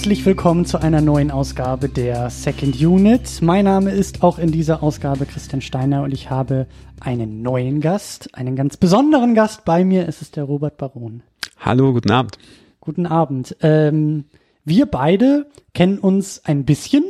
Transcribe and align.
Herzlich 0.00 0.24
willkommen 0.24 0.64
zu 0.64 0.78
einer 0.78 1.02
neuen 1.02 1.30
Ausgabe 1.30 1.90
der 1.90 2.30
Second 2.30 2.80
Unit. 2.80 3.42
Mein 3.42 3.66
Name 3.66 3.90
ist 3.90 4.22
auch 4.22 4.38
in 4.38 4.50
dieser 4.50 4.82
Ausgabe 4.82 5.26
Christian 5.26 5.60
Steiner 5.60 6.04
und 6.04 6.14
ich 6.14 6.30
habe 6.30 6.66
einen 7.00 7.42
neuen 7.42 7.82
Gast, 7.82 8.34
einen 8.34 8.56
ganz 8.56 8.78
besonderen 8.78 9.34
Gast 9.34 9.66
bei 9.66 9.84
mir. 9.84 10.08
Es 10.08 10.22
ist 10.22 10.36
der 10.36 10.44
Robert 10.44 10.78
Baron. 10.78 11.22
Hallo, 11.58 11.92
guten 11.92 12.10
Abend. 12.10 12.38
Guten 12.80 13.04
Abend. 13.04 13.54
Ähm, 13.60 14.24
wir 14.64 14.86
beide 14.86 15.50
kennen 15.74 15.98
uns 15.98 16.46
ein 16.46 16.64
bisschen. 16.64 17.04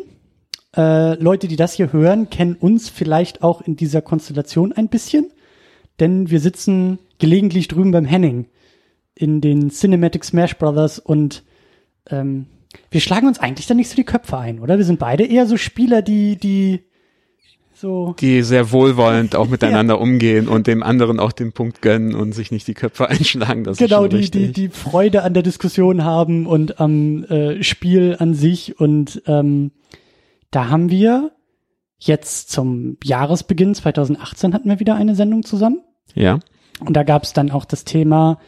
Äh, 0.77 1.15
Leute, 1.23 1.47
die 1.47 1.55
das 1.55 1.75
hier 1.75 1.93
hören, 1.93 2.29
kennen 2.29 2.57
uns 2.57 2.89
vielleicht 2.89 3.45
auch 3.45 3.61
in 3.61 3.77
dieser 3.77 4.03
Konstellation 4.03 4.73
ein 4.73 4.89
bisschen, 4.89 5.31
denn 6.01 6.29
wir 6.29 6.41
sitzen 6.41 6.99
gelegentlich 7.21 7.69
drüben 7.69 7.93
beim 7.93 8.05
Henning 8.05 8.49
in 9.15 9.41
den 9.41 9.71
Cinematic 9.71 10.25
Smash 10.25 10.59
Brothers 10.59 10.99
und 10.99 11.45
ähm, 12.11 12.47
wir 12.91 13.01
schlagen 13.01 13.27
uns 13.27 13.39
eigentlich 13.39 13.67
dann 13.67 13.77
nicht 13.77 13.89
so 13.89 13.97
die 13.97 14.05
Köpfe 14.05 14.39
ein, 14.39 14.61
oder? 14.61 14.79
Wir 14.79 14.85
sind 14.85 14.99
beide 14.99 15.25
eher 15.25 15.47
so 15.47 15.57
Spieler, 15.57 16.03
die, 16.03 16.37
die 16.37 16.85
so. 17.81 18.15
Die 18.21 18.43
sehr 18.43 18.73
wohlwollend 18.73 19.35
auch 19.35 19.49
miteinander 19.49 19.95
ja. 19.95 20.01
umgehen 20.01 20.49
und 20.49 20.67
dem 20.67 20.83
anderen 20.83 21.19
auch 21.19 21.33
den 21.33 21.53
Punkt 21.53 21.81
gönnen 21.81 22.15
und 22.15 22.33
sich 22.33 22.51
nicht 22.51 22.69
die 22.69 22.75
Köpfe 22.75 23.09
einschlagen. 23.09 23.65
Das 23.65 23.79
genau, 23.79 24.05
ist 24.05 24.13
schon 24.13 24.21
die, 24.21 24.31
die, 24.31 24.53
die 24.53 24.69
Freude 24.69 25.23
an 25.23 25.35
der 25.35 25.43
Diskussion 25.43 26.05
haben 26.05 26.47
und 26.47 26.79
am 26.79 27.25
äh, 27.25 27.63
Spiel 27.63 28.17
an 28.19 28.35
sich. 28.35 28.79
Und 28.79 29.23
ähm, 29.27 29.73
da 30.51 30.69
haben 30.69 30.91
wir 30.91 31.33
jetzt 31.99 32.51
zum 32.51 32.99
Jahresbeginn 33.03 33.75
2018 33.75 34.55
hatten 34.55 34.69
wir 34.69 34.81
wieder 34.81 34.95
eine 34.95 35.15
Sendung 35.15 35.43
zusammen. 35.43 35.81
Ja. 36.15 36.41
Und 36.81 36.95
da 36.97 37.03
gab 37.03 37.23
es 37.23 37.33
dann 37.33 37.51
auch 37.51 37.65
das 37.65 37.85
Thema, 37.85 38.39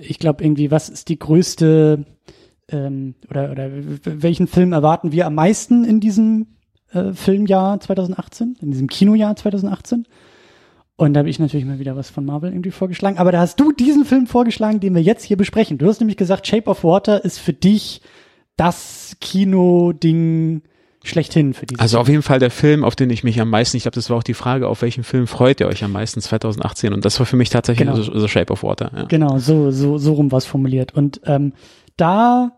ich 0.00 0.18
glaube 0.18 0.44
irgendwie, 0.44 0.70
was 0.70 0.88
ist 0.88 1.08
die 1.08 1.18
größte 1.18 2.04
ähm, 2.70 3.14
oder, 3.28 3.50
oder 3.50 3.70
welchen 4.04 4.46
Film 4.46 4.72
erwarten 4.72 5.12
wir 5.12 5.26
am 5.26 5.34
meisten 5.34 5.84
in 5.84 6.00
diesem 6.00 6.46
äh, 6.92 7.12
Filmjahr 7.12 7.80
2018, 7.80 8.56
in 8.60 8.70
diesem 8.70 8.88
Kinojahr 8.88 9.36
2018? 9.36 10.06
Und 10.96 11.14
da 11.14 11.20
habe 11.20 11.30
ich 11.30 11.38
natürlich 11.38 11.64
mal 11.64 11.78
wieder 11.78 11.96
was 11.96 12.10
von 12.10 12.26
Marvel 12.26 12.50
irgendwie 12.50 12.70
vorgeschlagen. 12.70 13.16
Aber 13.16 13.32
da 13.32 13.40
hast 13.40 13.58
du 13.58 13.72
diesen 13.72 14.04
Film 14.04 14.26
vorgeschlagen, 14.26 14.80
den 14.80 14.94
wir 14.94 15.00
jetzt 15.00 15.24
hier 15.24 15.38
besprechen. 15.38 15.78
Du 15.78 15.86
hast 15.86 16.00
nämlich 16.00 16.18
gesagt, 16.18 16.46
Shape 16.46 16.68
of 16.68 16.84
Water 16.84 17.24
ist 17.24 17.38
für 17.38 17.54
dich 17.54 18.02
das 18.56 19.16
Kino-Ding 19.20 20.60
schlechthin 21.02 21.54
für 21.54 21.64
diese. 21.64 21.80
Also 21.80 21.98
auf 21.98 22.08
jeden 22.08 22.22
Fall 22.22 22.38
der 22.38 22.50
Film, 22.50 22.84
auf 22.84 22.96
den 22.96 23.08
ich 23.08 23.24
mich 23.24 23.40
am 23.40 23.48
meisten, 23.48 23.78
ich 23.78 23.84
glaube, 23.84 23.94
das 23.94 24.10
war 24.10 24.18
auch 24.18 24.22
die 24.22 24.34
Frage, 24.34 24.68
auf 24.68 24.82
welchen 24.82 25.02
Film 25.02 25.26
freut 25.26 25.60
ihr 25.60 25.68
euch 25.68 25.82
am 25.82 25.92
meisten 25.92 26.20
2018? 26.20 26.92
Und 26.92 27.04
das 27.06 27.18
war 27.18 27.24
für 27.24 27.36
mich 27.36 27.48
tatsächlich 27.48 27.88
genau. 27.88 28.00
so, 28.02 28.18
so 28.18 28.28
Shape 28.28 28.52
of 28.52 28.62
Water. 28.62 28.90
Ja. 28.94 29.04
Genau, 29.04 29.38
so 29.38 29.70
so 29.70 29.96
so 29.96 30.12
rum 30.12 30.30
was 30.32 30.44
formuliert. 30.44 30.94
Und 30.94 31.22
ähm, 31.24 31.54
da 31.96 32.52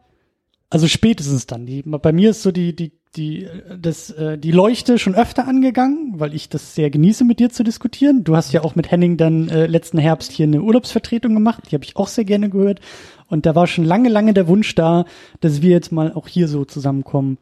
also 0.73 0.89
spätestens 0.89 1.47
dann. 1.47 1.67
Die, 1.67 1.83
bei 1.83 2.13
mir 2.13 2.31
ist 2.31 2.43
so 2.43 2.51
die, 2.51 2.75
die, 2.75 2.93
die, 3.15 3.47
das, 3.79 4.09
äh, 4.09 4.39
die 4.39 4.53
Leuchte 4.53 4.99
schon 4.99 5.15
öfter 5.15 5.47
angegangen, 5.47 6.15
weil 6.17 6.33
ich 6.33 6.49
das 6.49 6.75
sehr 6.75 6.89
genieße, 6.89 7.27
mit 7.27 7.41
dir 7.41 7.51
zu 7.51 7.63
diskutieren. 7.63 8.25
Du 8.25 8.37
hast 8.37 8.53
ja 8.53 8.65
auch 8.65 8.75
mit 8.75 8.91
Henning 8.91 9.19
dann 9.19 9.51
äh, 9.51 9.67
letzten 9.67 9.99
Herbst 9.99 10.33
hier 10.33 10.47
eine 10.47 10.63
Urlaubsvertretung 10.63 11.35
gemacht. 11.35 11.65
Die 11.71 11.75
habe 11.75 11.85
ich 11.85 11.97
auch 11.97 12.09
sehr 12.09 12.25
gerne 12.25 12.49
gehört. 12.49 12.81
Und 13.27 13.45
da 13.45 13.55
war 13.55 13.67
schon 13.67 13.85
lange, 13.85 14.09
lange 14.09 14.33
der 14.33 14.49
Wunsch 14.49 14.75
da, 14.75 15.05
dass 15.41 15.61
wir 15.61 15.69
jetzt 15.69 15.93
mal 15.93 16.11
auch 16.15 16.27
hier 16.27 16.49
so 16.49 16.65
zusammenkommen 16.65 17.37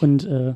und 0.00 0.24
äh, 0.24 0.54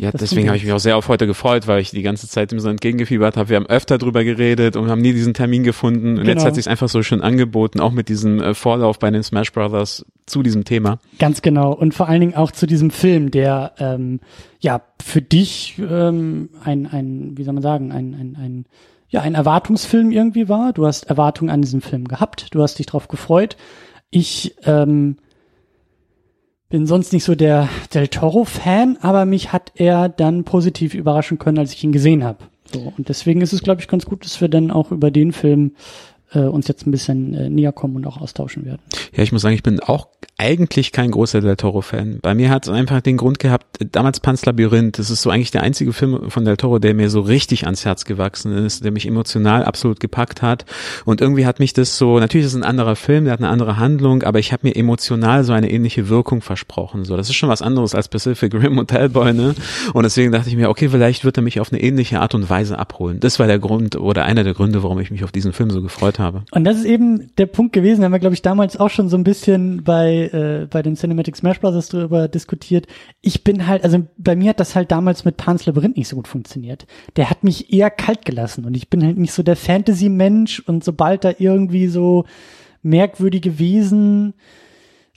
ja, 0.00 0.10
das 0.10 0.20
deswegen 0.22 0.48
habe 0.48 0.56
ich 0.56 0.64
mich 0.64 0.72
auch 0.72 0.80
sehr 0.80 0.96
auf 0.96 1.08
heute 1.08 1.26
gefreut, 1.26 1.66
weil 1.66 1.80
ich 1.82 1.90
die 1.90 2.00
ganze 2.00 2.26
Zeit 2.26 2.52
ihm 2.52 2.58
so 2.58 2.70
entgegengefiebert 2.70 3.36
habe. 3.36 3.50
Wir 3.50 3.56
haben 3.56 3.66
öfter 3.66 3.98
drüber 3.98 4.24
geredet 4.24 4.74
und 4.76 4.88
haben 4.88 5.02
nie 5.02 5.12
diesen 5.12 5.34
Termin 5.34 5.62
gefunden. 5.62 6.18
Und 6.18 6.24
genau. 6.24 6.30
jetzt 6.30 6.44
hat 6.44 6.54
sich 6.54 6.70
einfach 6.70 6.88
so 6.88 7.02
schön 7.02 7.20
angeboten, 7.20 7.80
auch 7.80 7.92
mit 7.92 8.08
diesem 8.08 8.40
äh, 8.40 8.54
Vorlauf 8.54 8.98
bei 8.98 9.10
den 9.10 9.22
Smash 9.22 9.52
Brothers 9.52 10.06
zu 10.24 10.42
diesem 10.42 10.64
Thema. 10.64 11.00
Ganz 11.18 11.42
genau. 11.42 11.74
Und 11.74 11.92
vor 11.92 12.08
allen 12.08 12.20
Dingen 12.20 12.34
auch 12.34 12.50
zu 12.50 12.66
diesem 12.66 12.90
Film, 12.90 13.30
der 13.30 13.72
ähm, 13.78 14.20
ja 14.60 14.80
für 15.02 15.20
dich 15.20 15.78
ähm, 15.78 16.48
ein, 16.64 16.86
ein, 16.86 17.32
wie 17.36 17.44
soll 17.44 17.52
man 17.52 17.62
sagen, 17.62 17.92
ein, 17.92 18.14
ein, 18.14 18.36
ein 18.40 18.64
ja, 19.10 19.20
ein 19.20 19.34
Erwartungsfilm 19.34 20.12
irgendwie 20.12 20.48
war. 20.48 20.72
Du 20.72 20.86
hast 20.86 21.10
Erwartungen 21.10 21.50
an 21.50 21.60
diesem 21.60 21.82
Film 21.82 22.08
gehabt, 22.08 22.54
du 22.54 22.62
hast 22.62 22.78
dich 22.78 22.86
drauf 22.86 23.08
gefreut. 23.08 23.56
Ich 24.10 24.54
ähm, 24.64 25.16
bin 26.70 26.86
sonst 26.86 27.12
nicht 27.12 27.24
so 27.24 27.34
der 27.34 27.68
Del 27.92 28.08
Toro-Fan, 28.08 28.96
aber 29.02 29.26
mich 29.26 29.52
hat 29.52 29.72
er 29.74 30.08
dann 30.08 30.44
positiv 30.44 30.94
überraschen 30.94 31.38
können, 31.38 31.58
als 31.58 31.74
ich 31.74 31.84
ihn 31.84 31.92
gesehen 31.92 32.24
habe. 32.24 32.38
So, 32.72 32.92
und 32.96 33.08
deswegen 33.08 33.40
ist 33.40 33.52
es, 33.52 33.62
glaube 33.62 33.80
ich, 33.80 33.88
ganz 33.88 34.06
gut, 34.06 34.24
dass 34.24 34.40
wir 34.40 34.48
dann 34.48 34.70
auch 34.70 34.92
über 34.92 35.10
den 35.10 35.32
Film 35.32 35.72
äh, 36.32 36.40
uns 36.40 36.68
jetzt 36.68 36.86
ein 36.86 36.90
bisschen 36.90 37.34
äh, 37.34 37.50
näher 37.50 37.72
kommen 37.72 37.96
und 37.96 38.06
auch 38.06 38.20
austauschen 38.20 38.64
werden. 38.64 38.80
Ja, 39.14 39.22
ich 39.22 39.32
muss 39.32 39.42
sagen, 39.42 39.54
ich 39.54 39.62
bin 39.62 39.80
auch 39.80 40.08
eigentlich 40.38 40.92
kein 40.92 41.10
großer 41.10 41.40
Del 41.40 41.56
Toro-Fan. 41.56 42.20
Bei 42.22 42.34
mir 42.34 42.50
hat 42.50 42.66
es 42.66 42.72
einfach 42.72 43.00
den 43.00 43.16
Grund 43.16 43.38
gehabt, 43.38 43.66
damals 43.92 44.20
Pan's 44.20 44.46
Labyrinth, 44.46 44.98
das 44.98 45.10
ist 45.10 45.22
so 45.22 45.30
eigentlich 45.30 45.50
der 45.50 45.62
einzige 45.62 45.92
Film 45.92 46.30
von 46.30 46.44
Del 46.44 46.56
Toro, 46.56 46.78
der 46.78 46.94
mir 46.94 47.10
so 47.10 47.20
richtig 47.20 47.64
ans 47.64 47.84
Herz 47.84 48.04
gewachsen 48.04 48.52
ist, 48.52 48.84
der 48.84 48.92
mich 48.92 49.06
emotional 49.06 49.64
absolut 49.64 50.00
gepackt 50.00 50.40
hat. 50.40 50.64
Und 51.04 51.20
irgendwie 51.20 51.46
hat 51.46 51.58
mich 51.58 51.72
das 51.72 51.98
so, 51.98 52.18
natürlich 52.18 52.46
ist 52.46 52.54
es 52.54 52.58
ein 52.58 52.64
anderer 52.64 52.96
Film, 52.96 53.24
der 53.24 53.34
hat 53.34 53.40
eine 53.40 53.48
andere 53.48 53.76
Handlung, 53.76 54.22
aber 54.22 54.38
ich 54.38 54.52
habe 54.52 54.66
mir 54.66 54.76
emotional 54.76 55.44
so 55.44 55.52
eine 55.52 55.70
ähnliche 55.70 56.08
Wirkung 56.08 56.40
versprochen. 56.40 57.04
So, 57.04 57.16
das 57.16 57.28
ist 57.28 57.36
schon 57.36 57.48
was 57.48 57.60
anderes 57.60 57.94
als 57.94 58.08
Pacific 58.08 58.54
Rim 58.54 58.78
und 58.78 58.92
Hellboy, 58.92 59.32
ne? 59.32 59.54
Und 59.92 60.04
deswegen 60.04 60.32
dachte 60.32 60.48
ich 60.48 60.56
mir, 60.56 60.70
okay, 60.70 60.88
vielleicht 60.88 61.24
wird 61.24 61.36
er 61.36 61.42
mich 61.42 61.60
auf 61.60 61.72
eine 61.72 61.82
ähnliche 61.82 62.20
Art 62.20 62.34
und 62.34 62.48
Weise 62.48 62.78
abholen. 62.78 63.20
Das 63.20 63.38
war 63.38 63.46
der 63.46 63.58
Grund 63.58 63.96
oder 63.96 64.24
einer 64.24 64.44
der 64.44 64.54
Gründe, 64.54 64.82
warum 64.82 65.00
ich 65.00 65.10
mich 65.10 65.24
auf 65.24 65.32
diesen 65.32 65.52
Film 65.52 65.70
so 65.70 65.82
gefreut 65.82 66.18
habe. 66.18 66.19
Und 66.52 66.64
das 66.64 66.76
ist 66.76 66.84
eben 66.84 67.34
der 67.36 67.46
Punkt 67.46 67.72
gewesen, 67.72 68.04
haben 68.04 68.12
wir, 68.12 68.18
glaube 68.18 68.34
ich, 68.34 68.42
damals 68.42 68.78
auch 68.78 68.90
schon 68.90 69.08
so 69.08 69.16
ein 69.16 69.24
bisschen 69.24 69.82
bei, 69.82 70.30
äh, 70.32 70.66
bei 70.68 70.82
den 70.82 70.96
Cinematic 70.96 71.36
Smash 71.36 71.60
Bros. 71.60 71.88
darüber 71.88 72.28
diskutiert. 72.28 72.86
Ich 73.20 73.44
bin 73.44 73.66
halt, 73.66 73.84
also 73.84 74.06
bei 74.16 74.36
mir 74.36 74.50
hat 74.50 74.60
das 74.60 74.76
halt 74.76 74.90
damals 74.90 75.24
mit 75.24 75.36
Pan's 75.36 75.66
Labyrinth 75.66 75.96
nicht 75.96 76.08
so 76.08 76.16
gut 76.16 76.28
funktioniert. 76.28 76.86
Der 77.16 77.30
hat 77.30 77.44
mich 77.44 77.72
eher 77.72 77.90
kalt 77.90 78.24
gelassen 78.24 78.64
und 78.64 78.76
ich 78.76 78.90
bin 78.90 79.04
halt 79.04 79.18
nicht 79.18 79.32
so 79.32 79.42
der 79.42 79.56
Fantasy-Mensch 79.56 80.60
und 80.60 80.84
sobald 80.84 81.24
da 81.24 81.32
irgendwie 81.38 81.88
so 81.88 82.24
merkwürdige 82.82 83.58
Wesen 83.58 84.34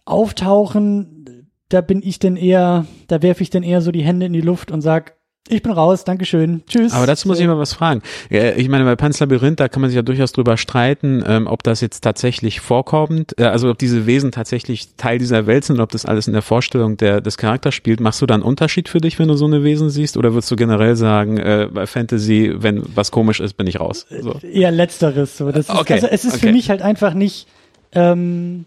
auftauchen, 0.05 1.49
da 1.69 1.81
bin 1.81 2.01
ich 2.03 2.19
denn 2.19 2.35
eher, 2.35 2.85
da 3.07 3.21
werfe 3.21 3.41
ich 3.41 3.49
denn 3.49 3.63
eher 3.63 3.81
so 3.81 3.91
die 3.91 4.03
Hände 4.03 4.27
in 4.27 4.33
die 4.33 4.41
Luft 4.41 4.71
und 4.71 4.81
sag, 4.81 5.15
ich 5.49 5.61
bin 5.61 5.73
raus, 5.73 6.05
Dankeschön. 6.05 6.63
Tschüss. 6.67 6.93
Aber 6.93 7.05
dazu 7.05 7.27
muss 7.27 7.37
ich 7.37 7.45
mal 7.45 7.57
was 7.57 7.73
fragen. 7.73 8.01
Ich 8.29 8.69
meine, 8.69 8.85
bei 8.85 8.95
Pan's 8.95 9.19
Labyrinth, 9.19 9.59
da 9.59 9.67
kann 9.67 9.81
man 9.81 9.89
sich 9.89 9.97
ja 9.97 10.01
durchaus 10.01 10.31
drüber 10.31 10.55
streiten, 10.55 11.21
ähm, 11.27 11.47
ob 11.47 11.63
das 11.63 11.81
jetzt 11.81 11.99
tatsächlich 12.01 12.61
vorkommt, 12.61 13.37
äh, 13.37 13.43
also 13.43 13.69
ob 13.69 13.77
diese 13.77 14.05
Wesen 14.05 14.31
tatsächlich 14.31 14.95
Teil 14.95 15.17
dieser 15.17 15.45
Welt 15.45 15.65
sind, 15.65 15.81
ob 15.81 15.91
das 15.91 16.05
alles 16.05 16.27
in 16.27 16.33
der 16.33 16.43
Vorstellung 16.43 16.95
der, 16.95 17.19
des 17.19 17.37
Charakters 17.37 17.75
spielt. 17.75 17.99
Machst 17.99 18.21
du 18.21 18.25
da 18.25 18.35
einen 18.35 18.43
Unterschied 18.43 18.87
für 18.87 18.99
dich, 18.99 19.19
wenn 19.19 19.27
du 19.27 19.35
so 19.35 19.45
eine 19.45 19.63
Wesen 19.63 19.89
siehst? 19.89 20.15
Oder 20.15 20.33
würdest 20.33 20.49
du 20.49 20.55
generell 20.55 20.95
sagen, 20.95 21.37
äh, 21.37 21.67
bei 21.71 21.87
Fantasy, 21.87 22.53
wenn 22.55 22.81
was 22.95 23.11
komisch 23.11 23.41
ist, 23.41 23.55
bin 23.55 23.67
ich 23.67 23.81
raus? 23.81 24.05
So. 24.21 24.39
Eher 24.39 24.71
letzteres. 24.71 25.37
So. 25.37 25.51
Das 25.51 25.67
ist, 25.67 25.75
okay. 25.75 25.93
Also 25.93 26.07
es 26.07 26.23
ist 26.23 26.35
okay. 26.35 26.47
für 26.47 26.53
mich 26.53 26.69
halt 26.69 26.81
einfach 26.81 27.13
nicht 27.13 27.47
ähm, 27.91 28.63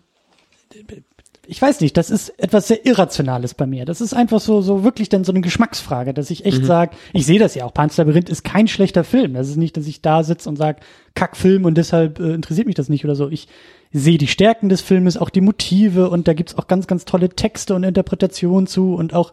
ich 1.48 1.60
weiß 1.60 1.80
nicht, 1.80 1.96
das 1.96 2.10
ist 2.10 2.30
etwas 2.38 2.68
sehr 2.68 2.84
Irrationales 2.86 3.54
bei 3.54 3.66
mir. 3.66 3.84
Das 3.84 4.00
ist 4.00 4.14
einfach 4.14 4.40
so, 4.40 4.60
so 4.60 4.84
wirklich 4.84 5.08
dann 5.08 5.24
so 5.24 5.32
eine 5.32 5.40
Geschmacksfrage, 5.40 6.12
dass 6.12 6.30
ich 6.30 6.44
echt 6.44 6.62
mhm. 6.62 6.66
sage, 6.66 6.96
ich 7.12 7.26
sehe 7.26 7.38
das 7.38 7.54
ja 7.54 7.64
auch, 7.64 7.72
Pan's 7.72 7.96
Labyrinth 7.96 8.28
ist 8.28 8.44
kein 8.44 8.68
schlechter 8.68 9.04
Film. 9.04 9.34
Das 9.34 9.48
ist 9.48 9.56
nicht, 9.56 9.76
dass 9.76 9.86
ich 9.86 10.02
da 10.02 10.22
sitze 10.22 10.48
und 10.48 10.56
sage, 10.56 10.80
Kackfilm 11.14 11.64
und 11.64 11.76
deshalb 11.76 12.18
äh, 12.18 12.34
interessiert 12.34 12.66
mich 12.66 12.74
das 12.74 12.88
nicht 12.88 13.04
oder 13.04 13.14
so. 13.14 13.28
Ich 13.28 13.48
sehe 13.92 14.18
die 14.18 14.26
Stärken 14.26 14.68
des 14.68 14.80
Filmes, 14.80 15.16
auch 15.16 15.30
die 15.30 15.40
Motive 15.40 16.10
und 16.10 16.28
da 16.28 16.34
gibt's 16.34 16.56
auch 16.58 16.66
ganz, 16.66 16.86
ganz 16.86 17.04
tolle 17.04 17.30
Texte 17.30 17.74
und 17.74 17.84
Interpretationen 17.84 18.66
zu 18.66 18.94
und 18.94 19.14
auch 19.14 19.32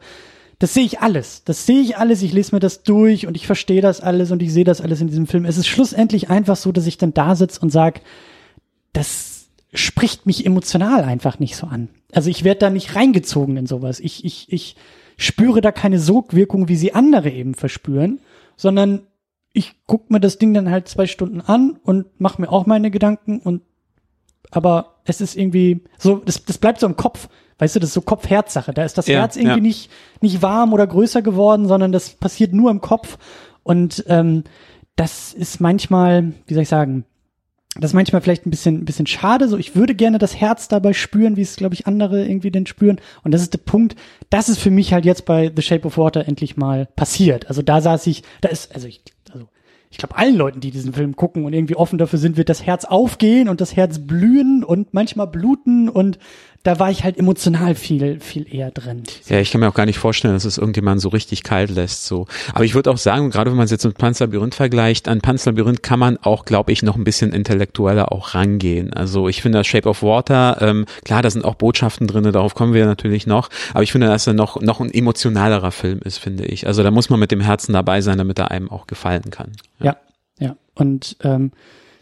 das 0.59 0.73
sehe 0.73 0.85
ich 0.85 0.99
alles. 0.99 1.43
Das 1.43 1.65
sehe 1.65 1.81
ich 1.81 1.97
alles. 1.97 2.21
Ich 2.21 2.31
lese 2.31 2.55
mir 2.55 2.61
das 2.61 2.83
durch 2.83 3.27
und 3.27 3.35
ich 3.35 3.47
verstehe 3.47 3.81
das 3.81 3.99
alles 3.99 4.31
und 4.31 4.41
ich 4.41 4.53
sehe 4.53 4.63
das 4.63 4.79
alles 4.79 5.01
in 5.01 5.07
diesem 5.07 5.27
Film. 5.27 5.45
Es 5.45 5.57
ist 5.57 5.67
schlussendlich 5.67 6.29
einfach 6.29 6.55
so, 6.55 6.71
dass 6.71 6.87
ich 6.87 6.97
dann 6.97 7.13
da 7.13 7.35
sitze 7.35 7.59
und 7.59 7.69
sage, 7.69 7.99
das 8.93 9.47
spricht 9.73 10.25
mich 10.25 10.45
emotional 10.45 11.03
einfach 11.03 11.39
nicht 11.39 11.55
so 11.55 11.67
an. 11.67 11.89
Also 12.13 12.29
ich 12.29 12.43
werde 12.43 12.59
da 12.59 12.69
nicht 12.69 12.95
reingezogen 12.95 13.57
in 13.57 13.65
sowas. 13.65 13.99
Ich, 13.99 14.23
ich, 14.25 14.51
ich 14.51 14.75
spüre 15.17 15.61
da 15.61 15.71
keine 15.71 15.99
Sogwirkung, 15.99 16.67
wie 16.67 16.75
sie 16.75 16.93
andere 16.93 17.29
eben 17.29 17.55
verspüren, 17.55 18.19
sondern 18.55 19.07
ich 19.53 19.75
guck 19.85 20.09
mir 20.09 20.19
das 20.19 20.37
Ding 20.37 20.53
dann 20.53 20.69
halt 20.69 20.87
zwei 20.87 21.05
Stunden 21.05 21.41
an 21.41 21.79
und 21.83 22.19
mache 22.19 22.41
mir 22.41 22.51
auch 22.51 22.65
meine 22.65 22.91
Gedanken 22.91 23.39
und 23.39 23.61
aber 24.51 24.99
es 25.05 25.21
ist 25.21 25.35
irgendwie 25.35 25.83
so, 25.97 26.17
das, 26.17 26.45
das 26.45 26.57
bleibt 26.57 26.79
so 26.79 26.85
im 26.85 26.95
Kopf. 26.95 27.27
Weißt 27.57 27.75
du, 27.75 27.79
das 27.79 27.89
ist 27.89 27.93
so 27.93 28.01
Kopf-Herz-Sache. 28.01 28.73
Da 28.73 28.83
ist 28.83 28.97
das 28.97 29.07
ja, 29.07 29.19
Herz 29.19 29.35
irgendwie 29.35 29.57
ja. 29.57 29.61
nicht, 29.61 29.91
nicht 30.21 30.41
warm 30.41 30.73
oder 30.73 30.85
größer 30.85 31.21
geworden, 31.21 31.67
sondern 31.67 31.91
das 31.91 32.11
passiert 32.11 32.53
nur 32.53 32.69
im 32.69 32.81
Kopf. 32.81 33.17
Und 33.63 34.03
ähm, 34.07 34.43
das 34.95 35.33
ist 35.33 35.59
manchmal, 35.59 36.33
wie 36.45 36.53
soll 36.53 36.63
ich 36.63 36.69
sagen, 36.69 37.05
das 37.75 37.91
ist 37.91 37.95
manchmal 37.95 38.21
vielleicht 38.21 38.45
ein 38.45 38.51
bisschen, 38.51 38.75
ein 38.75 38.85
bisschen 38.85 39.07
schade. 39.07 39.47
So, 39.47 39.57
ich 39.57 39.75
würde 39.75 39.95
gerne 39.95 40.19
das 40.19 40.35
Herz 40.39 40.67
dabei 40.67 40.93
spüren, 40.93 41.37
wie 41.37 41.41
es, 41.41 41.55
glaube 41.55 41.73
ich, 41.73 41.87
andere 41.87 42.23
irgendwie 42.23 42.51
denn 42.51 42.67
spüren. 42.67 42.99
Und 43.23 43.33
das 43.33 43.41
ist 43.41 43.53
der 43.53 43.59
Punkt. 43.59 43.95
Das 44.29 44.47
ist 44.47 44.59
für 44.59 44.69
mich 44.69 44.93
halt 44.93 45.05
jetzt 45.05 45.25
bei 45.25 45.51
The 45.53 45.61
Shape 45.63 45.87
of 45.87 45.97
Water 45.97 46.27
endlich 46.27 46.55
mal 46.55 46.85
passiert. 46.95 47.47
Also 47.47 47.63
da 47.63 47.81
saß 47.81 48.05
ich, 48.07 48.21
da 48.41 48.49
ist, 48.49 48.75
also 48.75 48.87
ich, 48.87 49.01
also 49.31 49.47
ich 49.89 49.97
glaube, 49.97 50.15
allen 50.17 50.35
Leuten, 50.35 50.59
die 50.59 50.69
diesen 50.69 50.93
Film 50.93 51.15
gucken 51.15 51.45
und 51.45 51.53
irgendwie 51.53 51.75
offen 51.75 51.97
dafür 51.97 52.19
sind, 52.19 52.37
wird 52.37 52.49
das 52.49 52.63
Herz 52.63 52.85
aufgehen 52.85 53.49
und 53.49 53.59
das 53.59 53.75
Herz 53.75 53.97
blühen 53.97 54.63
und 54.63 54.93
manchmal 54.93 55.27
bluten 55.27 55.89
und 55.89 56.19
da 56.63 56.79
war 56.79 56.89
ich 56.89 57.03
halt 57.03 57.17
emotional 57.17 57.75
viel, 57.75 58.21
viel 58.21 58.53
eher 58.53 58.71
drin. 58.71 59.03
Ja, 59.27 59.39
ich 59.39 59.51
kann 59.51 59.59
mir 59.59 59.67
auch 59.67 59.73
gar 59.73 59.85
nicht 59.85 59.99
vorstellen, 59.99 60.33
dass 60.33 60.45
es 60.45 60.57
irgendjemand 60.57 61.01
so 61.01 61.09
richtig 61.09 61.43
kalt 61.43 61.69
lässt, 61.69 62.05
so. 62.05 62.25
Aber 62.53 62.63
ich 62.63 62.73
würde 62.73 62.89
auch 62.89 62.97
sagen, 62.97 63.31
gerade 63.31 63.51
wenn 63.51 63.57
man 63.57 63.65
es 63.65 63.71
jetzt 63.71 63.83
mit 63.83 63.97
Panzerlabyrinth 63.97 64.55
vergleicht, 64.55 65.09
an 65.09 65.19
Panzerlabyrinth 65.19 65.83
kann 65.83 65.99
man 65.99 66.17
auch, 66.17 66.45
glaube 66.45 66.71
ich, 66.71 66.81
noch 66.81 66.95
ein 66.95 67.03
bisschen 67.03 67.33
intellektueller 67.33 68.13
auch 68.13 68.33
rangehen. 68.33 68.93
Also 68.93 69.27
ich 69.27 69.41
finde 69.41 69.57
das 69.57 69.67
Shape 69.67 69.89
of 69.89 70.03
Water, 70.03 70.57
ähm, 70.61 70.85
klar, 71.03 71.21
da 71.21 71.29
sind 71.29 71.43
auch 71.43 71.55
Botschaften 71.55 72.07
drinne, 72.07 72.31
darauf 72.31 72.55
kommen 72.55 72.73
wir 72.73 72.85
natürlich 72.85 73.27
noch, 73.27 73.49
aber 73.73 73.83
ich 73.83 73.91
finde, 73.91 74.07
dass 74.07 74.25
er 74.25 74.33
noch, 74.33 74.61
noch 74.61 74.79
ein 74.79 74.93
emotionalerer 74.93 75.71
Film 75.71 75.99
ist, 75.99 76.17
finde 76.17 76.45
ich. 76.45 76.65
Also 76.65 76.81
da 76.81 76.91
muss 76.91 77.09
man 77.09 77.19
mit 77.19 77.31
dem 77.31 77.41
Herzen 77.41 77.73
dabei 77.73 77.99
sein, 77.99 78.17
damit 78.17 78.39
er 78.39 78.51
einem 78.51 78.71
auch 78.71 78.87
gefallen 78.87 79.31
kann. 79.31 79.51
Ja, 79.79 79.97
ja. 80.39 80.47
ja. 80.47 80.55
Und 80.75 81.17
ähm, 81.23 81.51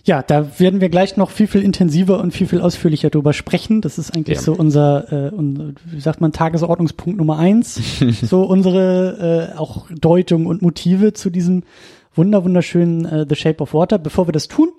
ja, 0.04 0.24
da 0.24 0.60
werden 0.60 0.82
wir 0.82 0.90
gleich 0.90 1.18
noch 1.18 1.30
viel, 1.30 1.48
viel 1.48 1.62
intensiver 1.62 2.20
und 2.20 2.32
viel, 2.32 2.48
viel 2.48 2.62
ausführlicher 2.62 3.10
drüber 3.10 3.34
sprechen. 3.34 3.82
Das 3.82 3.98
ist 3.98 4.16
eigentlich 4.16 4.38
ja. 4.38 4.44
so 4.44 4.54
unser, 4.54 5.12
äh, 5.12 5.30
unser, 5.30 5.74
wie 5.86 6.02
sagt 6.02 6.22
man, 6.22 6.32
Tagesordnungspunkt 6.32 7.18
Nummer 7.18 7.38
eins. 7.38 7.80
so 8.22 8.44
unsere 8.44 9.52
äh, 9.54 9.58
auch 9.58 9.88
Deutung 9.90 10.48
und 10.48 10.62
Motive 10.62 11.14
zu 11.14 11.30
diesem 11.30 11.64
wunder 12.16 12.44
wunderschönen 12.44 13.06
äh, 13.06 13.26
The 13.28 13.36
Shape 13.36 13.62
of 13.62 13.74
Water. 13.74 14.00
Bevor 14.00 14.28
wir 14.28 14.34
das 14.34 14.48
tun, 14.48 14.70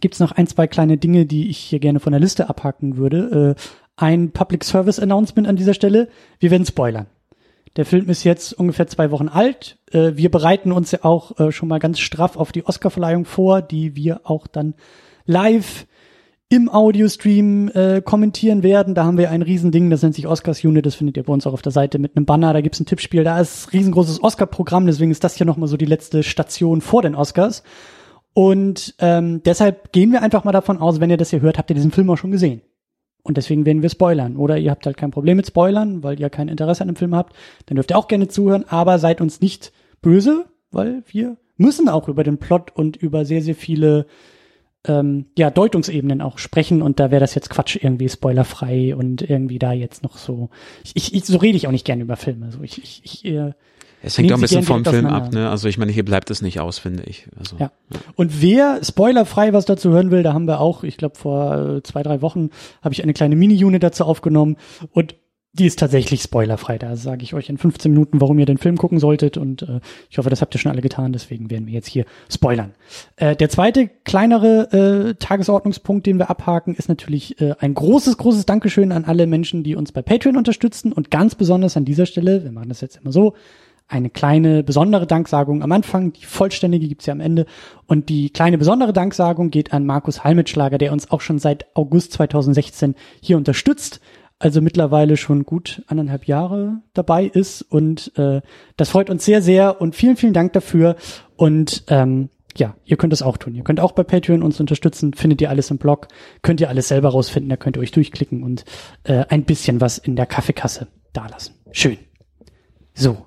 gibt's 0.00 0.20
noch 0.20 0.32
ein, 0.32 0.46
zwei 0.46 0.66
kleine 0.66 0.96
Dinge, 0.96 1.26
die 1.26 1.48
ich 1.48 1.58
hier 1.58 1.78
gerne 1.78 2.00
von 2.00 2.12
der 2.12 2.20
Liste 2.20 2.48
abhaken 2.48 2.96
würde. 2.96 3.56
Äh, 3.56 3.60
ein 3.96 4.30
Public 4.32 4.64
Service 4.64 4.98
Announcement 4.98 5.46
an 5.46 5.56
dieser 5.56 5.74
Stelle. 5.74 6.08
Wir 6.38 6.50
werden 6.50 6.66
spoilern. 6.66 7.06
Der 7.76 7.86
Film 7.86 8.08
ist 8.08 8.24
jetzt 8.24 8.52
ungefähr 8.52 8.88
zwei 8.88 9.10
Wochen 9.10 9.28
alt. 9.28 9.78
Äh, 9.92 10.12
wir 10.14 10.30
bereiten 10.30 10.72
uns 10.72 10.90
ja 10.90 11.00
auch 11.02 11.38
äh, 11.38 11.52
schon 11.52 11.68
mal 11.68 11.78
ganz 11.78 12.00
straff 12.00 12.36
auf 12.36 12.52
die 12.52 12.66
Oscarverleihung 12.66 13.24
vor, 13.24 13.62
die 13.62 13.94
wir 13.94 14.22
auch 14.24 14.46
dann 14.46 14.74
live 15.24 15.86
im 16.48 16.68
Audiostream 16.68 17.68
äh, 17.68 18.02
kommentieren 18.02 18.64
werden. 18.64 18.96
Da 18.96 19.04
haben 19.04 19.16
wir 19.16 19.30
ein 19.30 19.42
Riesending, 19.42 19.88
das 19.88 20.02
nennt 20.02 20.16
sich 20.16 20.26
Oscars 20.26 20.64
Unit, 20.64 20.84
das 20.84 20.96
findet 20.96 21.16
ihr 21.16 21.22
bei 21.22 21.32
uns 21.32 21.46
auch 21.46 21.52
auf 21.52 21.62
der 21.62 21.70
Seite 21.70 22.00
mit 22.00 22.16
einem 22.16 22.26
Banner, 22.26 22.52
da 22.52 22.60
gibt's 22.60 22.80
ein 22.80 22.86
Tippspiel, 22.86 23.22
da 23.22 23.38
ist 23.38 23.72
riesengroßes 23.72 24.20
Oscar-Programm, 24.22 24.86
deswegen 24.86 25.12
ist 25.12 25.22
das 25.22 25.36
hier 25.36 25.46
nochmal 25.46 25.68
so 25.68 25.76
die 25.76 25.86
letzte 25.86 26.24
Station 26.24 26.80
vor 26.80 27.02
den 27.02 27.14
Oscars. 27.14 27.62
Und 28.32 28.96
ähm, 28.98 29.42
deshalb 29.44 29.92
gehen 29.92 30.10
wir 30.10 30.22
einfach 30.22 30.42
mal 30.42 30.52
davon 30.52 30.78
aus, 30.78 30.98
wenn 30.98 31.10
ihr 31.10 31.16
das 31.16 31.30
hier 31.30 31.40
hört, 31.40 31.56
habt 31.56 31.70
ihr 31.70 31.74
diesen 31.74 31.92
Film 31.92 32.10
auch 32.10 32.18
schon 32.18 32.32
gesehen. 32.32 32.62
Und 33.22 33.36
deswegen 33.36 33.66
werden 33.66 33.82
wir 33.82 33.90
spoilern. 33.90 34.36
Oder 34.36 34.58
ihr 34.58 34.70
habt 34.70 34.86
halt 34.86 34.96
kein 34.96 35.10
Problem 35.10 35.36
mit 35.36 35.46
Spoilern, 35.46 36.02
weil 36.02 36.18
ihr 36.18 36.30
kein 36.30 36.48
Interesse 36.48 36.82
an 36.82 36.88
dem 36.88 36.96
Film 36.96 37.14
habt. 37.14 37.36
Dann 37.66 37.76
dürft 37.76 37.90
ihr 37.90 37.98
auch 37.98 38.08
gerne 38.08 38.28
zuhören, 38.28 38.64
aber 38.68 38.98
seid 38.98 39.20
uns 39.20 39.40
nicht 39.40 39.72
böse, 40.00 40.46
weil 40.70 41.02
wir 41.06 41.36
müssen 41.56 41.88
auch 41.88 42.08
über 42.08 42.24
den 42.24 42.38
Plot 42.38 42.70
und 42.74 42.96
über 42.96 43.24
sehr, 43.24 43.42
sehr 43.42 43.54
viele 43.54 44.06
ähm, 44.86 45.26
ja, 45.36 45.50
Deutungsebenen 45.50 46.22
auch 46.22 46.38
sprechen 46.38 46.80
und 46.80 46.98
da 46.98 47.10
wäre 47.10 47.20
das 47.20 47.34
jetzt 47.34 47.50
Quatsch, 47.50 47.76
irgendwie 47.76 48.08
spoilerfrei 48.08 48.96
und 48.96 49.28
irgendwie 49.28 49.58
da 49.58 49.72
jetzt 49.72 50.02
noch 50.02 50.16
so. 50.16 50.48
Ich, 50.94 51.14
ich, 51.14 51.24
so 51.26 51.36
rede 51.36 51.56
ich 51.56 51.66
auch 51.66 51.72
nicht 51.72 51.84
gerne 51.84 52.02
über 52.02 52.16
Filme. 52.16 52.50
So 52.50 52.62
ich, 52.62 52.82
ich, 52.82 53.02
ich 53.04 53.24
äh, 53.26 53.52
es 54.02 54.16
hängt 54.16 54.32
auch 54.32 54.36
ein 54.36 54.40
bisschen 54.40 54.62
vom 54.62 54.84
Film 54.84 55.06
ab, 55.06 55.32
ne? 55.32 55.50
Also 55.50 55.68
ich 55.68 55.78
meine, 55.78 55.92
hier 55.92 56.04
bleibt 56.04 56.30
es 56.30 56.42
nicht 56.42 56.60
aus, 56.60 56.78
finde 56.78 57.02
ich. 57.04 57.26
Also, 57.38 57.56
ja. 57.58 57.70
ja. 57.92 58.00
Und 58.16 58.40
wer 58.40 58.80
spoilerfrei 58.82 59.52
was 59.52 59.66
dazu 59.66 59.90
hören 59.90 60.10
will, 60.10 60.22
da 60.22 60.32
haben 60.32 60.46
wir 60.46 60.60
auch, 60.60 60.84
ich 60.84 60.96
glaube 60.96 61.16
vor 61.16 61.76
äh, 61.76 61.82
zwei, 61.82 62.02
drei 62.02 62.22
Wochen 62.22 62.50
habe 62.82 62.94
ich 62.94 63.02
eine 63.02 63.12
kleine 63.12 63.36
Mini-Unit 63.36 63.82
dazu 63.82 64.04
aufgenommen 64.04 64.56
und 64.92 65.14
die 65.52 65.66
ist 65.66 65.80
tatsächlich 65.80 66.22
spoilerfrei. 66.22 66.78
Da 66.78 66.94
sage 66.94 67.24
ich 67.24 67.34
euch 67.34 67.48
in 67.48 67.58
15 67.58 67.90
Minuten, 67.90 68.20
warum 68.20 68.38
ihr 68.38 68.46
den 68.46 68.58
Film 68.58 68.76
gucken 68.76 69.00
solltet. 69.00 69.36
Und 69.36 69.62
äh, 69.62 69.80
ich 70.08 70.18
hoffe, 70.18 70.30
das 70.30 70.42
habt 70.42 70.54
ihr 70.54 70.60
schon 70.60 70.70
alle 70.70 70.80
getan. 70.80 71.12
Deswegen 71.12 71.50
werden 71.50 71.66
wir 71.66 71.74
jetzt 71.74 71.88
hier 71.88 72.04
spoilern. 72.30 72.72
Äh, 73.16 73.34
der 73.34 73.48
zweite 73.48 73.88
kleinere 74.04 75.10
äh, 75.10 75.14
Tagesordnungspunkt, 75.14 76.06
den 76.06 76.18
wir 76.18 76.30
abhaken, 76.30 76.76
ist 76.76 76.88
natürlich 76.88 77.40
äh, 77.40 77.54
ein 77.58 77.74
großes, 77.74 78.16
großes 78.16 78.46
Dankeschön 78.46 78.92
an 78.92 79.04
alle 79.04 79.26
Menschen, 79.26 79.64
die 79.64 79.74
uns 79.74 79.90
bei 79.90 80.02
Patreon 80.02 80.36
unterstützen. 80.36 80.92
Und 80.92 81.10
ganz 81.10 81.34
besonders 81.34 81.76
an 81.76 81.84
dieser 81.84 82.06
Stelle, 82.06 82.44
wir 82.44 82.52
machen 82.52 82.68
das 82.68 82.80
jetzt 82.80 82.98
immer 82.98 83.10
so, 83.10 83.34
eine 83.90 84.08
kleine 84.08 84.62
besondere 84.62 85.06
Danksagung 85.06 85.62
am 85.62 85.72
Anfang, 85.72 86.12
die 86.12 86.24
vollständige 86.24 86.86
gibt's 86.86 87.06
ja 87.06 87.12
am 87.12 87.20
Ende. 87.20 87.44
Und 87.86 88.08
die 88.08 88.30
kleine 88.30 88.56
besondere 88.56 88.92
Danksagung 88.92 89.50
geht 89.50 89.72
an 89.72 89.84
Markus 89.84 90.22
Halmitschlager, 90.22 90.78
der 90.78 90.92
uns 90.92 91.10
auch 91.10 91.20
schon 91.20 91.38
seit 91.38 91.66
August 91.74 92.12
2016 92.12 92.94
hier 93.20 93.36
unterstützt. 93.36 94.00
Also 94.38 94.62
mittlerweile 94.62 95.16
schon 95.16 95.44
gut 95.44 95.82
anderthalb 95.88 96.26
Jahre 96.26 96.78
dabei 96.94 97.24
ist. 97.26 97.62
Und 97.62 98.16
äh, 98.16 98.40
das 98.76 98.90
freut 98.90 99.10
uns 99.10 99.24
sehr, 99.24 99.42
sehr. 99.42 99.80
Und 99.80 99.96
vielen, 99.96 100.16
vielen 100.16 100.32
Dank 100.32 100.52
dafür. 100.52 100.96
Und 101.36 101.84
ähm, 101.88 102.30
ja, 102.56 102.76
ihr 102.84 102.96
könnt 102.96 103.12
es 103.12 103.22
auch 103.22 103.36
tun. 103.36 103.54
Ihr 103.54 103.64
könnt 103.64 103.80
auch 103.80 103.92
bei 103.92 104.04
Patreon 104.04 104.42
uns 104.42 104.60
unterstützen. 104.60 105.14
Findet 105.14 105.40
ihr 105.42 105.50
alles 105.50 105.70
im 105.70 105.78
Blog. 105.78 106.08
Könnt 106.42 106.60
ihr 106.60 106.68
alles 106.68 106.88
selber 106.88 107.10
rausfinden. 107.10 107.50
Da 107.50 107.56
könnt 107.56 107.76
ihr 107.76 107.80
euch 107.80 107.90
durchklicken 107.90 108.42
und 108.42 108.64
äh, 109.02 109.24
ein 109.28 109.44
bisschen 109.44 109.80
was 109.80 109.98
in 109.98 110.16
der 110.16 110.26
Kaffeekasse 110.26 110.86
dalassen. 111.12 111.56
Schön. 111.72 111.98
So, 112.94 113.26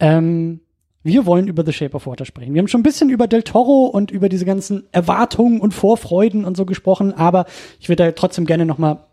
ähm, 0.00 0.60
wir 1.02 1.24
wollen 1.24 1.48
über 1.48 1.64
The 1.64 1.72
Shape 1.72 1.96
of 1.96 2.06
Water 2.06 2.24
sprechen. 2.24 2.52
Wir 2.52 2.60
haben 2.60 2.68
schon 2.68 2.80
ein 2.80 2.84
bisschen 2.84 3.08
über 3.08 3.26
Del 3.26 3.42
Toro 3.42 3.86
und 3.86 4.10
über 4.10 4.28
diese 4.28 4.44
ganzen 4.44 4.86
Erwartungen 4.92 5.60
und 5.60 5.72
Vorfreuden 5.72 6.44
und 6.44 6.56
so 6.56 6.66
gesprochen, 6.66 7.14
aber 7.14 7.46
ich 7.78 7.88
würde 7.88 8.04
da 8.04 8.12
trotzdem 8.12 8.44
gerne 8.44 8.66
nochmal 8.66 9.06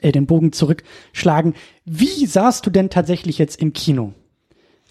äh, 0.00 0.12
den 0.12 0.26
Bogen 0.26 0.52
zurückschlagen. 0.52 1.54
Wie 1.84 2.26
saßt 2.26 2.64
du 2.64 2.70
denn 2.70 2.88
tatsächlich 2.88 3.36
jetzt 3.38 3.60
im 3.60 3.72
Kino? 3.72 4.14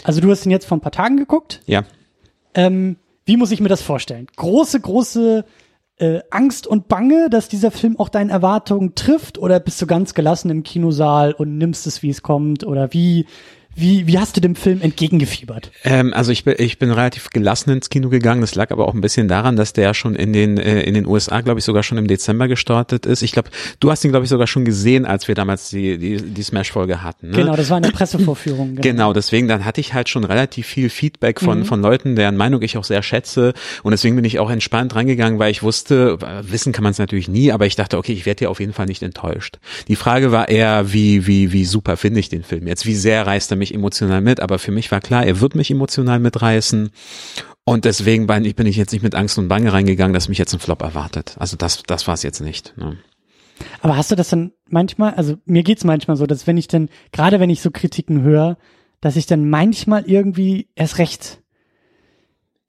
Also 0.04 0.22
du 0.22 0.30
hast 0.30 0.46
ihn 0.46 0.52
jetzt 0.52 0.66
vor 0.66 0.78
ein 0.78 0.82
paar 0.82 0.92
Tagen 0.92 1.18
geguckt. 1.18 1.62
Ja. 1.66 1.84
Ähm, 2.54 2.98
wie 3.26 3.38
muss 3.38 3.52
ich 3.52 3.60
mir 3.60 3.70
das 3.70 3.82
vorstellen? 3.82 4.28
Große, 4.36 4.80
große 4.80 5.44
äh, 5.98 6.20
Angst 6.30 6.68
und 6.68 6.88
Bange, 6.88 7.30
dass 7.30 7.50
dieser 7.50 7.72
Film 7.72 8.00
auch 8.00 8.10
deinen 8.10 8.30
Erwartungen 8.30 8.94
trifft? 8.94 9.40
Oder 9.40 9.60
bist 9.60 9.82
du 9.82 9.88
ganz 9.88 10.14
gelassen 10.14 10.52
im 10.52 10.64
Kinosaal 10.64 11.34
und 11.34 11.58
nimmst 11.58 11.88
es, 11.88 12.04
wie 12.04 12.10
es 12.10 12.22
kommt? 12.22 12.64
Oder 12.64 12.94
wie, 12.94 13.26
wie, 13.78 14.08
wie 14.08 14.18
hast 14.18 14.36
du 14.36 14.42
dem 14.42 14.56
Film 14.56 14.82
entgegengefiebert? 14.82 15.72
Ähm, 15.84 16.14
also 16.14 16.32
ich 16.32 16.44
bin, 16.44 16.56
ich 16.58 16.80
bin 16.80 16.92
relativ 16.92 17.30
gelassen 17.30 17.70
ins 17.70 17.90
Kino 17.90 18.10
gegangen. 18.10 18.42
Das 18.42 18.56
lag 18.56 18.72
aber 18.72 18.88
auch 18.88 18.96
ein 18.96 19.02
bisschen 19.02 19.28
daran, 19.28 19.56
dass 19.56 19.72
der 19.72 19.94
schon 19.94 20.16
in 20.16 20.34
den, 20.34 20.58
äh, 20.58 20.82
in 20.82 20.96
den 20.96 21.06
USA, 21.06 21.42
glaube 21.42 21.60
ich, 21.60 21.66
sogar 21.66 21.84
schon 21.84 22.00
im 22.00 22.08
Dezember 22.08 22.48
gestartet 22.48 23.06
ist. 23.06 23.22
Ich 23.22 23.32
glaube, 23.32 23.50
du 23.80 23.92
hast 23.92 24.04
ihn, 24.04 24.10
glaube 24.10 24.24
ich, 24.24 24.30
sogar 24.30 24.48
schon 24.48 24.66
gesehen, 24.66 25.06
als 25.06 25.28
wir 25.28 25.36
damals 25.36 25.70
die, 25.70 26.00
die, 26.00 26.18
die 26.18 26.44
Smash-Folge 26.44 27.04
hatten. 27.04 27.30
Ne? 27.30 27.38
Genau, 27.38 27.56
das 27.56 27.70
war 27.70 27.78
eine 27.78 27.92
Pressevorführung. 27.92 28.70
Genau. 28.70 28.82
genau, 28.82 29.14
deswegen, 29.14 29.48
dann 29.48 29.64
hatte 29.64 29.80
ich 29.80 29.94
halt 29.94 30.10
schon 30.10 30.24
relativ 30.24 30.66
viel 30.66 30.90
Feedback 30.90 31.40
von, 31.40 31.60
mhm. 31.60 31.66
von 31.66 31.82
Leuten, 31.82 32.16
deren 32.16 32.36
Meinung 32.36 32.64
ich 32.64 32.78
auch 32.78 32.84
sehr 32.84 33.04
schätze. 33.04 33.54
Und 33.84 33.92
deswegen 33.92 34.16
bin 34.16 34.26
ich 34.26 34.40
auch 34.40 34.50
entspannt 34.50 34.96
reingegangen, 34.96 35.38
weil 35.38 35.52
ich 35.52 35.62
wusste, 35.62 36.18
wissen 36.42 36.74
kann 36.74 36.84
man 36.84 36.92
es 36.92 36.98
natürlich 36.98 37.28
nie, 37.28 37.52
aber 37.52 37.68
ich 37.68 37.76
dachte, 37.76 37.98
okay, 37.98 38.14
ich 38.14 38.26
werde 38.26 38.40
hier 38.40 38.50
auf 38.50 38.60
jeden 38.60 38.74
Fall 38.74 38.88
nicht 38.88 39.04
enttäuscht. 39.04 39.60
Die 39.88 39.96
Frage 39.96 40.32
war 40.32 40.50
eher, 40.50 40.92
wie, 40.92 41.28
wie, 41.28 41.54
wie 41.54 41.66
super 41.66 41.96
finde 41.96 42.20
ich 42.20 42.30
den 42.30 42.44
Film 42.44 42.68
jetzt? 42.68 42.86
Wie 42.86 42.96
sehr 42.96 43.28
reißt 43.28 43.52
er 43.52 43.58
mich 43.58 43.67
emotional 43.74 44.22
mit, 44.22 44.40
aber 44.40 44.60
für 44.60 44.72
mich 44.72 44.92
war 44.92 45.02
klar, 45.02 45.26
er 45.26 45.42
wird 45.42 45.56
mich 45.56 45.72
emotional 45.72 46.20
mitreißen. 46.20 46.90
Und 47.64 47.86
deswegen 47.86 48.28
bin 48.28 48.66
ich 48.66 48.78
jetzt 48.78 48.94
nicht 48.94 49.04
mit 49.04 49.16
Angst 49.16 49.38
und 49.38 49.50
Bange 49.50 49.74
reingegangen, 49.74 50.14
dass 50.14 50.30
mich 50.30 50.38
jetzt 50.38 50.54
ein 50.54 50.60
Flop 50.60 50.82
erwartet. 50.82 51.36
Also 51.38 51.58
das, 51.58 51.84
das 51.84 52.08
war 52.08 52.14
es 52.14 52.24
jetzt 52.24 52.40
nicht. 52.40 52.74
Ne? 52.78 52.98
Aber 53.82 53.98
hast 53.98 54.12
du 54.12 54.16
das 54.16 54.30
dann 54.30 54.52
manchmal, 54.70 55.16
also 55.16 55.36
mir 55.46 55.64
geht's 55.64 55.84
manchmal 55.84 56.18
so, 56.18 56.26
dass 56.26 56.48
wenn 56.48 56.58
ich 56.58 56.68
dann, 56.68 56.90
gerade 57.12 57.40
wenn 57.40 57.50
ich 57.50 57.62
so 57.62 57.72
Kritiken 57.72 58.22
höre, 58.22 58.58
dass 59.02 59.16
ich 59.16 59.26
dann 59.26 59.50
manchmal 59.50 60.04
irgendwie 60.06 60.70
erst 60.76 60.98
recht 60.98 61.42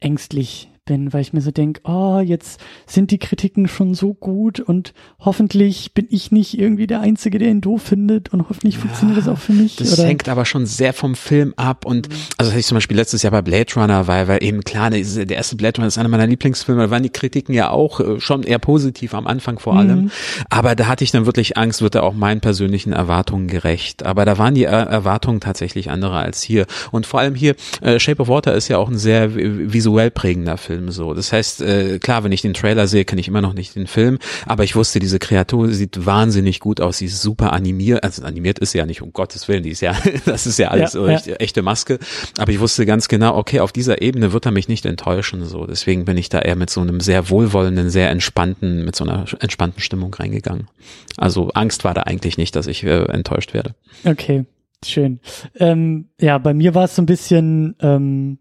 ängstlich 0.00 0.70
bin, 0.88 1.12
weil 1.12 1.20
ich 1.20 1.32
mir 1.32 1.42
so 1.42 1.50
denke, 1.50 1.82
oh, 1.84 2.18
jetzt 2.18 2.60
sind 2.86 3.10
die 3.10 3.18
Kritiken 3.18 3.68
schon 3.68 3.94
so 3.94 4.14
gut 4.14 4.58
und 4.58 4.94
hoffentlich 5.20 5.92
bin 5.92 6.06
ich 6.10 6.32
nicht 6.32 6.58
irgendwie 6.58 6.86
der 6.86 7.00
Einzige, 7.00 7.38
der 7.38 7.50
ihn 7.50 7.60
doof 7.60 7.82
findet 7.82 8.32
und 8.32 8.48
hoffentlich 8.48 8.76
ja, 8.76 8.80
funktioniert 8.80 9.18
das 9.18 9.28
auch 9.28 9.38
für 9.38 9.52
mich. 9.52 9.76
Das 9.76 9.92
oder? 9.92 10.08
hängt 10.08 10.28
aber 10.28 10.46
schon 10.46 10.64
sehr 10.66 10.94
vom 10.94 11.14
Film 11.14 11.52
ab 11.56 11.84
und 11.84 12.08
mhm. 12.08 12.14
also 12.38 12.48
das 12.48 12.48
hatte 12.50 12.60
ich 12.60 12.66
zum 12.66 12.76
Beispiel 12.76 12.96
letztes 12.96 13.22
Jahr 13.22 13.30
bei 13.30 13.42
Blade 13.42 13.72
Runner, 13.76 14.06
weil, 14.06 14.28
weil 14.28 14.42
eben 14.42 14.64
klar, 14.64 14.90
der 14.90 15.36
erste 15.36 15.56
Blade 15.56 15.76
Runner 15.76 15.88
ist 15.88 15.98
einer 15.98 16.08
meiner 16.08 16.26
Lieblingsfilme, 16.26 16.82
da 16.82 16.90
waren 16.90 17.02
die 17.02 17.10
Kritiken 17.10 17.54
ja 17.54 17.70
auch 17.70 18.00
äh, 18.00 18.18
schon 18.18 18.42
eher 18.42 18.58
positiv 18.58 19.14
am 19.14 19.26
Anfang 19.26 19.58
vor 19.58 19.76
allem, 19.76 20.04
mhm. 20.04 20.10
aber 20.48 20.74
da 20.74 20.86
hatte 20.86 21.04
ich 21.04 21.10
dann 21.10 21.26
wirklich 21.26 21.58
Angst, 21.58 21.82
wird 21.82 21.94
er 21.94 22.02
auch 22.02 22.14
meinen 22.14 22.40
persönlichen 22.40 22.94
Erwartungen 22.94 23.46
gerecht, 23.46 24.06
aber 24.06 24.24
da 24.24 24.38
waren 24.38 24.54
die 24.54 24.64
Erwartungen 24.64 25.40
tatsächlich 25.40 25.90
andere 25.90 26.16
als 26.16 26.42
hier 26.42 26.66
und 26.92 27.06
vor 27.06 27.20
allem 27.20 27.34
hier, 27.34 27.54
äh, 27.82 28.00
Shape 28.00 28.22
of 28.22 28.28
Water 28.28 28.54
ist 28.54 28.68
ja 28.68 28.78
auch 28.78 28.88
ein 28.88 28.96
sehr 28.96 29.34
visuell 29.34 30.10
prägender 30.10 30.56
Film. 30.56 30.77
Film 30.78 30.90
so. 30.90 31.14
Das 31.14 31.32
heißt, 31.32 31.62
äh, 31.62 31.98
klar, 31.98 32.24
wenn 32.24 32.32
ich 32.32 32.42
den 32.42 32.54
Trailer 32.54 32.86
sehe, 32.86 33.04
kenne 33.04 33.20
ich 33.20 33.28
immer 33.28 33.40
noch 33.40 33.52
nicht 33.52 33.74
den 33.74 33.86
Film, 33.86 34.18
aber 34.46 34.64
ich 34.64 34.76
wusste, 34.76 35.00
diese 35.00 35.18
Kreatur 35.18 35.68
sieht 35.70 36.06
wahnsinnig 36.06 36.60
gut 36.60 36.80
aus, 36.80 36.98
sie 36.98 37.06
ist 37.06 37.20
super 37.20 37.52
animiert, 37.52 38.04
also 38.04 38.22
animiert 38.22 38.58
ist 38.58 38.72
sie 38.72 38.78
ja 38.78 38.86
nicht, 38.86 39.02
um 39.02 39.12
Gottes 39.12 39.48
Willen, 39.48 39.62
die 39.62 39.70
ist 39.70 39.80
ja, 39.80 39.96
das 40.24 40.46
ist 40.46 40.58
ja 40.58 40.68
alles 40.68 40.92
ja, 40.92 41.06
ja. 41.06 41.14
Echte, 41.14 41.40
echte 41.40 41.62
Maske, 41.62 41.98
aber 42.38 42.52
ich 42.52 42.60
wusste 42.60 42.86
ganz 42.86 43.08
genau, 43.08 43.36
okay, 43.36 43.60
auf 43.60 43.72
dieser 43.72 44.00
Ebene 44.02 44.32
wird 44.32 44.46
er 44.46 44.52
mich 44.52 44.68
nicht 44.68 44.86
enttäuschen, 44.86 45.44
so. 45.44 45.66
Deswegen 45.66 46.04
bin 46.04 46.16
ich 46.16 46.28
da 46.28 46.38
eher 46.40 46.56
mit 46.56 46.70
so 46.70 46.80
einem 46.80 47.00
sehr 47.00 47.30
wohlwollenden, 47.30 47.90
sehr 47.90 48.10
entspannten, 48.10 48.84
mit 48.84 48.94
so 48.94 49.04
einer 49.04 49.24
entspannten 49.40 49.82
Stimmung 49.82 50.14
reingegangen. 50.14 50.68
Also 51.16 51.50
Angst 51.54 51.84
war 51.84 51.94
da 51.94 52.02
eigentlich 52.02 52.38
nicht, 52.38 52.54
dass 52.54 52.66
ich 52.66 52.84
äh, 52.84 53.04
enttäuscht 53.06 53.54
werde. 53.54 53.74
Okay. 54.04 54.44
Schön. 54.84 55.18
Ähm, 55.58 56.10
ja, 56.20 56.38
bei 56.38 56.54
mir 56.54 56.72
war 56.72 56.84
es 56.84 56.94
so 56.94 57.02
ein 57.02 57.06
bisschen, 57.06 57.74
ähm, 57.80 58.38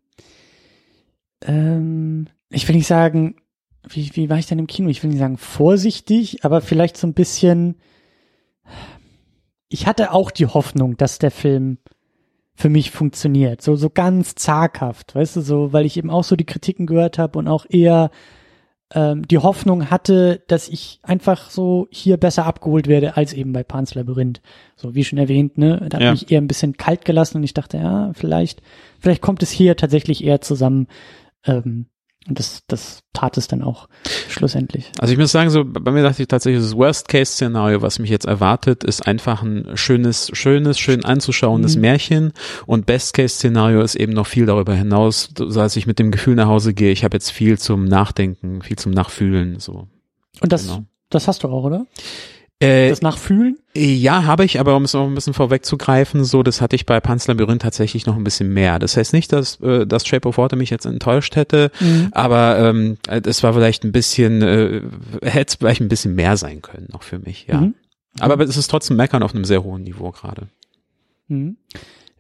ähm, 1.46 2.28
ich 2.50 2.68
will 2.68 2.76
nicht 2.76 2.88
sagen, 2.88 3.36
wie, 3.90 4.16
wie 4.16 4.30
war 4.30 4.38
ich 4.38 4.48
denn 4.48 4.60
im 4.60 4.68
Kino? 4.68 4.90
Ich 4.90 5.04
will 5.04 5.10
nicht 5.10 5.20
sagen 5.20 5.38
vorsichtig, 5.38 6.44
aber 6.44 6.62
vielleicht 6.62 6.98
so 6.98 7.08
ein 7.08 7.14
bisschen, 7.14 7.76
ich 9.70 9.88
hatte 9.88 10.12
auch 10.12 10.32
die 10.32 10.48
Hoffnung, 10.48 10.98
dass 10.98 11.20
der 11.20 11.32
Film 11.32 11.78
für 12.56 12.70
mich 12.70 12.92
funktioniert. 12.92 13.62
So, 13.62 13.76
so 13.76 13.90
ganz 13.90 14.36
zaghaft, 14.36 15.16
weißt 15.16 15.38
du, 15.38 15.42
so, 15.42 15.74
weil 15.74 15.86
ich 15.86 15.96
eben 15.96 16.10
auch 16.10 16.24
so 16.24 16.36
die 16.36 16.46
Kritiken 16.46 16.88
gehört 16.88 17.20
habe 17.20 17.38
und 17.38 17.48
auch 17.48 17.66
eher 17.70 18.10
ähm, 18.94 19.28
die 19.28 19.38
Hoffnung 19.38 19.90
hatte, 19.92 20.42
dass 20.48 20.70
ich 20.70 21.00
einfach 21.04 21.50
so 21.50 21.88
hier 21.92 22.18
besser 22.18 22.46
abgeholt 22.46 22.88
werde 22.88 23.18
als 23.18 23.34
eben 23.34 23.52
bei 23.52 23.64
Pans 23.64 23.96
Labyrinth. 23.96 24.42
So 24.76 24.96
wie 24.96 25.04
schon 25.04 25.20
erwähnt, 25.20 25.58
ne, 25.58 25.86
da 25.90 26.00
ja. 26.00 26.06
hat 26.08 26.14
mich 26.14 26.32
eher 26.32 26.42
ein 26.42 26.48
bisschen 26.48 26.78
kalt 26.78 27.04
gelassen 27.04 27.38
und 27.38 27.44
ich 27.44 27.54
dachte, 27.54 27.78
ja, 27.78 28.12
vielleicht, 28.14 28.62
vielleicht 29.00 29.22
kommt 29.22 29.44
es 29.44 29.52
hier 29.52 29.76
tatsächlich 29.76 30.24
eher 30.24 30.42
zusammen. 30.42 30.88
Ähm, 31.46 31.88
und 32.28 32.40
das, 32.40 32.64
das 32.68 33.04
tat 33.14 33.38
es 33.38 33.48
dann 33.48 33.64
auch 33.64 33.88
schlussendlich. 34.28 34.92
Also 35.00 35.14
ich 35.14 35.20
muss 35.20 35.32
sagen, 35.32 35.50
so 35.50 35.64
bei 35.66 35.92
mir 35.92 36.04
dachte 36.04 36.22
ich 36.22 36.28
tatsächlich, 36.28 36.62
das 36.62 36.76
Worst-Case-Szenario, 36.76 37.82
was 37.82 38.00
mich 38.00 38.10
jetzt 38.10 38.26
erwartet, 38.26 38.84
ist 38.84 39.08
einfach 39.08 39.44
ein 39.44 39.78
schönes, 39.78 40.30
schönes, 40.34 40.78
schön 40.78 41.06
anzuschauendes 41.06 41.76
mhm. 41.76 41.82
Märchen. 41.82 42.34
Und 42.66 42.86
Best-Case-Szenario 42.86 43.82
ist 43.82 43.96
eben 43.96 44.12
noch 44.12 44.28
viel 44.28 44.46
darüber 44.46 44.74
hinaus, 44.74 45.30
so 45.38 45.62
als 45.62 45.78
ich 45.78 45.88
mit 45.88 46.00
dem 46.00 46.12
Gefühl 46.12 46.36
nach 46.36 46.48
Hause 46.48 46.74
gehe, 46.74 46.92
ich 46.92 47.06
habe 47.06 47.16
jetzt 47.16 47.32
viel 47.32 47.58
zum 47.58 47.86
Nachdenken, 47.86 48.62
viel 48.62 48.78
zum 48.78 48.92
Nachfühlen. 48.92 49.60
So. 49.60 49.88
Und 50.42 50.52
das, 50.52 50.68
genau. 50.68 50.84
das 51.10 51.30
hast 51.30 51.44
du 51.44 51.48
auch, 51.48 51.64
oder? 51.64 51.86
Äh, 52.60 52.90
das 52.90 53.02
Nachfühlen? 53.02 53.60
Ja, 53.76 54.24
habe 54.26 54.44
ich, 54.44 54.60
aber 54.60 54.76
um 54.76 54.84
es 54.84 54.94
noch 54.94 55.06
ein 55.06 55.14
bisschen 55.14 55.36
vorwegzugreifen, 55.36 56.24
so, 56.24 56.42
das 56.42 56.60
hatte 56.60 56.76
ich 56.76 56.88
bei 56.88 57.00
Panzer 57.00 57.34
Labyrinth 57.34 57.62
tatsächlich 57.62 58.08
noch 58.08 58.16
ein 58.16 58.24
bisschen 58.24 58.52
mehr. 58.52 58.80
Das 58.80 58.98
heißt 58.98 59.14
nicht, 59.14 59.32
dass 59.32 59.62
äh, 59.62 59.86
das 59.86 60.08
Shape 60.08 60.28
of 60.28 60.40
Water 60.40 60.56
mich 60.56 60.72
jetzt 60.72 60.86
enttäuscht 60.86 61.36
hätte, 61.36 61.72
mhm. 61.80 62.10
aber 62.14 62.58
ähm, 62.58 62.98
es 63.08 63.44
war 63.44 63.54
vielleicht 63.54 63.84
ein 63.84 63.92
bisschen, 63.92 64.42
äh, 64.42 64.82
hätte 65.22 65.50
es 65.50 65.56
vielleicht 65.56 65.82
ein 65.82 65.90
bisschen 65.90 66.16
mehr 66.16 66.36
sein 66.36 66.64
können, 66.64 66.88
noch 66.92 67.04
für 67.04 67.20
mich, 67.20 67.46
ja. 67.48 67.62
Mhm. 67.62 67.76
Aber 68.20 68.44
es 68.44 68.58
ist 68.58 68.70
trotzdem 68.70 68.98
Meckern 68.98 69.22
auf 69.22 69.36
einem 69.36 69.46
sehr 69.46 69.64
hohen 69.64 69.84
Niveau 69.84 70.12
gerade. 70.12 70.48
Mhm. 71.28 71.58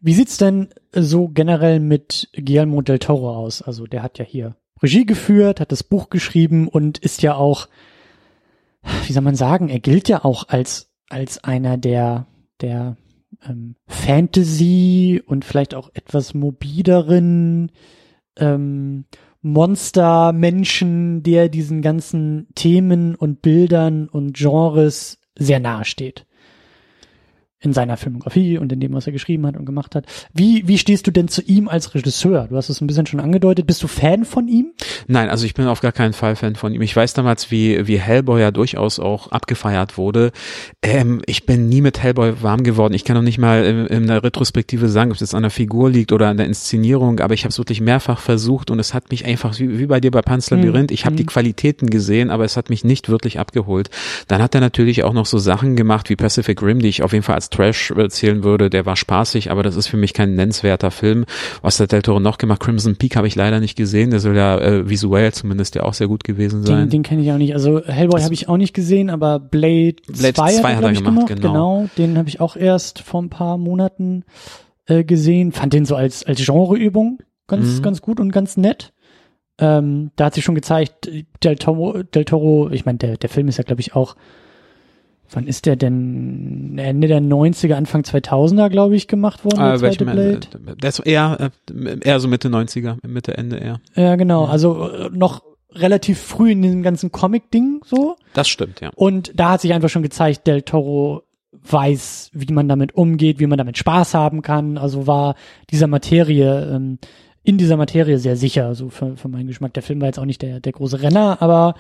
Wie 0.01 0.13
sieht's 0.13 0.37
denn 0.37 0.69
so 0.93 1.29
generell 1.29 1.79
mit 1.79 2.29
Guillermo 2.33 2.83
del 2.83 2.99
Toro 2.99 3.35
aus? 3.35 3.63
Also 3.63 3.87
der 3.87 4.03
hat 4.03 4.19
ja 4.19 4.25
hier 4.25 4.55
Regie 4.83 5.05
geführt, 5.05 5.59
hat 5.59 5.71
das 5.71 5.83
Buch 5.83 6.11
geschrieben 6.11 6.67
und 6.67 6.99
ist 6.99 7.23
ja 7.23 7.33
auch 7.33 7.67
wie 9.05 9.13
soll 9.13 9.23
man 9.23 9.35
sagen, 9.35 9.69
er 9.69 9.79
gilt 9.79 10.09
ja 10.09 10.23
auch 10.23 10.47
als, 10.49 10.91
als 11.09 11.43
einer 11.43 11.77
der, 11.77 12.27
der 12.61 12.97
ähm, 13.47 13.75
Fantasy 13.87 15.21
und 15.25 15.45
vielleicht 15.45 15.75
auch 15.75 15.89
etwas 15.93 16.33
mobileren 16.33 17.71
ähm, 18.37 19.05
Monster-Menschen, 19.41 21.23
der 21.23 21.49
diesen 21.49 21.81
ganzen 21.81 22.47
Themen 22.55 23.15
und 23.15 23.41
Bildern 23.41 24.09
und 24.09 24.35
Genres 24.35 25.19
sehr 25.37 25.59
nahe 25.59 25.85
steht 25.85 26.26
in 27.59 27.73
seiner 27.73 27.97
Filmografie 27.97 28.59
und 28.59 28.71
in 28.71 28.79
dem, 28.79 28.93
was 28.93 29.07
er 29.07 29.13
geschrieben 29.13 29.47
hat 29.47 29.57
und 29.57 29.65
gemacht 29.65 29.95
hat. 29.95 30.05
Wie, 30.31 30.67
wie 30.67 30.77
stehst 30.77 31.07
du 31.07 31.11
denn 31.11 31.27
zu 31.27 31.41
ihm 31.41 31.67
als 31.67 31.95
Regisseur? 31.95 32.47
Du 32.49 32.55
hast 32.55 32.69
es 32.69 32.81
ein 32.81 32.87
bisschen 32.87 33.07
schon 33.07 33.19
angedeutet. 33.19 33.65
Bist 33.65 33.81
du 33.81 33.87
Fan 33.87 34.25
von 34.25 34.47
ihm? 34.47 34.73
Nein, 35.07 35.29
also 35.29 35.45
ich 35.45 35.55
bin 35.55 35.65
auf 35.65 35.81
gar 35.81 35.91
keinen 35.91 36.13
Fall 36.13 36.35
Fan 36.35 36.55
von 36.55 36.73
ihm. 36.73 36.83
Ich 36.83 36.95
weiß 36.95 37.13
damals, 37.13 37.49
wie, 37.49 37.87
wie 37.87 37.99
Hellboy 37.99 38.41
ja 38.41 38.51
durchaus 38.51 38.99
auch 38.99 39.31
abgefeiert 39.31 39.97
wurde. 39.97 40.31
Ähm, 40.83 41.21
ich 41.25 41.47
bin 41.47 41.67
nie 41.67 41.81
mit 41.81 42.01
Hellboy 42.01 42.43
warm 42.43 42.61
geworden. 42.61 42.93
Ich 42.93 43.03
kann 43.03 43.15
noch 43.15 43.23
nicht 43.23 43.39
mal 43.39 43.65
in, 43.65 43.87
in 43.87 44.07
der 44.07 44.23
Retrospektive 44.23 44.87
sagen, 44.87 45.09
ob 45.09 45.15
es 45.15 45.21
jetzt 45.21 45.33
an 45.33 45.41
der 45.41 45.49
Figur 45.49 45.89
liegt 45.89 46.11
oder 46.11 46.27
an 46.27 46.37
der 46.37 46.45
Inszenierung, 46.45 47.19
aber 47.21 47.33
ich 47.33 47.43
habe 47.43 47.49
es 47.49 47.57
wirklich 47.57 47.81
mehrfach 47.81 48.19
versucht 48.19 48.69
und 48.69 48.79
es 48.79 48.93
hat 48.93 49.09
mich 49.09 49.25
einfach, 49.25 49.57
wie, 49.57 49.79
wie 49.79 49.87
bei 49.87 49.99
dir 49.99 50.11
bei 50.11 50.21
Panzerlabyrinth, 50.21 50.91
mhm. 50.91 50.93
ich 50.93 51.05
habe 51.05 51.13
mhm. 51.13 51.17
die 51.17 51.25
Qualitäten 51.25 51.89
gesehen, 51.89 52.29
aber 52.29 52.45
es 52.45 52.55
hat 52.55 52.69
mich 52.69 52.83
nicht 52.83 53.09
wirklich 53.09 53.39
abgeholt. 53.39 53.89
Dann 54.27 54.43
hat 54.43 54.53
er 54.53 54.61
natürlich 54.61 55.03
auch 55.03 55.13
noch 55.13 55.25
so 55.25 55.39
Sachen 55.39 55.75
gemacht 55.75 56.09
wie 56.11 56.15
Pacific 56.15 56.61
Rim, 56.61 56.79
die 56.79 56.89
ich 56.89 57.01
auf 57.01 57.13
jeden 57.13 57.23
Fall 57.23 57.35
als 57.35 57.46
Trash 57.49 57.91
erzählen 57.91 58.43
würde, 58.43 58.69
der 58.69 58.85
war 58.85 58.95
spaßig, 58.95 59.51
aber 59.51 59.63
das 59.63 59.75
ist 59.75 59.87
für 59.87 59.97
mich 59.97 60.13
kein 60.13 60.35
nennenswerter 60.35 60.91
Film. 60.91 61.25
Was 61.61 61.79
hat 61.79 61.91
Del 61.91 62.01
Toro 62.01 62.19
noch 62.19 62.37
gemacht? 62.37 62.59
Crimson 62.59 62.95
Peak 62.95 63.15
habe 63.15 63.27
ich 63.27 63.35
leider 63.35 63.59
nicht 63.59 63.75
gesehen, 63.75 64.11
der 64.11 64.19
soll 64.19 64.35
ja 64.35 64.57
äh, 64.57 64.89
visuell 64.89 65.33
zumindest 65.33 65.75
ja 65.75 65.83
auch 65.83 65.93
sehr 65.93 66.07
gut 66.07 66.23
gewesen 66.23 66.63
sein. 66.63 66.81
Den, 66.81 66.89
den 66.89 67.03
kenne 67.03 67.21
ich 67.21 67.31
auch 67.31 67.37
nicht. 67.37 67.53
Also 67.53 67.83
Hellboy 67.83 68.21
habe 68.21 68.33
ich 68.33 68.49
auch 68.49 68.57
nicht 68.57 68.73
gesehen, 68.73 69.09
aber 69.09 69.39
Blade, 69.39 69.95
Blade 70.07 70.33
2, 70.33 70.53
2 70.53 70.75
hat 70.75 70.83
er, 70.83 70.93
gemacht, 70.93 71.05
gemacht, 71.05 71.27
genau. 71.27 71.53
genau. 71.53 71.89
Den 71.97 72.17
habe 72.17 72.29
ich 72.29 72.39
auch 72.39 72.55
erst 72.55 72.99
vor 72.99 73.21
ein 73.21 73.29
paar 73.29 73.57
Monaten 73.57 74.23
äh, 74.85 75.03
gesehen. 75.03 75.51
Fand 75.51 75.73
den 75.73 75.85
so 75.85 75.95
als, 75.95 76.23
als 76.25 76.45
Genreübung 76.45 77.19
ganz, 77.47 77.77
mhm. 77.77 77.81
ganz 77.81 78.01
gut 78.01 78.19
und 78.19 78.31
ganz 78.31 78.57
nett. 78.57 78.93
Ähm, 79.59 80.11
da 80.15 80.25
hat 80.25 80.35
sich 80.35 80.43
schon 80.43 80.55
gezeigt, 80.55 81.09
Del 81.43 81.55
Toro, 81.55 82.03
Del 82.03 82.25
Toro 82.25 82.69
ich 82.71 82.85
meine, 82.85 82.99
der, 82.99 83.17
der 83.17 83.29
Film 83.29 83.47
ist 83.47 83.57
ja, 83.57 83.63
glaube 83.63 83.81
ich, 83.81 83.95
auch 83.95 84.15
Wann 85.31 85.47
ist 85.47 85.65
der 85.65 85.75
denn 85.75 86.77
Ende 86.77 87.07
der 87.07 87.19
90er, 87.21 87.73
Anfang 87.73 88.01
2000er, 88.01 88.69
glaube 88.69 88.95
ich, 88.95 89.07
gemacht 89.07 89.43
worden? 89.43 89.59
Ah, 89.59 89.69
der 89.71 89.79
zweite 89.79 90.05
Blade? 90.05 90.39
Der 90.81 90.89
ist 90.89 90.99
eher, 90.99 91.51
äh, 91.69 91.99
eher 92.01 92.19
so 92.19 92.27
Mitte 92.27 92.47
90er, 92.47 92.97
Mitte, 93.05 93.37
Ende 93.37 93.57
eher. 93.57 93.81
Ja, 93.95 94.15
genau. 94.15 94.45
Also 94.45 94.89
äh, 94.89 95.09
noch 95.11 95.43
relativ 95.73 96.19
früh 96.19 96.51
in 96.51 96.61
diesem 96.61 96.81
ganzen 96.81 97.11
Comic-Ding 97.11 97.81
so. 97.85 98.15
Das 98.33 98.47
stimmt, 98.47 98.79
ja. 98.79 98.91
Und 98.95 99.31
da 99.35 99.51
hat 99.51 99.61
sich 99.61 99.73
einfach 99.73 99.89
schon 99.89 100.03
gezeigt, 100.03 100.47
Del 100.47 100.61
Toro 100.61 101.23
weiß, 101.51 102.31
wie 102.33 102.53
man 102.53 102.69
damit 102.69 102.95
umgeht, 102.95 103.39
wie 103.39 103.47
man 103.47 103.57
damit 103.57 103.77
Spaß 103.77 104.13
haben 104.13 104.41
kann. 104.41 104.77
Also 104.77 105.07
war 105.07 105.35
dieser 105.69 105.87
Materie, 105.87 106.71
ähm, 106.73 106.99
in 107.43 107.57
dieser 107.57 107.77
Materie 107.77 108.17
sehr 108.17 108.35
sicher, 108.35 108.75
so 108.75 108.89
für, 108.89 109.15
für 109.17 109.27
meinen 109.27 109.47
Geschmack. 109.47 109.73
Der 109.73 109.83
Film 109.83 110.01
war 110.01 110.07
jetzt 110.07 110.19
auch 110.19 110.25
nicht 110.25 110.41
der, 110.41 110.59
der 110.59 110.71
große 110.71 111.01
Renner, 111.01 111.41
aber 111.41 111.75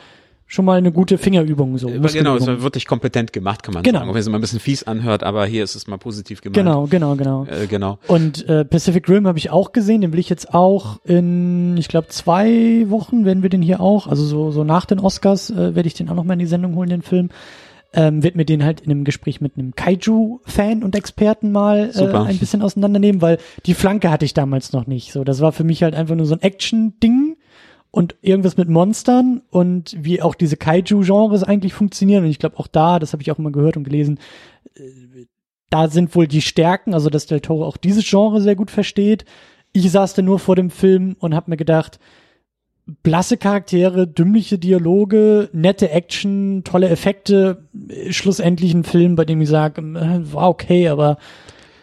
schon 0.47 0.63
mal 0.63 0.77
eine 0.77 0.93
gute 0.93 1.17
Fingerübung 1.17 1.77
so. 1.77 1.87
Genau, 1.87 2.37
es 2.37 2.47
war 2.47 2.61
wirklich 2.61 2.87
kompetent 2.87 3.33
gemacht, 3.33 3.63
kann 3.63 3.73
man 3.73 3.83
genau. 3.83 3.99
sagen. 3.99 4.09
Auch 4.09 4.13
wenn 4.13 4.21
es 4.21 4.27
immer 4.27 4.37
ein 4.37 4.41
bisschen 4.41 4.61
fies 4.61 4.83
anhört, 4.83 5.23
aber 5.23 5.45
hier 5.45 5.63
ist 5.63 5.75
es 5.75 5.87
mal 5.87 5.97
positiv 5.97 6.41
gemacht. 6.41 6.55
Genau, 6.55 6.87
genau, 6.87 7.15
genau. 7.15 7.45
Äh, 7.45 7.67
genau. 7.67 7.99
Und 8.07 8.47
äh, 8.47 8.63
Pacific 8.63 9.07
Rim 9.09 9.27
habe 9.27 9.37
ich 9.37 9.49
auch 9.49 9.73
gesehen, 9.73 9.99
den 10.01 10.13
will 10.13 10.19
ich 10.19 10.29
jetzt 10.29 10.53
auch 10.53 10.99
in, 11.03 11.75
ich 11.77 11.89
glaube, 11.89 12.07
zwei 12.07 12.85
Wochen 12.87 13.25
werden 13.25 13.43
wir 13.43 13.49
den 13.49 13.61
hier 13.61 13.81
auch, 13.81 14.07
also 14.07 14.23
so, 14.23 14.51
so 14.51 14.63
nach 14.63 14.85
den 14.85 14.99
Oscars 14.99 15.49
äh, 15.49 15.75
werde 15.75 15.87
ich 15.87 15.95
den 15.95 16.09
auch 16.09 16.15
noch 16.15 16.23
mal 16.23 16.33
in 16.33 16.39
die 16.39 16.45
Sendung 16.45 16.75
holen, 16.75 16.89
den 16.89 17.01
Film. 17.01 17.29
Ähm, 17.93 18.21
wird 18.21 18.35
mir 18.35 18.45
den 18.45 18.65
halt 18.65 18.81
in 18.81 18.91
einem 18.91 19.05
Gespräch 19.05 19.39
mit 19.39 19.57
einem 19.57 19.73
Kaiju-Fan 19.73 20.83
und 20.83 20.95
Experten 20.95 21.51
mal 21.51 21.89
äh, 21.95 22.03
ein 22.03 22.37
bisschen 22.37 22.61
auseinandernehmen, 22.61 23.21
weil 23.21 23.37
die 23.65 23.73
Flanke 23.73 24.11
hatte 24.11 24.25
ich 24.25 24.33
damals 24.33 24.73
noch 24.73 24.87
nicht. 24.87 25.13
So, 25.13 25.23
das 25.23 25.39
war 25.39 25.53
für 25.53 25.63
mich 25.63 25.83
halt 25.83 25.95
einfach 25.95 26.15
nur 26.15 26.25
so 26.25 26.35
ein 26.35 26.41
Action-Ding 26.41 27.37
und 27.97 28.15
irgendwas 28.21 28.57
mit 28.57 28.69
Monstern 28.69 29.41
und 29.49 29.97
wie 29.99 30.21
auch 30.21 30.35
diese 30.35 30.55
Kaiju-Genres 30.55 31.41
eigentlich 31.43 31.73
funktionieren. 31.73 32.25
Und 32.25 32.29
ich 32.29 32.37
glaube 32.37 32.59
auch 32.59 32.67
da, 32.67 32.99
das 32.99 33.11
habe 33.11 33.23
ich 33.23 33.31
auch 33.31 33.39
immer 33.39 33.51
gehört 33.51 33.75
und 33.75 33.85
gelesen, 33.85 34.19
äh, 34.75 35.25
da 35.71 35.87
sind 35.87 36.13
wohl 36.13 36.27
die 36.27 36.43
Stärken, 36.43 36.93
also 36.93 37.09
dass 37.09 37.25
Del 37.25 37.39
Toro 37.39 37.65
auch 37.65 37.75
dieses 37.75 38.07
Genre 38.07 38.39
sehr 38.39 38.55
gut 38.55 38.69
versteht. 38.69 39.25
Ich 39.73 39.89
saß 39.89 40.13
da 40.13 40.21
nur 40.21 40.37
vor 40.37 40.55
dem 40.55 40.69
Film 40.69 41.15
und 41.17 41.33
habe 41.33 41.49
mir 41.49 41.57
gedacht, 41.57 41.97
blasse 43.01 43.35
Charaktere, 43.35 44.05
dümmliche 44.05 44.59
Dialoge, 44.59 45.49
nette 45.51 45.89
Action, 45.89 46.61
tolle 46.63 46.89
Effekte, 46.89 47.67
schlussendlich 48.11 48.75
ein 48.75 48.83
Film, 48.83 49.15
bei 49.15 49.25
dem 49.25 49.41
ich 49.41 49.49
sage, 49.49 49.81
äh, 49.81 50.31
war 50.31 50.49
okay, 50.49 50.89
aber 50.89 51.17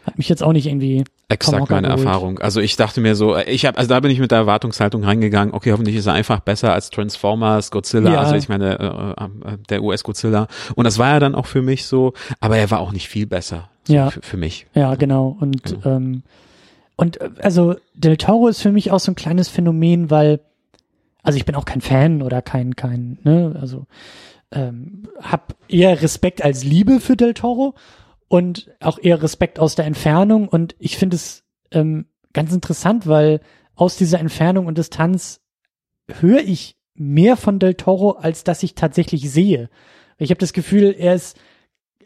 hat 0.05 0.17
mich 0.17 0.29
jetzt 0.29 0.45
auch 0.45 0.53
nicht 0.53 0.67
irgendwie 0.69 1.03
Exakt 1.29 1.71
meine 1.71 1.89
geholt. 1.89 2.05
Erfahrung. 2.05 2.39
Also 2.39 2.61
ich 2.61 2.77
dachte 2.77 3.01
mir 3.01 3.15
so, 3.15 3.37
ich 3.37 3.65
habe, 3.65 3.79
also 3.79 3.89
da 3.89 4.01
bin 4.01 4.11
ich 4.11 4.19
mit 4.19 4.31
der 4.31 4.39
Erwartungshaltung 4.39 5.05
reingegangen. 5.05 5.55
Okay, 5.55 5.73
hoffentlich 5.73 5.97
ist 5.97 6.07
er 6.07 6.13
einfach 6.13 6.41
besser 6.41 6.73
als 6.73 6.91
Transformers, 6.91 7.71
Godzilla. 7.71 8.13
Ja. 8.13 8.21
Also 8.21 8.35
ich 8.35 8.49
meine, 8.49 8.79
äh, 8.79 9.25
äh, 9.25 9.59
der 9.71 9.83
US 9.83 10.05
Godzilla. 10.05 10.49
Und 10.75 10.85
das 10.85 10.99
war 10.99 11.15
ja 11.15 11.21
dann 11.21 11.35
auch 11.35 11.47
für 11.47 11.63
mich 11.63 11.87
so. 11.87 12.13
Aber 12.41 12.59
er 12.59 12.71
war 12.71 12.81
auch 12.81 12.93
nicht 12.93 13.09
viel 13.09 13.27
besser. 13.27 13.71
So 13.85 13.95
ja. 13.95 14.11
Für, 14.11 14.21
für, 14.23 14.37
mich. 14.37 14.67
Ja, 14.75 14.95
genau. 14.97 15.37
Und 15.41 15.63
genau. 15.63 15.97
ähm, 15.97 16.23
und 16.97 17.21
äh, 17.21 17.31
also 17.41 17.77
Del 17.95 18.17
Toro 18.17 18.49
ist 18.49 18.61
für 18.61 18.73
mich 18.73 18.91
auch 18.91 19.01
so 19.01 19.13
ein 19.13 19.17
kleines 19.17 19.49
Phänomen, 19.49 20.11
weil 20.11 20.41
also 21.23 21.39
ich 21.39 21.47
bin 21.47 21.55
auch 21.55 21.65
kein 21.65 21.81
Fan 21.81 22.23
oder 22.23 22.43
kein 22.43 22.77
kein 22.77 23.19
ne, 23.25 23.57
also 23.59 23.87
ähm, 24.53 25.09
hab 25.21 25.55
eher 25.69 26.03
Respekt 26.03 26.45
als 26.45 26.65
Liebe 26.65 27.01
für 27.01 27.17
Del 27.17 27.35
Toro 27.35 27.75
und 28.29 28.71
auch 28.81 28.99
eher 28.99 29.23
Respekt 29.23 29.59
aus 29.59 29.75
der 29.75 29.85
Entfernung. 29.85 30.49
Und 30.49 30.75
ich 30.79 30.97
finde 30.97 31.17
es 31.17 31.45
ähm, 31.71 32.07
ganz 32.33 32.53
interessant, 32.53 33.07
weil 33.07 33.41
aus 33.75 33.97
dieser 33.97 34.21
Entfernung 34.21 34.67
und 34.67 34.79
Distanz 34.79 35.41
höre 36.09 36.41
ich 36.41 36.77
mehr 36.95 37.37
von 37.37 37.59
Del 37.59 37.75
Toro, 37.75 38.13
als 38.13 38.45
dass 38.45 38.63
ich 38.63 38.75
tatsächlich 38.75 39.31
sehe. 39.31 39.69
Ich 40.19 40.31
habe 40.31 40.39
das 40.39 40.53
Gefühl, 40.53 40.95
er 40.97 41.15
ist, 41.15 41.37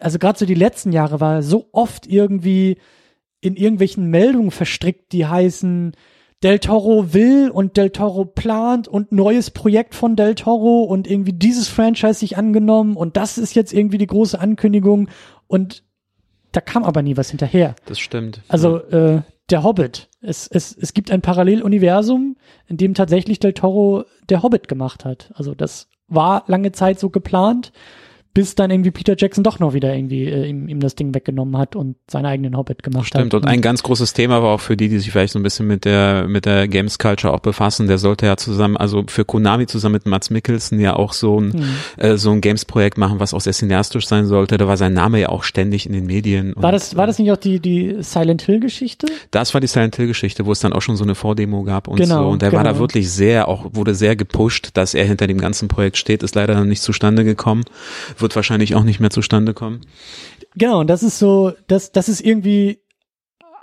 also 0.00 0.18
gerade 0.18 0.38
so 0.38 0.46
die 0.46 0.54
letzten 0.54 0.92
Jahre 0.92 1.20
war 1.20 1.36
er 1.36 1.42
so 1.42 1.68
oft 1.72 2.06
irgendwie 2.06 2.78
in 3.40 3.56
irgendwelchen 3.56 4.06
Meldungen 4.06 4.50
verstrickt, 4.50 5.12
die 5.12 5.26
heißen, 5.26 5.94
Del 6.42 6.60
Toro 6.60 7.12
will 7.12 7.50
und 7.50 7.76
Del 7.76 7.90
Toro 7.90 8.24
plant 8.24 8.86
und 8.86 9.10
neues 9.10 9.50
Projekt 9.50 9.96
von 9.96 10.14
Del 10.14 10.36
Toro 10.36 10.84
und 10.84 11.08
irgendwie 11.08 11.32
dieses 11.32 11.66
Franchise 11.66 12.20
sich 12.20 12.36
angenommen 12.36 12.96
und 12.96 13.16
das 13.16 13.38
ist 13.38 13.54
jetzt 13.54 13.72
irgendwie 13.72 13.98
die 13.98 14.06
große 14.06 14.38
Ankündigung 14.38 15.08
und 15.48 15.82
da 16.52 16.60
kam 16.60 16.84
aber 16.84 17.02
nie 17.02 17.16
was 17.16 17.30
hinterher. 17.30 17.74
Das 17.86 17.98
stimmt. 17.98 18.42
Also 18.48 18.78
äh, 18.78 19.22
der 19.50 19.62
Hobbit. 19.62 20.08
Es, 20.20 20.46
es, 20.46 20.76
es 20.76 20.94
gibt 20.94 21.10
ein 21.10 21.20
Paralleluniversum, 21.20 22.36
in 22.66 22.76
dem 22.76 22.94
tatsächlich 22.94 23.38
Del 23.38 23.52
Toro 23.52 24.04
der 24.28 24.42
Hobbit 24.42 24.68
gemacht 24.68 25.04
hat. 25.04 25.30
Also 25.34 25.54
das 25.54 25.88
war 26.08 26.44
lange 26.46 26.72
Zeit 26.72 26.98
so 26.98 27.10
geplant, 27.10 27.72
bis 28.38 28.54
dann 28.54 28.70
irgendwie 28.70 28.92
Peter 28.92 29.16
Jackson 29.18 29.42
doch 29.42 29.58
noch 29.58 29.74
wieder 29.74 29.92
irgendwie 29.92 30.26
äh, 30.26 30.46
ihm, 30.46 30.68
ihm 30.68 30.78
das 30.78 30.94
Ding 30.94 31.12
weggenommen 31.12 31.58
hat 31.58 31.74
und 31.74 31.96
seinen 32.08 32.26
eigenen 32.26 32.56
Hobbit 32.56 32.84
gemacht 32.84 33.08
Stimmt, 33.08 33.34
hat. 33.34 33.42
und 33.42 33.48
ein 33.48 33.60
ganz 33.60 33.82
großes 33.82 34.12
Thema 34.12 34.44
war 34.44 34.50
auch 34.50 34.60
für 34.60 34.76
die, 34.76 34.88
die 34.88 35.00
sich 35.00 35.10
vielleicht 35.10 35.32
so 35.32 35.40
ein 35.40 35.42
bisschen 35.42 35.66
mit 35.66 35.84
der 35.84 36.28
mit 36.28 36.46
der 36.46 36.68
Games 36.68 37.00
Culture 37.00 37.34
auch 37.34 37.40
befassen, 37.40 37.88
der 37.88 37.98
sollte 37.98 38.26
ja 38.26 38.36
zusammen, 38.36 38.76
also 38.76 39.02
für 39.08 39.24
Konami 39.24 39.66
zusammen 39.66 39.94
mit 39.94 40.06
Mats 40.06 40.30
Mikkelsen 40.30 40.78
ja 40.78 40.94
auch 40.94 41.14
so 41.14 41.40
ein 41.40 41.46
mhm. 41.46 41.64
äh, 41.96 42.16
so 42.16 42.30
ein 42.30 42.40
Games-Projekt 42.40 42.96
machen, 42.96 43.18
was 43.18 43.34
auch 43.34 43.40
sehr 43.40 43.52
cineastisch 43.52 44.06
sein 44.06 44.26
sollte. 44.26 44.56
Da 44.56 44.68
war 44.68 44.76
sein 44.76 44.92
Name 44.92 45.18
ja 45.18 45.30
auch 45.30 45.42
ständig 45.42 45.86
in 45.86 45.92
den 45.92 46.06
Medien. 46.06 46.52
War 46.54 46.70
das 46.70 46.94
war 46.94 47.08
das 47.08 47.18
nicht 47.18 47.32
auch 47.32 47.38
die 47.38 47.58
die 47.58 47.96
Silent 48.02 48.42
Hill 48.42 48.60
Geschichte? 48.60 49.08
Das 49.32 49.52
war 49.52 49.60
die 49.60 49.66
Silent 49.66 49.96
Hill 49.96 50.06
Geschichte, 50.06 50.46
wo 50.46 50.52
es 50.52 50.60
dann 50.60 50.72
auch 50.72 50.82
schon 50.82 50.94
so 50.94 51.02
eine 51.02 51.16
Vordemo 51.16 51.64
gab 51.64 51.88
und 51.88 51.96
genau, 51.96 52.22
so. 52.22 52.28
Und 52.28 52.42
der 52.42 52.50
genau. 52.50 52.58
war 52.58 52.64
da 52.64 52.70
genau. 52.70 52.82
wirklich 52.84 53.10
sehr, 53.10 53.48
auch 53.48 53.66
wurde 53.72 53.96
sehr 53.96 54.14
gepusht, 54.14 54.70
dass 54.74 54.94
er 54.94 55.04
hinter 55.06 55.26
dem 55.26 55.38
ganzen 55.38 55.66
Projekt 55.66 55.96
steht, 55.96 56.22
ist 56.22 56.36
leider 56.36 56.54
noch 56.54 56.64
nicht 56.64 56.82
zustande 56.82 57.24
gekommen, 57.24 57.64
wird 58.16 58.27
wahrscheinlich 58.36 58.74
auch 58.74 58.84
nicht 58.84 59.00
mehr 59.00 59.10
zustande 59.10 59.54
kommen. 59.54 59.80
Genau, 60.54 60.80
und 60.80 60.88
das 60.88 61.02
ist 61.02 61.18
so, 61.18 61.52
das, 61.66 61.92
das 61.92 62.08
ist 62.08 62.20
irgendwie 62.20 62.80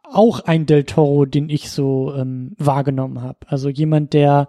auch 0.03 0.41
ein 0.41 0.65
Del 0.65 0.83
Toro, 0.83 1.25
den 1.25 1.49
ich 1.49 1.69
so 1.69 2.13
ähm, 2.15 2.53
wahrgenommen 2.57 3.21
habe. 3.21 3.39
Also 3.47 3.69
jemand, 3.69 4.13
der 4.13 4.47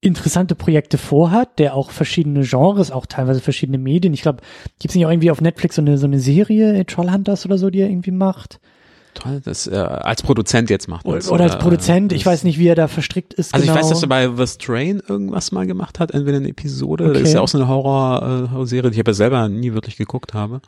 interessante 0.00 0.54
Projekte 0.54 0.98
vorhat, 0.98 1.58
der 1.58 1.74
auch 1.74 1.90
verschiedene 1.90 2.42
Genres, 2.42 2.90
auch 2.90 3.06
teilweise 3.06 3.40
verschiedene 3.40 3.78
Medien. 3.78 4.12
Ich 4.12 4.22
glaube, 4.22 4.42
gibt's 4.78 4.94
nicht 4.94 5.06
auch 5.06 5.10
irgendwie 5.10 5.30
auf 5.30 5.40
Netflix 5.40 5.76
so 5.76 5.82
eine 5.82 5.96
so 5.96 6.06
eine 6.06 6.20
Serie, 6.20 6.84
Trollhunters 6.84 7.46
oder 7.46 7.56
so, 7.56 7.70
die 7.70 7.80
er 7.80 7.88
irgendwie 7.88 8.10
macht? 8.10 8.60
Toll, 9.14 9.40
das 9.44 9.66
äh, 9.66 9.74
als 9.74 10.22
Produzent 10.22 10.70
jetzt 10.70 10.88
macht. 10.88 11.06
Oder, 11.06 11.30
oder 11.30 11.44
als 11.44 11.58
Produzent, 11.58 12.12
ich 12.12 12.24
weiß 12.24 12.44
nicht, 12.44 12.58
wie 12.58 12.68
er 12.68 12.74
da 12.74 12.88
verstrickt 12.88 13.34
ist. 13.34 13.54
Also 13.54 13.66
genau. 13.66 13.76
ich 13.76 13.82
weiß, 13.82 13.90
dass 13.90 14.02
er 14.02 14.08
bei 14.08 14.28
The 14.34 14.46
Strain 14.46 15.02
irgendwas 15.06 15.52
mal 15.52 15.66
gemacht 15.66 16.00
hat, 16.00 16.12
entweder 16.12 16.38
eine 16.38 16.48
Episode, 16.48 17.04
okay. 17.04 17.12
das 17.14 17.22
ist 17.22 17.34
ja 17.34 17.40
auch 17.40 17.48
so 17.48 17.58
eine 17.58 17.68
Horror, 17.68 18.46
äh, 18.48 18.52
Horrorserie, 18.52 18.90
die 18.90 18.96
ich 18.96 19.00
aber 19.00 19.14
selber 19.14 19.48
nie 19.48 19.72
wirklich 19.72 19.96
geguckt 19.96 20.34
habe. 20.34 20.60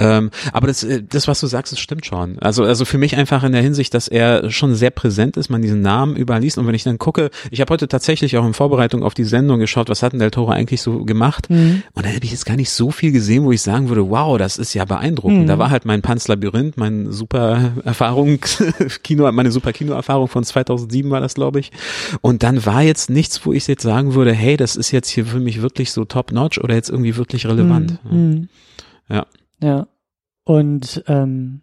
Ähm, 0.00 0.30
aber 0.52 0.66
das, 0.66 0.82
äh, 0.82 1.02
das, 1.06 1.28
was 1.28 1.40
du 1.40 1.46
sagst, 1.46 1.72
das 1.72 1.78
stimmt 1.78 2.06
schon. 2.06 2.38
Also, 2.38 2.64
also 2.64 2.84
für 2.84 2.98
mich 2.98 3.16
einfach 3.16 3.44
in 3.44 3.52
der 3.52 3.60
Hinsicht, 3.60 3.92
dass 3.92 4.08
er 4.08 4.50
schon 4.50 4.74
sehr 4.74 4.90
präsent 4.90 5.36
ist, 5.36 5.50
man 5.50 5.60
diesen 5.60 5.82
Namen 5.82 6.16
überall 6.16 6.40
liest. 6.40 6.56
Und 6.56 6.66
wenn 6.66 6.74
ich 6.74 6.84
dann 6.84 6.98
gucke, 6.98 7.30
ich 7.50 7.60
habe 7.60 7.72
heute 7.72 7.86
tatsächlich 7.86 8.36
auch 8.38 8.46
in 8.46 8.54
Vorbereitung 8.54 9.02
auf 9.02 9.12
die 9.12 9.24
Sendung 9.24 9.60
geschaut, 9.60 9.90
was 9.90 10.02
hat 10.02 10.12
denn 10.12 10.20
Del 10.20 10.30
Toro 10.30 10.50
eigentlich 10.50 10.80
so 10.80 11.04
gemacht? 11.04 11.50
Mhm. 11.50 11.82
Und 11.92 12.06
da 12.06 12.08
habe 12.08 12.24
ich 12.24 12.30
jetzt 12.30 12.46
gar 12.46 12.56
nicht 12.56 12.70
so 12.70 12.90
viel 12.90 13.12
gesehen, 13.12 13.44
wo 13.44 13.52
ich 13.52 13.60
sagen 13.60 13.88
würde, 13.88 14.08
wow, 14.08 14.38
das 14.38 14.56
ist 14.56 14.72
ja 14.72 14.86
beeindruckend. 14.86 15.42
Mhm. 15.42 15.46
Da 15.46 15.58
war 15.58 15.70
halt 15.70 15.84
mein 15.84 16.00
Panz 16.00 16.28
Labyrinth, 16.28 16.78
mein 16.78 17.12
super 17.12 17.69
Erfahrung, 17.84 18.38
Kino, 19.02 19.30
meine 19.32 19.50
super 19.50 19.72
Kinoerfahrung 19.72 20.28
von 20.28 20.44
2007 20.44 21.10
war 21.10 21.20
das, 21.20 21.34
glaube 21.34 21.60
ich. 21.60 21.72
Und 22.20 22.42
dann 22.42 22.64
war 22.66 22.82
jetzt 22.82 23.10
nichts, 23.10 23.44
wo 23.44 23.52
ich 23.52 23.66
jetzt 23.66 23.82
sagen 23.82 24.14
würde, 24.14 24.32
hey, 24.32 24.56
das 24.56 24.76
ist 24.76 24.90
jetzt 24.90 25.08
hier 25.08 25.26
für 25.26 25.40
mich 25.40 25.62
wirklich 25.62 25.92
so 25.92 26.04
top 26.04 26.32
notch 26.32 26.58
oder 26.58 26.74
jetzt 26.74 26.90
irgendwie 26.90 27.16
wirklich 27.16 27.46
relevant. 27.46 27.98
Mhm. 28.04 28.48
Ja. 29.08 29.26
Ja. 29.62 29.88
Und 30.44 31.04
ähm, 31.06 31.60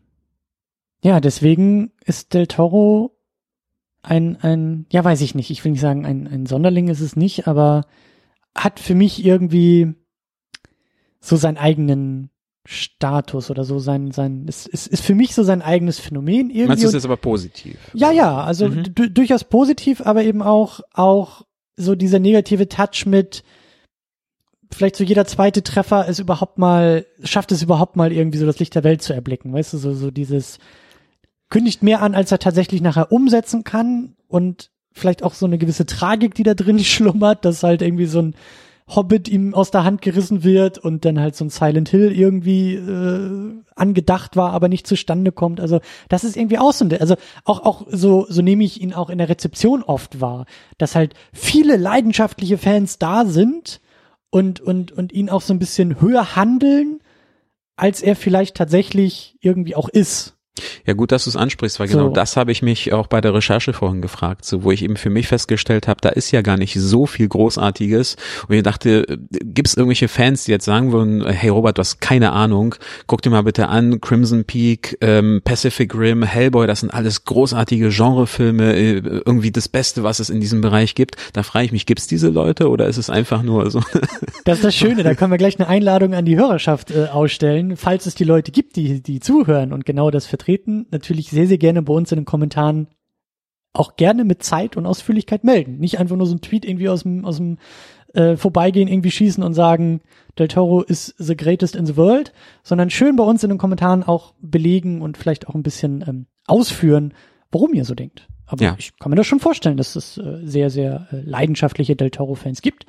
ja, 1.03 1.19
deswegen 1.19 1.91
ist 2.05 2.33
Del 2.33 2.47
Toro 2.47 3.17
ein, 4.03 4.37
ein, 4.41 4.85
ja, 4.91 5.03
weiß 5.03 5.21
ich 5.21 5.35
nicht, 5.35 5.49
ich 5.49 5.63
will 5.63 5.73
nicht 5.73 5.81
sagen, 5.81 6.05
ein, 6.05 6.27
ein 6.27 6.45
Sonderling 6.45 6.87
ist 6.87 7.01
es 7.01 7.15
nicht, 7.15 7.47
aber 7.47 7.85
hat 8.55 8.79
für 8.79 8.95
mich 8.95 9.23
irgendwie 9.23 9.93
so 11.19 11.35
seinen 11.35 11.57
eigenen 11.57 12.29
Status 12.69 13.49
oder 13.49 13.63
so 13.63 13.79
sein, 13.79 14.11
sein, 14.11 14.45
es 14.47 14.65
ist, 14.65 14.87
ist 14.87 15.01
für 15.03 15.15
mich 15.15 15.33
so 15.33 15.43
sein 15.43 15.61
eigenes 15.61 15.99
Phänomen 15.99 16.49
irgendwie. 16.49 16.67
Meinst 16.67 16.83
du 16.83 16.87
es 16.87 16.93
jetzt 16.93 17.05
aber 17.05 17.15
positiv? 17.15 17.77
Ja, 17.93 18.11
ja, 18.11 18.41
also 18.41 18.67
mhm. 18.67 18.93
durchaus 18.93 19.45
positiv, 19.45 20.01
aber 20.01 20.23
eben 20.23 20.41
auch, 20.41 20.81
auch 20.93 21.43
so 21.77 21.95
dieser 21.95 22.19
negative 22.19 22.67
Touch 22.67 23.05
mit, 23.05 23.45
vielleicht 24.69 24.97
so 24.97 25.05
jeder 25.05 25.25
zweite 25.25 25.63
Treffer 25.63 26.09
es 26.09 26.19
überhaupt 26.19 26.57
mal, 26.57 27.05
schafft 27.23 27.53
es 27.53 27.63
überhaupt 27.63 27.95
mal 27.95 28.11
irgendwie 28.11 28.37
so 28.37 28.45
das 28.45 28.59
Licht 28.59 28.75
der 28.75 28.83
Welt 28.83 29.01
zu 29.01 29.13
erblicken, 29.13 29.53
weißt 29.53 29.71
du, 29.71 29.77
so, 29.77 29.93
so 29.93 30.11
dieses, 30.11 30.59
kündigt 31.49 31.83
mehr 31.83 32.01
an, 32.01 32.15
als 32.15 32.31
er 32.31 32.39
tatsächlich 32.39 32.81
nachher 32.81 33.13
umsetzen 33.13 33.63
kann 33.63 34.15
und 34.27 34.71
vielleicht 34.91 35.23
auch 35.23 35.33
so 35.33 35.45
eine 35.45 35.57
gewisse 35.57 35.85
Tragik, 35.85 36.35
die 36.35 36.43
da 36.43 36.53
drin 36.53 36.79
schlummert, 36.83 37.45
dass 37.45 37.63
halt 37.63 37.81
irgendwie 37.81 38.07
so 38.07 38.19
ein 38.19 38.35
Hobbit 38.87 39.27
ihm 39.27 39.53
aus 39.53 39.71
der 39.71 39.83
Hand 39.83 40.01
gerissen 40.01 40.43
wird 40.43 40.77
und 40.77 41.03
dann 41.03 41.19
halt 41.19 41.35
so 41.35 41.43
ein 41.45 41.49
Silent 41.49 41.89
Hill 41.89 42.11
irgendwie 42.11 42.75
äh, 42.75 43.63
angedacht 43.75 44.35
war, 44.35 44.53
aber 44.53 44.69
nicht 44.69 44.87
zustande 44.87 45.31
kommt. 45.31 45.59
Also 45.59 45.81
das 46.09 46.23
ist 46.23 46.37
irgendwie 46.37 46.57
so, 46.57 46.85
also 46.99 47.15
auch 47.43 47.65
auch 47.65 47.85
so 47.89 48.25
so 48.29 48.41
nehme 48.41 48.63
ich 48.63 48.81
ihn 48.81 48.93
auch 48.93 49.09
in 49.09 49.17
der 49.17 49.29
Rezeption 49.29 49.83
oft 49.83 50.21
wahr, 50.21 50.45
dass 50.77 50.95
halt 50.95 51.13
viele 51.33 51.75
leidenschaftliche 51.75 52.57
Fans 52.57 52.97
da 52.97 53.25
sind, 53.25 53.81
und, 54.29 54.59
und, 54.59 54.91
und 54.91 55.13
ihn 55.13 55.29
auch 55.29 55.41
so 55.41 55.53
ein 55.53 55.59
bisschen 55.59 56.01
höher 56.01 56.35
handeln, 56.35 56.99
als 57.75 58.01
er 58.01 58.15
vielleicht 58.15 58.55
tatsächlich 58.55 59.37
irgendwie 59.41 59.75
auch 59.75 59.89
ist. 59.89 60.36
Ja, 60.85 60.93
gut, 60.93 61.11
dass 61.11 61.25
du 61.25 61.29
es 61.29 61.35
ansprichst, 61.35 61.79
weil 61.79 61.87
genau 61.87 61.99
so. 61.99 62.05
genau 62.05 62.15
das 62.15 62.37
habe 62.37 62.51
ich 62.51 62.61
mich 62.61 62.93
auch 62.93 63.07
bei 63.07 63.21
der 63.21 63.33
Recherche 63.33 63.73
vorhin 63.73 64.01
gefragt, 64.01 64.45
so 64.45 64.63
wo 64.63 64.71
ich 64.71 64.83
eben 64.83 64.97
für 64.97 65.09
mich 65.09 65.27
festgestellt 65.27 65.87
habe, 65.87 65.99
da 66.01 66.09
ist 66.09 66.31
ja 66.31 66.41
gar 66.41 66.57
nicht 66.57 66.75
so 66.75 67.05
viel 67.05 67.27
Großartiges. 67.27 68.15
Und 68.47 68.55
ich 68.55 68.63
dachte, 68.63 69.05
gibt 69.43 69.67
es 69.67 69.75
irgendwelche 69.75 70.07
Fans, 70.07 70.45
die 70.45 70.51
jetzt 70.51 70.65
sagen 70.65 70.91
würden, 70.91 71.25
hey 71.25 71.49
Robert, 71.49 71.77
du 71.77 71.81
hast 71.81 71.99
keine 72.01 72.31
Ahnung, 72.31 72.75
guck 73.07 73.21
dir 73.21 73.29
mal 73.29 73.43
bitte 73.43 73.67
an, 73.67 74.01
Crimson 74.01 74.45
Peak, 74.45 74.97
ähm, 75.01 75.41
Pacific 75.43 75.93
Rim, 75.95 76.23
Hellboy, 76.23 76.67
das 76.67 76.81
sind 76.81 76.93
alles 76.93 77.25
großartige 77.25 77.89
Genrefilme, 77.89 78.75
äh, 78.75 78.97
irgendwie 79.25 79.51
das 79.51 79.67
Beste, 79.69 80.03
was 80.03 80.19
es 80.19 80.29
in 80.29 80.39
diesem 80.39 80.61
Bereich 80.61 80.95
gibt. 80.95 81.15
Da 81.33 81.43
frage 81.43 81.65
ich 81.65 81.71
mich, 81.71 81.85
gibt 81.85 81.99
es 81.99 82.07
diese 82.07 82.29
Leute 82.29 82.69
oder 82.69 82.87
ist 82.87 82.97
es 82.97 83.09
einfach 83.09 83.43
nur 83.43 83.69
so? 83.71 83.81
Das 84.45 84.59
ist 84.59 84.63
das 84.63 84.75
Schöne, 84.75 85.03
da 85.03 85.13
können 85.13 85.31
wir 85.31 85.37
gleich 85.37 85.59
eine 85.59 85.67
Einladung 85.67 86.13
an 86.13 86.23
die 86.23 86.37
Hörerschaft 86.37 86.91
äh, 86.91 87.07
ausstellen, 87.07 87.75
falls 87.75 88.05
es 88.05 88.15
die 88.15 88.23
Leute 88.23 88.51
gibt, 88.51 88.77
die, 88.77 89.01
die 89.01 89.19
zuhören 89.19 89.73
und 89.73 89.85
genau 89.85 90.09
das 90.09 90.25
vertreten 90.25 90.46
vertreten, 90.47 90.85
natürlich 90.91 91.29
sehr, 91.29 91.47
sehr 91.47 91.57
gerne 91.57 91.81
bei 91.81 91.93
uns 91.93 92.11
in 92.11 92.19
den 92.19 92.25
Kommentaren 92.25 92.87
auch 93.73 93.95
gerne 93.97 94.23
mit 94.23 94.43
Zeit 94.43 94.77
und 94.77 94.85
Ausführlichkeit 94.85 95.43
melden. 95.43 95.77
Nicht 95.77 95.99
einfach 95.99 96.15
nur 96.15 96.25
so 96.25 96.35
ein 96.35 96.41
Tweet 96.41 96.65
irgendwie 96.65 96.89
aus 96.89 97.03
dem, 97.03 97.25
aus 97.25 97.37
dem 97.37 97.57
äh, 98.13 98.37
Vorbeigehen 98.37 98.87
irgendwie 98.87 99.11
schießen 99.11 99.43
und 99.43 99.53
sagen, 99.53 100.01
Del 100.39 100.47
Toro 100.47 100.81
is 100.81 101.13
the 101.17 101.35
greatest 101.35 101.75
in 101.75 101.85
the 101.85 101.97
world, 101.97 102.31
sondern 102.63 102.89
schön 102.89 103.17
bei 103.17 103.23
uns 103.23 103.43
in 103.43 103.49
den 103.49 103.57
Kommentaren 103.57 104.03
auch 104.03 104.33
belegen 104.41 105.01
und 105.01 105.17
vielleicht 105.17 105.47
auch 105.47 105.53
ein 105.53 105.63
bisschen 105.63 106.03
ähm, 106.07 106.25
ausführen, 106.47 107.13
warum 107.51 107.73
ihr 107.73 107.83
so 107.83 107.93
denkt. 107.93 108.27
Aber 108.45 108.63
ja. 108.63 108.75
ich 108.79 108.97
kann 108.97 109.09
mir 109.09 109.17
das 109.17 109.27
schon 109.27 109.41
vorstellen, 109.41 109.77
dass 109.77 109.97
es 109.97 110.17
äh, 110.17 110.39
sehr, 110.43 110.69
sehr 110.69 111.07
äh, 111.11 111.19
leidenschaftliche 111.19 111.97
Del 111.97 112.09
Toro-Fans 112.09 112.61
gibt. 112.61 112.85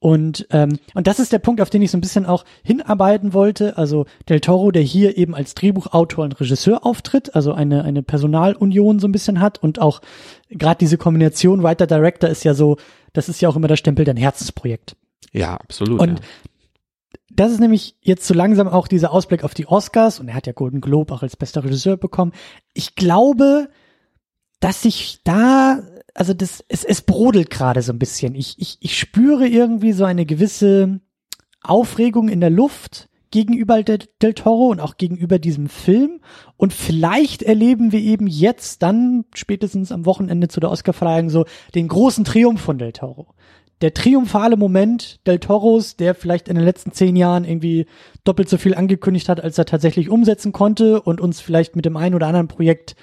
Und, 0.00 0.46
ähm, 0.50 0.78
und 0.94 1.06
das 1.06 1.20
ist 1.20 1.30
der 1.30 1.38
Punkt, 1.38 1.60
auf 1.60 1.68
den 1.68 1.82
ich 1.82 1.90
so 1.90 1.98
ein 1.98 2.00
bisschen 2.00 2.24
auch 2.24 2.46
hinarbeiten 2.64 3.34
wollte. 3.34 3.76
Also 3.76 4.06
Del 4.30 4.40
Toro, 4.40 4.70
der 4.70 4.82
hier 4.82 5.18
eben 5.18 5.34
als 5.34 5.54
Drehbuchautor 5.54 6.24
und 6.24 6.40
Regisseur 6.40 6.86
auftritt, 6.86 7.34
also 7.34 7.52
eine, 7.52 7.84
eine 7.84 8.02
Personalunion 8.02 8.98
so 8.98 9.06
ein 9.06 9.12
bisschen 9.12 9.40
hat 9.40 9.62
und 9.62 9.78
auch 9.78 10.00
gerade 10.48 10.78
diese 10.78 10.96
Kombination 10.96 11.62
Writer-Director 11.62 12.30
ist 12.30 12.44
ja 12.44 12.54
so, 12.54 12.78
das 13.12 13.28
ist 13.28 13.42
ja 13.42 13.50
auch 13.50 13.56
immer 13.56 13.68
der 13.68 13.76
Stempel 13.76 14.06
dein 14.06 14.16
Herzensprojekt. 14.16 14.96
Ja, 15.32 15.56
absolut. 15.56 16.00
Und 16.00 16.20
ja. 16.20 16.26
das 17.28 17.52
ist 17.52 17.60
nämlich 17.60 17.94
jetzt 18.00 18.26
so 18.26 18.32
langsam 18.32 18.68
auch 18.68 18.88
dieser 18.88 19.12
Ausblick 19.12 19.44
auf 19.44 19.52
die 19.52 19.66
Oscars 19.66 20.18
und 20.18 20.28
er 20.28 20.34
hat 20.34 20.46
ja 20.46 20.54
Golden 20.54 20.80
Globe 20.80 21.12
auch 21.12 21.22
als 21.22 21.36
bester 21.36 21.62
Regisseur 21.62 21.98
bekommen. 21.98 22.32
Ich 22.72 22.94
glaube, 22.94 23.68
dass 24.60 24.80
sich 24.82 25.20
da 25.24 25.82
also 26.14 26.34
das, 26.34 26.64
es, 26.68 26.84
es 26.84 27.02
brodelt 27.02 27.50
gerade 27.50 27.82
so 27.82 27.92
ein 27.92 27.98
bisschen. 27.98 28.34
Ich, 28.34 28.56
ich, 28.58 28.78
ich 28.80 28.98
spüre 28.98 29.46
irgendwie 29.46 29.92
so 29.92 30.04
eine 30.04 30.26
gewisse 30.26 31.00
Aufregung 31.62 32.28
in 32.28 32.40
der 32.40 32.50
Luft 32.50 33.08
gegenüber 33.30 33.82
Del, 33.82 34.00
Del 34.20 34.34
Toro 34.34 34.68
und 34.68 34.80
auch 34.80 34.96
gegenüber 34.96 35.38
diesem 35.38 35.68
Film. 35.68 36.20
Und 36.56 36.72
vielleicht 36.72 37.42
erleben 37.42 37.92
wir 37.92 38.00
eben 38.00 38.26
jetzt 38.26 38.82
dann, 38.82 39.24
spätestens 39.34 39.92
am 39.92 40.04
Wochenende 40.04 40.48
zu 40.48 40.60
der 40.60 40.70
Oscarverleihung, 40.70 41.30
so 41.30 41.44
den 41.74 41.88
großen 41.88 42.24
Triumph 42.24 42.60
von 42.60 42.78
Del 42.78 42.92
Toro. 42.92 43.34
Der 43.80 43.94
triumphale 43.94 44.56
Moment 44.56 45.26
Del 45.26 45.38
Toros, 45.38 45.96
der 45.96 46.14
vielleicht 46.14 46.48
in 46.48 46.56
den 46.56 46.64
letzten 46.64 46.92
zehn 46.92 47.16
Jahren 47.16 47.44
irgendwie 47.44 47.86
doppelt 48.24 48.48
so 48.48 48.58
viel 48.58 48.74
angekündigt 48.74 49.28
hat, 49.28 49.42
als 49.42 49.56
er 49.56 49.64
tatsächlich 49.64 50.10
umsetzen 50.10 50.52
konnte 50.52 51.00
und 51.00 51.20
uns 51.20 51.40
vielleicht 51.40 51.76
mit 51.76 51.86
dem 51.86 51.96
einen 51.96 52.14
oder 52.14 52.26
anderen 52.26 52.48
Projekt 52.48 52.94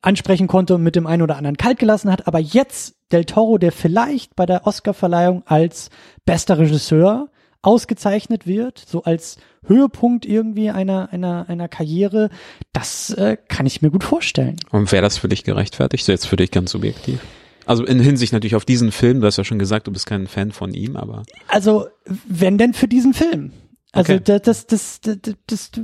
ansprechen 0.00 0.46
konnte 0.46 0.74
und 0.74 0.82
mit 0.82 0.96
dem 0.96 1.06
einen 1.06 1.22
oder 1.22 1.36
anderen 1.36 1.56
kalt 1.56 1.78
gelassen 1.78 2.10
hat. 2.10 2.26
Aber 2.26 2.38
jetzt 2.38 2.96
Del 3.10 3.24
Toro, 3.24 3.58
der 3.58 3.72
vielleicht 3.72 4.36
bei 4.36 4.46
der 4.46 4.66
Oscarverleihung 4.66 5.42
als 5.46 5.90
bester 6.24 6.58
Regisseur 6.58 7.30
ausgezeichnet 7.62 8.46
wird, 8.46 8.78
so 8.78 9.02
als 9.02 9.38
Höhepunkt 9.66 10.24
irgendwie 10.24 10.70
einer 10.70 11.12
einer 11.12 11.48
einer 11.48 11.68
Karriere, 11.68 12.30
das 12.72 13.10
äh, 13.10 13.36
kann 13.48 13.66
ich 13.66 13.82
mir 13.82 13.90
gut 13.90 14.04
vorstellen. 14.04 14.56
Und 14.70 14.92
wäre 14.92 15.02
das 15.02 15.18
für 15.18 15.28
dich 15.28 15.42
gerechtfertigt? 15.42 16.04
So 16.04 16.12
jetzt 16.12 16.26
für 16.26 16.36
dich 16.36 16.50
ganz 16.50 16.70
subjektiv? 16.70 17.20
Also 17.66 17.84
in 17.84 18.00
Hinsicht 18.00 18.32
natürlich 18.32 18.56
auf 18.56 18.64
diesen 18.64 18.92
Film, 18.92 19.20
du 19.20 19.26
hast 19.26 19.36
ja 19.36 19.44
schon 19.44 19.58
gesagt, 19.58 19.86
du 19.86 19.92
bist 19.92 20.06
kein 20.06 20.26
Fan 20.26 20.52
von 20.52 20.72
ihm, 20.72 20.96
aber. 20.96 21.24
Also, 21.48 21.88
wenn 22.26 22.56
denn 22.56 22.72
für 22.72 22.88
diesen 22.88 23.12
Film. 23.12 23.52
Also 23.92 24.14
okay. 24.14 24.22
das, 24.24 24.42
das, 24.42 24.66
das, 24.66 25.00
das, 25.00 25.18
das, 25.46 25.70
das 25.70 25.80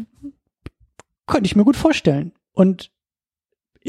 könnte 1.26 1.46
ich 1.46 1.56
mir 1.56 1.64
gut 1.64 1.76
vorstellen. 1.76 2.32
Und 2.52 2.90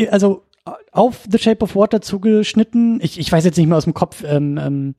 also 0.09 0.43
auf 0.91 1.25
The 1.29 1.37
Shape 1.37 1.63
of 1.63 1.75
Water 1.75 2.01
zugeschnitten. 2.01 2.99
Ich, 3.01 3.19
ich 3.19 3.31
weiß 3.31 3.45
jetzt 3.45 3.57
nicht 3.57 3.67
mehr 3.67 3.77
aus 3.77 3.83
dem 3.83 3.93
Kopf, 3.93 4.23
ähm, 4.25 4.57
ähm, 4.57 4.95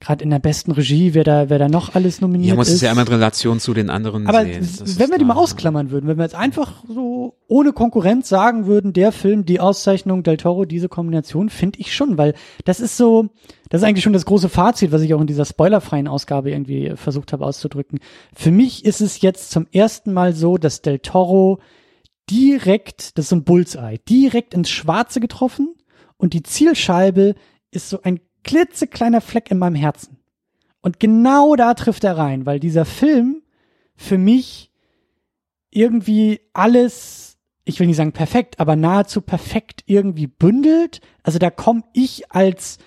gerade 0.00 0.22
in 0.22 0.30
der 0.30 0.38
besten 0.38 0.70
Regie, 0.70 1.14
wer 1.14 1.24
da, 1.24 1.50
wer 1.50 1.58
da 1.58 1.68
noch 1.68 1.94
alles 1.94 2.20
nominiert 2.20 2.50
ja, 2.50 2.54
muss 2.54 2.68
ist. 2.68 2.74
es 2.74 2.80
ja 2.82 2.92
immer 2.92 3.00
in 3.00 3.08
Relation 3.08 3.58
zu 3.58 3.74
den 3.74 3.90
anderen 3.90 4.28
Aber 4.28 4.44
sehen. 4.44 4.60
Das 4.60 4.98
wenn 4.98 5.10
wir 5.10 5.18
die 5.18 5.24
mal 5.24 5.34
ausklammern 5.34 5.90
würden, 5.90 6.06
wenn 6.06 6.18
wir 6.18 6.24
jetzt 6.24 6.36
einfach 6.36 6.84
so 6.86 7.34
ohne 7.48 7.72
Konkurrenz 7.72 8.28
sagen 8.28 8.66
würden, 8.66 8.92
der 8.92 9.10
Film, 9.10 9.44
die 9.44 9.58
Auszeichnung 9.58 10.22
Del 10.22 10.36
Toro, 10.36 10.66
diese 10.66 10.88
Kombination, 10.88 11.48
finde 11.48 11.80
ich 11.80 11.94
schon, 11.94 12.16
weil 12.16 12.34
das 12.64 12.78
ist 12.78 12.96
so, 12.96 13.30
das 13.70 13.82
ist 13.82 13.88
eigentlich 13.88 14.04
schon 14.04 14.12
das 14.12 14.24
große 14.24 14.48
Fazit, 14.48 14.92
was 14.92 15.02
ich 15.02 15.14
auch 15.14 15.20
in 15.20 15.26
dieser 15.26 15.44
spoilerfreien 15.44 16.06
Ausgabe 16.06 16.52
irgendwie 16.52 16.92
versucht 16.94 17.32
habe 17.32 17.44
auszudrücken. 17.44 17.98
Für 18.34 18.52
mich 18.52 18.84
ist 18.84 19.00
es 19.00 19.20
jetzt 19.20 19.50
zum 19.50 19.66
ersten 19.72 20.12
Mal 20.12 20.32
so, 20.32 20.58
dass 20.58 20.80
Del 20.80 21.00
Toro 21.00 21.58
direkt, 22.30 23.16
das 23.18 23.26
ist 23.26 23.32
ein 23.32 23.44
Bullseye, 23.44 23.98
direkt 24.08 24.54
ins 24.54 24.70
Schwarze 24.70 25.20
getroffen 25.20 25.74
und 26.16 26.32
die 26.32 26.42
Zielscheibe 26.42 27.34
ist 27.70 27.88
so 27.88 28.02
ein 28.02 28.20
klitzekleiner 28.44 29.20
Fleck 29.20 29.50
in 29.50 29.58
meinem 29.58 29.74
Herzen. 29.74 30.18
Und 30.80 31.00
genau 31.00 31.56
da 31.56 31.74
trifft 31.74 32.04
er 32.04 32.16
rein, 32.16 32.46
weil 32.46 32.60
dieser 32.60 32.84
Film 32.84 33.42
für 33.96 34.18
mich 34.18 34.70
irgendwie 35.70 36.40
alles, 36.52 37.36
ich 37.64 37.78
will 37.80 37.86
nicht 37.86 37.96
sagen 37.96 38.12
perfekt, 38.12 38.60
aber 38.60 38.76
nahezu 38.76 39.20
perfekt 39.20 39.82
irgendwie 39.86 40.26
bündelt. 40.26 41.00
Also 41.22 41.38
da 41.38 41.50
komme 41.50 41.82
ich 41.92 42.30
als 42.32 42.78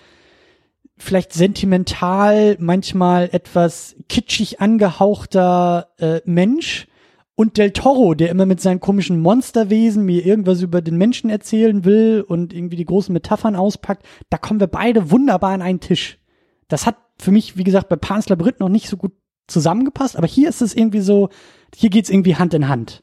vielleicht 0.96 1.32
sentimental, 1.32 2.56
manchmal 2.58 3.28
etwas 3.32 3.96
kitschig 4.08 4.60
angehauchter 4.60 5.90
äh, 5.98 6.20
Mensch 6.24 6.86
und 7.34 7.56
Del 7.56 7.72
Toro, 7.72 8.14
der 8.14 8.30
immer 8.30 8.46
mit 8.46 8.60
seinen 8.60 8.80
komischen 8.80 9.20
Monsterwesen 9.20 10.04
mir 10.04 10.24
irgendwas 10.24 10.60
über 10.60 10.82
den 10.82 10.96
Menschen 10.96 11.30
erzählen 11.30 11.84
will 11.84 12.24
und 12.26 12.52
irgendwie 12.52 12.76
die 12.76 12.84
großen 12.84 13.12
Metaphern 13.12 13.56
auspackt, 13.56 14.04
da 14.30 14.38
kommen 14.38 14.60
wir 14.60 14.66
beide 14.66 15.10
wunderbar 15.10 15.52
an 15.52 15.62
einen 15.62 15.80
Tisch. 15.80 16.18
Das 16.68 16.86
hat 16.86 16.96
für 17.18 17.30
mich, 17.30 17.56
wie 17.56 17.64
gesagt, 17.64 17.88
bei 17.88 17.96
Pan's 17.96 18.28
Labyrinth 18.28 18.60
noch 18.60 18.68
nicht 18.68 18.88
so 18.88 18.96
gut 18.96 19.12
zusammengepasst, 19.46 20.16
aber 20.16 20.26
hier 20.26 20.48
ist 20.48 20.62
es 20.62 20.74
irgendwie 20.74 21.00
so, 21.00 21.30
hier 21.74 21.90
geht's 21.90 22.10
irgendwie 22.10 22.36
Hand 22.36 22.54
in 22.54 22.68
Hand. 22.68 23.02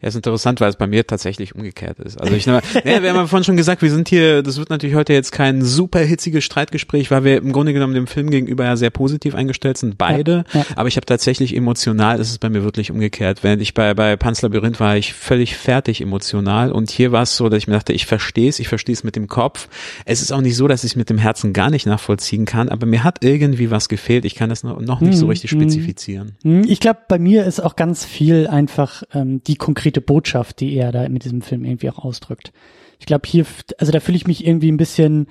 Ja, 0.00 0.08
ist 0.08 0.14
interessant, 0.14 0.60
weil 0.60 0.70
es 0.70 0.76
bei 0.76 0.86
mir 0.86 1.06
tatsächlich 1.06 1.54
umgekehrt 1.54 1.98
ist. 1.98 2.20
Also 2.20 2.34
ich, 2.34 2.46
naja, 2.46 2.62
wir 2.84 2.96
haben 2.96 3.04
ja 3.04 3.26
vorhin 3.26 3.44
schon 3.44 3.56
gesagt, 3.56 3.82
wir 3.82 3.90
sind 3.90 4.08
hier, 4.08 4.42
das 4.42 4.58
wird 4.58 4.70
natürlich 4.70 4.96
heute 4.96 5.12
jetzt 5.12 5.32
kein 5.32 5.62
super 5.62 6.00
hitziges 6.00 6.44
Streitgespräch, 6.44 7.10
weil 7.10 7.24
wir 7.24 7.36
im 7.38 7.52
Grunde 7.52 7.72
genommen 7.72 7.94
dem 7.94 8.06
Film 8.06 8.30
gegenüber 8.30 8.64
ja 8.64 8.76
sehr 8.76 8.90
positiv 8.90 9.34
eingestellt 9.34 9.78
sind, 9.78 9.98
beide. 9.98 10.44
Ja, 10.52 10.60
ja. 10.60 10.66
Aber 10.76 10.88
ich 10.88 10.96
habe 10.96 11.06
tatsächlich 11.06 11.54
emotional, 11.54 12.18
ist 12.18 12.30
es 12.30 12.38
bei 12.38 12.48
mir 12.48 12.64
wirklich 12.64 12.90
umgekehrt. 12.90 13.42
Während 13.42 13.60
ich 13.62 13.74
bei, 13.74 13.94
bei 13.94 14.16
Pan's 14.16 14.42
Labyrinth 14.42 14.80
war 14.80 14.96
ich 14.96 15.12
völlig 15.12 15.56
fertig 15.56 16.00
emotional 16.00 16.72
und 16.72 16.90
hier 16.90 17.12
war 17.12 17.22
es 17.22 17.36
so, 17.36 17.48
dass 17.48 17.58
ich 17.58 17.66
mir 17.66 17.74
dachte, 17.74 17.92
ich 17.92 18.06
verstehe 18.06 18.48
es, 18.48 18.58
ich 18.58 18.68
verstehe 18.68 18.94
es 18.94 19.04
mit 19.04 19.16
dem 19.16 19.28
Kopf. 19.28 19.68
Es 20.04 20.22
ist 20.22 20.32
auch 20.32 20.40
nicht 20.40 20.56
so, 20.56 20.66
dass 20.68 20.84
ich 20.84 20.92
es 20.92 20.96
mit 20.96 21.10
dem 21.10 21.18
Herzen 21.18 21.52
gar 21.52 21.70
nicht 21.70 21.86
nachvollziehen 21.86 22.44
kann, 22.44 22.68
aber 22.68 22.86
mir 22.86 23.04
hat 23.04 23.22
irgendwie 23.22 23.70
was 23.70 23.88
gefehlt. 23.88 24.24
Ich 24.24 24.34
kann 24.34 24.48
das 24.48 24.62
noch, 24.62 24.80
noch 24.80 25.00
nicht 25.00 25.12
hm, 25.12 25.18
so 25.18 25.26
richtig 25.26 25.50
hm. 25.52 25.60
spezifizieren. 25.60 26.32
Ich 26.42 26.80
glaube, 26.80 27.00
bei 27.08 27.18
mir 27.18 27.44
ist 27.44 27.60
auch 27.60 27.76
ganz 27.76 28.04
viel 28.04 28.46
einfach 28.46 29.02
ähm, 29.12 29.42
die 29.44 29.56
konkrete 29.60 30.00
Botschaft, 30.00 30.58
die 30.58 30.74
er 30.74 30.90
da 30.90 31.08
mit 31.08 31.24
diesem 31.24 31.42
Film 31.42 31.64
irgendwie 31.64 31.90
auch 31.90 31.98
ausdrückt. 31.98 32.52
Ich 32.98 33.06
glaube, 33.06 33.28
hier, 33.28 33.46
also 33.78 33.92
da 33.92 34.00
fühle 34.00 34.16
ich 34.16 34.26
mich 34.26 34.44
irgendwie 34.44 34.72
ein 34.72 34.76
bisschen, 34.76 35.28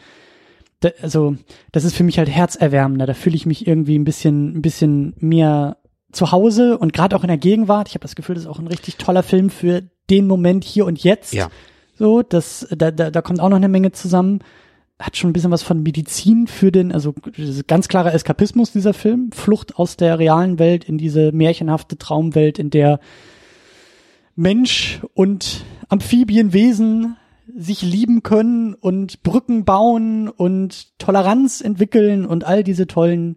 da, 0.79 0.89
also 1.01 1.35
das 1.73 1.83
ist 1.83 1.95
für 1.95 2.05
mich 2.05 2.17
halt 2.17 2.29
herzerwärmender. 2.29 3.05
Da 3.05 3.13
fühle 3.13 3.35
ich 3.35 3.45
mich 3.45 3.67
irgendwie 3.67 3.99
ein 3.99 4.05
bisschen, 4.05 4.57
ein 4.57 4.61
bisschen 4.61 5.13
mehr 5.19 5.77
zu 6.11 6.31
Hause 6.31 6.77
und 6.77 6.93
gerade 6.93 7.15
auch 7.15 7.23
in 7.23 7.27
der 7.27 7.37
Gegenwart. 7.37 7.89
Ich 7.89 7.95
habe 7.95 8.03
das 8.03 8.15
Gefühl, 8.15 8.35
das 8.35 8.45
ist 8.45 8.49
auch 8.49 8.59
ein 8.59 8.67
richtig 8.67 8.95
toller 8.95 9.23
Film 9.23 9.49
für 9.49 9.83
den 10.09 10.25
Moment 10.27 10.63
hier 10.63 10.85
und 10.85 11.03
jetzt. 11.03 11.33
Ja. 11.33 11.49
So, 11.95 12.23
das, 12.23 12.67
da, 12.71 12.91
da, 12.91 13.11
da 13.11 13.21
kommt 13.21 13.41
auch 13.41 13.49
noch 13.49 13.57
eine 13.57 13.67
Menge 13.67 13.91
zusammen. 13.91 14.39
Hat 14.97 15.17
schon 15.17 15.29
ein 15.29 15.33
bisschen 15.33 15.51
was 15.51 15.63
von 15.63 15.83
Medizin 15.83 16.47
für 16.47 16.71
den, 16.71 16.91
also 16.91 17.13
ganz 17.67 17.87
klarer 17.87 18.13
Eskapismus 18.13 18.71
dieser 18.71 18.93
Film. 18.93 19.31
Flucht 19.31 19.75
aus 19.75 19.97
der 19.97 20.17
realen 20.17 20.59
Welt 20.59 20.83
in 20.83 20.97
diese 20.97 21.31
märchenhafte 21.31 21.97
Traumwelt, 21.97 22.57
in 22.57 22.69
der 22.69 22.99
Mensch 24.39 25.01
und 25.15 25.65
Amphibienwesen 25.89 27.17
sich 27.57 27.81
lieben 27.81 28.23
können 28.23 28.73
und 28.73 29.21
Brücken 29.21 29.65
bauen 29.65 30.29
und 30.29 30.97
Toleranz 30.97 31.59
entwickeln 31.59 32.25
und 32.25 32.45
all 32.45 32.63
diese 32.63 32.87
tollen 32.87 33.35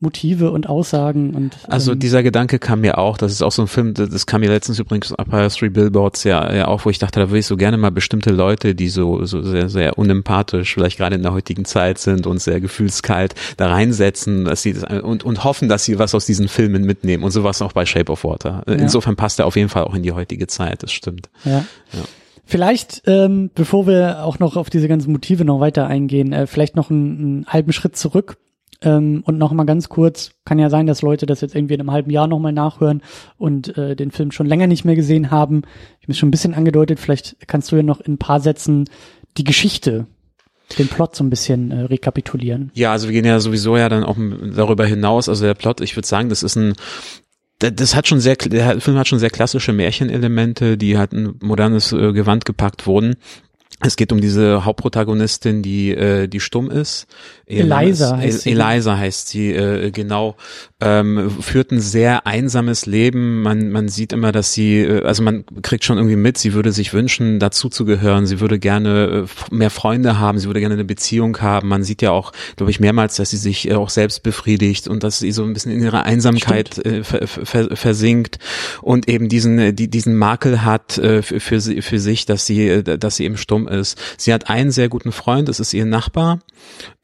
Motive 0.00 0.52
und 0.52 0.68
Aussagen 0.68 1.34
und 1.34 1.56
also 1.66 1.92
ähm, 1.92 1.98
dieser 1.98 2.22
Gedanke 2.22 2.60
kam 2.60 2.82
mir 2.82 2.98
auch, 2.98 3.18
das 3.18 3.32
ist 3.32 3.42
auch 3.42 3.50
so 3.50 3.62
ein 3.62 3.68
Film, 3.68 3.94
das 3.94 4.26
kam 4.26 4.42
mir 4.42 4.48
letztens 4.48 4.78
übrigens 4.78 5.12
bei 5.28 5.48
Three 5.48 5.70
Billboards 5.70 6.22
ja, 6.22 6.54
ja 6.54 6.68
auch, 6.68 6.84
wo 6.84 6.90
ich 6.90 7.00
dachte, 7.00 7.18
da 7.18 7.30
würde 7.30 7.40
ich 7.40 7.46
so 7.46 7.56
gerne 7.56 7.78
mal 7.78 7.90
bestimmte 7.90 8.30
Leute, 8.30 8.76
die 8.76 8.90
so 8.90 9.24
so 9.24 9.42
sehr 9.42 9.68
sehr 9.68 9.98
unempathisch, 9.98 10.74
vielleicht 10.74 10.98
gerade 10.98 11.16
in 11.16 11.22
der 11.22 11.32
heutigen 11.32 11.64
Zeit 11.64 11.98
sind 11.98 12.28
und 12.28 12.40
sehr 12.40 12.60
gefühlskalt, 12.60 13.34
da 13.56 13.72
reinsetzen, 13.72 14.44
dass 14.44 14.62
sie 14.62 14.74
das 14.74 14.84
und 15.02 15.24
und 15.24 15.42
hoffen, 15.42 15.68
dass 15.68 15.84
sie 15.84 15.98
was 15.98 16.14
aus 16.14 16.26
diesen 16.26 16.46
Filmen 16.46 16.84
mitnehmen 16.84 17.24
und 17.24 17.32
sowas 17.32 17.60
auch 17.60 17.72
bei 17.72 17.84
Shape 17.84 18.12
of 18.12 18.22
Water. 18.22 18.62
Ja. 18.68 18.74
Insofern 18.74 19.16
passt 19.16 19.40
er 19.40 19.46
auf 19.46 19.56
jeden 19.56 19.68
Fall 19.68 19.82
auch 19.82 19.94
in 19.94 20.04
die 20.04 20.12
heutige 20.12 20.46
Zeit, 20.46 20.84
das 20.84 20.92
stimmt. 20.92 21.28
Ja. 21.44 21.64
ja. 21.92 22.04
Vielleicht, 22.44 23.02
ähm, 23.06 23.50
bevor 23.52 23.88
wir 23.88 24.22
auch 24.22 24.38
noch 24.38 24.56
auf 24.56 24.70
diese 24.70 24.86
ganzen 24.86 25.10
Motive 25.10 25.44
noch 25.44 25.58
weiter 25.58 25.88
eingehen, 25.88 26.32
äh, 26.32 26.46
vielleicht 26.46 26.76
noch 26.76 26.88
einen, 26.88 27.18
einen 27.18 27.46
halben 27.48 27.72
Schritt 27.72 27.96
zurück 27.96 28.38
ähm, 28.82 29.22
und 29.24 29.38
noch 29.38 29.52
mal 29.52 29.64
ganz 29.64 29.88
kurz, 29.88 30.32
kann 30.44 30.58
ja 30.58 30.70
sein, 30.70 30.86
dass 30.86 31.02
Leute 31.02 31.26
das 31.26 31.40
jetzt 31.40 31.54
irgendwie 31.54 31.74
in 31.74 31.80
einem 31.80 31.90
halben 31.90 32.10
Jahr 32.10 32.26
noch 32.26 32.38
mal 32.38 32.52
nachhören 32.52 33.02
und 33.36 33.76
äh, 33.76 33.96
den 33.96 34.10
Film 34.10 34.30
schon 34.30 34.46
länger 34.46 34.66
nicht 34.66 34.84
mehr 34.84 34.96
gesehen 34.96 35.30
haben. 35.30 35.62
Ich 36.00 36.04
habe 36.04 36.12
es 36.12 36.18
schon 36.18 36.28
ein 36.28 36.32
bisschen 36.32 36.54
angedeutet, 36.54 37.00
vielleicht 37.00 37.36
kannst 37.46 37.72
du 37.72 37.76
ja 37.76 37.82
noch 37.82 38.00
in 38.00 38.14
ein 38.14 38.18
paar 38.18 38.40
Sätzen 38.40 38.88
die 39.36 39.44
Geschichte 39.44 40.06
den 40.78 40.88
Plot 40.88 41.16
so 41.16 41.24
ein 41.24 41.30
bisschen 41.30 41.70
äh, 41.70 41.80
rekapitulieren. 41.82 42.70
Ja, 42.74 42.92
also 42.92 43.08
wir 43.08 43.14
gehen 43.14 43.24
ja 43.24 43.40
sowieso 43.40 43.76
ja 43.76 43.88
dann 43.88 44.04
auch 44.04 44.16
darüber 44.54 44.84
hinaus. 44.84 45.28
Also 45.28 45.46
der 45.46 45.54
Plot, 45.54 45.80
ich 45.80 45.96
würde 45.96 46.06
sagen, 46.06 46.28
das 46.28 46.42
ist 46.42 46.56
ein 46.56 46.74
das 47.58 47.96
hat 47.96 48.06
schon 48.06 48.20
sehr, 48.20 48.36
der 48.36 48.80
Film 48.80 48.96
hat 48.98 49.08
schon 49.08 49.18
sehr 49.18 49.30
klassische 49.30 49.72
Märchenelemente, 49.72 50.78
die 50.78 50.96
halt 50.96 51.12
ein 51.12 51.34
modernes 51.42 51.92
äh, 51.92 52.12
Gewand 52.12 52.44
gepackt 52.44 52.86
wurden. 52.86 53.16
Es 53.80 53.96
geht 53.96 54.10
um 54.10 54.20
diese 54.20 54.64
Hauptprotagonistin, 54.64 55.62
die 55.62 55.94
die 55.94 56.28
die 56.28 56.40
stumm 56.40 56.70
ist. 56.70 57.06
Eliza 57.46 58.16
heißt 58.16 58.40
sie. 58.40 58.50
Eliza 58.50 58.96
heißt 58.96 59.28
sie 59.28 59.52
äh, 59.52 59.90
genau. 59.90 60.36
Ähm, 60.80 61.28
führt 61.40 61.72
ein 61.72 61.80
sehr 61.80 62.24
einsames 62.24 62.86
Leben. 62.86 63.42
Man 63.42 63.70
man 63.70 63.88
sieht 63.88 64.12
immer, 64.12 64.30
dass 64.30 64.52
sie 64.52 64.78
äh, 64.78 65.02
also 65.02 65.24
man 65.24 65.44
kriegt 65.62 65.84
schon 65.84 65.96
irgendwie 65.96 66.14
mit. 66.14 66.38
Sie 66.38 66.52
würde 66.52 66.70
sich 66.70 66.92
wünschen, 66.92 67.40
dazu 67.40 67.68
zu 67.68 67.84
gehören. 67.84 68.26
Sie 68.26 68.38
würde 68.38 68.60
gerne 68.60 69.26
äh, 69.26 69.54
mehr 69.54 69.70
Freunde 69.70 70.20
haben. 70.20 70.38
Sie 70.38 70.46
würde 70.46 70.60
gerne 70.60 70.74
eine 70.74 70.84
Beziehung 70.84 71.40
haben. 71.40 71.66
Man 71.66 71.82
sieht 71.82 72.00
ja 72.00 72.12
auch, 72.12 72.32
glaube 72.56 72.70
ich, 72.70 72.78
mehrmals, 72.78 73.16
dass 73.16 73.30
sie 73.30 73.38
sich 73.38 73.68
äh, 73.68 73.74
auch 73.74 73.90
selbst 73.90 74.22
befriedigt 74.22 74.86
und 74.86 75.02
dass 75.02 75.18
sie 75.18 75.32
so 75.32 75.42
ein 75.42 75.52
bisschen 75.52 75.72
in 75.72 75.82
ihrer 75.82 76.04
Einsamkeit 76.04 76.78
äh, 76.86 77.02
ver, 77.02 77.26
ver, 77.26 77.76
versinkt 77.76 78.38
und 78.80 79.08
eben 79.08 79.28
diesen 79.28 79.74
die, 79.74 79.90
diesen 79.90 80.16
Makel 80.16 80.64
hat 80.64 80.96
äh, 80.98 81.22
für, 81.22 81.40
für 81.40 81.60
sie 81.60 81.82
für 81.82 81.98
sich, 81.98 82.24
dass 82.24 82.46
sie 82.46 82.84
dass 82.84 83.16
sie 83.16 83.24
eben 83.24 83.36
stumm 83.36 83.66
ist. 83.66 83.98
Sie 84.16 84.32
hat 84.32 84.48
einen 84.48 84.70
sehr 84.70 84.88
guten 84.88 85.10
Freund, 85.10 85.48
das 85.48 85.58
ist 85.58 85.74
ihr 85.74 85.86
Nachbar. 85.86 86.38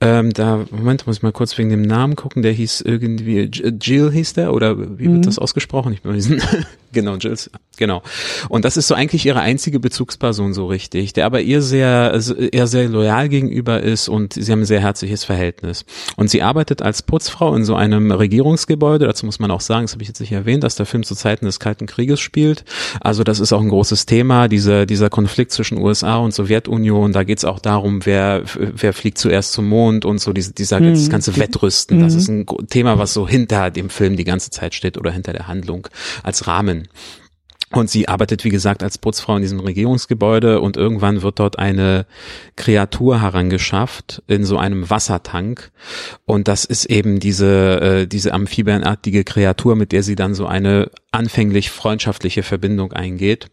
Ähm, 0.01 0.33
da, 0.33 0.65
Moment, 0.71 1.07
muss 1.07 1.17
ich 1.17 1.23
mal 1.23 1.33
kurz 1.33 1.57
wegen 1.57 1.71
dem 1.71 1.83
Namen 1.83 2.17
gucken, 2.17 2.43
der 2.43 2.53
hieß 2.53 2.83
irgendwie, 2.83 3.51
Jill 3.81 4.11
hieß 4.11 4.35
der, 4.35 4.53
oder 4.53 4.79
wie 4.79 5.05
wird 5.05 5.19
mhm. 5.19 5.23
das 5.23 5.39
ausgesprochen? 5.39 5.93
Ich 5.93 6.03
bin 6.03 6.15
diesen, 6.15 6.43
genau, 6.93 7.17
Jill, 7.17 7.37
genau. 7.77 8.03
Und 8.49 8.65
das 8.65 8.77
ist 8.77 8.89
so 8.89 8.95
eigentlich 8.95 9.27
ihre 9.27 9.41
einzige 9.41 9.81
Bezugsperson 9.81 10.55
so 10.55 10.67
richtig, 10.67 11.13
der 11.13 11.27
aber 11.27 11.41
ihr 11.41 11.63
sehr, 11.63 12.19
eher 12.53 12.67
sehr 12.67 12.89
loyal 12.89 13.29
gegenüber 13.29 13.81
ist 13.81 14.09
und 14.09 14.35
sie 14.35 14.51
haben 14.51 14.61
ein 14.61 14.67
sehr 14.67 14.81
herzliches 14.81 15.25
Verhältnis. 15.25 15.85
Und 16.17 16.31
sie 16.31 16.43
arbeitet 16.43 16.83
als 16.83 17.03
Putzfrau 17.03 17.55
in 17.55 17.65
so 17.65 17.75
einem 17.75 18.11
Regierungsgebäude, 18.11 19.07
dazu 19.07 19.27
muss 19.27 19.39
man 19.39 19.51
auch 19.51 19.61
sagen, 19.61 19.85
das 19.85 19.93
habe 19.93 20.03
ich 20.03 20.09
jetzt 20.09 20.21
nicht 20.21 20.33
erwähnt, 20.33 20.65
dass 20.65 20.77
der 20.77 20.87
Film 20.87 21.03
zu 21.03 21.15
Zeiten 21.15 21.47
des 21.47 21.61
Kalten 21.61 21.87
Krieges 21.87 22.21
spielt. 22.21 22.65
Also 23.01 23.25
das 23.25 23.41
ist 23.41 23.53
auch 23.53 23.61
ein 23.61 23.69
großes 23.69 24.07
Thema, 24.07 24.49
dieser, 24.49 24.87
dieser 24.87 25.11
Konflikt 25.11 25.53
zwischen 25.53 25.79
USA 25.79 26.17
und 26.19 26.35
Sowjetunion, 26.35 27.13
da 27.13 27.25
geht 27.25 27.39
es 27.39 27.45
auch 27.45 27.59
darum, 27.59 28.05
wer, 28.07 28.43
wer 28.55 28.93
fliegt 28.93 29.19
zuerst 29.19 29.53
zum 29.53 29.69
Mond 29.69 30.05
und 30.05 30.19
so 30.19 30.33
diese, 30.33 30.53
dieser, 30.53 30.81
mhm. 30.81 30.95
das 30.95 31.11
ganze 31.11 31.37
Wettrüsten, 31.37 32.01
das 32.01 32.15
ist 32.15 32.29
ein 32.29 32.47
Thema, 32.69 32.99
was 32.99 33.15
so 33.15 33.27
hinter 33.29 33.54
dem 33.71 33.91
Film 33.91 34.17
die 34.17 34.25
ganze 34.25 34.51
Zeit 34.51 34.75
steht 34.75 34.97
oder 34.99 35.11
hinter 35.11 35.33
der 35.33 35.49
Handlung 35.49 35.89
als 36.23 36.47
Rahmen. 36.47 36.89
Und 37.77 37.91
sie 37.91 38.09
arbeitet, 38.09 38.45
wie 38.45 38.51
gesagt, 38.51 38.83
als 38.83 38.99
Putzfrau 38.99 39.37
in 39.37 39.43
diesem 39.43 39.61
Regierungsgebäude 39.61 40.61
und 40.61 40.77
irgendwann 40.77 41.23
wird 41.23 41.39
dort 41.39 41.59
eine 41.59 42.07
Kreatur 42.57 43.21
herangeschafft 43.21 44.23
in 44.27 44.45
so 44.45 44.59
einem 44.59 44.91
Wassertank. 44.91 45.71
Und 46.25 46.49
das 46.49 46.65
ist 46.65 46.87
eben 46.87 47.21
diese, 47.21 47.81
äh, 47.81 48.07
diese 48.07 48.33
amphibienartige 48.33 49.25
Kreatur, 49.25 49.77
mit 49.77 49.93
der 49.93 50.03
sie 50.03 50.15
dann 50.15 50.35
so 50.35 50.47
eine 50.47 50.91
anfänglich 51.15 51.71
freundschaftliche 51.71 52.43
Verbindung 52.43 52.93
eingeht. 52.93 53.49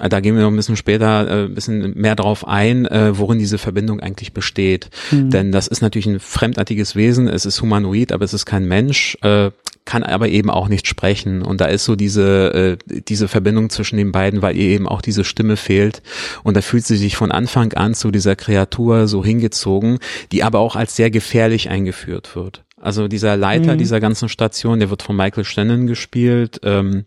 Äh, 0.00 0.08
da 0.08 0.20
gehen 0.20 0.34
wir 0.34 0.42
noch 0.42 0.50
ein 0.50 0.56
bisschen 0.56 0.76
später 0.76 1.28
äh, 1.28 1.44
ein 1.44 1.54
bisschen 1.54 1.94
mehr 1.94 2.16
drauf 2.16 2.46
ein, 2.46 2.86
äh, 2.86 3.16
worin 3.18 3.38
diese 3.38 3.58
Verbindung 3.58 4.00
eigentlich 4.00 4.32
besteht. 4.32 4.90
Mhm. 5.10 5.30
Denn 5.30 5.52
das 5.52 5.68
ist 5.68 5.82
natürlich 5.82 6.06
ein 6.06 6.20
fremdartiges 6.20 6.96
Wesen, 6.96 7.28
es 7.28 7.46
ist 7.46 7.60
humanoid, 7.60 8.12
aber 8.12 8.24
es 8.24 8.34
ist 8.34 8.46
kein 8.46 8.66
Mensch, 8.66 9.16
äh, 9.22 9.50
kann 9.84 10.02
aber 10.02 10.28
eben 10.28 10.50
auch 10.50 10.68
nicht 10.68 10.86
sprechen. 10.86 11.42
Und 11.42 11.60
da 11.60 11.66
ist 11.66 11.84
so 11.84 11.96
diese, 11.96 12.78
äh, 12.88 13.00
diese 13.08 13.28
Verbindung 13.28 13.70
zwischen 13.70 13.96
den 13.96 14.12
beiden, 14.12 14.42
weil 14.42 14.56
ihr 14.56 14.68
eben 14.68 14.88
auch 14.88 15.02
diese 15.02 15.24
Stimme 15.24 15.56
fehlt. 15.56 16.02
Und 16.44 16.56
da 16.56 16.60
fühlt 16.60 16.86
sie 16.86 16.96
sich 16.96 17.16
von 17.16 17.32
Anfang 17.32 17.72
an 17.72 17.94
zu 17.94 18.10
dieser 18.10 18.36
Kreatur 18.36 19.08
so 19.08 19.24
hingezogen, 19.24 19.98
die 20.30 20.44
aber 20.44 20.60
auch 20.60 20.76
als 20.76 20.96
sehr 20.96 21.10
gefährlich 21.10 21.68
eingeführt 21.68 22.36
wird. 22.36 22.64
Also 22.82 23.06
dieser 23.06 23.36
Leiter 23.36 23.74
mhm. 23.74 23.78
dieser 23.78 24.00
ganzen 24.00 24.28
Station, 24.28 24.80
der 24.80 24.90
wird 24.90 25.04
von 25.04 25.14
Michael 25.14 25.44
Shannon 25.44 25.86
gespielt. 25.86 26.60
Ähm, 26.64 27.04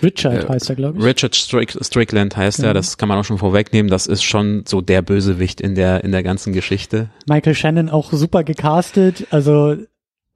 Richard 0.00 0.44
äh, 0.44 0.48
heißt 0.48 0.70
er, 0.70 0.76
glaube 0.76 0.98
ich. 0.98 1.04
Richard 1.04 1.34
Strick, 1.34 1.76
Strickland 1.80 2.36
heißt 2.36 2.58
genau. 2.58 2.68
er, 2.68 2.74
das 2.74 2.96
kann 2.96 3.08
man 3.08 3.18
auch 3.18 3.24
schon 3.24 3.38
vorwegnehmen. 3.38 3.90
Das 3.90 4.06
ist 4.06 4.22
schon 4.22 4.62
so 4.66 4.80
der 4.80 5.02
Bösewicht 5.02 5.60
in 5.60 5.74
der, 5.74 6.04
in 6.04 6.12
der 6.12 6.22
ganzen 6.22 6.52
Geschichte. 6.52 7.10
Michael 7.28 7.56
Shannon 7.56 7.88
auch 7.88 8.12
super 8.12 8.44
gecastet, 8.44 9.26
also 9.30 9.76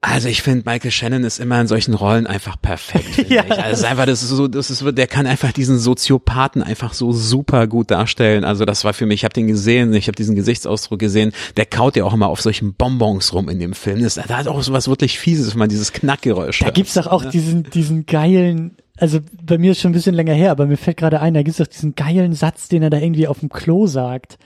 also 0.03 0.29
ich 0.29 0.41
finde, 0.41 0.63
Michael 0.67 0.89
Shannon 0.89 1.23
ist 1.23 1.39
immer 1.39 1.61
in 1.61 1.67
solchen 1.67 1.93
Rollen 1.93 2.25
einfach 2.25 2.59
perfekt. 2.59 3.29
ja. 3.29 3.45
Ich. 3.45 3.51
Also 3.51 3.85
einfach, 3.85 4.07
das 4.07 4.23
ist 4.23 4.29
so, 4.29 4.47
das 4.47 4.71
ist, 4.71 4.83
der 4.83 5.05
kann 5.05 5.27
einfach 5.27 5.51
diesen 5.51 5.77
Soziopathen 5.77 6.63
einfach 6.63 6.93
so 6.93 7.11
super 7.11 7.67
gut 7.67 7.91
darstellen. 7.91 8.43
Also 8.43 8.65
das 8.65 8.83
war 8.83 8.93
für 8.93 9.05
mich, 9.05 9.19
ich 9.19 9.23
habe 9.25 9.33
den 9.33 9.45
gesehen, 9.45 9.93
ich 9.93 10.07
habe 10.07 10.15
diesen 10.15 10.35
Gesichtsausdruck 10.35 10.97
gesehen. 10.97 11.33
Der 11.55 11.67
kaut 11.67 11.95
ja 11.95 12.03
auch 12.03 12.15
immer 12.15 12.29
auf 12.29 12.41
solchen 12.41 12.73
Bonbons 12.73 13.31
rum 13.31 13.47
in 13.47 13.59
dem 13.59 13.73
Film. 13.73 14.01
Das, 14.01 14.15
da 14.15 14.27
hat 14.27 14.47
auch 14.47 14.63
so 14.63 14.73
was 14.73 14.87
wirklich 14.87 15.19
Fieses, 15.19 15.51
wenn 15.51 15.59
man 15.59 15.69
dieses 15.69 15.93
Knackgeräusch 15.93 16.59
Da 16.59 16.65
hört. 16.65 16.75
gibt's 16.75 16.95
doch 16.95 17.05
auch 17.05 17.23
ja. 17.23 17.29
diesen, 17.29 17.69
diesen 17.69 18.07
geilen, 18.07 18.77
also 18.97 19.19
bei 19.43 19.59
mir 19.59 19.73
ist 19.73 19.81
schon 19.81 19.91
ein 19.91 19.93
bisschen 19.93 20.15
länger 20.15 20.33
her, 20.33 20.49
aber 20.49 20.65
mir 20.65 20.77
fällt 20.77 20.97
gerade 20.97 21.21
ein, 21.21 21.35
da 21.35 21.43
gibt's 21.43 21.59
doch 21.59 21.67
diesen 21.67 21.93
geilen 21.93 22.33
Satz, 22.33 22.69
den 22.69 22.81
er 22.81 22.89
da 22.89 22.97
irgendwie 22.97 23.27
auf 23.27 23.39
dem 23.39 23.49
Klo 23.49 23.85
sagt 23.85 24.39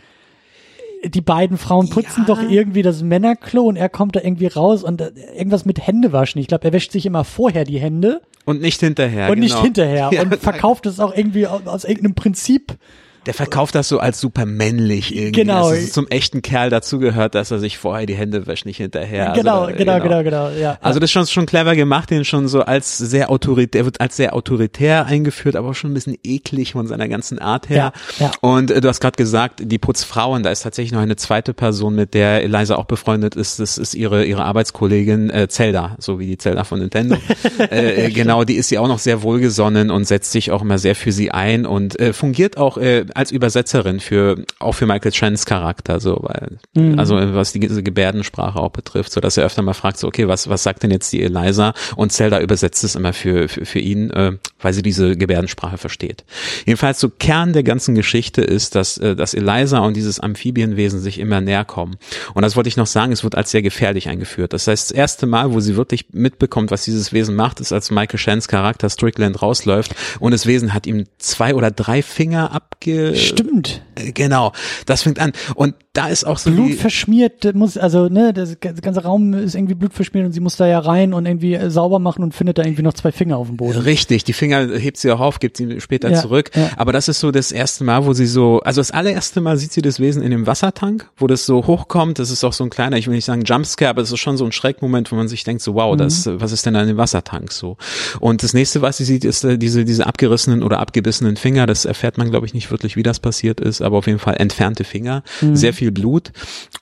die 1.10 1.22
beiden 1.22 1.58
Frauen 1.58 1.90
putzen 1.90 2.26
ja. 2.28 2.36
doch 2.36 2.42
irgendwie 2.42 2.82
das 2.82 3.02
Männerklo 3.02 3.64
und 3.64 3.76
er 3.76 3.90
kommt 3.90 4.16
da 4.16 4.22
irgendwie 4.22 4.48
raus 4.48 4.84
und 4.84 5.02
äh, 5.02 5.12
irgendwas 5.36 5.66
mit 5.66 5.86
Händewaschen. 5.86 6.40
Ich 6.42 6.48
glaube, 6.48 6.66
er 6.66 6.74
wäscht 6.74 6.92
sich 6.92 7.06
immer 7.06 7.24
vorher 7.24 7.64
die 7.64 7.80
Hände. 7.80 8.22
Und 8.46 8.62
nicht 8.62 8.80
hinterher. 8.80 9.30
Und 9.30 9.36
genau. 9.36 9.46
nicht 9.46 9.62
hinterher. 9.62 10.10
Ja, 10.16 10.22
und 10.22 10.36
verkauft 10.36 10.86
es 10.86 11.00
auch 11.00 11.16
irgendwie 11.16 11.48
aus, 11.48 11.66
aus 11.66 11.84
irgendeinem 11.84 12.16
Prinzip 12.16 12.78
der 13.26 13.34
verkauft 13.34 13.76
das 13.76 13.88
so 13.88 14.00
als 14.00 14.20
super 14.20 14.46
männlich 14.46 15.16
irgendwie. 15.16 15.44
Genau. 15.44 15.70
Dass 15.70 15.80
es 15.80 15.92
zum 15.94 16.08
echten 16.08 16.42
Kerl 16.42 16.70
dazugehört, 16.70 17.36
dass 17.36 17.52
er 17.52 17.60
sich 17.60 17.78
vorher 17.78 18.06
die 18.06 18.16
Hände 18.16 18.48
wäscht, 18.48 18.66
nicht 18.66 18.78
hinterher. 18.78 19.34
Genau, 19.36 19.64
also, 19.64 19.78
genau, 19.78 20.00
genau, 20.00 20.24
genau, 20.24 20.24
genau, 20.24 20.50
ja. 20.50 20.78
Also 20.82 21.00
das 21.00 21.08
ist 21.08 21.12
schon, 21.12 21.28
schon 21.28 21.46
clever 21.46 21.76
gemacht, 21.76 22.10
den 22.10 22.26
schon 22.26 22.48
so 22.48 22.62
als 22.62 22.98
sehr 22.98 23.30
autoritär, 23.30 23.86
wird 23.86 24.02
als 24.02 24.16
sehr 24.16 24.34
autoritär 24.34 25.06
eingeführt, 25.06 25.56
aber 25.56 25.70
auch 25.70 25.74
schon 25.74 25.92
ein 25.92 25.94
bisschen 25.94 26.18
eklig 26.24 26.74
von 26.74 26.88
seiner 26.88 27.08
ganzen 27.08 27.40
Art 27.40 27.70
her. 27.70 27.94
Ja, 28.20 28.26
ja. 28.26 28.32
Und 28.42 28.72
äh, 28.72 28.82
du 28.82 28.88
hast 28.88 29.00
gerade 29.00 29.16
gesagt, 29.18 29.62
die 29.64 29.78
Putzfrauen, 29.80 30.44
da 30.44 30.52
ist 30.52 30.62
tatsächlich 30.62 30.92
noch 30.92 31.02
eine 31.02 31.16
zweite 31.16 31.54
Person, 31.54 31.96
mit 31.96 32.14
der 32.14 32.44
Eliza 32.44 32.76
auch 32.76 32.86
befreundet 32.86 33.36
ist. 33.36 33.60
Das 33.60 33.78
ist 33.78 33.94
ihre, 33.94 34.26
ihre 34.26 34.44
Arbeitskollegin 34.44 35.30
äh, 35.30 35.48
Zelda, 35.48 35.96
so 36.00 36.20
wie 36.20 36.28
die 36.28 36.38
Zelda 36.38 36.64
von 36.64 36.80
Nintendo. 36.80 37.18
äh, 37.70 38.12
genau, 38.12 38.44
die 38.44 38.56
ist 38.56 38.70
sie 38.70 38.78
auch 38.78 38.88
noch 38.88 39.00
sehr 39.00 39.24
wohlgesonnen 39.24 39.92
und 39.92 40.06
setzt 40.06 40.32
sich 40.32 40.52
auch 40.52 40.62
immer 40.62 40.78
sehr 40.78 40.96
für 40.96 41.12
sie 41.12 41.32
ein 41.32 41.66
und 41.66 42.00
äh, 42.00 42.14
fungiert 42.14 42.58
auch 42.58 42.78
äh, 42.78 43.06
als 43.16 43.32
Übersetzerin 43.32 44.00
für 44.00 44.44
auch 44.60 44.74
für 44.74 44.86
Michael 44.86 45.12
Chans 45.12 45.46
Charakter, 45.46 46.00
so 46.00 46.20
weil 46.22 46.58
mhm. 46.76 47.00
also 47.00 47.16
was 47.16 47.54
die 47.54 47.60
diese 47.60 47.82
Gebärdensprache 47.82 48.60
auch 48.60 48.72
betrifft, 48.72 49.12
so 49.12 49.22
dass 49.22 49.38
er 49.38 49.46
öfter 49.46 49.62
mal 49.62 49.74
fragt, 49.74 49.98
so 49.98 50.08
okay, 50.08 50.28
was 50.28 50.50
was 50.50 50.64
sagt 50.64 50.84
denn 50.84 50.92
jetzt 50.92 51.12
die 51.14 51.24
Eliza? 51.24 51.74
Und 51.96 52.12
Zelda 52.12 52.42
übersetzt 52.42 52.84
es 52.84 52.96
immer 52.96 53.14
für 53.14 53.48
für, 53.48 53.66
für 53.66 53.80
ihn, 53.80 54.10
äh, 54.12 54.34
weil 54.60 54.74
sie 54.74 54.82
diese 54.82 55.16
Gebärdensprache 55.16 55.78
versteht. 55.78 56.26
Jedenfalls 56.66 57.00
so 57.00 57.10
Kern 57.10 57.54
der 57.54 57.64
ganzen 57.64 57.96
Geschichte 57.96 58.42
ist, 58.42 58.76
dass 58.76 58.98
äh, 58.98 59.16
dass 59.16 59.34
Eliza 59.34 59.80
und 59.80 59.96
dieses 59.96 60.20
Amphibienwesen 60.20 61.00
sich 61.00 61.20
immer 61.20 61.40
näher 61.40 61.66
kommen. 61.66 61.96
Und 62.34 62.42
das 62.42 62.56
wollte 62.56 62.70
ich 62.70 62.78
noch 62.78 62.88
sagen, 62.88 63.14
es 63.14 63.24
wird 63.24 63.36
als 63.36 63.52
sehr 63.52 63.62
gefährlich 63.62 64.10
eingeführt. 64.10 64.52
Das 64.52 64.68
heißt, 64.68 64.92
das 64.92 64.98
erste 64.98 65.26
Mal, 65.26 65.54
wo 65.54 65.62
sie 65.62 65.78
wirklich 65.78 66.08
mitbekommt, 66.12 66.72
was 66.72 66.84
dieses 66.84 67.14
Wesen 67.14 67.36
macht, 67.36 67.62
ist, 67.62 67.72
als 67.72 67.92
Michael 67.92 68.20
Chans 68.20 68.48
Charakter 68.48 68.90
Strickland 68.90 69.42
rausläuft 69.42 69.96
und 70.20 70.34
das 70.34 70.46
Wesen 70.46 70.74
hat 70.74 70.86
ihm 70.86 71.06
zwei 71.18 71.56
oder 71.56 71.72
drei 71.72 72.02
Finger 72.02 72.52
abge 72.52 73.05
Stimmt. 73.14 73.82
Äh, 73.96 74.12
genau, 74.12 74.54
das 74.86 75.04
fängt 75.04 75.20
an. 75.20 75.34
Und 75.56 75.76
da 75.94 76.08
ist 76.08 76.26
auch 76.26 76.38
so 76.38 76.52
Blut 76.52 76.74
verschmiert, 76.74 77.54
muss 77.56 77.78
also 77.78 78.10
ne, 78.10 78.34
der 78.34 78.48
ganze 78.56 79.04
Raum 79.04 79.34
ist 79.34 79.56
irgendwie 79.56 79.76
blutverschmiert 79.76 80.26
und 80.26 80.32
sie 80.34 80.42
muss 80.42 80.58
da 80.58 80.68
ja 80.68 80.80
rein 80.80 81.14
und 81.14 81.26
irgendwie 81.26 81.54
äh, 81.54 81.70
sauber 81.70 82.00
machen 82.00 82.24
und 82.24 82.34
findet 82.34 82.58
da 82.58 82.64
irgendwie 82.64 82.82
noch 82.82 82.94
zwei 82.94 83.12
Finger 83.12 83.38
auf 83.38 83.48
dem 83.48 83.58
Boden. 83.58 83.80
Richtig, 83.80 84.24
die 84.26 84.34
Finger 84.34 84.68
hebt 84.78 84.98
sie 84.98 85.12
auch 85.12 85.22
auf, 85.22 85.40
gibt 85.40 85.58
sie 85.58 85.80
später 85.80 86.10
ja, 86.10 86.22
zurück. 86.22 86.52
Ja. 86.54 86.72
Aber 86.76 86.92
das 86.92 87.08
ist 87.08 87.20
so 87.20 87.32
das 87.32 87.52
erste 87.52 87.84
Mal, 87.84 88.06
wo 88.06 88.14
sie 88.14 88.26
so, 88.26 88.60
also 88.62 88.82
das 88.82 88.92
allererste 88.92 89.40
Mal 89.40 89.58
sieht 89.58 89.72
sie 89.72 89.82
das 89.82 90.00
Wesen 90.00 90.22
in 90.22 90.32
dem 90.32 90.48
Wassertank, 90.48 91.10
wo 91.16 91.28
das 91.28 91.46
so 91.46 91.66
hochkommt. 91.66 92.20
Das 92.20 92.30
ist 92.30 92.44
auch 92.44 92.54
so 92.54 92.64
ein 92.66 92.70
kleiner, 92.70 92.98
ich 92.98 93.08
will 93.08 93.16
nicht 93.16 93.26
sagen 93.26 93.44
Jumpscare, 93.46 93.90
aber 93.90 94.02
es 94.02 94.12
ist 94.12 94.20
schon 94.20 94.36
so 94.36 94.46
ein 94.46 94.52
Schreckmoment, 94.52 95.12
wo 95.12 95.16
man 95.16 95.28
sich 95.28 95.44
denkt 95.44 95.62
so, 95.62 95.76
wow, 95.76 95.94
mhm. 95.94 96.00
das, 96.00 96.28
was 96.28 96.52
ist 96.52 96.66
denn 96.66 96.74
da 96.74 96.82
in 96.82 96.88
dem 96.88 96.98
Wassertank 96.98 97.54
so? 97.54 97.78
Und 98.20 98.44
das 98.44 98.54
nächste, 98.54 98.82
was 98.82 98.98
sie 98.98 99.06
sieht, 99.06 99.24
ist 99.24 99.44
äh, 99.46 99.58
diese 99.58 99.86
diese 99.86 100.06
abgerissenen 100.06 100.64
oder 100.64 100.80
abgebissenen 100.80 101.38
Finger. 101.38 101.66
Das 101.66 101.86
erfährt 101.86 102.18
man, 102.18 102.30
glaube 102.30 102.46
ich, 102.46 102.54
nicht 102.54 102.72
wirklich, 102.72 102.95
wie 102.96 103.04
das 103.04 103.20
passiert 103.20 103.60
ist, 103.60 103.82
aber 103.82 103.98
auf 103.98 104.08
jeden 104.08 104.20
Fall 104.20 104.36
entfernte 104.38 104.84
Finger, 104.84 105.24
mhm. 105.42 105.56
sehr 105.56 105.74
viel 105.74 105.92
Blut. 105.92 106.32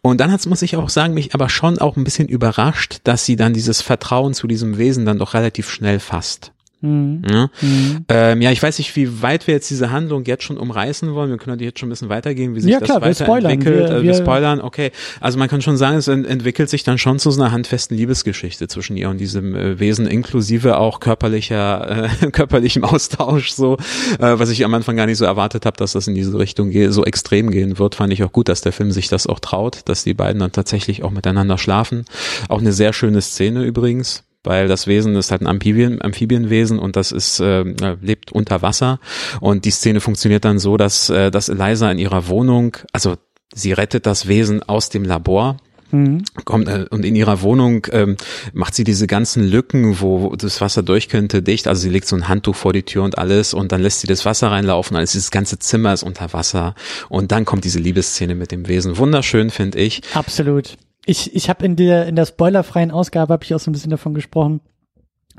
Und 0.01 0.19
dann 0.19 0.31
hat's, 0.31 0.45
muss 0.45 0.61
ich 0.61 0.75
auch 0.77 0.89
sagen, 0.89 1.13
mich 1.13 1.33
aber 1.33 1.49
schon 1.49 1.79
auch 1.79 1.97
ein 1.97 2.03
bisschen 2.03 2.27
überrascht, 2.27 2.99
dass 3.03 3.25
sie 3.25 3.35
dann 3.35 3.53
dieses 3.53 3.81
Vertrauen 3.81 4.33
zu 4.33 4.47
diesem 4.47 4.77
Wesen 4.77 5.05
dann 5.05 5.19
doch 5.19 5.33
relativ 5.33 5.69
schnell 5.69 5.99
fasst. 5.99 6.52
Mhm. 6.83 7.21
Ja? 7.27 7.49
Mhm. 7.61 8.05
Ähm, 8.09 8.41
ja, 8.41 8.51
ich 8.51 8.61
weiß 8.61 8.77
nicht, 8.77 8.93
wie 8.97 9.21
weit 9.21 9.47
wir 9.47 9.53
jetzt 9.53 9.69
diese 9.69 9.91
Handlung 9.91 10.25
jetzt 10.25 10.43
schon 10.43 10.57
umreißen 10.57 11.13
wollen. 11.13 11.29
Wir 11.29 11.37
können 11.37 11.57
die 11.57 11.63
jetzt 11.63 11.79
schon 11.79 11.87
ein 11.87 11.91
bisschen 11.91 12.09
weitergehen, 12.09 12.55
wie 12.55 12.59
sich 12.59 12.71
ja, 12.71 12.79
das 12.79 12.89
klar, 12.89 13.01
weiterentwickelt. 13.01 13.65
Wir, 13.65 13.85
spoilern. 13.85 14.03
Wir, 14.03 14.03
wir 14.03 14.13
spoilern, 14.13 14.61
okay. 14.61 14.91
Also 15.21 15.39
man 15.39 15.47
kann 15.47 15.61
schon 15.61 15.77
sagen, 15.77 15.97
es 15.97 16.09
entwickelt 16.09 16.69
sich 16.69 16.83
dann 16.83 16.97
schon 16.97 17.19
zu 17.19 17.31
so 17.31 17.41
einer 17.41 17.53
handfesten 17.53 17.95
Liebesgeschichte 17.95 18.67
zwischen 18.67 18.97
ihr 18.97 19.09
und 19.09 19.17
diesem 19.17 19.55
äh, 19.55 19.79
Wesen, 19.79 20.05
inklusive 20.07 20.77
auch 20.77 20.99
körperlicher, 20.99 22.09
äh, 22.21 22.27
körperlichem 22.31 22.83
Austausch, 22.83 23.51
so, 23.51 23.77
äh, 24.19 24.37
was 24.37 24.49
ich 24.49 24.65
am 24.65 24.73
Anfang 24.73 24.97
gar 24.97 25.05
nicht 25.05 25.17
so 25.17 25.25
erwartet 25.25 25.65
habe, 25.65 25.77
dass 25.77 25.93
das 25.93 26.07
in 26.07 26.15
diese 26.15 26.37
Richtung 26.37 26.69
geht, 26.69 26.91
so 26.91 27.05
extrem 27.05 27.49
gehen 27.49 27.79
wird, 27.79 27.95
fand 27.95 28.11
ich 28.11 28.23
auch 28.23 28.33
gut, 28.33 28.49
dass 28.49 28.59
der 28.59 28.73
Film 28.73 28.91
sich 28.91 29.07
das 29.07 29.25
auch 29.25 29.39
traut, 29.39 29.83
dass 29.85 30.03
die 30.03 30.13
beiden 30.13 30.41
dann 30.41 30.51
tatsächlich 30.51 31.03
auch 31.03 31.11
miteinander 31.11 31.57
schlafen. 31.57 32.03
Auch 32.49 32.59
eine 32.59 32.73
sehr 32.73 32.91
schöne 32.91 33.21
Szene 33.21 33.63
übrigens 33.63 34.25
weil 34.43 34.67
das 34.67 34.87
Wesen 34.87 35.15
ist 35.15 35.31
halt 35.31 35.41
ein 35.41 35.47
Amphibien, 35.47 36.01
Amphibienwesen 36.01 36.79
und 36.79 36.95
das 36.95 37.11
ist 37.11 37.39
äh, 37.39 37.63
lebt 38.01 38.31
unter 38.31 38.61
Wasser 38.61 38.99
und 39.39 39.65
die 39.65 39.71
Szene 39.71 40.01
funktioniert 40.01 40.45
dann 40.45 40.59
so, 40.59 40.77
dass 40.77 41.09
äh, 41.09 41.31
dass 41.31 41.49
Eliza 41.49 41.91
in 41.91 41.99
ihrer 41.99 42.27
Wohnung, 42.27 42.77
also 42.91 43.15
sie 43.53 43.73
rettet 43.73 44.05
das 44.05 44.27
Wesen 44.27 44.63
aus 44.63 44.89
dem 44.89 45.03
Labor 45.03 45.57
Mhm. 45.93 46.23
Kommt, 46.43 46.67
äh, 46.67 46.85
und 46.89 47.05
in 47.05 47.15
ihrer 47.15 47.41
Wohnung 47.41 47.85
ähm, 47.91 48.17
macht 48.51 48.73
sie 48.73 48.83
diese 48.83 49.05
ganzen 49.05 49.47
Lücken, 49.47 50.01
wo 50.01 50.35
das 50.35 50.59
Wasser 50.59 50.81
durch 50.81 51.07
könnte, 51.07 51.43
dicht. 51.43 51.67
Also 51.67 51.83
sie 51.83 51.89
legt 51.89 52.07
so 52.07 52.15
ein 52.15 52.27
Handtuch 52.27 52.55
vor 52.55 52.73
die 52.73 52.81
Tür 52.81 53.03
und 53.03 53.19
alles 53.19 53.53
und 53.53 53.71
dann 53.71 53.81
lässt 53.81 54.01
sie 54.01 54.07
das 54.07 54.25
Wasser 54.25 54.49
reinlaufen. 54.49 54.97
Also 54.97 55.19
das 55.19 55.29
ganze 55.29 55.59
Zimmer 55.59 55.93
ist 55.93 56.03
unter 56.03 56.33
Wasser. 56.33 56.73
Und 57.09 57.31
dann 57.31 57.45
kommt 57.45 57.63
diese 57.63 57.79
Liebesszene 57.79 58.33
mit 58.33 58.51
dem 58.51 58.67
Wesen. 58.67 58.97
Wunderschön, 58.97 59.51
finde 59.51 59.79
ich. 59.79 60.01
Absolut 60.15 60.77
ich, 61.05 61.35
ich 61.35 61.49
habe 61.49 61.65
in 61.65 61.75
der, 61.75 62.07
in 62.07 62.15
der 62.15 62.25
spoilerfreien 62.25 62.91
Ausgabe 62.91 63.33
habe 63.33 63.43
ich 63.43 63.53
auch 63.53 63.59
so 63.59 63.69
ein 63.69 63.73
bisschen 63.73 63.91
davon 63.91 64.13
gesprochen 64.13 64.61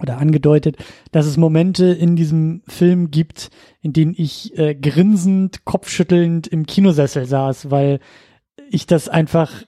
oder 0.01 0.19
angedeutet, 0.19 0.77
dass 1.13 1.27
es 1.27 1.37
Momente 1.37 1.87
in 1.87 2.17
diesem 2.17 2.63
Film 2.67 3.11
gibt, 3.11 3.51
in 3.81 3.93
denen 3.93 4.15
ich 4.17 4.57
äh, 4.59 4.75
grinsend, 4.75 5.65
kopfschüttelnd 5.65 6.47
im 6.49 6.67
Kinosessel 6.67 7.27
saß, 7.27 7.71
weil 7.71 8.01
ich 8.71 8.87
das 8.87 9.09
einfach 9.09 9.65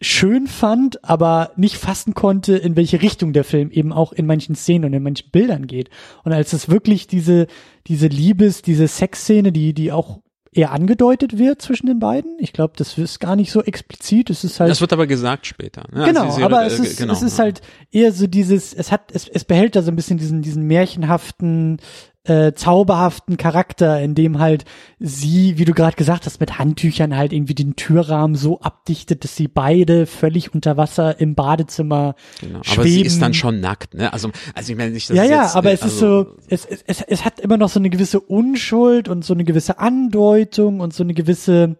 schön 0.00 0.46
fand, 0.46 1.04
aber 1.04 1.52
nicht 1.56 1.76
fassen 1.76 2.14
konnte, 2.14 2.56
in 2.56 2.76
welche 2.76 3.02
Richtung 3.02 3.32
der 3.32 3.44
Film 3.44 3.70
eben 3.70 3.92
auch 3.92 4.12
in 4.12 4.24
manchen 4.24 4.54
Szenen 4.54 4.86
und 4.86 4.92
in 4.94 5.02
manchen 5.02 5.30
Bildern 5.30 5.66
geht. 5.66 5.90
Und 6.24 6.32
als 6.32 6.52
es 6.52 6.70
wirklich 6.70 7.06
diese, 7.06 7.48
diese 7.86 8.06
Liebes, 8.06 8.62
diese 8.62 8.88
Sexszene, 8.88 9.52
die, 9.52 9.74
die 9.74 9.92
auch 9.92 10.20
eher 10.52 10.72
angedeutet 10.72 11.38
wird 11.38 11.62
zwischen 11.62 11.86
den 11.86 12.00
beiden. 12.00 12.36
Ich 12.40 12.52
glaube, 12.52 12.74
das 12.76 12.98
ist 12.98 13.20
gar 13.20 13.36
nicht 13.36 13.52
so 13.52 13.62
explizit. 13.62 14.30
Es 14.30 14.42
ist 14.42 14.58
halt. 14.58 14.70
Das 14.70 14.80
wird 14.80 14.92
aber 14.92 15.06
gesagt 15.06 15.46
später. 15.46 15.84
Ne? 15.92 16.04
Genau, 16.04 16.24
also 16.24 16.42
aber 16.42 16.66
es 16.66 16.78
ist, 16.78 16.98
genau, 16.98 17.12
es 17.12 17.22
ist 17.22 17.38
halt 17.38 17.60
eher 17.92 18.12
so 18.12 18.26
dieses, 18.26 18.74
es 18.74 18.90
hat, 18.90 19.12
es, 19.12 19.28
es 19.28 19.44
behält 19.44 19.76
da 19.76 19.82
so 19.82 19.92
ein 19.92 19.96
bisschen 19.96 20.18
diesen, 20.18 20.42
diesen 20.42 20.64
märchenhaften, 20.66 21.78
äh, 22.24 22.52
zauberhaften 22.52 23.38
Charakter, 23.38 24.00
in 24.00 24.14
dem 24.14 24.38
halt 24.38 24.66
sie, 24.98 25.56
wie 25.56 25.64
du 25.64 25.72
gerade 25.72 25.96
gesagt 25.96 26.26
hast, 26.26 26.38
mit 26.38 26.58
Handtüchern 26.58 27.16
halt 27.16 27.32
irgendwie 27.32 27.54
den 27.54 27.76
Türrahmen 27.76 28.36
so 28.36 28.60
abdichtet, 28.60 29.24
dass 29.24 29.36
sie 29.36 29.48
beide 29.48 30.04
völlig 30.04 30.52
unter 30.52 30.76
Wasser 30.76 31.18
im 31.18 31.34
Badezimmer 31.34 32.14
genau. 32.40 32.62
schweben. 32.62 32.80
Aber 32.80 32.88
sie 32.88 33.02
ist 33.02 33.22
dann 33.22 33.32
schon 33.32 33.60
nackt, 33.60 33.94
ne? 33.94 34.12
Also, 34.12 34.30
also 34.54 34.72
ich 34.72 34.78
meine 34.78 34.90
nicht, 34.90 35.08
dass 35.08 35.16
ja, 35.16 35.24
ja, 35.24 35.44
jetzt, 35.44 35.56
aber 35.56 35.72
es 35.72 35.82
also, 35.82 35.94
ist 35.94 36.00
so, 36.00 36.36
es, 36.48 36.66
es, 36.66 36.82
es, 36.86 37.00
es 37.00 37.24
hat 37.24 37.40
immer 37.40 37.56
noch 37.56 37.70
so 37.70 37.80
eine 37.80 37.88
gewisse 37.88 38.20
Unschuld 38.20 39.08
und 39.08 39.24
so 39.24 39.32
eine 39.32 39.44
gewisse 39.44 39.78
Andeutung 39.78 40.80
und 40.80 40.92
so 40.92 41.02
eine 41.02 41.14
gewisse 41.14 41.78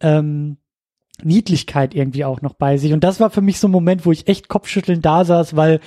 ähm, 0.00 0.56
Niedlichkeit 1.22 1.94
irgendwie 1.94 2.24
auch 2.24 2.42
noch 2.42 2.54
bei 2.54 2.76
sich. 2.76 2.92
Und 2.92 3.02
das 3.02 3.18
war 3.18 3.30
für 3.30 3.40
mich 3.40 3.58
so 3.58 3.66
ein 3.66 3.72
Moment, 3.72 4.06
wo 4.06 4.12
ich 4.12 4.28
echt 4.28 4.48
kopfschüttelnd 4.48 5.04
da 5.04 5.24
saß, 5.24 5.56
weil 5.56 5.80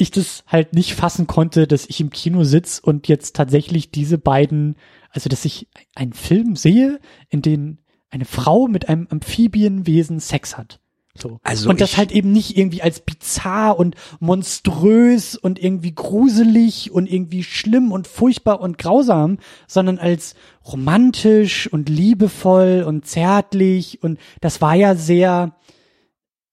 ich 0.00 0.10
das 0.10 0.44
halt 0.46 0.72
nicht 0.74 0.94
fassen 0.94 1.26
konnte, 1.26 1.66
dass 1.66 1.86
ich 1.86 2.00
im 2.00 2.10
Kino 2.10 2.44
sitz 2.44 2.78
und 2.78 3.08
jetzt 3.08 3.36
tatsächlich 3.36 3.90
diese 3.90 4.18
beiden, 4.18 4.76
also 5.10 5.28
dass 5.28 5.44
ich 5.44 5.68
einen 5.94 6.12
Film 6.12 6.56
sehe, 6.56 7.00
in 7.28 7.42
dem 7.42 7.78
eine 8.10 8.24
Frau 8.24 8.66
mit 8.66 8.88
einem 8.88 9.06
Amphibienwesen 9.10 10.20
Sex 10.20 10.56
hat. 10.56 10.80
So. 11.14 11.38
Also 11.42 11.68
und 11.68 11.80
das 11.80 11.96
halt 11.96 12.12
eben 12.12 12.32
nicht 12.32 12.56
irgendwie 12.56 12.82
als 12.82 13.00
bizarr 13.00 13.78
und 13.78 13.96
monströs 14.20 15.34
und 15.36 15.62
irgendwie 15.62 15.92
gruselig 15.92 16.92
und 16.92 17.10
irgendwie 17.10 17.42
schlimm 17.42 17.92
und 17.92 18.06
furchtbar 18.06 18.60
und 18.60 18.78
grausam, 18.78 19.38
sondern 19.66 19.98
als 19.98 20.34
romantisch 20.64 21.66
und 21.70 21.88
liebevoll 21.88 22.84
und 22.86 23.06
zärtlich 23.06 24.02
und 24.02 24.18
das 24.40 24.60
war 24.60 24.74
ja 24.74 24.94
sehr, 24.94 25.52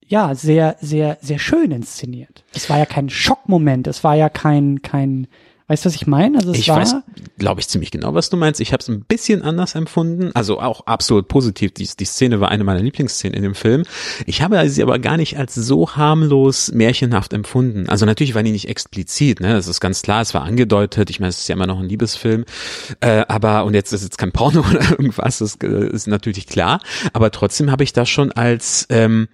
ja 0.07 0.35
sehr, 0.35 0.77
sehr, 0.81 1.17
sehr 1.21 1.39
schön 1.39 1.71
inszeniert. 1.71 2.43
Es 2.53 2.69
war 2.69 2.77
ja 2.77 2.85
kein 2.85 3.09
Schockmoment, 3.09 3.87
es 3.87 4.03
war 4.03 4.15
ja 4.15 4.29
kein, 4.29 4.81
kein, 4.81 5.27
Weißt 5.69 5.83
du, 5.83 5.89
was 5.89 5.95
ich 5.95 6.07
meine? 6.07 6.37
Also 6.37 6.51
es 6.51 6.59
ich 6.59 6.69
war, 6.69 6.77
weiß, 6.77 6.95
glaube 7.37 7.59
ich, 7.59 7.67
ziemlich 7.67 7.91
genau, 7.91 8.13
was 8.13 8.29
du 8.29 8.37
meinst. 8.37 8.61
Ich 8.61 8.71
habe 8.71 8.81
es 8.81 8.87
ein 8.87 9.01
bisschen 9.01 9.41
anders 9.41 9.75
empfunden, 9.75 10.31
also 10.33 10.61
auch 10.61 10.87
absolut 10.87 11.27
positiv. 11.27 11.73
Die, 11.73 11.85
die 11.85 12.05
Szene 12.05 12.39
war 12.39 12.49
eine 12.49 12.63
meiner 12.63 12.79
Lieblingsszenen 12.79 13.35
in 13.35 13.43
dem 13.43 13.53
Film. 13.53 13.83
Ich 14.25 14.41
habe 14.41 14.69
sie 14.69 14.81
aber 14.81 14.97
gar 14.97 15.17
nicht 15.17 15.37
als 15.37 15.55
so 15.55 15.97
harmlos 15.97 16.71
märchenhaft 16.71 17.33
empfunden. 17.33 17.89
Also 17.89 18.05
natürlich 18.05 18.33
war 18.33 18.43
die 18.43 18.53
nicht 18.53 18.69
explizit, 18.69 19.41
ne? 19.41 19.51
Das 19.51 19.67
ist 19.67 19.81
ganz 19.81 20.01
klar, 20.03 20.21
es 20.21 20.33
war 20.33 20.43
angedeutet. 20.43 21.09
Ich 21.09 21.19
meine, 21.19 21.31
es 21.31 21.39
ist 21.39 21.49
ja 21.49 21.55
immer 21.55 21.67
noch 21.67 21.79
ein 21.79 21.89
Liebesfilm. 21.89 22.45
Äh, 23.01 23.25
aber, 23.27 23.65
und 23.65 23.73
jetzt 23.73 23.91
ist 23.91 24.03
jetzt 24.03 24.17
kein 24.17 24.31
Porno 24.31 24.61
oder 24.69 24.91
irgendwas, 24.91 25.39
das 25.39 25.57
äh, 25.63 25.89
ist 25.89 26.07
natürlich 26.07 26.47
klar. 26.47 26.79
Aber 27.11 27.29
trotzdem 27.31 27.71
habe 27.71 27.83
ich 27.83 27.91
das 27.91 28.07
schon 28.07 28.31
als 28.31 28.87
ähm, 28.89 29.27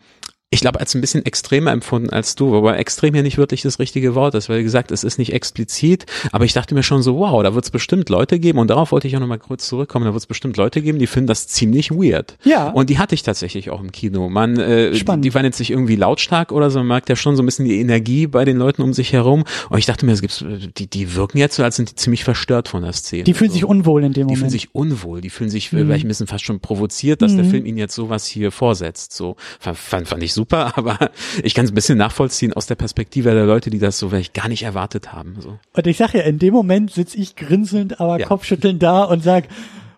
ich 0.53 0.61
glaube, 0.61 0.79
als 0.79 0.93
ein 0.93 1.01
bisschen 1.01 1.25
extremer 1.25 1.71
empfunden 1.71 2.11
als 2.11 2.35
du, 2.35 2.51
wobei 2.51 2.77
extrem 2.77 3.15
ja 3.15 3.23
nicht 3.23 3.39
wirklich 3.39 3.63
das 3.63 3.79
richtige 3.79 4.13
Wort 4.13 4.35
ist, 4.35 4.49
weil 4.49 4.59
wie 4.59 4.63
gesagt, 4.63 4.91
es 4.91 5.03
ist 5.03 5.17
nicht 5.17 5.33
explizit, 5.33 6.05
aber 6.31 6.45
ich 6.45 6.53
dachte 6.53 6.75
mir 6.75 6.83
schon 6.83 7.01
so, 7.01 7.17
wow, 7.17 7.41
da 7.41 7.55
wird 7.55 7.65
es 7.65 7.71
bestimmt 7.71 8.07
Leute 8.09 8.39
geben 8.39 8.59
und 8.59 8.69
darauf 8.69 8.91
wollte 8.91 9.07
ich 9.07 9.15
auch 9.15 9.19
nochmal 9.19 9.39
kurz 9.39 9.67
zurückkommen, 9.67 10.05
da 10.05 10.13
wird 10.13 10.21
es 10.21 10.27
bestimmt 10.27 10.55
Leute 10.55 10.83
geben, 10.83 10.99
die 10.99 11.07
finden 11.07 11.25
das 11.25 11.47
ziemlich 11.47 11.89
weird. 11.89 12.37
Ja. 12.43 12.69
Und 12.69 12.91
die 12.91 12.99
hatte 12.99 13.15
ich 13.15 13.23
tatsächlich 13.23 13.71
auch 13.71 13.81
im 13.81 13.91
Kino. 13.91 14.29
Man, 14.29 14.59
äh, 14.59 14.95
Spannend. 14.95 15.25
die, 15.25 15.33
waren 15.33 15.43
jetzt 15.43 15.57
nicht 15.57 15.71
irgendwie 15.71 15.95
lautstark 15.95 16.51
oder 16.51 16.69
so, 16.69 16.79
man 16.79 16.87
merkt 16.87 17.09
ja 17.09 17.15
schon 17.15 17.35
so 17.35 17.41
ein 17.41 17.47
bisschen 17.47 17.65
die 17.65 17.79
Energie 17.79 18.27
bei 18.27 18.45
den 18.45 18.57
Leuten 18.57 18.83
um 18.83 18.93
sich 18.93 19.11
herum 19.11 19.45
und 19.69 19.79
ich 19.79 19.87
dachte 19.87 20.05
mir, 20.05 20.11
es 20.11 20.21
gibt, 20.21 20.45
die, 20.77 20.87
die 20.87 21.15
wirken 21.15 21.39
jetzt 21.39 21.55
so, 21.55 21.63
als 21.63 21.77
sind 21.77 21.89
die 21.89 21.95
ziemlich 21.95 22.23
verstört 22.23 22.67
von 22.67 22.83
der 22.83 22.93
Szene. 22.93 23.23
Die 23.23 23.33
fühlen 23.33 23.49
so. 23.49 23.55
sich 23.55 23.65
unwohl 23.65 24.03
in 24.03 24.13
dem 24.13 24.27
Moment. 24.27 24.35
Die 24.35 24.39
fühlen 24.39 24.49
sich 24.51 24.75
unwohl, 24.75 25.21
die 25.21 25.31
fühlen 25.31 25.49
sich 25.49 25.71
mhm. 25.71 25.77
vielleicht 25.79 26.05
ein 26.05 26.09
bisschen 26.09 26.27
fast 26.27 26.43
schon 26.43 26.59
provoziert, 26.59 27.23
dass 27.23 27.31
mhm. 27.31 27.37
der 27.37 27.45
Film 27.45 27.65
ihnen 27.65 27.79
jetzt 27.79 27.95
sowas 27.95 28.27
hier 28.27 28.51
vorsetzt. 28.51 29.13
So 29.13 29.35
fand, 29.59 30.07
fand 30.07 30.21
ich 30.21 30.33
super, 30.43 30.73
aber 30.77 31.11
ich 31.43 31.53
kann 31.53 31.65
es 31.65 31.71
ein 31.71 31.75
bisschen 31.75 31.97
nachvollziehen 31.97 32.53
aus 32.53 32.67
der 32.67 32.75
Perspektive 32.75 33.31
der 33.31 33.45
Leute, 33.45 33.69
die 33.69 33.79
das 33.79 33.97
so 33.97 34.09
vielleicht 34.09 34.33
gar 34.33 34.47
nicht 34.49 34.63
erwartet 34.63 35.13
haben. 35.13 35.37
So. 35.39 35.57
Und 35.73 35.87
ich 35.87 35.97
sage 35.97 36.19
ja, 36.19 36.23
in 36.25 36.39
dem 36.39 36.53
Moment 36.53 36.91
sitze 36.91 37.17
ich 37.17 37.35
grinselnd, 37.35 37.99
aber 37.99 38.19
ja. 38.19 38.27
Kopfschüttelnd 38.27 38.81
da 38.83 39.03
und 39.03 39.23
sag, 39.23 39.45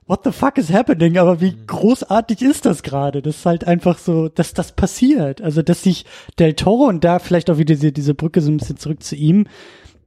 what 0.07 0.21
the 0.23 0.31
fuck 0.31 0.57
is 0.57 0.71
happening? 0.71 1.17
Aber 1.17 1.41
wie 1.41 1.51
mhm. 1.51 1.67
großartig 1.67 2.41
ist 2.41 2.65
das 2.65 2.83
gerade? 2.83 3.21
Das 3.21 3.37
ist 3.37 3.45
halt 3.45 3.65
einfach 3.65 3.97
so, 3.97 4.29
dass 4.29 4.53
das 4.53 4.71
passiert. 4.73 5.41
Also, 5.41 5.61
dass 5.63 5.81
sich 5.81 6.05
Del 6.37 6.53
Toro 6.53 6.85
und 6.85 7.03
da 7.03 7.19
vielleicht 7.19 7.49
auch 7.49 7.57
wieder 7.57 7.73
diese, 7.73 7.91
diese 7.91 8.13
Brücke 8.13 8.41
so 8.41 8.51
ein 8.51 8.57
bisschen 8.57 8.77
zurück 8.77 9.01
zu 9.01 9.15
ihm, 9.15 9.47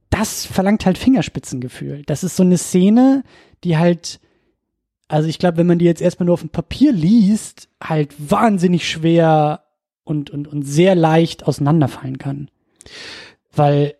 das 0.09 0.45
verlangt 0.45 0.85
halt 0.85 0.97
Fingerspitzengefühl. 0.97 2.03
Das 2.05 2.23
ist 2.23 2.35
so 2.35 2.43
eine 2.43 2.57
Szene, 2.57 3.23
die 3.63 3.77
halt, 3.77 4.19
also 5.07 5.27
ich 5.27 5.37
glaube, 5.37 5.57
wenn 5.57 5.67
man 5.67 5.79
die 5.79 5.85
jetzt 5.85 6.01
erstmal 6.01 6.25
nur 6.25 6.33
auf 6.33 6.41
dem 6.41 6.49
Papier 6.49 6.91
liest, 6.91 7.67
halt 7.83 8.15
wahnsinnig 8.17 8.89
schwer 8.89 9.63
und, 10.09 10.31
und, 10.31 10.47
und 10.47 10.63
sehr 10.63 10.95
leicht 10.95 11.45
auseinanderfallen 11.47 12.17
kann. 12.17 12.49
Weil, 13.53 13.95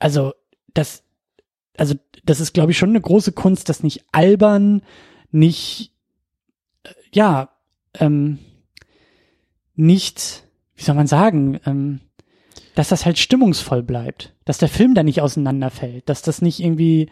also, 0.00 0.32
das, 0.74 1.04
also, 1.76 1.94
das 2.24 2.40
ist, 2.40 2.52
glaube 2.52 2.72
ich, 2.72 2.78
schon 2.78 2.90
eine 2.90 3.00
große 3.00 3.32
Kunst, 3.32 3.68
das 3.68 3.82
nicht 3.82 4.04
albern, 4.10 4.82
nicht, 5.30 5.92
äh, 6.82 6.90
ja, 7.12 7.50
ähm, 7.94 8.38
nicht, 9.76 10.44
wie 10.74 10.82
soll 10.82 10.96
man 10.96 11.06
sagen, 11.06 11.60
ähm, 11.64 12.00
dass 12.74 12.88
das 12.88 13.06
halt 13.06 13.18
stimmungsvoll 13.18 13.82
bleibt, 13.82 14.34
dass 14.44 14.58
der 14.58 14.68
Film 14.68 14.94
da 14.94 15.02
nicht 15.02 15.20
auseinanderfällt, 15.20 16.08
dass 16.08 16.22
das 16.22 16.42
nicht 16.42 16.60
irgendwie 16.60 17.08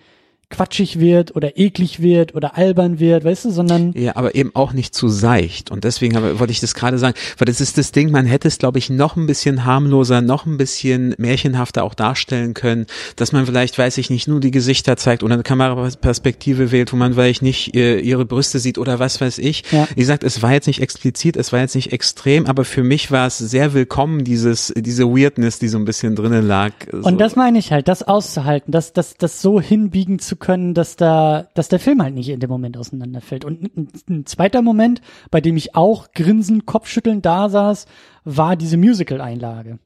quatschig 0.50 0.98
wird 0.98 1.36
oder 1.36 1.58
eklig 1.58 2.00
wird 2.00 2.34
oder 2.34 2.56
albern 2.56 2.98
wird, 2.98 3.24
weißt 3.24 3.46
du, 3.46 3.50
sondern 3.50 3.92
ja, 3.92 4.16
aber 4.16 4.34
eben 4.34 4.50
auch 4.54 4.72
nicht 4.72 4.94
zu 4.94 5.08
seicht 5.08 5.70
und 5.70 5.84
deswegen 5.84 6.16
habe, 6.16 6.40
wollte 6.40 6.52
ich 6.52 6.60
das 6.60 6.74
gerade 6.74 6.96
sagen, 6.96 7.16
weil 7.36 7.46
das 7.46 7.60
ist 7.60 7.76
das 7.76 7.92
Ding, 7.92 8.10
man 8.10 8.24
hätte 8.24 8.48
es 8.48 8.56
glaube 8.56 8.78
ich 8.78 8.88
noch 8.88 9.16
ein 9.16 9.26
bisschen 9.26 9.66
harmloser, 9.66 10.22
noch 10.22 10.46
ein 10.46 10.56
bisschen 10.56 11.14
märchenhafter 11.18 11.84
auch 11.84 11.92
darstellen 11.92 12.54
können, 12.54 12.86
dass 13.16 13.32
man 13.32 13.44
vielleicht, 13.44 13.76
weiß 13.76 13.98
ich 13.98 14.08
nicht, 14.08 14.26
nur 14.26 14.40
die 14.40 14.50
Gesichter 14.50 14.96
zeigt 14.96 15.22
oder 15.22 15.34
eine 15.34 15.42
Kameraperspektive 15.42 16.72
wählt, 16.72 16.94
wo 16.94 16.96
man 16.96 17.12
vielleicht 17.12 17.42
nicht 17.42 17.74
äh, 17.76 17.98
ihre 18.00 18.24
Brüste 18.24 18.58
sieht 18.58 18.78
oder 18.78 18.98
was 18.98 19.20
weiß 19.20 19.38
ich. 19.38 19.64
Ja. 19.70 19.86
Wie 19.94 20.00
gesagt, 20.00 20.24
es 20.24 20.40
war 20.40 20.52
jetzt 20.52 20.66
nicht 20.66 20.80
explizit, 20.80 21.36
es 21.36 21.52
war 21.52 21.60
jetzt 21.60 21.74
nicht 21.74 21.92
extrem, 21.92 22.46
aber 22.46 22.64
für 22.64 22.82
mich 22.82 23.10
war 23.10 23.26
es 23.26 23.36
sehr 23.36 23.74
willkommen 23.74 24.24
dieses 24.24 24.72
diese 24.74 25.04
Weirdness, 25.06 25.58
die 25.58 25.68
so 25.68 25.76
ein 25.76 25.84
bisschen 25.84 26.16
drinnen 26.16 26.46
lag. 26.46 26.72
So. 26.90 27.06
Und 27.06 27.18
das 27.18 27.36
meine 27.36 27.58
ich 27.58 27.70
halt, 27.70 27.86
das 27.86 28.02
auszuhalten, 28.02 28.72
das 28.72 28.94
das 28.94 29.16
das 29.18 29.42
so 29.42 29.60
hinbiegen 29.60 30.18
zu 30.18 30.37
können, 30.38 30.74
dass 30.74 30.96
da, 30.96 31.48
dass 31.54 31.68
der 31.68 31.78
Film 31.78 32.02
halt 32.02 32.14
nicht 32.14 32.28
in 32.28 32.40
dem 32.40 32.50
Moment 32.50 32.76
auseinanderfällt. 32.76 33.44
Und 33.44 33.62
ein, 33.62 33.88
ein 34.08 34.26
zweiter 34.26 34.62
Moment, 34.62 35.00
bei 35.30 35.40
dem 35.40 35.56
ich 35.56 35.74
auch 35.74 36.12
grinsend, 36.12 36.66
kopfschüttelnd 36.66 37.24
da 37.24 37.48
saß, 37.48 37.86
war 38.24 38.56
diese 38.56 38.76
Musical-Einlage. 38.76 39.78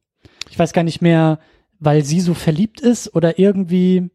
Ich 0.51 0.59
weiß 0.59 0.73
gar 0.73 0.83
nicht 0.83 1.03
mehr, 1.03 1.39
weil 1.79 2.05
sie 2.05 2.21
so 2.21 2.35
verliebt 2.35 2.81
ist 2.81 3.15
oder 3.15 3.39
irgendwie, 3.39 4.11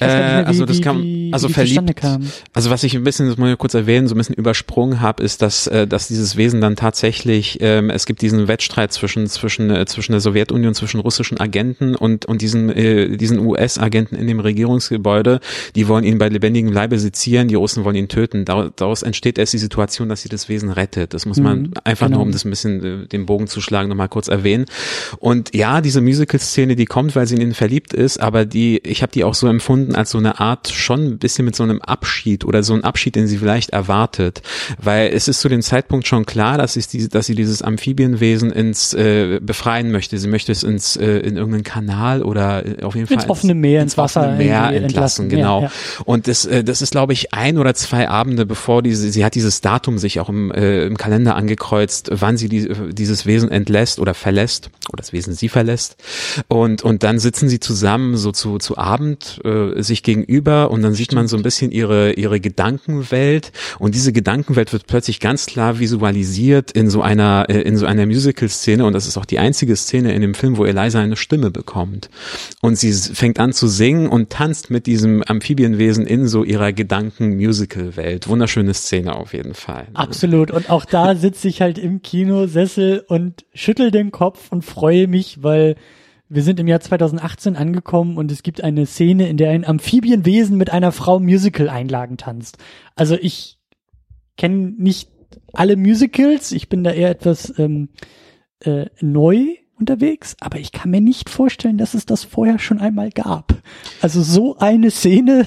äh, 0.00 0.06
mehr, 0.06 0.42
wie, 0.42 0.46
also 0.46 0.66
das 0.66 0.80
kam, 0.80 1.02
wie, 1.02 1.32
also 1.32 1.48
verliebt. 1.48 1.96
Kam. 1.96 2.26
Also 2.52 2.70
was 2.70 2.82
ich 2.82 2.96
ein 2.96 3.04
bisschen, 3.04 3.28
das 3.28 3.36
muss 3.36 3.48
ich 3.48 3.58
kurz 3.58 3.74
erwähnen, 3.74 4.08
so 4.08 4.16
ein 4.16 4.18
bisschen 4.18 4.34
übersprungen 4.34 5.00
habe, 5.00 5.22
ist, 5.22 5.40
dass, 5.40 5.68
äh, 5.68 5.86
dass 5.86 6.08
dieses 6.08 6.36
Wesen 6.36 6.60
dann 6.60 6.74
tatsächlich, 6.74 7.58
ähm, 7.60 7.90
es 7.90 8.04
gibt 8.04 8.20
diesen 8.20 8.48
Wettstreit 8.48 8.92
zwischen 8.92 9.28
zwischen 9.28 9.70
äh, 9.70 9.86
zwischen 9.86 10.10
der 10.10 10.20
Sowjetunion, 10.20 10.74
zwischen 10.74 10.98
russischen 10.98 11.38
Agenten 11.38 11.94
und 11.94 12.26
und 12.26 12.42
diesen 12.42 12.70
äh, 12.70 13.16
diesen 13.16 13.38
US-Agenten 13.38 14.16
in 14.16 14.26
dem 14.26 14.40
Regierungsgebäude. 14.40 15.38
Die 15.76 15.86
wollen 15.86 16.02
ihn 16.02 16.18
bei 16.18 16.28
lebendigem 16.28 16.72
Leibe 16.72 16.98
sezieren, 16.98 17.46
die 17.46 17.54
Russen 17.54 17.84
wollen 17.84 17.96
ihn 17.96 18.08
töten. 18.08 18.44
Daraus 18.44 19.02
entsteht 19.02 19.38
erst 19.38 19.52
die 19.52 19.58
Situation, 19.58 20.08
dass 20.08 20.22
sie 20.22 20.28
das 20.28 20.48
Wesen 20.48 20.70
rettet. 20.70 21.14
Das 21.14 21.24
muss 21.24 21.38
man 21.38 21.62
mhm, 21.62 21.70
einfach 21.84 22.06
genau. 22.06 22.18
nur, 22.18 22.26
um 22.26 22.32
das 22.32 22.44
ein 22.44 22.50
bisschen 22.50 23.04
äh, 23.04 23.06
den 23.06 23.26
Bogen 23.26 23.46
zu 23.46 23.60
schlagen, 23.60 23.90
nochmal 23.90 24.08
kurz 24.08 24.26
erwähnen. 24.26 24.64
Und 25.20 25.54
ja, 25.54 25.80
diese 25.80 26.00
Musical-Szene, 26.00 26.74
die 26.74 26.86
kommt, 26.86 27.14
weil 27.14 27.28
sie 27.28 27.36
in 27.36 27.40
ihn 27.42 27.54
verliebt 27.54 27.94
ist, 27.94 28.20
aber 28.20 28.44
die, 28.44 28.78
ich 28.78 29.02
habe 29.02 29.12
die 29.12 29.22
auch 29.22 29.34
so 29.34 29.46
empfunden 29.46 29.83
empfunden 29.84 29.94
als 29.94 30.10
so 30.10 30.18
eine 30.18 30.40
Art 30.40 30.68
schon 30.68 31.04
ein 31.04 31.18
bisschen 31.18 31.44
mit 31.44 31.56
so 31.56 31.62
einem 31.62 31.80
Abschied 31.80 32.44
oder 32.44 32.62
so 32.62 32.74
ein 32.74 32.84
Abschied, 32.84 33.14
den 33.14 33.26
sie 33.26 33.38
vielleicht 33.38 33.70
erwartet, 33.70 34.42
weil 34.78 35.12
es 35.12 35.28
ist 35.28 35.40
zu 35.40 35.48
dem 35.48 35.62
Zeitpunkt 35.62 36.06
schon 36.06 36.26
klar, 36.26 36.58
dass, 36.58 36.74
sie, 36.74 36.84
diese, 36.90 37.08
dass 37.08 37.26
sie 37.26 37.34
dieses 37.34 37.62
Amphibienwesen 37.62 38.50
ins 38.50 38.94
äh, 38.94 39.40
befreien 39.40 39.90
möchte. 39.90 40.18
Sie 40.18 40.28
möchte 40.28 40.52
es 40.52 40.62
ins 40.62 40.96
äh, 40.96 41.18
in 41.18 41.36
irgendeinen 41.36 41.64
Kanal 41.64 42.22
oder 42.22 42.64
äh, 42.64 42.82
auf 42.82 42.94
jeden 42.94 43.06
Fall 43.06 43.16
ins 43.16 43.28
offene 43.28 43.54
Meer, 43.54 43.82
ins, 43.82 43.92
ins 43.92 43.98
Wasser 43.98 44.32
Meer 44.32 44.70
entlassen, 44.70 44.84
entlassen, 44.84 45.28
genau. 45.28 45.60
Ja, 45.62 45.66
ja. 45.66 45.72
Und 46.04 46.28
das, 46.28 46.44
äh, 46.46 46.64
das 46.64 46.82
ist, 46.82 46.90
glaube 46.90 47.12
ich, 47.12 47.32
ein 47.32 47.58
oder 47.58 47.74
zwei 47.74 48.08
Abende, 48.08 48.46
bevor 48.46 48.82
diese, 48.82 49.10
sie 49.10 49.24
hat 49.24 49.34
dieses 49.34 49.60
Datum 49.60 49.98
sich 49.98 50.20
auch 50.20 50.28
im, 50.28 50.50
äh, 50.50 50.84
im 50.84 50.96
Kalender 50.96 51.36
angekreuzt, 51.36 52.10
wann 52.12 52.36
sie 52.36 52.48
die, 52.48 52.68
dieses 52.92 53.26
Wesen 53.26 53.50
entlässt 53.50 53.98
oder 53.98 54.14
verlässt 54.14 54.70
oder 54.92 54.98
das 54.98 55.12
Wesen 55.12 55.34
sie 55.34 55.48
verlässt. 55.48 55.96
Und 56.48 56.82
und 56.82 57.02
dann 57.02 57.18
sitzen 57.18 57.48
sie 57.48 57.60
zusammen 57.60 58.16
so 58.16 58.32
zu 58.32 58.58
zu 58.58 58.76
Abend 58.78 59.40
äh, 59.44 59.73
sich 59.82 60.02
gegenüber 60.02 60.70
und 60.70 60.82
dann 60.82 60.94
sieht 60.94 61.12
man 61.12 61.28
so 61.28 61.36
ein 61.36 61.42
bisschen 61.42 61.70
ihre, 61.70 62.12
ihre 62.12 62.40
Gedankenwelt 62.40 63.52
und 63.78 63.94
diese 63.94 64.12
Gedankenwelt 64.12 64.72
wird 64.72 64.86
plötzlich 64.86 65.20
ganz 65.20 65.46
klar 65.46 65.78
visualisiert 65.78 66.70
in 66.72 66.90
so 66.90 67.02
einer, 67.02 67.46
äh, 67.48 67.60
in 67.60 67.76
so 67.76 67.86
einer 67.86 68.06
Musical-Szene 68.06 68.84
und 68.84 68.92
das 68.92 69.06
ist 69.06 69.16
auch 69.16 69.24
die 69.24 69.38
einzige 69.38 69.76
Szene 69.76 70.14
in 70.14 70.20
dem 70.20 70.34
Film, 70.34 70.56
wo 70.56 70.64
Eliza 70.64 71.00
eine 71.00 71.16
Stimme 71.16 71.50
bekommt. 71.50 72.10
Und 72.60 72.78
sie 72.78 72.92
fängt 72.92 73.38
an 73.40 73.52
zu 73.52 73.68
singen 73.68 74.08
und 74.08 74.30
tanzt 74.30 74.70
mit 74.70 74.86
diesem 74.86 75.22
Amphibienwesen 75.22 76.06
in 76.06 76.28
so 76.28 76.44
ihrer 76.44 76.72
Gedanken-Musical-Welt. 76.72 78.28
Wunderschöne 78.28 78.74
Szene 78.74 79.16
auf 79.16 79.32
jeden 79.32 79.54
Fall. 79.54 79.86
Absolut. 79.94 80.50
Und 80.50 80.70
auch 80.70 80.84
da 80.84 81.14
sitze 81.14 81.48
ich 81.48 81.60
halt 81.60 81.78
im 81.78 82.02
Kinosessel 82.02 83.04
und 83.08 83.44
schüttel 83.54 83.90
den 83.90 84.10
Kopf 84.10 84.50
und 84.50 84.64
freue 84.64 85.08
mich, 85.08 85.42
weil 85.42 85.76
wir 86.34 86.42
sind 86.42 86.58
im 86.58 86.66
Jahr 86.66 86.80
2018 86.80 87.56
angekommen 87.56 88.16
und 88.16 88.32
es 88.32 88.42
gibt 88.42 88.62
eine 88.62 88.86
Szene, 88.86 89.28
in 89.28 89.36
der 89.36 89.50
ein 89.50 89.64
Amphibienwesen 89.64 90.56
mit 90.56 90.70
einer 90.70 90.92
Frau 90.92 91.20
Musical-Einlagen 91.20 92.16
tanzt. 92.16 92.58
Also 92.96 93.16
ich 93.20 93.58
kenne 94.36 94.74
nicht 94.76 95.10
alle 95.52 95.76
Musicals, 95.76 96.52
ich 96.52 96.68
bin 96.68 96.82
da 96.84 96.90
eher 96.90 97.10
etwas 97.10 97.56
ähm, 97.58 97.90
äh, 98.60 98.86
neu 99.00 99.56
unterwegs, 99.78 100.36
aber 100.40 100.58
ich 100.58 100.72
kann 100.72 100.90
mir 100.90 101.00
nicht 101.00 101.28
vorstellen, 101.28 101.78
dass 101.78 101.94
es 101.94 102.06
das 102.06 102.24
vorher 102.24 102.58
schon 102.58 102.78
einmal 102.78 103.10
gab. 103.10 103.54
Also 104.00 104.22
so 104.22 104.56
eine 104.58 104.90
Szene. 104.90 105.46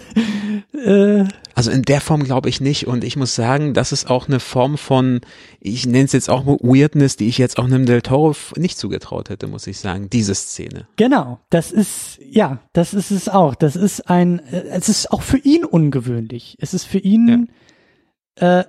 Äh 0.73 1.25
also 1.55 1.71
in 1.71 1.81
der 1.81 2.01
Form 2.01 2.23
glaube 2.23 2.49
ich 2.49 2.61
nicht 2.61 2.85
und 2.85 3.03
ich 3.03 3.15
muss 3.15 3.33
sagen, 3.33 3.73
das 3.73 3.91
ist 3.91 4.11
auch 4.11 4.27
eine 4.27 4.39
Form 4.39 4.77
von, 4.77 5.21
ich 5.59 5.87
nenne 5.87 6.05
es 6.05 6.11
jetzt 6.11 6.29
auch 6.29 6.45
Weirdness, 6.45 7.15
die 7.15 7.27
ich 7.27 7.39
jetzt 7.39 7.57
auch 7.57 7.63
einem 7.63 7.87
Del 7.87 8.03
Toro 8.03 8.35
nicht 8.57 8.77
zugetraut 8.77 9.29
hätte, 9.29 9.47
muss 9.47 9.65
ich 9.65 9.79
sagen, 9.79 10.07
diese 10.11 10.35
Szene. 10.35 10.87
Genau, 10.97 11.39
das 11.49 11.71
ist, 11.71 12.19
ja, 12.23 12.59
das 12.73 12.93
ist 12.93 13.09
es 13.09 13.27
auch. 13.27 13.55
Das 13.55 13.75
ist 13.75 14.07
ein, 14.07 14.39
äh, 14.51 14.65
es 14.69 14.87
ist 14.87 15.11
auch 15.11 15.23
für 15.23 15.39
ihn 15.39 15.65
ungewöhnlich. 15.65 16.57
Es 16.59 16.75
ist 16.75 16.83
für 16.83 16.99
ihn, 16.99 17.49
ja. 18.39 18.59
äh, 18.59 18.65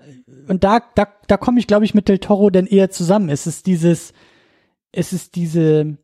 und 0.49 0.65
da, 0.65 0.81
da, 0.95 1.09
da 1.27 1.37
komme 1.37 1.61
ich, 1.61 1.67
glaube 1.67 1.85
ich, 1.85 1.93
mit 1.93 2.09
Del 2.09 2.21
Toro 2.21 2.49
denn 2.49 2.67
eher 2.67 2.91
zusammen. 2.91 3.29
Es 3.29 3.47
ist 3.47 3.67
dieses, 3.67 4.15
es 4.93 5.13
ist 5.13 5.37
diese, 5.37 5.99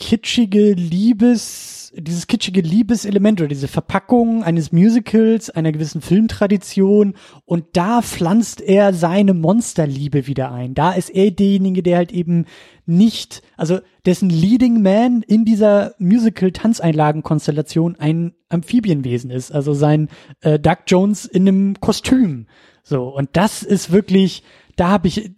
kitschige 0.00 0.72
Liebes, 0.72 1.92
dieses 1.94 2.26
kitschige 2.26 2.62
Liebeselement 2.62 3.38
oder 3.40 3.48
diese 3.48 3.68
Verpackung 3.68 4.42
eines 4.42 4.72
Musicals, 4.72 5.50
einer 5.50 5.72
gewissen 5.72 6.00
Filmtradition 6.00 7.14
und 7.44 7.66
da 7.74 8.00
pflanzt 8.00 8.62
er 8.62 8.94
seine 8.94 9.34
Monsterliebe 9.34 10.26
wieder 10.26 10.52
ein. 10.52 10.74
Da 10.74 10.92
ist 10.92 11.10
er 11.10 11.30
derjenige, 11.30 11.82
der 11.82 11.98
halt 11.98 12.12
eben 12.12 12.46
nicht, 12.86 13.42
also 13.58 13.80
dessen 14.06 14.30
Leading 14.30 14.80
Man 14.80 15.20
in 15.22 15.44
dieser 15.44 15.94
Musical-Tanzeinlagen-Konstellation 15.98 17.96
ein 17.96 18.32
Amphibienwesen 18.48 19.30
ist, 19.30 19.52
also 19.52 19.74
sein 19.74 20.08
äh, 20.40 20.58
Doug 20.58 20.78
Jones 20.86 21.26
in 21.26 21.46
einem 21.46 21.78
Kostüm. 21.78 22.46
So, 22.82 23.14
und 23.14 23.28
das 23.34 23.62
ist 23.62 23.92
wirklich, 23.92 24.44
da 24.76 24.88
habe 24.88 25.08
ich, 25.08 25.30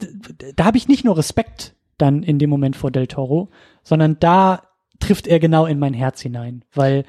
da 0.55 0.67
habe 0.67 0.79
ich 0.79 0.87
nicht 0.87 1.05
nur 1.05 1.19
Respekt 1.19 1.75
dann 2.03 2.23
in 2.23 2.39
dem 2.39 2.51
Moment 2.51 2.77
vor 2.77 2.91
Del 2.91 3.07
Toro, 3.07 3.49
sondern 3.83 4.19
da 4.19 4.63
trifft 4.99 5.27
er 5.27 5.39
genau 5.39 5.67
in 5.67 5.79
mein 5.79 5.95
Herz 5.95 6.21
hinein, 6.21 6.65
weil 6.75 7.05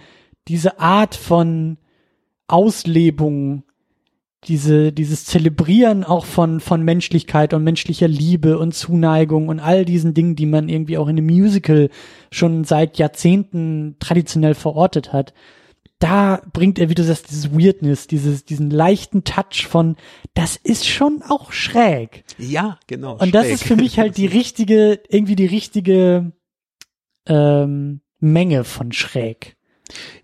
diese 0.47 0.79
Art 0.79 1.15
von 1.15 1.77
Auslebung, 2.47 3.63
diese, 4.45 4.91
dieses 4.91 5.25
Zelebrieren 5.25 6.03
auch 6.03 6.25
von, 6.25 6.59
von 6.59 6.83
Menschlichkeit 6.83 7.53
und 7.53 7.63
menschlicher 7.63 8.07
Liebe 8.07 8.59
und 8.59 8.73
Zuneigung 8.73 9.47
und 9.47 9.59
all 9.59 9.85
diesen 9.85 10.13
Dingen, 10.13 10.35
die 10.35 10.45
man 10.45 10.69
irgendwie 10.69 10.97
auch 10.97 11.07
in 11.07 11.17
einem 11.17 11.27
Musical 11.27 11.89
schon 12.29 12.63
seit 12.63 12.97
Jahrzehnten 12.97 13.95
traditionell 13.99 14.53
verortet 14.53 15.13
hat, 15.13 15.33
da 16.03 16.41
bringt 16.51 16.79
er, 16.79 16.89
wie 16.89 16.95
du 16.95 17.03
sagst, 17.03 17.29
dieses 17.29 17.53
Weirdness, 17.53 18.07
dieses, 18.07 18.43
diesen 18.43 18.69
leichten 18.69 19.23
Touch 19.23 19.65
von, 19.65 19.95
das 20.33 20.57
ist 20.57 20.85
schon 20.85 21.23
auch 21.25 21.53
schräg. 21.53 22.25
Ja, 22.37 22.77
genau. 22.87 23.17
Und 23.17 23.33
das 23.33 23.47
ist 23.47 23.63
für 23.63 23.77
mich 23.77 23.99
halt 23.99 24.17
die 24.17 24.25
richtige, 24.41 24.99
irgendwie 25.07 25.37
die 25.37 25.45
richtige 25.45 26.33
ähm, 27.25 28.01
Menge 28.19 28.65
von 28.65 28.91
schräg. 28.91 29.55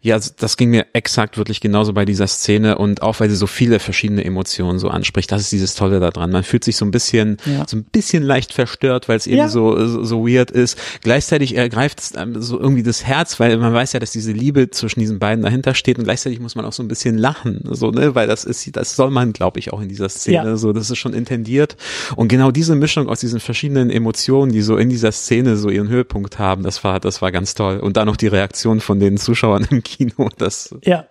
Ja, 0.02 0.18
das 0.18 0.56
ging 0.56 0.70
mir 0.70 0.88
exakt 0.94 1.38
wirklich 1.38 1.60
genauso 1.60 1.92
bei 1.92 2.06
dieser 2.06 2.28
Szene 2.28 2.78
und 2.78 3.02
auch 3.02 3.20
weil 3.20 3.30
sie 3.30 3.36
so 3.36 3.48
viele 3.48 3.80
verschiedene 3.80 4.24
Emotionen 4.24 4.80
so 4.80 4.88
anspricht. 4.88 5.30
Das 5.30 5.42
ist 5.42 5.52
dieses 5.52 5.76
Tolle 5.76 6.00
daran. 6.00 6.32
Man 6.32 6.44
fühlt 6.44 6.64
sich 6.64 6.78
so 6.78 6.86
ein 6.86 6.92
bisschen, 6.92 7.36
ja. 7.46 7.66
so 7.68 7.76
ein 7.76 7.84
bisschen 7.84 8.24
leicht 8.24 8.54
verstört, 8.54 9.10
weil 9.10 9.18
es 9.18 9.28
eben 9.28 9.38
ja. 9.38 9.50
so, 9.50 10.04
so 10.06 10.26
weird 10.26 10.52
ist. 10.52 10.78
Gleichzeitig 11.02 11.58
ergreift 11.58 12.00
es 12.00 12.14
so 12.36 12.58
irgendwie 12.58 12.84
das 12.84 13.04
Herz, 13.04 13.42
weil 13.42 13.58
man 13.58 13.74
weiß 13.74 13.92
ja, 13.92 14.00
dass 14.00 14.12
diese 14.12 14.32
Liebe 14.32 14.70
zwischen 14.72 15.02
diesen 15.02 15.20
beiden 15.20 15.44
dahinter 15.44 15.76
steht 15.76 15.98
und 15.98 16.06
gleichzeitig 16.06 16.40
muss 16.40 16.56
man 16.56 16.64
auch 16.64 16.74
so 16.74 16.82
ein 16.82 16.88
bisschen 16.88 17.18
lachen, 17.18 17.62
so, 17.70 17.92
ne, 17.92 18.16
weil 18.16 18.28
das 18.28 18.46
ist, 18.46 18.76
das 18.78 18.96
soll 18.96 19.12
man, 19.12 19.34
glaube 19.34 19.60
ich, 19.60 19.74
auch 19.74 19.82
in 19.82 19.90
dieser 19.90 20.08
Szene, 20.08 20.50
ja. 20.50 20.58
so, 20.58 20.72
das 20.72 20.90
ist 20.90 20.98
schon 20.98 21.14
intendiert. 21.14 21.76
Und 22.16 22.30
genau 22.30 22.52
diese 22.52 22.76
Mischung 22.76 23.10
aus 23.10 23.20
diesen 23.20 23.42
verschiedenen 23.42 23.90
Emotionen, 23.90 24.54
die 24.54 24.62
so 24.62 24.78
in 24.78 24.90
dieser 24.90 25.12
Szene 25.12 25.58
so 25.58 25.70
ihren 25.70 25.90
Höhepunkt 25.90 26.40
haben, 26.40 26.64
das 26.64 26.86
war, 26.86 27.02
das 27.02 27.22
war 27.22 27.34
ganz 27.34 27.54
toll. 27.54 27.80
Und 27.80 27.98
dann 27.98 28.06
noch 28.06 28.18
die 28.18 28.28
Reaktion 28.28 28.80
von 28.80 29.02
den 29.02 29.18
Zuschauern 29.18 29.68
im 29.70 29.84
Kino. 29.90 30.30
Das, 30.38 30.76
ja. 30.84 31.06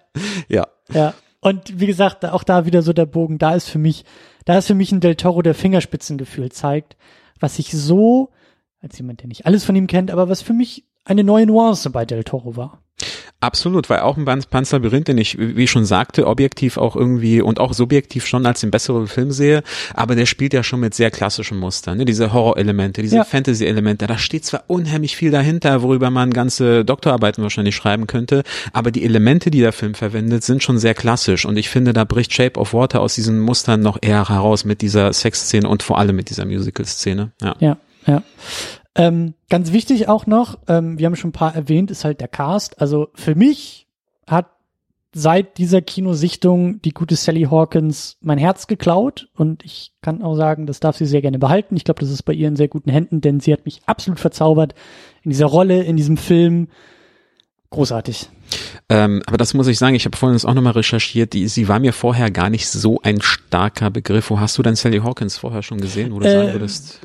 Ja. 0.49 0.68
Ja. 0.93 1.14
Und 1.41 1.81
wie 1.81 1.87
gesagt, 1.87 2.24
auch 2.24 2.43
da 2.43 2.66
wieder 2.66 2.83
so 2.83 2.93
der 2.93 3.07
Bogen, 3.07 3.39
da 3.39 3.55
ist 3.55 3.68
für 3.68 3.79
mich, 3.79 4.05
da 4.45 4.59
ist 4.59 4.66
für 4.66 4.74
mich 4.74 4.93
ein 4.93 5.01
Del 5.01 5.14
Toro, 5.14 5.43
der 5.43 5.55
Fingerspitzengefühl 5.55 6.51
zeigt, 6.51 6.97
was 7.39 7.59
ich 7.59 7.70
so, 7.70 8.31
als 8.81 8.99
jemand, 8.99 9.20
der 9.20 9.29
nicht 9.29 9.47
alles 9.47 9.64
von 9.64 9.76
ihm 9.76 9.87
kennt, 9.87 10.11
aber 10.11 10.29
was 10.29 10.43
für 10.43 10.53
mich 10.53 10.85
eine 11.05 11.24
neue 11.24 11.47
Nuance 11.47 11.91
bei 11.91 12.05
Del 12.05 12.24
Toro 12.24 12.57
war. 12.57 12.83
Absolut, 13.41 13.89
weil 13.89 14.01
auch 14.01 14.16
ein 14.16 14.24
Panzerlabyrinth, 14.24 15.07
den 15.07 15.18
ich, 15.18 15.39
wie 15.39 15.62
ich 15.62 15.70
schon 15.70 15.84
sagte, 15.84 16.26
objektiv 16.26 16.76
auch 16.76 16.97
irgendwie 16.97 17.41
und 17.41 17.61
auch 17.61 17.72
subjektiv 17.72 18.26
schon 18.26 18.45
als 18.47 18.61
den 18.61 18.72
besseren 18.72 19.07
Film 19.07 19.30
sehe, 19.30 19.62
aber 19.95 20.16
der 20.16 20.26
spielt 20.26 20.53
ja 20.53 20.64
schon 20.64 20.80
mit 20.80 20.93
sehr 20.93 21.12
klassischen 21.12 21.57
Mustern, 21.57 21.99
ne? 21.99 22.05
diese 22.05 22.32
Horror-Elemente, 22.32 23.01
diese 23.01 23.16
ja. 23.16 23.24
Fantasy-Elemente, 23.24 24.09
da 24.09 24.18
steht 24.18 24.45
zwar 24.45 24.64
unheimlich 24.66 25.14
viel 25.14 25.30
dahinter, 25.30 25.82
worüber 25.82 26.11
man 26.11 26.32
ganze 26.32 26.84
Doktorarbeiten 26.84 27.45
wahrscheinlich 27.45 27.76
schreiben 27.76 28.09
könnte, 28.09 28.43
aber 28.72 28.91
die 28.91 29.05
Elemente, 29.05 29.53
die 29.53 29.61
der 29.61 29.72
Film 29.72 29.95
verwendet, 29.95 30.43
sind 30.43 30.64
schon 30.64 30.78
sehr 30.78 30.95
klassisch 30.95 31.47
und 31.47 31.57
ich 31.59 31.68
finde, 31.68 31.93
da 31.93 32.03
bricht 32.03 32.32
Shape 32.32 32.59
of 32.59 32.74
Water 32.74 33.01
aus 33.01 33.14
diesen 33.14 33.39
Mustern 33.39 33.80
noch 33.82 33.99
eher 34.03 34.28
heraus 34.28 34.64
mit 34.64 34.82
dieser 34.82 35.12
Sex-Szene 35.12 35.68
und 35.68 35.84
vor 35.84 35.99
allem 35.99 36.16
mit 36.16 36.30
dieser 36.30 36.45
Musical-Szene. 36.45 37.30
Ja, 37.41 37.55
ja. 37.61 37.76
ja. 38.05 38.22
Ähm, 38.99 39.34
ganz 39.49 39.72
wichtig 39.72 40.09
auch 40.09 40.26
noch, 40.26 40.59
ähm, 40.66 40.99
wir 40.99 41.07
haben 41.07 41.16
schon 41.16 41.30
ein 41.30 41.32
paar 41.32 41.55
erwähnt, 41.55 41.90
ist 41.90 42.05
halt 42.05 42.20
der 42.20 42.28
Cast. 42.28 42.80
Also 42.80 43.09
für 43.14 43.36
mich 43.36 43.86
hat 44.26 44.51
seit 45.14 45.57
dieser 45.57 45.80
Kinosichtung 45.80 46.82
die 46.82 46.90
gute 46.90 47.14
Sally 47.16 47.44
Hawkins 47.44 48.18
mein 48.20 48.38
Herz 48.38 48.66
geklaut 48.66 49.28
und 49.36 49.64
ich 49.64 49.92
kann 50.03 50.22
auch 50.22 50.34
sagen, 50.34 50.66
das 50.66 50.80
darf 50.80 50.96
sie 50.96 51.07
sehr 51.07 51.22
gerne 51.22 51.38
behalten. 51.38 51.76
Ich 51.76 51.84
glaube, 51.84 52.01
das 52.01 52.11
ist 52.11 52.24
bei 52.24 52.32
ihr 52.32 52.49
in 52.49 52.57
sehr 52.57 52.68
guten 52.68 52.90
Händen, 52.90 53.20
denn 53.20 53.40
sie 53.40 53.53
hat 53.53 53.64
mich 53.64 53.80
absolut 53.86 54.18
verzaubert 54.18 54.74
in 55.22 55.30
dieser 55.30 55.46
Rolle, 55.46 55.84
in 55.84 55.96
diesem 55.96 56.16
Film. 56.16 56.68
Großartig. 57.71 58.31
Ähm, 58.89 59.23
aber 59.27 59.37
das 59.37 59.53
muss 59.53 59.66
ich 59.66 59.79
sagen, 59.79 59.95
ich 59.95 60.07
habe 60.07 60.16
vorhin 60.16 60.35
das 60.35 60.47
auch 60.47 60.55
nochmal 60.55 60.73
recherchiert, 60.73 61.35
die, 61.35 61.49
sie 61.49 61.69
war 61.69 61.79
mir 61.79 61.93
vorher 61.93 62.31
gar 62.31 62.49
nicht 62.49 62.66
so 62.66 63.01
ein 63.03 63.21
starker 63.21 63.91
Begriff. 63.91 64.31
Wo 64.31 64.41
hast 64.41 64.57
du 64.57 64.62
denn 64.62 64.75
Sally 64.75 65.01
Hawkins 65.01 65.37
vorher 65.37 65.62
schon 65.62 65.79
gesehen, 65.79 66.14
wo 66.14 66.21
du 66.21 66.27
äh, 66.27 66.33
sagen 66.33 66.53
würdest? 66.55 67.01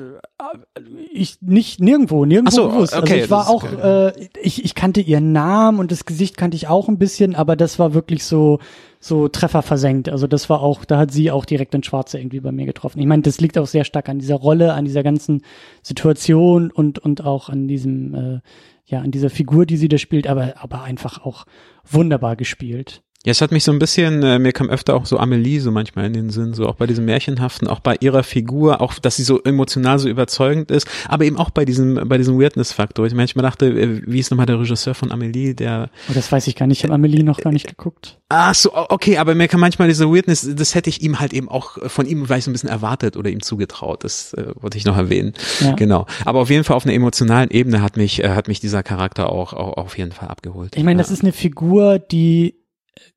Ich 1.12 1.42
nicht 1.42 1.82
nirgendwo, 1.82 2.24
nirgendwo 2.24 2.56
so, 2.56 2.70
gewusst. 2.70 2.94
Also 2.94 3.04
okay, 3.04 3.14
also 3.14 3.26
ich 3.26 3.32
war 3.32 3.50
auch, 3.50 3.64
äh, 3.64 4.30
ich, 4.42 4.64
ich 4.64 4.74
kannte 4.74 5.02
ihren 5.02 5.34
Namen 5.34 5.80
und 5.80 5.92
das 5.92 6.06
Gesicht 6.06 6.38
kannte 6.38 6.56
ich 6.56 6.70
auch 6.70 6.88
ein 6.88 6.98
bisschen, 6.98 7.36
aber 7.36 7.58
das 7.58 7.78
war 7.78 7.94
wirklich 7.94 8.24
so 8.24 8.60
so 9.02 9.28
Treffer 9.28 9.62
versenkt. 9.62 10.08
Also 10.08 10.28
das 10.28 10.50
war 10.50 10.62
auch, 10.62 10.86
da 10.86 10.98
hat 10.98 11.12
sie 11.12 11.30
auch 11.30 11.44
direkt 11.44 11.76
ins 11.76 11.88
Schwarze 11.88 12.20
irgendwie 12.20 12.40
bei 12.40 12.54
mir 12.54 12.66
getroffen. 12.66 13.02
Ich 13.02 13.06
meine, 13.06 13.22
das 13.22 13.42
liegt 13.42 13.58
auch 13.58 13.68
sehr 13.68 13.84
stark 13.84 14.08
an 14.08 14.20
dieser 14.20 14.36
Rolle, 14.36 14.74
an 14.74 14.86
dieser 14.86 15.04
ganzen 15.04 15.42
Situation 15.82 16.72
und 16.72 17.00
und 17.00 17.26
auch 17.26 17.50
an 17.50 17.68
diesem 17.68 18.16
äh, 18.16 18.40
ja, 18.86 19.00
an 19.00 19.12
dieser 19.12 19.30
Figur, 19.30 19.66
die 19.66 19.78
sie 19.78 19.88
da 19.88 19.98
spielt, 19.98 20.28
aber, 20.28 20.56
aber 20.62 20.84
einfach 20.84 21.24
auch 21.26 21.46
wunderbar 21.84 22.36
gespielt. 22.36 23.04
Ja, 23.26 23.32
es 23.32 23.40
hat 23.40 23.54
mich 23.54 23.64
so 23.64 23.72
ein 23.72 23.80
bisschen, 23.80 24.22
äh, 24.22 24.38
mir 24.38 24.52
kam 24.52 24.70
öfter 24.70 24.96
auch 24.96 25.06
so 25.06 25.18
Amelie 25.18 25.60
so 25.60 25.72
manchmal 25.72 26.06
in 26.08 26.14
den 26.14 26.30
Sinn, 26.30 26.54
so 26.54 26.68
auch 26.68 26.76
bei 26.76 26.88
diesem 26.88 27.06
Märchenhaften, 27.06 27.70
auch 27.70 27.80
bei 27.80 27.96
ihrer 28.02 28.22
Figur, 28.22 28.82
auch, 28.82 28.96
dass 28.96 29.16
sie 29.16 29.24
so 29.24 29.42
emotional 29.42 29.98
so 29.98 30.10
überzeugend 30.10 30.72
ist, 30.72 30.90
aber 31.08 31.24
eben 31.24 31.38
auch 31.38 31.50
bei 31.50 31.64
diesem, 31.64 32.02
bei 32.10 32.18
diesem 32.18 32.38
Weirdness-Faktor. 32.38 33.06
Ich 33.06 33.14
manchmal 33.14 33.44
dachte, 33.44 33.68
äh, 33.68 34.02
wie 34.06 34.20
ist 34.20 34.30
nochmal 34.30 34.46
der 34.46 34.60
Regisseur 34.60 34.94
von 34.94 35.10
Amelie, 35.10 35.54
der. 35.54 35.90
Oh, 36.10 36.14
das 36.14 36.34
weiß 36.34 36.48
ich 36.48 36.58
gar 36.58 36.68
nicht, 36.68 36.80
ich 36.80 36.84
habe 36.84 36.94
Amelie 36.94 37.24
noch 37.24 37.40
gar 37.40 37.54
nicht 37.54 37.66
geguckt. 37.66 38.20
Ach 38.28 38.54
so, 38.54 38.72
okay, 38.74 39.18
aber 39.18 39.36
mir 39.36 39.48
kam 39.48 39.62
manchmal 39.62 39.88
diese 39.88 40.12
Weirdness, 40.12 40.50
das 40.54 40.76
hätte 40.76 40.90
ich 40.90 41.02
ihm 41.02 41.22
halt 41.22 41.32
eben 41.32 41.48
auch 41.48 41.78
von 41.88 42.06
ihm 42.06 42.26
vielleicht 42.26 42.44
so 42.44 42.52
ein 42.52 42.54
bisschen 42.54 42.70
erwartet 42.70 43.16
oder 43.16 43.30
ihm 43.30 43.42
zugetraut. 43.42 44.04
Das 44.04 44.34
äh, 44.34 44.48
wollte 44.60 44.78
ich 44.78 44.84
noch 44.84 44.98
erwähnen. 44.98 45.32
Ja. 45.62 45.76
Genau. 45.76 46.08
Aber 46.26 46.42
auf 46.42 46.50
jeden 46.50 46.66
Fall 46.66 46.76
auf 46.76 46.86
einer 46.86 46.94
emotionalen 46.94 47.52
Ebene 47.52 47.82
hat 47.82 47.96
mich, 47.96 48.22
äh, 48.22 48.32
hat 48.32 48.50
mich 48.50 48.60
dieser 48.60 48.84
Charakter 48.84 49.30
auch, 49.30 49.54
auch 49.54 49.78
auf 49.78 49.98
jeden 49.98 50.12
Fall 50.12 50.28
abgeholt. 50.28 50.76
Ich 50.76 50.84
meine, 50.84 50.98
das 50.98 51.10
ist 51.10 51.22
eine 51.22 51.32
Figur, 51.32 52.00
die 52.00 52.56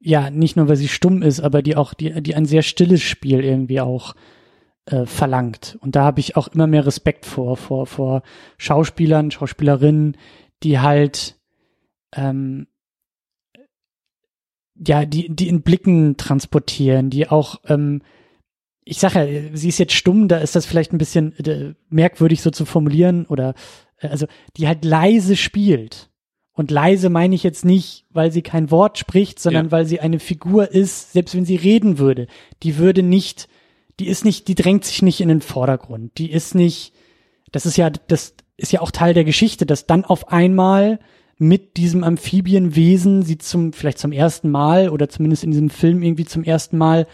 ja, 0.01 0.31
nicht 0.31 0.57
nur, 0.57 0.69
weil 0.69 0.77
sie 0.77 0.89
stumm 0.89 1.23
ist, 1.23 1.41
aber 1.41 1.63
die 1.63 1.77
auch, 1.77 1.95
die, 1.95 2.23
die 2.23 2.35
ein 2.35 2.47
sehr 2.47 2.63
stilles 2.63 3.03
Spiel 3.03 3.45
irgendwie 3.45 3.81
auch 3.81 4.15
äh, 4.87 5.07
verlangt. 5.07 5.79
Und 5.81 5.97
da 5.97 6.05
habe 6.05 6.21
ich 6.21 6.37
auch 6.37 6.49
immer 6.49 6.67
mehr 6.67 6.87
Respekt 6.87 7.27
vor, 7.27 7.57
vor, 7.57 7.87
vor 7.87 8.23
Schauspielern, 8.59 9.31
Schauspielerinnen, 9.31 10.17
die 10.63 10.79
halt 10.79 11.37
ähm, 12.15 12.67
ja, 14.85 15.05
die, 15.05 15.29
die 15.35 15.49
in 15.49 15.63
Blicken 15.63 16.17
transportieren, 16.17 17.11
die 17.11 17.29
auch, 17.29 17.61
ähm, 17.67 18.03
ich 18.85 18.99
sage 18.99 19.25
ja, 19.25 19.57
sie 19.57 19.69
ist 19.69 19.79
jetzt 19.79 19.95
stumm, 19.95 20.29
da 20.29 20.39
ist 20.39 20.55
das 20.55 20.67
vielleicht 20.67 20.93
ein 20.93 20.99
bisschen 20.99 21.37
äh, 21.39 21.75
merkwürdig 21.89 22.43
so 22.43 22.51
zu 22.51 22.65
formulieren 22.65 23.27
oder 23.27 23.55
äh, 23.99 24.09
also 24.09 24.27
die 24.57 24.69
halt 24.69 24.85
leise 24.85 25.37
spielt. 25.37 26.11
Und 26.57 26.71
leise 26.71 27.11
meine 27.11 27.35
ich 27.35 27.43
jetzt 27.43 27.67
nicht, 27.67 28.07
weil 28.11 28.33
sie 28.33 28.41
kein 28.41 28.71
Wort 28.71 28.97
spricht, 28.97 29.39
sondern 29.39 29.67
ja. 29.67 29.73
weil 29.73 29.85
sie 29.85 30.01
eine 30.01 30.19
Figur 30.19 30.73
ist, 30.73 31.13
selbst 31.13 31.35
wenn 31.35 31.45
sie 31.45 31.57
reden 31.57 31.99
würde, 31.99 32.29
die 32.63 32.79
würde 32.79 33.03
nicht, 33.03 33.49
die 34.01 34.09
ist 34.09 34.25
nicht, 34.25 34.49
die 34.49 34.55
drängt 34.55 34.87
sich 34.87 35.03
nicht 35.03 35.21
in 35.21 35.29
den 35.29 35.43
Vordergrund. 35.43 36.17
Die 36.17 36.31
ist 36.33 36.55
nicht, 36.55 36.95
das 37.53 37.67
ist 37.67 37.77
ja, 37.77 37.91
das 37.91 38.35
ist 38.57 38.73
ja 38.73 38.81
auch 38.81 38.91
Teil 38.91 39.13
der 39.13 39.25
Geschichte, 39.25 39.67
dass 39.67 39.87
dann 39.87 40.07
auf 40.07 40.33
einmal 40.33 40.99
mit 41.37 41.77
diesem 41.77 42.03
Amphibienwesen 42.03 43.23
sie 43.23 43.37
zum, 43.37 43.75
vielleicht 43.75 43.99
zum 43.99 44.13
ersten 44.13 44.51
Mal 44.51 44.89
oder 44.89 45.11
zumindest 45.11 45.45
in 45.45 45.51
diesem 45.51 45.69
Film 45.69 46.03
irgendwie 46.03 46.25
zum 46.25 46.43
ersten 46.43 46.79
Mal 46.79 47.07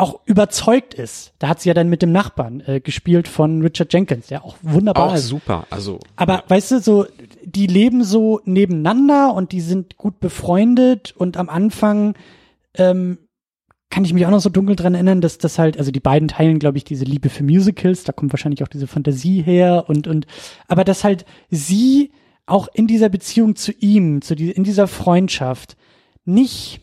auch 0.00 0.20
überzeugt 0.26 0.94
ist. 0.94 1.32
Da 1.38 1.48
hat 1.48 1.60
sie 1.60 1.68
ja 1.68 1.74
dann 1.74 1.88
mit 1.88 2.02
dem 2.02 2.12
Nachbarn 2.12 2.60
äh, 2.66 2.80
gespielt 2.80 3.28
von 3.28 3.62
Richard 3.62 3.92
Jenkins, 3.92 4.30
ja 4.30 4.42
auch 4.42 4.56
wunderbar. 4.62 5.12
Auch 5.12 5.16
super, 5.16 5.66
also. 5.70 6.00
Aber 6.16 6.34
ja. 6.34 6.44
weißt 6.48 6.72
du, 6.72 6.80
so 6.80 7.06
die 7.44 7.66
leben 7.66 8.04
so 8.04 8.40
nebeneinander 8.44 9.34
und 9.34 9.52
die 9.52 9.60
sind 9.60 9.96
gut 9.96 10.20
befreundet 10.20 11.14
und 11.16 11.36
am 11.36 11.48
Anfang 11.48 12.14
ähm, 12.74 13.18
kann 13.90 14.04
ich 14.04 14.12
mich 14.12 14.26
auch 14.26 14.30
noch 14.30 14.40
so 14.40 14.50
dunkel 14.50 14.76
dran 14.76 14.94
erinnern, 14.94 15.20
dass 15.20 15.38
das 15.38 15.58
halt, 15.58 15.78
also 15.78 15.90
die 15.90 16.00
beiden 16.00 16.28
teilen, 16.28 16.58
glaube 16.58 16.76
ich, 16.76 16.84
diese 16.84 17.04
Liebe 17.04 17.30
für 17.30 17.42
Musicals, 17.42 18.04
da 18.04 18.12
kommt 18.12 18.32
wahrscheinlich 18.32 18.62
auch 18.62 18.68
diese 18.68 18.86
Fantasie 18.86 19.42
her 19.42 19.84
und 19.88 20.06
und, 20.06 20.26
aber 20.66 20.84
dass 20.84 21.04
halt 21.04 21.24
sie 21.50 22.12
auch 22.46 22.68
in 22.72 22.86
dieser 22.86 23.08
Beziehung 23.08 23.56
zu 23.56 23.72
ihm, 23.72 24.22
zu 24.22 24.34
die, 24.34 24.50
in 24.50 24.64
dieser 24.64 24.88
Freundschaft 24.88 25.76
nicht 26.24 26.80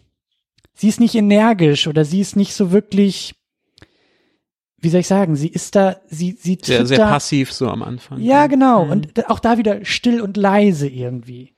sie 0.75 0.89
ist 0.89 0.99
nicht 0.99 1.15
energisch 1.15 1.87
oder 1.87 2.05
sie 2.05 2.21
ist 2.21 2.35
nicht 2.35 2.53
so 2.53 2.71
wirklich, 2.71 3.35
wie 4.77 4.89
soll 4.89 4.99
ich 4.99 5.07
sagen, 5.07 5.35
sie 5.35 5.47
ist 5.47 5.75
da, 5.75 5.97
sie, 6.07 6.37
sie 6.39 6.57
sehr, 6.61 6.85
sehr 6.85 6.97
da, 6.97 7.09
passiv 7.09 7.51
so 7.51 7.69
am 7.69 7.81
Anfang. 7.81 8.21
Ja, 8.21 8.47
genau. 8.47 8.85
Mhm. 8.85 8.91
Und 8.91 9.29
auch 9.29 9.39
da 9.39 9.57
wieder 9.57 9.83
still 9.85 10.21
und 10.21 10.37
leise 10.37 10.87
irgendwie. 10.87 11.53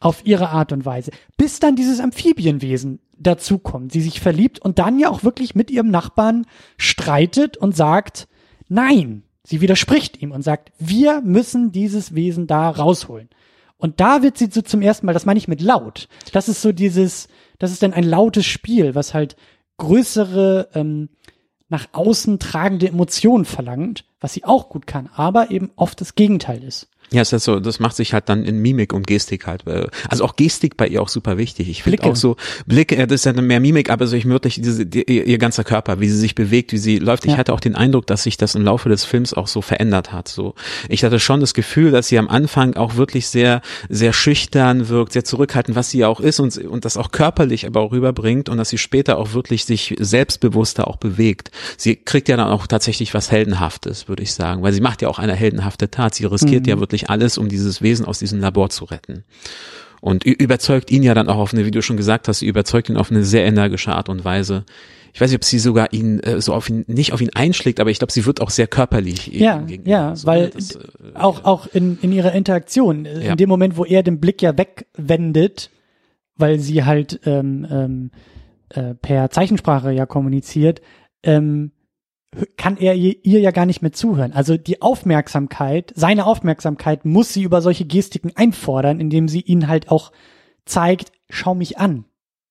Auf 0.00 0.24
ihre 0.24 0.50
Art 0.50 0.70
und 0.70 0.86
Weise. 0.86 1.10
Bis 1.36 1.58
dann 1.58 1.74
dieses 1.74 1.98
Amphibienwesen 1.98 3.00
dazukommt, 3.16 3.90
sie 3.90 4.00
sich 4.00 4.20
verliebt 4.20 4.60
und 4.60 4.78
dann 4.78 5.00
ja 5.00 5.08
auch 5.10 5.24
wirklich 5.24 5.56
mit 5.56 5.72
ihrem 5.72 5.90
Nachbarn 5.90 6.46
streitet 6.76 7.56
und 7.56 7.74
sagt, 7.74 8.28
nein, 8.68 9.24
sie 9.42 9.60
widerspricht 9.60 10.22
ihm 10.22 10.30
und 10.30 10.42
sagt, 10.42 10.70
wir 10.78 11.20
müssen 11.22 11.72
dieses 11.72 12.14
Wesen 12.14 12.46
da 12.46 12.70
rausholen. 12.70 13.28
Und 13.76 13.98
da 13.98 14.22
wird 14.22 14.38
sie 14.38 14.50
so 14.52 14.62
zum 14.62 14.82
ersten 14.82 15.06
Mal, 15.06 15.14
das 15.14 15.26
meine 15.26 15.38
ich 15.38 15.48
mit 15.48 15.60
laut. 15.60 16.08
Das 16.32 16.48
ist 16.48 16.62
so 16.62 16.70
dieses, 16.70 17.26
das 17.58 17.72
ist 17.72 17.82
dann 17.82 17.92
ein 17.92 18.04
lautes 18.04 18.46
Spiel, 18.46 18.94
was 18.94 19.14
halt 19.14 19.36
größere 19.78 20.68
ähm, 20.74 21.08
nach 21.68 21.88
außen 21.92 22.38
tragende 22.38 22.88
Emotionen 22.88 23.44
verlangt, 23.44 24.04
was 24.20 24.32
sie 24.32 24.44
auch 24.44 24.68
gut 24.68 24.86
kann, 24.86 25.08
aber 25.14 25.50
eben 25.50 25.70
oft 25.76 26.00
das 26.00 26.14
Gegenteil 26.14 26.62
ist. 26.64 26.88
Ja, 27.10 27.22
ist 27.22 27.32
das 27.32 27.44
so, 27.44 27.60
das 27.60 27.80
macht 27.80 27.96
sich 27.96 28.12
halt 28.12 28.28
dann 28.28 28.44
in 28.44 28.58
Mimik 28.58 28.92
und 28.92 29.06
Gestik 29.06 29.46
halt. 29.46 29.64
Also 30.08 30.24
auch 30.24 30.36
Gestik 30.36 30.76
bei 30.76 30.86
ihr 30.86 31.00
auch 31.00 31.08
super 31.08 31.38
wichtig. 31.38 31.68
Ich 31.68 31.82
finde 31.82 32.04
auch 32.04 32.16
so 32.16 32.36
Blicke, 32.66 33.06
das 33.06 33.20
ist 33.20 33.24
ja 33.24 33.32
mehr 33.40 33.60
Mimik, 33.60 33.90
aber 33.90 34.06
so 34.06 34.16
ich 34.16 34.26
wirklich 34.26 34.60
diese, 34.60 34.86
die, 34.86 35.04
ihr, 35.04 35.26
ihr 35.26 35.38
ganzer 35.38 35.64
Körper, 35.64 36.00
wie 36.00 36.08
sie 36.08 36.18
sich 36.18 36.34
bewegt, 36.34 36.72
wie 36.72 36.78
sie 36.78 36.98
läuft. 36.98 37.24
Ich 37.24 37.32
ja. 37.32 37.38
hatte 37.38 37.52
auch 37.52 37.60
den 37.60 37.74
Eindruck, 37.74 38.06
dass 38.06 38.24
sich 38.24 38.36
das 38.36 38.54
im 38.54 38.62
Laufe 38.62 38.88
des 38.88 39.04
Films 39.04 39.32
auch 39.34 39.48
so 39.48 39.62
verändert 39.62 40.12
hat. 40.12 40.28
So, 40.28 40.54
ich 40.88 41.04
hatte 41.04 41.18
schon 41.18 41.40
das 41.40 41.54
Gefühl, 41.54 41.90
dass 41.90 42.08
sie 42.08 42.18
am 42.18 42.28
Anfang 42.28 42.74
auch 42.74 42.96
wirklich 42.96 43.28
sehr, 43.28 43.62
sehr 43.88 44.12
schüchtern 44.12 44.88
wirkt, 44.88 45.12
sehr 45.12 45.24
zurückhaltend, 45.24 45.76
was 45.76 45.90
sie 45.90 45.98
ja 45.98 46.08
auch 46.08 46.20
ist 46.20 46.40
und, 46.40 46.56
und 46.58 46.84
das 46.84 46.96
auch 46.96 47.10
körperlich 47.10 47.66
aber 47.66 47.80
auch 47.80 47.92
rüberbringt 47.92 48.48
und 48.48 48.58
dass 48.58 48.68
sie 48.68 48.78
später 48.78 49.18
auch 49.18 49.32
wirklich 49.32 49.64
sich 49.64 49.94
selbstbewusster 49.98 50.88
auch 50.88 50.96
bewegt. 50.96 51.50
Sie 51.76 51.96
kriegt 51.96 52.28
ja 52.28 52.36
dann 52.36 52.48
auch 52.48 52.66
tatsächlich 52.66 53.14
was 53.14 53.30
Heldenhaftes, 53.30 54.08
würde 54.08 54.22
ich 54.22 54.32
sagen, 54.32 54.62
weil 54.62 54.72
sie 54.72 54.80
macht 54.80 55.02
ja 55.02 55.08
auch 55.08 55.18
eine 55.18 55.34
heldenhafte 55.34 55.90
Tat. 55.90 56.14
Sie 56.14 56.24
riskiert 56.24 56.64
mhm. 56.64 56.70
ja 56.70 56.80
wirklich 56.80 56.97
wirklich 56.98 57.10
alles, 57.10 57.38
um 57.38 57.48
dieses 57.48 57.82
Wesen 57.82 58.04
aus 58.04 58.18
diesem 58.18 58.40
Labor 58.40 58.70
zu 58.70 58.84
retten. 58.84 59.24
Und 60.00 60.24
überzeugt 60.24 60.90
ihn 60.90 61.02
ja 61.02 61.14
dann 61.14 61.28
auch 61.28 61.38
auf 61.38 61.52
eine, 61.52 61.66
wie 61.66 61.72
du 61.72 61.82
schon 61.82 61.96
gesagt 61.96 62.28
hast, 62.28 62.38
sie 62.38 62.46
überzeugt 62.46 62.88
ihn 62.88 62.96
auf 62.96 63.10
eine 63.10 63.24
sehr 63.24 63.44
energische 63.44 63.92
Art 63.92 64.08
und 64.08 64.24
Weise. 64.24 64.64
Ich 65.12 65.20
weiß 65.20 65.30
nicht, 65.30 65.38
ob 65.38 65.44
sie 65.44 65.58
sogar 65.58 65.92
ihn 65.92 66.20
äh, 66.20 66.40
so 66.40 66.54
auf 66.54 66.68
ihn 66.68 66.84
nicht 66.86 67.12
auf 67.12 67.20
ihn 67.20 67.30
einschlägt, 67.34 67.80
aber 67.80 67.90
ich 67.90 67.98
glaube, 67.98 68.12
sie 68.12 68.24
wird 68.24 68.40
auch 68.40 68.50
sehr 68.50 68.68
körperlich. 68.68 69.26
Ja, 69.26 69.64
ja, 69.84 70.14
so, 70.14 70.26
weil 70.28 70.50
das, 70.50 70.76
äh, 70.76 70.78
auch 71.14 71.44
auch 71.44 71.66
in 71.66 71.98
in 72.02 72.12
ihrer 72.12 72.32
Interaktion, 72.32 73.06
äh, 73.06 73.24
ja. 73.24 73.30
in 73.32 73.36
dem 73.36 73.48
Moment, 73.48 73.76
wo 73.76 73.84
er 73.84 74.04
den 74.04 74.20
Blick 74.20 74.40
ja 74.42 74.56
wegwendet, 74.56 75.70
weil 76.36 76.60
sie 76.60 76.84
halt 76.84 77.20
ähm, 77.24 77.66
ähm, 77.68 78.10
äh, 78.68 78.94
per 78.94 79.30
Zeichensprache 79.30 79.90
ja 79.90 80.06
kommuniziert, 80.06 80.80
ähm, 81.24 81.72
kann 82.56 82.76
er 82.76 82.94
ihr, 82.94 83.16
ja 83.22 83.50
gar 83.50 83.66
nicht 83.66 83.82
mehr 83.82 83.92
zuhören. 83.92 84.32
Also 84.32 84.56
die 84.56 84.82
Aufmerksamkeit, 84.82 85.92
seine 85.96 86.26
Aufmerksamkeit 86.26 87.04
muss 87.04 87.32
sie 87.32 87.42
über 87.42 87.62
solche 87.62 87.86
Gestiken 87.86 88.32
einfordern, 88.34 89.00
indem 89.00 89.28
sie 89.28 89.40
ihn 89.40 89.68
halt 89.68 89.90
auch 89.90 90.12
zeigt, 90.66 91.12
schau 91.30 91.54
mich 91.54 91.78
an. 91.78 92.04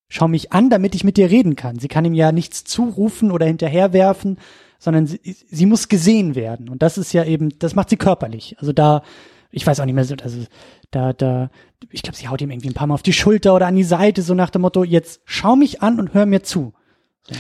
Schau 0.10 0.28
mich 0.28 0.54
an, 0.54 0.70
damit 0.70 0.96
ich 0.96 1.04
mit 1.04 1.18
dir 1.18 1.30
reden 1.30 1.56
kann. 1.56 1.80
Sie 1.80 1.90
kann 1.90 2.06
ihm 2.06 2.14
ja 2.14 2.32
nichts 2.32 2.64
zurufen 2.64 3.30
oder 3.32 3.46
hinterherwerfen, 3.46 4.38
sondern 4.80 5.06
sie, 5.06 5.20
sie 5.24 5.66
muss 5.66 5.90
gesehen 5.90 6.34
werden. 6.34 6.70
Und 6.70 6.82
das 6.82 6.98
ist 6.98 7.14
ja 7.14 7.26
eben, 7.26 7.60
das 7.60 7.76
macht 7.76 7.90
sie 7.90 7.98
körperlich. 7.98 8.56
Also 8.60 8.72
da, 8.74 9.04
ich 9.52 9.68
weiß 9.68 9.80
auch 9.80 9.86
nicht 9.86 9.96
mehr 9.96 10.06
so, 10.06 10.16
also 10.24 10.40
da, 10.92 11.14
da, 11.14 11.52
ich 11.92 12.02
glaube, 12.02 12.18
sie 12.18 12.30
haut 12.30 12.42
ihm 12.42 12.52
irgendwie 12.52 12.70
ein 12.70 12.74
paar 12.74 12.88
Mal 12.88 12.94
auf 12.94 13.04
die 13.04 13.14
Schulter 13.14 13.54
oder 13.54 13.68
an 13.68 13.76
die 13.76 13.84
Seite, 13.84 14.22
so 14.22 14.34
nach 14.34 14.50
dem 14.50 14.62
Motto, 14.62 14.84
jetzt 14.84 15.22
schau 15.26 15.56
mich 15.56 15.82
an 15.82 16.00
und 16.00 16.14
hör 16.14 16.26
mir 16.26 16.42
zu 16.42 16.74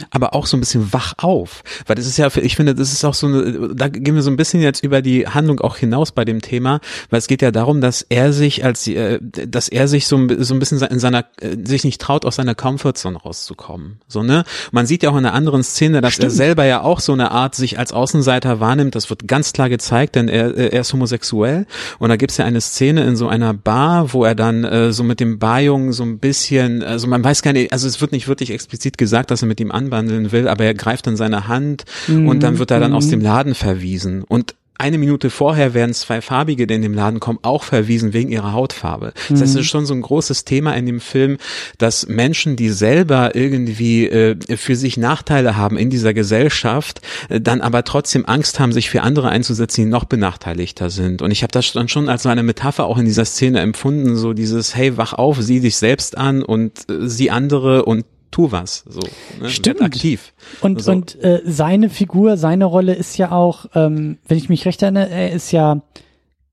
aber 0.09 0.33
auch 0.33 0.45
so 0.45 0.57
ein 0.57 0.59
bisschen 0.59 0.91
wach 0.93 1.13
auf, 1.17 1.63
weil 1.85 1.95
das 1.95 2.05
ist 2.05 2.17
ja, 2.17 2.29
ich 2.35 2.55
finde, 2.55 2.75
das 2.75 2.91
ist 2.91 3.05
auch 3.05 3.13
so 3.13 3.27
eine, 3.27 3.75
da 3.75 3.88
gehen 3.88 4.15
wir 4.15 4.21
so 4.21 4.29
ein 4.29 4.38
bisschen 4.38 4.61
jetzt 4.61 4.83
über 4.83 5.01
die 5.01 5.27
Handlung 5.27 5.59
auch 5.61 5.77
hinaus 5.77 6.11
bei 6.11 6.25
dem 6.25 6.41
Thema, 6.41 6.79
weil 7.09 7.19
es 7.19 7.27
geht 7.27 7.41
ja 7.41 7.51
darum, 7.51 7.81
dass 7.81 8.01
er 8.01 8.33
sich 8.33 8.65
als, 8.65 8.88
äh, 8.88 9.19
dass 9.21 9.69
er 9.69 9.88
sich 9.88 10.07
so, 10.07 10.27
so 10.39 10.53
ein 10.53 10.59
bisschen 10.59 10.81
in 10.81 10.99
seiner, 10.99 11.25
äh, 11.39 11.55
sich 11.63 11.83
nicht 11.83 12.01
traut, 12.01 12.25
aus 12.25 12.35
seiner 12.35 12.55
Comfortzone 12.55 13.17
rauszukommen, 13.17 14.01
so 14.07 14.23
ne. 14.23 14.43
Man 14.71 14.85
sieht 14.85 15.03
ja 15.03 15.09
auch 15.09 15.17
in 15.17 15.25
einer 15.25 15.33
anderen 15.33 15.63
Szene, 15.63 16.01
dass 16.01 16.13
Stimmt. 16.13 16.31
er 16.31 16.31
selber 16.31 16.65
ja 16.65 16.81
auch 16.81 16.99
so 16.99 17.13
eine 17.13 17.31
Art 17.31 17.55
sich 17.55 17.79
als 17.79 17.93
Außenseiter 17.93 18.59
wahrnimmt. 18.59 18.95
Das 18.95 19.09
wird 19.09 19.27
ganz 19.27 19.53
klar 19.53 19.69
gezeigt, 19.69 20.15
denn 20.15 20.27
er, 20.27 20.55
äh, 20.55 20.69
er 20.69 20.81
ist 20.81 20.93
homosexuell 20.93 21.65
und 21.99 22.09
da 22.09 22.15
gibt's 22.15 22.38
ja 22.38 22.45
eine 22.45 22.61
Szene 22.61 23.05
in 23.05 23.15
so 23.15 23.27
einer 23.27 23.53
Bar, 23.53 24.13
wo 24.13 24.23
er 24.23 24.35
dann 24.35 24.63
äh, 24.63 24.91
so 24.91 25.03
mit 25.03 25.19
dem 25.19 25.39
Barjungen 25.39 25.93
so 25.93 26.03
ein 26.03 26.19
bisschen, 26.19 26.83
also 26.83 27.07
man 27.07 27.23
weiß 27.23 27.41
gar 27.41 27.53
nicht, 27.53 27.71
also 27.71 27.88
es 27.88 28.01
wird 28.01 28.11
nicht 28.11 28.27
wirklich 28.27 28.51
explizit 28.51 28.97
gesagt, 28.97 29.31
dass 29.31 29.41
er 29.41 29.47
mit 29.47 29.59
ihm 29.59 29.71
anwandeln 29.78 30.32
will, 30.32 30.47
aber 30.47 30.65
er 30.65 30.73
greift 30.73 31.07
in 31.07 31.15
seine 31.15 31.47
Hand 31.47 31.86
mhm. 32.07 32.28
und 32.28 32.43
dann 32.43 32.59
wird 32.59 32.71
er 32.71 32.80
dann 32.80 32.93
aus 32.93 33.05
mhm. 33.07 33.11
dem 33.11 33.21
Laden 33.21 33.55
verwiesen. 33.55 34.23
Und 34.23 34.55
eine 34.80 34.97
Minute 34.97 35.30
vorher 35.30 35.73
werden 35.73 35.93
zwei 35.93 36.21
Farbige, 36.21 36.67
die 36.67 36.75
in 36.75 36.82
dem 36.82 36.93
Laden 36.93 37.19
kommen, 37.19 37.39
auch 37.41 37.63
verwiesen 37.63 38.13
wegen 38.13 38.30
ihrer 38.30 38.53
Hautfarbe. 38.53 39.13
Das 39.30 39.41
heißt, 39.41 39.41
es 39.41 39.49
ist 39.49 39.55
mhm. 39.55 39.63
schon 39.63 39.86
so 39.88 39.93
ein 39.95 40.01
großes 40.01 40.45
Thema 40.45 40.73
in 40.75 40.86
dem 40.86 40.99
Film, 40.99 41.38
dass 41.78 42.07
Menschen, 42.07 42.55
die 42.55 42.69
selber 42.69 43.36
irgendwie 43.36 44.07
äh, 44.07 44.36
für 44.55 44.75
sich 44.75 44.97
Nachteile 44.97 45.57
haben 45.57 45.78
in 45.78 45.89
dieser 45.89 46.13
Gesellschaft, 46.13 47.01
äh, 47.30 47.41
dann 47.41 47.61
aber 47.61 47.84
trotzdem 47.84 48.25
Angst 48.28 48.59
haben, 48.59 48.71
sich 48.71 48.89
für 48.89 49.01
andere 49.01 49.30
einzusetzen, 49.30 49.82
die 49.82 49.89
noch 49.89 50.05
benachteiligter 50.05 50.89
sind. 50.89 51.21
Und 51.21 51.32
ich 51.32 51.41
habe 51.41 51.51
das 51.51 51.71
dann 51.71 51.88
schon 51.88 52.07
als 52.07 52.23
so 52.23 52.30
eine 52.30 52.43
Metapher 52.43 52.86
auch 52.86 52.99
in 52.99 53.05
dieser 53.05 53.25
Szene 53.25 53.61
empfunden, 53.61 54.15
so 54.15 54.34
dieses, 54.34 54.75
hey, 54.75 54.95
wach 54.97 55.13
auf, 55.13 55.41
sieh 55.41 55.59
dich 55.59 55.78
selbst 55.78 56.17
an 56.17 56.43
und 56.43 56.88
äh, 56.89 57.07
sieh 57.07 57.32
andere 57.32 57.86
und 57.86 58.05
tu 58.32 58.51
was. 58.51 58.84
So, 58.88 59.01
ne? 59.41 59.49
Stimmt. 59.49 59.80
Werd 59.80 59.93
aktiv. 59.93 60.34
Und, 60.61 60.82
so. 60.82 60.91
und 60.91 61.21
äh, 61.23 61.41
seine 61.45 61.89
Figur, 61.89 62.38
seine 62.38 62.65
Rolle 62.65 62.93
ist 62.93 63.17
ja 63.17 63.32
auch, 63.32 63.65
ähm, 63.75 64.19
wenn 64.28 64.38
ich 64.38 64.49
mich 64.49 64.65
recht 64.65 64.82
erinnere, 64.82 65.09
er 65.09 65.32
ist 65.32 65.51
ja 65.51 65.82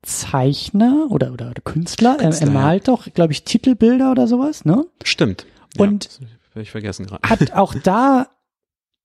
Zeichner 0.03 1.07
oder, 1.11 1.33
oder, 1.33 1.51
oder 1.51 1.62
Künstler. 1.62 2.16
Künstler 2.16 2.47
er, 2.47 2.55
er 2.55 2.61
malt 2.61 2.89
doch, 2.89 3.07
glaube 3.12 3.33
ich, 3.33 3.45
Titelbilder 3.45 4.11
oder 4.11 4.29
sowas, 4.29 4.64
ne? 4.64 4.85
Stimmt. 5.03 5.47
Und 5.79 6.20
ja, 6.55 6.61
ich 6.61 6.70
vergessen 6.70 7.07
gerade. 7.07 7.29
Hat 7.29 7.53
auch 7.53 7.75
da, 7.83 8.29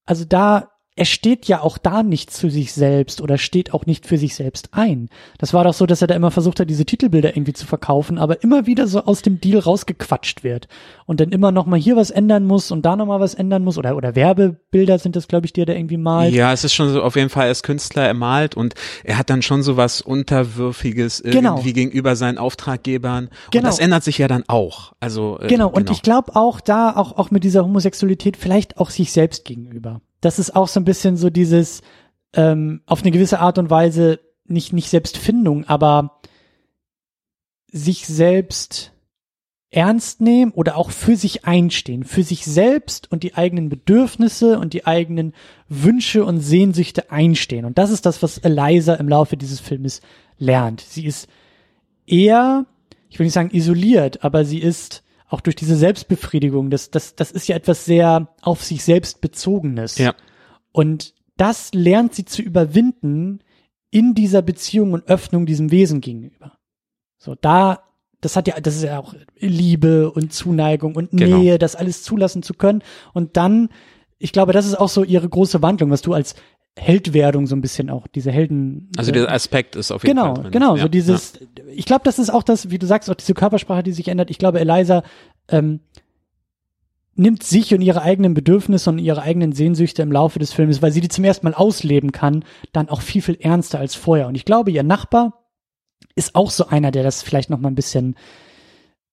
also 0.05 0.25
da 0.25 0.71
er 0.99 1.05
steht 1.05 1.45
ja 1.45 1.61
auch 1.61 1.77
da 1.77 2.03
nicht 2.03 2.29
zu 2.29 2.49
sich 2.49 2.73
selbst 2.73 3.21
oder 3.21 3.37
steht 3.37 3.73
auch 3.73 3.85
nicht 3.85 4.05
für 4.05 4.17
sich 4.17 4.35
selbst 4.35 4.73
ein. 4.73 5.07
Das 5.37 5.53
war 5.53 5.63
doch 5.63 5.73
so, 5.73 5.85
dass 5.85 6.01
er 6.01 6.09
da 6.09 6.15
immer 6.15 6.29
versucht 6.29 6.59
hat, 6.59 6.69
diese 6.69 6.83
Titelbilder 6.83 7.37
irgendwie 7.37 7.53
zu 7.53 7.65
verkaufen, 7.65 8.17
aber 8.17 8.43
immer 8.43 8.65
wieder 8.65 8.85
so 8.85 9.05
aus 9.05 9.21
dem 9.21 9.39
Deal 9.39 9.59
rausgequatscht 9.59 10.43
wird 10.43 10.67
und 11.05 11.21
dann 11.21 11.29
immer 11.29 11.53
noch 11.53 11.65
mal 11.65 11.79
hier 11.79 11.95
was 11.95 12.11
ändern 12.11 12.45
muss 12.45 12.69
und 12.69 12.81
da 12.85 12.97
noch 12.97 13.05
mal 13.05 13.21
was 13.21 13.33
ändern 13.33 13.63
muss 13.63 13.77
oder 13.77 13.95
oder 13.95 14.13
Werbebilder 14.13 14.99
sind 14.99 15.15
das, 15.15 15.29
glaube 15.29 15.45
ich, 15.45 15.53
die 15.53 15.61
er 15.61 15.67
da 15.67 15.73
irgendwie 15.73 15.95
malt. 15.95 16.33
Ja, 16.33 16.51
es 16.51 16.65
ist 16.65 16.73
schon 16.73 16.89
so 16.89 17.01
auf 17.01 17.15
jeden 17.15 17.29
Fall 17.29 17.47
als 17.47 17.63
Künstler 17.63 18.05
er 18.05 18.13
malt 18.13 18.57
und 18.57 18.73
er 19.05 19.17
hat 19.17 19.29
dann 19.29 19.41
schon 19.41 19.63
so 19.63 19.77
was 19.77 20.01
unterwürfiges 20.01 21.23
genau. 21.23 21.53
irgendwie 21.53 21.71
gegenüber 21.71 22.17
seinen 22.17 22.37
Auftraggebern 22.37 23.29
genau. 23.51 23.63
und 23.63 23.67
das 23.67 23.79
ändert 23.79 24.03
sich 24.03 24.17
ja 24.17 24.27
dann 24.27 24.43
auch. 24.47 24.91
Also 24.99 25.37
äh, 25.39 25.47
genau. 25.47 25.69
genau 25.69 25.69
und 25.69 25.89
ich 25.91 26.01
glaube 26.01 26.35
auch 26.35 26.59
da 26.59 26.93
auch 26.93 27.17
auch 27.17 27.31
mit 27.31 27.45
dieser 27.45 27.63
Homosexualität 27.63 28.35
vielleicht 28.35 28.79
auch 28.79 28.89
sich 28.89 29.13
selbst 29.13 29.45
gegenüber 29.45 30.01
das 30.21 30.39
ist 30.39 30.55
auch 30.55 30.67
so 30.67 30.79
ein 30.79 30.85
bisschen 30.85 31.17
so 31.17 31.29
dieses 31.29 31.81
ähm, 32.33 32.81
auf 32.85 33.01
eine 33.01 33.11
gewisse 33.11 33.39
Art 33.39 33.57
und 33.57 33.69
Weise 33.69 34.19
nicht 34.45 34.73
nicht 34.73 34.89
Selbstfindung, 34.89 35.65
aber 35.65 36.21
sich 37.71 38.07
selbst 38.07 38.91
ernst 39.71 40.19
nehmen 40.19 40.51
oder 40.51 40.77
auch 40.77 40.89
für 40.89 41.15
sich 41.15 41.45
einstehen, 41.45 42.03
für 42.03 42.23
sich 42.23 42.45
selbst 42.45 43.11
und 43.11 43.21
die 43.21 43.35
eigenen 43.35 43.69
Bedürfnisse 43.69 44.57
und 44.57 44.73
die 44.73 44.87
eigenen 44.87 45.33
Wünsche 45.67 46.25
und 46.25 46.39
Sehnsüchte 46.39 47.11
einstehen. 47.11 47.65
Und 47.65 47.77
das 47.77 47.91
ist 47.91 48.05
das, 48.05 48.23
was 48.23 48.39
Eliza 48.39 48.95
im 48.95 49.07
Laufe 49.07 49.37
dieses 49.37 49.59
Filmes 49.59 50.01
lernt. 50.39 50.81
Sie 50.81 51.05
ist 51.05 51.27
eher, 52.07 52.65
ich 53.09 53.19
will 53.19 53.25
nicht 53.25 53.33
sagen 53.33 53.51
isoliert, 53.53 54.23
aber 54.23 54.43
sie 54.43 54.59
ist 54.59 55.03
auch 55.29 55.41
durch 55.41 55.55
diese 55.55 55.75
Selbstbefriedigung, 55.75 56.69
das, 56.69 56.89
das, 56.89 57.15
das 57.15 57.31
ist 57.31 57.47
ja 57.47 57.55
etwas 57.55 57.85
sehr 57.85 58.29
auf 58.41 58.63
sich 58.63 58.83
selbst 58.83 59.21
bezogenes. 59.21 59.97
Ja. 59.97 60.15
Und 60.71 61.13
das 61.37 61.73
lernt 61.73 62.15
sie 62.15 62.25
zu 62.25 62.41
überwinden 62.41 63.39
in 63.91 64.15
dieser 64.15 64.41
Beziehung 64.41 64.93
und 64.93 65.07
Öffnung 65.07 65.45
diesem 65.45 65.71
Wesen 65.71 66.01
gegenüber. 66.01 66.57
So, 67.17 67.35
da, 67.35 67.83
das 68.21 68.35
hat 68.35 68.47
ja, 68.47 68.59
das 68.59 68.75
ist 68.75 68.83
ja 68.83 68.99
auch 68.99 69.13
Liebe 69.37 70.11
und 70.11 70.33
Zuneigung 70.33 70.95
und 70.95 71.11
genau. 71.11 71.37
Nähe, 71.37 71.51
genau. 71.51 71.57
das 71.59 71.75
alles 71.75 72.03
zulassen 72.03 72.43
zu 72.43 72.53
können. 72.53 72.83
Und 73.13 73.37
dann, 73.37 73.69
ich 74.17 74.31
glaube, 74.31 74.51
das 74.51 74.65
ist 74.65 74.75
auch 74.75 74.89
so 74.89 75.03
ihre 75.03 75.29
große 75.29 75.61
Wandlung, 75.61 75.91
was 75.91 76.01
du 76.01 76.13
als 76.13 76.35
Heldwerdung 76.77 77.45
so 77.45 77.55
ein 77.55 77.61
bisschen 77.61 77.89
auch, 77.89 78.07
diese 78.07 78.31
Helden. 78.31 78.89
Also 78.97 79.11
der 79.11 79.31
Aspekt 79.31 79.75
ist 79.75 79.91
auf 79.91 80.03
jeden 80.03 80.15
genau, 80.15 80.35
Fall. 80.35 80.51
Genau, 80.51 80.51
genau, 80.51 80.75
ja, 80.77 80.83
so 80.83 80.87
dieses, 80.87 81.33
ja. 81.33 81.63
ich 81.73 81.85
glaube, 81.85 82.01
das 82.05 82.19
ist 82.19 82.29
auch 82.29 82.43
das, 82.43 82.71
wie 82.71 82.79
du 82.79 82.87
sagst, 82.87 83.09
auch 83.09 83.15
diese 83.15 83.33
Körpersprache, 83.33 83.83
die 83.83 83.91
sich 83.91 84.07
ändert. 84.07 84.29
Ich 84.29 84.37
glaube, 84.37 84.59
Eliza 84.59 85.03
ähm, 85.49 85.81
nimmt 87.15 87.43
sich 87.43 87.73
und 87.73 87.81
ihre 87.81 88.01
eigenen 88.01 88.33
Bedürfnisse 88.33 88.89
und 88.89 88.99
ihre 88.99 89.21
eigenen 89.21 89.51
Sehnsüchte 89.51 90.01
im 90.01 90.11
Laufe 90.11 90.39
des 90.39 90.53
Films, 90.53 90.81
weil 90.81 90.91
sie 90.91 91.01
die 91.01 91.09
zum 91.09 91.25
ersten 91.25 91.45
Mal 91.45 91.53
ausleben 91.53 92.13
kann, 92.13 92.45
dann 92.71 92.87
auch 92.87 93.01
viel, 93.01 93.21
viel 93.21 93.37
ernster 93.39 93.79
als 93.79 93.95
vorher. 93.95 94.27
Und 94.27 94.35
ich 94.35 94.45
glaube, 94.45 94.71
ihr 94.71 94.83
Nachbar 94.83 95.43
ist 96.15 96.35
auch 96.35 96.49
so 96.49 96.67
einer, 96.67 96.91
der 96.91 97.03
das 97.03 97.21
vielleicht 97.21 97.49
noch 97.49 97.59
mal 97.59 97.69
ein 97.69 97.75
bisschen 97.75 98.15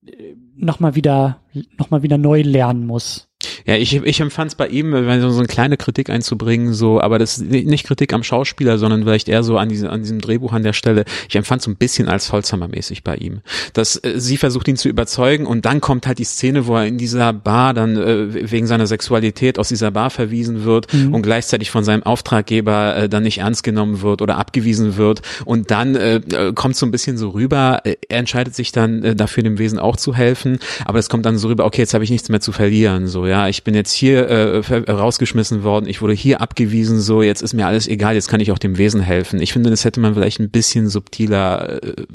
äh, 0.07 0.35
noch 0.55 0.81
mal 0.81 0.95
wieder 0.95 1.43
noch 1.77 1.91
mal 1.91 2.03
wieder 2.03 2.17
neu 2.17 2.43
lernen 2.43 2.87
muss. 2.87 3.29
Ja, 3.67 3.75
ich, 3.77 3.95
ich 3.95 4.21
empfand 4.21 4.53
es 4.53 4.55
bei 4.55 4.69
ihm, 4.69 4.93
so, 4.93 5.31
so 5.31 5.39
eine 5.39 5.49
kleine 5.49 5.77
Kritik 5.77 6.09
einzubringen, 6.11 6.73
so, 6.73 7.01
aber 7.01 7.19
das 7.19 7.39
nicht 7.39 7.87
Kritik 7.87 8.13
am 8.13 8.23
Schauspieler, 8.23 8.79
sondern 8.79 9.03
vielleicht 9.03 9.29
eher 9.29 9.43
so 9.43 9.59
an, 9.59 9.69
diese, 9.69 9.91
an 9.91 10.03
diesem 10.03 10.21
Drehbuch 10.21 10.53
an 10.53 10.63
der 10.63 10.73
Stelle. 10.73 11.05
Ich 11.29 11.37
empfand 11.37 11.63
so 11.63 11.71
ein 11.71 11.77
bisschen 11.77 12.09
als 12.09 12.33
Holzhammer-mäßig 12.33 13.03
bei 13.03 13.17
ihm. 13.17 13.41
Dass 13.73 13.97
äh, 13.97 14.15
sie 14.17 14.37
versucht 14.37 14.69
ihn 14.69 14.77
zu 14.77 14.89
überzeugen 14.89 15.47
und 15.47 15.65
dann 15.65 15.81
kommt 15.81 16.07
halt 16.07 16.19
die 16.19 16.25
Szene, 16.25 16.67
wo 16.67 16.77
er 16.77 16.87
in 16.87 16.99
dieser 16.99 17.33
Bar 17.33 17.75
dann 17.75 17.97
äh, 17.97 18.51
wegen 18.51 18.67
seiner 18.67 18.87
Sexualität 18.87 19.59
aus 19.59 19.69
dieser 19.69 19.91
Bar 19.91 20.11
verwiesen 20.11 20.65
wird 20.65 20.93
mhm. 20.93 21.15
und 21.15 21.23
gleichzeitig 21.23 21.71
von 21.71 21.85
seinem 21.85 22.03
Auftraggeber 22.03 22.97
äh, 22.97 23.09
dann 23.09 23.25
nicht 23.25 23.39
ernst 23.39 23.65
genommen 23.65 24.03
wird 24.03 24.23
oder 24.23 24.39
abgewiesen 24.39 24.97
wird 24.97 25.23
und 25.45 25.71
dann 25.71 25.97
äh, 25.97 26.21
kommt 26.55 26.77
so 26.77 26.87
ein 26.87 26.91
bisschen 26.91 27.17
so 27.19 27.31
rüber, 27.31 27.81
äh, 27.85 27.97
er 28.09 28.19
entscheidet 28.19 28.55
sich 28.55 28.73
dann 28.73 29.03
äh, 29.03 29.17
dafür 29.17 29.43
dem 29.43 29.59
Wesen 29.59 29.79
auch 29.79 29.97
zu 29.97 30.15
helfen, 30.15 30.59
aber 30.85 30.99
es 30.99 31.09
kommt 31.09 31.27
dann 31.27 31.39
so 31.39 31.49
rüber, 31.49 31.65
okay, 31.65 31.83
jetzt 31.83 31.95
habe 31.95 32.05
ich 32.05 32.11
nichts 32.11 32.29
mehr 32.29 32.41
zu 32.41 32.53
verlieren, 32.53 33.09
so 33.09 33.27
ja, 33.27 33.49
ich 33.49 33.56
bin 33.65 33.75
jetzt 33.75 33.93
hier 33.93 34.29
äh, 34.29 34.91
rausgeschmissen 34.91 35.63
worden, 35.63 35.87
ich 35.87 36.03
wurde 36.03 36.15
hier 36.15 36.41
abgewiesen, 36.41 37.01
so 37.01 37.23
jetzt 37.23 37.43
ist 37.43 37.55
mir 37.55 37.67
alles 37.67 37.87
egal, 37.89 38.15
jetzt 38.15 38.29
kann 38.29 38.41
ich 38.41 38.53
auch 38.53 38.59
dem 38.59 38.79
Wesen 38.79 39.01
helfen. 39.01 39.41
Ich 39.41 39.53
finde, 39.53 39.71
das 39.71 39.85
hätte 39.85 40.01
man 40.01 40.15
vielleicht 40.15 40.41
ein 40.41 40.51
bisschen 40.51 40.89
subtiler 40.89 41.83
äh, 41.83 42.07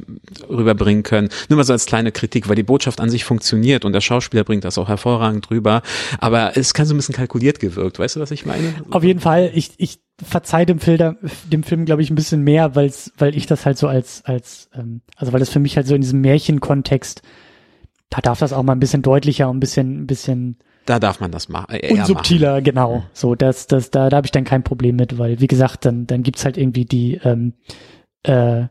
rüberbringen 0.49 1.03
können, 1.03 1.29
nur 1.49 1.57
mal 1.57 1.63
so 1.63 1.73
als 1.73 1.85
kleine 1.85 2.11
Kritik, 2.11 2.49
weil 2.49 2.55
die 2.55 2.63
Botschaft 2.63 2.99
an 2.99 3.09
sich 3.09 3.23
funktioniert 3.23 3.85
und 3.85 3.93
der 3.93 4.01
Schauspieler 4.01 4.43
bringt 4.43 4.63
das 4.63 4.77
auch 4.77 4.87
hervorragend 4.87 5.49
rüber, 5.51 5.81
aber 6.19 6.57
es 6.57 6.73
kann 6.73 6.85
so 6.85 6.93
ein 6.93 6.97
bisschen 6.97 7.15
kalkuliert 7.15 7.59
gewirkt, 7.59 7.99
weißt 7.99 8.15
du, 8.15 8.19
was 8.19 8.31
ich 8.31 8.45
meine? 8.45 8.73
Auf 8.89 9.03
jeden 9.03 9.19
Fall, 9.19 9.51
ich, 9.53 9.71
ich 9.77 9.99
verzeih 10.23 10.65
dem 10.65 10.79
Film, 10.79 11.17
dem 11.51 11.63
Film 11.63 11.85
glaube 11.85 12.01
ich 12.01 12.09
ein 12.09 12.15
bisschen 12.15 12.43
mehr, 12.43 12.75
weil's, 12.75 13.11
weil 13.17 13.35
ich 13.35 13.47
das 13.47 13.65
halt 13.65 13.77
so 13.77 13.87
als 13.87 14.23
als 14.23 14.69
ähm, 14.75 15.01
also 15.15 15.33
weil 15.33 15.39
das 15.39 15.49
für 15.49 15.59
mich 15.59 15.77
halt 15.77 15.87
so 15.87 15.95
in 15.95 16.01
diesem 16.01 16.21
Märchenkontext 16.21 17.23
da 18.11 18.21
darf 18.21 18.39
das 18.39 18.53
auch 18.53 18.61
mal 18.61 18.73
ein 18.73 18.79
bisschen 18.79 19.01
deutlicher 19.01 19.49
und 19.49 19.57
ein 19.57 19.59
bisschen 19.59 20.03
ein 20.03 20.07
bisschen 20.07 20.57
da 20.85 20.99
darf 20.99 21.19
man 21.19 21.31
das 21.31 21.49
machen. 21.49 21.75
Äh, 21.75 21.93
unsubtiler, 21.93 22.53
machen. 22.53 22.63
genau. 22.63 23.03
So, 23.13 23.35
das, 23.35 23.67
das, 23.67 23.91
da, 23.91 24.09
da 24.09 24.17
habe 24.17 24.27
ich 24.27 24.31
dann 24.31 24.43
kein 24.43 24.63
Problem 24.63 24.95
mit, 24.95 25.17
weil, 25.17 25.39
wie 25.39 25.47
gesagt, 25.47 25.85
dann, 25.85 26.07
dann 26.07 26.23
gibt's 26.23 26.45
halt 26.45 26.57
irgendwie 26.57 26.85
die 26.85 27.19
ähm, 27.23 27.53
äh, 28.23 28.65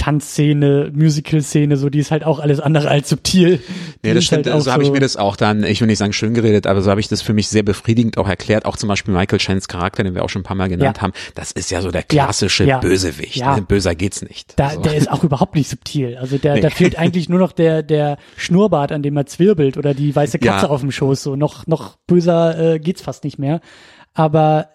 Tanzszene, 0.00 0.90
Musical-Szene, 0.94 1.76
so 1.76 1.90
die 1.90 1.98
ist 1.98 2.10
halt 2.10 2.24
auch 2.24 2.38
alles 2.38 2.58
andere 2.58 2.88
als 2.88 3.10
subtil. 3.10 3.60
Nee, 4.02 4.14
das 4.14 4.24
stimmt, 4.24 4.46
halt 4.46 4.62
so 4.62 4.72
habe 4.72 4.82
ich 4.82 4.90
mir 4.90 4.98
das 4.98 5.18
auch 5.18 5.36
dann, 5.36 5.62
ich 5.62 5.82
will 5.82 5.88
nicht 5.88 5.98
sagen 5.98 6.14
schön 6.14 6.32
geredet, 6.32 6.66
aber 6.66 6.80
so 6.80 6.90
habe 6.90 7.00
ich 7.00 7.08
das 7.08 7.20
für 7.20 7.34
mich 7.34 7.48
sehr 7.48 7.62
befriedigend 7.62 8.16
auch 8.16 8.26
erklärt. 8.26 8.64
Auch 8.64 8.78
zum 8.78 8.88
Beispiel 8.88 9.12
Michael 9.12 9.38
Chans 9.38 9.68
Charakter, 9.68 10.02
den 10.02 10.14
wir 10.14 10.24
auch 10.24 10.30
schon 10.30 10.40
ein 10.40 10.44
paar 10.44 10.56
Mal 10.56 10.70
genannt 10.70 10.96
ja. 10.96 11.02
haben, 11.02 11.12
das 11.34 11.52
ist 11.52 11.70
ja 11.70 11.82
so 11.82 11.90
der 11.90 12.02
klassische 12.02 12.64
ja, 12.64 12.76
ja. 12.76 12.78
Bösewicht. 12.78 13.36
Ja. 13.36 13.60
Böser 13.60 13.94
geht's 13.94 14.22
nicht. 14.22 14.58
Da, 14.58 14.68
also. 14.68 14.80
Der 14.80 14.94
ist 14.94 15.10
auch 15.10 15.22
überhaupt 15.22 15.54
nicht 15.54 15.68
subtil. 15.68 16.16
Also 16.16 16.38
der, 16.38 16.54
nee. 16.54 16.60
da 16.62 16.70
fehlt 16.70 16.98
eigentlich 16.98 17.28
nur 17.28 17.38
noch 17.38 17.52
der, 17.52 17.82
der 17.82 18.16
Schnurrbart, 18.38 18.92
an 18.92 19.02
dem 19.02 19.18
er 19.18 19.26
zwirbelt 19.26 19.76
oder 19.76 19.92
die 19.92 20.16
weiße 20.16 20.38
Katze 20.38 20.70
auf 20.70 20.80
dem 20.80 20.92
Schoß. 20.92 21.22
So 21.22 21.36
noch, 21.36 21.66
noch 21.66 21.96
böser 22.06 22.74
äh, 22.74 22.78
geht's 22.78 23.02
fast 23.02 23.22
nicht 23.22 23.38
mehr. 23.38 23.60
Aber 24.14 24.70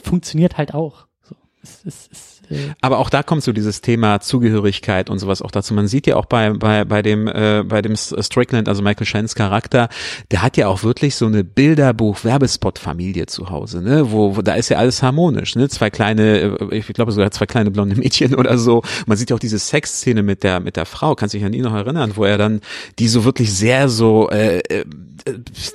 funktioniert 0.00 0.58
halt 0.58 0.74
auch. 0.74 1.06
So, 1.28 1.34
es, 1.60 1.82
es, 1.84 2.08
es 2.12 2.39
aber 2.80 2.98
auch 2.98 3.10
da 3.10 3.22
kommt 3.22 3.42
so 3.42 3.52
dieses 3.52 3.80
Thema 3.80 4.20
Zugehörigkeit 4.20 5.10
und 5.10 5.18
sowas 5.18 5.42
auch 5.42 5.50
dazu. 5.50 5.74
Man 5.74 5.88
sieht 5.88 6.06
ja 6.06 6.16
auch 6.16 6.26
bei, 6.26 6.50
bei, 6.50 6.84
bei 6.84 7.02
dem, 7.02 7.28
äh, 7.28 7.62
bei 7.64 7.82
dem 7.82 7.96
Strickland, 7.96 8.68
also 8.68 8.82
Michael 8.82 9.06
Shans 9.06 9.34
Charakter, 9.34 9.88
der 10.30 10.42
hat 10.42 10.56
ja 10.56 10.68
auch 10.68 10.82
wirklich 10.82 11.14
so 11.14 11.26
eine 11.26 11.44
Bilderbuch-Werbespot-Familie 11.44 13.26
zu 13.26 13.50
Hause, 13.50 13.82
ne? 13.82 14.10
Wo, 14.10 14.36
wo 14.36 14.42
da 14.42 14.54
ist 14.54 14.68
ja 14.68 14.78
alles 14.78 15.02
harmonisch, 15.02 15.54
ne? 15.56 15.68
Zwei 15.68 15.90
kleine, 15.90 16.58
äh, 16.60 16.76
ich 16.76 16.86
glaube 16.88 17.12
sogar 17.12 17.30
zwei 17.30 17.46
kleine 17.46 17.70
blonde 17.70 17.96
Mädchen 17.96 18.34
oder 18.40 18.58
so. 18.58 18.82
Man 19.06 19.16
sieht 19.16 19.30
ja 19.30 19.36
auch 19.36 19.40
diese 19.40 19.58
Sexszene 19.58 20.22
mit 20.22 20.42
der, 20.42 20.60
mit 20.60 20.76
der 20.76 20.86
Frau, 20.86 21.14
kannst 21.14 21.34
dich 21.34 21.44
an 21.44 21.52
ihn 21.52 21.62
noch 21.62 21.74
erinnern, 21.74 22.12
wo 22.16 22.24
er 22.24 22.38
dann 22.38 22.60
die 22.98 23.08
so 23.08 23.24
wirklich 23.24 23.52
sehr 23.52 23.88
so, 23.88 24.28
äh, 24.30 24.58
äh 24.58 24.84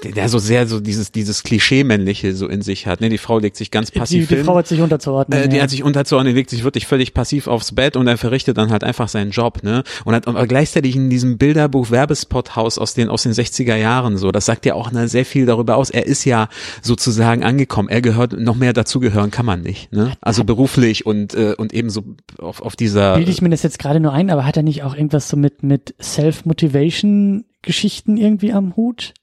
der 0.03 0.29
so 0.29 0.39
sehr 0.39 0.67
so 0.67 0.79
dieses, 0.79 1.11
dieses 1.11 1.43
Klischee-männliche 1.43 2.35
so 2.35 2.47
in 2.47 2.61
sich 2.61 2.87
hat, 2.87 3.01
ne? 3.01 3.09
Die 3.09 3.17
Frau 3.17 3.39
legt 3.39 3.55
sich 3.55 3.71
ganz 3.71 3.91
passiv 3.91 4.27
die, 4.27 4.35
die 4.35 4.43
Frau 4.43 4.55
hat 4.55 4.67
sich 4.67 4.81
unterzuordnen. 4.81 5.39
Äh, 5.39 5.49
die 5.49 5.57
ja. 5.57 5.63
hat 5.63 5.69
sich 5.69 5.83
unterzuordnen, 5.83 6.33
legt 6.33 6.49
sich 6.49 6.63
wirklich 6.65 6.87
völlig 6.87 7.13
passiv 7.13 7.47
aufs 7.47 7.73
Bett 7.73 7.95
und 7.95 8.07
er 8.07 8.17
verrichtet 8.17 8.57
dann 8.57 8.71
halt 8.71 8.83
einfach 8.83 9.07
seinen 9.07 9.31
Job, 9.31 9.63
ne? 9.63 9.83
Und 10.03 10.13
hat 10.13 10.27
und 10.27 10.49
gleichzeitig 10.49 10.95
in 10.95 11.09
diesem 11.09 11.37
Bilderbuch 11.37 11.91
Werbespot-Haus 11.91 12.77
aus 12.77 12.93
den 12.93 13.09
aus 13.09 13.23
den 13.23 13.31
60er 13.31 13.75
Jahren 13.75 14.17
so, 14.17 14.31
das 14.31 14.45
sagt 14.45 14.65
ja 14.65 14.73
auch 14.73 14.91
ne, 14.91 15.07
sehr 15.07 15.25
viel 15.25 15.45
darüber 15.45 15.77
aus. 15.77 15.89
Er 15.89 16.05
ist 16.05 16.25
ja 16.25 16.49
sozusagen 16.81 17.43
angekommen. 17.43 17.87
Er 17.89 18.01
gehört 18.01 18.33
noch 18.33 18.55
mehr 18.55 18.73
dazugehören 18.73 19.31
kann 19.31 19.45
man 19.45 19.61
nicht, 19.61 19.91
ne? 19.93 20.13
Also 20.21 20.43
beruflich 20.43 21.05
und 21.05 21.33
äh, 21.35 21.55
und 21.57 21.73
ebenso 21.73 22.03
auf 22.39 22.61
auf 22.61 22.75
dieser 22.75 23.15
Bilde 23.15 23.31
ich 23.31 23.41
mir 23.41 23.49
das 23.49 23.63
jetzt 23.63 23.79
gerade 23.79 23.99
nur 23.99 24.11
ein, 24.11 24.29
aber 24.29 24.45
hat 24.45 24.57
er 24.57 24.63
nicht 24.63 24.83
auch 24.83 24.95
irgendwas 24.95 25.29
so 25.29 25.37
mit 25.37 25.63
mit 25.63 25.95
Self-Motivation 26.01 27.45
Geschichten 27.61 28.17
irgendwie 28.17 28.53
am 28.53 28.75
Hut? 28.75 29.13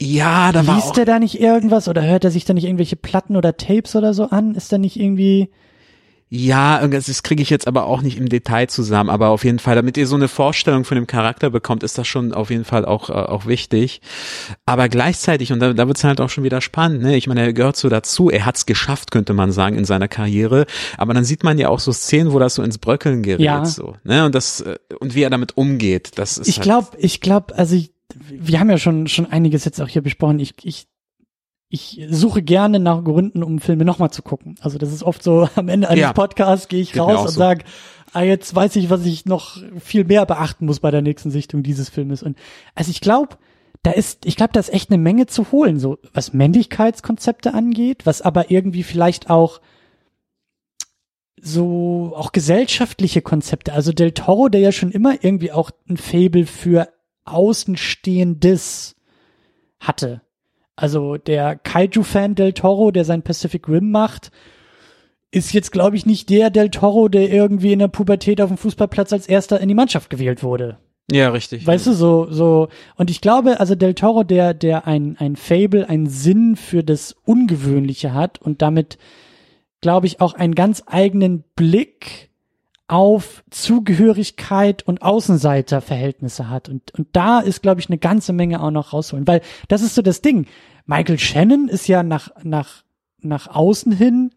Ja, 0.00 0.52
da 0.52 0.66
war 0.66 0.76
Liest 0.76 0.96
er 0.96 1.04
da 1.04 1.18
nicht 1.18 1.40
irgendwas 1.40 1.88
oder 1.88 2.02
hört 2.02 2.24
er 2.24 2.30
sich 2.30 2.44
da 2.44 2.54
nicht 2.54 2.64
irgendwelche 2.64 2.96
Platten 2.96 3.36
oder 3.36 3.56
Tapes 3.56 3.96
oder 3.96 4.14
so 4.14 4.24
an? 4.24 4.54
Ist 4.54 4.72
da 4.72 4.78
nicht 4.78 4.98
irgendwie 4.98 5.50
ja, 6.30 6.86
das 6.86 7.22
kriege 7.22 7.42
ich 7.42 7.48
jetzt 7.48 7.66
aber 7.66 7.86
auch 7.86 8.02
nicht 8.02 8.18
im 8.18 8.28
Detail 8.28 8.68
zusammen, 8.68 9.08
aber 9.08 9.28
auf 9.28 9.44
jeden 9.44 9.58
Fall, 9.58 9.76
damit 9.76 9.96
ihr 9.96 10.06
so 10.06 10.16
eine 10.16 10.28
Vorstellung 10.28 10.84
von 10.84 10.96
dem 10.96 11.06
Charakter 11.06 11.48
bekommt, 11.48 11.82
ist 11.82 11.96
das 11.96 12.06
schon 12.06 12.34
auf 12.34 12.50
jeden 12.50 12.66
Fall 12.66 12.84
auch, 12.84 13.08
äh, 13.08 13.14
auch 13.14 13.46
wichtig. 13.46 14.02
Aber 14.66 14.90
gleichzeitig, 14.90 15.52
und 15.52 15.60
da, 15.60 15.72
da 15.72 15.86
wird 15.86 15.96
es 15.96 16.04
halt 16.04 16.20
auch 16.20 16.28
schon 16.28 16.44
wieder 16.44 16.60
spannend, 16.60 17.02
ne? 17.02 17.16
ich 17.16 17.28
meine, 17.28 17.40
er 17.40 17.52
gehört 17.54 17.78
so 17.78 17.88
dazu, 17.88 18.28
er 18.28 18.44
hat's 18.44 18.66
geschafft, 18.66 19.10
könnte 19.10 19.32
man 19.32 19.52
sagen, 19.52 19.78
in 19.78 19.86
seiner 19.86 20.08
Karriere, 20.08 20.66
aber 20.98 21.14
dann 21.14 21.24
sieht 21.24 21.44
man 21.44 21.56
ja 21.56 21.70
auch 21.70 21.80
so 21.80 21.92
Szenen, 21.92 22.32
wo 22.32 22.38
das 22.38 22.56
so 22.56 22.62
ins 22.62 22.76
Bröckeln 22.76 23.22
gerät, 23.22 23.40
ja. 23.40 23.64
so, 23.64 23.94
ne? 24.04 24.26
und 24.26 24.34
das, 24.34 24.60
äh, 24.60 24.76
und 25.00 25.14
wie 25.14 25.22
er 25.22 25.30
damit 25.30 25.56
umgeht, 25.56 26.18
das 26.18 26.36
ist 26.36 26.48
Ich 26.48 26.56
halt 26.58 26.64
glaube, 26.64 26.88
ich 26.98 27.22
glaube, 27.22 27.56
also 27.56 27.74
ich, 27.74 27.92
wir 28.30 28.60
haben 28.60 28.68
ja 28.68 28.76
schon, 28.76 29.06
schon 29.06 29.24
einiges 29.24 29.64
jetzt 29.64 29.80
auch 29.80 29.88
hier 29.88 30.02
besprochen, 30.02 30.40
ich, 30.40 30.54
ich 30.62 30.88
ich 31.70 32.06
suche 32.08 32.42
gerne 32.42 32.78
nach 32.78 33.04
Gründen, 33.04 33.42
um 33.42 33.58
Filme 33.58 33.84
nochmal 33.84 34.10
zu 34.10 34.22
gucken. 34.22 34.54
Also 34.60 34.78
das 34.78 34.92
ist 34.92 35.02
oft 35.02 35.22
so, 35.22 35.48
am 35.54 35.68
Ende 35.68 35.88
eines 35.88 36.00
ja, 36.00 36.12
Podcasts 36.12 36.68
gehe 36.68 36.80
ich 36.80 36.98
raus 36.98 37.20
und 37.20 37.28
so. 37.28 37.38
sage, 37.38 37.64
ah, 38.12 38.22
jetzt 38.22 38.54
weiß 38.54 38.76
ich, 38.76 38.90
was 38.90 39.04
ich 39.04 39.26
noch 39.26 39.58
viel 39.78 40.04
mehr 40.04 40.24
beachten 40.24 40.66
muss 40.66 40.80
bei 40.80 40.90
der 40.90 41.02
nächsten 41.02 41.30
Sichtung 41.30 41.62
dieses 41.62 41.90
Filmes. 41.90 42.22
Und 42.22 42.38
also 42.74 42.90
ich 42.90 43.00
glaube, 43.00 43.36
da 43.82 43.90
ist, 43.90 44.24
ich 44.24 44.36
glaube, 44.36 44.52
da 44.54 44.60
ist 44.60 44.72
echt 44.72 44.90
eine 44.90 44.98
Menge 44.98 45.26
zu 45.26 45.52
holen, 45.52 45.78
so 45.78 45.98
was 46.12 46.32
Männlichkeitskonzepte 46.32 47.52
angeht, 47.54 48.06
was 48.06 48.22
aber 48.22 48.50
irgendwie 48.50 48.82
vielleicht 48.82 49.30
auch 49.30 49.60
so 51.40 52.12
auch 52.16 52.32
gesellschaftliche 52.32 53.22
Konzepte. 53.22 53.72
Also 53.72 53.92
Del 53.92 54.12
Toro, 54.12 54.48
der 54.48 54.60
ja 54.60 54.72
schon 54.72 54.90
immer 54.90 55.22
irgendwie 55.22 55.52
auch 55.52 55.70
ein 55.88 55.96
Fable 55.96 56.46
für 56.46 56.88
Außenstehendes 57.24 58.96
hatte. 59.78 60.22
Also 60.78 61.16
der 61.16 61.56
Kaiju-Fan 61.56 62.36
Del 62.36 62.52
Toro, 62.52 62.92
der 62.92 63.04
sein 63.04 63.22
Pacific 63.22 63.68
Rim 63.68 63.90
macht, 63.90 64.30
ist 65.32 65.52
jetzt, 65.52 65.72
glaube 65.72 65.96
ich, 65.96 66.06
nicht 66.06 66.30
der 66.30 66.50
Del 66.50 66.70
Toro, 66.70 67.08
der 67.08 67.32
irgendwie 67.32 67.72
in 67.72 67.80
der 67.80 67.88
Pubertät 67.88 68.40
auf 68.40 68.46
dem 68.46 68.56
Fußballplatz 68.56 69.12
als 69.12 69.28
erster 69.28 69.60
in 69.60 69.66
die 69.66 69.74
Mannschaft 69.74 70.08
gewählt 70.08 70.44
wurde. 70.44 70.78
Ja, 71.10 71.30
richtig. 71.30 71.66
Weißt 71.66 71.88
du, 71.88 71.94
so, 71.94 72.28
so, 72.30 72.68
und 72.94 73.10
ich 73.10 73.20
glaube, 73.20 73.58
also 73.58 73.74
Del 73.74 73.94
Toro, 73.94 74.22
der, 74.22 74.54
der 74.54 74.86
ein, 74.86 75.16
ein 75.18 75.34
Fable, 75.34 75.88
einen 75.88 76.06
Sinn 76.06 76.54
für 76.54 76.84
das 76.84 77.16
Ungewöhnliche 77.24 78.14
hat 78.14 78.40
und 78.40 78.62
damit, 78.62 78.98
glaube 79.80 80.06
ich, 80.06 80.20
auch 80.20 80.34
einen 80.34 80.54
ganz 80.54 80.84
eigenen 80.86 81.42
Blick 81.56 82.27
auf 82.88 83.44
Zugehörigkeit 83.50 84.82
und 84.82 85.02
Außenseiterverhältnisse 85.02 86.48
hat. 86.48 86.68
Und, 86.68 86.92
und 86.98 87.08
da 87.12 87.40
ist, 87.40 87.62
glaube 87.62 87.80
ich, 87.80 87.88
eine 87.88 87.98
ganze 87.98 88.32
Menge 88.32 88.62
auch 88.62 88.70
noch 88.70 88.94
rausholen. 88.94 89.26
Weil 89.26 89.42
das 89.68 89.82
ist 89.82 89.94
so 89.94 90.02
das 90.02 90.22
Ding. 90.22 90.46
Michael 90.86 91.18
Shannon 91.18 91.68
ist 91.68 91.86
ja 91.86 92.02
nach, 92.02 92.30
nach, 92.42 92.82
nach 93.20 93.46
außen 93.48 93.92
hin, 93.92 94.30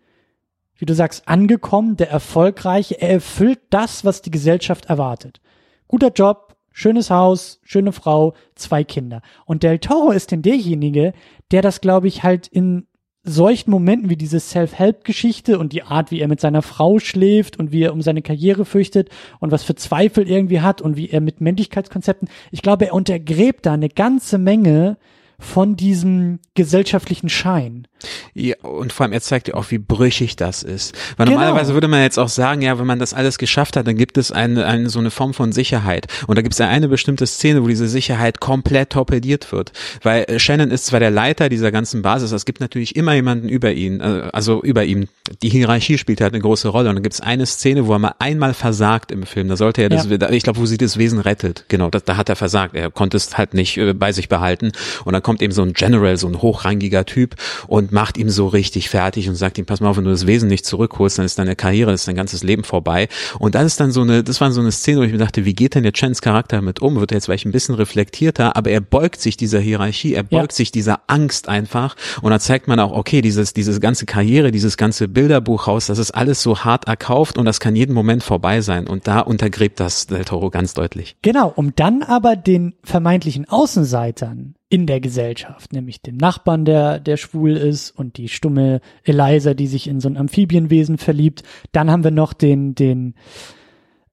wie 0.76 0.86
du 0.86 0.94
sagst, 0.94 1.28
angekommen, 1.28 1.96
der 1.96 2.12
Erfolgreiche. 2.12 3.02
Er 3.02 3.12
erfüllt 3.12 3.60
das, 3.70 4.04
was 4.04 4.22
die 4.22 4.32
Gesellschaft 4.32 4.86
erwartet. 4.86 5.40
Guter 5.88 6.12
Job, 6.12 6.58
schönes 6.74 7.10
Haus, 7.10 7.62
schöne 7.64 7.94
Frau, 7.94 8.34
zwei 8.56 8.84
Kinder. 8.84 9.22
Und 9.46 9.64
Del 9.64 9.80
Toro 9.80 10.12
ist 10.12 10.32
denn 10.32 10.42
derjenige, 10.42 11.14
der 11.52 11.62
das, 11.62 11.80
glaube 11.80 12.10
ich, 12.10 12.24
halt 12.24 12.48
in 12.48 12.88
solchen 13.24 13.70
Momenten 13.70 14.10
wie 14.10 14.16
diese 14.16 14.40
Self-Help-Geschichte 14.40 15.60
und 15.60 15.74
die 15.74 15.84
Art, 15.84 16.10
wie 16.12 16.20
er 16.20 16.28
mit 16.28 16.40
seiner 16.40 16.62
Frau 16.62 17.00
schläft 17.00 17.60
und 17.60 17.72
wie 17.72 17.84
er 17.84 17.94
um 17.94 18.02
seine 18.02 18.22
Karriere 18.22 18.66
fürchtet 18.66 19.10
und 19.40 19.52
was 19.52 19.64
für 19.64 19.76
Zweifel 19.76 20.28
irgendwie 20.28 20.62
hat 20.62 20.82
und 20.82 20.98
wie 20.98 21.10
er 21.10 21.22
mit 21.22 21.40
Männlichkeitskonzepten, 21.40 22.30
ich 22.50 22.62
glaube, 22.62 22.88
er 22.88 22.94
untergräbt 22.94 23.66
da 23.66 23.74
eine 23.74 23.90
ganze 23.90 24.38
Menge 24.38 24.98
von 25.38 25.76
diesem 25.76 26.40
gesellschaftlichen 26.56 27.30
Schein. 27.30 27.88
Ja, 28.34 28.56
und 28.62 28.94
vor 28.94 29.06
allem, 29.06 29.14
er 29.14 29.22
zeigt 29.22 29.48
ja 29.48 29.56
auch, 29.56 29.72
wie 29.72 29.78
brüchig 29.78 30.36
das 30.36 30.64
ist. 30.64 30.96
Weil 31.18 31.28
genau. 31.28 31.40
normalerweise 31.40 31.74
würde 31.74 31.88
man 31.88 32.02
jetzt 32.02 32.18
auch 32.18 32.30
sagen, 32.30 32.62
ja, 32.62 32.80
wenn 32.80 32.86
man 32.86 33.00
das 33.00 33.14
alles 33.14 33.38
geschafft 33.38 33.78
hat, 33.78 33.88
dann 33.88 33.98
gibt 33.98 34.18
es 34.18 34.32
eine, 34.32 34.66
eine 34.66 34.90
so 34.90 35.00
eine 35.00 35.12
Form 35.12 35.34
von 35.34 35.52
Sicherheit. 35.52 36.08
Und 36.28 36.38
da 36.38 36.42
gibt 36.42 36.54
es 36.54 36.60
ja 36.60 36.68
eine 36.68 36.88
bestimmte 36.88 37.28
Szene, 37.28 37.64
wo 37.64 37.68
diese 37.68 37.88
Sicherheit 37.88 38.40
komplett 38.40 38.92
torpediert 38.92 39.52
wird. 39.52 39.72
Weil 40.02 40.24
äh, 40.24 40.40
Shannon 40.40 40.72
ist 40.72 40.86
zwar 40.86 41.00
der 41.00 41.12
Leiter 41.12 41.50
dieser 41.50 41.72
ganzen 41.72 42.02
Basis, 42.02 42.32
es 42.32 42.46
gibt 42.46 42.60
natürlich 42.60 42.96
immer 42.96 43.14
jemanden 43.14 43.50
über 43.50 43.72
ihn, 43.72 44.00
äh, 44.00 44.30
also 44.34 44.62
über 44.64 44.84
ihm. 44.84 45.08
Die 45.42 45.50
Hierarchie 45.50 45.98
spielt 45.98 46.22
halt 46.22 46.34
eine 46.34 46.42
große 46.42 46.68
Rolle. 46.70 46.90
Und 46.90 46.96
dann 46.96 47.04
gibt 47.04 47.14
es 47.14 47.22
eine 47.22 47.46
Szene, 47.46 47.88
wo 47.88 47.94
er 47.94 48.00
mal 48.00 48.16
einmal 48.20 48.54
versagt 48.54 49.12
im 49.12 49.24
Film. 49.24 49.48
Da 49.48 49.58
sollte 49.58 49.82
er 49.82 49.90
das, 49.90 50.08
ja. 50.08 50.30
ich 50.30 50.44
glaube, 50.44 50.60
wo 50.60 50.66
sie 50.66 50.78
das 50.78 50.98
Wesen 50.98 51.20
rettet. 51.20 51.66
Genau, 51.68 51.90
das, 51.90 52.04
da 52.04 52.18
hat 52.18 52.30
er 52.30 52.36
versagt. 52.36 52.76
Er 52.76 52.92
konnte 52.92 53.18
es 53.18 53.38
halt 53.38 53.54
nicht 53.54 53.78
äh, 53.78 53.94
bei 53.94 54.12
sich 54.12 54.30
behalten. 54.30 54.72
Und 55.06 55.14
dann 55.14 55.22
kommt 55.22 55.42
eben 55.42 55.54
so 55.54 55.62
ein 55.62 55.74
General, 55.74 56.18
so 56.18 56.28
ein 56.28 56.42
hochrangiger 56.42 57.06
Typ 57.06 57.36
und 57.68 57.91
macht 57.92 58.18
ihm 58.18 58.30
so 58.30 58.48
richtig 58.48 58.90
fertig 58.90 59.30
und 59.30 59.36
sagt 59.36 59.58
ihm, 59.58 59.66
pass 59.66 59.82
mal 59.82 59.90
auf, 59.90 59.98
wenn 59.98 60.06
du 60.06 60.12
das 60.12 60.28
Wesen 60.28 60.50
nicht 60.50 60.66
zurückholst, 60.66 61.18
dann 61.18 61.26
ist 61.26 61.40
deine 61.40 61.56
Karriere, 61.56 61.92
ist 61.92 62.08
dein 62.08 62.16
ganzes 62.16 62.44
Leben 62.44 62.64
vorbei. 62.64 63.08
Und 63.40 63.56
das 63.56 63.66
ist 63.66 63.80
dann 63.80 63.92
so 63.92 64.02
eine, 64.02 64.24
das 64.24 64.42
war 64.42 64.52
so 64.52 64.62
eine 64.62 64.72
Szene, 64.72 65.00
wo 65.00 65.04
ich 65.04 65.12
mir 65.12 65.18
dachte, 65.18 65.46
wie 65.46 65.54
geht 65.54 65.76
denn 65.76 65.84
der 65.84 65.94
Chans 65.94 66.22
Charakter 66.22 66.58
damit 66.58 66.82
um? 66.82 67.00
Wird 67.00 67.12
er 67.12 67.18
jetzt 67.18 67.26
vielleicht 67.26 67.46
ein 67.46 67.52
bisschen 67.52 67.76
reflektierter, 67.76 68.56
aber 68.56 68.70
er 68.70 68.82
beugt 68.82 69.22
sich 69.22 69.38
dieser 69.38 69.60
Hierarchie, 69.60 70.14
er 70.14 70.24
beugt 70.24 70.54
ja. 70.54 70.56
sich 70.56 70.72
dieser 70.72 71.02
Angst 71.08 71.50
einfach 71.50 71.96
und 72.22 72.32
da 72.32 72.40
zeigt 72.40 72.68
man 72.68 72.80
auch, 72.80 72.92
okay, 72.92 73.22
dieses, 73.22 73.54
dieses 73.54 73.80
ganze 73.80 74.06
Karriere, 74.06 74.52
dieses 74.52 74.78
ganze 74.78 75.08
Bilderbuchhaus, 75.08 75.88
das 75.88 75.98
ist 75.98 76.12
alles 76.12 76.42
so 76.42 76.60
hart 76.60 76.88
erkauft 76.88 77.38
und 77.38 77.46
das 77.46 77.60
kann 77.60 77.76
jeden 77.76 77.94
Moment 77.94 78.24
vorbei 78.24 78.62
sein 78.62 78.88
und 78.88 79.08
da 79.08 79.20
untergräbt 79.20 79.80
das 79.80 80.08
Del 80.08 80.26
Toro 80.26 80.50
ganz 80.50 80.74
deutlich. 80.74 81.16
Genau, 81.22 81.52
um 81.56 81.76
dann 81.76 82.04
aber 82.04 82.36
den 82.36 82.76
vermeintlichen 82.84 83.48
Außenseitern 83.48 84.56
in 84.72 84.88
der 84.88 85.02
Gesellschaft, 85.02 85.74
nämlich 85.74 86.02
dem 86.02 86.16
Nachbarn, 86.16 86.64
der, 86.64 87.02
der 87.02 87.18
schwul 87.18 87.58
ist 87.58 87.92
und 87.92 88.16
die 88.16 88.30
stumme 88.30 88.80
Eliza, 89.04 89.54
die 89.54 89.68
sich 89.68 89.86
in 89.86 90.00
so 90.00 90.08
ein 90.08 90.16
Amphibienwesen 90.16 90.98
verliebt. 90.98 91.44
Dann 91.74 91.92
haben 91.92 92.06
wir 92.06 92.12
noch 92.12 92.32
den, 92.32 92.74
den, 92.74 93.16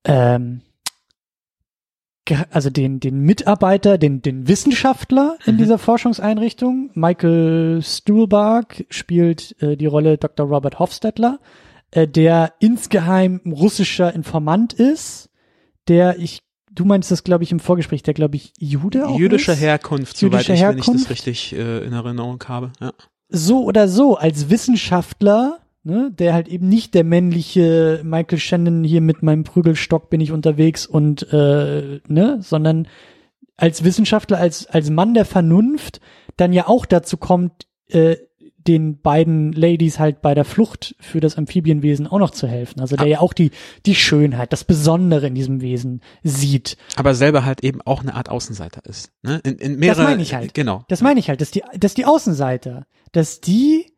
ähm, 0.03 0.63
also 2.51 2.71
den, 2.71 2.99
den 2.99 3.21
Mitarbeiter, 3.21 3.99
den, 3.99 4.21
den 4.21 4.49
Wissenschaftler 4.49 5.39
in 5.47 5.55
mhm. 5.55 5.59
dieser 5.59 5.79
Forschungseinrichtung. 5.79 6.91
Michael 6.95 7.81
Stuhlbarg 7.81 8.85
spielt 8.91 9.55
äh, 9.63 9.77
die 9.77 9.87
Rolle 9.87 10.19
Dr. 10.19 10.49
Robert 10.49 10.81
Hofstadler, 10.81 11.39
äh, 11.93 12.09
der 12.09 12.55
insgeheim 12.59 13.41
russischer 13.47 14.13
Informant 14.13 14.73
ist, 14.73 15.31
der 15.87 16.19
ich 16.19 16.41
du 16.79 16.85
meinst 16.85 17.11
das, 17.11 17.25
glaube 17.25 17.45
ich, 17.45 17.51
im 17.51 17.61
Vorgespräch, 17.61 18.03
der, 18.03 18.15
glaube 18.15 18.37
ich, 18.37 18.53
Jude 18.59 19.09
auch 19.09 19.19
Jüdischer 19.19 19.55
ist? 19.55 19.61
Herkunft, 19.61 20.21
Jüdischer 20.21 20.45
soweit 20.45 20.55
ich, 20.55 20.61
Herkunft. 20.61 20.89
wenn 20.89 20.95
ich 20.95 21.03
das 21.03 21.11
richtig 21.11 21.53
äh, 21.55 21.85
in 21.85 21.93
Erinnerung 21.93 22.43
habe. 22.47 22.73
Ja. 22.81 22.93
So 23.29 23.65
oder 23.65 23.89
so, 23.89 24.17
als 24.17 24.49
Wissenschaftler, 24.49 25.59
ne, 25.83 26.13
der 26.17 26.35
halt 26.35 26.49
eben 26.49 26.69
nicht 26.69 26.95
der 26.95 27.05
männliche 27.05 28.01
Michael 28.05 28.39
Shannon 28.39 28.85
hier 28.85 29.01
mit 29.01 29.23
meinem 29.23 29.45
Prügelstock 29.45 30.09
bin 30.09 30.21
ich 30.21 30.31
unterwegs 30.33 30.87
und, 30.87 31.31
äh, 31.33 32.01
ne, 32.07 32.39
sondern 32.41 32.87
als 33.57 33.83
Wissenschaftler, 33.83 34.39
als, 34.39 34.67
als 34.67 34.89
Mann 34.89 35.15
der 35.15 35.25
Vernunft, 35.25 36.01
dann 36.37 36.53
ja 36.53 36.69
auch 36.69 36.87
dazu 36.87 37.17
kommt, 37.17 37.67
äh, 37.89 38.17
den 38.69 39.01
beiden 39.01 39.53
Ladies 39.53 39.99
halt 39.99 40.21
bei 40.21 40.35
der 40.35 40.45
Flucht 40.45 40.95
für 41.01 41.21
das 41.21 41.39
Amphibienwesen 41.39 42.07
auch 42.07 42.19
noch 42.19 42.31
zu 42.31 42.47
helfen. 42.47 42.81
Also 42.81 42.97
der 42.97 43.07
ah. 43.07 43.09
ja 43.09 43.21
auch 43.21 43.33
die, 43.33 43.51
die 43.87 43.95
Schönheit, 43.95 44.53
das 44.53 44.65
Besondere 44.65 45.27
in 45.27 45.35
diesem 45.35 45.63
Wesen 45.63 46.03
sieht. 46.23 46.77
Aber 46.97 47.15
selber 47.15 47.45
halt 47.45 47.65
eben 47.65 47.81
auch 47.83 48.03
eine 48.03 48.15
Art 48.15 48.29
Außenseiter 48.29 48.85
ist. 48.85 49.11
Ne? 49.23 49.41
In, 49.43 49.57
in 49.57 49.77
mehrere, 49.79 50.03
das 50.03 50.07
meine 50.07 50.23
ich 50.23 50.35
halt. 50.35 50.55
Genau. 50.55 50.85
Das 50.89 51.01
meine 51.01 51.19
ich 51.19 51.31
halt, 51.31 51.41
dass 51.41 51.51
die, 51.51 51.63
dass 51.79 51.95
die 51.95 52.05
Außenseiter, 52.05 52.87
dass 53.13 53.41
die, 53.41 53.93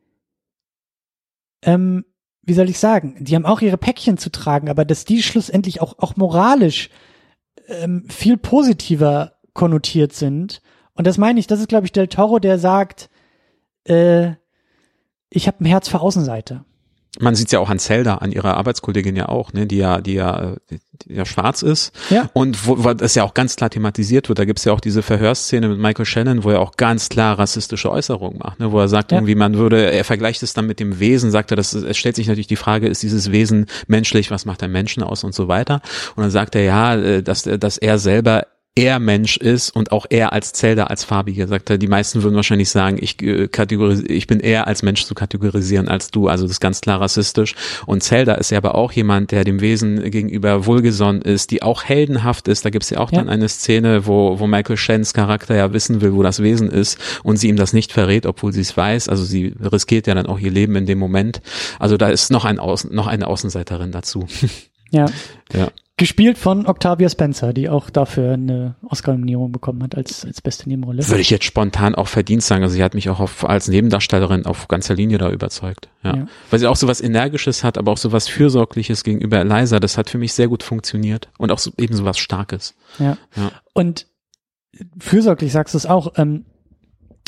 ähm, 1.63 2.05
wie 2.43 2.55
soll 2.55 2.71
ich 2.71 2.79
sagen, 2.79 3.17
die 3.19 3.35
haben 3.35 3.47
auch 3.47 3.61
ihre 3.61 3.79
Päckchen 3.79 4.17
zu 4.17 4.31
tragen, 4.31 4.71
aber 4.71 4.85
dass 4.85 5.05
die 5.05 5.23
schlussendlich 5.23 5.83
auch, 5.83 5.99
auch 5.99 6.17
moralisch 6.17 6.91
ähm, 7.67 8.05
viel 8.09 8.37
positiver 8.37 9.33
konnotiert 9.53 10.13
sind. 10.13 10.63
Und 10.95 11.07
das 11.09 11.19
meine 11.19 11.41
ich, 11.41 11.49
das 11.49 11.59
ist, 11.59 11.69
glaube 11.69 11.87
ich, 11.87 11.93
Del 11.93 12.07
Toro, 12.09 12.39
der 12.39 12.59
sagt, 12.59 13.11
äh, 13.85 14.33
ich 15.31 15.47
habe 15.47 15.65
ein 15.65 15.67
Herz 15.67 15.89
für 15.89 16.01
Außenseite. 16.01 16.65
Man 17.19 17.35
sieht 17.35 17.51
ja 17.51 17.59
auch 17.59 17.69
an 17.69 17.81
Zelda, 17.81 18.17
an 18.17 18.31
ihrer 18.31 18.57
Arbeitskollegin 18.57 19.17
ja 19.17 19.29
auch, 19.29 19.53
ne, 19.53 19.67
die 19.67 19.79
ja, 19.79 20.01
die 20.01 20.15
ja, 20.15 20.55
die 20.71 21.13
ja 21.13 21.25
schwarz 21.25 21.63
ist. 21.63 21.93
Ja. 22.09 22.31
Und 22.35 22.69
wo, 22.69 22.85
wo 22.85 22.95
das 22.95 23.17
ja 23.17 23.25
auch 23.25 23.35
ganz 23.35 23.57
klar 23.57 23.69
thematisiert 23.69 24.29
wird. 24.29 24.39
Da 24.39 24.45
gibt's 24.45 24.65
ja 24.65 24.73
auch 24.73 24.81
diese 24.81 25.03
Verhörszene 25.03 25.69
mit 25.69 25.79
Michael 25.79 26.05
Shannon, 26.05 26.45
wo 26.45 26.51
er 26.51 26.61
auch 26.61 26.77
ganz 26.77 27.09
klar 27.09 27.37
rassistische 27.37 27.91
Äußerungen 27.91 28.39
macht, 28.39 28.61
ne, 28.61 28.71
wo 28.71 28.79
er 28.79 28.87
sagt, 28.87 29.11
ja. 29.11 29.19
irgendwie, 29.19 29.35
man 29.35 29.57
würde, 29.59 29.91
er 29.91 30.05
vergleicht 30.05 30.45
es 30.45 30.53
dann 30.53 30.67
mit 30.67 30.79
dem 30.79 31.01
Wesen, 31.01 31.33
sagt 31.33 31.51
er, 31.51 31.57
das, 31.57 31.75
es 31.75 31.97
stellt 31.97 32.15
sich 32.15 32.29
natürlich 32.29 32.47
die 32.47 32.55
Frage, 32.55 32.87
ist 32.87 33.03
dieses 33.03 33.33
Wesen 33.33 33.67
menschlich, 33.89 34.31
was 34.31 34.45
macht 34.45 34.63
ein 34.63 34.71
Menschen 34.71 35.03
aus 35.03 35.25
und 35.25 35.35
so 35.35 35.49
weiter. 35.49 35.83
Und 36.15 36.23
dann 36.23 36.31
sagt 36.31 36.55
er 36.55 36.63
ja, 36.63 36.95
äh, 36.95 37.23
dass, 37.25 37.43
dass 37.43 37.77
er 37.77 37.99
selber 37.99 38.47
er 38.81 38.99
Mensch 38.99 39.37
ist 39.37 39.71
und 39.71 39.93
auch 39.93 40.07
er 40.09 40.33
als 40.33 40.53
Zelda 40.53 40.85
als 40.85 41.05
Farbige, 41.05 41.47
sagt 41.47 41.71
er. 41.71 41.79
Die 41.79 41.87
meisten 41.87 42.23
würden 42.23 42.35
wahrscheinlich 42.35 42.71
sagen, 42.71 42.97
ich 43.01 43.23
äh, 43.23 43.49
ich 44.09 44.27
bin 44.27 44.41
eher 44.41 44.67
als 44.67 44.83
Mensch 44.83 45.05
zu 45.05 45.15
kategorisieren 45.15 45.89
als 45.89 46.11
du. 46.11 46.29
Also 46.29 46.45
das 46.45 46.53
ist 46.53 46.61
ganz 46.61 46.81
klar 46.81 47.01
rassistisch. 47.01 47.55
Und 47.87 48.03
Zelda 48.03 48.35
ist 48.35 48.51
ja 48.51 48.59
aber 48.59 48.75
auch 48.75 48.93
jemand, 48.93 49.33
der 49.33 49.45
dem 49.45 49.61
Wesen 49.61 50.11
gegenüber 50.11 50.67
wohlgesonnen 50.67 51.23
ist, 51.23 51.51
die 51.51 51.63
auch 51.63 51.85
heldenhaft 51.85 52.49
ist. 52.49 52.65
Da 52.65 52.71
gibt's 52.71 52.91
ja 52.91 52.99
auch 52.99 53.13
ja. 53.13 53.19
dann 53.19 53.29
eine 53.29 53.49
Szene, 53.49 54.07
wo, 54.07 54.39
wo 54.39 54.47
Michael 54.47 54.77
Shens 54.77 55.13
Charakter 55.13 55.55
ja 55.55 55.73
wissen 55.73 56.01
will, 56.01 56.15
wo 56.15 56.23
das 56.23 56.43
Wesen 56.43 56.71
ist 56.71 56.99
und 57.23 57.37
sie 57.37 57.49
ihm 57.49 57.57
das 57.57 57.73
nicht 57.73 57.93
verrät, 57.93 58.27
obwohl 58.27 58.53
sie 58.53 58.63
es 58.63 58.77
weiß. 58.77 59.09
Also 59.09 59.25
sie 59.25 59.55
riskiert 59.61 60.07
ja 60.07 60.15
dann 60.15 60.27
auch 60.27 60.39
ihr 60.39 60.51
Leben 60.51 60.77
in 60.77 60.87
dem 60.87 60.99
Moment. 60.99 61.43
Also 61.79 61.97
da 61.97 62.09
ist 62.09 62.31
noch 62.31 62.45
ein 62.45 62.59
Außen, 62.59 62.95
noch 62.95 63.07
eine 63.07 63.27
Außenseiterin 63.27 63.93
dazu. 63.93 64.27
Ja. 64.93 65.07
ja. 65.53 65.69
Gespielt 66.01 66.39
von 66.39 66.67
Octavia 66.67 67.11
Spencer, 67.11 67.53
die 67.53 67.69
auch 67.69 67.91
dafür 67.91 68.33
eine 68.33 68.75
Oscar-Nominierung 68.89 69.53
bekommen 69.53 69.83
hat 69.83 69.95
als, 69.99 70.25
als 70.25 70.41
beste 70.41 70.67
Nebenrolle. 70.67 71.07
Würde 71.07 71.21
ich 71.21 71.29
jetzt 71.29 71.45
spontan 71.45 71.95
auch 71.95 72.09
verdient 72.09 72.43
sagen. 72.43 72.63
Also 72.63 72.75
sie 72.75 72.83
hat 72.83 72.95
mich 72.95 73.11
auch 73.11 73.21
auf, 73.21 73.47
als 73.47 73.69
Nebendarstellerin 73.69 74.47
auf 74.47 74.67
ganzer 74.67 74.95
Linie 74.95 75.19
da 75.19 75.31
überzeugt. 75.31 75.91
Ja. 76.03 76.17
ja. 76.17 76.27
Weil 76.49 76.59
sie 76.59 76.69
auch 76.69 76.77
so 76.77 76.89
was 76.89 77.03
Energisches 77.03 77.65
hat, 77.65 77.77
aber 77.77 77.93
auch 77.93 77.99
so 77.99 78.13
was 78.13 78.29
Fürsorgliches 78.29 79.05
gegenüber 79.05 79.41
Eliza. 79.41 79.79
Das 79.79 79.99
hat 79.99 80.09
für 80.09 80.17
mich 80.17 80.33
sehr 80.33 80.49
gut 80.49 80.63
funktioniert. 80.63 81.29
Und 81.37 81.53
auch 81.53 81.59
so, 81.59 81.71
eben 81.77 81.95
so 81.95 82.07
was 82.07 82.17
Starkes. 82.17 82.75
Ja. 82.99 83.19
ja. 83.37 83.53
Und 83.75 84.07
fürsorglich 84.99 85.53
sagst 85.53 85.75
du 85.75 85.77
es 85.77 85.85
auch. 85.85 86.15
Ähm, 86.17 86.47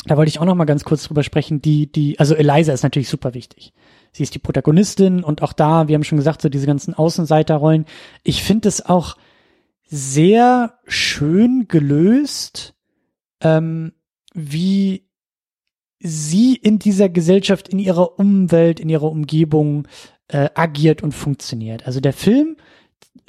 da 0.05 0.17
wollte 0.17 0.29
ich 0.29 0.39
auch 0.39 0.45
noch 0.45 0.55
mal 0.55 0.65
ganz 0.65 0.83
kurz 0.83 1.03
drüber 1.03 1.21
sprechen. 1.21 1.61
Die, 1.61 1.91
die, 1.91 2.17
also 2.17 2.33
Eliza 2.33 2.73
ist 2.73 2.81
natürlich 2.81 3.07
super 3.07 3.35
wichtig 3.35 3.71
sie 4.13 4.23
ist 4.23 4.33
die 4.35 4.39
Protagonistin 4.39 5.23
und 5.23 5.41
auch 5.41 5.51
da, 5.51 5.87
wir 5.87 5.95
haben 5.95 6.03
schon 6.03 6.17
gesagt, 6.17 6.41
so 6.41 6.47
diese 6.47 6.67
ganzen 6.67 6.93
Außenseiterrollen. 6.93 7.85
Ich 8.23 8.43
finde 8.43 8.69
es 8.69 8.85
auch 8.85 9.17
sehr 9.83 10.79
schön 10.85 11.67
gelöst, 11.67 12.75
ähm, 13.41 13.93
wie 14.33 15.09
sie 15.99 16.55
in 16.55 16.79
dieser 16.79 17.09
Gesellschaft, 17.09 17.69
in 17.69 17.79
ihrer 17.79 18.19
Umwelt, 18.19 18.79
in 18.79 18.89
ihrer 18.89 19.11
Umgebung 19.11 19.87
äh, 20.27 20.49
agiert 20.53 21.01
und 21.03 21.13
funktioniert. 21.13 21.85
Also 21.87 21.99
der 21.99 22.13
Film 22.13 22.57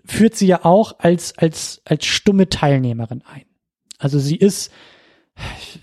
führt 0.05 0.37
sie 0.37 0.47
ja 0.47 0.65
auch 0.65 0.99
als, 0.99 1.37
als, 1.39 1.83
als 1.85 2.05
stumme 2.05 2.49
Teilnehmerin 2.49 3.23
ein. 3.27 3.45
Also 3.99 4.19
sie 4.19 4.37
ist, 4.37 4.71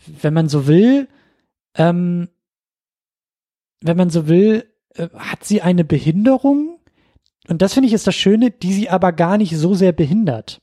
wenn 0.05 0.33
man 0.33 0.47
so 0.49 0.67
will, 0.67 1.07
ähm, 1.75 2.29
wenn 3.81 3.97
man 3.97 4.09
so 4.09 4.27
will, 4.27 4.70
äh, 4.95 5.09
hat 5.13 5.43
sie 5.43 5.61
eine 5.61 5.83
Behinderung. 5.83 6.79
Und 7.47 7.61
das 7.61 7.73
finde 7.73 7.87
ich 7.87 7.93
ist 7.93 8.07
das 8.07 8.15
Schöne, 8.15 8.51
die 8.51 8.73
sie 8.73 8.89
aber 8.89 9.11
gar 9.11 9.37
nicht 9.37 9.55
so 9.57 9.73
sehr 9.73 9.91
behindert. 9.91 10.61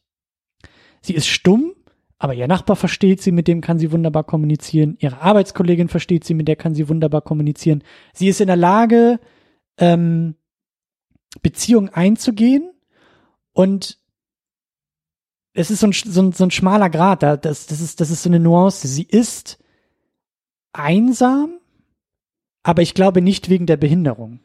Sie 1.01 1.15
ist 1.15 1.27
stumm, 1.27 1.75
aber 2.19 2.35
ihr 2.35 2.49
Nachbar 2.49 2.77
versteht 2.77 3.23
sie, 3.23 3.33
mit 3.33 3.47
dem 3.49 3.61
kann 3.61 3.79
sie 3.79 3.93
wunderbar 3.93 4.25
kommunizieren. 4.25 4.97
Ihre 5.01 5.21
Arbeitskollegin 5.21 5.89
versteht 5.89 6.25
sie, 6.25 6.35
mit 6.35 6.49
der 6.49 6.57
kann 6.57 6.75
sie 6.75 6.89
wunderbar 6.89 7.23
kommunizieren. 7.23 7.83
Sie 8.13 8.29
ist 8.29 8.41
in 8.41 8.49
der 8.49 8.57
Lage, 8.57 9.21
ähm, 9.79 10.35
Beziehungen 11.43 11.89
einzugehen 11.91 12.71
und 13.53 13.99
es 15.53 15.71
ist 15.71 15.81
so 15.81 15.89
ein, 15.89 15.93
so 15.93 16.23
ein, 16.23 16.33
so 16.33 16.45
ein 16.45 16.51
schmaler 16.51 16.91
Grad, 16.91 17.23
da, 17.23 17.37
das, 17.37 17.67
das, 17.67 17.81
ist, 17.81 18.01
das 18.01 18.11
ist 18.11 18.23
so 18.23 18.31
eine 18.31 18.41
Nuance. 18.41 18.87
Sie 18.87 19.03
ist 19.03 19.59
einsam, 20.73 21.59
aber 22.69 22.83
ich 22.83 22.93
glaube 22.93 23.23
nicht 23.23 23.49
wegen 23.49 23.65
der 23.65 23.79
Behinderung. 23.79 24.41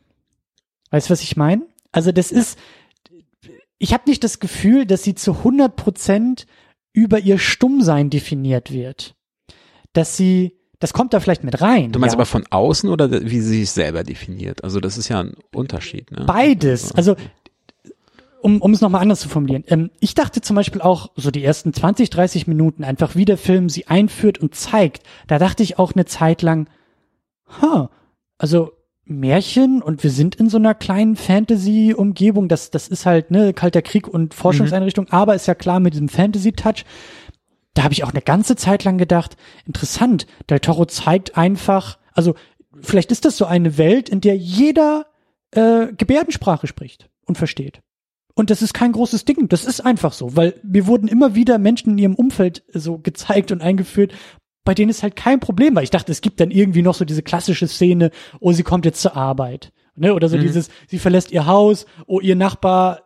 Weißt 0.91 1.09
du, 1.09 1.11
was 1.11 1.21
ich 1.23 1.35
meine? 1.35 1.63
Also 1.91 2.13
das 2.13 2.31
ist, 2.31 2.57
ich 3.79 3.93
habe 3.93 4.03
nicht 4.07 4.23
das 4.23 4.39
Gefühl, 4.39 4.85
dass 4.85 5.03
sie 5.03 5.13
zu 5.13 5.33
100 5.33 5.75
Prozent 5.75 6.47
über 6.93 7.19
ihr 7.19 7.37
Stummsein 7.37 8.09
definiert 8.09 8.71
wird. 8.71 9.15
Dass 9.91 10.15
sie, 10.15 10.53
das 10.79 10.93
kommt 10.93 11.13
da 11.13 11.19
vielleicht 11.19 11.43
mit 11.43 11.59
rein. 11.59 11.91
Du 11.91 11.99
meinst 11.99 12.13
ja. 12.13 12.17
aber 12.17 12.25
von 12.25 12.45
außen 12.49 12.89
oder 12.89 13.11
wie 13.11 13.41
sie 13.41 13.59
sich 13.59 13.71
selber 13.71 14.05
definiert? 14.05 14.63
Also 14.63 14.79
das 14.79 14.97
ist 14.97 15.09
ja 15.09 15.19
ein 15.19 15.33
Unterschied. 15.53 16.09
Ne? 16.09 16.23
Beides. 16.25 16.93
Also 16.93 17.17
um, 18.39 18.61
um 18.61 18.71
es 18.71 18.79
nochmal 18.79 19.01
anders 19.01 19.19
zu 19.19 19.27
formulieren. 19.27 19.65
Ähm, 19.67 19.91
ich 19.99 20.15
dachte 20.15 20.39
zum 20.39 20.55
Beispiel 20.55 20.79
auch 20.79 21.11
so 21.17 21.29
die 21.29 21.43
ersten 21.43 21.73
20, 21.73 22.09
30 22.09 22.47
Minuten 22.47 22.85
einfach, 22.85 23.15
wie 23.15 23.25
der 23.25 23.37
Film 23.37 23.67
sie 23.67 23.87
einführt 23.87 24.37
und 24.37 24.55
zeigt. 24.55 25.03
Da 25.27 25.39
dachte 25.39 25.61
ich 25.61 25.77
auch 25.77 25.91
eine 25.91 26.05
Zeit 26.05 26.41
lang, 26.41 26.69
ha, 27.61 27.81
huh, 27.81 27.87
also 28.37 28.71
Märchen 29.05 29.81
und 29.81 30.03
wir 30.03 30.11
sind 30.11 30.35
in 30.35 30.49
so 30.49 30.57
einer 30.57 30.73
kleinen 30.73 31.15
Fantasy-Umgebung. 31.15 32.47
Das, 32.47 32.71
das 32.71 32.87
ist 32.87 33.05
halt, 33.05 33.31
ne, 33.31 33.53
Kalter 33.53 33.81
Krieg 33.81 34.07
und 34.07 34.33
Forschungseinrichtung, 34.33 35.05
mhm. 35.05 35.11
aber 35.11 35.35
ist 35.35 35.47
ja 35.47 35.55
klar 35.55 35.79
mit 35.79 35.93
diesem 35.93 36.09
Fantasy-Touch. 36.09 36.85
Da 37.73 37.83
habe 37.83 37.93
ich 37.93 38.03
auch 38.03 38.11
eine 38.11 38.21
ganze 38.21 38.55
Zeit 38.55 38.83
lang 38.83 38.97
gedacht, 38.97 39.35
interessant, 39.65 40.27
Del 40.49 40.59
Toro 40.59 40.85
zeigt 40.85 41.37
einfach, 41.37 41.97
also 42.13 42.35
vielleicht 42.81 43.11
ist 43.11 43.25
das 43.25 43.35
so 43.35 43.45
eine 43.45 43.77
Welt, 43.77 44.09
in 44.09 44.21
der 44.21 44.37
jeder 44.37 45.07
äh, 45.51 45.87
Gebärdensprache 45.97 46.67
spricht 46.67 47.09
und 47.25 47.37
versteht. 47.37 47.81
Und 48.35 48.49
das 48.49 48.61
ist 48.61 48.73
kein 48.73 48.93
großes 48.93 49.25
Ding, 49.25 49.47
das 49.49 49.65
ist 49.65 49.81
einfach 49.81 50.13
so, 50.13 50.35
weil 50.35 50.59
wir 50.63 50.87
wurden 50.87 51.07
immer 51.07 51.35
wieder 51.35 51.57
Menschen 51.57 51.91
in 51.91 51.97
ihrem 51.97 52.15
Umfeld 52.15 52.63
so 52.73 52.97
gezeigt 52.97 53.51
und 53.51 53.61
eingeführt, 53.61 54.13
bei 54.63 54.73
denen 54.73 54.89
es 54.89 55.03
halt 55.03 55.15
kein 55.15 55.39
Problem 55.39 55.75
war. 55.75 55.83
Ich 55.83 55.89
dachte, 55.89 56.11
es 56.11 56.21
gibt 56.21 56.39
dann 56.39 56.51
irgendwie 56.51 56.81
noch 56.81 56.95
so 56.95 57.05
diese 57.05 57.23
klassische 57.23 57.67
Szene, 57.67 58.11
oh, 58.39 58.51
sie 58.51 58.63
kommt 58.63 58.85
jetzt 58.85 59.01
zur 59.01 59.15
Arbeit. 59.15 59.71
Ne? 59.95 60.13
Oder 60.13 60.29
so 60.29 60.37
mhm. 60.37 60.41
dieses, 60.41 60.69
sie 60.87 60.99
verlässt 60.99 61.31
ihr 61.31 61.45
Haus, 61.45 61.85
oh, 62.07 62.19
ihr 62.19 62.35
Nachbar 62.35 63.01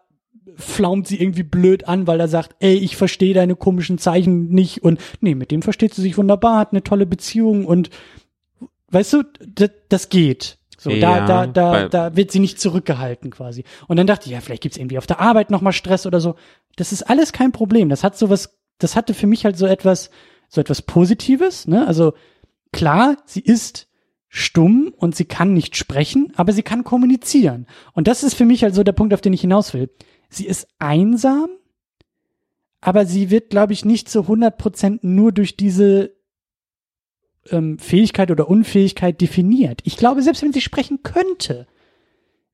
flaumt 0.56 1.08
sie 1.08 1.22
irgendwie 1.22 1.44
blöd 1.44 1.88
an, 1.88 2.08
weil 2.08 2.20
er 2.20 2.28
sagt, 2.28 2.56
ey, 2.60 2.76
ich 2.76 2.98
verstehe 2.98 3.34
deine 3.34 3.56
komischen 3.56 3.98
Zeichen 3.98 4.50
nicht 4.50 4.84
und 4.84 5.00
nee, 5.22 5.36
mit 5.36 5.52
dem 5.52 5.62
versteht 5.62 5.94
sie 5.94 6.02
sich 6.02 6.18
wunderbar, 6.18 6.58
hat 6.58 6.72
eine 6.72 6.84
tolle 6.84 7.06
Beziehung 7.06 7.66
und 7.66 7.92
weißt 8.90 9.14
du, 9.14 9.24
das, 9.46 9.70
das 9.90 10.10
geht. 10.10 10.58
So, 10.80 10.92
ja, 10.92 11.26
da, 11.26 11.48
da, 11.48 11.48
da, 11.48 11.90
da 11.90 12.16
wird 12.16 12.32
sie 12.32 12.40
nicht 12.40 12.60
zurückgehalten 12.60 13.32
quasi. 13.32 13.64
Und 13.88 13.98
dann 13.98 14.08
dachte 14.08 14.28
ich, 14.28 14.32
ja, 14.32 14.42
vielleicht 14.42 14.62
gibt's 14.62 14.78
irgendwie 14.78 15.00
auf 15.00 15.08
der 15.08 15.20
Arbeit 15.20 15.50
nochmal 15.50 15.74
Stress 15.74 16.06
oder 16.06 16.22
so. 16.22 16.36
Das 16.76 16.92
ist 16.92 17.04
alles 17.04 17.34
kein 17.34 17.52
Problem. 17.52 17.90
Das 17.90 18.04
hat 18.04 18.18
sowas, 18.18 18.58
das 18.78 18.96
hatte 18.96 19.16
für 19.16 19.26
mich 19.26 19.44
halt 19.44 19.58
so 19.58 19.66
etwas, 19.66 20.12
so 20.48 20.62
etwas 20.62 20.82
Positives, 20.82 21.68
ne? 21.68 21.88
Also 21.88 22.14
klar, 22.72 23.18
sie 23.26 23.42
ist 23.42 23.88
stumm 24.30 24.94
und 24.98 25.16
sie 25.16 25.26
kann 25.26 25.54
nicht 25.54 25.76
sprechen, 25.78 26.34
aber 26.36 26.52
sie 26.52 26.64
kann 26.64 26.84
kommunizieren. 26.84 27.66
Und 27.94 28.08
das 28.08 28.24
ist 28.24 28.34
für 28.34 28.46
mich 28.46 28.64
halt 28.64 28.76
so 28.76 28.84
der 28.84 28.92
Punkt, 28.92 29.14
auf 29.14 29.22
den 29.22 29.34
ich 29.34 29.42
hinaus 29.42 29.74
will. 29.74 29.90
Sie 30.30 30.46
ist 30.46 30.68
einsam, 30.80 31.50
aber 32.82 33.06
sie 33.06 33.30
wird, 33.30 33.50
glaube 33.50 33.74
ich, 33.74 33.86
nicht 33.86 34.10
zu 34.10 34.22
100 34.22 34.58
Prozent 34.58 35.04
nur 35.04 35.32
durch 35.32 35.56
diese 35.56 36.12
ähm, 37.50 37.80
Fähigkeit 37.80 38.30
oder 38.32 38.50
Unfähigkeit 38.50 39.20
definiert. 39.22 39.82
Ich 39.84 39.98
glaube, 39.98 40.22
selbst 40.22 40.42
wenn 40.44 40.54
sie 40.54 40.62
sprechen 40.62 41.04
könnte, 41.04 41.68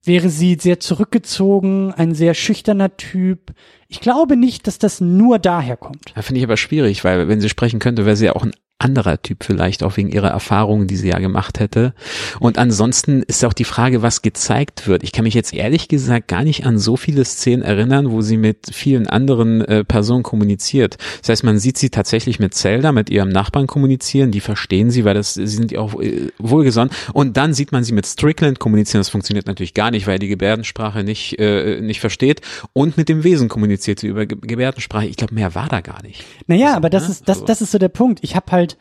wäre 0.04 0.30
sie 0.30 0.58
sehr 0.60 0.80
zurückgezogen, 0.80 1.94
ein 1.94 2.14
sehr 2.14 2.34
schüchterner 2.34 2.98
Typ. 2.98 3.54
Ich 3.88 4.02
glaube 4.02 4.38
nicht, 4.38 4.68
dass 4.68 4.78
das 4.78 5.02
nur 5.02 5.40
daher 5.40 5.78
kommt. 5.78 6.14
Ja, 6.16 6.22
finde 6.22 6.40
ich 6.40 6.46
aber 6.46 6.58
schwierig, 6.58 7.04
weil 7.04 7.28
wenn 7.28 7.42
sie 7.42 7.50
sprechen 7.50 7.80
könnte, 7.80 8.06
wäre 8.06 8.16
sie 8.16 8.26
ja 8.26 8.36
auch 8.36 8.44
ein 8.44 8.54
anderer 8.84 9.22
Typ 9.22 9.44
vielleicht, 9.44 9.84
auch 9.84 9.98
wegen 9.98 10.10
ihrer 10.10 10.30
Erfahrungen, 10.30 10.88
die 10.88 10.96
sie 10.96 11.10
ja 11.10 11.20
gemacht 11.20 11.60
hätte. 11.60 11.94
Und 12.40 12.58
ansonsten 12.58 13.24
ist 13.24 13.44
auch 13.46 13.54
die 13.54 13.64
Frage, 13.64 14.02
was 14.02 14.22
gezeigt 14.22 14.88
wird. 14.88 15.04
Ich 15.04 15.12
kann 15.12 15.24
mich 15.24 15.34
jetzt 15.34 15.54
ehrlich 15.54 15.88
gesagt 15.88 16.28
gar 16.28 16.44
nicht 16.44 16.66
an 16.66 16.78
so 16.78 16.98
viele 16.98 17.26
Szenen 17.26 17.64
erinnern, 17.64 18.12
wo 18.12 18.22
sie 18.22 18.38
mit 18.38 18.70
vielen 18.72 19.08
anderen 19.08 19.62
äh, 19.62 19.84
Personen 19.84 20.24
kommuniziert. 20.24 20.98
Das 21.22 21.30
heißt, 21.30 21.44
man 21.44 21.60
sieht 21.60 21.78
sie 21.78 21.90
tatsächlich 21.90 22.40
mit 22.40 22.54
Zelda, 22.54 22.92
mit 22.92 23.10
ihrem 23.10 23.30
Nachbarn 23.30 23.68
kommunizieren, 23.68 24.32
die 24.32 24.42
verstehen 24.42 24.92
sie, 24.92 25.06
weil 25.06 25.14
das, 25.14 25.34
sie 25.34 25.48
sind 25.48 25.72
ja 25.72 25.80
auch 25.80 26.00
äh, 26.02 26.30
wohlgesonnen. 26.38 26.94
Und 27.14 27.38
dann 27.38 27.54
sieht 27.54 27.72
man 27.72 27.84
sie 27.84 27.94
mit 27.94 28.06
Strickland 28.06 28.60
kommunizieren. 28.60 29.00
Das 29.00 29.10
funktioniert 29.10 29.48
natürlich 29.48 29.74
gar 29.74 29.92
nicht, 29.92 30.08
weil 30.08 30.20
die 30.20 30.28
Gebärdensprache 30.28 31.04
nicht, 31.04 31.40
äh, 31.40 31.82
nicht 31.82 32.00
versteht. 32.00 32.42
Und 32.74 32.98
mit 32.98 33.10
dem 33.10 33.24
Wesen 33.24 33.50
kommuniziert 33.50 34.00
sie 34.00 34.08
über 34.08 34.26
Gebärdensprache. 34.26 35.08
Ich 35.08 35.18
glaube, 35.18 35.34
mehr 35.34 35.56
war 35.56 35.70
da 35.70 35.82
gar 35.82 36.02
nicht. 36.04 36.24
Naja, 36.48 36.68
also, 36.68 36.78
aber 36.78 36.90
das 36.90 37.04
ne? 37.04 37.10
ist, 37.12 37.30
das, 37.30 37.46
das 37.46 37.62
ist 37.62 37.72
so 37.72 37.78
der 37.78 37.90
Punkt. 37.90 38.20
Ich 38.22 38.36
habe 38.36 38.52
halt 38.52 38.73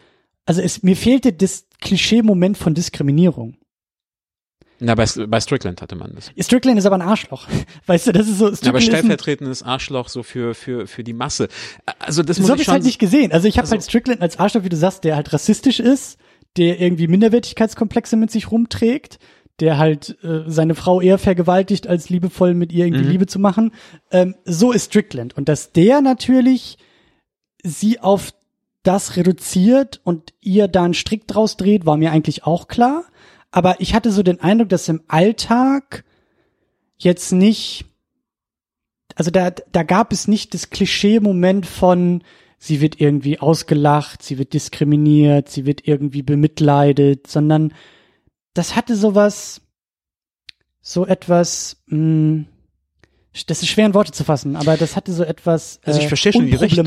also 0.47 0.61
es, 0.61 0.83
mir 0.83 0.97
fehlte 0.97 1.33
das 1.33 1.67
Klischee-Moment 1.81 2.59
von 2.59 2.75
Diskriminierung. 2.75 3.57
Na, 4.85 4.97
bei, 4.97 5.07
bei 5.29 5.41
Strickland 5.41 5.81
hatte 5.81 5.95
man 5.95 6.13
das. 6.15 6.33
Strickland 6.45 6.77
ist 6.77 6.87
aber 6.87 6.97
ein 6.97 7.03
Arschloch. 7.03 7.47
Weißt 7.87 8.09
du, 8.09 8.13
das 8.13 8.29
ist 8.29 8.39
so. 8.39 8.47
Strickland 8.49 8.65
ja, 8.65 8.71
aber 8.71 8.81
stellvertretendes 8.81 9.63
Arschloch 9.63 10.09
so 10.09 10.25
für, 10.25 10.55
für, 10.55 10.89
für 10.89 11.05
die 11.05 11.13
Masse. 11.13 11.49
Also 12.01 12.25
das 12.25 12.41
muss 12.41 12.49
so 12.49 12.55
ich 12.57 12.65
schon. 12.65 12.75
halt 12.75 12.85
nicht 12.85 12.99
gesehen. 12.99 13.31
Also 13.31 13.47
ich 13.47 13.59
habe 13.59 13.67
also, 13.67 13.73
halt 13.73 13.85
Strickland 13.85 14.21
als 14.21 14.41
Arschloch, 14.41 14.65
wie 14.65 14.69
du 14.69 14.77
sagst, 14.77 15.05
der 15.05 15.15
halt 15.15 15.33
rassistisch 15.33 15.79
ist, 15.79 16.19
der 16.57 16.81
irgendwie 16.81 17.07
Minderwertigkeitskomplexe 17.07 18.17
mit 18.17 18.33
sich 18.33 18.51
rumträgt, 18.51 19.21
der 19.61 19.79
halt 19.79 20.19
äh, 20.25 20.43
seine 20.49 20.75
Frau 20.75 21.01
eher 21.01 21.19
vergewaltigt, 21.19 21.87
als 21.87 22.11
liebevoll 22.11 22.55
mit 22.55 22.73
ihr 22.73 22.87
irgendwie 22.87 23.05
mhm. 23.05 23.11
Liebe 23.11 23.27
zu 23.27 23.39
machen. 23.39 23.73
Ähm, 24.11 24.35
so 24.45 24.73
ist 24.73 24.87
Strickland. 24.87 25.37
Und 25.37 25.49
dass 25.49 25.71
der 25.71 26.01
natürlich 26.01 26.77
sie 27.63 28.01
auf 28.01 28.33
das 28.83 29.17
reduziert 29.17 30.01
und 30.05 30.33
ihr 30.41 30.69
da 30.69 30.85
einen 30.85 30.95
Strick 30.95 31.27
draus 31.27 31.57
dreht, 31.57 31.87
war 31.87 31.97
mir 31.97 32.13
eigentlich 32.13 32.45
auch 32.45 32.69
klar. 32.69 33.05
Aber 33.51 33.81
ich 33.81 33.95
hatte 33.95 34.11
so 34.11 34.23
den 34.23 34.41
Eindruck, 34.41 34.71
dass 34.71 34.89
im 34.89 35.03
Alltag 35.09 36.05
jetzt 36.99 37.33
nicht, 37.33 37.85
also 39.15 39.31
da, 39.31 39.51
da 39.51 39.83
gab 39.83 40.13
es 40.13 40.27
nicht 40.27 40.55
das 40.55 40.71
Klischee-Moment 40.71 41.67
von, 41.67 42.23
sie 42.59 42.81
wird 42.81 43.01
irgendwie 43.01 43.41
ausgelacht, 43.41 44.23
sie 44.23 44.39
wird 44.39 44.53
diskriminiert, 44.53 45.49
sie 45.49 45.67
wird 45.67 45.87
irgendwie 45.87 46.23
bemitleidet, 46.23 47.27
sondern 47.27 47.75
das 48.55 48.75
hatte 48.75 48.97
sowas, 48.97 49.61
so 50.81 51.07
etwas, 51.07 51.83
mh, 51.87 51.97
hm, 51.97 52.47
das 53.47 53.63
ist 53.63 53.69
schwer 53.69 53.87
in 53.87 53.95
Worte 53.95 54.13
zu 54.13 54.25
fassen, 54.25 54.57
aber 54.57 54.77
das 54.77 54.95
hatte 54.95 55.11
so 55.11 55.25
etwas 55.25 55.77
äh, 55.85 55.87
also 55.87 56.01
ich 56.01 56.05
äh, 56.05 56.09
verstehe 56.09 56.35
schon 56.35 56.47
die 56.47 56.55
Richtung. 56.55 56.85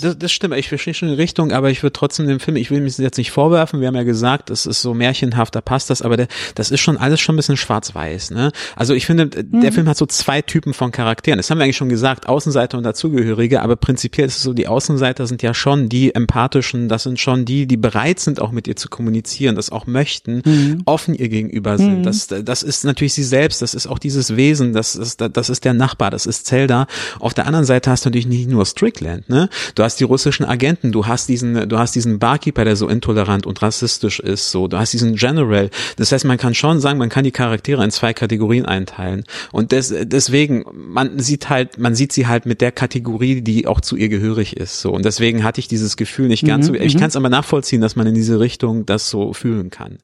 Das, 0.00 0.16
das 0.16 0.30
stimmt, 0.30 0.54
ich 0.54 0.68
verstehe 0.68 0.94
schon 0.94 1.08
die 1.08 1.14
Richtung, 1.14 1.50
aber 1.50 1.68
ich 1.68 1.82
würde 1.82 1.92
trotzdem 1.92 2.28
den 2.28 2.38
Film, 2.38 2.56
ich 2.56 2.70
will 2.70 2.80
mich 2.80 2.96
jetzt 2.98 3.18
nicht 3.18 3.32
vorwerfen, 3.32 3.80
wir 3.80 3.88
haben 3.88 3.96
ja 3.96 4.04
gesagt, 4.04 4.50
es 4.50 4.66
ist 4.66 4.82
so 4.82 4.94
märchenhaft, 4.94 5.54
da 5.56 5.60
passt 5.60 5.90
das, 5.90 6.00
aber 6.00 6.16
der, 6.16 6.28
das 6.54 6.70
ist 6.70 6.80
schon 6.80 6.96
alles 6.96 7.20
schon 7.20 7.34
ein 7.34 7.38
bisschen 7.38 7.56
schwarz-weiß. 7.56 8.30
Ne? 8.30 8.52
Also 8.76 8.94
ich 8.94 9.04
finde, 9.04 9.26
der 9.26 9.44
mhm. 9.44 9.74
Film 9.74 9.88
hat 9.88 9.96
so 9.96 10.06
zwei 10.06 10.42
Typen 10.42 10.74
von 10.74 10.92
Charakteren. 10.92 11.38
Das 11.38 11.50
haben 11.50 11.58
wir 11.58 11.64
eigentlich 11.64 11.76
schon 11.76 11.88
gesagt, 11.88 12.28
Außenseiter 12.28 12.78
und 12.78 12.84
Dazugehörige, 12.84 13.60
aber 13.60 13.74
prinzipiell 13.74 14.28
ist 14.28 14.36
es 14.36 14.42
so, 14.44 14.52
die 14.52 14.68
Außenseiter 14.68 15.26
sind 15.26 15.42
ja 15.42 15.54
schon 15.54 15.88
die 15.88 16.14
empathischen, 16.14 16.88
das 16.88 17.02
sind 17.02 17.18
schon 17.18 17.44
die, 17.44 17.66
die 17.66 17.76
bereit 17.76 18.20
sind, 18.20 18.40
auch 18.40 18.52
mit 18.52 18.68
ihr 18.68 18.76
zu 18.76 18.88
kommunizieren, 18.88 19.56
das 19.56 19.70
auch 19.70 19.86
möchten, 19.86 20.42
mhm. 20.44 20.82
offen 20.84 21.14
ihr 21.14 21.28
gegenüber 21.28 21.78
sind. 21.78 21.98
Mhm. 21.98 22.02
Das, 22.04 22.28
das 22.28 22.62
ist 22.62 22.84
natürlich 22.84 23.14
sie 23.14 23.24
selbst, 23.24 23.60
das 23.60 23.74
ist 23.74 23.88
auch 23.88 23.98
dieses 23.98 24.36
Wesen, 24.36 24.72
das 24.72 24.94
ist, 24.94 25.20
das 25.20 25.50
ist 25.50 25.63
der 25.64 25.74
Nachbar, 25.74 26.10
das 26.10 26.26
ist 26.26 26.46
Zelda. 26.46 26.86
Auf 27.20 27.34
der 27.34 27.46
anderen 27.46 27.64
Seite 27.64 27.90
hast 27.90 28.04
du 28.04 28.08
natürlich 28.08 28.26
nicht 28.26 28.48
nur 28.48 28.64
Strickland, 28.66 29.28
ne? 29.28 29.48
Du 29.74 29.82
hast 29.82 30.00
die 30.00 30.04
russischen 30.04 30.44
Agenten, 30.44 30.92
du 30.92 31.06
hast 31.06 31.28
diesen, 31.28 31.68
du 31.68 31.78
hast 31.78 31.94
diesen 31.94 32.18
Barkeeper, 32.18 32.64
der 32.64 32.76
so 32.76 32.88
intolerant 32.88 33.46
und 33.46 33.62
rassistisch 33.62 34.20
ist, 34.20 34.50
so. 34.50 34.68
Du 34.68 34.78
hast 34.78 34.92
diesen 34.92 35.16
General. 35.16 35.70
Das 35.96 36.12
heißt, 36.12 36.24
man 36.24 36.38
kann 36.38 36.54
schon 36.54 36.80
sagen, 36.80 36.98
man 36.98 37.08
kann 37.08 37.24
die 37.24 37.30
Charaktere 37.30 37.84
in 37.84 37.90
zwei 37.90 38.12
Kategorien 38.12 38.66
einteilen. 38.66 39.24
Und 39.52 39.72
des, 39.72 39.94
deswegen, 40.02 40.64
man 40.72 41.18
sieht 41.18 41.50
halt, 41.50 41.78
man 41.78 41.94
sieht 41.94 42.12
sie 42.12 42.26
halt 42.26 42.46
mit 42.46 42.60
der 42.60 42.72
Kategorie, 42.72 43.40
die 43.40 43.66
auch 43.66 43.80
zu 43.80 43.96
ihr 43.96 44.08
gehörig 44.08 44.56
ist, 44.56 44.80
so. 44.80 44.92
Und 44.92 45.04
deswegen 45.04 45.44
hatte 45.44 45.60
ich 45.60 45.68
dieses 45.68 45.96
Gefühl 45.96 46.28
nicht 46.28 46.46
ganz 46.46 46.68
mhm, 46.68 46.74
so, 46.74 46.80
ich 46.80 46.94
mhm. 46.94 47.00
kann 47.00 47.08
es 47.08 47.16
aber 47.16 47.28
nachvollziehen, 47.28 47.80
dass 47.80 47.96
man 47.96 48.06
in 48.06 48.14
diese 48.14 48.40
Richtung 48.40 48.86
das 48.86 49.10
so 49.10 49.32
fühlen 49.32 49.70
kann. 49.70 49.98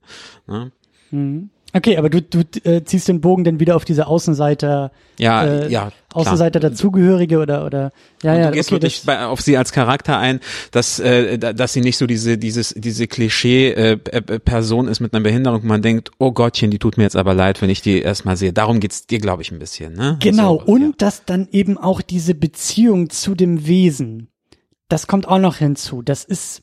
Ne? 0.46 0.72
Mhm. 1.10 1.50
Okay, 1.72 1.96
aber 1.96 2.10
du, 2.10 2.20
du 2.20 2.40
äh, 2.64 2.82
ziehst 2.84 3.08
den 3.08 3.20
Bogen 3.20 3.44
dann 3.44 3.60
wieder 3.60 3.76
auf 3.76 3.84
diese 3.84 4.06
Außenseiter, 4.06 4.90
ja, 5.18 5.44
äh, 5.44 5.70
ja, 5.70 5.92
Außenseiter 6.12 6.58
dazugehörige 6.58 7.38
oder 7.38 7.64
oder 7.64 7.92
ja, 8.22 8.32
und 8.32 8.40
ja. 8.40 8.46
Du 8.48 8.52
gehst 8.52 8.70
okay, 8.70 8.74
wirklich 8.74 9.02
bei, 9.06 9.24
auf 9.24 9.40
sie 9.40 9.56
als 9.56 9.70
Charakter 9.72 10.18
ein, 10.18 10.40
dass 10.72 10.98
äh, 10.98 11.38
dass 11.38 11.72
sie 11.72 11.80
nicht 11.80 11.96
so 11.96 12.06
diese 12.06 12.38
dieses 12.38 12.74
diese 12.76 13.06
Klischee 13.06 13.70
äh, 13.70 13.96
Person 13.96 14.88
ist 14.88 15.00
mit 15.00 15.14
einer 15.14 15.22
Behinderung, 15.22 15.64
man 15.64 15.82
denkt, 15.82 16.10
oh 16.18 16.32
Gottchen, 16.32 16.70
die 16.70 16.78
tut 16.78 16.96
mir 16.96 17.04
jetzt 17.04 17.16
aber 17.16 17.34
leid, 17.34 17.62
wenn 17.62 17.70
ich 17.70 17.82
die 17.82 18.00
erstmal 18.00 18.36
sehe. 18.36 18.52
Darum 18.52 18.80
geht's 18.80 19.06
dir, 19.06 19.20
glaube 19.20 19.42
ich, 19.42 19.52
ein 19.52 19.60
bisschen, 19.60 19.92
ne? 19.92 20.16
Genau. 20.20 20.58
So, 20.58 20.64
und 20.72 20.82
ja. 20.82 20.92
dass 20.98 21.24
dann 21.24 21.46
eben 21.52 21.78
auch 21.78 22.02
diese 22.02 22.34
Beziehung 22.34 23.10
zu 23.10 23.36
dem 23.36 23.66
Wesen, 23.66 24.28
das 24.88 25.06
kommt 25.06 25.28
auch 25.28 25.38
noch 25.38 25.56
hinzu. 25.56 26.02
Das 26.02 26.24
ist 26.24 26.62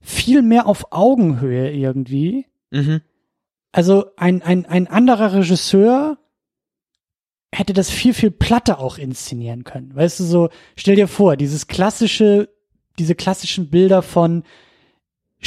viel 0.00 0.42
mehr 0.42 0.66
auf 0.66 0.92
Augenhöhe 0.92 1.72
irgendwie. 1.72 2.46
Mhm 2.70 3.00
also 3.74 4.06
ein, 4.16 4.40
ein, 4.40 4.66
ein 4.66 4.86
anderer 4.86 5.32
Regisseur 5.32 6.16
hätte 7.52 7.72
das 7.72 7.90
viel, 7.90 8.14
viel 8.14 8.30
platter 8.30 8.78
auch 8.78 8.98
inszenieren 8.98 9.64
können. 9.64 9.92
Weißt 9.96 10.20
du, 10.20 10.24
so, 10.24 10.48
stell 10.76 10.94
dir 10.94 11.08
vor, 11.08 11.36
dieses 11.36 11.66
klassische, 11.66 12.48
diese 13.00 13.16
klassischen 13.16 13.70
Bilder 13.70 14.02
von, 14.02 14.44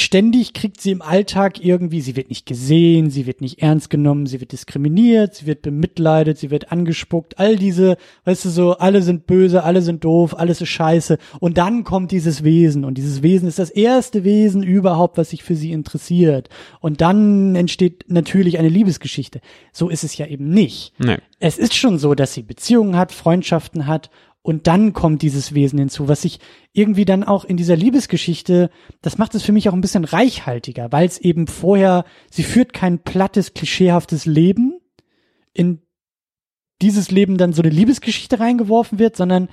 ständig 0.00 0.52
kriegt 0.52 0.80
sie 0.80 0.90
im 0.90 1.02
Alltag 1.02 1.64
irgendwie, 1.64 2.00
sie 2.00 2.16
wird 2.16 2.28
nicht 2.28 2.46
gesehen, 2.46 3.10
sie 3.10 3.26
wird 3.26 3.40
nicht 3.40 3.60
ernst 3.60 3.90
genommen, 3.90 4.26
sie 4.26 4.40
wird 4.40 4.52
diskriminiert, 4.52 5.34
sie 5.34 5.46
wird 5.46 5.62
bemitleidet, 5.62 6.38
sie 6.38 6.50
wird 6.50 6.72
angespuckt, 6.72 7.38
all 7.38 7.56
diese, 7.56 7.96
weißt 8.24 8.44
du 8.44 8.48
so, 8.50 8.72
alle 8.78 9.02
sind 9.02 9.26
böse, 9.26 9.64
alle 9.64 9.82
sind 9.82 10.04
doof, 10.04 10.38
alles 10.38 10.60
ist 10.60 10.68
scheiße. 10.68 11.18
Und 11.40 11.58
dann 11.58 11.84
kommt 11.84 12.12
dieses 12.12 12.44
Wesen 12.44 12.84
und 12.84 12.96
dieses 12.96 13.22
Wesen 13.22 13.48
ist 13.48 13.58
das 13.58 13.70
erste 13.70 14.24
Wesen 14.24 14.62
überhaupt, 14.62 15.18
was 15.18 15.30
sich 15.30 15.42
für 15.42 15.54
sie 15.54 15.72
interessiert. 15.72 16.48
Und 16.80 17.00
dann 17.00 17.54
entsteht 17.54 18.04
natürlich 18.08 18.58
eine 18.58 18.68
Liebesgeschichte. 18.68 19.40
So 19.72 19.88
ist 19.88 20.04
es 20.04 20.16
ja 20.16 20.26
eben 20.26 20.48
nicht. 20.48 20.92
Nee. 20.98 21.18
Es 21.40 21.58
ist 21.58 21.74
schon 21.74 21.98
so, 21.98 22.14
dass 22.14 22.34
sie 22.34 22.42
Beziehungen 22.42 22.96
hat, 22.96 23.12
Freundschaften 23.12 23.86
hat 23.86 24.10
und 24.48 24.66
dann 24.66 24.94
kommt 24.94 25.20
dieses 25.20 25.52
Wesen 25.52 25.78
hinzu, 25.78 26.08
was 26.08 26.22
sich 26.22 26.40
irgendwie 26.72 27.04
dann 27.04 27.22
auch 27.22 27.44
in 27.44 27.58
dieser 27.58 27.76
Liebesgeschichte, 27.76 28.70
das 29.02 29.18
macht 29.18 29.34
es 29.34 29.42
für 29.42 29.52
mich 29.52 29.68
auch 29.68 29.74
ein 29.74 29.82
bisschen 29.82 30.06
reichhaltiger, 30.06 30.90
weil 30.90 31.06
es 31.06 31.18
eben 31.18 31.46
vorher, 31.46 32.06
sie 32.30 32.44
führt 32.44 32.72
kein 32.72 33.02
plattes, 33.02 33.52
klischeehaftes 33.52 34.24
Leben, 34.24 34.80
in 35.52 35.82
dieses 36.80 37.10
Leben 37.10 37.36
dann 37.36 37.52
so 37.52 37.60
eine 37.60 37.70
Liebesgeschichte 37.70 38.40
reingeworfen 38.40 38.98
wird, 38.98 39.16
sondern, 39.16 39.50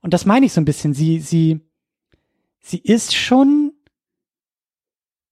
und 0.00 0.14
das 0.14 0.24
meine 0.24 0.46
ich 0.46 0.54
so 0.54 0.62
ein 0.62 0.64
bisschen, 0.64 0.94
sie, 0.94 1.20
sie, 1.20 1.60
sie 2.58 2.78
ist 2.78 3.14
schon, 3.14 3.74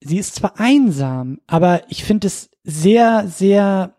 sie 0.01 0.19
ist 0.19 0.35
zwar 0.35 0.61
einsam, 0.61 1.41
aber 1.47 1.91
ich 1.91 2.05
finde 2.05 2.27
es 2.27 2.51
sehr, 2.65 3.27
sehr 3.29 3.96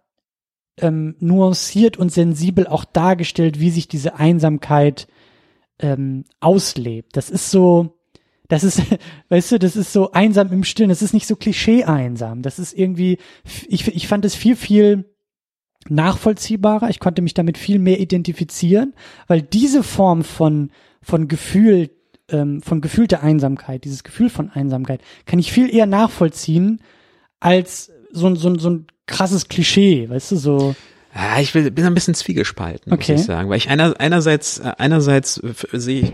ähm, 0.80 1.16
nuanciert 1.20 1.98
und 1.98 2.12
sensibel 2.12 2.68
auch 2.68 2.86
dargestellt, 2.86 3.60
wie 3.60 3.72
sich 3.72 3.88
diese 3.88 4.16
Einsamkeit 4.16 5.08
ähm, 5.80 6.26
auslebt. 6.40 7.16
Das 7.16 7.30
ist 7.30 7.52
so, 7.52 7.98
das 8.48 8.64
ist, 8.64 8.82
weißt 9.30 9.54
du, 9.54 9.60
das 9.60 9.76
ist 9.76 9.94
so 9.94 10.12
einsam 10.12 10.52
im 10.52 10.64
Stillen, 10.64 10.90
das 10.90 11.02
ist 11.02 11.14
nicht 11.14 11.28
so 11.28 11.36
klischee 11.36 11.84
einsam. 11.84 12.42
Das 12.42 12.60
ist 12.60 12.78
irgendwie, 12.78 13.18
ich, 13.68 13.88
ich 13.88 14.08
fand 14.08 14.26
es 14.26 14.36
viel, 14.36 14.56
viel 14.56 15.06
nachvollziehbarer. 15.90 16.90
Ich 16.90 17.00
konnte 17.00 17.22
mich 17.22 17.34
damit 17.34 17.58
viel 17.58 17.80
mehr 17.80 18.00
identifizieren, 18.00 18.94
weil 19.28 19.42
diese 19.42 19.84
Form 19.84 20.24
von, 20.24 20.72
von 21.02 21.28
Gefühl, 21.28 21.90
ähm, 22.30 22.62
von 22.62 22.82
gefühlter 22.82 23.24
Einsamkeit, 23.24 23.84
dieses 23.84 24.04
Gefühl 24.04 24.30
von 24.30 24.50
Einsamkeit, 24.50 25.02
kann 25.26 25.40
ich 25.40 25.52
viel 25.52 25.74
eher 25.74 25.86
nachvollziehen 25.86 26.82
als 27.40 27.92
so, 28.12 28.34
so, 28.36 28.58
so 28.58 28.70
ein 28.70 28.88
krasses 29.06 29.48
Klischee, 29.48 30.10
weißt 30.10 30.32
du, 30.32 30.36
so. 30.38 30.76
Ja, 31.18 31.40
ich 31.40 31.52
bin 31.52 31.84
ein 31.84 31.94
bisschen 31.96 32.14
zwiegespalten, 32.14 32.94
okay. 32.94 33.14
muss 33.14 33.22
ich 33.22 33.26
sagen, 33.26 33.50
weil 33.50 33.58
ich 33.58 33.70
einer, 33.70 34.00
einerseits, 34.00 34.62
einerseits 34.62 35.42
sehe 35.74 36.02
ich, 36.02 36.14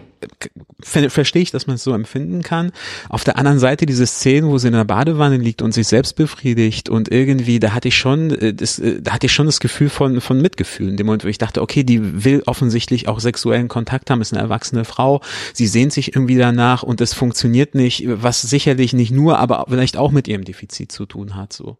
verstehe 0.81 1.41
ich, 1.41 1.51
dass 1.51 1.67
man 1.67 1.75
es 1.75 1.83
so 1.83 1.93
empfinden 1.93 2.41
kann. 2.41 2.71
Auf 3.09 3.25
der 3.25 3.37
anderen 3.37 3.59
Seite 3.59 3.85
diese 3.85 4.05
Szenen, 4.05 4.49
wo 4.49 4.57
sie 4.57 4.67
in 4.67 4.73
der 4.73 4.85
Badewanne 4.85 5.35
liegt 5.35 5.61
und 5.61 5.73
sich 5.73 5.87
selbst 5.87 6.15
befriedigt 6.15 6.87
und 6.87 7.11
irgendwie, 7.11 7.59
da 7.59 7.73
hatte 7.73 7.89
ich 7.89 7.97
schon, 7.97 8.31
äh, 8.31 8.53
das, 8.53 8.79
äh, 8.79 9.01
da 9.01 9.11
hatte 9.11 9.25
ich 9.25 9.33
schon 9.33 9.45
das 9.45 9.59
Gefühl 9.59 9.89
von, 9.89 10.21
von 10.21 10.41
Mitgefühl 10.41 10.87
in 10.87 10.95
dem 10.95 11.07
Moment, 11.07 11.25
wo 11.25 11.27
ich 11.27 11.37
dachte, 11.37 11.61
okay, 11.61 11.83
die 11.83 12.23
will 12.23 12.41
offensichtlich 12.45 13.09
auch 13.09 13.19
sexuellen 13.19 13.67
Kontakt 13.67 14.09
haben, 14.09 14.21
ist 14.21 14.31
eine 14.31 14.41
erwachsene 14.41 14.85
Frau, 14.85 15.19
sie 15.51 15.67
sehnt 15.67 15.91
sich 15.91 16.15
irgendwie 16.15 16.37
danach 16.37 16.81
und 16.81 17.01
es 17.01 17.13
funktioniert 17.13 17.75
nicht, 17.75 18.05
was 18.07 18.41
sicherlich 18.41 18.93
nicht 18.93 19.11
nur, 19.11 19.39
aber 19.39 19.65
vielleicht 19.67 19.97
auch 19.97 20.11
mit 20.11 20.29
ihrem 20.29 20.45
Defizit 20.45 20.93
zu 20.93 21.05
tun 21.05 21.35
hat, 21.35 21.51
so. 21.51 21.77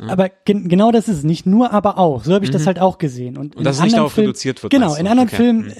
Ja. 0.00 0.08
Aber 0.08 0.28
gen 0.44 0.68
genau 0.68 0.90
das 0.90 1.06
ist 1.06 1.18
es, 1.18 1.24
nicht 1.24 1.46
nur, 1.46 1.72
aber 1.72 1.98
auch. 1.98 2.24
So 2.24 2.34
habe 2.34 2.44
ich 2.44 2.50
mhm. 2.50 2.54
Das 2.64 2.66
halt 2.66 2.80
auch 2.80 2.98
gesehen. 2.98 3.36
Und, 3.36 3.56
und 3.56 3.64
dass 3.64 3.76
es 3.76 3.82
nicht 3.82 3.96
darauf 3.96 4.12
Film, 4.12 4.26
reduziert 4.26 4.62
wird. 4.62 4.72
Genau, 4.72 4.94
in 4.94 5.06
anderen 5.06 5.28
okay. 5.28 5.36
Filmen, 5.36 5.64
mhm. 5.66 5.72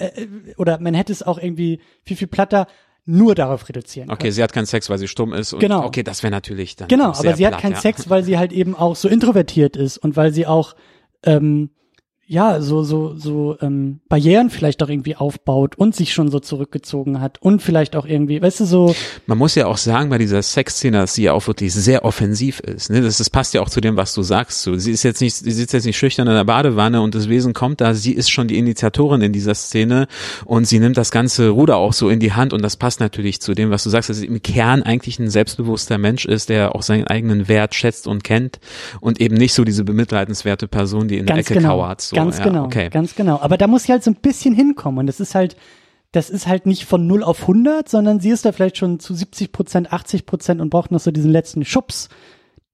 äh, 0.49 0.53
oder 0.57 0.79
man 0.79 0.93
hätte 0.93 1.11
es 1.11 1.23
auch 1.23 1.37
irgendwie 1.37 1.79
viel, 2.03 2.17
viel 2.17 2.27
platter 2.27 2.67
nur 3.07 3.35
darauf 3.35 3.69
reduzieren 3.69 4.09
Okay, 4.09 4.31
sie 4.31 4.41
hat 4.41 4.51
keinen 4.51 4.65
Sex, 4.65 4.89
weil 4.89 4.97
sie 4.97 5.07
stumm 5.07 5.33
ist. 5.33 5.53
Und 5.53 5.59
genau. 5.59 5.85
Okay, 5.85 6.01
das 6.03 6.23
wäre 6.23 6.31
natürlich 6.31 6.75
dann. 6.75 6.87
Genau, 6.87 7.09
aber 7.09 7.35
sie 7.35 7.43
platt, 7.43 7.53
hat 7.53 7.61
keinen 7.61 7.73
ja. 7.73 7.81
Sex, 7.81 8.09
weil 8.09 8.23
sie 8.23 8.37
halt 8.37 8.51
eben 8.51 8.75
auch 8.75 8.95
so 8.95 9.07
introvertiert 9.07 9.75
ist 9.75 9.97
und 9.97 10.15
weil 10.15 10.33
sie 10.33 10.47
auch 10.47 10.75
ähm, 11.23 11.69
ja, 12.27 12.59
so, 12.59 12.83
so, 12.83 13.15
so 13.15 13.55
ähm, 13.61 13.99
Barrieren 14.09 14.49
vielleicht 14.49 14.81
auch 14.81 14.89
irgendwie 14.89 15.15
aufbaut 15.15 15.75
und 15.77 15.95
sich 15.95 16.11
schon 16.11 16.31
so 16.31 16.39
zurückgezogen 16.39 17.21
hat 17.21 17.39
und 17.39 17.61
vielleicht 17.61 17.95
auch 17.95 18.07
irgendwie, 18.07 18.41
weißt 18.41 18.61
du, 18.61 18.65
so. 18.65 18.95
Man 19.27 19.37
muss 19.37 19.53
ja 19.53 19.67
auch 19.67 19.77
sagen, 19.77 20.09
bei 20.09 20.17
dieser 20.17 20.41
Sexszene, 20.41 20.97
dass 20.97 21.13
sie 21.13 21.23
ja 21.23 21.33
auch 21.33 21.45
wirklich 21.45 21.71
sehr 21.71 22.03
offensiv 22.03 22.61
ist. 22.61 22.89
Ne? 22.89 23.01
Das, 23.01 23.19
das 23.19 23.29
passt 23.29 23.53
ja 23.53 23.61
auch 23.61 23.69
zu 23.69 23.79
dem, 23.79 23.95
was 23.95 24.15
du 24.15 24.23
sagst. 24.23 24.63
So, 24.63 24.75
sie 24.75 24.91
ist 24.91 25.03
jetzt 25.03 25.21
nicht, 25.21 25.35
sie 25.35 25.51
sitzt 25.51 25.73
jetzt 25.73 25.85
nicht 25.85 25.97
schüchtern 25.97 26.27
in 26.27 26.33
der 26.33 26.45
Badewanne 26.45 26.99
und 27.01 27.13
das 27.13 27.29
Wesen 27.29 27.53
kommt 27.53 27.79
da, 27.79 27.93
sie 27.93 28.13
ist 28.13 28.31
schon 28.31 28.47
die 28.47 28.57
Initiatorin 28.57 29.21
in 29.21 29.31
dieser 29.31 29.53
Szene 29.53 30.07
und 30.45 30.65
sie 30.65 30.79
nimmt 30.79 30.97
das 30.97 31.11
ganze 31.11 31.49
Ruder 31.49 31.77
auch 31.77 31.93
so 31.93 32.09
in 32.09 32.19
die 32.19 32.33
Hand 32.33 32.53
und 32.53 32.63
das 32.63 32.75
passt 32.75 33.01
natürlich 33.01 33.39
zu 33.39 33.53
dem, 33.53 33.69
was 33.69 33.83
du 33.83 33.91
sagst, 33.91 34.09
dass 34.09 34.17
sie 34.17 34.25
im 34.25 34.41
Kern 34.41 34.81
eigentlich 34.81 35.19
ein 35.19 35.29
selbstbewusster 35.29 35.99
Mensch 35.99 36.25
ist, 36.25 36.49
der 36.49 36.73
auch 36.73 36.81
seinen 36.81 37.05
eigenen 37.05 37.47
Wert 37.47 37.75
schätzt 37.75 38.07
und 38.07 38.23
kennt 38.23 38.59
und 38.99 39.21
eben 39.21 39.35
nicht 39.35 39.53
so 39.53 39.63
diese 39.63 39.83
bemitleidenswerte 39.83 40.67
Person, 40.67 41.07
die 41.07 41.19
in 41.19 41.27
Ganz 41.27 41.45
der 41.45 41.51
Ecke 41.51 41.61
genau. 41.61 41.75
kauert. 41.75 42.01
So. 42.01 42.14
Ganz 42.15 42.37
ja, 42.37 42.43
genau, 42.43 42.65
okay. 42.65 42.89
ganz 42.89 43.15
genau. 43.15 43.39
Aber 43.39 43.57
da 43.57 43.67
muss 43.67 43.83
sie 43.83 43.91
halt 43.91 44.03
so 44.03 44.11
ein 44.11 44.15
bisschen 44.15 44.53
hinkommen 44.53 44.99
und 44.99 45.07
das 45.07 45.19
ist 45.19 45.35
halt, 45.35 45.55
das 46.11 46.29
ist 46.29 46.47
halt 46.47 46.65
nicht 46.65 46.85
von 46.85 47.07
0 47.07 47.23
auf 47.23 47.41
100, 47.41 47.89
sondern 47.89 48.19
sie 48.19 48.29
ist 48.29 48.45
da 48.45 48.51
vielleicht 48.51 48.77
schon 48.77 48.99
zu 48.99 49.13
70 49.13 49.51
Prozent, 49.51 49.91
80 49.91 50.25
Prozent 50.25 50.61
und 50.61 50.69
braucht 50.69 50.91
noch 50.91 50.99
so 50.99 51.11
diesen 51.11 51.31
letzten 51.31 51.65
Schubs, 51.65 52.09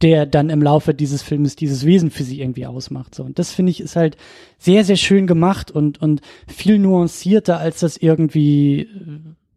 der 0.02 0.26
dann 0.26 0.50
im 0.50 0.62
Laufe 0.62 0.94
dieses 0.94 1.22
Filmes 1.22 1.56
dieses 1.56 1.86
Wesen 1.86 2.12
für 2.12 2.24
sie 2.24 2.42
irgendwie 2.42 2.66
ausmacht. 2.66 3.16
So. 3.16 3.24
Und 3.24 3.40
das 3.40 3.52
finde 3.52 3.72
ich 3.72 3.82
ist 3.82 3.96
halt 3.96 4.18
sehr, 4.58 4.84
sehr 4.84 4.96
schön 4.96 5.28
gemacht 5.28 5.72
und, 5.72 6.02
und 6.02 6.22
viel 6.48 6.80
nuancierter, 6.80 7.60
als 7.60 7.82
das 7.82 7.98
irgendwie 7.98 8.82
äh, 8.82 8.88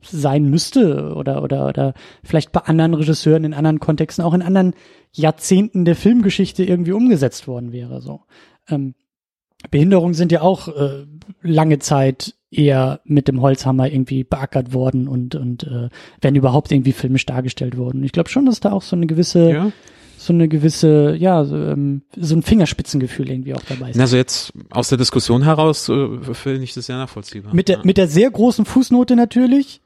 sein 0.02 0.48
müsste 0.50 1.14
oder, 1.14 1.42
oder, 1.42 1.66
oder 1.66 1.94
vielleicht 2.22 2.52
bei 2.52 2.60
anderen 2.60 2.94
Regisseuren 2.94 3.44
in 3.44 3.54
anderen 3.54 3.80
Kontexten, 3.80 4.24
auch 4.24 4.34
in 4.34 4.42
anderen 4.42 4.74
Jahrzehnten 5.12 5.84
der 5.84 5.96
Filmgeschichte 5.96 6.64
irgendwie 6.64 6.92
umgesetzt 6.92 7.46
worden 7.48 7.72
wäre, 7.72 8.00
so. 8.00 8.22
Ähm, 8.68 8.94
Behinderungen 9.70 10.14
sind 10.14 10.32
ja 10.32 10.42
auch 10.42 10.68
äh, 10.68 11.06
lange 11.42 11.78
Zeit 11.78 12.34
eher 12.50 13.00
mit 13.04 13.28
dem 13.28 13.40
Holzhammer 13.40 13.90
irgendwie 13.90 14.24
beackert 14.24 14.72
worden 14.72 15.08
und 15.08 15.34
und 15.34 15.64
äh, 15.64 15.88
wenn 16.20 16.36
überhaupt 16.36 16.70
irgendwie 16.72 16.92
filmisch 16.92 17.26
dargestellt 17.26 17.76
worden. 17.76 18.04
Ich 18.04 18.12
glaube 18.12 18.28
schon, 18.28 18.46
dass 18.46 18.60
da 18.60 18.72
auch 18.72 18.82
so 18.82 18.96
eine 18.96 19.06
gewisse 19.06 19.50
ja. 19.50 19.72
so 20.16 20.32
eine 20.32 20.48
gewisse 20.48 21.16
ja 21.16 21.44
so, 21.44 21.56
ähm, 21.56 22.02
so 22.16 22.36
ein 22.36 22.42
Fingerspitzengefühl 22.42 23.30
irgendwie 23.30 23.54
auch 23.54 23.62
dabei 23.68 23.90
ist. 23.90 23.98
Also 23.98 24.16
jetzt 24.16 24.52
aus 24.70 24.88
der 24.88 24.98
Diskussion 24.98 25.42
heraus 25.42 25.88
äh, 25.88 26.34
finde 26.34 26.62
ich 26.62 26.74
das 26.74 26.86
sehr 26.86 26.96
nachvollziehbar. 26.96 27.54
Mit 27.54 27.68
der 27.68 27.78
ja. 27.78 27.84
mit 27.84 27.96
der 27.96 28.08
sehr 28.08 28.30
großen 28.30 28.64
Fußnote 28.64 29.16
natürlich. 29.16 29.80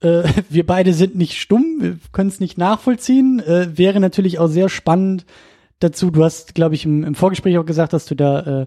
Äh, 0.00 0.22
wir 0.48 0.66
beide 0.66 0.94
sind 0.94 1.16
nicht 1.16 1.40
stumm, 1.40 1.78
wir 1.80 1.98
können 2.12 2.28
es 2.28 2.40
nicht 2.40 2.56
nachvollziehen. 2.58 3.40
Äh, 3.40 3.76
wäre 3.76 4.00
natürlich 4.00 4.38
auch 4.38 4.48
sehr 4.48 4.68
spannend 4.68 5.26
dazu. 5.80 6.10
Du 6.10 6.22
hast, 6.22 6.54
glaube 6.54 6.74
ich, 6.74 6.84
im, 6.84 7.04
im 7.04 7.14
Vorgespräch 7.14 7.58
auch 7.58 7.66
gesagt, 7.66 7.92
dass 7.92 8.06
du 8.06 8.14
da 8.14 8.62
äh, 8.62 8.66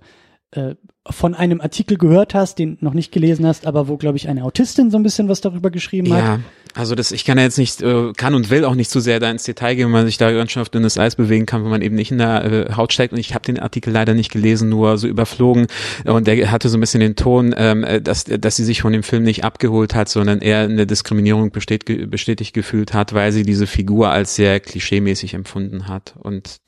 äh, 0.56 0.76
von 1.08 1.36
einem 1.36 1.62
Artikel 1.62 1.98
gehört 1.98 2.34
hast, 2.34 2.58
den 2.58 2.78
noch 2.82 2.96
nicht 2.96 3.12
gelesen 3.12 3.46
hast, 3.46 3.68
aber 3.68 3.88
wo, 3.88 3.96
glaube 3.98 4.18
ich, 4.18 4.28
eine 4.28 4.44
Autistin 4.44 4.90
so 4.90 4.98
ein 4.98 5.04
bisschen 5.04 5.30
was 5.30 5.40
darüber 5.40 5.70
geschrieben 5.70 6.12
hat. 6.12 6.24
Ja, 6.24 6.40
also 6.74 6.96
das, 6.96 7.12
ich 7.12 7.26
kann 7.26 7.38
ja 7.38 7.44
jetzt 7.44 7.60
nicht, 7.60 7.82
äh, 7.84 8.12
kann 8.14 8.34
und 8.34 8.50
will 8.50 8.66
auch 8.66 8.74
nicht 8.74 8.90
zu 8.90 9.00
sehr 9.00 9.20
da 9.20 9.30
ins 9.30 9.44
Detail 9.44 9.76
gehen, 9.76 9.86
wenn 9.86 9.92
man 9.92 10.06
sich 10.08 10.18
da 10.18 10.32
ganz 10.32 10.52
schön 10.52 10.62
auf 10.62 10.70
dünnes 10.70 10.98
Eis 10.98 11.16
bewegen 11.16 11.46
kann, 11.46 11.64
wenn 11.64 11.70
man 11.70 11.84
eben 11.84 11.96
nicht 11.96 12.12
in 12.12 12.18
der 12.18 12.44
äh, 12.44 12.74
Haut 12.74 12.92
steckt. 12.92 13.14
Und 13.14 13.20
ich 13.20 13.36
habe 13.36 13.46
den 13.46 13.60
Artikel 13.60 13.94
leider 13.94 14.16
nicht 14.16 14.32
gelesen, 14.32 14.70
nur 14.70 14.98
so 14.98 15.08
überflogen. 15.08 15.68
Und 16.06 16.26
der 16.26 16.52
hatte 16.52 16.70
so 16.70 16.78
ein 16.78 16.82
bisschen 16.82 17.02
den 17.02 17.16
Ton, 17.16 17.54
ähm, 17.56 17.84
äh, 17.84 18.02
dass, 18.02 18.26
dass 18.26 18.56
sie 18.56 18.66
sich 18.66 18.82
von 18.82 18.92
dem 18.92 19.04
Film 19.04 19.24
nicht 19.24 19.44
abgeholt 19.44 19.94
hat, 19.94 20.10
sondern 20.10 20.40
eher 20.40 20.62
eine 20.62 20.88
Diskriminierung 20.88 21.52
bestätigt, 21.52 22.10
bestätigt 22.10 22.54
gefühlt 22.54 22.94
hat, 22.94 23.14
weil 23.14 23.32
sie 23.32 23.44
diese 23.44 23.68
Figur 23.68 24.10
als 24.10 24.36
sehr 24.36 24.60
klischeemäßig 24.60 25.36
empfunden 25.36 25.88
hat. 25.88 26.16
Und 26.18 26.60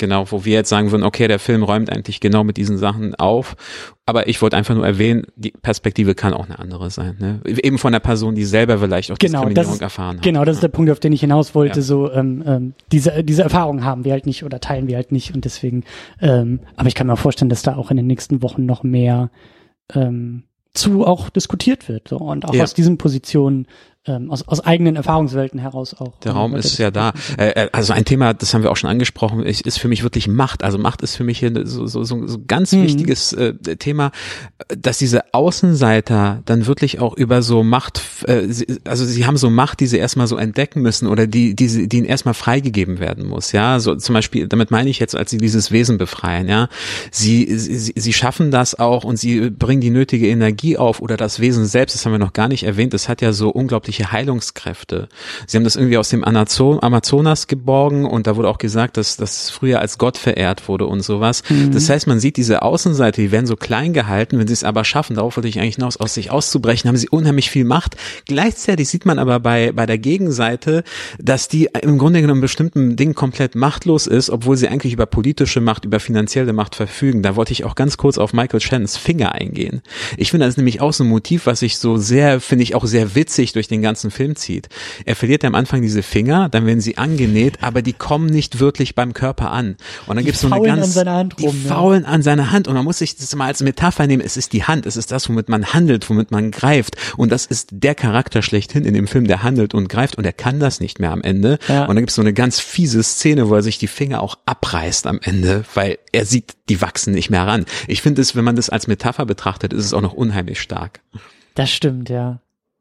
Genau, 0.00 0.24
wo 0.32 0.46
wir 0.46 0.54
jetzt 0.54 0.70
sagen 0.70 0.90
würden, 0.92 1.02
okay, 1.02 1.28
der 1.28 1.38
Film 1.38 1.62
räumt 1.62 1.92
eigentlich 1.92 2.20
genau 2.20 2.42
mit 2.42 2.56
diesen 2.56 2.78
Sachen 2.78 3.14
auf. 3.16 3.54
Aber 4.06 4.28
ich 4.28 4.40
wollte 4.40 4.56
einfach 4.56 4.74
nur 4.74 4.86
erwähnen, 4.86 5.26
die 5.36 5.50
Perspektive 5.50 6.14
kann 6.14 6.32
auch 6.32 6.46
eine 6.46 6.58
andere 6.58 6.88
sein. 6.88 7.16
Ne? 7.18 7.40
Eben 7.44 7.76
von 7.76 7.92
der 7.92 8.00
Person, 8.00 8.34
die 8.34 8.46
selber 8.46 8.78
vielleicht 8.78 9.12
auch 9.12 9.18
genau, 9.18 9.40
Diskriminierung 9.40 9.74
ist, 9.74 9.82
erfahren 9.82 10.16
hat. 10.16 10.22
Genau, 10.24 10.46
das 10.46 10.56
ist 10.56 10.62
der 10.62 10.68
Punkt, 10.68 10.90
auf 10.90 11.00
den 11.00 11.12
ich 11.12 11.20
hinaus 11.20 11.54
wollte. 11.54 11.80
Ja. 11.80 11.82
So 11.82 12.10
ähm, 12.10 12.42
ähm, 12.46 12.72
diese 12.90 13.22
diese 13.22 13.42
Erfahrung 13.42 13.84
haben 13.84 14.06
wir 14.06 14.12
halt 14.12 14.24
nicht 14.24 14.42
oder 14.42 14.58
teilen 14.58 14.88
wir 14.88 14.96
halt 14.96 15.12
nicht 15.12 15.34
und 15.34 15.44
deswegen. 15.44 15.84
Ähm, 16.18 16.60
aber 16.76 16.88
ich 16.88 16.94
kann 16.94 17.06
mir 17.06 17.18
vorstellen, 17.18 17.50
dass 17.50 17.60
da 17.60 17.76
auch 17.76 17.90
in 17.90 17.98
den 17.98 18.06
nächsten 18.06 18.42
Wochen 18.42 18.64
noch 18.64 18.82
mehr 18.82 19.30
ähm, 19.94 20.44
zu 20.72 21.06
auch 21.06 21.28
diskutiert 21.28 21.90
wird 21.90 22.08
so, 22.08 22.16
und 22.16 22.46
auch 22.46 22.54
ja. 22.54 22.62
aus 22.62 22.72
diesen 22.72 22.96
Positionen 22.96 23.66
ähm, 24.10 24.30
aus, 24.30 24.46
aus 24.46 24.60
eigenen 24.60 24.96
Erfahrungswelten 24.96 25.58
heraus 25.58 25.94
auch. 25.94 26.12
Der 26.24 26.32
Raum 26.32 26.54
ist 26.54 26.78
ja 26.78 26.90
da. 26.90 27.12
Äh, 27.38 27.50
äh, 27.50 27.68
also 27.72 27.92
ein 27.92 28.04
Thema, 28.04 28.34
das 28.34 28.52
haben 28.52 28.62
wir 28.62 28.70
auch 28.70 28.76
schon 28.76 28.90
angesprochen, 28.90 29.42
ist, 29.44 29.62
ist 29.62 29.78
für 29.78 29.88
mich 29.88 30.02
wirklich 30.02 30.28
Macht. 30.28 30.64
Also 30.64 30.78
Macht 30.78 31.02
ist 31.02 31.16
für 31.16 31.24
mich 31.24 31.38
hier 31.38 31.66
so, 31.66 31.86
so, 31.86 32.04
so, 32.04 32.26
so 32.26 32.38
ganz 32.46 32.72
mhm. 32.72 32.82
wichtiges 32.82 33.32
äh, 33.32 33.54
Thema, 33.76 34.10
dass 34.68 34.98
diese 34.98 35.32
Außenseiter 35.32 36.42
dann 36.44 36.66
wirklich 36.66 37.00
auch 37.00 37.16
über 37.16 37.42
so 37.42 37.62
Macht, 37.62 38.02
äh, 38.26 38.48
also 38.84 39.04
sie 39.04 39.26
haben 39.26 39.36
so 39.36 39.50
Macht, 39.50 39.80
die 39.80 39.86
sie 39.86 39.98
erstmal 39.98 40.26
so 40.26 40.36
entdecken 40.36 40.82
müssen 40.82 41.06
oder 41.06 41.26
die, 41.26 41.54
die, 41.54 41.88
die 41.88 41.98
ihnen 41.98 42.06
erstmal 42.06 42.34
freigegeben 42.34 42.98
werden 42.98 43.26
muss. 43.26 43.52
Ja, 43.52 43.78
so 43.80 43.94
zum 43.94 44.14
Beispiel, 44.14 44.48
damit 44.48 44.70
meine 44.70 44.90
ich 44.90 44.98
jetzt, 44.98 45.14
als 45.14 45.30
sie 45.30 45.38
dieses 45.38 45.70
Wesen 45.70 45.98
befreien, 45.98 46.48
ja, 46.48 46.68
sie, 47.10 47.46
sie, 47.56 47.92
sie 47.94 48.12
schaffen 48.12 48.50
das 48.50 48.78
auch 48.78 49.04
und 49.04 49.18
sie 49.18 49.50
bringen 49.50 49.80
die 49.80 49.90
nötige 49.90 50.28
Energie 50.28 50.76
auf 50.76 51.00
oder 51.00 51.16
das 51.16 51.40
Wesen 51.40 51.66
selbst, 51.66 51.94
das 51.94 52.04
haben 52.04 52.12
wir 52.12 52.18
noch 52.18 52.32
gar 52.32 52.48
nicht 52.48 52.64
erwähnt, 52.64 52.94
das 52.94 53.08
hat 53.08 53.22
ja 53.22 53.32
so 53.32 53.50
unglaublich 53.50 53.99
unglaubliche 54.00 54.12
Heilungskräfte. 54.12 55.08
Sie 55.46 55.56
haben 55.56 55.64
das 55.64 55.76
irgendwie 55.76 55.98
aus 55.98 56.08
dem 56.08 56.24
Amazonas 56.24 57.46
geborgen 57.46 58.04
und 58.04 58.26
da 58.26 58.36
wurde 58.36 58.48
auch 58.48 58.58
gesagt, 58.58 58.96
dass 58.96 59.16
das 59.16 59.50
früher 59.50 59.80
als 59.80 59.98
Gott 59.98 60.16
verehrt 60.16 60.68
wurde 60.68 60.86
und 60.86 61.02
sowas. 61.02 61.42
Mhm. 61.48 61.72
Das 61.72 61.88
heißt, 61.88 62.06
man 62.06 62.20
sieht 62.20 62.36
diese 62.36 62.62
Außenseite, 62.62 63.20
die 63.20 63.32
werden 63.32 63.46
so 63.46 63.56
klein 63.56 63.92
gehalten, 63.92 64.38
wenn 64.38 64.46
sie 64.46 64.52
es 64.52 64.64
aber 64.64 64.84
schaffen, 64.84 65.16
darauf 65.16 65.36
wollte 65.36 65.48
ich 65.48 65.60
eigentlich 65.60 65.76
hinaus, 65.76 65.98
aus 65.98 66.14
sich 66.14 66.30
auszubrechen, 66.30 66.88
haben 66.88 66.96
sie 66.96 67.08
unheimlich 67.08 67.50
viel 67.50 67.64
Macht. 67.64 67.96
Gleichzeitig 68.26 68.88
sieht 68.88 69.06
man 69.06 69.18
aber 69.18 69.40
bei, 69.40 69.72
bei 69.72 69.86
der 69.86 69.98
Gegenseite, 69.98 70.84
dass 71.18 71.48
die 71.48 71.68
im 71.82 71.98
Grunde 71.98 72.20
genommen 72.20 72.40
bestimmten 72.40 72.96
Dingen 72.96 73.14
komplett 73.14 73.54
machtlos 73.54 74.06
ist, 74.06 74.30
obwohl 74.30 74.56
sie 74.56 74.68
eigentlich 74.68 74.92
über 74.92 75.06
politische 75.06 75.60
Macht, 75.60 75.84
über 75.84 76.00
finanzielle 76.00 76.52
Macht 76.52 76.74
verfügen. 76.74 77.22
Da 77.22 77.36
wollte 77.36 77.52
ich 77.52 77.64
auch 77.64 77.74
ganz 77.74 77.96
kurz 77.96 78.18
auf 78.18 78.32
Michael 78.32 78.60
Shannons 78.60 78.96
Finger 78.96 79.32
eingehen. 79.32 79.82
Ich 80.16 80.30
finde, 80.30 80.46
das 80.46 80.54
ist 80.54 80.58
nämlich 80.58 80.80
auch 80.80 80.92
so 80.92 81.04
ein 81.04 81.08
Motiv, 81.08 81.46
was 81.46 81.60
sich 81.60 81.78
so 81.78 81.96
sehr, 81.96 82.40
finde 82.40 82.62
ich 82.62 82.74
auch 82.74 82.84
sehr 82.84 83.14
witzig 83.14 83.52
durch 83.52 83.68
den 83.68 83.79
den 83.80 83.84
ganzen 83.84 84.10
Film 84.10 84.36
zieht. 84.36 84.68
Er 85.04 85.16
verliert 85.16 85.42
ja 85.42 85.48
am 85.48 85.54
Anfang 85.54 85.82
diese 85.82 86.02
Finger, 86.02 86.48
dann 86.48 86.66
werden 86.66 86.80
sie 86.80 86.98
angenäht, 86.98 87.62
aber 87.62 87.82
die 87.82 87.92
kommen 87.92 88.26
nicht 88.26 88.60
wirklich 88.60 88.94
beim 88.94 89.14
Körper 89.14 89.50
an. 89.50 89.76
Und 90.06 90.16
dann 90.16 90.24
gibt 90.24 90.36
es 90.36 90.42
so 90.42 90.50
eine 90.50 90.64
ganz, 90.64 90.96
rum, 90.96 91.30
die 91.38 91.48
faulen 91.48 92.04
an 92.04 92.22
seiner 92.22 92.50
Hand 92.50 92.68
und 92.68 92.74
man 92.74 92.84
muss 92.84 92.98
sich 92.98 93.16
das 93.16 93.34
mal 93.34 93.46
als 93.46 93.62
Metapher 93.62 94.06
nehmen. 94.06 94.22
Es 94.24 94.36
ist 94.36 94.52
die 94.52 94.64
Hand, 94.64 94.86
es 94.86 94.96
ist 94.96 95.10
das, 95.10 95.28
womit 95.28 95.48
man 95.48 95.72
handelt, 95.72 96.08
womit 96.10 96.30
man 96.30 96.50
greift. 96.50 96.96
Und 97.16 97.30
das 97.32 97.46
ist 97.46 97.68
der 97.72 97.94
Charakter 97.94 98.42
schlechthin 98.42 98.84
in 98.84 98.94
dem 98.94 99.06
Film, 99.06 99.26
der 99.26 99.42
handelt 99.42 99.74
und 99.74 99.88
greift 99.88 100.16
und 100.16 100.24
er 100.24 100.32
kann 100.32 100.60
das 100.60 100.80
nicht 100.80 100.98
mehr 101.00 101.12
am 101.12 101.22
Ende. 101.22 101.58
Ja. 101.68 101.82
Und 101.82 101.88
dann 101.88 101.98
gibt 101.98 102.10
es 102.10 102.16
so 102.16 102.22
eine 102.22 102.32
ganz 102.32 102.60
fiese 102.60 103.02
Szene, 103.02 103.48
wo 103.48 103.54
er 103.54 103.62
sich 103.62 103.78
die 103.78 103.86
Finger 103.86 104.22
auch 104.22 104.38
abreißt 104.46 105.06
am 105.06 105.20
Ende, 105.22 105.64
weil 105.74 105.98
er 106.12 106.24
sieht, 106.24 106.56
die 106.68 106.80
wachsen 106.80 107.14
nicht 107.14 107.30
mehr 107.30 107.46
ran. 107.46 107.64
Ich 107.88 108.02
finde 108.02 108.22
es, 108.22 108.36
wenn 108.36 108.44
man 108.44 108.56
das 108.56 108.70
als 108.70 108.86
Metapher 108.86 109.26
betrachtet, 109.26 109.72
ist 109.72 109.84
es 109.84 109.94
auch 109.94 110.00
noch 110.00 110.12
unheimlich 110.12 110.60
stark. 110.60 111.00
Das 111.54 111.70
stimmt, 111.70 112.08
ja. 112.08 112.40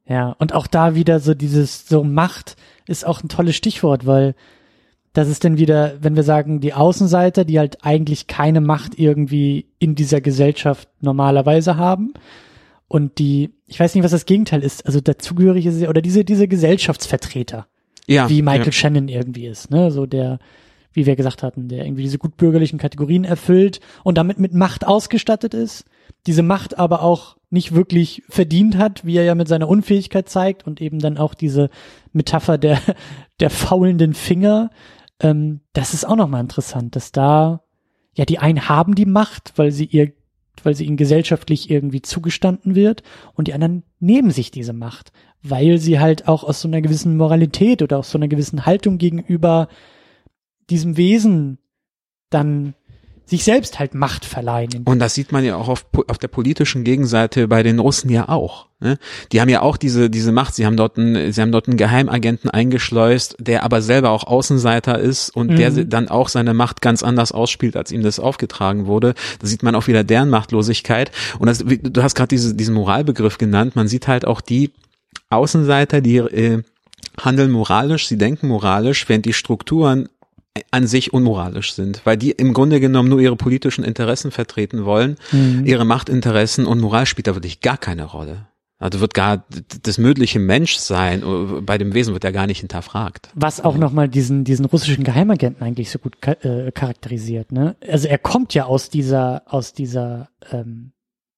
Ja, 0.10 0.36
und 0.40 0.54
auch 0.54 0.66
da 0.66 0.96
wieder 0.96 1.20
so 1.20 1.36
dieses, 1.36 1.88
so 1.88 2.04
Macht 2.04 2.56
ist 2.88 3.06
auch 3.06 3.22
ein 3.22 3.30
tolles 3.30 3.56
Stichwort, 3.56 4.08
weil 4.08 4.34
das 5.14 5.30
ist 5.30 5.44
dann 5.44 5.58
wieder, 5.60 5.94
wenn 6.02 6.16
wir 6.16 6.24
sagen, 6.24 6.62
die 6.62 6.74
Außenseiter, 6.74 7.46
die 7.46 7.60
halt 7.60 7.84
eigentlich 7.84 8.26
keine 8.26 8.60
Macht 8.60 8.98
irgendwie 8.98 9.68
in 9.78 9.94
dieser 9.94 10.20
Gesellschaft 10.20 10.90
normalerweise 11.00 11.78
haben. 11.78 12.14
Und 12.88 13.20
die, 13.20 13.52
ich 13.68 13.80
weiß 13.80 13.94
nicht, 13.94 14.04
was 14.04 14.12
das 14.12 14.26
Gegenteil 14.26 14.64
ist, 14.64 14.86
also 14.88 15.00
dazugehörige 15.00 15.88
oder 15.88 16.02
diese, 16.02 16.26
diese 16.26 16.48
Gesellschaftsvertreter. 16.48 17.68
Ja. 18.08 18.28
Wie 18.30 18.42
Michael 18.42 18.66
ja. 18.66 18.72
Shannon 18.72 19.08
irgendwie 19.08 19.46
ist, 19.46 19.70
ne, 19.70 19.92
so 19.92 20.08
der, 20.08 20.40
wie 20.94 21.06
wir 21.06 21.16
gesagt 21.16 21.44
hatten, 21.44 21.68
der 21.68 21.86
irgendwie 21.86 22.02
diese 22.02 22.18
gutbürgerlichen 22.18 22.80
Kategorien 22.80 23.26
erfüllt 23.26 23.80
und 24.04 24.18
damit 24.18 24.40
mit 24.40 24.56
Macht 24.56 24.88
ausgestattet 24.88 25.54
ist, 25.54 25.86
diese 26.28 26.44
Macht 26.44 26.78
aber 26.78 27.02
auch 27.02 27.38
nicht 27.50 27.74
wirklich 27.74 28.24
verdient 28.30 28.78
hat, 28.78 29.06
wie 29.06 29.18
er 29.18 29.24
ja 29.24 29.36
mit 29.36 29.48
seiner 29.48 29.68
Unfähigkeit 29.68 30.30
zeigt 30.30 30.68
und 30.68 30.82
eben 30.82 31.00
dann 31.00 31.18
auch 31.18 31.34
diese 31.34 31.70
Metapher 32.14 32.58
der, 32.58 32.80
der 33.40 33.50
faulenden 33.50 34.14
Finger, 34.14 34.70
ähm, 35.20 35.62
das 35.74 35.94
ist 35.94 36.06
auch 36.06 36.16
nochmal 36.16 36.42
interessant, 36.42 36.96
dass 36.96 37.12
da, 37.12 37.64
ja, 38.14 38.26
die 38.26 38.40
einen 38.40 38.70
haben 38.70 38.96
die 38.96 39.06
Macht, 39.06 39.54
weil 39.56 39.72
sie 39.72 39.86
ihr, 39.86 40.14
weil 40.64 40.76
sie 40.76 40.86
ihnen 40.86 40.98
gesellschaftlich 40.98 41.70
irgendwie 41.70 42.02
zugestanden 42.02 42.76
wird 42.76 43.04
und 43.34 43.48
die 43.48 43.54
anderen 43.54 43.84
nehmen 44.00 44.32
sich 44.32 44.52
diese 44.52 44.74
Macht, 44.74 45.12
weil 45.42 45.78
sie 45.78 46.00
halt 46.00 46.28
auch 46.28 46.44
aus 46.44 46.62
so 46.62 46.68
einer 46.68 46.82
gewissen 46.82 47.18
Moralität 47.18 47.82
oder 47.82 47.98
aus 47.98 48.12
so 48.12 48.18
einer 48.18 48.28
gewissen 48.28 48.66
Haltung 48.66 48.98
gegenüber 48.98 49.70
diesem 50.70 50.98
Wesen 50.98 51.60
dann 52.30 52.76
sich 53.30 53.44
selbst 53.44 53.78
halt 53.78 53.94
Macht 53.94 54.26
verleihen. 54.26 54.84
Und 54.86 55.00
das 55.00 55.14
sieht 55.14 55.32
man 55.32 55.46
ja 55.46 55.56
auch 55.56 55.68
auf, 55.68 55.86
auf 56.08 56.18
der 56.18 56.28
politischen 56.28 56.84
Gegenseite 56.84 57.48
bei 57.48 57.62
den 57.62 57.80
Russen 57.80 58.10
ja 58.10 58.28
auch. 58.28 58.68
Ne? 58.80 58.98
Die 59.32 59.40
haben 59.40 59.50
ja 59.50 59.62
auch 59.62 59.78
diese, 59.78 60.10
diese 60.10 60.32
Macht. 60.32 60.56
Sie 60.56 60.66
haben 60.66 60.78
dort 60.78 60.98
einen, 60.98 61.32
sie 61.32 61.42
haben 61.42 61.52
dort 61.52 61.68
einen 61.68 61.78
Geheimagenten 61.78 62.50
eingeschleust, 62.50 63.36
der 63.40 63.64
aber 63.64 63.82
selber 63.82 64.10
auch 64.10 64.24
Außenseiter 64.24 64.98
ist 64.98 65.30
und 65.30 65.52
mhm. 65.52 65.56
der 65.58 65.72
dann 65.86 66.08
auch 66.08 66.30
seine 66.30 66.54
Macht 66.54 66.82
ganz 66.82 67.04
anders 67.04 67.32
ausspielt, 67.32 67.76
als 67.76 67.92
ihm 67.92 68.02
das 68.02 68.20
aufgetragen 68.20 68.88
wurde. 68.88 69.14
Da 69.40 69.48
sieht 69.48 69.62
man 69.62 69.76
auch 69.76 69.88
wieder 69.88 70.04
deren 70.04 70.30
Machtlosigkeit. 70.30 71.12
Und 71.38 71.48
das, 71.48 71.60
du 71.60 72.02
hast 72.02 72.16
gerade 72.16 72.30
diese, 72.30 72.56
diesen 72.56 72.74
Moralbegriff 72.74 73.38
genannt. 73.38 73.76
Man 73.76 73.88
sieht 73.88 74.08
halt 74.08 74.26
auch 74.26 74.42
die 74.42 74.72
Außenseiter, 75.30 76.02
die 76.02 76.18
äh, 76.18 76.64
handeln 77.20 77.52
moralisch, 77.52 78.08
sie 78.08 78.18
denken 78.18 78.48
moralisch, 78.48 79.08
während 79.08 79.26
die 79.26 79.34
Strukturen 79.34 80.10
an 80.72 80.88
sich 80.88 81.14
unmoralisch 81.14 81.74
sind, 81.74 82.02
weil 82.06 82.18
die 82.18 82.32
im 82.32 82.54
Grunde 82.54 82.80
genommen 82.80 83.10
nur 83.10 83.20
ihre 83.20 83.36
politischen 83.36 83.84
Interessen 83.84 84.32
vertreten 84.32 84.86
wollen, 84.86 85.16
mhm. 85.32 85.66
ihre 85.66 85.86
Machtinteressen 85.86 86.66
und 86.66 86.80
Moral 86.80 87.06
spielt 87.06 87.28
da 87.28 87.36
wirklich 87.36 87.62
gar 87.62 87.78
keine 87.78 88.06
Rolle. 88.06 88.48
Also 88.82 89.02
wird 89.02 89.14
gar 89.14 89.44
das 89.84 89.98
mögliche 89.98 90.40
Menschsein 90.40 91.22
äh, 91.22 91.62
bei 91.62 91.78
dem 91.78 91.94
Wesen 91.94 92.14
wird 92.14 92.24
ja 92.24 92.32
gar 92.32 92.48
nicht 92.48 92.62
hinterfragt. 92.62 93.30
Was 93.36 93.60
auch 93.60 93.78
nochmal 93.78 94.08
diesen, 94.08 94.46
diesen 94.46 94.64
russischen 94.66 95.04
Geheimagenten 95.04 95.66
eigentlich 95.66 95.92
so 95.92 96.00
gut 96.00 96.16
äh, 96.26 96.72
charakterisiert, 96.72 97.52
ne? 97.52 97.76
Also 97.86 98.08
er 98.08 98.18
kommt 98.18 98.54
ja 98.54 98.66
aus 98.66 98.90
dieser, 98.90 99.44
aus 99.48 99.74
dieser 99.74 100.30
ähm, 100.52 100.94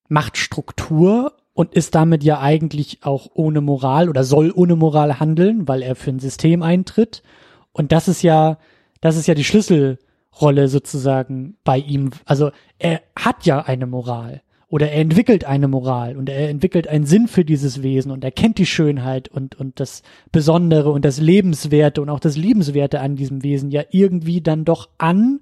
Machtstruktur 0.08 1.34
und 1.54 1.74
ist 1.74 1.96
damit 1.96 2.24
ja 2.24 2.40
eigentlich 2.40 3.00
auch 3.02 3.28
ohne 3.34 3.60
Moral 3.62 4.08
oder 4.08 4.24
soll 4.24 4.52
ohne 4.54 4.76
Moral 4.76 5.20
handeln, 5.20 5.68
weil 5.68 5.82
er 5.82 5.96
für 5.96 6.12
ein 6.12 6.20
System 6.20 6.62
eintritt. 6.62 7.24
Und 7.72 7.92
das 7.92 8.08
ist 8.08 8.22
ja, 8.22 8.60
das 9.02 9.18
ist 9.18 9.28
ja 9.28 9.34
die 9.34 9.44
Schlüsselrolle 9.44 10.68
sozusagen 10.68 11.58
bei 11.64 11.78
ihm. 11.78 12.12
Also 12.26 12.52
er 12.80 13.02
hat 13.16 13.46
ja 13.46 13.62
eine 13.62 13.88
Moral 13.88 14.42
oder 14.72 14.90
er 14.90 15.02
entwickelt 15.02 15.44
eine 15.44 15.68
Moral 15.68 16.16
und 16.16 16.30
er 16.30 16.50
entwickelt 16.50 16.88
einen 16.88 17.06
Sinn 17.06 17.28
für 17.28 17.44
dieses 17.44 17.84
Wesen 17.84 18.10
und 18.10 18.24
er 18.24 18.32
kennt 18.32 18.58
die 18.58 18.66
Schönheit 18.66 19.28
und, 19.28 19.60
und 19.60 19.82
das 19.82 20.02
Besondere 20.32 20.92
und 20.92 21.04
das 21.04 21.20
Lebenswerte 21.20 22.02
und 22.02 22.10
auch 22.10 22.22
das 22.22 22.38
Liebenswerte 22.38 23.02
an 23.02 23.18
diesem 23.18 23.44
Wesen 23.44 23.70
ja 23.70 23.84
irgendwie 23.92 24.40
dann 24.40 24.64
doch 24.64 24.88
an, 24.98 25.42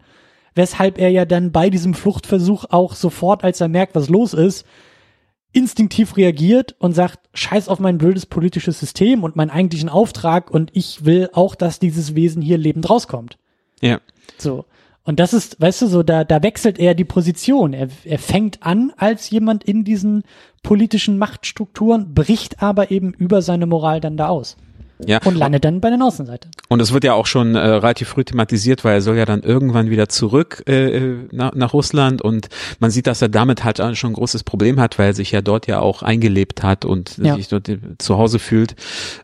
weshalb 0.55 0.97
er 0.97 1.10
ja 1.10 1.26
dann 1.26 1.51
bei 1.51 1.70
diesem 1.70 1.93
Fluchtversuch 1.93 2.66
auch 2.72 2.95
sofort, 2.95 3.43
als 3.43 3.62
er 3.62 3.68
merkt, 3.68 3.93
was 3.93 4.10
los 4.10 4.34
ist, 4.34 4.66
instinktiv 5.51 6.18
reagiert 6.18 6.76
und 6.80 6.93
sagt, 6.93 7.30
scheiß 7.34 7.70
auf 7.70 7.80
mein 7.80 7.99
blödes 7.99 8.26
politisches 8.26 8.80
System 8.80 9.24
und 9.24 9.36
meinen 9.36 9.51
eigentlichen 9.51 9.89
Auftrag 9.89 10.49
und 10.49 10.72
ich 10.74 11.05
will 11.05 11.30
auch, 11.34 11.53
dass 11.53 11.80
dieses 11.80 12.16
Wesen 12.16 12.41
hier 12.41 12.57
lebend 12.57 12.89
rauskommt. 12.89 13.38
Ja. 13.82 13.99
So. 14.38 14.65
Und 15.03 15.19
das 15.19 15.34
ist, 15.34 15.59
weißt 15.59 15.82
du, 15.82 15.88
so, 15.88 16.03
da, 16.03 16.23
da 16.23 16.43
wechselt 16.43 16.77
er 16.77 16.93
die 16.93 17.05
Position. 17.05 17.73
Er, 17.73 17.89
er 18.05 18.19
fängt 18.19 18.63
an 18.63 18.93
als 18.97 19.30
jemand 19.30 19.63
in 19.63 19.84
diesen 19.84 20.23
politischen 20.61 21.17
Machtstrukturen, 21.17 22.13
bricht 22.13 22.61
aber 22.61 22.91
eben 22.91 23.13
über 23.13 23.41
seine 23.41 23.65
Moral 23.65 24.01
dann 24.01 24.17
da 24.17 24.27
aus. 24.27 24.57
Ja. 25.05 25.19
Und 25.23 25.35
landet 25.35 25.63
dann 25.63 25.79
bei 25.79 25.89
den 25.89 26.01
Außenseitern. 26.01 26.51
Und 26.67 26.81
es 26.81 26.91
wird 26.91 27.05
ja 27.05 27.13
auch 27.13 27.25
schon 27.25 27.55
äh, 27.55 27.59
relativ 27.59 28.09
früh 28.09 28.25
thematisiert, 28.25 28.83
weil 28.83 28.95
er 28.95 29.01
soll 29.01 29.17
ja 29.17 29.25
dann 29.25 29.43
irgendwann 29.43 29.89
wieder 29.89 30.09
zurück 30.09 30.63
äh, 30.67 30.97
äh 30.97 31.15
nach, 31.31 31.53
nach 31.53 31.73
Russland 31.73 32.21
und 32.21 32.49
man 32.79 32.91
sieht, 32.91 33.07
dass 33.07 33.21
er 33.21 33.29
damit 33.29 33.63
halt 33.63 33.77
schon 33.97 34.11
ein 34.11 34.13
großes 34.13 34.43
Problem 34.43 34.79
hat, 34.79 34.99
weil 34.99 35.07
er 35.07 35.13
sich 35.13 35.31
ja 35.31 35.41
dort 35.41 35.67
ja 35.67 35.79
auch 35.79 36.03
eingelebt 36.03 36.63
hat 36.63 36.83
und 36.83 37.17
ja. 37.17 37.35
sich 37.35 37.47
dort 37.47 37.69
äh, 37.69 37.79
zu 37.97 38.17
Hause 38.17 38.39
fühlt. 38.39 38.75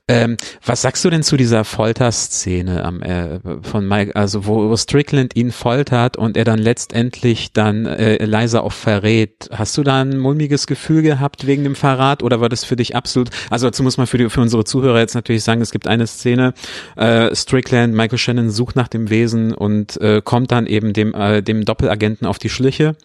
Ähm, 0.07 0.37
was 0.65 0.81
sagst 0.81 1.03
du 1.03 1.09
denn 1.09 1.23
zu 1.23 1.35
dieser 1.35 1.65
Folterszene 1.65 2.83
am, 2.83 3.01
äh, 3.01 3.39
von 3.61 3.85
Mike, 3.85 4.15
also 4.15 4.45
wo, 4.45 4.69
wo 4.69 4.77
Strickland 4.77 5.35
ihn 5.35 5.51
foltert 5.51 6.15
und 6.15 6.37
er 6.37 6.45
dann 6.45 6.59
letztendlich 6.59 7.51
dann 7.51 7.85
äh, 7.85 8.15
Eliza 8.15 8.61
auch 8.61 8.71
verrät? 8.71 9.49
Hast 9.51 9.77
du 9.77 9.83
da 9.83 10.01
ein 10.01 10.17
mulmiges 10.17 10.67
Gefühl 10.67 11.01
gehabt 11.01 11.47
wegen 11.47 11.63
dem 11.63 11.75
Verrat 11.75 12.23
oder 12.23 12.39
war 12.39 12.47
das 12.47 12.63
für 12.63 12.77
dich 12.77 12.95
absolut, 12.95 13.29
also 13.49 13.67
dazu 13.67 13.83
muss 13.83 13.97
man 13.97 14.07
für, 14.07 14.17
die, 14.17 14.29
für 14.29 14.41
unsere 14.41 14.63
Zuhörer 14.63 14.99
jetzt 14.99 15.15
natürlich 15.15 15.43
sagen, 15.43 15.64
es 15.65 15.71
gibt 15.71 15.87
eine 15.87 16.07
Szene, 16.07 16.53
äh, 16.95 17.35
Strickland, 17.35 17.93
Michael 17.93 18.17
Shannon 18.17 18.49
sucht 18.49 18.75
nach 18.75 18.87
dem 18.87 19.09
Wesen 19.09 19.53
und 19.53 19.99
äh, 20.01 20.21
kommt 20.23 20.51
dann 20.51 20.67
eben 20.67 20.93
dem, 20.93 21.13
äh, 21.13 21.41
dem 21.41 21.65
Doppelagenten 21.65 22.25
auf 22.25 22.39
die 22.39 22.49
Schliche 22.49 22.95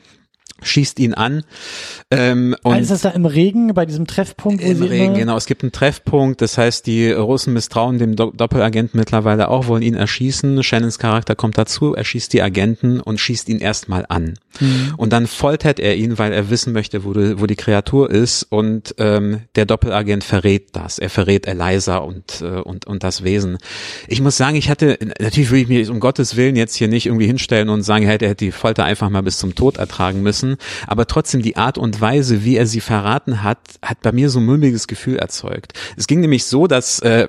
schießt 0.62 0.98
ihn 1.00 1.14
an. 1.14 1.44
Ähm, 2.10 2.56
und 2.62 2.78
ist 2.78 2.90
das 2.90 3.02
da 3.02 3.10
im 3.10 3.26
Regen 3.26 3.72
bei 3.74 3.86
diesem 3.86 4.06
Treffpunkt? 4.06 4.62
Im 4.62 4.82
Regen, 4.82 5.14
genau. 5.14 5.36
Es 5.36 5.46
gibt 5.46 5.62
einen 5.62 5.72
Treffpunkt, 5.72 6.40
das 6.40 6.58
heißt, 6.58 6.86
die 6.86 7.10
Russen 7.12 7.52
misstrauen 7.52 7.98
dem 7.98 8.16
Do 8.16 8.30
Doppelagenten 8.30 8.98
mittlerweile 8.98 9.48
auch, 9.48 9.66
wollen 9.66 9.82
ihn 9.82 9.94
erschießen. 9.94 10.62
Shannons 10.62 10.98
Charakter 10.98 11.34
kommt 11.34 11.58
dazu, 11.58 11.94
er 11.94 12.04
schießt 12.04 12.32
die 12.32 12.42
Agenten 12.42 13.00
und 13.00 13.18
schießt 13.18 13.48
ihn 13.48 13.58
erstmal 13.58 14.06
an. 14.08 14.34
Mhm. 14.58 14.94
Und 14.96 15.12
dann 15.12 15.26
foltert 15.26 15.78
er 15.78 15.96
ihn, 15.96 16.18
weil 16.18 16.32
er 16.32 16.50
wissen 16.50 16.72
möchte, 16.72 17.04
wo, 17.04 17.12
die, 17.12 17.40
wo 17.40 17.46
die 17.46 17.56
Kreatur 17.56 18.10
ist 18.10 18.42
und 18.44 18.94
ähm, 18.98 19.42
der 19.54 19.66
Doppelagent 19.66 20.24
verrät 20.24 20.70
das. 20.72 20.98
Er 20.98 21.10
verrät 21.10 21.46
Eliza 21.46 21.98
und, 21.98 22.40
äh, 22.42 22.60
und, 22.60 22.86
und 22.86 23.04
das 23.04 23.24
Wesen. 23.24 23.58
Ich 24.08 24.20
muss 24.20 24.36
sagen, 24.36 24.56
ich 24.56 24.68
hatte, 24.68 24.98
natürlich 25.20 25.50
will 25.50 25.62
ich 25.62 25.68
mich 25.68 25.90
um 25.90 26.00
Gottes 26.00 26.36
Willen 26.36 26.56
jetzt 26.56 26.74
hier 26.74 26.88
nicht 26.88 27.06
irgendwie 27.06 27.26
hinstellen 27.26 27.68
und 27.68 27.82
sagen, 27.82 28.04
er 28.04 28.12
hätte 28.12 28.34
die 28.34 28.52
Folter 28.52 28.84
einfach 28.84 29.10
mal 29.10 29.22
bis 29.22 29.38
zum 29.38 29.54
Tod 29.54 29.78
ertragen 29.78 30.22
müssen 30.22 30.49
lassen, 30.50 30.56
aber 30.86 31.06
trotzdem 31.06 31.42
die 31.42 31.56
Art 31.56 31.78
und 31.78 32.00
Weise, 32.00 32.44
wie 32.44 32.56
er 32.56 32.66
sie 32.66 32.80
verraten 32.80 33.42
hat, 33.42 33.58
hat 33.82 34.00
bei 34.02 34.12
mir 34.12 34.30
so 34.30 34.40
ein 34.40 34.46
mulmiges 34.46 34.86
Gefühl 34.86 35.16
erzeugt. 35.16 35.72
Es 35.96 36.06
ging 36.06 36.20
nämlich 36.20 36.44
so, 36.44 36.66
dass 36.66 37.00
äh, 37.00 37.28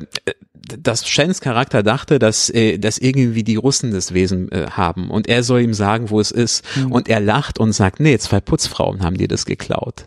dass 0.64 1.10
Shens 1.10 1.41
Charakter 1.41 1.81
dachte, 1.81 2.19
dass, 2.19 2.49
äh, 2.49 2.77
dass 2.77 2.98
irgendwie 2.99 3.43
die 3.43 3.56
Russen 3.56 3.91
das 3.91 4.14
Wesen 4.14 4.52
äh, 4.52 4.68
haben 4.69 5.10
und 5.10 5.27
er 5.27 5.43
soll 5.43 5.61
ihm 5.61 5.73
sagen, 5.73 6.11
wo 6.11 6.19
es 6.19 6.31
ist. 6.31 6.64
Mhm. 6.77 6.91
Und 6.91 7.10
er 7.10 7.19
lacht 7.19 7.60
und 7.60 7.73
sagt, 7.73 7.99
nee, 7.99 8.18
zwei 8.19 8.39
Putzfrauen 8.39 9.03
haben 9.03 9.18
dir 9.18 9.27
das 9.27 9.45
geklaut. 9.45 10.06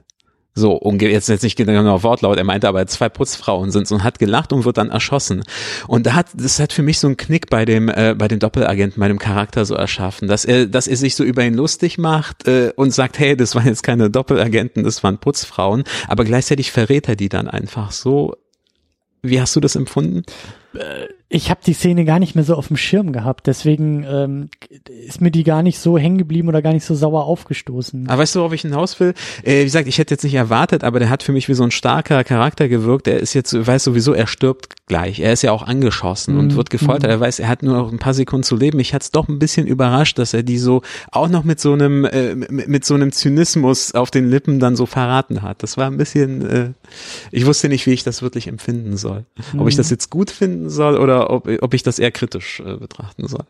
So, 0.56 0.72
und 0.72 1.02
jetzt 1.02 1.28
jetzt 1.28 1.42
nicht 1.42 1.56
genau 1.56 2.02
Wortlaut, 2.04 2.38
er 2.38 2.44
meinte 2.44 2.68
aber 2.68 2.86
zwei 2.86 3.08
Putzfrauen 3.08 3.72
sind 3.72 3.90
und 3.90 4.04
hat 4.04 4.20
gelacht 4.20 4.52
und 4.52 4.64
wird 4.64 4.76
dann 4.76 4.90
erschossen. 4.90 5.42
Und 5.88 6.06
da 6.06 6.14
hat, 6.14 6.28
das 6.34 6.60
hat 6.60 6.72
für 6.72 6.82
mich 6.82 7.00
so 7.00 7.08
einen 7.08 7.16
Knick 7.16 7.50
bei 7.50 7.64
dem, 7.64 7.88
äh, 7.88 8.14
bei 8.16 8.28
dem 8.28 8.38
Doppelagenten, 8.38 9.00
bei 9.00 9.08
dem 9.08 9.18
Charakter 9.18 9.64
so 9.64 9.74
erschaffen, 9.74 10.28
dass 10.28 10.44
er, 10.44 10.66
dass 10.66 10.86
er 10.86 10.96
sich 10.96 11.16
so 11.16 11.24
über 11.24 11.44
ihn 11.44 11.54
lustig 11.54 11.98
macht 11.98 12.46
äh, 12.46 12.72
und 12.76 12.94
sagt, 12.94 13.18
hey, 13.18 13.36
das 13.36 13.56
waren 13.56 13.66
jetzt 13.66 13.82
keine 13.82 14.10
Doppelagenten, 14.10 14.84
das 14.84 15.02
waren 15.02 15.18
Putzfrauen, 15.18 15.82
aber 16.06 16.24
gleichzeitig 16.24 16.70
verrät 16.70 17.08
er 17.08 17.16
die 17.16 17.28
dann 17.28 17.48
einfach 17.48 17.90
so. 17.90 18.36
Wie 19.22 19.40
hast 19.40 19.56
du 19.56 19.60
das 19.60 19.74
empfunden? 19.74 20.22
Äh, 20.74 21.08
ich 21.28 21.50
habe 21.50 21.60
die 21.66 21.72
Szene 21.72 22.04
gar 22.04 22.18
nicht 22.18 22.34
mehr 22.34 22.44
so 22.44 22.54
auf 22.54 22.68
dem 22.68 22.76
Schirm 22.76 23.12
gehabt, 23.12 23.46
deswegen 23.46 24.04
ähm, 24.08 24.48
ist 25.06 25.20
mir 25.20 25.30
die 25.30 25.42
gar 25.42 25.62
nicht 25.62 25.78
so 25.78 25.98
hängen 25.98 26.18
geblieben 26.18 26.48
oder 26.48 26.62
gar 26.62 26.72
nicht 26.72 26.84
so 26.84 26.94
sauer 26.94 27.24
aufgestoßen. 27.24 28.08
Aber 28.08 28.22
weißt 28.22 28.34
du, 28.34 28.40
worauf 28.40 28.52
ich 28.52 28.62
hinaus 28.62 29.00
will? 29.00 29.14
Äh, 29.42 29.60
wie 29.60 29.64
gesagt, 29.64 29.88
ich 29.88 29.98
hätte 29.98 30.14
jetzt 30.14 30.22
nicht 30.22 30.34
erwartet, 30.34 30.84
aber 30.84 30.98
der 30.98 31.10
hat 31.10 31.22
für 31.22 31.32
mich 31.32 31.48
wie 31.48 31.54
so 31.54 31.64
ein 31.64 31.70
starker 31.70 32.22
Charakter 32.24 32.68
gewirkt. 32.68 33.08
Er 33.08 33.18
ist 33.18 33.34
jetzt, 33.34 33.54
weiß 33.54 33.84
sowieso, 33.84 34.12
er 34.12 34.26
stirbt 34.26 34.74
gleich. 34.86 35.20
Er 35.20 35.32
ist 35.32 35.42
ja 35.42 35.52
auch 35.52 35.62
angeschossen 35.62 36.34
mm, 36.34 36.38
und 36.38 36.46
mhm. 36.52 36.56
wird 36.56 36.70
gefoltert. 36.70 37.10
Mm. 37.10 37.14
Er 37.14 37.20
weiß, 37.20 37.38
er 37.38 37.48
hat 37.48 37.62
nur 37.62 37.74
noch 37.74 37.90
ein 37.90 37.98
paar 37.98 38.14
Sekunden 38.14 38.44
zu 38.44 38.56
leben. 38.56 38.78
Ich 38.80 38.92
hatte 38.92 39.04
es 39.04 39.10
doch 39.10 39.28
ein 39.28 39.38
bisschen 39.38 39.66
überrascht, 39.66 40.18
dass 40.18 40.34
er 40.34 40.42
die 40.42 40.58
so 40.58 40.82
auch 41.10 41.28
noch 41.28 41.42
mit 41.42 41.58
so 41.58 41.72
einem 41.72 42.04
äh, 42.04 42.34
mit, 42.34 42.84
so 42.84 42.94
einem 42.94 43.12
Zynismus 43.12 43.94
auf 43.94 44.10
den 44.10 44.28
Lippen 44.28 44.60
dann 44.60 44.76
so 44.76 44.86
verraten 44.86 45.42
hat. 45.42 45.62
Das 45.62 45.76
war 45.76 45.86
ein 45.86 45.96
bisschen. 45.96 46.48
Äh, 46.48 46.70
ich 47.30 47.46
wusste 47.46 47.68
nicht, 47.68 47.86
wie 47.86 47.92
ich 47.92 48.04
das 48.04 48.20
wirklich 48.20 48.46
empfinden 48.46 48.96
soll. 48.96 49.24
Ob 49.56 49.68
ich 49.68 49.76
das 49.76 49.88
mhm. 49.88 49.94
jetzt 49.94 50.10
gut 50.10 50.30
finden 50.30 50.68
soll 50.68 50.98
oder 50.98 51.23
ob, 51.30 51.48
ob 51.60 51.74
ich 51.74 51.82
das 51.82 51.98
eher 51.98 52.10
kritisch 52.10 52.60
äh, 52.60 52.76
betrachten 52.76 53.26
soll. 53.28 53.44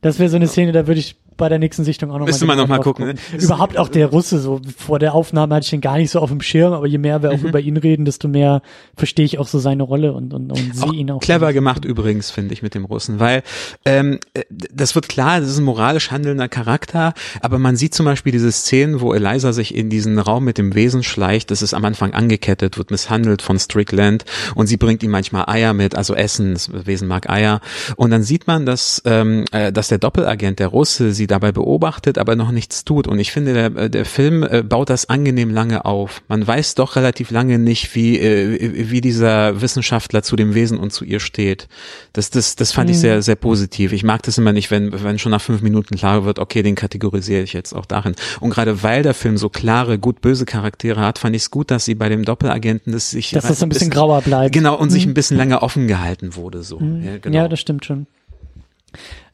Das 0.00 0.18
wäre 0.18 0.28
so 0.28 0.36
eine 0.36 0.48
Szene, 0.48 0.72
da 0.72 0.86
würde 0.86 1.00
ich 1.00 1.16
bei 1.36 1.48
der 1.48 1.58
nächsten 1.58 1.84
Sichtung 1.84 2.10
auch 2.10 2.14
nochmal. 2.14 2.28
Müsste 2.28 2.46
man 2.46 2.58
nochmal 2.58 2.80
gucken. 2.80 3.06
gucken. 3.08 3.20
Ne? 3.32 3.42
Überhaupt 3.42 3.78
auch 3.78 3.88
der 3.88 4.06
Russe, 4.06 4.38
so 4.38 4.60
vor 4.76 4.98
der 4.98 5.14
Aufnahme 5.14 5.54
hatte 5.54 5.64
ich 5.64 5.70
den 5.70 5.80
gar 5.80 5.96
nicht 5.96 6.10
so 6.10 6.20
auf 6.20 6.30
dem 6.30 6.40
Schirm, 6.40 6.72
aber 6.72 6.86
je 6.86 6.98
mehr 6.98 7.22
wir 7.22 7.30
auch 7.30 7.38
mhm. 7.38 7.48
über 7.48 7.60
ihn 7.60 7.76
reden, 7.76 8.04
desto 8.04 8.28
mehr 8.28 8.62
verstehe 8.96 9.24
ich 9.24 9.38
auch 9.38 9.48
so 9.48 9.58
seine 9.58 9.82
Rolle 9.82 10.12
und, 10.12 10.34
und, 10.34 10.50
und 10.50 10.76
sehe 10.76 10.92
ihn 10.92 11.10
auch. 11.10 11.20
Clever 11.20 11.52
gemacht 11.52 11.84
übrigens, 11.84 12.30
finde 12.30 12.54
ich, 12.54 12.62
mit 12.62 12.74
dem 12.74 12.84
Russen, 12.84 13.20
weil 13.20 13.42
ähm, 13.84 14.18
das 14.50 14.94
wird 14.94 15.08
klar, 15.08 15.40
das 15.40 15.48
ist 15.48 15.58
ein 15.58 15.64
moralisch 15.64 16.10
handelnder 16.10 16.48
Charakter, 16.48 17.14
aber 17.40 17.58
man 17.58 17.76
sieht 17.76 17.94
zum 17.94 18.06
Beispiel 18.06 18.32
diese 18.32 18.52
Szenen, 18.52 19.00
wo 19.00 19.12
Eliza 19.14 19.52
sich 19.52 19.74
in 19.74 19.90
diesen 19.90 20.18
Raum 20.18 20.44
mit 20.44 20.58
dem 20.58 20.74
Wesen 20.74 21.02
schleicht, 21.02 21.50
das 21.50 21.62
ist 21.62 21.74
am 21.74 21.84
Anfang 21.84 22.12
angekettet, 22.14 22.78
wird 22.78 22.90
misshandelt 22.90 23.42
von 23.42 23.58
Strickland 23.58 24.24
und 24.54 24.66
sie 24.66 24.76
bringt 24.76 25.02
ihm 25.02 25.10
manchmal 25.10 25.44
Eier 25.48 25.72
mit, 25.72 25.94
also 25.94 26.14
Essen, 26.14 26.54
das 26.54 26.70
Wesen 26.86 27.08
mag 27.08 27.28
Eier 27.28 27.60
und 27.96 28.10
dann 28.10 28.22
sieht 28.22 28.46
man, 28.46 28.66
dass, 28.66 29.02
ähm, 29.04 29.44
äh, 29.52 29.72
dass 29.72 29.88
der 29.88 29.98
Doppelagent, 29.98 30.58
der 30.58 30.68
Russe, 30.68 31.12
sie 31.22 31.26
dabei 31.26 31.52
beobachtet, 31.52 32.18
aber 32.18 32.36
noch 32.36 32.50
nichts 32.50 32.84
tut. 32.84 33.06
Und 33.06 33.18
ich 33.18 33.32
finde, 33.32 33.54
der, 33.54 33.76
äh, 33.76 33.90
der 33.90 34.04
Film 34.04 34.42
äh, 34.42 34.62
baut 34.62 34.90
das 34.90 35.08
angenehm 35.08 35.50
lange 35.50 35.84
auf. 35.84 36.22
Man 36.28 36.46
weiß 36.46 36.74
doch 36.74 36.96
relativ 36.96 37.30
lange 37.30 37.58
nicht, 37.58 37.94
wie, 37.94 38.18
äh, 38.18 38.90
wie 38.90 39.00
dieser 39.00 39.60
Wissenschaftler 39.60 40.22
zu 40.22 40.36
dem 40.36 40.54
Wesen 40.54 40.78
und 40.78 40.92
zu 40.92 41.04
ihr 41.04 41.20
steht. 41.20 41.68
Das, 42.12 42.30
das, 42.30 42.56
das 42.56 42.72
fand 42.72 42.88
mhm. 42.88 42.94
ich 42.94 43.00
sehr, 43.00 43.22
sehr 43.22 43.36
positiv. 43.36 43.92
Ich 43.92 44.02
mag 44.02 44.22
das 44.22 44.36
immer 44.38 44.52
nicht, 44.52 44.70
wenn, 44.70 44.92
wenn 45.04 45.18
schon 45.18 45.30
nach 45.30 45.40
fünf 45.40 45.62
Minuten 45.62 45.96
klar 45.96 46.24
wird, 46.24 46.38
okay, 46.38 46.62
den 46.62 46.74
kategorisiere 46.74 47.42
ich 47.42 47.52
jetzt 47.52 47.72
auch 47.72 47.86
darin. 47.86 48.14
Und 48.40 48.50
gerade 48.50 48.82
weil 48.82 49.02
der 49.02 49.14
Film 49.14 49.36
so 49.36 49.48
klare, 49.48 49.98
gut-böse 49.98 50.44
Charaktere 50.44 51.00
hat, 51.00 51.18
fand 51.18 51.36
ich 51.36 51.42
es 51.42 51.50
gut, 51.50 51.70
dass 51.70 51.84
sie 51.84 51.94
bei 51.94 52.08
dem 52.08 52.24
Doppelagenten 52.24 52.92
das 52.92 53.10
sich 53.10 53.30
dass 53.30 53.46
das 53.46 53.60
so 53.60 53.66
ein 53.66 53.68
bisschen, 53.68 53.90
bisschen 53.90 54.00
grauer 54.00 54.22
bleibt. 54.22 54.52
Genau 54.52 54.76
und 54.76 54.88
mhm. 54.88 54.92
sich 54.92 55.06
ein 55.06 55.14
bisschen 55.14 55.36
länger 55.36 55.62
offen 55.62 55.86
gehalten 55.86 56.34
wurde 56.34 56.62
so. 56.62 56.80
Mhm. 56.80 57.04
Ja, 57.04 57.18
genau. 57.18 57.36
ja, 57.36 57.48
das 57.48 57.60
stimmt 57.60 57.84
schon. 57.84 58.06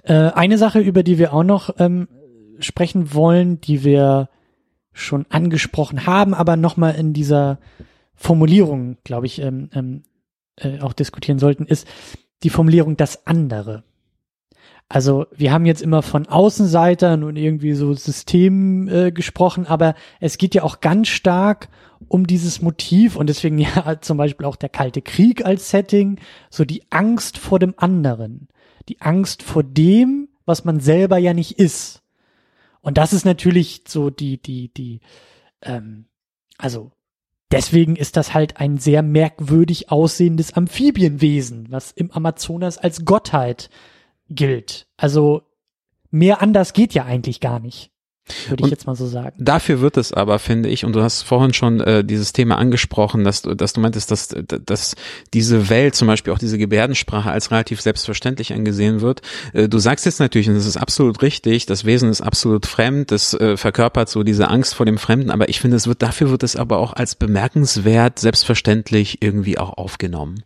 Äh, 0.09 0.33
eine 0.33 0.57
Sache, 0.57 0.81
über 0.81 1.03
die 1.03 1.19
wir 1.19 1.35
auch 1.35 1.45
noch 1.45 1.75
ähm, 1.79 2.09
sprechen 2.61 3.13
wollen, 3.13 3.61
die 3.61 3.85
wir 3.85 4.31
schon 4.95 5.27
angesprochen 5.29 6.07
haben, 6.07 6.33
aber 6.33 6.57
nochmal 6.57 6.95
in 6.95 7.13
dieser 7.13 7.59
Formulierung, 8.15 8.97
glaube 9.05 9.27
ich, 9.27 9.41
ähm, 9.41 9.69
ähm, 9.75 10.03
äh, 10.57 10.81
auch 10.81 10.95
diskutieren 10.95 11.39
sollten, 11.39 11.67
ist 11.67 11.87
die 12.43 12.49
Formulierung 12.49 12.97
das 12.97 13.27
andere. 13.27 13.85
Also 14.89 15.27
wir 15.37 15.53
haben 15.53 15.67
jetzt 15.67 15.83
immer 15.83 16.01
von 16.01 16.27
Außenseitern 16.27 17.23
und 17.23 17.37
irgendwie 17.37 17.75
so 17.75 17.93
Systemen 17.93 18.89
äh, 18.89 19.13
gesprochen, 19.13 19.67
aber 19.67 19.95
es 20.21 20.39
geht 20.39 20.55
ja 20.55 20.63
auch 20.63 20.81
ganz 20.81 21.09
stark 21.09 21.69
um 22.09 22.27
dieses 22.27 22.63
Motiv 22.63 23.15
und 23.15 23.29
deswegen 23.29 23.59
ja 23.77 24.01
zum 24.01 24.17
Beispiel 24.17 24.47
auch 24.47 24.57
der 24.57 24.71
Kalte 24.71 25.03
Krieg 25.03 25.45
als 25.45 25.69
Setting, 25.69 26.19
so 26.49 26.65
die 26.65 26.83
Angst 26.89 27.37
vor 27.37 27.59
dem 27.59 27.75
anderen 27.77 28.49
die 28.89 29.01
Angst 29.01 29.43
vor 29.43 29.63
dem, 29.63 30.29
was 30.45 30.65
man 30.65 30.81
selber 30.81 31.19
ja 31.19 31.35
nicht 31.35 31.59
ist. 31.59 32.03
Und 32.81 32.99
das 32.99 33.13
ist 33.13 33.25
natürlich 33.25 33.85
so 33.87 34.11
die, 34.11 34.41
die, 34.41 34.73
die, 34.73 35.01
ähm, 35.63 36.07
also 36.57 36.93
deswegen 37.51 37.97
ist 37.97 38.17
das 38.17 38.35
halt 38.35 38.59
ein 38.59 38.79
sehr 38.79 39.03
merkwürdig 39.03 39.91
aussehendes 39.91 40.53
Amphibienwesen, 40.55 41.71
was 41.71 41.93
im 41.93 42.11
Amazonas 42.11 42.79
als 42.79 43.05
Gottheit 43.05 43.69
gilt. 44.29 44.87
Also 44.97 45.43
mehr 46.11 46.41
anders 46.43 46.73
geht 46.73 46.95
ja 46.95 47.05
eigentlich 47.05 47.41
gar 47.41 47.61
nicht. 47.61 47.91
Würde 48.49 48.65
ich 48.65 48.71
jetzt 48.71 48.87
mal 48.87 48.95
so 48.95 49.07
sagen. 49.07 49.37
Dafür 49.39 49.81
wird 49.81 49.97
es 49.97 50.13
aber, 50.13 50.39
finde 50.39 50.69
ich, 50.69 50.85
und 50.85 50.95
du 50.95 51.03
hast 51.03 51.23
vorhin 51.23 51.55
schon 51.55 51.81
äh, 51.81 52.05
dieses 52.05 52.33
Thema 52.33 52.59
angesprochen, 52.59 53.25
dass 53.25 53.43
du, 53.43 53.55
dass 53.55 53.73
du 53.73 53.81
meintest, 53.81 54.11
dass, 54.11 54.29
dass 54.29 54.95
diese 55.35 55.69
Welt, 55.69 55.95
zum 55.95 56.09
Beispiel 56.09 56.33
auch 56.33 56.39
diese 56.39 56.59
Gebärdensprache, 56.59 57.31
als 57.31 57.51
relativ 57.51 57.81
selbstverständlich 57.81 58.53
angesehen 58.53 59.01
wird. 59.01 59.23
Äh, 59.53 59.69
du 59.69 59.79
sagst 59.79 60.07
jetzt 60.07 60.21
natürlich, 60.21 60.49
und 60.49 60.55
das 60.55 60.67
ist 60.67 60.77
absolut 60.77 61.23
richtig, 61.23 61.67
das 61.67 61.85
Wesen 61.85 62.11
ist 62.11 62.21
absolut 62.21 62.67
fremd, 62.67 63.11
das 63.11 63.35
äh, 63.35 63.57
verkörpert 63.57 64.09
so 64.09 64.23
diese 64.23 64.49
Angst 64.49 64.75
vor 64.75 64.87
dem 64.87 64.99
Fremden, 64.99 65.31
aber 65.31 65.49
ich 65.49 65.61
finde, 65.61 65.77
es 65.77 65.87
wird, 65.87 66.03
dafür 66.03 66.31
wird 66.31 66.43
es 66.43 66.57
aber 66.57 66.79
auch 66.79 66.93
als 66.93 67.15
bemerkenswert, 67.15 68.19
selbstverständlich 68.19 69.23
irgendwie 69.23 69.59
auch 69.59 69.77
aufgenommen. 69.77 70.43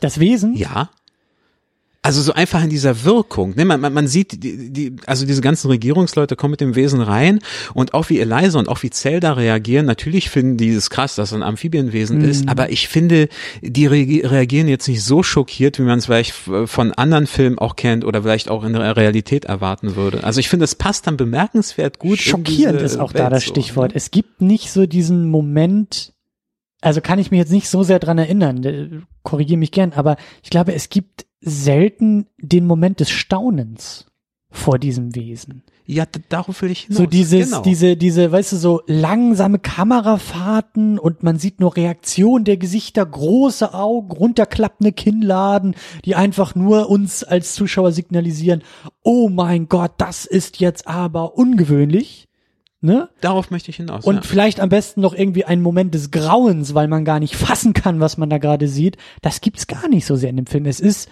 Das 0.00 0.20
Wesen? 0.20 0.54
Ja. 0.54 0.90
Also 2.06 2.22
so 2.22 2.34
einfach 2.34 2.62
in 2.62 2.70
dieser 2.70 3.02
Wirkung. 3.02 3.54
Ne? 3.56 3.64
Man, 3.64 3.80
man, 3.80 3.92
man 3.92 4.06
sieht, 4.06 4.44
die, 4.44 4.70
die, 4.70 4.96
also 5.06 5.26
diese 5.26 5.40
ganzen 5.40 5.66
Regierungsleute 5.66 6.36
kommen 6.36 6.52
mit 6.52 6.60
dem 6.60 6.76
Wesen 6.76 7.00
rein 7.00 7.40
und 7.74 7.94
auch 7.94 8.10
wie 8.10 8.20
Eliza 8.20 8.60
und 8.60 8.68
auch 8.68 8.84
wie 8.84 8.90
Zelda 8.90 9.32
reagieren. 9.32 9.86
Natürlich 9.86 10.30
finden 10.30 10.56
die 10.56 10.68
es 10.68 10.88
krass, 10.88 11.16
dass 11.16 11.30
es 11.30 11.34
ein 11.34 11.42
Amphibienwesen 11.42 12.18
mhm. 12.18 12.28
ist, 12.28 12.48
aber 12.48 12.70
ich 12.70 12.86
finde, 12.86 13.28
die 13.60 13.88
reagieren 13.88 14.68
jetzt 14.68 14.86
nicht 14.86 15.02
so 15.02 15.24
schockiert, 15.24 15.80
wie 15.80 15.82
man 15.82 15.98
es 15.98 16.06
vielleicht 16.06 16.30
von 16.30 16.92
anderen 16.92 17.26
Filmen 17.26 17.58
auch 17.58 17.74
kennt 17.74 18.04
oder 18.04 18.22
vielleicht 18.22 18.50
auch 18.50 18.62
in 18.62 18.74
der 18.74 18.96
Realität 18.96 19.46
erwarten 19.46 19.96
würde. 19.96 20.22
Also 20.22 20.38
ich 20.38 20.48
finde, 20.48 20.62
es 20.62 20.76
passt 20.76 21.08
dann 21.08 21.16
bemerkenswert 21.16 21.98
gut. 21.98 22.20
Schockierend 22.20 22.82
ist 22.82 23.00
auch 23.00 23.14
Welt 23.14 23.24
da 23.24 23.30
das 23.30 23.42
Stichwort. 23.42 23.90
So. 23.90 23.96
Es 23.96 24.12
gibt 24.12 24.40
nicht 24.40 24.70
so 24.70 24.86
diesen 24.86 25.28
Moment, 25.28 26.12
also 26.82 27.00
kann 27.00 27.18
ich 27.18 27.32
mich 27.32 27.38
jetzt 27.38 27.50
nicht 27.50 27.68
so 27.68 27.82
sehr 27.82 27.98
dran 27.98 28.18
erinnern, 28.18 29.08
korrigiere 29.24 29.58
mich 29.58 29.72
gern, 29.72 29.92
aber 29.92 30.16
ich 30.44 30.50
glaube, 30.50 30.72
es 30.72 30.88
gibt 30.88 31.25
selten 31.40 32.26
den 32.38 32.66
Moment 32.66 33.00
des 33.00 33.10
Staunens 33.10 34.06
vor 34.50 34.78
diesem 34.78 35.14
Wesen. 35.14 35.62
Ja, 35.84 36.04
darauf 36.28 36.62
will 36.62 36.72
ich 36.72 36.82
hinaus. 36.82 36.98
So 36.98 37.06
dieses, 37.06 37.50
genau. 37.50 37.62
diese, 37.62 37.96
diese, 37.96 38.32
weißt 38.32 38.52
du, 38.52 38.56
so 38.56 38.82
langsame 38.86 39.60
Kamerafahrten 39.60 40.98
und 40.98 41.22
man 41.22 41.38
sieht 41.38 41.60
nur 41.60 41.76
Reaktion 41.76 42.42
der 42.42 42.56
Gesichter, 42.56 43.06
große 43.06 43.72
Augen, 43.72 44.10
runterklappende 44.10 44.92
Kinnladen, 44.92 45.76
die 46.04 46.16
einfach 46.16 46.56
nur 46.56 46.88
uns 46.90 47.22
als 47.22 47.54
Zuschauer 47.54 47.92
signalisieren, 47.92 48.64
oh 49.02 49.28
mein 49.28 49.68
Gott, 49.68 49.92
das 49.98 50.24
ist 50.24 50.58
jetzt 50.58 50.88
aber 50.88 51.36
ungewöhnlich. 51.36 52.25
Ne? 52.80 53.08
Darauf 53.20 53.50
möchte 53.50 53.70
ich 53.70 53.76
hinaus. 53.76 54.04
Und 54.04 54.16
ja. 54.16 54.22
vielleicht 54.22 54.60
am 54.60 54.68
besten 54.68 55.00
noch 55.00 55.14
irgendwie 55.14 55.44
einen 55.44 55.62
Moment 55.62 55.94
des 55.94 56.10
Grauens, 56.10 56.74
weil 56.74 56.88
man 56.88 57.04
gar 57.04 57.20
nicht 57.20 57.36
fassen 57.36 57.72
kann, 57.72 58.00
was 58.00 58.18
man 58.18 58.30
da 58.30 58.38
gerade 58.38 58.68
sieht. 58.68 58.96
Das 59.22 59.40
gibt's 59.40 59.66
gar 59.66 59.88
nicht 59.88 60.06
so 60.06 60.16
sehr 60.16 60.30
in 60.30 60.36
dem 60.36 60.46
Film. 60.46 60.66
Es 60.66 60.80
ist, 60.80 61.08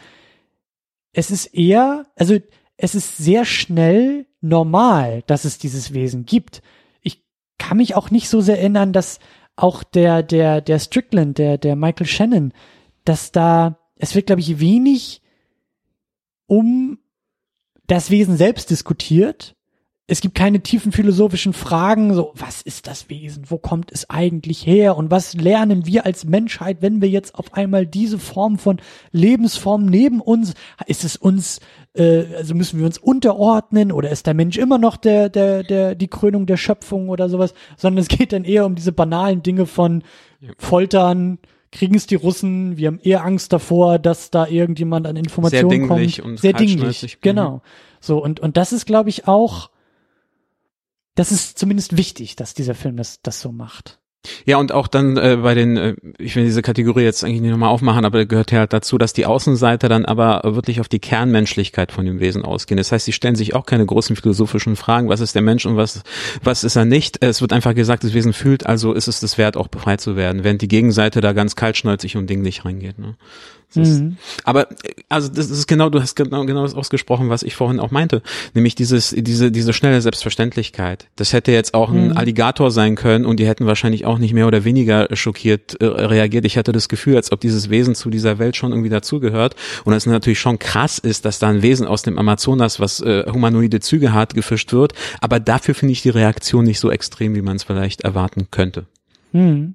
es 1.13 1.31
ist 1.31 1.47
eher, 1.47 2.07
also 2.17 2.37
es 2.77 2.95
ist 2.95 3.17
sehr 3.17 3.45
schnell 3.45 4.27
normal, 4.41 5.23
dass 5.27 5.45
es 5.45 5.59
dieses 5.59 5.95
Wesen 5.95 6.27
gibt. 6.27 6.63
Ich 7.01 7.23
kann 7.59 7.79
mich 7.79 7.95
auch 7.95 8.11
nicht 8.11 8.29
so 8.29 8.41
sehr 8.41 8.59
erinnern, 8.59 8.93
dass 8.93 9.21
auch 9.57 9.85
der, 9.85 10.23
der, 10.23 10.61
der 10.61 10.79
Strickland, 10.79 11.39
der, 11.39 11.59
der 11.59 11.77
Michael 11.77 12.07
Shannon, 12.07 12.53
dass 13.05 13.33
da, 13.33 13.79
es 13.97 14.15
wird, 14.15 14.27
glaube 14.27 14.41
ich, 14.41 14.61
wenig 14.61 15.23
um 16.47 16.99
das 17.87 18.11
Wesen 18.11 18.37
selbst 18.37 18.71
diskutiert, 18.71 19.55
es 20.07 20.21
gibt 20.21 20.35
keine 20.35 20.61
tiefen 20.61 20.93
philosophischen 20.93 21.55
Fragen, 21.55 22.13
so, 22.13 22.33
was 22.35 22.61
ist 22.61 22.87
das 22.87 23.09
Wesen? 23.09 23.45
Wo 23.49 23.57
kommt 23.57 23.91
es 23.91 24.11
eigentlich 24.11 24.67
her? 24.67 24.99
Und 24.99 25.11
was 25.11 25.33
lernen 25.33 25.87
wir 25.87 26.05
als 26.05 26.27
Menschheit, 26.27 26.79
wenn 26.83 27.01
wir 27.01 27.09
jetzt 27.09 27.35
auf 27.35 27.55
einmal 27.55 27.87
diese 27.87 28.19
Form 28.19 28.59
von 28.59 28.83
Lebensform 29.13 29.87
neben 29.87 30.21
uns, 30.21 30.53
ist 30.87 31.05
es 31.05 31.17
uns, 31.17 31.61
äh, 31.95 32.25
also 32.37 32.55
müssen 32.55 32.79
wir 32.79 32.87
uns 32.87 32.99
unterordnen 32.99 33.93
oder 33.93 34.11
ist 34.11 34.27
der 34.27 34.35
Mensch 34.35 34.59
immer 34.59 34.77
noch 34.77 34.99
der, 34.99 35.31
der, 35.31 35.63
der, 35.63 35.95
die 35.95 36.09
Krönung 36.09 36.45
der 36.45 36.59
Schöpfung 36.59 37.09
oder 37.09 37.31
sowas? 37.31 37.55
Sondern 37.79 38.03
es 38.03 38.09
geht 38.09 38.35
dann 38.35 38.45
eher 38.45 38.67
um 38.67 38.75
diese 38.75 38.93
banalen 38.93 39.43
Dinge 39.43 39.65
von 39.65 40.03
Foltern, 40.59 41.39
kriegen 41.73 41.95
es 41.95 42.07
die 42.07 42.15
Russen, 42.15 42.77
wir 42.77 42.89
haben 42.89 43.01
eher 43.03 43.25
Angst 43.25 43.55
davor, 43.55 43.99
dass 43.99 44.31
da 44.31 44.47
irgendjemand 44.47 45.07
an 45.07 45.17
Informationen 45.17 45.71
Sehr 45.71 45.79
dinglich 45.79 46.19
kommt. 46.19 46.29
Und 46.29 46.41
Sehr 46.41 46.53
dinglich, 46.53 47.19
genau. 47.23 47.63
So, 48.01 48.23
und, 48.23 48.39
und 48.39 48.59
das 48.59 48.75
ist, 48.75 48.85
glaube 48.85 49.09
ich, 49.09 49.27
auch, 49.27 49.71
das 51.15 51.33
ist 51.33 51.59
zumindest 51.59 51.97
wichtig, 51.97 52.37
dass 52.37 52.55
dieser 52.55 52.75
Film 52.75 52.97
das, 52.97 53.21
das 53.23 53.41
so 53.41 53.53
macht. 53.53 53.99
Ja, 54.47 54.57
und 54.57 54.73
auch 54.73 54.89
dann 54.89 55.17
äh, 55.17 55.39
bei 55.43 55.55
den, 55.55 55.77
äh, 55.77 55.95
ich 56.19 56.35
will 56.35 56.45
diese 56.45 56.63
Kategorie 56.63 57.03
jetzt 57.03 57.25
eigentlich 57.25 57.43
nicht 57.43 57.51
nochmal 57.51 57.69
aufmachen, 57.69 58.05
aber 58.05 58.25
gehört 58.25 58.53
ja 58.53 58.61
halt 58.61 58.73
dazu, 58.73 58.97
dass 58.97 59.13
die 59.13 59.27
Außenseiter 59.27 59.89
dann 59.89 60.07
aber 60.07 60.41
wirklich 60.45 60.81
auf 60.81 60.89
die 60.89 60.99
Kernmenschlichkeit 60.99 61.93
von 61.93 62.07
dem 62.07 62.21
Wesen 62.21 62.43
ausgehen. 62.43 62.79
Das 62.79 62.91
heißt, 62.91 63.05
sie 63.05 63.13
stellen 63.13 63.37
sich 63.37 63.55
auch 63.55 63.67
keine 63.67 63.85
großen 63.85 64.17
philosophischen 64.17 64.77
Fragen, 64.77 65.09
was 65.09 65.21
ist 65.21 65.35
der 65.35 65.43
Mensch 65.43 65.67
und 65.67 65.77
was, 65.77 66.03
was 66.43 66.65
ist 66.65 66.77
er 66.77 66.87
nicht. 66.87 67.23
Es 67.23 67.43
wird 67.43 67.53
einfach 67.53 67.75
gesagt, 67.75 68.05
das 68.05 68.15
Wesen 68.15 68.33
fühlt, 68.33 68.65
also 68.67 68.95
ist 68.95 69.09
es 69.09 69.21
das 69.21 69.37
wert, 69.37 69.57
auch 69.57 69.69
befreit 69.69 70.01
zu 70.01 70.17
werden, 70.17 70.43
während 70.43 70.63
die 70.63 70.69
Gegenseite 70.69 71.21
da 71.21 71.33
ganz 71.33 71.55
kaltschnäuzig 71.55 72.17
und 72.17 72.29
dinglich 72.29 72.65
reingeht. 72.65 72.99
Ne? 72.99 73.17
Ist, 73.77 74.01
mhm. 74.01 74.17
Aber 74.45 74.69
also 75.09 75.29
das 75.29 75.51
ist 75.51 75.67
genau, 75.67 75.91
du 75.91 76.01
hast 76.01 76.15
genau 76.15 76.45
genau 76.45 76.63
das 76.63 76.75
ausgesprochen, 76.75 77.29
was 77.29 77.43
ich 77.43 77.55
vorhin 77.55 77.81
auch 77.81 77.91
meinte, 77.91 78.23
nämlich 78.55 78.75
dieses 78.75 79.11
diese 79.17 79.51
diese 79.51 79.73
schnelle 79.73 80.01
Selbstverständlichkeit. 80.01 81.09
Das 81.17 81.33
hätte 81.33 81.53
jetzt 81.53 81.75
auch 81.75 81.91
ein 81.91 82.09
mhm. 82.09 82.17
Alligator 82.17 82.71
sein 82.71 82.95
können 82.95 83.25
und 83.25 83.39
die 83.41 83.47
hätten 83.47 83.67
wahrscheinlich 83.67 84.07
auch 84.07 84.19
nicht 84.19 84.35
mehr 84.35 84.47
oder 84.47 84.65
weniger 84.65 85.09
schockiert 85.15 85.81
äh, 85.81 85.87
reagiert. 85.87 86.45
Ich 86.45 86.57
hatte 86.57 86.73
das 86.73 86.89
Gefühl, 86.89 87.17
als 87.17 87.33
ob 87.33 87.41
dieses 87.41 87.71
Wesen 87.71 87.95
zu 87.95 88.11
dieser 88.11 88.39
Welt 88.39 88.57
schon 88.57 88.73
irgendwie 88.73 88.91
dazugehört 88.91 89.57
und 89.85 89.93
es 89.93 90.07
natürlich 90.07 90.41
schon 90.41 90.59
krass 90.59 90.99
ist, 90.99 91.25
dass 91.25 91.39
da 91.39 91.49
ein 91.49 91.63
Wesen 91.63 91.87
aus 91.87 92.03
dem 92.03 92.19
Amazonas, 92.19 92.81
was 92.81 93.01
äh, 93.01 93.25
humanoide 93.31 93.81
Züge 93.81 94.13
hat, 94.13 94.35
gefischt 94.35 94.73
wird. 94.73 94.93
Aber 95.21 95.41
dafür 95.41 95.75
finde 95.75 95.93
ich 95.93 96.03
die 96.03 96.11
Reaktion 96.11 96.65
nicht 96.65 96.81
so 96.81 96.91
extrem, 96.91 97.35
wie 97.35 97.43
man 97.43 97.57
es 97.57 97.65
vielleicht 97.65 98.03
erwarten 98.03 98.49
könnte. 98.51 98.87
Mhm. 99.33 99.75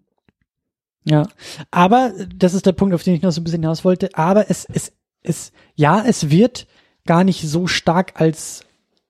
Ja, 1.05 1.27
aber 1.71 2.13
das 2.35 2.53
ist 2.53 2.65
der 2.65 2.73
Punkt, 2.73 2.93
auf 2.93 3.03
den 3.03 3.15
ich 3.15 3.21
noch 3.21 3.31
so 3.31 3.41
ein 3.41 3.43
bisschen 3.43 3.61
hinaus 3.61 3.85
wollte. 3.85 4.09
Aber 4.13 4.49
es, 4.49 4.65
es, 4.65 4.91
es, 5.23 5.51
ja, 5.76 6.03
es 6.05 6.30
wird 6.30 6.67
gar 7.05 7.23
nicht 7.23 7.47
so 7.47 7.67
stark 7.67 8.19
als 8.19 8.65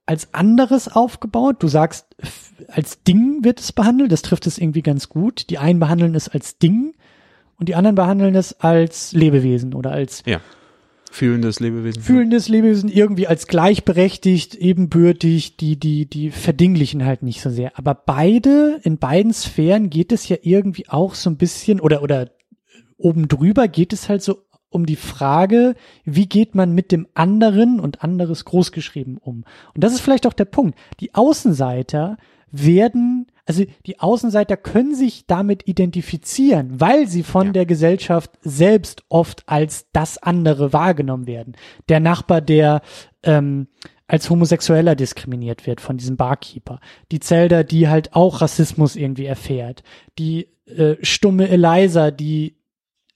als 0.05 0.33
anderes 0.33 0.87
aufgebaut. 0.87 1.57
Du 1.59 1.67
sagst, 1.67 2.07
als 2.67 3.03
Ding 3.03 3.43
wird 3.43 3.59
es 3.59 3.71
behandelt, 3.71 4.11
das 4.11 4.23
trifft 4.23 4.47
es 4.47 4.57
irgendwie 4.57 4.81
ganz 4.81 5.07
gut. 5.07 5.51
Die 5.51 5.59
einen 5.59 5.79
behandeln 5.79 6.15
es 6.15 6.27
als 6.27 6.57
Ding 6.57 6.95
und 7.57 7.69
die 7.69 7.75
anderen 7.75 7.93
behandeln 7.93 8.33
es 8.33 8.59
als 8.59 9.11
Lebewesen 9.11 9.75
oder 9.75 9.91
als 9.91 10.23
ja. 10.25 10.41
Fühlendes 11.11 11.59
Lebewesen. 11.59 12.01
Fühlendes 12.01 12.49
Lebewesen 12.49 12.89
irgendwie 12.89 13.27
als 13.27 13.47
gleichberechtigt, 13.47 14.55
ebenbürtig, 14.55 15.57
die, 15.57 15.77
die, 15.77 16.05
die 16.05 16.31
verdinglichen 16.31 17.05
halt 17.05 17.23
nicht 17.23 17.41
so 17.41 17.49
sehr. 17.49 17.77
Aber 17.77 17.95
beide, 17.95 18.79
in 18.83 18.97
beiden 18.97 19.33
Sphären 19.33 19.89
geht 19.89 20.11
es 20.11 20.29
ja 20.29 20.37
irgendwie 20.41 20.87
auch 20.87 21.15
so 21.15 21.29
ein 21.29 21.37
bisschen 21.37 21.79
oder, 21.79 22.03
oder 22.03 22.29
oben 22.97 23.27
drüber 23.27 23.67
geht 23.67 23.93
es 23.93 24.09
halt 24.09 24.21
so 24.21 24.43
um 24.69 24.85
die 24.85 24.95
Frage, 24.95 25.75
wie 26.05 26.27
geht 26.27 26.53
man 26.53 26.73
mit 26.73 26.91
dem 26.91 27.07
anderen 27.15 27.79
und 27.79 28.03
anderes 28.03 28.45
großgeschrieben 28.45 29.17
um? 29.17 29.45
Und 29.73 29.83
das 29.83 29.93
ist 29.93 30.01
vielleicht 30.01 30.27
auch 30.27 30.33
der 30.33 30.45
Punkt. 30.45 30.77
Die 30.99 31.15
Außenseiter 31.15 32.17
werden, 32.51 33.27
also 33.49 33.65
die 33.87 33.99
Außenseiter 33.99 34.57
können 34.57 34.93
sich 34.93 35.25
damit 35.25 35.67
identifizieren, 35.67 36.79
weil 36.79 37.07
sie 37.07 37.23
von 37.23 37.47
ja. 37.47 37.53
der 37.53 37.65
Gesellschaft 37.65 38.29
selbst 38.41 39.03
oft 39.09 39.41
als 39.47 39.87
das 39.91 40.19
andere 40.19 40.71
wahrgenommen 40.71 41.25
werden. 41.25 41.55
Der 41.89 41.99
Nachbar, 41.99 42.41
der 42.41 42.83
ähm, 43.23 43.67
als 44.05 44.29
Homosexueller 44.29 44.95
diskriminiert 44.95 45.65
wird 45.65 45.81
von 45.81 45.97
diesem 45.97 46.15
Barkeeper. 46.15 46.79
Die 47.11 47.19
Zelda, 47.19 47.63
die 47.63 47.87
halt 47.87 48.13
auch 48.13 48.41
Rassismus 48.41 48.95
irgendwie 48.95 49.25
erfährt. 49.25 49.81
Die 50.19 50.49
äh, 50.67 50.97
stumme 51.01 51.49
Eliza, 51.49 52.11
die 52.11 52.55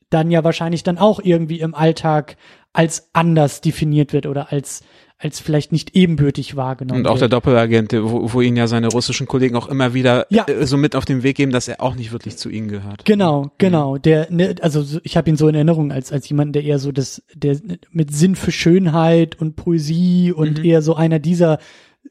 dann 0.09 0.31
ja 0.31 0.43
wahrscheinlich 0.43 0.81
dann 0.81 0.97
auch 0.97 1.19
irgendwie 1.23 1.59
im 1.59 1.75
Alltag 1.75 2.37
als 2.73 3.11
anders 3.13 3.61
definiert 3.61 4.13
wird 4.13 4.25
oder 4.25 4.51
als 4.51 4.81
als 5.23 5.39
vielleicht 5.39 5.71
nicht 5.71 5.95
ebenbürtig 5.95 6.57
wahrgenommen 6.57 7.01
Und 7.01 7.07
auch 7.07 7.13
wird. 7.13 7.21
der 7.21 7.29
Doppelagent, 7.29 7.93
wo, 7.93 8.33
wo 8.33 8.41
ihn 8.41 8.57
ja 8.57 8.67
seine 8.67 8.89
russischen 8.89 9.25
Kollegen 9.25 9.55
auch 9.55 9.69
immer 9.69 9.93
wieder 9.93 10.27
ja. 10.29 10.45
äh, 10.47 10.65
so 10.65 10.75
mit 10.75 10.95
auf 10.95 11.05
den 11.05 11.23
Weg 11.23 11.37
geben, 11.37 11.51
dass 11.53 11.69
er 11.69 11.81
auch 11.81 11.95
nicht 11.95 12.11
wirklich 12.11 12.35
zu 12.37 12.49
ihnen 12.49 12.67
gehört. 12.67 13.05
Genau, 13.05 13.51
genau. 13.57 13.97
Der, 13.97 14.27
ne, 14.29 14.55
also 14.61 14.99
ich 15.03 15.15
habe 15.15 15.29
ihn 15.29 15.37
so 15.37 15.47
in 15.47 15.55
Erinnerung 15.55 15.93
als 15.93 16.11
als 16.11 16.27
jemand, 16.27 16.55
der 16.55 16.63
eher 16.63 16.77
so 16.77 16.91
das, 16.91 17.23
der 17.33 17.57
mit 17.89 18.13
Sinn 18.13 18.35
für 18.35 18.51
Schönheit 18.51 19.39
und 19.39 19.55
Poesie 19.55 20.33
und 20.33 20.59
mhm. 20.59 20.65
eher 20.65 20.81
so 20.81 20.95
einer 20.95 21.19
dieser 21.19 21.59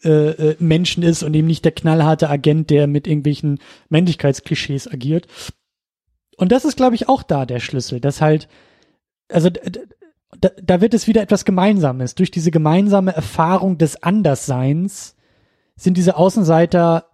äh, 0.05 0.09
äh, 0.09 0.57
Menschen 0.59 1.03
ist 1.03 1.23
und 1.23 1.35
eben 1.35 1.47
nicht 1.47 1.67
der 1.67 1.73
knallharte 1.73 2.31
Agent, 2.31 2.71
der 2.71 2.87
mit 2.87 3.07
irgendwelchen 3.07 3.59
Männlichkeitsklischees 3.91 4.91
agiert. 4.91 5.27
Und 6.39 6.51
das 6.51 6.65
ist, 6.65 6.79
glaube 6.79 6.95
ich, 6.95 7.11
auch 7.11 7.23
da 7.23 7.45
der 7.45 7.61
Schlüssel, 7.61 8.01
dass 8.01 8.23
halt, 8.23 8.49
also 9.29 9.51
da, 10.41 10.51
da 10.63 10.81
wird 10.81 10.95
es 10.95 11.07
wieder 11.07 11.23
etwas 11.23 11.45
Gemeinsames. 11.45 12.15
Durch 12.15 12.31
diese 12.31 12.51
gemeinsame 12.51 13.15
Erfahrung 13.15 13.79
des 13.79 14.03
Andersseins 14.03 15.17
sind 15.77 15.97
diese 15.97 16.17
Außenseiter 16.17 17.07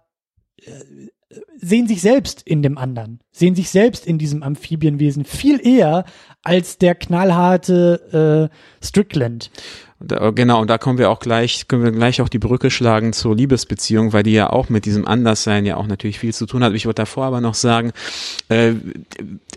äh, 0.57 1.09
sehen 1.61 1.87
sich 1.87 2.01
selbst 2.01 2.41
in 2.41 2.61
dem 2.61 2.77
anderen, 2.77 3.19
sehen 3.31 3.53
sich 3.53 3.69
selbst 3.69 4.07
in 4.07 4.17
diesem 4.17 4.41
Amphibienwesen 4.43 5.25
viel 5.25 5.65
eher 5.65 6.05
als 6.41 6.77
der 6.77 6.95
knallharte 6.95 8.49
äh, 8.51 8.85
Strickland. 8.85 9.51
Da, 10.01 10.31
genau, 10.31 10.61
und 10.61 10.69
da 10.69 10.77
kommen 10.77 10.97
wir 10.97 11.09
auch 11.09 11.19
gleich, 11.19 11.67
können 11.67 11.83
wir 11.83 11.91
gleich 11.91 12.21
auch 12.21 12.29
die 12.29 12.39
Brücke 12.39 12.71
schlagen 12.71 13.11
zur 13.11 13.35
Liebesbeziehung, 13.35 14.13
weil 14.13 14.23
die 14.23 14.31
ja 14.31 14.49
auch 14.49 14.69
mit 14.69 14.85
diesem 14.85 15.05
Anderssein 15.05 15.65
ja 15.65 15.75
auch 15.75 15.87
natürlich 15.87 16.19
viel 16.19 16.33
zu 16.33 16.45
tun 16.45 16.63
hat. 16.63 16.73
Ich 16.73 16.85
wollte 16.85 17.01
davor 17.01 17.25
aber 17.25 17.41
noch 17.41 17.53
sagen, 17.53 17.91
äh, 18.47 18.75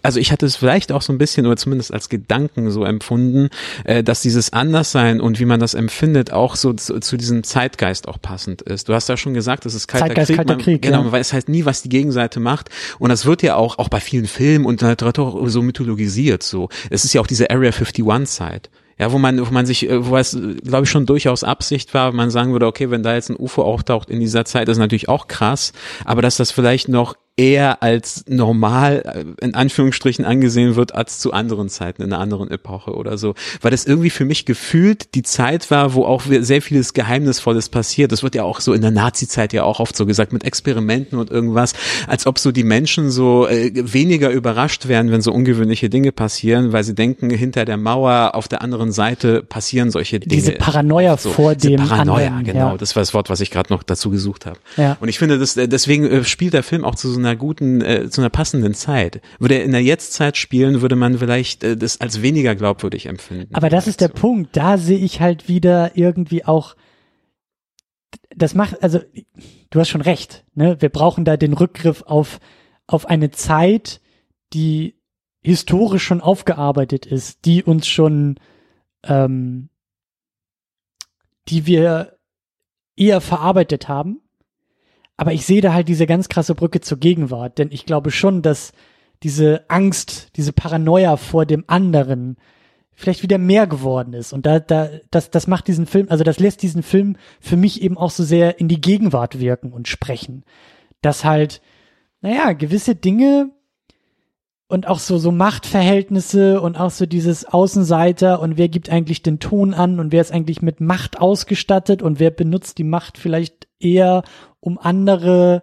also 0.03 0.19
ich 0.19 0.33
hatte 0.33 0.47
es 0.47 0.57
vielleicht 0.57 0.91
auch 0.91 1.03
so 1.03 1.13
ein 1.13 1.19
bisschen 1.19 1.47
oder 1.47 1.57
zumindest 1.57 1.95
als 1.95 2.09
Gedanken 2.09 2.73
so 2.73 2.85
empfunden, 2.85 3.51
äh, 3.85 4.03
dass 4.03 4.21
dieses 4.21 4.53
Anderssein 4.53 5.21
und 5.21 5.39
wie 5.39 5.45
man 5.45 5.61
das 5.61 5.75
empfindet 5.75 6.33
auch 6.33 6.57
so 6.57 6.73
zu, 6.73 6.99
zu 6.99 7.17
diesem 7.17 7.45
Zeitgeist 7.45 8.09
auch 8.09 8.21
passend 8.21 8.63
ist. 8.63 8.89
Du 8.89 8.95
hast 8.95 9.09
ja 9.09 9.17
schon 9.17 9.35
gesagt, 9.35 9.65
das 9.65 9.75
ist 9.75 9.87
kalter 9.87 10.09
Zeitgeist, 10.09 10.29
Krieg. 10.29 10.37
Kalter 10.39 10.55
man, 10.55 10.63
Krieg 10.63 10.83
genau, 10.83 10.99
ja. 10.99 11.03
man 11.05 11.13
weiß 11.13 11.33
halt 11.33 11.49
nie, 11.49 11.65
was 11.67 11.83
die 11.83 11.89
Gegenseite 11.89 12.41
macht. 12.41 12.69
Und 12.99 13.11
das 13.11 13.27
wird 13.27 13.43
ja 13.43 13.55
auch, 13.55 13.79
auch 13.79 13.89
bei 13.89 14.01
vielen 14.01 14.27
Filmen 14.27 14.65
und 14.65 14.83
Literatur 14.83 15.49
so 15.49 15.63
mythologisiert 15.63 16.43
so. 16.43 16.69
Es 16.91 17.05
ist 17.05 17.13
ja 17.13 17.21
auch 17.21 17.29
diese 17.29 17.49
Area 17.51 17.71
51 17.71 18.05
Zeit 18.27 18.71
ja, 18.99 19.13
wo 19.13 19.19
man, 19.19 19.45
wo 19.45 19.51
man 19.53 19.67
sich, 19.67 19.89
äh, 19.89 20.07
wo 20.07 20.17
es, 20.17 20.39
glaube 20.65 20.85
ich, 20.85 20.91
schon 20.91 21.07
durchaus 21.07 21.45
Absicht 21.45 21.95
war, 21.95 22.13
man 22.13 22.31
sagen 22.31 22.53
würde, 22.53 22.67
okay, 22.67 22.91
wenn 22.91 23.03
da 23.03 23.15
jetzt 23.15 23.31
ein 23.31 23.37
UFO 23.37 23.63
auftaucht 23.63 24.11
in 24.11 24.21
dieser 24.21 24.45
Zeit, 24.45 24.69
ist 24.69 24.79
natürlich 24.79 25.09
auch 25.09 25.29
krass, 25.29 25.73
aber 26.05 26.23
dass 26.23 26.37
das 26.37 26.51
vielleicht 26.51 26.89
noch 26.89 27.15
eher 27.37 27.83
als 27.83 28.25
normal 28.29 29.35
äh, 29.41 29.45
in 29.45 29.55
Anführungsstrichen 29.55 30.25
angesehen 30.25 30.77
wird 30.77 30.95
als 30.95 31.19
zu 31.19 31.33
anderen 31.33 31.71
Zeiten 31.71 32.03
in 32.03 32.13
einer 32.13 32.21
anderen 32.21 32.51
Epoche 32.51 32.93
oder 32.93 33.17
so, 33.17 33.35
weil 33.63 33.71
das 33.71 33.87
irgendwie 33.87 34.11
für 34.11 34.27
mich 34.27 34.45
gefühlt 34.45 35.15
die 35.15 35.23
Zeit 35.23 35.71
war, 35.71 35.95
wo 35.95 36.05
auch 36.05 36.23
sehr 36.27 36.61
vieles 36.61 36.93
Geheimnisvolles 36.93 37.71
passiert. 37.71 38.13
Das 38.13 38.23
wird 38.23 38.35
ja 38.35 38.43
auch 38.43 38.61
so 38.61 38.75
in 38.75 38.83
der 38.83 38.91
Nazi-Zeit 38.91 39.55
ja 39.55 39.65
auch 39.65 39.81
oft 39.81 39.97
so 39.97 40.05
gesagt 40.05 40.35
mit 40.35 40.45
Experimenten 40.45 41.19
und 41.19 41.31
irgendwas, 41.31 41.73
als 42.07 42.27
ob 42.27 42.39
so 42.39 42.53
die 42.53 42.65
Menschen 42.65 43.11
so 43.11 43.49
äh, 43.49 43.71
weniger 43.75 44.29
überrascht 44.31 44.87
werden, 44.89 45.11
wenn 45.11 45.23
so 45.23 45.33
ungewöhnliche 45.33 45.89
Dinge 45.89 46.13
passieren, 46.13 46.73
weil 46.73 46.85
sie 46.85 46.95
denken, 46.95 47.31
hinter 47.31 47.65
der 47.65 47.79
Mauer 47.79 48.35
auf 48.35 48.47
der 48.47 48.61
anderen 48.61 48.93
Seite 48.93 49.43
passieren 49.43 49.91
solche 49.91 50.21
Dinge. 50.21 50.35
Diese 50.35 50.53
Paranoia 50.53 51.17
so, 51.17 51.31
vor 51.31 51.55
diese 51.55 51.71
dem 51.71 51.89
Paranoia, 51.89 52.27
anderen, 52.27 52.45
genau, 52.45 52.71
ja. 52.73 52.77
das 52.77 52.95
war 52.95 53.01
das 53.01 53.15
Wort, 53.15 53.31
was 53.31 53.41
ich 53.41 53.51
gerade 53.51 53.73
noch 53.73 53.83
dazu 53.83 54.11
gesucht 54.11 54.45
habe. 54.45 54.59
Ja. 54.77 54.99
Und 55.01 55.09
ich 55.09 55.19
finde, 55.19 55.39
das, 55.39 55.55
deswegen 55.55 56.05
äh, 56.05 56.25
spielt 56.25 56.53
der 56.53 56.63
Film 56.63 56.85
auch 56.85 56.95
zu 56.95 57.11
so 57.11 57.22
einer 57.25 57.37
guten, 57.37 57.81
äh, 57.81 58.09
zu 58.11 58.21
einer 58.21 58.31
passenden 58.31 58.75
Zeit. 58.75 59.21
Würde 59.39 59.57
er 59.57 59.65
in 59.65 59.73
der 59.73 59.83
Jetztzeit 59.83 60.37
spielen, 60.37 60.83
würde 60.83 60.97
man 60.97 61.19
vielleicht 61.19 61.65
äh, 61.65 61.77
das 61.77 62.01
als 62.01 62.23
weniger 62.23 62.55
glaubwürdig 62.55 63.07
empfinden. 63.07 63.55
Aber 63.55 63.71
das 63.71 63.87
ist 63.87 64.01
der 64.01 64.09
Punkt. 64.09 64.57
Da 64.57 64.79
sehe 64.79 64.99
ich 64.99 65.21
halt 65.21 65.49
wieder 65.49 65.97
irgendwie 65.97 66.45
auch, 66.45 66.77
das 68.35 68.55
macht, 68.55 68.83
also 68.83 69.01
du 69.71 69.81
hast 69.81 69.89
schon 69.89 70.01
recht. 70.01 70.45
Ne? 70.55 70.77
Wir 70.81 70.89
brauchen 70.89 71.25
da 71.25 71.37
den 71.37 71.53
Rückgriff 71.53 72.03
auf 72.03 72.41
auf 72.87 73.07
eine 73.07 73.31
Zeit, 73.31 74.01
die 74.53 74.97
historisch 75.41 76.05
schon 76.05 76.21
aufgearbeitet 76.21 77.07
ist, 77.07 77.45
die 77.45 77.63
uns 77.63 77.87
schon, 77.87 78.39
ähm, 79.05 79.71
die 81.49 81.67
wir 81.67 82.19
eher 82.97 83.21
verarbeitet 83.21 83.89
haben 83.89 84.21
aber 85.23 85.33
ich 85.33 85.47
sehe 85.47 85.61
da 85.61 85.73
halt 85.73 85.87
diese 85.87 86.07
ganz 86.07 86.29
krasse 86.29 86.57
Brücke 86.57 86.81
zur 86.81 86.99
Gegenwart, 86.99 87.59
denn 87.59 87.69
ich 87.71 87.87
glaube 87.87 88.11
schon, 88.11 88.43
dass 88.43 88.73
diese 89.23 89.65
Angst, 89.69 90.31
diese 90.35 90.53
Paranoia 90.53 91.17
vor 91.17 91.47
dem 91.47 91.63
anderen 91.69 92.39
vielleicht 92.93 93.23
wieder 93.23 93.39
mehr 93.39 93.69
geworden 93.69 94.15
ist. 94.15 94.33
Und 94.33 94.47
da, 94.47 94.59
da, 94.59 94.91
das, 95.13 95.31
das 95.31 95.47
macht 95.47 95.69
diesen 95.69 95.87
Film, 95.87 96.09
also 96.11 96.25
das 96.25 96.41
lässt 96.41 96.61
diesen 96.63 96.83
Film 96.83 97.15
für 97.39 97.57
mich 97.57 97.83
eben 97.83 97.97
auch 97.97 98.11
so 98.11 98.25
sehr 98.25 98.59
in 98.59 98.67
die 98.67 98.81
Gegenwart 98.81 99.39
wirken 99.39 99.73
und 99.73 99.87
sprechen. 99.87 100.43
Dass 101.03 101.25
halt, 101.25 101.63
naja, 102.21 102.53
gewisse 102.53 102.97
Dinge 102.97 103.53
und 104.67 104.89
auch 104.89 104.99
so, 104.99 105.19
so 105.19 105.31
Machtverhältnisse 105.31 106.61
und 106.61 106.77
auch 106.77 106.91
so 106.91 107.07
dieses 107.07 107.45
Außenseiter 107.45 108.41
und 108.41 108.59
wer 108.59 108.69
gibt 108.69 108.91
eigentlich 108.91 109.23
den 109.23 109.39
Ton 109.39 109.73
an 109.73 110.01
und 110.01 110.11
wer 110.11 110.21
ist 110.21 110.33
eigentlich 110.33 110.63
mit 110.63 110.81
Macht 110.81 111.21
ausgestattet 111.21 112.03
und 112.03 112.19
wer 112.19 112.33
benutzt 112.33 112.79
die 112.79 112.83
Macht 112.83 113.19
vielleicht 113.19 113.69
eher, 113.79 114.25
um 114.63 114.79
andere 114.79 115.63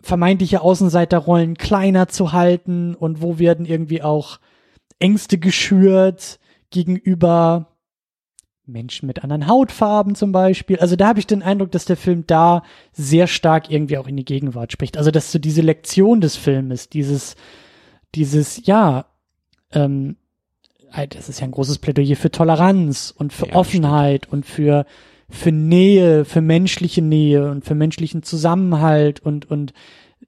vermeintliche 0.00 0.62
Außenseiterrollen 0.62 1.56
kleiner 1.56 2.08
zu 2.08 2.32
halten 2.32 2.96
und 2.96 3.22
wo 3.22 3.38
werden 3.38 3.66
irgendwie 3.66 4.02
auch 4.02 4.40
Ängste 4.98 5.38
geschürt 5.38 6.40
gegenüber 6.70 7.68
Menschen 8.64 9.06
mit 9.06 9.22
anderen 9.22 9.46
Hautfarben 9.46 10.14
zum 10.14 10.32
Beispiel. 10.32 10.78
Also 10.78 10.96
da 10.96 11.08
habe 11.08 11.20
ich 11.20 11.26
den 11.26 11.42
Eindruck, 11.42 11.70
dass 11.72 11.84
der 11.84 11.96
Film 11.96 12.24
da 12.26 12.62
sehr 12.92 13.26
stark 13.26 13.70
irgendwie 13.70 13.98
auch 13.98 14.08
in 14.08 14.16
die 14.16 14.24
Gegenwart 14.24 14.72
spricht. 14.72 14.96
Also 14.96 15.10
dass 15.10 15.30
so 15.30 15.38
diese 15.38 15.62
Lektion 15.62 16.20
des 16.20 16.36
Filmes, 16.36 16.88
dieses, 16.88 17.36
dieses, 18.14 18.66
ja, 18.66 19.06
ähm, 19.72 20.16
das 21.10 21.28
ist 21.28 21.40
ja 21.40 21.46
ein 21.46 21.52
großes 21.52 21.78
Plädoyer 21.78 22.16
für 22.16 22.30
Toleranz 22.30 23.14
und 23.16 23.32
für 23.32 23.48
ja, 23.48 23.54
Offenheit 23.54 24.24
stimmt. 24.24 24.32
und 24.32 24.46
für 24.46 24.86
für 25.32 25.50
Nähe, 25.50 26.24
für 26.24 26.40
menschliche 26.40 27.02
Nähe 27.02 27.50
und 27.50 27.64
für 27.64 27.74
menschlichen 27.74 28.22
Zusammenhalt 28.22 29.20
und, 29.20 29.50
und, 29.50 29.72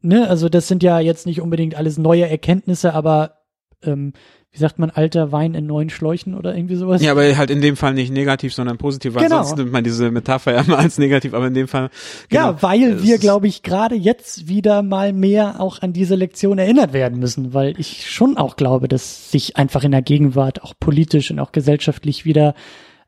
ne, 0.01 0.29
also 0.29 0.49
das 0.49 0.67
sind 0.67 0.83
ja 0.83 0.99
jetzt 0.99 1.27
nicht 1.27 1.41
unbedingt 1.41 1.75
alles 1.75 1.99
neue 1.99 2.29
Erkenntnisse, 2.29 2.95
aber 2.95 3.39
ähm, 3.83 4.15
wie 4.51 4.59
sagt 4.59 4.79
man, 4.79 4.91
alter 4.91 5.33
Wein 5.33 5.55
in 5.55 5.67
neuen 5.67 5.91
Schläuchen 5.91 6.35
oder 6.35 6.57
irgendwie 6.57 6.77
sowas? 6.77 7.03
Ja, 7.03 7.11
aber 7.11 7.37
halt 7.37 7.51
in 7.51 7.61
dem 7.61 7.77
Fall 7.77 7.93
nicht 7.93 8.13
negativ, 8.13 8.55
sondern 8.55 8.79
positiv, 8.79 9.15
weil 9.15 9.25
genau. 9.25 9.43
sonst 9.43 9.59
nimmt 9.59 9.73
man 9.73 9.83
diese 9.83 10.13
Metapher 10.13 10.55
ja 10.55 10.63
mal 10.63 10.77
als 10.77 10.97
negativ, 10.97 11.35
aber 11.35 11.49
in 11.49 11.55
dem 11.55 11.67
Fall. 11.67 11.91
Genau, 12.29 12.53
ja, 12.53 12.63
weil 12.63 13.03
wir, 13.03 13.19
glaube 13.19 13.49
ich, 13.49 13.65
gerade 13.65 13.97
jetzt 13.97 14.49
wieder 14.49 14.83
mal 14.83 15.13
mehr 15.13 15.61
auch 15.61 15.83
an 15.83 15.93
diese 15.93 16.15
Lektion 16.15 16.59
erinnert 16.59 16.93
werden 16.93 17.19
müssen, 17.19 17.53
weil 17.53 17.79
ich 17.79 18.09
schon 18.09 18.37
auch 18.37 18.55
glaube, 18.55 18.87
dass 18.87 19.33
sich 19.33 19.57
einfach 19.57 19.83
in 19.83 19.91
der 19.91 20.03
Gegenwart 20.03 20.63
auch 20.63 20.75
politisch 20.79 21.33
und 21.33 21.41
auch 21.41 21.51
gesellschaftlich 21.51 22.25
wieder 22.25 22.55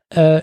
äh, 0.09 0.41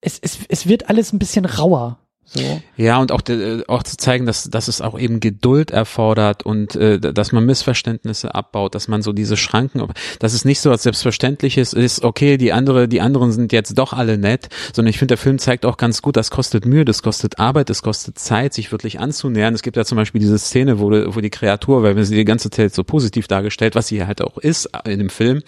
es, 0.00 0.18
es, 0.18 0.38
es 0.48 0.66
wird 0.66 0.88
alles 0.88 1.12
ein 1.12 1.18
bisschen 1.18 1.44
rauer. 1.44 1.98
So. 2.30 2.60
Ja, 2.76 2.98
und 2.98 3.10
auch, 3.10 3.22
äh, 3.30 3.62
auch 3.68 3.82
zu 3.82 3.96
zeigen, 3.96 4.26
dass, 4.26 4.50
dass 4.50 4.68
es 4.68 4.82
auch 4.82 4.98
eben 4.98 5.18
Geduld 5.20 5.70
erfordert 5.70 6.44
und 6.44 6.76
äh, 6.76 7.00
dass 7.00 7.32
man 7.32 7.46
Missverständnisse 7.46 8.34
abbaut, 8.34 8.74
dass 8.74 8.86
man 8.86 9.00
so 9.00 9.14
diese 9.14 9.38
Schranken, 9.38 9.82
dass 10.18 10.34
es 10.34 10.44
nicht 10.44 10.60
so 10.60 10.70
als 10.70 10.82
Selbstverständliches 10.82 11.72
ist, 11.72 12.04
okay, 12.04 12.36
die 12.36 12.52
andere, 12.52 12.86
die 12.86 13.00
anderen 13.00 13.32
sind 13.32 13.50
jetzt 13.52 13.78
doch 13.78 13.94
alle 13.94 14.18
nett, 14.18 14.48
sondern 14.74 14.90
ich 14.90 14.98
finde, 14.98 15.12
der 15.12 15.18
Film 15.18 15.38
zeigt 15.38 15.64
auch 15.64 15.78
ganz 15.78 16.02
gut, 16.02 16.18
das 16.18 16.30
kostet 16.30 16.66
Mühe, 16.66 16.84
das 16.84 17.02
kostet 17.02 17.38
Arbeit, 17.38 17.70
das 17.70 17.82
kostet 17.82 18.18
Zeit, 18.18 18.52
sich 18.52 18.72
wirklich 18.72 19.00
anzunähern. 19.00 19.54
Es 19.54 19.62
gibt 19.62 19.78
ja 19.78 19.86
zum 19.86 19.96
Beispiel 19.96 20.20
diese 20.20 20.38
Szene, 20.38 20.80
wo, 20.80 20.90
wo 20.90 21.20
die 21.22 21.30
Kreatur, 21.30 21.82
weil 21.82 21.96
wir 21.96 22.04
sie 22.04 22.14
die 22.14 22.26
ganze 22.26 22.50
Zeit 22.50 22.74
so 22.74 22.84
positiv 22.84 23.26
dargestellt, 23.26 23.74
was 23.74 23.86
sie 23.88 24.04
halt 24.04 24.20
auch 24.20 24.36
ist 24.36 24.68
in 24.84 24.98
dem 24.98 25.08
Film, 25.08 25.42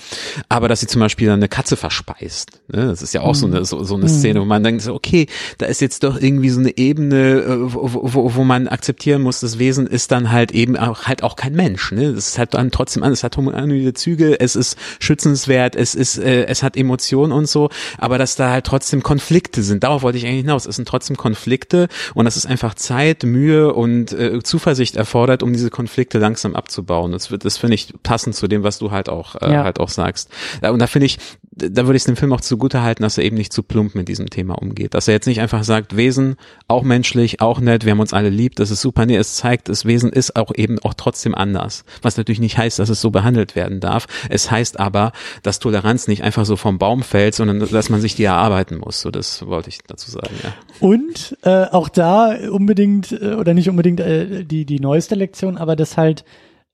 aber 0.48 0.68
dass 0.68 0.80
sie 0.80 0.86
zum 0.86 1.00
Beispiel 1.00 1.26
dann 1.26 1.40
eine 1.40 1.48
Katze 1.48 1.76
verspeist. 1.76 2.52
Ne? 2.68 2.86
Das 2.86 3.02
ist 3.02 3.12
ja 3.12 3.20
auch 3.20 3.34
mhm. 3.34 3.38
so 3.38 3.46
eine, 3.46 3.64
so, 3.66 3.84
so 3.84 3.96
eine 3.96 4.08
Szene, 4.08 4.40
wo 4.40 4.46
man 4.46 4.64
denkt, 4.64 4.88
okay, 4.88 5.26
da 5.58 5.66
ist 5.66 5.82
jetzt 5.82 6.04
doch 6.04 6.18
irgendwie 6.18 6.48
so 6.48 6.60
eine 6.60 6.69
Ebene, 6.76 7.40
äh, 7.40 7.56
wo, 7.74 8.00
wo, 8.02 8.34
wo 8.34 8.44
man 8.44 8.68
akzeptieren 8.68 9.22
muss, 9.22 9.40
das 9.40 9.58
Wesen 9.58 9.86
ist 9.86 10.10
dann 10.12 10.30
halt 10.30 10.52
eben 10.52 10.76
auch 10.76 11.04
halt 11.04 11.22
auch 11.22 11.36
kein 11.36 11.54
Mensch. 11.54 11.92
Ne? 11.92 12.12
Das 12.12 12.28
ist 12.28 12.38
halt 12.38 12.54
dann 12.54 12.70
trotzdem 12.70 13.02
an, 13.02 13.12
es 13.12 13.24
hat 13.24 13.36
humanoide 13.36 13.94
Züge, 13.94 14.40
es 14.40 14.56
ist 14.56 14.76
schützenswert, 14.98 15.76
es 15.76 15.94
ist, 15.94 16.18
äh, 16.18 16.44
es 16.46 16.62
hat 16.62 16.76
Emotionen 16.76 17.32
und 17.32 17.46
so, 17.46 17.70
aber 17.98 18.18
dass 18.18 18.36
da 18.36 18.50
halt 18.50 18.66
trotzdem 18.66 19.02
Konflikte 19.02 19.62
sind. 19.62 19.84
Darauf 19.84 20.02
wollte 20.02 20.18
ich 20.18 20.26
eigentlich 20.26 20.42
hinaus. 20.42 20.66
Es 20.66 20.76
sind 20.76 20.88
trotzdem 20.88 21.16
Konflikte 21.16 21.88
und 22.14 22.24
das 22.24 22.36
ist 22.36 22.46
einfach 22.46 22.74
Zeit, 22.74 23.22
Mühe 23.22 23.72
und 23.72 24.12
äh, 24.12 24.42
Zuversicht 24.42 24.96
erfordert, 24.96 25.42
um 25.42 25.52
diese 25.52 25.70
Konflikte 25.70 26.18
langsam 26.18 26.54
abzubauen. 26.54 27.12
Das 27.12 27.30
wird, 27.30 27.44
das 27.44 27.56
finde 27.56 27.74
ich 27.74 27.92
passend 28.02 28.34
zu 28.34 28.48
dem, 28.48 28.62
was 28.62 28.78
du 28.78 28.90
halt 28.90 29.08
auch 29.08 29.36
äh, 29.36 29.52
ja. 29.52 29.64
halt 29.64 29.80
auch 29.80 29.88
sagst. 29.88 30.30
Und 30.62 30.78
da 30.78 30.86
finde 30.86 31.06
ich, 31.06 31.18
da 31.52 31.86
würde 31.86 31.96
ich 31.96 32.02
es 32.02 32.06
dem 32.06 32.16
Film 32.16 32.32
auch 32.32 32.40
zugute 32.40 32.82
halten, 32.82 33.02
dass 33.02 33.18
er 33.18 33.24
eben 33.24 33.36
nicht 33.36 33.52
zu 33.52 33.62
plump 33.62 33.94
mit 33.94 34.08
diesem 34.08 34.30
Thema 34.30 34.54
umgeht. 34.54 34.94
Dass 34.94 35.08
er 35.08 35.14
jetzt 35.14 35.26
nicht 35.26 35.40
einfach 35.40 35.64
sagt, 35.64 35.96
Wesen, 35.96 36.36
auch 36.70 36.82
menschlich, 36.82 37.40
auch 37.40 37.60
nett, 37.60 37.84
wir 37.84 37.92
haben 37.92 38.00
uns 38.00 38.12
alle 38.12 38.30
lieb, 38.30 38.56
das 38.56 38.70
ist 38.70 38.80
super. 38.80 39.06
Nee, 39.06 39.16
es 39.16 39.34
zeigt, 39.34 39.68
das 39.68 39.84
Wesen 39.84 40.12
ist 40.12 40.36
auch 40.36 40.52
eben 40.54 40.78
auch 40.80 40.94
trotzdem 40.94 41.34
anders. 41.34 41.84
Was 42.02 42.16
natürlich 42.16 42.40
nicht 42.40 42.56
heißt, 42.56 42.78
dass 42.78 42.88
es 42.88 43.00
so 43.00 43.10
behandelt 43.10 43.56
werden 43.56 43.80
darf. 43.80 44.06
Es 44.28 44.50
heißt 44.50 44.78
aber, 44.80 45.12
dass 45.42 45.58
Toleranz 45.58 46.08
nicht 46.08 46.22
einfach 46.22 46.44
so 46.44 46.56
vom 46.56 46.78
Baum 46.78 47.02
fällt, 47.02 47.34
sondern 47.34 47.58
dass 47.58 47.90
man 47.90 48.00
sich 48.00 48.14
die 48.14 48.24
erarbeiten 48.24 48.78
muss. 48.78 49.00
So, 49.00 49.10
das 49.10 49.46
wollte 49.46 49.68
ich 49.68 49.78
dazu 49.86 50.10
sagen, 50.10 50.34
ja. 50.42 50.54
Und 50.80 51.36
äh, 51.42 51.64
auch 51.64 51.88
da 51.88 52.34
unbedingt, 52.50 53.12
äh, 53.12 53.34
oder 53.34 53.54
nicht 53.54 53.68
unbedingt 53.68 54.00
äh, 54.00 54.44
die, 54.44 54.64
die 54.64 54.80
neueste 54.80 55.14
Lektion, 55.14 55.58
aber 55.58 55.76
dass 55.76 55.96
halt 55.96 56.24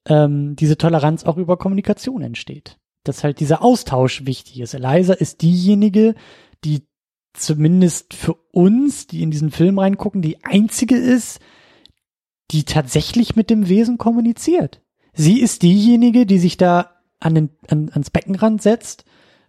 ähm, 0.06 0.56
diese 0.56 0.76
Toleranz 0.76 1.24
auch 1.24 1.36
über 1.36 1.56
Kommunikation 1.56 2.22
entsteht 2.22 2.76
dass 3.04 3.22
halt 3.22 3.38
dieser 3.38 3.62
Austausch 3.62 4.26
wichtig 4.26 4.60
ist. 4.60 4.74
Eliza 4.74 5.12
ist 5.12 5.42
diejenige, 5.42 6.16
die 6.64 6.82
zumindest 7.38 8.14
für 8.14 8.34
uns, 8.52 9.06
die 9.06 9.22
in 9.22 9.30
diesen 9.30 9.50
Film 9.50 9.78
reingucken, 9.78 10.22
die 10.22 10.44
einzige 10.44 10.96
ist, 10.96 11.40
die 12.50 12.64
tatsächlich 12.64 13.36
mit 13.36 13.50
dem 13.50 13.68
Wesen 13.68 13.98
kommuniziert. 13.98 14.82
Sie 15.12 15.40
ist 15.40 15.62
diejenige, 15.62 16.26
die 16.26 16.38
sich 16.38 16.56
da 16.56 16.96
an 17.20 17.34
den, 17.34 17.50
an, 17.68 17.90
ans 17.90 18.10
Beckenrand 18.10 18.62
setzt 18.62 19.04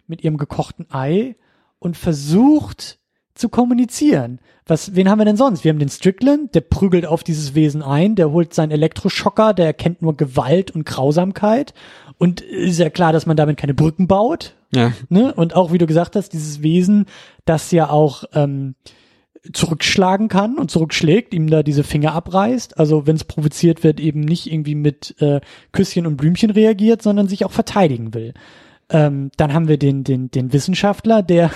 mit 0.06 0.24
ihrem 0.24 0.38
gekochten 0.38 0.86
Ei 0.90 1.36
und 1.78 1.96
versucht 1.96 2.98
zu 3.38 3.48
kommunizieren. 3.48 4.40
Was, 4.66 4.94
wen 4.94 5.08
haben 5.08 5.18
wir 5.18 5.24
denn 5.24 5.36
sonst? 5.36 5.64
Wir 5.64 5.70
haben 5.70 5.78
den 5.78 5.88
Strickland, 5.88 6.54
der 6.54 6.60
prügelt 6.60 7.06
auf 7.06 7.24
dieses 7.24 7.54
Wesen 7.54 7.82
ein, 7.82 8.14
der 8.16 8.30
holt 8.30 8.52
seinen 8.52 8.70
Elektroschocker, 8.70 9.54
der 9.54 9.66
erkennt 9.66 10.02
nur 10.02 10.16
Gewalt 10.16 10.70
und 10.70 10.84
Grausamkeit 10.84 11.72
und 12.18 12.40
ist 12.40 12.78
ja 12.78 12.90
klar, 12.90 13.12
dass 13.12 13.26
man 13.26 13.36
damit 13.36 13.56
keine 13.56 13.74
Brücken 13.74 14.06
baut. 14.06 14.54
Ja. 14.74 14.92
Ne? 15.08 15.32
Und 15.32 15.56
auch, 15.56 15.72
wie 15.72 15.78
du 15.78 15.86
gesagt 15.86 16.16
hast, 16.16 16.30
dieses 16.32 16.62
Wesen, 16.62 17.06
das 17.46 17.70
ja 17.70 17.88
auch 17.88 18.24
ähm, 18.34 18.74
zurückschlagen 19.52 20.28
kann 20.28 20.58
und 20.58 20.70
zurückschlägt, 20.70 21.32
ihm 21.32 21.48
da 21.48 21.62
diese 21.62 21.84
Finger 21.84 22.12
abreißt. 22.12 22.78
Also 22.78 23.06
wenn 23.06 23.16
es 23.16 23.24
provoziert 23.24 23.84
wird, 23.84 24.00
eben 24.00 24.20
nicht 24.20 24.52
irgendwie 24.52 24.74
mit 24.74 25.14
äh, 25.20 25.40
Küsschen 25.72 26.06
und 26.06 26.16
Blümchen 26.16 26.50
reagiert, 26.50 27.02
sondern 27.02 27.28
sich 27.28 27.44
auch 27.44 27.52
verteidigen 27.52 28.14
will. 28.14 28.34
Ähm, 28.90 29.30
dann 29.36 29.52
haben 29.52 29.68
wir 29.68 29.78
den, 29.78 30.02
den, 30.04 30.30
den 30.30 30.52
Wissenschaftler, 30.52 31.22
der 31.22 31.50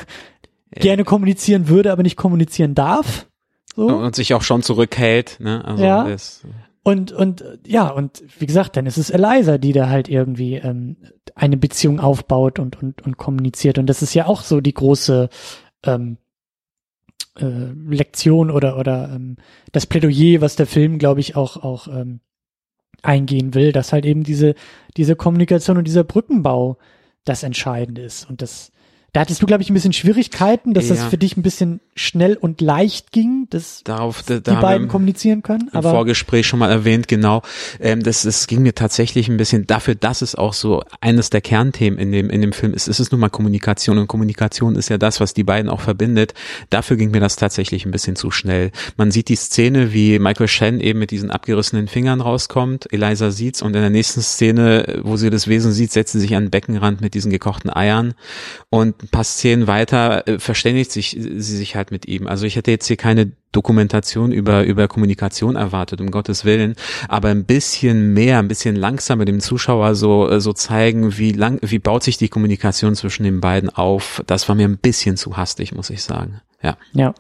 ja. 0.75 0.83
gerne 0.83 1.05
kommunizieren 1.05 1.69
würde, 1.69 1.93
aber 1.93 2.03
nicht 2.03 2.17
kommunizieren 2.17 2.75
darf. 2.75 3.29
So. 3.75 3.87
Und 3.87 4.15
sich 4.15 4.35
auch 4.35 4.43
schon 4.43 4.63
zurückhält. 4.63 5.39
Ne? 5.41 5.65
Also 5.65 5.85
ja. 5.85 6.05
Das, 6.05 6.43
und, 6.85 7.13
und 7.13 7.45
ja, 7.67 7.89
und 7.89 8.23
wie 8.39 8.47
gesagt, 8.47 8.77
dann 8.77 8.87
ist 8.87 8.99
es 8.99 9.11
Eliza, 9.11 9.59
die 9.59 9.73
da 9.73 9.89
halt 9.89 10.09
irgendwie 10.09 10.57
ähm, 10.57 10.97
eine 11.35 11.57
Beziehung 11.57 12.01
aufbaut 12.01 12.59
und, 12.59 12.83
und, 12.83 13.03
und 13.03 13.17
kommuniziert. 13.17 13.79
Und 13.79 13.87
das 13.87 14.03
ist 14.03 14.15
ja 14.15 14.27
auch 14.27 14.43
so 14.43 14.61
die 14.61 14.75
große 14.75 15.29
ähm, 15.85 16.19
äh, 17.39 17.73
Lektion 17.89 18.51
oder, 18.51 18.79
oder 18.79 19.11
ähm, 19.15 19.37
das 19.71 19.87
Plädoyer, 19.87 20.41
was 20.41 20.57
der 20.57 20.67
Film, 20.67 20.99
glaube 20.99 21.21
ich, 21.21 21.37
auch, 21.37 21.57
auch 21.57 21.87
ähm, 21.87 22.21
eingehen 23.03 23.55
will, 23.55 23.73
dass 23.73 23.93
halt 23.93 24.05
eben 24.05 24.25
diese, 24.25 24.55
diese 24.97 25.15
Kommunikation 25.17 25.79
und 25.79 25.85
dieser 25.85 26.05
Brückenbau 26.05 26.79
das 27.25 27.45
Entscheidende 27.45 28.03
ist. 28.03 28.29
Und 28.29 28.43
das, 28.43 28.73
da 29.13 29.21
hattest 29.21 29.43
du, 29.43 29.47
glaube 29.47 29.63
ich, 29.63 29.69
ein 29.69 29.75
bisschen 29.75 29.93
Schwierigkeiten, 29.93 30.73
dass 30.73 30.89
ja. 30.89 30.95
das 30.95 31.05
für 31.05 31.19
dich 31.19 31.37
ein 31.37 31.43
bisschen 31.43 31.81
schnell 31.95 32.35
und 32.35 32.63
leicht 32.63 33.13
ging, 33.13 33.47
dass 33.51 33.83
Darauf, 33.85 34.23
da, 34.23 34.41
da 34.41 34.55
die 34.55 34.61
beiden 34.61 34.89
kommunizieren 34.89 35.43
können. 35.43 35.69
Aber 35.75 35.91
Im 35.91 35.97
Vorgespräch 35.97 36.47
schon 36.47 36.59
mal 36.59 36.71
erwähnt, 36.71 37.09
genau. 37.09 37.43
Ähm, 37.79 38.03
das, 38.03 38.23
das 38.23 38.47
ging 38.47 38.63
mir 38.63 38.75
tatsächlich 38.75 39.29
ein 39.29 39.37
bisschen 39.37 39.67
dafür, 39.67 39.97
dass 39.97 40.23
es 40.23 40.35
auch 40.35 40.55
so 40.55 40.83
eines 41.03 41.29
der 41.29 41.43
Kernthemen 41.43 41.99
in 41.99 42.11
dem, 42.11 42.31
in 42.31 42.41
dem 42.41 42.55
Film 42.55 42.73
ist. 42.73 42.89
Es 42.89 43.01
ist 43.01 43.13
nun 43.13 43.21
mal 43.21 43.29
Kommunikation 43.29 43.99
und 43.99 44.07
Kommunikation 44.07 44.77
ist 44.77 44.89
ja 44.89 44.97
das, 44.97 45.21
was 45.21 45.35
die 45.35 45.45
beiden 45.45 45.69
auch 45.69 45.83
verbindet. 45.83 46.33
Dafür 46.71 46.97
ging 46.97 47.11
mir 47.11 47.21
das 47.21 47.37
tatsächlich 47.37 47.85
ein 47.85 47.91
bisschen 47.91 48.17
zu 48.17 48.31
schnell. 48.31 48.71
Man 48.97 49.11
sieht 49.11 49.29
die 49.29 49.37
Szene, 49.37 49.93
wie 49.93 50.19
Michael 50.21 50.49
Shen 50.49 50.81
eben 50.81 50.99
mit 50.99 51.11
diesen 51.11 51.31
abgerissenen 51.31 51.87
Fingern 51.87 52.23
rauskommt. 52.23 52.91
Eliza 52.91 53.31
sieht's 53.31 53.61
und 53.61 53.77
in 53.77 53.83
der 53.83 53.91
nächsten 53.91 54.23
Szene, 54.23 55.03
wo 55.03 55.19
sie 55.19 55.29
das 55.29 55.49
Wesen 55.49 55.73
sieht, 55.73 55.93
setzt 55.93 56.15
sie 56.15 56.21
sich 56.21 56.35
an 56.35 56.45
den 56.45 56.51
Beckenrand 56.51 57.03
mit 57.03 57.13
diesen 57.13 57.31
gekochten 57.31 57.69
Eiern 57.69 58.15
und 58.71 59.02
ein 59.03 59.09
paar 59.09 59.25
Szenen 59.25 59.67
weiter 59.67 60.27
äh, 60.29 60.39
verständigt 60.39 60.93
sich 60.93 61.11
sie 61.11 61.57
sich 61.57 61.75
halt 61.75 61.91
mit 61.91 62.07
ihm. 62.07 62.27
Also 62.27 62.47
ich 62.47 62.57
hätte 62.57 62.71
jetzt 62.71 62.87
hier 62.87 62.97
keine 62.97 63.33
Dokumentation 63.51 64.33
über 64.33 64.65
über 64.65 64.89
Kommunikation 64.89 65.57
erwartet, 65.57 66.01
um 66.01 66.11
Gottes 66.11 66.45
Willen, 66.45 66.77
aber 67.09 67.29
ein 67.29 67.45
bisschen 67.45 68.15
mehr, 68.15 68.39
ein 68.39 68.49
bisschen 68.49 68.77
langsamer 68.77 69.25
dem 69.25 69.41
Zuschauer 69.41 69.95
so 69.95 70.29
äh, 70.29 70.41
so 70.41 70.53
zeigen, 70.53 71.19
wie 71.19 71.33
lang 71.33 71.59
wie 71.63 71.81
baut 71.81 72.05
sich 72.05 72.17
die 72.17 72.29
Kommunikation 72.29 72.95
zwischen 72.95 73.25
den 73.25 73.41
beiden 73.41 73.71
auf. 73.71 74.23
Das 74.27 74.49
war 74.49 74.55
mir 74.55 74.69
ein 74.69 74.79
bisschen 74.79 75.17
zu 75.17 75.37
hastig, 75.37 75.75
muss 75.75 75.91
ich 75.91 76.03
sagen. 76.03 76.41
Ja. 76.63 76.77
Ja, 76.93 77.15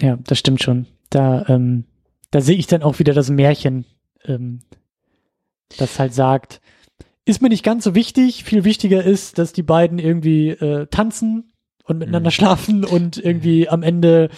ja, 0.00 0.18
das 0.24 0.38
stimmt 0.38 0.62
schon. 0.62 0.86
Da 1.10 1.44
ähm, 1.48 1.84
da 2.30 2.40
sehe 2.40 2.56
ich 2.56 2.66
dann 2.66 2.82
auch 2.82 2.98
wieder 2.98 3.12
das 3.12 3.30
Märchen, 3.30 3.84
ähm, 4.24 4.60
das 5.76 5.98
halt 5.98 6.14
sagt, 6.14 6.60
ist 7.26 7.42
mir 7.42 7.48
nicht 7.50 7.64
ganz 7.64 7.84
so 7.84 7.94
wichtig. 7.94 8.44
Viel 8.44 8.64
wichtiger 8.64 9.04
ist, 9.04 9.36
dass 9.38 9.52
die 9.52 9.64
beiden 9.64 9.98
irgendwie 9.98 10.50
äh, 10.50 10.86
tanzen 10.86 11.52
und 11.84 11.98
miteinander 11.98 12.30
mhm. 12.30 12.34
schlafen 12.34 12.84
und 12.84 13.18
irgendwie 13.18 13.68
am 13.68 13.82
Ende 13.82 14.30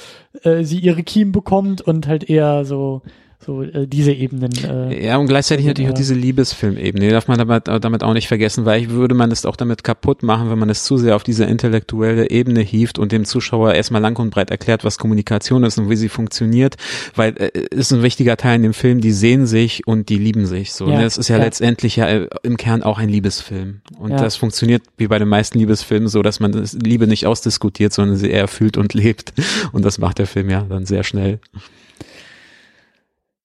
äh, 0.43 0.65
sie 0.65 0.81
ihre 0.81 1.03
Kiem 1.03 1.31
bekommt 1.31 1.81
und 1.81 2.09
halt 2.09 2.29
eher 2.29 2.65
so 2.65 3.03
so 3.41 3.63
äh, 3.63 3.87
diese 3.87 4.13
Ebenen. 4.13 4.51
Äh, 4.65 5.07
ja, 5.07 5.17
und 5.17 5.27
gleichzeitig 5.27 5.65
äh, 5.65 5.69
natürlich 5.69 5.91
auch 5.91 5.97
diese 5.97 6.15
Liebesfilmebene, 6.15 7.11
darf 7.11 7.29
man 7.29 7.39
damit, 7.39 7.69
damit 7.69 8.03
auch 8.03 8.13
nicht 8.13 8.27
vergessen, 8.27 8.65
weil 8.65 8.83
ich 8.83 8.91
würde 8.91 9.15
man 9.15 9.31
es 9.31 9.47
auch 9.47 9.55
damit 9.57 9.85
kaputt 9.85 10.23
machen, 10.23 10.51
wenn 10.51 10.59
man 10.59 10.71
es 10.71 10.85
zu 10.85 10.97
sehr 10.97 11.15
auf 11.15 11.23
diese 11.23 11.45
intellektuelle 11.45 12.31
Ebene 12.31 12.61
hieft 12.61 12.99
und 12.99 13.13
dem 13.13 13.25
Zuschauer 13.25 13.75
erstmal 13.75 14.03
lang 14.03 14.19
und 14.19 14.31
breit 14.31 14.51
erklärt, 14.51 14.85
was 14.85 14.99
Kommunikation 14.99 15.63
ist 15.63 15.79
und 15.79 15.89
wie 15.89 15.97
sie 15.97 16.09
funktioniert, 16.09 16.77
weil 17.15 17.35
äh, 17.39 17.51
ist 17.71 17.93
ein 17.93 18.03
wichtiger 18.03 18.37
Teil 18.37 18.57
in 18.57 18.63
dem 18.63 18.75
Film, 18.75 19.01
die 19.01 19.13
sehen 19.13 19.47
sich 19.47 19.87
und 19.87 20.09
die 20.09 20.19
lieben 20.19 20.47
sich. 20.47 20.73
So, 20.73 20.89
ja, 20.89 20.99
ne? 20.99 21.05
Es 21.05 21.17
ist 21.17 21.29
ja, 21.29 21.39
ja, 21.39 21.45
letztendlich 21.45 21.95
ja 21.95 22.09
äh, 22.09 22.29
im 22.43 22.57
Kern 22.57 22.83
auch 22.83 22.99
ein 22.99 23.09
Liebesfilm. 23.09 23.83
Und 23.99 24.11
ja. 24.11 24.17
das 24.17 24.35
funktioniert 24.35 24.83
wie 24.97 25.07
bei 25.07 25.19
den 25.21 25.29
meisten 25.29 25.59
Liebesfilmen 25.59 26.09
so, 26.09 26.23
dass 26.23 26.41
man 26.41 26.51
das 26.51 26.73
Liebe 26.73 27.07
nicht 27.07 27.27
ausdiskutiert, 27.27 27.93
sondern 27.93 28.17
sie 28.17 28.31
eher 28.31 28.49
fühlt 28.49 28.77
und 28.77 28.95
lebt. 28.99 29.33
Und 29.71 29.85
das 29.85 29.99
macht 29.99 30.19
der 30.19 30.27
Film 30.27 30.51
ja 30.51 30.67
dann 30.69 30.87
sehr 30.87 31.05
schnell. 31.05 31.39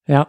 Ja. 0.07 0.27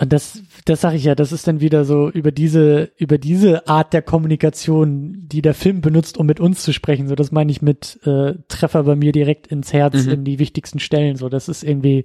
Und 0.00 0.10
das, 0.12 0.42
das 0.64 0.80
sage 0.80 0.96
ich 0.96 1.04
ja, 1.04 1.14
das 1.14 1.32
ist 1.32 1.46
dann 1.46 1.60
wieder 1.60 1.84
so 1.84 2.08
über 2.08 2.32
diese, 2.32 2.92
über 2.96 3.18
diese 3.18 3.68
Art 3.68 3.92
der 3.92 4.00
Kommunikation, 4.00 5.28
die 5.28 5.42
der 5.42 5.52
Film 5.52 5.82
benutzt, 5.82 6.16
um 6.16 6.24
mit 6.26 6.40
uns 6.40 6.62
zu 6.62 6.72
sprechen. 6.72 7.08
So, 7.08 7.14
das 7.14 7.30
meine 7.30 7.52
ich 7.52 7.60
mit 7.60 8.00
äh, 8.06 8.34
Treffer 8.48 8.84
bei 8.84 8.96
mir 8.96 9.12
direkt 9.12 9.48
ins 9.48 9.72
Herz 9.74 10.06
mhm. 10.06 10.12
in 10.12 10.24
die 10.24 10.38
wichtigsten 10.38 10.78
Stellen. 10.78 11.16
So, 11.16 11.28
das 11.28 11.48
ist 11.48 11.62
irgendwie, 11.62 12.04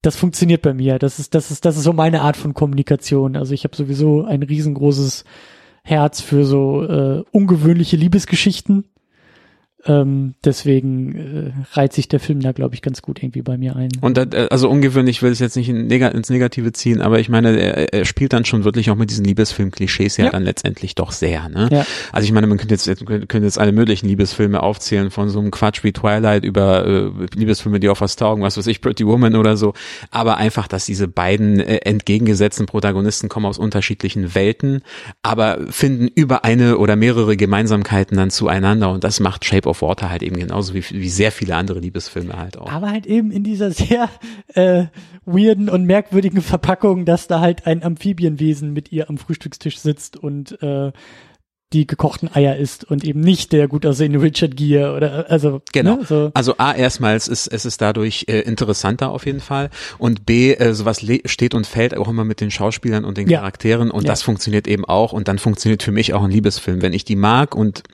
das 0.00 0.16
funktioniert 0.16 0.62
bei 0.62 0.72
mir. 0.72 0.98
Das 0.98 1.18
ist, 1.18 1.34
das 1.34 1.50
ist, 1.50 1.66
das 1.66 1.76
ist 1.76 1.84
so 1.84 1.92
meine 1.92 2.22
Art 2.22 2.38
von 2.38 2.54
Kommunikation. 2.54 3.36
Also 3.36 3.52
ich 3.52 3.64
habe 3.64 3.76
sowieso 3.76 4.24
ein 4.24 4.42
riesengroßes 4.42 5.24
Herz 5.82 6.22
für 6.22 6.44
so 6.46 6.84
äh, 6.84 7.22
ungewöhnliche 7.32 7.96
Liebesgeschichten 7.96 8.86
Ähm, 9.86 10.34
deswegen 10.44 11.14
äh, 11.14 11.52
reiht 11.72 11.94
sich 11.94 12.08
der 12.08 12.20
Film 12.20 12.40
da, 12.40 12.52
glaube 12.52 12.74
ich, 12.74 12.82
ganz 12.82 13.00
gut 13.00 13.22
irgendwie 13.22 13.40
bei 13.40 13.56
mir 13.56 13.76
ein. 13.76 13.90
Und 14.00 14.18
äh, 14.18 14.48
also 14.50 14.68
ungewöhnlich 14.68 15.22
will 15.22 15.32
es 15.32 15.38
jetzt 15.38 15.56
nicht 15.56 15.68
in 15.70 15.86
neg 15.86 16.02
ins 16.02 16.28
Negative 16.28 16.72
ziehen, 16.72 17.00
aber 17.00 17.18
ich 17.18 17.28
meine, 17.28 17.58
er, 17.58 17.92
er 17.94 18.04
spielt 18.04 18.32
dann 18.32 18.44
schon 18.44 18.64
wirklich 18.64 18.90
auch 18.90 18.96
mit 18.96 19.10
diesen 19.10 19.24
Liebesfilm-Klischees 19.24 20.18
ja, 20.18 20.26
ja, 20.26 20.30
dann 20.30 20.42
letztendlich 20.42 20.94
doch 20.94 21.12
sehr. 21.12 21.48
Ne? 21.48 21.68
Ja. 21.70 21.86
Also 22.12 22.26
ich 22.26 22.32
meine, 22.32 22.46
man 22.46 22.58
könnte 22.58 22.74
jetzt, 22.74 23.06
könnte 23.06 23.38
jetzt 23.38 23.58
alle 23.58 23.72
möglichen 23.72 24.06
Liebesfilme 24.06 24.62
aufzählen, 24.62 25.10
von 25.10 25.30
so 25.30 25.40
einem 25.40 25.50
Quatsch 25.50 25.82
wie 25.82 25.92
Twilight 25.92 26.44
über 26.44 26.86
äh, 26.86 27.10
Liebesfilme, 27.34 27.80
die 27.80 27.88
auf 27.88 28.02
was 28.02 28.16
taugen, 28.16 28.42
was 28.42 28.58
weiß 28.58 28.66
ich, 28.66 28.82
Pretty 28.82 29.06
Woman 29.06 29.34
oder 29.34 29.56
so. 29.56 29.72
Aber 30.10 30.36
einfach, 30.36 30.68
dass 30.68 30.84
diese 30.84 31.08
beiden 31.08 31.58
äh, 31.58 31.76
entgegengesetzten 31.78 32.66
Protagonisten 32.66 33.30
kommen 33.30 33.46
aus 33.46 33.58
unterschiedlichen 33.58 34.34
Welten, 34.34 34.82
aber 35.22 35.58
finden 35.70 36.08
über 36.08 36.44
eine 36.44 36.76
oder 36.76 36.96
mehrere 36.96 37.36
Gemeinsamkeiten 37.36 38.16
dann 38.16 38.30
zueinander 38.30 38.90
und 38.90 39.04
das 39.04 39.20
macht 39.20 39.44
Shape 39.44 39.69
of 39.70 39.82
Water 39.82 40.10
halt 40.10 40.22
eben 40.22 40.38
genauso 40.38 40.74
wie, 40.74 40.84
wie 40.90 41.08
sehr 41.08 41.32
viele 41.32 41.56
andere 41.56 41.80
Liebesfilme 41.80 42.36
halt 42.36 42.58
auch. 42.58 42.70
Aber 42.70 42.90
halt 42.90 43.06
eben 43.06 43.30
in 43.30 43.44
dieser 43.44 43.70
sehr 43.70 44.08
äh, 44.54 44.86
weirden 45.24 45.68
und 45.68 45.84
merkwürdigen 45.84 46.42
Verpackung, 46.42 47.04
dass 47.04 47.26
da 47.26 47.40
halt 47.40 47.66
ein 47.66 47.82
Amphibienwesen 47.82 48.72
mit 48.72 48.92
ihr 48.92 49.08
am 49.08 49.18
Frühstückstisch 49.18 49.78
sitzt 49.78 50.16
und 50.16 50.60
äh, 50.62 50.92
die 51.72 51.86
gekochten 51.86 52.28
Eier 52.34 52.56
isst 52.56 52.84
und 52.84 53.04
eben 53.04 53.20
nicht 53.20 53.52
der 53.52 53.68
gut 53.68 53.86
aussehende 53.86 54.20
Richard 54.20 54.56
Gere 54.56 54.96
oder 54.96 55.30
also 55.30 55.62
genau 55.72 55.98
ne, 55.98 56.04
so. 56.04 56.30
also 56.34 56.56
a 56.58 56.72
erstmals 56.72 57.28
ist 57.28 57.46
es 57.46 57.64
ist 57.64 57.80
dadurch 57.80 58.24
äh, 58.28 58.40
interessanter 58.40 59.10
auf 59.10 59.24
jeden 59.24 59.38
Fall 59.38 59.70
und 59.98 60.26
b 60.26 60.54
äh, 60.54 60.74
sowas 60.74 61.04
steht 61.26 61.54
und 61.54 61.68
fällt 61.68 61.96
auch 61.96 62.08
immer 62.08 62.24
mit 62.24 62.40
den 62.40 62.50
Schauspielern 62.50 63.04
und 63.04 63.18
den 63.18 63.28
ja. 63.28 63.38
Charakteren 63.38 63.92
und 63.92 64.02
ja. 64.02 64.08
das 64.08 64.22
funktioniert 64.22 64.66
eben 64.66 64.84
auch 64.84 65.12
und 65.12 65.28
dann 65.28 65.38
funktioniert 65.38 65.84
für 65.84 65.92
mich 65.92 66.12
auch 66.12 66.24
ein 66.24 66.30
Liebesfilm 66.32 66.82
wenn 66.82 66.92
ich 66.92 67.04
die 67.04 67.16
mag 67.16 67.54
und 67.54 67.84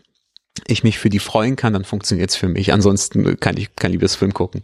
ich 0.67 0.85
mich 0.85 0.99
für 0.99 1.11
die 1.11 1.19
freuen 1.19 1.57
kann, 1.57 1.73
dann 1.73 1.85
funktioniert's 1.85 2.37
für 2.37 2.49
mich. 2.49 2.73
Ansonsten 2.73 3.39
kann 3.41 3.57
ich 3.57 3.75
kein 3.77 3.93
Liebesfilm 3.93 4.35
gucken. 4.35 4.63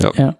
Ja. 0.00 0.12
ja. 0.14 0.36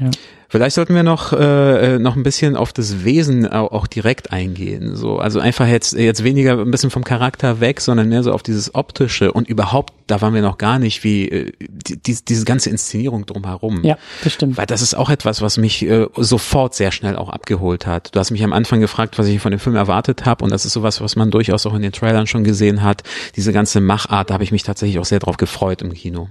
ja. 0.00 0.10
Vielleicht 0.48 0.76
sollten 0.76 0.94
wir 0.94 1.02
noch 1.02 1.32
äh, 1.32 1.98
noch 1.98 2.16
ein 2.16 2.22
bisschen 2.22 2.56
auf 2.56 2.72
das 2.72 3.04
Wesen 3.04 3.48
auch, 3.48 3.72
auch 3.72 3.86
direkt 3.86 4.32
eingehen. 4.32 4.94
So, 4.94 5.18
also 5.18 5.40
einfach 5.40 5.66
jetzt 5.66 5.92
jetzt 5.92 6.22
weniger 6.22 6.60
ein 6.60 6.70
bisschen 6.70 6.90
vom 6.90 7.04
Charakter 7.04 7.60
weg, 7.60 7.80
sondern 7.80 8.08
mehr 8.08 8.22
so 8.22 8.32
auf 8.32 8.42
dieses 8.42 8.74
optische 8.74 9.32
und 9.32 9.48
überhaupt, 9.48 9.92
da 10.06 10.20
waren 10.20 10.34
wir 10.34 10.42
noch 10.42 10.58
gar 10.58 10.78
nicht, 10.78 11.02
wie 11.02 11.28
äh, 11.28 11.52
die, 11.58 12.00
die, 12.00 12.16
diese 12.24 12.44
ganze 12.44 12.70
Inszenierung 12.70 13.26
drumherum. 13.26 13.82
Ja, 13.82 13.98
das 14.22 14.34
stimmt. 14.34 14.56
Weil 14.56 14.66
das 14.66 14.82
ist 14.82 14.94
auch 14.94 15.10
etwas, 15.10 15.42
was 15.42 15.58
mich 15.58 15.82
äh, 15.82 16.06
sofort 16.16 16.74
sehr 16.74 16.92
schnell 16.92 17.16
auch 17.16 17.28
abgeholt 17.28 17.86
hat. 17.86 18.14
Du 18.14 18.20
hast 18.20 18.30
mich 18.30 18.44
am 18.44 18.52
Anfang 18.52 18.80
gefragt, 18.80 19.18
was 19.18 19.26
ich 19.26 19.40
von 19.40 19.50
dem 19.50 19.60
Film 19.60 19.74
erwartet 19.74 20.26
habe, 20.26 20.44
und 20.44 20.50
das 20.50 20.64
ist 20.64 20.72
sowas, 20.72 21.00
was 21.00 21.16
man 21.16 21.30
durchaus 21.30 21.66
auch 21.66 21.74
in 21.74 21.82
den 21.82 21.92
Trailern 21.92 22.26
schon 22.26 22.44
gesehen 22.44 22.82
hat. 22.82 23.02
Diese 23.34 23.52
ganze 23.52 23.80
Machart, 23.80 24.30
da 24.30 24.34
habe 24.34 24.44
ich 24.44 24.52
mich 24.52 24.62
tatsächlich 24.62 24.98
auch 24.98 25.04
sehr 25.04 25.18
drauf 25.18 25.36
gefreut 25.36 25.82
im 25.82 25.92
Kino. 25.92 26.28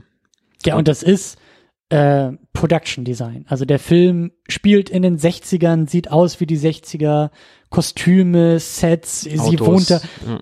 Ja, 0.65 0.75
und 0.75 0.87
das 0.87 1.03
ist 1.03 1.37
äh, 1.89 2.31
Production 2.53 3.05
Design. 3.05 3.45
Also 3.47 3.65
der 3.65 3.79
Film 3.79 4.31
spielt 4.47 4.89
in 4.89 5.03
den 5.03 5.17
60ern, 5.17 5.89
sieht 5.89 6.11
aus 6.11 6.39
wie 6.39 6.45
die 6.45 6.57
60er, 6.57 7.29
Kostüme, 7.69 8.59
Sets, 8.59 9.27
Autos, 9.27 9.49
sie 9.49 9.59
wohnt 9.59 9.89
da. 9.89 10.01
Ja. 10.27 10.39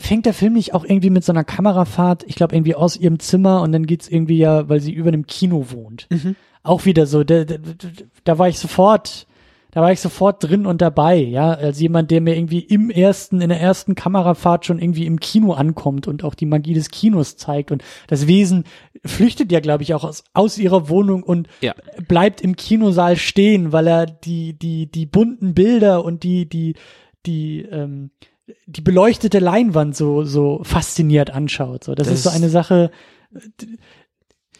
Fängt 0.00 0.26
der 0.26 0.34
Film 0.34 0.54
nicht 0.54 0.74
auch 0.74 0.84
irgendwie 0.84 1.10
mit 1.10 1.24
so 1.24 1.32
einer 1.32 1.44
Kamerafahrt, 1.44 2.24
ich 2.26 2.34
glaube 2.34 2.56
irgendwie 2.56 2.74
aus 2.74 2.96
ihrem 2.96 3.20
Zimmer 3.20 3.62
und 3.62 3.70
dann 3.72 3.86
geht's 3.86 4.08
irgendwie 4.08 4.38
ja, 4.38 4.68
weil 4.68 4.80
sie 4.80 4.92
über 4.92 5.08
einem 5.08 5.26
Kino 5.26 5.66
wohnt. 5.70 6.08
Mhm. 6.10 6.34
Auch 6.62 6.84
wieder 6.84 7.06
so, 7.06 7.22
da, 7.22 7.44
da, 7.44 7.56
da 8.24 8.38
war 8.38 8.48
ich 8.48 8.58
sofort, 8.58 9.26
da 9.74 9.80
war 9.80 9.90
ich 9.90 10.00
sofort 10.00 10.42
drin 10.42 10.66
und 10.66 10.80
dabei, 10.80 11.16
ja, 11.16 11.50
als 11.50 11.80
jemand, 11.80 12.12
der 12.12 12.20
mir 12.20 12.36
irgendwie 12.36 12.60
im 12.60 12.90
ersten, 12.90 13.40
in 13.40 13.48
der 13.48 13.60
ersten 13.60 13.96
Kamerafahrt 13.96 14.64
schon 14.64 14.78
irgendwie 14.78 15.04
im 15.04 15.18
Kino 15.18 15.52
ankommt 15.52 16.06
und 16.06 16.22
auch 16.22 16.36
die 16.36 16.46
Magie 16.46 16.74
des 16.74 16.90
Kinos 16.90 17.36
zeigt 17.36 17.72
und 17.72 17.82
das 18.06 18.28
Wesen 18.28 18.64
flüchtet 19.04 19.50
ja, 19.50 19.58
glaube 19.58 19.82
ich, 19.82 19.92
auch 19.92 20.04
aus, 20.04 20.22
aus 20.32 20.58
ihrer 20.58 20.88
Wohnung 20.88 21.24
und 21.24 21.48
ja. 21.60 21.74
bleibt 22.06 22.40
im 22.40 22.54
Kinosaal 22.54 23.16
stehen, 23.16 23.72
weil 23.72 23.88
er 23.88 24.06
die, 24.06 24.56
die, 24.56 24.86
die 24.86 25.06
bunten 25.06 25.54
Bilder 25.54 26.04
und 26.04 26.22
die, 26.22 26.48
die, 26.48 26.74
die, 27.26 27.62
ähm, 27.62 28.10
die 28.66 28.80
beleuchtete 28.80 29.40
Leinwand 29.40 29.96
so, 29.96 30.22
so 30.22 30.60
fasziniert 30.62 31.30
anschaut. 31.30 31.82
So, 31.82 31.96
das, 31.96 32.06
das 32.06 32.18
ist 32.18 32.22
so 32.22 32.30
eine 32.30 32.48
Sache, 32.48 32.92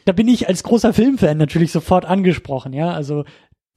da 0.04 0.12
bin 0.12 0.28
ich 0.28 0.48
als 0.48 0.62
großer 0.62 0.92
Filmfan 0.92 1.38
natürlich 1.38 1.72
sofort 1.72 2.04
angesprochen, 2.04 2.72
ja. 2.72 2.92
Also 2.92 3.24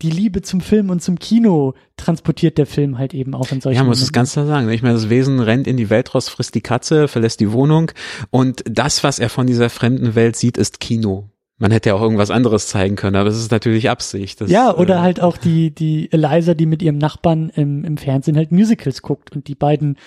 die 0.01 0.11
Liebe 0.11 0.41
zum 0.41 0.61
Film 0.61 0.89
und 0.89 1.01
zum 1.01 1.17
Kino 1.17 1.73
transportiert 1.95 2.57
der 2.57 2.67
Film 2.67 2.97
halt 2.97 3.13
eben 3.13 3.33
auch 3.33 3.51
in 3.51 3.61
solchen. 3.61 3.77
Ja, 3.77 3.83
muss 3.83 4.01
es 4.01 4.11
ganz 4.11 4.33
klar 4.33 4.45
sagen. 4.45 4.69
Ich 4.69 4.83
meine, 4.83 4.93
das 4.93 5.09
Wesen 5.09 5.39
rennt 5.39 5.67
in 5.67 5.77
die 5.77 5.89
Welt 5.89 6.13
raus, 6.13 6.29
frisst 6.29 6.53
die 6.55 6.61
Katze, 6.61 7.07
verlässt 7.07 7.39
die 7.39 7.51
Wohnung 7.51 7.91
und 8.29 8.63
das, 8.69 9.03
was 9.03 9.19
er 9.19 9.29
von 9.29 9.47
dieser 9.47 9.69
fremden 9.69 10.15
Welt 10.15 10.35
sieht, 10.35 10.57
ist 10.57 10.79
Kino. 10.79 11.29
Man 11.59 11.71
hätte 11.71 11.89
ja 11.89 11.95
auch 11.95 12.01
irgendwas 12.01 12.29
anderes 12.29 12.67
zeigen 12.67 12.95
können, 12.95 13.15
aber 13.15 13.29
es 13.29 13.37
ist 13.37 13.51
natürlich 13.51 13.89
Absicht. 13.89 14.39
Das, 14.39 14.51
ja, 14.51 14.75
oder 14.75 14.97
äh, 14.97 14.99
halt 14.99 15.21
auch 15.21 15.37
die, 15.37 15.71
die 15.71 16.11
Eliza, 16.11 16.53
die 16.53 16.67
mit 16.67 16.83
ihrem 16.83 16.99
Nachbarn 16.99 17.49
im, 17.49 17.83
im 17.83 17.97
Fernsehen 17.97 18.37
halt 18.37 18.51
Musicals 18.51 19.01
guckt 19.01 19.35
und 19.35 19.47
die 19.47 19.55
beiden 19.55 19.97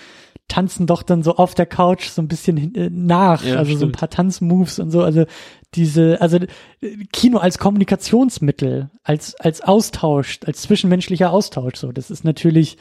tanzen 0.51 0.85
doch 0.85 1.01
dann 1.01 1.23
so 1.23 1.37
auf 1.37 1.55
der 1.55 1.65
Couch 1.65 2.09
so 2.09 2.21
ein 2.21 2.27
bisschen 2.27 2.75
äh, 2.75 2.89
nach, 2.91 3.45
ja, 3.45 3.55
also 3.55 3.69
stimmt. 3.69 3.79
so 3.79 3.85
ein 3.85 3.91
paar 3.93 4.09
Tanzmoves 4.09 4.79
und 4.79 4.91
so. 4.91 5.01
Also 5.01 5.25
diese, 5.75 6.19
also 6.19 6.39
Kino 7.13 7.37
als 7.37 7.57
Kommunikationsmittel, 7.57 8.89
als 9.03 9.35
als 9.35 9.61
Austausch, 9.61 10.39
als 10.45 10.63
zwischenmenschlicher 10.63 11.31
Austausch. 11.31 11.75
So, 11.75 11.93
das 11.93 12.11
ist 12.11 12.25
natürlich, 12.25 12.77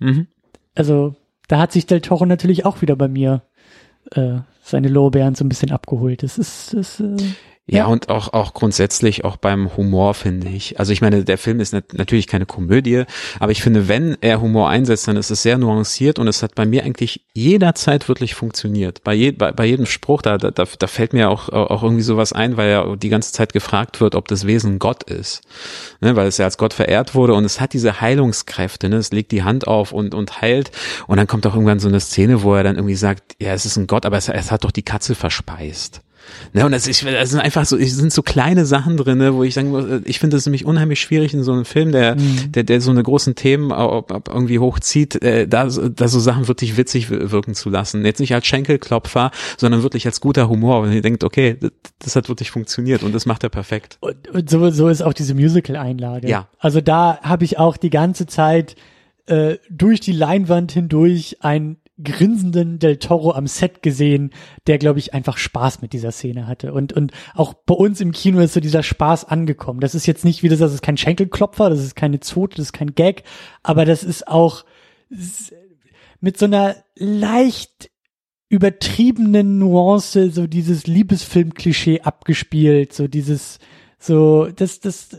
mhm. 0.00 0.26
also 0.74 1.14
da 1.46 1.60
hat 1.60 1.70
sich 1.70 1.86
Del 1.86 2.00
Toro 2.00 2.26
natürlich 2.26 2.64
auch 2.64 2.82
wieder 2.82 2.96
bei 2.96 3.06
mir 3.06 3.42
äh, 4.10 4.38
seine 4.62 4.88
Lorbeeren 4.88 5.36
so 5.36 5.44
ein 5.44 5.48
bisschen 5.48 5.70
abgeholt. 5.70 6.24
Das 6.24 6.38
ist, 6.38 6.74
das, 6.74 6.98
äh, 6.98 7.16
ja, 7.68 7.86
und 7.86 8.10
auch, 8.10 8.32
auch 8.32 8.54
grundsätzlich 8.54 9.24
auch 9.24 9.36
beim 9.36 9.76
Humor, 9.76 10.14
finde 10.14 10.48
ich. 10.48 10.78
Also 10.78 10.92
ich 10.92 11.00
meine, 11.00 11.24
der 11.24 11.36
Film 11.36 11.58
ist 11.58 11.72
nat 11.72 11.94
natürlich 11.94 12.28
keine 12.28 12.46
Komödie, 12.46 13.02
aber 13.40 13.50
ich 13.50 13.60
finde, 13.60 13.88
wenn 13.88 14.16
er 14.20 14.40
Humor 14.40 14.68
einsetzt, 14.68 15.08
dann 15.08 15.16
ist 15.16 15.32
es 15.32 15.42
sehr 15.42 15.58
nuanciert 15.58 16.20
und 16.20 16.28
es 16.28 16.44
hat 16.44 16.54
bei 16.54 16.64
mir 16.64 16.84
eigentlich 16.84 17.26
jederzeit 17.34 18.06
wirklich 18.06 18.36
funktioniert. 18.36 19.02
Bei, 19.02 19.14
je, 19.14 19.32
bei, 19.32 19.50
bei 19.50 19.66
jedem 19.66 19.86
Spruch, 19.86 20.22
da, 20.22 20.38
da, 20.38 20.50
da 20.50 20.86
fällt 20.86 21.12
mir 21.12 21.28
auch, 21.28 21.48
auch 21.48 21.82
irgendwie 21.82 22.04
sowas 22.04 22.32
ein, 22.32 22.56
weil 22.56 22.70
ja 22.70 22.94
die 22.94 23.08
ganze 23.08 23.32
Zeit 23.32 23.52
gefragt 23.52 24.00
wird, 24.00 24.14
ob 24.14 24.28
das 24.28 24.46
Wesen 24.46 24.78
Gott 24.78 25.02
ist. 25.02 25.42
Ne, 26.00 26.14
weil 26.14 26.28
es 26.28 26.38
ja 26.38 26.44
als 26.44 26.58
Gott 26.58 26.72
verehrt 26.72 27.16
wurde 27.16 27.34
und 27.34 27.44
es 27.44 27.60
hat 27.60 27.72
diese 27.72 28.00
Heilungskräfte, 28.00 28.88
ne? 28.88 28.96
es 28.96 29.10
legt 29.10 29.32
die 29.32 29.42
Hand 29.42 29.66
auf 29.66 29.90
und, 29.90 30.14
und 30.14 30.40
heilt 30.40 30.70
und 31.08 31.16
dann 31.16 31.26
kommt 31.26 31.44
auch 31.48 31.54
irgendwann 31.54 31.80
so 31.80 31.88
eine 31.88 31.98
Szene, 31.98 32.44
wo 32.44 32.54
er 32.54 32.62
dann 32.62 32.76
irgendwie 32.76 32.94
sagt, 32.94 33.34
ja, 33.40 33.52
es 33.52 33.66
ist 33.66 33.76
ein 33.76 33.88
Gott, 33.88 34.06
aber 34.06 34.18
es, 34.18 34.28
es 34.28 34.52
hat 34.52 34.62
doch 34.62 34.70
die 34.70 34.82
Katze 34.82 35.16
verspeist. 35.16 36.02
Ne, 36.52 36.64
und 36.64 36.72
das, 36.72 36.86
ist, 36.86 37.04
das 37.04 37.30
sind 37.30 37.40
einfach 37.40 37.64
so, 37.64 37.76
es 37.76 37.96
sind 37.96 38.12
so 38.12 38.22
kleine 38.22 38.66
Sachen 38.66 38.96
drin, 38.96 39.18
ne, 39.18 39.34
wo 39.34 39.42
ich 39.42 39.54
sagen 39.54 39.70
muss, 39.70 39.84
äh, 39.84 40.00
ich 40.04 40.18
finde 40.18 40.36
es 40.36 40.46
nämlich 40.46 40.64
unheimlich 40.64 41.00
schwierig 41.00 41.34
in 41.34 41.42
so 41.42 41.52
einem 41.52 41.64
Film, 41.64 41.92
der, 41.92 42.16
mhm. 42.16 42.52
der, 42.52 42.64
der 42.64 42.80
so 42.80 42.90
eine 42.90 43.02
großen 43.02 43.34
Themen 43.34 43.70
irgendwie 43.70 44.58
hochzieht, 44.58 45.22
äh, 45.22 45.46
da, 45.46 45.64
da 45.66 46.08
so 46.08 46.20
Sachen 46.20 46.48
wirklich 46.48 46.76
witzig 46.76 47.10
wirken 47.10 47.54
zu 47.54 47.70
lassen. 47.70 48.04
Jetzt 48.04 48.20
nicht 48.20 48.34
als 48.34 48.46
Schenkelklopfer, 48.46 49.30
sondern 49.56 49.82
wirklich 49.82 50.06
als 50.06 50.20
guter 50.20 50.48
Humor. 50.48 50.80
Und 50.80 50.92
ihr 50.92 51.02
denkt, 51.02 51.24
okay, 51.24 51.56
das, 51.60 51.70
das 51.98 52.16
hat 52.16 52.28
wirklich 52.28 52.50
funktioniert 52.50 53.02
und 53.02 53.14
das 53.14 53.26
macht 53.26 53.42
er 53.42 53.50
perfekt. 53.50 53.98
Und, 54.00 54.28
und 54.28 54.50
so, 54.50 54.70
so 54.70 54.88
ist 54.88 55.02
auch 55.02 55.12
diese 55.14 55.34
Musical-Einlage. 55.34 56.28
Ja. 56.28 56.48
Also 56.58 56.80
da 56.80 57.20
habe 57.22 57.44
ich 57.44 57.58
auch 57.58 57.76
die 57.76 57.90
ganze 57.90 58.26
Zeit 58.26 58.76
äh, 59.26 59.56
durch 59.70 60.00
die 60.00 60.12
Leinwand 60.12 60.72
hindurch 60.72 61.38
ein 61.40 61.78
grinsenden 62.02 62.78
Del 62.78 62.98
Toro 62.98 63.32
am 63.32 63.46
Set 63.46 63.82
gesehen, 63.82 64.30
der, 64.66 64.78
glaube 64.78 64.98
ich, 64.98 65.14
einfach 65.14 65.38
Spaß 65.38 65.80
mit 65.80 65.92
dieser 65.92 66.12
Szene 66.12 66.46
hatte. 66.46 66.72
Und, 66.72 66.92
und 66.92 67.12
auch 67.34 67.54
bei 67.54 67.74
uns 67.74 68.00
im 68.00 68.12
Kino 68.12 68.40
ist 68.40 68.52
so 68.52 68.60
dieser 68.60 68.82
Spaß 68.82 69.24
angekommen. 69.24 69.80
Das 69.80 69.94
ist 69.94 70.06
jetzt 70.06 70.24
nicht 70.24 70.42
wie 70.42 70.48
das, 70.48 70.58
das 70.58 70.74
ist 70.74 70.82
kein 70.82 70.98
Schenkelklopfer, 70.98 71.70
das 71.70 71.80
ist 71.80 71.96
keine 71.96 72.20
Zote, 72.20 72.56
das 72.56 72.66
ist 72.66 72.72
kein 72.72 72.94
Gag, 72.94 73.24
aber 73.62 73.84
das 73.84 74.02
ist 74.02 74.28
auch 74.28 74.64
mit 76.20 76.38
so 76.38 76.44
einer 76.44 76.76
leicht 76.94 77.90
übertriebenen 78.48 79.58
Nuance 79.58 80.30
so 80.30 80.46
dieses 80.46 80.86
Liebesfilm-Klischee 80.86 82.02
abgespielt, 82.02 82.92
so 82.92 83.08
dieses, 83.08 83.58
so, 83.98 84.46
das, 84.54 84.80
das 84.80 85.16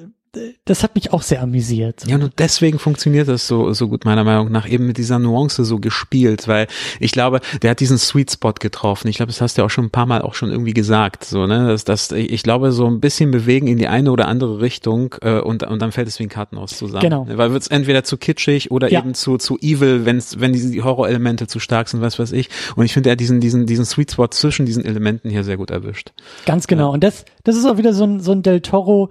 das 0.66 0.84
hat 0.84 0.96
mich 0.96 1.14
auch 1.14 1.22
sehr 1.22 1.42
amüsiert. 1.42 2.06
Ja, 2.08 2.16
und 2.16 2.34
deswegen 2.38 2.80
funktioniert 2.80 3.28
das 3.28 3.48
so, 3.48 3.74
so 3.74 3.88
gut 3.88 4.06
meiner 4.06 4.24
Meinung 4.24 4.52
nach, 4.52 4.68
eben 4.68 4.88
mit 4.88 4.98
dieser 4.98 5.20
Nuance 5.20 5.64
so 5.66 5.80
gespielt, 5.80 6.48
weil 6.48 6.68
ich 7.00 7.12
glaube, 7.12 7.40
der 7.62 7.72
hat 7.72 7.80
diesen 7.80 7.98
Sweet 7.98 8.32
Spot 8.32 8.54
getroffen. 8.54 9.08
Ich 9.08 9.18
glaube, 9.18 9.32
das 9.32 9.42
hast 9.42 9.58
du 9.58 9.64
auch 9.64 9.70
schon 9.70 9.86
ein 9.86 9.92
paar 9.92 10.06
Mal 10.06 10.22
auch 10.22 10.34
schon 10.34 10.52
irgendwie 10.52 10.74
gesagt, 10.74 11.24
so, 11.24 11.46
ne, 11.48 11.68
dass, 11.68 11.84
dass 11.84 12.12
ich 12.12 12.44
glaube, 12.44 12.72
so 12.72 12.86
ein 12.88 13.00
bisschen 13.00 13.32
bewegen 13.32 13.68
in 13.68 13.78
die 13.78 13.88
eine 13.88 14.12
oder 14.12 14.28
andere 14.28 14.62
Richtung 14.62 15.16
äh, 15.22 15.40
und, 15.40 15.64
und 15.64 15.82
dann 15.82 15.92
fällt 15.92 16.08
es 16.08 16.20
wie 16.20 16.24
ein 16.24 16.30
Kartenhaus 16.30 16.78
zusammen. 16.78 17.02
Genau. 17.02 17.28
Weil 17.30 17.52
wird 17.52 17.64
es 17.64 17.68
entweder 17.68 18.04
zu 18.04 18.18
kitschig 18.18 18.72
oder 18.72 18.92
ja. 18.92 19.00
eben 19.00 19.14
zu, 19.14 19.38
zu 19.38 19.58
evil, 19.60 20.06
wenn's, 20.06 20.40
wenn 20.40 20.54
die 20.54 20.84
Horrorelemente 20.84 21.48
zu 21.48 21.60
stark 21.60 21.90
sind, 21.90 22.02
was 22.02 22.20
weiß 22.20 22.32
ich. 22.32 22.50
Und 22.76 22.86
ich 22.86 22.94
finde, 22.94 23.10
er 23.10 23.12
hat 23.14 23.20
diesen, 23.20 23.40
diesen, 23.40 23.66
diesen 23.66 23.86
Sweet 23.86 24.12
Spot 24.12 24.28
zwischen 24.28 24.66
diesen 24.66 24.86
Elementen 24.86 25.30
hier 25.30 25.44
sehr 25.44 25.58
gut 25.58 25.72
erwischt. 25.72 26.12
Ganz 26.46 26.68
genau. 26.68 26.88
Ja. 26.88 26.94
Und 26.94 27.04
das, 27.04 27.26
das 27.44 27.56
ist 27.56 27.66
auch 27.66 27.78
wieder 27.78 27.94
so 27.94 28.04
ein, 28.04 28.20
so 28.20 28.32
ein 28.32 28.44
Del 28.44 28.62
Toro, 28.62 29.10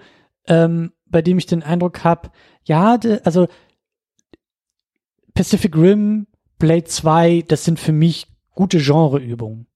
ähm, 0.48 0.92
bei 1.16 1.22
dem 1.22 1.38
ich 1.38 1.46
den 1.46 1.62
Eindruck 1.62 2.04
habe, 2.04 2.28
ja, 2.64 2.98
de, 2.98 3.22
also 3.24 3.48
Pacific 5.32 5.74
Rim, 5.74 6.26
Blade 6.58 6.84
2, 6.84 7.42
das 7.48 7.64
sind 7.64 7.80
für 7.80 7.92
mich 7.92 8.26
gute 8.50 8.76
Genreübungen. 8.76 9.66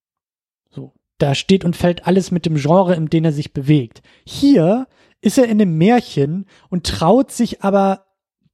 So, 0.69 0.93
da 1.17 1.35
steht 1.35 1.65
und 1.65 1.77
fällt 1.77 2.07
alles 2.07 2.31
mit 2.31 2.45
dem 2.45 2.57
Genre, 2.57 2.95
in 2.95 3.09
dem 3.09 3.25
er 3.25 3.33
sich 3.33 3.55
bewegt. 3.55 4.03
Hier 4.27 4.87
ist 5.23 5.39
er 5.39 5.45
in 5.45 5.63
einem 5.63 5.79
Märchen 5.79 6.45
und 6.69 6.85
traut 6.85 7.31
sich 7.31 7.63
aber 7.63 8.05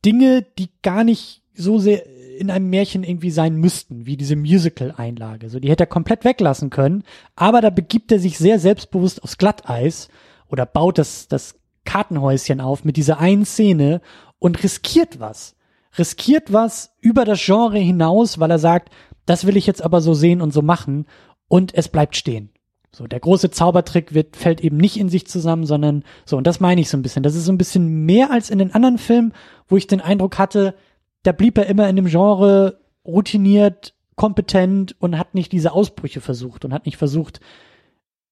Dinge, 0.05 0.43
die 0.57 0.69
gar 0.83 1.03
nicht 1.03 1.43
so 1.55 1.81
sehr 1.81 2.07
in 2.39 2.53
einem 2.53 2.71
Märchen 2.71 3.03
irgendwie 3.03 3.33
sein 3.33 3.57
müssten, 3.57 4.07
wie 4.07 4.17
diese 4.17 4.37
Musical-Einlage. 4.37 5.51
So, 5.51 5.59
die 5.59 5.71
hätte 5.71 5.83
er 5.83 5.89
komplett 5.89 6.25
weglassen 6.25 6.71
können, 6.71 7.03
aber 7.35 7.61
da 7.61 7.71
begibt 7.71 8.13
er 8.13 8.21
sich 8.21 8.39
sehr 8.39 8.61
selbstbewusst 8.61 9.25
aufs 9.25 9.39
Glatteis 9.39 10.09
oder 10.47 10.67
baut 10.67 10.99
das, 10.99 11.27
das 11.27 11.57
Kartenhäuschen 11.87 12.61
auf 12.61 12.85
mit 12.85 12.99
dieser 12.99 13.19
einen 13.19 13.47
Szene 13.47 14.03
und 14.39 14.63
riskiert 14.63 15.19
was. 15.19 15.57
Riskiert 15.97 16.53
was 16.53 16.95
über 17.01 17.25
das 17.25 17.43
Genre 17.43 17.79
hinaus, 17.79 18.39
weil 18.39 18.51
er 18.51 18.59
sagt, 18.59 18.91
das 19.25 19.47
will 19.47 19.57
ich 19.57 19.67
jetzt 19.67 19.83
aber 19.83 20.03
so 20.03 20.13
sehen 20.13 20.43
und 20.43 20.53
so 20.53 20.61
machen 20.61 21.07
und 21.49 21.75
es 21.75 21.89
bleibt 21.89 22.17
stehen. 22.17 22.51
So, 22.93 23.07
der 23.07 23.21
große 23.21 23.51
Zaubertrick 23.51 24.15
wird, 24.15 24.37
fällt 24.37 24.63
eben 24.63 24.79
nicht 24.79 24.99
in 24.99 25.09
sich 25.09 25.27
zusammen, 25.27 25.67
sondern 25.67 26.03
so, 26.25 26.37
und 26.37 26.47
das 26.47 26.61
meine 26.61 26.81
ich 26.81 26.89
so 26.89 26.97
ein 26.97 27.03
bisschen. 27.03 27.23
Das 27.23 27.35
ist 27.35 27.45
so 27.45 27.53
ein 27.53 27.59
bisschen 27.59 28.07
mehr 28.07 28.31
als 28.31 28.49
in 28.49 28.59
den 28.59 28.75
anderen 28.75 28.99
Filmen, 28.99 29.35
wo 29.69 29.77
ich 29.77 29.87
den 29.87 30.01
Eindruck 30.01 30.39
hatte, 30.39 30.75
da 31.23 31.33
blieb 31.33 31.59
er 31.59 31.67
immer 31.67 31.89
in 31.89 31.97
dem 31.97 32.07
Genre 32.07 32.81
routiniert, 33.05 33.95
kompetent 34.15 34.97
und 34.99 35.19
hat 35.19 35.35
nicht 35.35 35.53
diese 35.53 35.73
Ausbrüche 35.73 36.21
versucht 36.21 36.65
und 36.65 36.73
hat 36.73 36.87
nicht 36.87 36.97
versucht, 36.97 37.41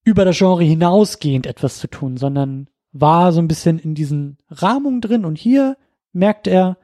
über 0.03 0.25
das 0.25 0.37
Genre 0.37 0.63
hinausgehend 0.63 1.45
etwas 1.45 1.79
zu 1.79 1.87
tun, 1.87 2.17
sondern 2.17 2.67
war 2.97 3.33
so 3.33 3.41
ein 3.41 3.49
bisschen 3.49 3.77
in 3.77 3.93
diesen 3.93 4.37
Rahmungen 4.49 5.01
drin 5.01 5.25
und 5.25 5.37
hier 5.37 5.75
merkt 6.13 6.47
er, 6.47 6.77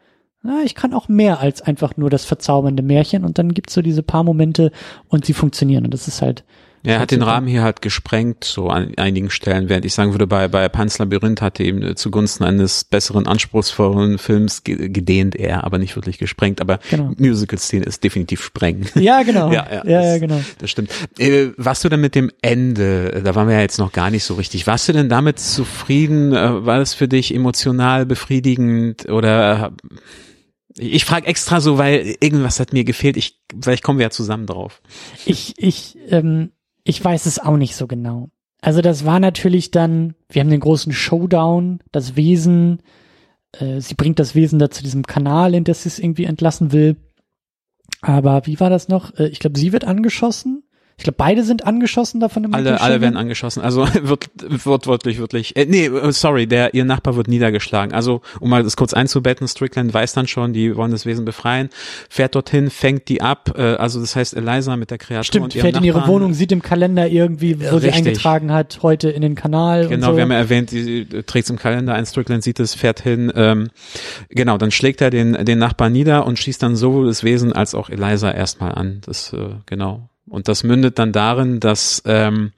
na, 0.44 0.62
ich 0.66 0.76
kann 0.76 0.94
auch 0.94 1.08
mehr 1.08 1.40
als 1.40 1.62
einfach 1.62 1.96
nur 1.96 2.10
das 2.10 2.26
verzaubernde 2.26 2.84
Märchen 2.84 3.24
und 3.24 3.38
dann 3.38 3.54
gibt's 3.54 3.74
so 3.74 3.82
diese 3.82 4.04
paar 4.04 4.24
Momente 4.24 4.72
und 5.08 5.24
sie 5.26 5.34
funktionieren 5.34 5.86
und 5.86 5.94
das 5.94 6.10
ist 6.10 6.22
halt 6.22 6.44
er 6.84 7.00
hat 7.00 7.12
den 7.12 7.22
Rahmen 7.22 7.48
hier 7.48 7.62
halt 7.62 7.82
gesprengt, 7.82 8.44
so 8.44 8.70
an 8.70 8.94
einigen 8.98 9.30
Stellen, 9.30 9.70
während 9.70 9.86
ich 9.86 9.94
sagen 9.94 10.14
würde, 10.14 10.28
bei, 10.28 10.48
bei 10.48 10.68
Pans 10.70 10.98
Labyrinth 10.98 11.42
hat 11.42 11.60
er 11.60 11.66
eben 11.66 11.96
zugunsten 11.96 12.44
eines 12.44 12.84
besseren, 12.84 13.28
anspruchsvollen 13.28 14.18
Films 14.18 14.64
gedehnt 14.64 15.36
er, 15.36 15.64
aber 15.64 15.78
nicht 15.78 15.96
wirklich 15.96 16.18
gesprengt. 16.18 16.62
Aber 16.62 16.80
genau. 16.90 17.14
Musical-Szene 17.18 17.86
ist 17.86 18.04
definitiv 18.04 18.44
sprengen. 18.44 18.88
Ja, 18.96 19.24
genau. 19.24 19.52
ja, 19.52 19.68
ja, 19.70 19.84
ja, 19.86 20.02
das, 20.02 20.06
ja, 20.06 20.18
genau. 20.18 20.42
Das 20.60 20.70
stimmt. 20.70 20.92
Äh, 21.20 21.50
warst 21.58 21.84
du 21.84 21.90
denn 21.90 22.02
mit 22.02 22.16
dem 22.16 22.32
Ende, 22.42 23.22
da 23.24 23.36
waren 23.36 23.48
wir 23.48 23.56
ja 23.56 23.62
jetzt 23.62 23.78
noch 23.78 23.92
gar 23.92 24.10
nicht 24.10 24.24
so 24.24 24.36
richtig, 24.36 24.68
warst 24.68 24.88
du 24.88 24.94
denn 24.94 25.10
damit 25.10 25.40
zufrieden? 25.40 26.34
Äh, 26.34 26.66
war 26.66 26.80
das 26.80 26.94
für 26.94 27.08
dich 27.08 27.34
emotional 27.34 28.06
befriedigend 28.06 29.10
oder 29.10 29.74
ich 30.78 31.06
frage 31.06 31.28
extra 31.28 31.62
so, 31.62 31.78
weil 31.78 32.16
irgendwas 32.20 32.60
hat 32.60 32.74
mir 32.74 32.84
gefehlt. 32.84 33.18
Ich, 33.18 33.40
vielleicht 33.62 33.84
kommen 33.84 34.00
wir 34.00 34.06
ja 34.06 34.10
zusammen 34.10 34.46
drauf. 34.46 34.82
Ich, 35.26 35.54
ich, 35.58 35.98
ähm, 36.10 36.52
ich 36.84 37.04
weiß 37.04 37.26
es 37.26 37.40
auch 37.40 37.58
nicht 37.58 37.76
so 37.76 37.88
genau. 37.88 38.30
Also 38.62 38.82
das 38.82 39.06
war 39.06 39.20
natürlich 39.20 39.72
dann, 39.72 40.16
wir 40.30 40.42
haben 40.42 40.50
den 40.50 40.60
großen 40.60 40.94
Showdown, 40.94 41.80
das 41.92 42.16
Wesen, 42.16 42.82
äh, 43.54 43.82
sie 43.82 43.96
bringt 43.96 44.20
das 44.20 44.36
Wesen 44.36 44.60
da 44.60 44.70
zu 44.70 44.84
diesem 44.84 45.04
Kanal, 45.04 45.56
in 45.56 45.64
das 45.64 45.84
sie 45.84 45.90
es 45.90 46.00
irgendwie 46.00 46.26
entlassen 46.26 46.72
will. 46.72 46.98
Aber 48.02 48.46
wie 48.46 48.60
war 48.60 48.70
das 48.70 48.88
noch? 48.88 49.18
Äh, 49.18 49.28
ich 49.28 49.40
glaube, 49.40 49.60
sie 49.60 49.74
wird 49.74 49.86
angeschossen 49.86 50.61
ich 51.02 51.04
glaube, 51.04 51.18
beide 51.18 51.44
sind 51.44 51.66
angeschossen 51.66 52.20
davon 52.20 52.44
im 52.44 52.54
Alle, 52.54 52.80
alle 52.80 53.02
werden 53.02 53.18
angeschossen. 53.18 53.64
Also 53.64 53.88
wird, 54.04 54.30
wird 54.38 54.86
wirklich. 54.86 55.56
Äh, 55.56 55.66
nee, 55.66 55.88
äh, 55.88 56.12
sorry, 56.12 56.46
der 56.46 56.76
ihr 56.76 56.86
Nachbar 56.86 57.16
wird 57.16 57.28
niedergeschlagen. 57.28 57.92
Also 57.92 58.22
um 58.40 58.52
mal 58.52 58.62
das 58.62 58.78
kurz 58.78 58.94
einzubetten, 58.94 59.48
Strickland 59.48 59.96
weiß 59.96 60.14
dann 60.14 60.28
schon, 60.28 60.54
die 60.54 60.76
wollen 60.76 60.92
das 60.92 61.08
Wesen 61.08 61.26
befreien, 61.26 61.72
fährt 62.08 62.36
dorthin, 62.36 62.70
fängt 62.70 63.10
die 63.10 63.20
ab. 63.20 63.56
Äh, 63.58 63.78
also 63.78 64.00
das 64.00 64.16
heißt, 64.16 64.36
Eliza 64.36 64.78
mit 64.78 64.92
der 64.92 65.00
Kreatur 65.00 65.24
Stimmt, 65.24 65.46
und 65.46 65.54
fährt 65.54 65.74
Nachbarn, 65.74 65.84
in 65.84 65.88
ihre 65.88 66.08
Wohnung, 66.08 66.36
sieht 66.36 66.52
im 66.52 66.62
Kalender 66.62 67.08
irgendwie, 67.08 67.60
wo 67.60 67.78
richtig. 67.78 67.82
sie 67.82 67.98
eingetragen 67.98 68.52
hat, 68.52 68.82
heute 68.84 69.10
in 69.10 69.24
den 69.24 69.34
Kanal. 69.34 69.88
Genau, 69.88 70.12
so. 70.12 70.18
wir 70.18 70.22
haben 70.22 70.32
ja 70.32 70.38
erwähnt, 70.38 70.70
die 70.70 71.08
trägt 71.26 71.50
im 71.50 71.58
Kalender 71.58 71.96
ein. 71.96 72.06
Strickland 72.06 72.44
sieht 72.44 72.60
es, 72.60 72.76
fährt 72.76 73.00
hin. 73.00 73.34
Ähm, 73.36 73.72
genau, 74.30 74.60
dann 74.60 74.70
schlägt 74.70 75.02
er 75.02 75.10
den 75.10 75.34
den 75.46 75.58
Nachbarn 75.58 75.94
nieder 75.94 76.28
und 76.28 76.38
schießt 76.38 76.62
dann 76.62 76.76
sowohl 76.76 77.08
das 77.08 77.24
Wesen 77.24 77.54
als 77.54 77.74
auch 77.74 77.90
Eliza 77.90 78.30
erstmal 78.30 78.76
an. 78.76 79.02
Das 79.04 79.34
äh, 79.34 79.56
genau 79.66 80.11
und 80.32 80.48
das 80.48 80.64
mündet 80.64 80.98
dann 80.98 81.12
darin, 81.12 81.60
dass 81.60 82.02
ähm, 82.06 82.54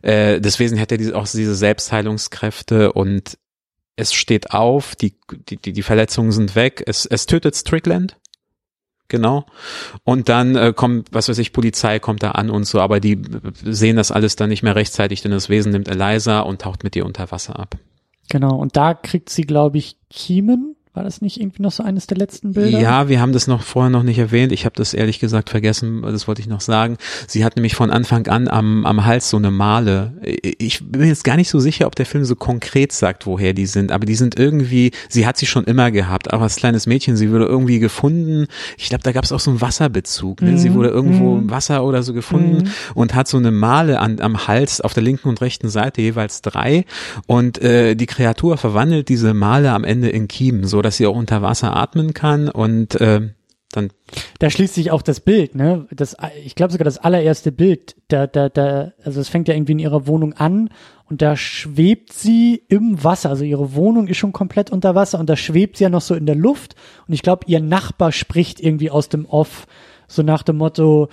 äh, 0.00 0.40
das 0.40 0.58
Wesen 0.58 0.78
hätte 0.78 0.96
diese, 0.96 1.14
auch 1.14 1.28
diese 1.28 1.54
Selbstheilungskräfte 1.54 2.92
und 2.92 3.38
es 3.96 4.14
steht 4.14 4.52
auf, 4.52 4.96
die, 4.96 5.14
die, 5.48 5.58
die 5.58 5.82
Verletzungen 5.82 6.32
sind 6.32 6.56
weg, 6.56 6.82
es, 6.86 7.04
es 7.04 7.26
tötet 7.26 7.54
Strickland. 7.54 8.16
Genau. 9.08 9.44
Und 10.04 10.30
dann 10.30 10.56
äh, 10.56 10.72
kommt, 10.74 11.08
was 11.12 11.28
weiß 11.28 11.36
ich, 11.36 11.52
Polizei 11.52 11.98
kommt 11.98 12.22
da 12.22 12.30
an 12.30 12.48
und 12.48 12.64
so, 12.64 12.80
aber 12.80 12.98
die 12.98 13.20
sehen 13.62 13.96
das 13.96 14.10
alles 14.10 14.36
dann 14.36 14.48
nicht 14.48 14.62
mehr 14.62 14.74
rechtzeitig, 14.74 15.20
denn 15.20 15.32
das 15.32 15.50
Wesen 15.50 15.72
nimmt 15.72 15.88
Eliza 15.88 16.40
und 16.40 16.62
taucht 16.62 16.82
mit 16.82 16.96
ihr 16.96 17.04
unter 17.04 17.30
Wasser 17.30 17.58
ab. 17.58 17.76
Genau, 18.30 18.56
und 18.56 18.78
da 18.78 18.94
kriegt 18.94 19.28
sie, 19.28 19.42
glaube 19.42 19.76
ich, 19.76 19.98
Kiemen 20.08 20.76
war 20.94 21.04
das 21.04 21.22
nicht 21.22 21.40
irgendwie 21.40 21.62
noch 21.62 21.72
so 21.72 21.82
eines 21.82 22.06
der 22.06 22.18
letzten 22.18 22.52
Bilder? 22.52 22.78
Ja, 22.78 23.08
wir 23.08 23.18
haben 23.18 23.32
das 23.32 23.46
noch 23.46 23.62
vorher 23.62 23.88
noch 23.88 24.02
nicht 24.02 24.18
erwähnt. 24.18 24.52
Ich 24.52 24.66
habe 24.66 24.74
das 24.76 24.92
ehrlich 24.92 25.20
gesagt 25.20 25.48
vergessen. 25.48 26.02
Das 26.02 26.28
wollte 26.28 26.42
ich 26.42 26.48
noch 26.48 26.60
sagen. 26.60 26.98
Sie 27.26 27.46
hat 27.46 27.56
nämlich 27.56 27.74
von 27.74 27.90
Anfang 27.90 28.26
an 28.26 28.46
am, 28.46 28.84
am 28.84 29.06
Hals 29.06 29.30
so 29.30 29.38
eine 29.38 29.50
Male. 29.50 30.12
Ich 30.58 30.84
bin 30.84 31.08
jetzt 31.08 31.24
gar 31.24 31.36
nicht 31.36 31.48
so 31.48 31.60
sicher, 31.60 31.86
ob 31.86 31.94
der 31.94 32.04
Film 32.04 32.26
so 32.26 32.36
konkret 32.36 32.92
sagt, 32.92 33.26
woher 33.26 33.54
die 33.54 33.64
sind. 33.64 33.90
Aber 33.90 34.04
die 34.04 34.14
sind 34.14 34.38
irgendwie, 34.38 34.90
sie 35.08 35.26
hat 35.26 35.38
sie 35.38 35.46
schon 35.46 35.64
immer 35.64 35.90
gehabt. 35.90 36.30
Aber 36.30 36.42
als 36.42 36.56
kleines 36.56 36.86
Mädchen, 36.86 37.16
sie 37.16 37.30
wurde 37.30 37.46
irgendwie 37.46 37.78
gefunden. 37.78 38.46
Ich 38.76 38.90
glaube, 38.90 39.02
da 39.02 39.12
gab 39.12 39.24
es 39.24 39.32
auch 39.32 39.40
so 39.40 39.50
einen 39.50 39.62
Wasserbezug. 39.62 40.42
Ne? 40.42 40.52
Mhm. 40.52 40.58
Sie 40.58 40.74
wurde 40.74 40.90
irgendwo 40.90 41.38
im 41.38 41.44
mhm. 41.44 41.50
Wasser 41.50 41.84
oder 41.84 42.02
so 42.02 42.12
gefunden 42.12 42.64
mhm. 42.64 42.70
und 42.94 43.14
hat 43.14 43.28
so 43.28 43.38
eine 43.38 43.50
Male 43.50 43.98
an, 43.98 44.20
am 44.20 44.46
Hals 44.46 44.82
auf 44.82 44.92
der 44.92 45.02
linken 45.02 45.30
und 45.30 45.40
rechten 45.40 45.70
Seite 45.70 46.02
jeweils 46.02 46.42
drei. 46.42 46.84
Und 47.26 47.62
äh, 47.62 47.94
die 47.94 48.06
Kreatur 48.06 48.58
verwandelt 48.58 49.08
diese 49.08 49.32
Male 49.32 49.72
am 49.72 49.84
Ende 49.84 50.10
in 50.10 50.28
Kiemen. 50.28 50.66
So 50.66 50.81
dass 50.82 50.96
sie 50.96 51.06
auch 51.06 51.16
unter 51.16 51.42
Wasser 51.42 51.76
atmen 51.76 52.14
kann 52.14 52.48
und 52.48 53.00
äh, 53.00 53.30
dann. 53.72 53.90
Da 54.38 54.50
schließt 54.50 54.74
sich 54.74 54.90
auch 54.90 55.02
das 55.02 55.20
Bild, 55.20 55.54
ne? 55.54 55.86
Das, 55.90 56.16
ich 56.44 56.54
glaube 56.54 56.72
sogar 56.72 56.84
das 56.84 56.98
allererste 56.98 57.52
Bild. 57.52 57.96
Da, 58.08 58.26
da, 58.26 58.48
da, 58.48 58.92
also 59.02 59.20
es 59.20 59.28
fängt 59.28 59.48
ja 59.48 59.54
irgendwie 59.54 59.72
in 59.72 59.78
ihrer 59.78 60.06
Wohnung 60.06 60.34
an 60.34 60.70
und 61.08 61.22
da 61.22 61.36
schwebt 61.36 62.12
sie 62.12 62.62
im 62.68 63.02
Wasser. 63.02 63.30
Also 63.30 63.44
ihre 63.44 63.74
Wohnung 63.74 64.06
ist 64.08 64.18
schon 64.18 64.32
komplett 64.32 64.70
unter 64.70 64.94
Wasser 64.94 65.18
und 65.18 65.28
da 65.28 65.36
schwebt 65.36 65.76
sie 65.76 65.84
ja 65.84 65.90
noch 65.90 66.02
so 66.02 66.14
in 66.14 66.26
der 66.26 66.36
Luft. 66.36 66.74
Und 67.06 67.14
ich 67.14 67.22
glaube, 67.22 67.46
ihr 67.46 67.60
Nachbar 67.60 68.12
spricht 68.12 68.60
irgendwie 68.60 68.90
aus 68.90 69.08
dem 69.08 69.26
Off, 69.26 69.66
so 70.06 70.22
nach 70.22 70.42
dem 70.42 70.58
Motto, 70.58 71.08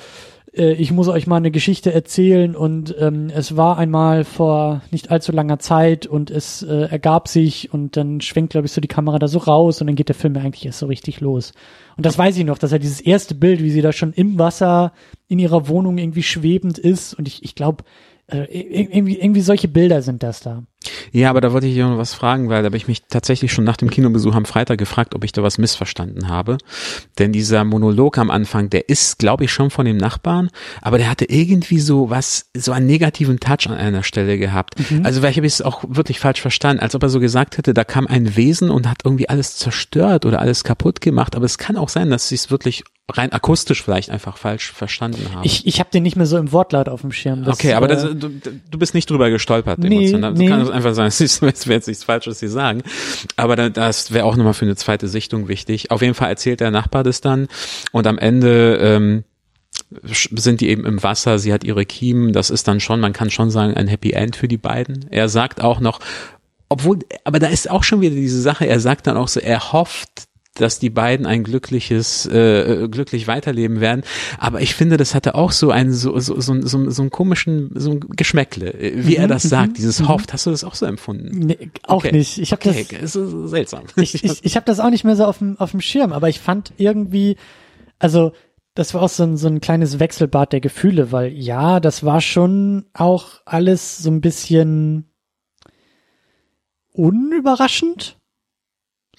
äh, 0.54 0.74
ich 0.74 0.92
muss 0.92 1.08
euch 1.08 1.28
mal 1.28 1.38
eine 1.38 1.52
Geschichte 1.52 1.94
erzählen 1.94 2.56
und 2.56 2.96
ähm, 3.00 3.30
es 3.34 3.56
war 3.58 3.78
einmal 3.78 4.24
vor 4.24 4.82
nicht 4.92 5.12
allzu 5.12 5.32
langer 5.32 5.60
Zeit 5.60 6.08
und 6.08 6.32
es 6.32 6.64
äh, 6.64 6.88
ergab 6.90 7.28
sich 7.28 7.74
und 7.74 7.98
dann 7.98 8.22
schwenkt, 8.22 8.52
glaube 8.52 8.66
ich, 8.66 8.72
so 8.72 8.82
die 8.82 8.88
Kamera 8.88 9.20
da 9.20 9.28
so 9.28 9.40
raus 9.40 9.82
und 9.82 9.88
dann 9.88 9.96
geht 9.96 10.10
der 10.10 10.16
Film 10.16 10.36
eigentlich 10.38 10.66
erst 10.66 10.80
so 10.80 10.88
richtig 10.88 11.22
los. 11.22 11.54
Und 11.98 12.06
das 12.06 12.18
weiß 12.18 12.38
ich 12.38 12.46
noch, 12.46 12.58
dass 12.58 12.72
er 12.72 12.80
dieses 12.80 13.02
erste 13.02 13.36
Bild, 13.36 13.62
wie 13.62 13.72
sie 13.72 13.82
da 13.82 13.92
schon 13.92 14.14
im 14.14 14.40
Wasser 14.40 14.94
in 15.28 15.40
ihrer 15.40 15.68
Wohnung 15.68 15.98
irgendwie 15.98 16.24
schwebend 16.24 16.78
ist 16.78 17.14
und 17.14 17.28
ich, 17.28 17.44
ich 17.44 17.56
glaube, 17.56 17.84
irgendwie, 18.32 19.20
irgendwie 19.20 19.42
solche 19.42 19.68
Bilder 19.68 20.02
sind 20.02 20.24
das 20.24 20.42
da. 20.42 20.64
Ja, 21.12 21.30
aber 21.30 21.42
da 21.42 21.52
wollte 21.52 21.68
ich 21.68 21.78
noch 21.78 21.98
was 21.98 22.14
fragen, 22.14 22.50
weil 22.50 22.62
da 22.62 22.68
habe 22.68 22.78
ich 22.78 22.88
mich 22.88 23.04
tatsächlich 23.04 23.52
schon 23.52 23.66
nach 23.66 23.78
dem 23.78 23.90
Kinobesuch 23.90 24.34
am 24.34 24.46
Freitag 24.46 24.78
gefragt, 24.78 25.14
ob 25.14 25.24
ich 25.24 25.32
da 25.32 25.44
was 25.44 25.58
missverstanden 25.58 26.30
habe. 26.30 26.58
Denn 27.18 27.34
dieser 27.34 27.64
Monolog 27.64 28.18
am 28.18 28.32
Anfang, 28.32 28.70
der 28.70 28.88
ist, 28.88 29.20
glaube 29.20 29.44
ich, 29.44 29.52
schon 29.52 29.72
von 29.72 29.86
dem 29.86 29.98
Nachbarn, 29.98 30.50
aber 30.82 30.98
der 30.98 31.10
hatte 31.10 31.26
irgendwie 31.26 31.80
so 31.80 32.10
was, 32.10 32.50
so 32.56 32.72
einen 32.72 32.86
negativen 32.86 33.40
Touch 33.40 33.68
an 33.68 33.74
einer 33.74 34.04
Stelle 34.04 34.38
gehabt. 34.38 34.76
Mhm. 34.90 35.06
Also 35.06 35.20
vielleicht 35.20 35.38
habe 35.38 35.48
ich 35.48 35.54
es 35.54 35.62
auch 35.62 35.84
wirklich 35.88 36.20
falsch 36.20 36.42
verstanden, 36.42 36.82
als 36.82 36.96
ob 36.96 37.04
er 37.04 37.10
so 37.10 37.20
gesagt 37.20 37.58
hätte, 37.58 37.74
da 37.74 37.84
kam 37.84 38.08
ein 38.08 38.36
Wesen 38.36 38.70
und 38.70 38.88
hat 38.88 39.00
irgendwie 39.04 39.28
alles 39.28 39.58
zerstört 39.58 40.26
oder 40.26 40.40
alles 40.40 40.64
kaputt 40.64 41.02
gemacht. 41.02 41.36
Aber 41.36 41.46
es 41.46 41.58
kann 41.58 41.76
auch 41.76 41.90
sein, 41.90 42.10
dass 42.10 42.30
sie 42.30 42.36
es 42.36 42.52
wirklich 42.52 42.84
rein 43.18 43.32
akustisch 43.32 43.84
vielleicht 43.84 44.10
einfach 44.10 44.38
falsch 44.38 44.72
verstanden 44.72 45.34
haben. 45.34 45.44
Ich, 45.44 45.66
ich 45.68 45.80
habe 45.80 45.90
den 45.92 46.04
nicht 46.04 46.16
mehr 46.16 46.26
so 46.26 46.38
im 46.38 46.52
Wortlaut 46.52 46.90
auf 46.90 47.02
dem 47.02 47.12
Schirm. 47.12 47.44
Das, 47.44 47.56
okay, 47.56 47.74
aber 47.74 47.88
das, 47.88 48.04
äh, 48.04 48.16
du, 48.16 48.30
du 48.30 48.80
bist 48.80 48.94
nicht 48.94 49.10
drüber 49.10 49.30
gestolpert, 49.30 49.80
nee, 49.80 49.88
emotional. 49.88 50.34
Nee. 50.34 50.48
Kann 50.48 50.62
es 50.62 50.70
einfach 50.70 50.94
sein, 50.94 51.08
es 51.10 51.42
wäre 51.42 51.54
jetzt 51.68 51.88
nichts 51.88 52.04
Falsches 52.04 52.40
hier 52.40 52.50
sagen. 52.50 52.84
Aber 53.36 53.56
da, 53.56 53.70
das 53.70 54.12
wäre 54.12 54.26
auch 54.26 54.36
nochmal 54.36 54.54
für 54.54 54.66
eine 54.66 54.76
zweite 54.76 55.08
Sichtung 55.08 55.48
wichtig. 55.48 55.92
Auf 55.92 56.02
jeden 56.02 56.14
Fall 56.14 56.30
erzählt 56.30 56.60
der 56.60 56.72
Nachbar 56.72 57.04
das 57.04 57.22
dann 57.22 57.48
und 57.92 58.08
am 58.08 58.18
Ende 58.18 58.78
ähm, 58.78 59.24
sind 60.02 60.62
die 60.62 60.70
eben 60.70 60.86
im 60.86 61.02
Wasser, 61.02 61.40
sie 61.40 61.54
hat 61.54 61.64
ihre 61.64 61.86
Kiemen, 61.86 62.34
das 62.34 62.50
ist 62.50 62.68
dann 62.68 62.80
schon, 62.80 63.00
man 63.00 63.14
kann 63.14 63.30
schon 63.30 63.50
sagen, 63.50 63.74
ein 63.74 63.88
Happy 63.88 64.12
End 64.12 64.36
für 64.36 64.48
die 64.48 64.58
beiden. 64.58 65.06
Er 65.10 65.30
sagt 65.30 65.62
auch 65.62 65.80
noch, 65.80 66.00
obwohl, 66.70 67.00
aber 67.24 67.40
da 67.40 67.48
ist 67.48 67.70
auch 67.70 67.84
schon 67.84 68.02
wieder 68.02 68.16
diese 68.16 68.42
Sache, 68.42 68.68
er 68.68 68.80
sagt 68.80 69.08
dann 69.08 69.18
auch 69.18 69.28
so, 69.28 69.40
er 69.40 69.74
hofft, 69.74 70.29
dass 70.60 70.80
die 70.80 70.90
beiden 70.90 71.26
ein 71.26 71.44
glückliches, 71.44 72.26
äh, 72.26 72.88
glücklich 72.90 73.28
weiterleben 73.28 73.80
werden. 73.80 74.04
Aber 74.38 74.62
ich 74.62 74.76
finde, 74.76 74.98
das 74.98 75.16
hatte 75.16 75.36
auch 75.36 75.52
so 75.52 75.72
einen, 75.72 75.94
so, 75.94 76.20
so, 76.20 76.40
so, 76.40 76.62
so, 76.62 76.90
so 76.90 77.02
einen 77.02 77.10
komischen, 77.10 77.72
so 77.76 77.92
ein 77.92 78.00
Geschmäckle, 78.00 78.74
wie 78.80 79.16
mhm, 79.16 79.22
er 79.22 79.28
das 79.28 79.44
sagt, 79.44 79.70
mhm, 79.70 79.74
dieses 79.76 80.00
mhm. 80.00 80.10
hofft. 80.10 80.34
Hast 80.34 80.46
du 80.46 80.52
das 80.52 80.64
auch 80.64 80.76
so 80.76 80.86
empfunden? 80.86 81.40
Nee, 81.40 81.72
auch 81.84 81.98
okay. 81.98 82.12
nicht. 82.12 82.38
Ich 82.38 82.52
habe 82.52 82.68
okay. 82.68 82.86
das, 83.02 83.16
ist 83.16 83.50
seltsam. 83.50 83.84
Ich, 84.00 84.24
ich, 84.24 84.44
ich 84.44 84.56
habe 84.56 84.66
das 84.66 84.80
auch 84.80 84.90
nicht 84.90 85.04
mehr 85.04 85.16
so 85.16 85.26
auf 85.26 85.40
dem, 85.40 85.60
auf 85.60 85.72
dem 85.72 85.82
Schirm, 85.82 86.14
aber 86.14 86.30
ich 86.30 86.40
fand 86.40 86.74
irgendwie, 86.78 87.36
also 88.00 88.32
das 88.76 88.94
war 88.94 89.02
auch 89.02 89.10
so 89.10 89.24
ein, 89.24 89.38
so 89.38 89.48
ein 89.48 89.62
kleines 89.62 90.00
Wechselbad 90.00 90.54
der 90.54 90.62
Gefühle, 90.62 91.12
weil 91.12 91.34
ja, 91.34 91.80
das 91.80 92.04
war 92.04 92.22
schon 92.22 92.86
auch 92.94 93.42
alles 93.46 93.98
so 93.98 94.10
ein 94.10 94.22
bisschen 94.22 95.12
unüberraschend. 96.94 98.19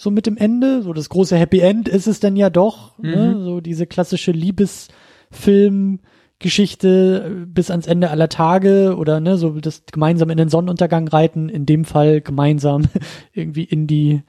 So 0.00 0.10
mit 0.10 0.24
dem 0.24 0.38
Ende, 0.38 0.80
so 0.80 0.94
das 0.94 1.10
große 1.10 1.36
Happy 1.36 1.60
End 1.60 1.86
ist 1.86 2.06
es 2.06 2.20
dann 2.20 2.34
ja 2.34 2.48
doch, 2.48 2.96
ne? 2.96 3.16
mhm. 3.16 3.22
ne? 3.22 3.44
so 3.44 3.60
diese 3.60 3.86
klassische 3.86 4.32
Liebesfilm, 4.32 6.00
Geschichte 6.38 7.44
bis 7.46 7.70
ans 7.70 7.86
Ende 7.86 8.08
aller 8.08 8.30
Tage 8.30 8.96
oder 8.96 9.20
ne, 9.20 9.36
so 9.36 9.60
das 9.60 9.82
gemeinsam 9.92 10.30
in 10.30 10.38
den 10.38 10.48
Sonnenuntergang 10.48 11.06
reiten, 11.06 11.50
in 11.50 11.66
dem 11.66 11.84
Fall 11.84 12.22
gemeinsam 12.22 12.88
irgendwie 13.34 13.64
in 13.64 13.86
die 13.86 14.22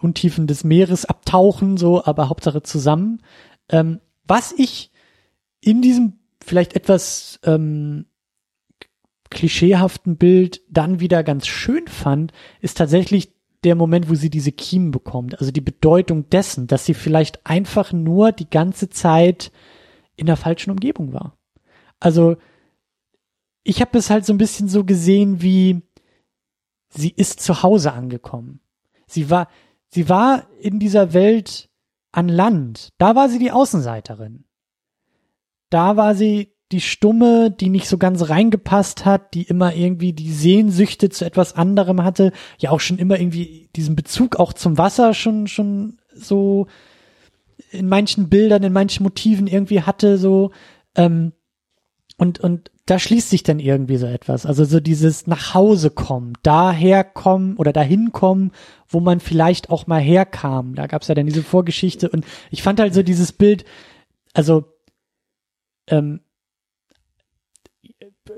Untiefen 0.00 0.48
des 0.48 0.64
Meeres 0.64 1.04
abtauchen, 1.04 1.76
so, 1.76 2.04
aber 2.04 2.28
Hauptsache 2.28 2.64
zusammen. 2.64 3.22
Ähm, 3.68 4.00
was 4.26 4.50
ich 4.50 4.90
in 5.60 5.82
diesem 5.82 6.14
vielleicht 6.44 6.74
etwas 6.74 7.38
ähm, 7.44 8.06
klischeehaften 9.30 10.16
Bild 10.16 10.62
dann 10.68 10.98
wieder 10.98 11.22
ganz 11.22 11.46
schön 11.46 11.86
fand, 11.86 12.32
ist 12.60 12.76
tatsächlich 12.76 13.30
der 13.64 13.74
Moment, 13.74 14.10
wo 14.10 14.14
sie 14.14 14.30
diese 14.30 14.52
Kiemen 14.52 14.90
bekommt. 14.90 15.38
Also 15.38 15.52
die 15.52 15.60
Bedeutung 15.60 16.28
dessen, 16.30 16.66
dass 16.66 16.84
sie 16.84 16.94
vielleicht 16.94 17.46
einfach 17.46 17.92
nur 17.92 18.32
die 18.32 18.50
ganze 18.50 18.88
Zeit 18.88 19.52
in 20.16 20.26
der 20.26 20.36
falschen 20.36 20.70
Umgebung 20.70 21.12
war. 21.12 21.36
Also 22.00 22.36
ich 23.62 23.80
habe 23.80 23.98
es 23.98 24.10
halt 24.10 24.26
so 24.26 24.32
ein 24.32 24.38
bisschen 24.38 24.68
so 24.68 24.84
gesehen 24.84 25.42
wie 25.42 25.82
sie 26.88 27.10
ist 27.10 27.40
zu 27.40 27.62
Hause 27.62 27.92
angekommen. 27.92 28.60
Sie 29.06 29.30
war 29.30 29.48
sie 29.88 30.08
war 30.08 30.48
in 30.60 30.78
dieser 30.78 31.12
Welt 31.12 31.70
an 32.10 32.28
Land. 32.28 32.90
Da 32.98 33.14
war 33.14 33.28
sie 33.28 33.38
die 33.38 33.52
Außenseiterin. 33.52 34.44
Da 35.70 35.96
war 35.96 36.14
sie 36.14 36.52
die 36.72 36.80
Stumme, 36.80 37.50
die 37.50 37.68
nicht 37.68 37.88
so 37.88 37.98
ganz 37.98 38.28
reingepasst 38.28 39.04
hat, 39.04 39.34
die 39.34 39.42
immer 39.42 39.74
irgendwie 39.74 40.12
die 40.12 40.32
Sehnsüchte 40.32 41.10
zu 41.10 41.24
etwas 41.24 41.54
anderem 41.54 42.02
hatte, 42.02 42.32
ja 42.58 42.70
auch 42.70 42.80
schon 42.80 42.98
immer 42.98 43.20
irgendwie 43.20 43.68
diesen 43.76 43.94
Bezug 43.94 44.36
auch 44.36 44.52
zum 44.52 44.78
Wasser 44.78 45.14
schon 45.14 45.46
schon 45.46 45.98
so 46.14 46.66
in 47.70 47.88
manchen 47.88 48.28
Bildern, 48.28 48.62
in 48.62 48.72
manchen 48.72 49.02
Motiven 49.02 49.46
irgendwie 49.46 49.82
hatte, 49.82 50.18
so 50.18 50.50
ähm, 50.96 51.32
und, 52.18 52.40
und 52.40 52.70
da 52.86 52.98
schließt 52.98 53.30
sich 53.30 53.42
dann 53.42 53.58
irgendwie 53.58 53.96
so 53.96 54.06
etwas. 54.06 54.46
Also 54.46 54.64
so 54.64 54.80
dieses 54.80 55.26
nach 55.26 55.54
Hause 55.54 55.90
kommen, 55.90 56.34
daher 56.42 57.04
kommen 57.04 57.56
oder 57.56 57.72
dahin 57.72 58.12
kommen, 58.12 58.52
wo 58.88 59.00
man 59.00 59.20
vielleicht 59.20 59.70
auch 59.70 59.86
mal 59.86 60.00
herkam. 60.00 60.74
Da 60.74 60.86
gab's 60.86 61.08
ja 61.08 61.14
dann 61.14 61.26
diese 61.26 61.42
Vorgeschichte 61.42 62.08
und 62.10 62.24
ich 62.50 62.62
fand 62.62 62.80
halt 62.80 62.94
so 62.94 63.02
dieses 63.02 63.32
Bild, 63.32 63.64
also 64.34 64.64
ähm, 65.88 66.20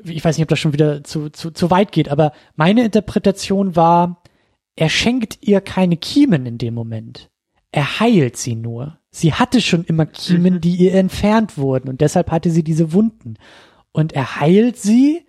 ich 0.05 0.25
weiß 0.25 0.37
nicht, 0.37 0.45
ob 0.45 0.49
das 0.49 0.59
schon 0.59 0.73
wieder 0.73 1.05
zu, 1.05 1.31
zu, 1.31 1.51
zu 1.51 1.71
weit 1.71 1.93
geht, 1.93 2.09
aber 2.09 2.33
meine 2.57 2.85
Interpretation 2.85 3.77
war, 3.77 4.23
er 4.77 4.89
schenkt 4.89 5.39
ihr 5.43 5.61
keine 5.61 5.97
Kiemen 5.97 6.47
in 6.47 6.59
dem 6.59 6.75
Moment. 6.75 7.31
Er 7.71 8.01
heilt 8.01 8.37
sie 8.37 8.55
nur. 8.55 8.99
Sie 9.11 9.35
hatte 9.35 9.61
schon 9.61 9.85
immer 9.85 10.07
Kiemen, 10.07 10.55
mhm. 10.55 10.61
die 10.61 10.77
ihr 10.77 10.95
entfernt 10.95 11.59
wurden 11.59 11.89
und 11.89 12.01
deshalb 12.01 12.31
hatte 12.31 12.51
sie 12.51 12.65
diese 12.65 12.93
Wunden 12.93 13.35
und 13.93 14.13
er 14.13 14.41
heilt 14.41 14.77
sie, 14.77 15.25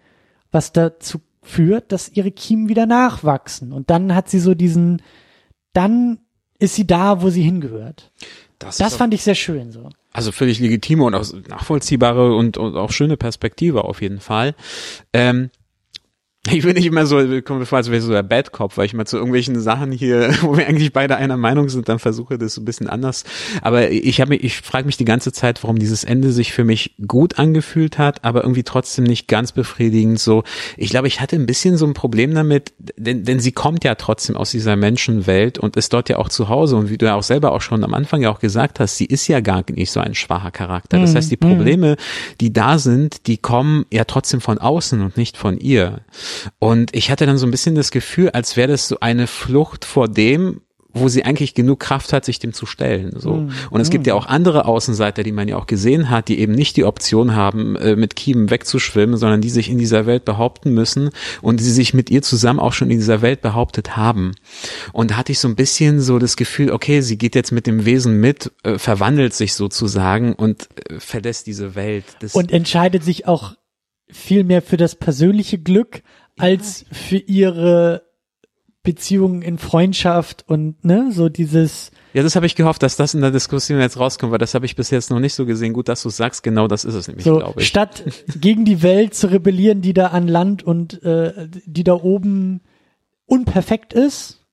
was 0.51 0.71
dazu 0.71 1.19
führt, 1.43 1.91
dass 1.91 2.09
ihre 2.09 2.31
Kiemen 2.31 2.69
wieder 2.69 2.87
nachwachsen. 2.87 3.71
Und 3.71 3.89
dann 3.89 4.15
hat 4.15 4.29
sie 4.29 4.39
so 4.39 4.55
diesen, 4.55 5.01
dann 5.73 6.19
ist 6.57 6.75
sie 6.75 6.87
da, 6.87 7.21
wo 7.21 7.29
sie 7.29 7.43
hingehört. 7.43 8.11
Das, 8.57 8.77
das 8.77 8.95
fand 8.95 9.13
ich 9.13 9.23
sehr 9.23 9.35
schön 9.35 9.71
so. 9.71 9.89
Also 10.15 10.31
völlig 10.31 10.59
legitime 10.59 11.03
und 11.03 11.13
auch 11.13 11.25
nachvollziehbare 11.49 12.33
und, 12.35 12.57
und 12.57 12.77
auch 12.77 12.93
schöne 12.93 13.17
Perspektive 13.17 13.83
auf 13.83 14.01
jeden 14.01 14.21
Fall. 14.21 14.55
Ähm, 15.11 15.49
ich 16.51 16.63
bin 16.63 16.73
nicht 16.75 16.85
immer 16.85 17.05
so, 17.05 17.17
komme 17.41 17.61
mir 17.61 17.65
vor, 17.65 17.79
als 17.79 17.89
wäre 17.89 18.01
so 18.01 18.11
der 18.11 18.23
Bad 18.23 18.51
Cop, 18.51 18.77
weil 18.77 18.85
ich 18.85 18.93
mal 18.93 19.05
zu 19.05 19.17
irgendwelchen 19.17 19.59
Sachen 19.59 19.91
hier, 19.91 20.29
wo 20.41 20.57
wir 20.57 20.67
eigentlich 20.67 20.93
beide 20.93 21.17
einer 21.17 21.37
Meinung 21.37 21.69
sind, 21.69 21.89
dann 21.89 21.99
versuche 21.99 22.37
das 22.37 22.53
so 22.53 22.61
ein 22.61 22.65
bisschen 22.65 22.87
anders. 22.87 23.23
Aber 23.61 23.89
ich 23.89 24.21
habe 24.21 24.35
ich 24.35 24.57
frage 24.61 24.85
mich 24.85 24.97
die 24.97 25.05
ganze 25.05 25.31
Zeit, 25.31 25.63
warum 25.63 25.79
dieses 25.79 26.03
Ende 26.03 26.31
sich 26.31 26.53
für 26.53 26.63
mich 26.63 26.95
gut 27.07 27.39
angefühlt 27.39 27.97
hat, 27.97 28.23
aber 28.23 28.43
irgendwie 28.43 28.63
trotzdem 28.63 29.05
nicht 29.05 29.27
ganz 29.27 29.51
befriedigend. 29.53 30.19
So, 30.19 30.43
ich 30.77 30.89
glaube, 30.89 31.07
ich 31.07 31.19
hatte 31.19 31.35
ein 31.35 31.45
bisschen 31.45 31.77
so 31.77 31.85
ein 31.85 31.93
Problem 31.93 32.35
damit, 32.35 32.73
denn, 32.97 33.23
denn 33.23 33.39
sie 33.39 33.51
kommt 33.51 33.83
ja 33.83 33.95
trotzdem 33.95 34.35
aus 34.35 34.51
dieser 34.51 34.75
Menschenwelt 34.75 35.57
und 35.57 35.75
ist 35.77 35.93
dort 35.93 36.09
ja 36.09 36.17
auch 36.17 36.29
zu 36.29 36.49
Hause. 36.49 36.75
Und 36.75 36.89
wie 36.89 36.97
du 36.97 37.07
ja 37.07 37.15
auch 37.15 37.23
selber 37.23 37.53
auch 37.53 37.61
schon 37.61 37.83
am 37.83 37.93
Anfang 37.93 38.21
ja 38.21 38.29
auch 38.29 38.39
gesagt 38.39 38.79
hast, 38.79 38.97
sie 38.97 39.05
ist 39.05 39.27
ja 39.27 39.39
gar 39.39 39.63
nicht 39.71 39.91
so 39.91 39.99
ein 39.99 40.13
schwacher 40.13 40.51
Charakter. 40.51 40.99
Das 40.99 41.11
mhm. 41.11 41.17
heißt, 41.17 41.31
die 41.31 41.37
Probleme, 41.37 41.95
die 42.39 42.53
da 42.53 42.77
sind, 42.77 43.25
die 43.27 43.37
kommen 43.37 43.85
ja 43.91 44.03
trotzdem 44.03 44.41
von 44.41 44.59
außen 44.59 45.01
und 45.01 45.17
nicht 45.17 45.37
von 45.37 45.57
ihr. 45.57 46.01
Und 46.59 46.95
ich 46.95 47.11
hatte 47.11 47.25
dann 47.25 47.37
so 47.37 47.45
ein 47.47 47.51
bisschen 47.51 47.75
das 47.75 47.91
Gefühl, 47.91 48.29
als 48.29 48.57
wäre 48.57 48.69
das 48.69 48.87
so 48.87 48.99
eine 48.99 49.27
Flucht 49.27 49.85
vor 49.85 50.07
dem, 50.07 50.61
wo 50.95 51.09
sie 51.09 51.25
eigentlich 51.25 51.53
genug 51.53 51.81
Kraft 51.81 52.13
hat, 52.13 52.23
sich 52.25 52.39
dem 52.39 52.53
zu 52.53 52.65
stellen. 52.65 53.11
So. 53.17 53.33
Mhm. 53.33 53.51
Und 53.69 53.81
es 53.81 53.89
gibt 53.89 54.07
ja 54.07 54.13
auch 54.13 54.25
andere 54.27 54.65
Außenseiter, 54.65 55.23
die 55.23 55.33
man 55.33 55.47
ja 55.47 55.57
auch 55.57 55.67
gesehen 55.67 56.09
hat, 56.09 56.29
die 56.29 56.39
eben 56.39 56.53
nicht 56.53 56.77
die 56.77 56.85
Option 56.85 57.35
haben, 57.35 57.75
äh, 57.75 57.97
mit 57.97 58.15
Kiemen 58.15 58.49
wegzuschwimmen, 58.49 59.17
sondern 59.17 59.41
die 59.41 59.49
sich 59.49 59.69
in 59.69 59.77
dieser 59.77 60.05
Welt 60.05 60.23
behaupten 60.23 60.73
müssen 60.73 61.09
und 61.41 61.59
die 61.59 61.65
sich 61.65 61.93
mit 61.93 62.09
ihr 62.09 62.21
zusammen 62.21 62.61
auch 62.61 62.71
schon 62.71 62.89
in 62.89 62.97
dieser 62.97 63.21
Welt 63.21 63.41
behauptet 63.41 63.97
haben. 63.97 64.31
Und 64.93 65.11
da 65.11 65.17
hatte 65.17 65.33
ich 65.33 65.39
so 65.39 65.49
ein 65.49 65.57
bisschen 65.57 65.99
so 65.99 66.17
das 66.17 66.37
Gefühl, 66.37 66.71
okay, 66.71 67.01
sie 67.01 67.17
geht 67.17 67.35
jetzt 67.35 67.51
mit 67.51 67.67
dem 67.67 67.85
Wesen 67.85 68.21
mit, 68.21 68.51
äh, 68.63 68.77
verwandelt 68.77 69.33
sich 69.33 69.53
sozusagen 69.53 70.33
und 70.33 70.69
äh, 70.89 70.99
verlässt 70.99 71.45
diese 71.45 71.75
Welt. 71.75 72.05
Das 72.21 72.35
und 72.35 72.53
entscheidet 72.53 73.03
sich 73.03 73.27
auch 73.27 73.55
viel 74.07 74.45
mehr 74.45 74.61
für 74.61 74.77
das 74.77 74.95
persönliche 74.95 75.57
Glück 75.57 76.03
als 76.37 76.85
für 76.91 77.17
ihre 77.17 78.03
Beziehungen 78.83 79.41
in 79.41 79.57
Freundschaft 79.57 80.45
und 80.47 80.85
ne, 80.85 81.11
so 81.11 81.27
dieses. 81.27 81.91
Ja, 82.13 82.23
das 82.23 82.35
habe 82.35 82.45
ich 82.45 82.55
gehofft, 82.55 82.83
dass 82.83 82.95
das 82.95 83.13
in 83.13 83.21
der 83.21 83.31
Diskussion 83.31 83.79
jetzt 83.79 83.99
rauskommt, 83.99 84.31
weil 84.31 84.39
das 84.39 84.53
habe 84.53 84.65
ich 84.65 84.75
bis 84.75 84.91
jetzt 84.91 85.09
noch 85.09 85.19
nicht 85.19 85.33
so 85.33 85.45
gesehen. 85.45 85.73
Gut, 85.73 85.89
dass 85.89 86.03
du 86.03 86.09
sagst, 86.09 86.43
genau 86.43 86.67
das 86.67 86.85
ist 86.85 86.93
es 86.93 87.07
nämlich, 87.07 87.25
so, 87.25 87.39
glaube 87.39 87.59
ich. 87.59 87.67
Statt 87.67 88.03
gegen 88.39 88.63
die 88.63 88.83
Welt 88.83 89.15
zu 89.15 89.27
rebellieren, 89.27 89.81
die 89.81 89.93
da 89.93 90.07
an 90.07 90.27
Land 90.27 90.63
und 90.63 91.03
äh, 91.03 91.49
die 91.65 91.83
da 91.83 91.93
oben 91.93 92.61
unperfekt 93.25 93.93
ist, 93.93 94.45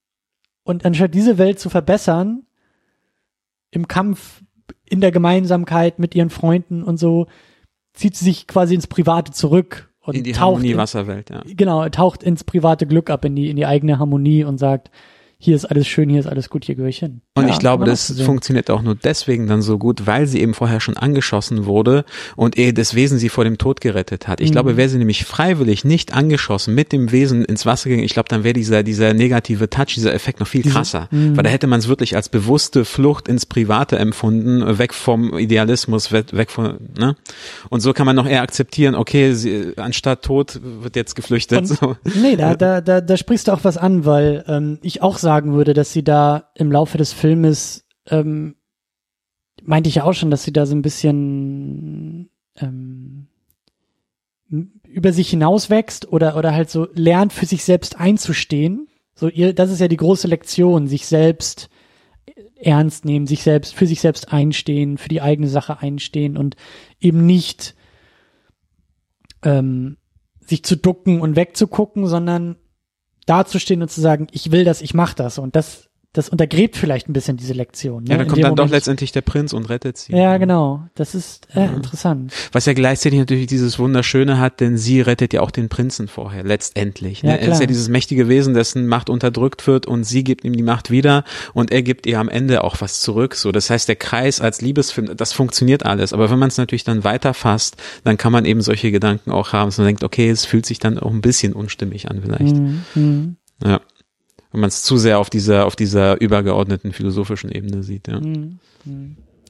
und 0.64 0.84
anstatt 0.84 1.14
diese 1.14 1.38
Welt 1.38 1.58
zu 1.58 1.70
verbessern, 1.70 2.46
im 3.70 3.88
Kampf, 3.88 4.42
in 4.88 5.00
der 5.00 5.10
Gemeinsamkeit 5.10 5.98
mit 5.98 6.14
ihren 6.14 6.30
Freunden 6.30 6.82
und 6.82 6.98
so, 6.98 7.26
zieht 7.94 8.16
sie 8.16 8.26
sich 8.26 8.46
quasi 8.46 8.74
ins 8.74 8.86
Private 8.86 9.32
zurück 9.32 9.91
und 10.04 10.16
in 10.16 10.24
die 10.24 10.36
Harmonie-Wasserwelt, 10.36 11.30
ja. 11.30 11.42
Genau, 11.46 11.88
taucht 11.88 12.22
ins 12.22 12.44
private 12.44 12.86
Glück 12.86 13.10
ab, 13.10 13.24
in 13.24 13.36
die, 13.36 13.50
in 13.50 13.56
die 13.56 13.66
eigene 13.66 13.98
Harmonie 13.98 14.44
und 14.44 14.58
sagt, 14.58 14.90
hier 15.44 15.56
ist 15.56 15.64
alles 15.64 15.88
schön, 15.88 16.08
hier 16.08 16.20
ist 16.20 16.28
alles 16.28 16.50
gut, 16.50 16.64
hier 16.64 16.76
gehöre 16.76 16.88
ich 16.88 17.00
hin. 17.00 17.20
Und 17.34 17.48
ja, 17.48 17.50
ich 17.52 17.58
glaube, 17.58 17.84
das 17.84 18.20
funktioniert 18.20 18.70
auch 18.70 18.80
nur 18.80 18.94
deswegen 18.94 19.48
dann 19.48 19.60
so 19.60 19.76
gut, 19.76 20.06
weil 20.06 20.28
sie 20.28 20.40
eben 20.40 20.54
vorher 20.54 20.78
schon 20.78 20.96
angeschossen 20.96 21.66
wurde 21.66 22.04
und 22.36 22.56
eh 22.56 22.70
das 22.70 22.94
Wesen 22.94 23.18
sie 23.18 23.28
vor 23.28 23.42
dem 23.42 23.58
Tod 23.58 23.80
gerettet 23.80 24.28
hat. 24.28 24.40
Ich 24.40 24.50
mhm. 24.50 24.52
glaube, 24.52 24.76
wäre 24.76 24.88
sie 24.88 24.98
nämlich 24.98 25.24
freiwillig 25.24 25.84
nicht 25.84 26.14
angeschossen 26.14 26.76
mit 26.76 26.92
dem 26.92 27.10
Wesen 27.10 27.44
ins 27.44 27.66
Wasser 27.66 27.88
gegangen, 27.88 28.04
ich 28.04 28.12
glaube, 28.12 28.28
dann 28.28 28.44
wäre 28.44 28.52
dieser, 28.52 28.84
dieser 28.84 29.14
negative 29.14 29.68
Touch, 29.68 29.94
dieser 29.94 30.14
Effekt 30.14 30.38
noch 30.38 30.46
viel 30.46 30.62
krasser. 30.62 31.08
Mhm. 31.10 31.36
Weil 31.36 31.42
da 31.42 31.50
hätte 31.50 31.66
man 31.66 31.80
es 31.80 31.88
wirklich 31.88 32.14
als 32.14 32.28
bewusste 32.28 32.84
Flucht 32.84 33.26
ins 33.26 33.44
Private 33.44 33.98
empfunden, 33.98 34.78
weg 34.78 34.94
vom 34.94 35.36
Idealismus, 35.36 36.12
weg 36.12 36.52
von, 36.52 36.76
ne? 36.96 37.16
Und 37.68 37.80
so 37.80 37.92
kann 37.92 38.06
man 38.06 38.14
noch 38.14 38.28
eher 38.28 38.42
akzeptieren, 38.42 38.94
okay, 38.94 39.32
sie, 39.32 39.72
anstatt 39.76 40.22
Tod 40.22 40.60
wird 40.62 40.94
jetzt 40.94 41.16
geflüchtet. 41.16 41.58
Und, 41.58 41.66
so. 41.66 41.96
Nee, 42.14 42.36
da, 42.36 42.54
da, 42.54 42.80
da, 42.80 43.00
da 43.00 43.16
sprichst 43.16 43.48
du 43.48 43.52
auch 43.52 43.64
was 43.64 43.76
an, 43.76 44.04
weil 44.04 44.44
ähm, 44.46 44.78
ich 44.82 45.02
auch 45.02 45.18
sage, 45.18 45.31
sagen 45.32 45.54
würde, 45.54 45.72
dass 45.72 45.94
sie 45.94 46.04
da 46.04 46.50
im 46.54 46.70
Laufe 46.70 46.98
des 46.98 47.14
Filmes, 47.14 47.86
ähm, 48.10 48.56
meinte 49.62 49.88
ich 49.88 49.94
ja 49.94 50.04
auch 50.04 50.12
schon, 50.12 50.30
dass 50.30 50.44
sie 50.44 50.52
da 50.52 50.66
so 50.66 50.74
ein 50.74 50.82
bisschen 50.82 52.28
ähm, 52.56 53.28
über 54.86 55.14
sich 55.14 55.30
hinauswächst 55.30 56.12
oder, 56.12 56.36
oder 56.36 56.52
halt 56.52 56.68
so 56.68 56.86
lernt, 56.92 57.32
für 57.32 57.46
sich 57.46 57.64
selbst 57.64 57.98
einzustehen. 57.98 58.88
So, 59.14 59.28
ihr, 59.28 59.54
das 59.54 59.70
ist 59.70 59.80
ja 59.80 59.88
die 59.88 59.96
große 59.96 60.28
Lektion, 60.28 60.86
sich 60.86 61.06
selbst 61.06 61.70
ernst 62.56 63.06
nehmen, 63.06 63.26
sich 63.26 63.42
selbst, 63.42 63.74
für 63.74 63.86
sich 63.86 64.02
selbst 64.02 64.34
einstehen, 64.34 64.98
für 64.98 65.08
die 65.08 65.22
eigene 65.22 65.48
Sache 65.48 65.80
einstehen 65.80 66.36
und 66.36 66.56
eben 67.00 67.24
nicht 67.24 67.74
ähm, 69.42 69.96
sich 70.40 70.62
zu 70.62 70.76
ducken 70.76 71.22
und 71.22 71.36
wegzugucken, 71.36 72.06
sondern 72.06 72.56
dazustehen 73.26 73.82
und 73.82 73.90
zu 73.90 74.00
sagen, 74.00 74.26
ich 74.32 74.50
will 74.50 74.64
das, 74.64 74.82
ich 74.82 74.94
mach 74.94 75.14
das. 75.14 75.38
Und 75.38 75.56
das 75.56 75.88
das 76.12 76.28
untergräbt 76.28 76.76
vielleicht 76.76 77.08
ein 77.08 77.14
bisschen 77.14 77.38
diese 77.38 77.54
Lektion. 77.54 78.04
Ne? 78.04 78.10
Ja, 78.10 78.18
dann 78.18 78.26
kommt 78.26 78.42
dann 78.42 78.50
Moment. 78.50 78.68
doch 78.68 78.70
letztendlich 78.70 79.12
der 79.12 79.22
Prinz 79.22 79.54
und 79.54 79.70
rettet 79.70 79.96
sie. 79.96 80.12
Ja, 80.14 80.36
genau. 80.36 80.86
Das 80.94 81.14
ist 81.14 81.48
äh, 81.54 81.60
ja. 81.60 81.72
interessant. 81.72 82.34
Was 82.52 82.66
ja 82.66 82.74
gleichzeitig 82.74 83.18
natürlich 83.18 83.46
dieses 83.46 83.78
Wunderschöne 83.78 84.38
hat, 84.38 84.60
denn 84.60 84.76
sie 84.76 85.00
rettet 85.00 85.32
ja 85.32 85.40
auch 85.40 85.50
den 85.50 85.70
Prinzen 85.70 86.08
vorher, 86.08 86.44
letztendlich. 86.44 87.22
Ne? 87.22 87.30
Ja, 87.30 87.36
er 87.36 87.52
ist 87.52 87.60
ja 87.60 87.66
dieses 87.66 87.88
mächtige 87.88 88.28
Wesen, 88.28 88.52
dessen 88.52 88.86
Macht 88.88 89.08
unterdrückt 89.08 89.66
wird 89.66 89.86
und 89.86 90.04
sie 90.04 90.22
gibt 90.22 90.44
ihm 90.44 90.54
die 90.54 90.62
Macht 90.62 90.90
wieder 90.90 91.24
und 91.54 91.72
er 91.72 91.80
gibt 91.80 92.06
ihr 92.06 92.20
am 92.20 92.28
Ende 92.28 92.62
auch 92.62 92.82
was 92.82 93.00
zurück. 93.00 93.34
So, 93.34 93.50
das 93.50 93.70
heißt, 93.70 93.88
der 93.88 93.96
Kreis 93.96 94.42
als 94.42 94.60
Liebesfilm, 94.60 95.16
das 95.16 95.32
funktioniert 95.32 95.86
alles. 95.86 96.12
Aber 96.12 96.30
wenn 96.30 96.38
man 96.38 96.48
es 96.48 96.58
natürlich 96.58 96.84
dann 96.84 97.04
weiterfasst, 97.04 97.76
dann 98.04 98.18
kann 98.18 98.32
man 98.32 98.44
eben 98.44 98.60
solche 98.60 98.92
Gedanken 98.92 99.30
auch 99.30 99.54
haben, 99.54 99.68
dass 99.68 99.78
man 99.78 99.86
denkt, 99.86 100.04
okay, 100.04 100.28
es 100.28 100.44
fühlt 100.44 100.66
sich 100.66 100.78
dann 100.78 100.98
auch 100.98 101.10
ein 101.10 101.22
bisschen 101.22 101.54
unstimmig 101.54 102.10
an 102.10 102.20
vielleicht. 102.22 102.56
Mhm. 102.94 103.36
Ja 103.64 103.80
wenn 104.52 104.60
man 104.60 104.68
es 104.68 104.82
zu 104.82 104.96
sehr 104.96 105.18
auf 105.18 105.30
dieser, 105.30 105.66
auf 105.66 105.76
dieser 105.76 106.20
übergeordneten 106.20 106.92
philosophischen 106.92 107.50
Ebene 107.50 107.82
sieht, 107.82 108.08
ja. 108.08 108.20
Mhm. 108.20 108.58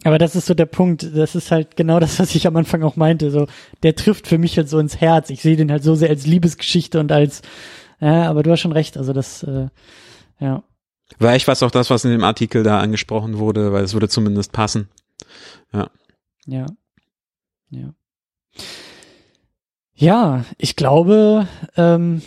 Aber 0.05 0.19
das 0.19 0.35
ist 0.35 0.47
so 0.47 0.55
der 0.55 0.67
Punkt, 0.67 1.09
das 1.15 1.35
ist 1.35 1.51
halt 1.51 1.77
genau 1.77 2.01
das, 2.01 2.19
was 2.19 2.35
ich 2.35 2.47
am 2.47 2.57
Anfang 2.57 2.83
auch 2.83 2.97
meinte, 2.97 3.31
so, 3.31 3.47
der 3.83 3.95
trifft 3.95 4.27
für 4.27 4.39
mich 4.39 4.57
halt 4.57 4.69
so 4.69 4.79
ins 4.79 5.01
Herz. 5.01 5.31
Ich 5.31 5.43
sehe 5.43 5.57
den 5.57 5.71
halt 5.71 5.85
so 5.85 5.95
sehr 5.95 6.09
als 6.09 6.27
Liebesgeschichte 6.27 6.99
und 6.99 7.13
als, 7.13 7.43
ja, 8.01 8.29
aber 8.29 8.43
du 8.43 8.51
hast 8.51 8.61
schon 8.61 8.73
recht, 8.73 8.97
also 8.97 9.13
das, 9.13 9.43
äh, 9.45 9.69
ja. 10.41 10.65
Weil 11.19 11.37
ich 11.37 11.47
weiß 11.47 11.63
auch 11.63 11.71
das, 11.71 11.91
was 11.91 12.05
in 12.05 12.11
dem 12.11 12.25
Artikel 12.25 12.63
da 12.63 12.81
angesprochen 12.81 13.39
wurde, 13.39 13.73
weil 13.73 13.85
es 13.85 13.93
würde 13.93 14.09
zumindest 14.09 14.53
passen. 14.53 14.89
Ja. 15.73 15.91
Ja. 16.47 16.67
Ja. 17.71 17.95
Ja, 19.95 20.45
ich 20.59 20.75
glaube, 20.75 21.47
ähm, 21.77 22.23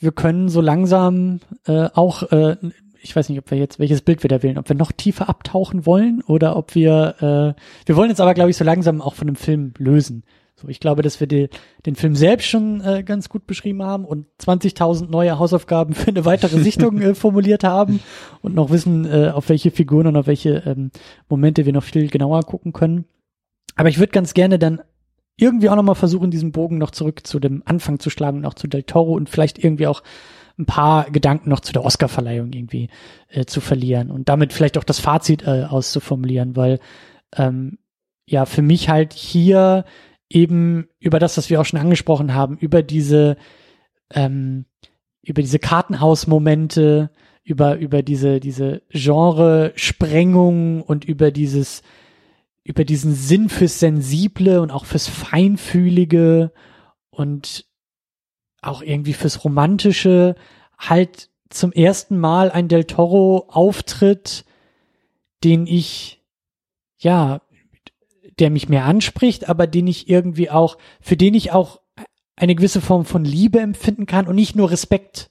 wir 0.00 0.12
können 0.12 0.48
so 0.48 0.60
langsam 0.60 1.40
äh, 1.66 1.88
auch, 1.94 2.24
äh, 2.32 2.56
ich 3.02 3.14
weiß 3.14 3.28
nicht, 3.28 3.38
ob 3.38 3.50
wir 3.50 3.58
jetzt, 3.58 3.78
welches 3.78 4.02
Bild 4.02 4.22
wir 4.24 4.28
da 4.28 4.42
wählen, 4.42 4.58
ob 4.58 4.68
wir 4.68 4.76
noch 4.76 4.92
tiefer 4.92 5.28
abtauchen 5.28 5.86
wollen 5.86 6.22
oder 6.26 6.56
ob 6.56 6.74
wir, 6.74 7.14
äh, 7.56 7.86
wir 7.86 7.96
wollen 7.96 8.10
jetzt 8.10 8.20
aber, 8.20 8.34
glaube 8.34 8.50
ich, 8.50 8.56
so 8.56 8.64
langsam 8.64 9.00
auch 9.00 9.14
von 9.14 9.26
dem 9.26 9.36
Film 9.36 9.72
lösen. 9.78 10.24
So, 10.56 10.68
ich 10.68 10.80
glaube, 10.80 11.00
dass 11.02 11.20
wir 11.20 11.26
die, 11.26 11.48
den 11.86 11.96
Film 11.96 12.14
selbst 12.14 12.46
schon 12.46 12.82
äh, 12.82 13.02
ganz 13.02 13.28
gut 13.30 13.46
beschrieben 13.46 13.82
haben 13.82 14.04
und 14.04 14.26
20.000 14.42 15.10
neue 15.10 15.38
Hausaufgaben 15.38 15.94
für 15.94 16.08
eine 16.08 16.24
weitere 16.24 16.58
Sichtung 16.60 17.00
äh, 17.00 17.14
formuliert 17.14 17.64
haben 17.64 18.00
und 18.42 18.54
noch 18.54 18.70
wissen, 18.70 19.06
äh, 19.06 19.30
auf 19.30 19.48
welche 19.48 19.70
Figuren 19.70 20.06
und 20.06 20.16
auf 20.16 20.26
welche 20.26 20.62
ähm, 20.66 20.90
Momente 21.28 21.64
wir 21.64 21.72
noch 21.72 21.84
viel 21.84 22.08
genauer 22.08 22.42
gucken 22.42 22.72
können. 22.72 23.06
Aber 23.76 23.88
ich 23.88 23.98
würde 23.98 24.12
ganz 24.12 24.34
gerne 24.34 24.58
dann 24.58 24.80
irgendwie 25.40 25.68
auch 25.68 25.76
nochmal 25.76 25.94
versuchen, 25.94 26.30
diesen 26.30 26.52
Bogen 26.52 26.78
noch 26.78 26.90
zurück 26.90 27.26
zu 27.26 27.40
dem 27.40 27.62
Anfang 27.64 27.98
zu 27.98 28.10
schlagen, 28.10 28.40
noch 28.40 28.54
zu 28.54 28.66
Del 28.68 28.82
Toro 28.82 29.14
und 29.14 29.28
vielleicht 29.28 29.58
irgendwie 29.62 29.86
auch 29.86 30.02
ein 30.58 30.66
paar 30.66 31.10
Gedanken 31.10 31.48
noch 31.48 31.60
zu 31.60 31.72
der 31.72 31.84
Oscarverleihung 31.84 32.52
irgendwie 32.52 32.88
äh, 33.28 33.46
zu 33.46 33.60
verlieren 33.60 34.10
und 34.10 34.28
damit 34.28 34.52
vielleicht 34.52 34.78
auch 34.78 34.84
das 34.84 35.00
Fazit 35.00 35.46
äh, 35.46 35.64
auszuformulieren, 35.64 36.56
weil 36.56 36.78
ähm, 37.36 37.78
ja 38.26 38.44
für 38.44 38.62
mich 38.62 38.88
halt 38.88 39.12
hier 39.12 39.84
eben 40.28 40.88
über 40.98 41.18
das, 41.18 41.36
was 41.36 41.50
wir 41.50 41.60
auch 41.60 41.64
schon 41.64 41.80
angesprochen 41.80 42.34
haben, 42.34 42.56
über 42.58 42.82
diese 42.82 43.36
ähm, 44.12 44.66
über 45.22 45.42
diese 45.42 45.58
Kartenhausmomente, 45.58 47.10
über 47.42 47.76
über 47.76 48.02
diese 48.02 48.40
diese 48.40 48.82
Genre-Sprengung 48.90 50.82
und 50.82 51.04
über 51.04 51.30
dieses 51.30 51.82
über 52.70 52.84
diesen 52.84 53.14
Sinn 53.14 53.48
fürs 53.48 53.80
Sensible 53.80 54.60
und 54.60 54.70
auch 54.70 54.84
fürs 54.84 55.08
Feinfühlige 55.08 56.52
und 57.10 57.66
auch 58.62 58.80
irgendwie 58.80 59.12
fürs 59.12 59.44
Romantische 59.44 60.36
halt 60.78 61.30
zum 61.48 61.72
ersten 61.72 62.16
Mal 62.16 62.52
ein 62.52 62.68
Del 62.68 62.84
Toro 62.84 63.48
auftritt, 63.48 64.44
den 65.42 65.66
ich, 65.66 66.22
ja, 66.98 67.42
der 68.38 68.50
mich 68.50 68.68
mehr 68.68 68.84
anspricht, 68.84 69.48
aber 69.48 69.66
den 69.66 69.88
ich 69.88 70.08
irgendwie 70.08 70.48
auch, 70.48 70.78
für 71.00 71.16
den 71.16 71.34
ich 71.34 71.50
auch 71.50 71.80
eine 72.36 72.54
gewisse 72.54 72.80
Form 72.80 73.04
von 73.04 73.24
Liebe 73.24 73.58
empfinden 73.58 74.06
kann 74.06 74.28
und 74.28 74.36
nicht 74.36 74.54
nur 74.54 74.70
Respekt. 74.70 75.29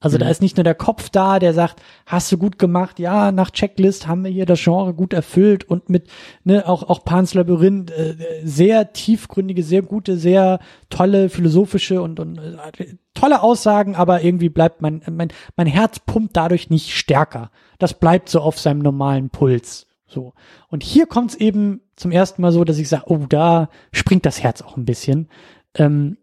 Also 0.00 0.16
mhm. 0.16 0.20
da 0.20 0.28
ist 0.30 0.40
nicht 0.40 0.56
nur 0.56 0.64
der 0.64 0.74
Kopf 0.74 1.10
da, 1.10 1.38
der 1.38 1.52
sagt, 1.52 1.82
hast 2.06 2.32
du 2.32 2.38
gut 2.38 2.58
gemacht, 2.58 2.98
ja, 2.98 3.30
nach 3.32 3.50
Checklist 3.50 4.06
haben 4.06 4.24
wir 4.24 4.30
hier 4.30 4.46
das 4.46 4.62
Genre 4.62 4.94
gut 4.94 5.12
erfüllt 5.12 5.64
und 5.64 5.90
mit, 5.90 6.08
ne, 6.42 6.66
auch, 6.66 6.82
auch 6.88 7.04
Pans 7.04 7.34
Labyrinth, 7.34 7.90
äh, 7.90 8.16
sehr 8.42 8.94
tiefgründige, 8.94 9.62
sehr 9.62 9.82
gute, 9.82 10.16
sehr 10.16 10.58
tolle 10.88 11.28
philosophische 11.28 12.00
und, 12.00 12.18
und 12.18 12.38
äh, 12.38 12.96
tolle 13.12 13.42
Aussagen, 13.42 13.94
aber 13.94 14.22
irgendwie 14.22 14.48
bleibt 14.48 14.80
mein, 14.80 15.02
mein, 15.10 15.28
mein 15.56 15.66
Herz 15.66 15.98
pumpt 15.98 16.34
dadurch 16.34 16.70
nicht 16.70 16.96
stärker. 16.96 17.50
Das 17.78 17.94
bleibt 17.94 18.30
so 18.30 18.40
auf 18.40 18.58
seinem 18.58 18.80
normalen 18.80 19.28
Puls. 19.28 19.86
So. 20.06 20.32
Und 20.68 20.82
hier 20.82 21.06
kommt 21.06 21.32
es 21.32 21.36
eben 21.36 21.82
zum 21.94 22.10
ersten 22.10 22.40
Mal 22.40 22.52
so, 22.52 22.64
dass 22.64 22.78
ich 22.78 22.88
sage, 22.88 23.04
oh, 23.06 23.26
da 23.28 23.68
springt 23.92 24.24
das 24.24 24.42
Herz 24.42 24.62
auch 24.62 24.76
ein 24.76 24.86
bisschen. 24.86 25.28
Ähm, 25.74 26.16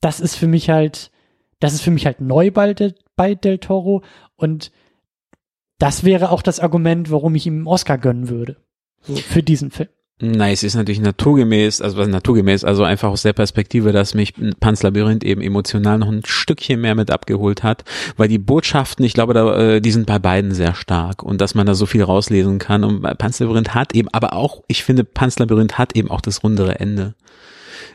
das 0.00 0.20
ist 0.20 0.36
für 0.36 0.46
mich 0.46 0.68
halt, 0.70 1.10
das 1.60 1.74
ist 1.74 1.82
für 1.82 1.90
mich 1.90 2.06
halt 2.06 2.20
neu 2.20 2.50
bei, 2.50 2.74
bei 3.16 3.34
Del 3.34 3.58
Toro 3.58 4.02
und 4.36 4.70
das 5.78 6.04
wäre 6.04 6.30
auch 6.30 6.42
das 6.42 6.60
Argument, 6.60 7.10
warum 7.10 7.34
ich 7.34 7.46
ihm 7.46 7.54
einen 7.54 7.66
Oscar 7.66 7.98
gönnen 7.98 8.28
würde. 8.28 8.56
So, 9.02 9.14
für 9.14 9.42
diesen 9.42 9.70
Film. 9.70 9.88
Nein, 10.20 10.52
es 10.52 10.64
ist 10.64 10.74
natürlich 10.74 11.00
naturgemäß, 11.00 11.80
also 11.80 12.04
naturgemäß, 12.04 12.64
also 12.64 12.82
einfach 12.82 13.10
aus 13.10 13.22
der 13.22 13.34
Perspektive, 13.34 13.92
dass 13.92 14.14
mich 14.14 14.34
Panz 14.58 14.82
Labyrinth 14.82 15.22
eben 15.22 15.40
emotional 15.40 15.98
noch 15.98 16.08
ein 16.08 16.22
Stückchen 16.24 16.80
mehr 16.80 16.96
mit 16.96 17.12
abgeholt 17.12 17.62
hat, 17.62 17.84
weil 18.16 18.26
die 18.26 18.38
Botschaften, 18.38 19.04
ich 19.04 19.14
glaube, 19.14 19.32
da, 19.32 19.56
äh, 19.56 19.80
die 19.80 19.92
sind 19.92 20.06
bei 20.06 20.18
beiden 20.18 20.52
sehr 20.54 20.74
stark 20.74 21.22
und 21.22 21.40
dass 21.40 21.54
man 21.54 21.68
da 21.68 21.74
so 21.74 21.86
viel 21.86 22.02
rauslesen 22.02 22.58
kann 22.58 22.82
und 22.82 23.02
Panz 23.18 23.38
Labyrinth 23.38 23.76
hat 23.76 23.94
eben, 23.94 24.08
aber 24.08 24.32
auch, 24.32 24.64
ich 24.66 24.82
finde, 24.82 25.04
Panz 25.04 25.38
Labyrinth 25.38 25.78
hat 25.78 25.94
eben 25.94 26.10
auch 26.10 26.20
das 26.20 26.42
rundere 26.42 26.80
Ende 26.80 27.14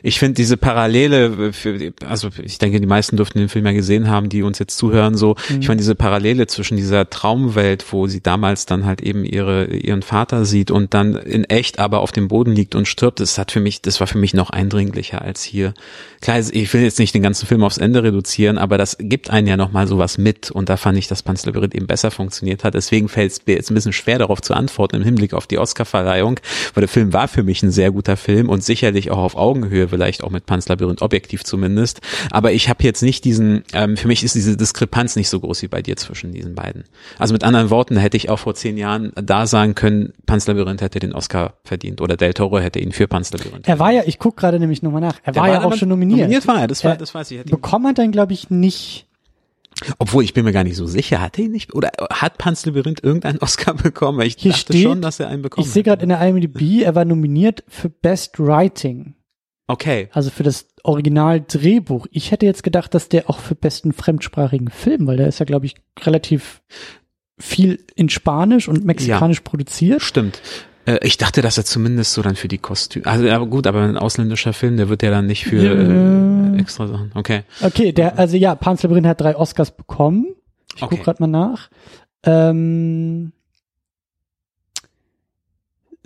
ich 0.06 0.18
finde 0.18 0.34
diese 0.34 0.58
Parallele, 0.58 1.54
für, 1.54 1.94
also 2.06 2.28
ich 2.42 2.58
denke, 2.58 2.78
die 2.78 2.86
meisten 2.86 3.16
dürften 3.16 3.38
den 3.38 3.48
Film 3.48 3.64
ja 3.64 3.72
gesehen 3.72 4.10
haben, 4.10 4.28
die 4.28 4.42
uns 4.42 4.58
jetzt 4.58 4.76
zuhören, 4.76 5.16
so, 5.16 5.34
mhm. 5.48 5.60
ich 5.60 5.68
meine, 5.68 5.78
diese 5.78 5.94
Parallele 5.94 6.46
zwischen 6.46 6.76
dieser 6.76 7.08
Traumwelt, 7.08 7.90
wo 7.90 8.06
sie 8.06 8.22
damals 8.22 8.66
dann 8.66 8.84
halt 8.84 9.00
eben 9.00 9.24
ihre, 9.24 9.64
ihren 9.64 10.02
Vater 10.02 10.44
sieht 10.44 10.70
und 10.70 10.92
dann 10.92 11.14
in 11.14 11.44
echt 11.44 11.78
aber 11.78 12.00
auf 12.00 12.12
dem 12.12 12.28
Boden 12.28 12.52
liegt 12.52 12.74
und 12.74 12.86
stirbt, 12.86 13.18
das 13.18 13.38
hat 13.38 13.50
für 13.50 13.60
mich, 13.60 13.80
das 13.80 13.98
war 13.98 14.06
für 14.06 14.18
mich 14.18 14.34
noch 14.34 14.50
eindringlicher 14.50 15.22
als 15.22 15.42
hier. 15.42 15.72
Klar, 16.20 16.38
ich 16.38 16.74
will 16.74 16.82
jetzt 16.82 16.98
nicht 16.98 17.14
den 17.14 17.22
ganzen 17.22 17.46
Film 17.46 17.62
aufs 17.62 17.78
Ende 17.78 18.02
reduzieren, 18.02 18.58
aber 18.58 18.76
das 18.76 18.98
gibt 19.00 19.30
einen 19.30 19.46
ja 19.46 19.56
nochmal 19.56 19.86
sowas 19.86 20.18
mit 20.18 20.50
und 20.50 20.68
da 20.68 20.76
fand 20.76 20.98
ich, 20.98 21.08
dass 21.08 21.22
Panz 21.22 21.46
Labyrinth 21.46 21.74
eben 21.74 21.86
besser 21.86 22.10
funktioniert 22.10 22.62
hat. 22.62 22.74
Deswegen 22.74 23.08
fällt 23.08 23.32
es 23.32 23.46
mir 23.46 23.54
jetzt 23.54 23.70
ein 23.70 23.74
bisschen 23.74 23.94
schwer 23.94 24.18
darauf 24.18 24.42
zu 24.42 24.52
antworten 24.52 24.96
im 24.96 25.02
Hinblick 25.02 25.32
auf 25.32 25.46
die 25.46 25.56
Oscarverleihung, 25.56 26.40
weil 26.74 26.82
der 26.82 26.88
Film 26.88 27.14
war 27.14 27.26
für 27.26 27.42
mich 27.42 27.62
ein 27.62 27.70
sehr 27.70 27.90
guter 27.90 28.18
Film 28.18 28.50
und 28.50 28.62
sicherlich 28.62 29.10
auch 29.10 29.16
auf 29.16 29.34
Augenhöhe 29.34 29.93
vielleicht 29.94 30.24
auch 30.24 30.30
mit 30.30 30.44
Pan's 30.44 30.68
Labyrinth, 30.68 31.02
objektiv 31.02 31.44
zumindest. 31.44 32.00
Aber 32.32 32.50
ich 32.50 32.68
habe 32.68 32.82
jetzt 32.82 33.00
nicht 33.00 33.24
diesen, 33.24 33.62
ähm, 33.72 33.96
für 33.96 34.08
mich 34.08 34.24
ist 34.24 34.34
diese 34.34 34.56
Diskrepanz 34.56 35.14
nicht 35.14 35.28
so 35.28 35.38
groß 35.38 35.62
wie 35.62 35.68
bei 35.68 35.82
dir 35.82 35.96
zwischen 35.96 36.32
diesen 36.32 36.56
beiden. 36.56 36.82
Also 37.16 37.32
mit 37.32 37.44
anderen 37.44 37.70
Worten, 37.70 37.96
hätte 37.96 38.16
ich 38.16 38.28
auch 38.28 38.40
vor 38.40 38.56
zehn 38.56 38.76
Jahren 38.76 39.12
da 39.14 39.46
sagen 39.46 39.76
können, 39.76 40.12
Pan's 40.26 40.48
Labyrinth 40.48 40.80
hätte 40.80 40.98
den 40.98 41.12
Oscar 41.12 41.54
verdient 41.62 42.00
oder 42.00 42.16
Del 42.16 42.34
Toro 42.34 42.58
hätte 42.58 42.80
ihn 42.80 42.90
für 42.90 43.06
Pan's 43.06 43.32
Labyrinth. 43.32 43.68
Er 43.68 43.78
war 43.78 43.92
ja, 43.92 44.02
ich 44.04 44.18
gucke 44.18 44.40
gerade 44.40 44.58
nämlich 44.58 44.82
nochmal 44.82 45.00
nach, 45.00 45.20
er 45.22 45.36
war, 45.36 45.42
war, 45.44 45.52
ja 45.52 45.64
auch 45.64 45.74
schon 45.76 45.88
nominiert. 45.88 46.22
Nominiert 46.22 46.48
war 46.48 46.60
er, 46.60 46.66
das, 46.66 46.82
war, 46.82 46.96
das 46.96 47.14
weiß 47.14 47.30
ich. 47.30 47.44
Bekommen 47.44 47.86
hat 47.86 48.00
er, 48.00 48.08
glaube 48.08 48.32
ich, 48.32 48.50
nicht. 48.50 49.06
Obwohl, 49.98 50.24
ich 50.24 50.34
bin 50.34 50.44
mir 50.44 50.52
gar 50.52 50.64
nicht 50.64 50.76
so 50.76 50.86
sicher, 50.86 51.20
hat 51.20 51.38
er 51.38 51.46
ihn 51.46 51.52
nicht, 51.52 51.74
oder 51.74 51.90
hat 52.10 52.38
Pan's 52.38 52.64
Labyrinth 52.64 53.02
irgendeinen 53.02 53.38
Oscar 53.38 53.74
bekommen? 53.74 54.20
Ich 54.22 54.36
Hier 54.38 54.52
dachte 54.52 54.72
steht, 54.72 54.82
schon, 54.82 55.02
dass 55.02 55.20
er 55.20 55.28
einen 55.28 55.42
bekommen 55.42 55.66
Ich 55.66 55.72
sehe 55.72 55.82
gerade 55.82 56.02
in 56.02 56.10
der 56.10 56.20
IMDb, 56.20 56.82
er 56.82 56.94
war 56.94 57.04
nominiert 57.04 57.64
für 57.68 57.88
Best 57.88 58.38
Writing. 58.38 59.14
Okay. 59.66 60.08
Also 60.12 60.30
für 60.30 60.42
das 60.42 60.68
Original-Drehbuch. 60.82 62.06
Ich 62.10 62.30
hätte 62.30 62.46
jetzt 62.46 62.62
gedacht, 62.62 62.94
dass 62.94 63.08
der 63.08 63.30
auch 63.30 63.38
für 63.38 63.54
besten 63.54 63.92
fremdsprachigen 63.92 64.68
Film, 64.68 65.06
weil 65.06 65.16
der 65.16 65.28
ist 65.28 65.38
ja, 65.38 65.46
glaube 65.46 65.66
ich, 65.66 65.76
relativ 66.00 66.62
viel 67.38 67.84
in 67.96 68.08
Spanisch 68.10 68.68
und 68.68 68.84
Mexikanisch 68.84 69.38
ja, 69.38 69.42
produziert. 69.44 70.02
Stimmt. 70.02 70.40
Äh, 70.84 70.98
ich 71.02 71.16
dachte, 71.16 71.40
dass 71.40 71.56
er 71.56 71.64
zumindest 71.64 72.12
so 72.12 72.20
dann 72.20 72.36
für 72.36 72.48
die 72.48 72.58
Kostüme. 72.58 73.06
Also 73.06 73.28
aber 73.28 73.46
gut, 73.46 73.66
aber 73.66 73.82
ein 73.82 73.96
ausländischer 73.96 74.52
Film, 74.52 74.76
der 74.76 74.90
wird 74.90 75.02
ja 75.02 75.10
dann 75.10 75.26
nicht 75.26 75.44
für 75.44 75.56
äh, 75.56 76.60
extra 76.60 76.86
Sachen. 76.86 77.10
Okay. 77.14 77.42
Okay, 77.62 77.92
der, 77.92 78.18
also 78.18 78.36
ja, 78.36 78.54
Panz 78.54 78.82
Labyrinth 78.82 79.06
hat 79.06 79.20
drei 79.22 79.34
Oscars 79.36 79.70
bekommen. 79.70 80.26
Ich 80.76 80.82
okay. 80.82 80.96
guck 80.96 81.04
gerade 81.04 81.22
mal 81.22 81.28
nach. 81.28 81.70
Ähm, 82.24 83.32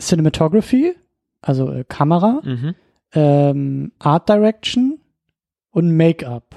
Cinematography, 0.00 0.94
also 1.42 1.72
äh, 1.72 1.84
Kamera. 1.86 2.40
Mhm 2.44 2.76
ähm, 3.12 3.92
Art 3.98 4.28
Direction 4.28 5.00
und 5.70 5.96
Make-up. 5.96 6.56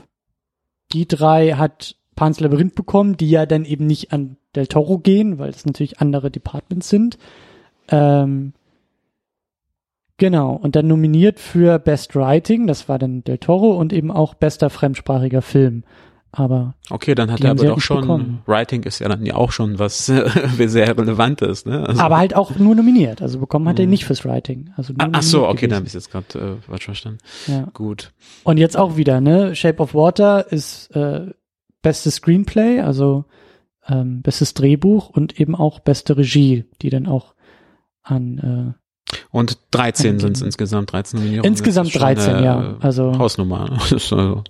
Die 0.94 1.07
drei 1.07 1.52
hat 1.53 1.95
Pan's 2.15 2.40
Labyrinth 2.40 2.76
bekommen, 2.76 3.18
die 3.18 3.30
ja 3.30 3.45
dann 3.45 3.65
eben 3.65 3.88
nicht 3.88 4.11
an 4.14 4.38
Del 4.56 4.68
Toro 4.68 4.99
gehen, 4.99 5.40
weil 5.40 5.49
es 5.49 5.65
natürlich 5.65 5.99
andere 5.99 6.30
Departments 6.30 6.90
sind. 6.90 7.18
Ähm, 7.88 8.53
genau, 10.18 10.53
und 10.53 10.76
dann 10.76 10.88
nominiert 10.88 11.40
für 11.40 11.80
Best 11.80 12.15
Writing, 12.15 12.68
das 12.68 12.90
war 12.90 12.99
dann 12.99 13.23
Del 13.23 13.38
Toro 13.38 13.78
und 13.78 13.94
eben 13.94 14.11
auch 14.11 14.34
bester 14.34 14.69
fremdsprachiger 14.69 15.41
Film. 15.41 15.84
Aber 16.33 16.75
okay, 16.89 17.13
dann 17.13 17.29
hat 17.29 17.41
er 17.41 17.51
aber 17.51 17.65
doch 17.65 17.81
schon 17.81 18.01
bekommen. 18.01 18.41
Writing 18.45 18.83
ist 18.83 18.99
ja 18.99 19.09
dann 19.09 19.25
ja 19.25 19.35
auch 19.35 19.51
schon 19.51 19.79
was 19.79 20.05
sehr 20.05 20.97
relevantes, 20.97 21.65
ne? 21.65 21.87
Also, 21.87 22.01
aber 22.01 22.17
halt 22.17 22.35
auch 22.35 22.55
nur 22.55 22.73
nominiert, 22.73 23.21
also 23.21 23.39
bekommen 23.39 23.67
hat 23.67 23.79
er 23.79 23.85
mhm. 23.85 23.91
nicht 23.91 24.05
fürs 24.05 24.23
Writing. 24.23 24.71
Also 24.77 24.93
nur 24.93 25.09
ach 25.11 25.23
so, 25.23 25.47
okay, 25.47 25.67
da 25.67 25.75
habe 25.75 25.87
ich 25.87 25.93
jetzt 25.93 26.09
gerade 26.09 26.39
äh, 26.39 26.69
falsch 26.69 26.85
verstanden. 26.85 27.19
Ja. 27.47 27.67
Gut. 27.73 28.13
Und 28.43 28.57
jetzt 28.57 28.77
auch 28.77 28.95
wieder, 28.95 29.19
ne? 29.19 29.55
Shape 29.55 29.81
of 29.81 29.93
Water 29.93 30.51
ist 30.51 30.95
äh, 30.95 31.31
bestes 31.81 32.15
Screenplay, 32.15 32.79
also 32.79 33.25
ähm, 33.87 34.21
bestes 34.21 34.53
Drehbuch 34.53 35.09
und 35.09 35.37
eben 35.39 35.55
auch 35.55 35.79
beste 35.79 36.17
Regie, 36.17 36.65
die 36.81 36.89
dann 36.89 37.07
auch 37.07 37.33
an 38.03 38.75
äh, 38.77 38.81
und 39.31 39.57
13 39.71 40.19
sind 40.19 40.37
es 40.37 40.41
insgesamt, 40.41 40.91
13 40.91 41.19
Nominierungen. 41.19 41.51
Insgesamt 41.51 41.93
13, 41.93 42.43
ja. 42.43 42.77
Also 42.79 43.17
Hausnummer. 43.17 43.77
also, 43.91 44.43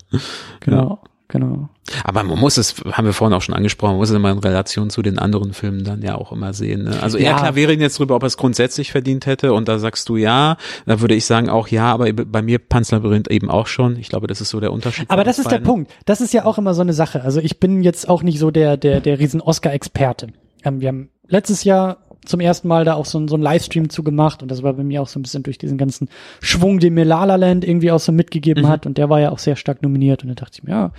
genau. 0.59 0.99
Ja. 1.03 1.10
Genau. 1.31 1.69
Aber 2.03 2.23
man 2.23 2.37
muss 2.37 2.57
es, 2.57 2.75
haben 2.91 3.05
wir 3.05 3.13
vorhin 3.13 3.33
auch 3.35 3.41
schon 3.41 3.55
angesprochen, 3.55 3.91
man 3.91 3.99
muss 3.99 4.09
es 4.09 4.15
immer 4.15 4.31
in 4.31 4.39
Relation 4.39 4.89
zu 4.89 5.01
den 5.01 5.17
anderen 5.17 5.53
Filmen 5.53 5.85
dann 5.85 6.01
ja 6.01 6.15
auch 6.15 6.33
immer 6.33 6.53
sehen. 6.53 6.83
Ne? 6.83 7.01
Also 7.01 7.17
ja. 7.17 7.29
eher 7.29 7.35
klar, 7.35 7.55
wir 7.55 7.69
reden 7.69 7.81
jetzt 7.81 7.97
drüber, 7.97 8.15
ob 8.15 8.23
er 8.23 8.27
es 8.27 8.35
grundsätzlich 8.35 8.91
verdient 8.91 9.25
hätte 9.25 9.53
und 9.53 9.69
da 9.69 9.79
sagst 9.79 10.09
du 10.09 10.17
ja, 10.17 10.57
da 10.85 10.99
würde 10.99 11.15
ich 11.15 11.25
sagen 11.25 11.49
auch 11.49 11.69
ja, 11.69 11.85
aber 11.85 12.11
bei 12.11 12.41
mir 12.41 12.59
Panzerlabyrinth 12.59 13.29
eben 13.29 13.49
auch 13.49 13.67
schon. 13.67 13.95
Ich 13.95 14.09
glaube, 14.09 14.27
das 14.27 14.41
ist 14.41 14.49
so 14.49 14.59
der 14.59 14.73
Unterschied. 14.73 15.09
Aber 15.09 15.23
das 15.23 15.39
ist 15.39 15.45
beiden. 15.45 15.63
der 15.63 15.71
Punkt. 15.71 15.91
Das 16.05 16.19
ist 16.19 16.33
ja 16.33 16.43
auch 16.43 16.57
immer 16.57 16.73
so 16.73 16.81
eine 16.81 16.93
Sache. 16.93 17.21
Also 17.21 17.39
ich 17.39 17.61
bin 17.61 17.81
jetzt 17.81 18.09
auch 18.09 18.23
nicht 18.23 18.37
so 18.37 18.51
der, 18.51 18.75
der, 18.75 18.99
der 18.99 19.17
riesen 19.17 19.39
Oscar-Experte. 19.39 20.27
Ähm, 20.65 20.81
wir 20.81 20.89
haben 20.89 21.09
letztes 21.29 21.63
Jahr 21.63 21.97
zum 22.26 22.39
ersten 22.39 22.68
Mal 22.68 22.85
da 22.85 22.93
auch 22.93 23.06
so, 23.06 23.26
so 23.27 23.35
ein 23.35 23.41
Livestream 23.41 23.89
zu 23.89 24.03
gemacht 24.03 24.41
und 24.41 24.49
das 24.52 24.64
war 24.64 24.73
bei 24.73 24.84
mir 24.84 25.02
auch 25.02 25.07
so 25.07 25.19
ein 25.19 25.23
bisschen 25.23 25.43
durch 25.43 25.57
diesen 25.57 25.77
ganzen 25.77 26.10
Schwung, 26.41 26.80
den 26.80 26.93
mir 26.93 27.06
La 27.06 27.26
La 27.26 27.35
Land 27.35 27.65
irgendwie 27.65 27.91
auch 27.91 27.99
so 27.99 28.11
mitgegeben 28.11 28.64
mhm. 28.64 28.69
hat 28.69 28.85
und 28.85 28.98
der 28.98 29.10
war 29.10 29.19
ja 29.19 29.31
auch 29.31 29.39
sehr 29.39 29.56
stark 29.56 29.81
nominiert 29.81 30.23
und 30.23 30.30
da 30.30 30.35
dachte 30.35 30.60
ich 30.60 30.64
mir, 30.64 30.72
ja, 30.72 30.93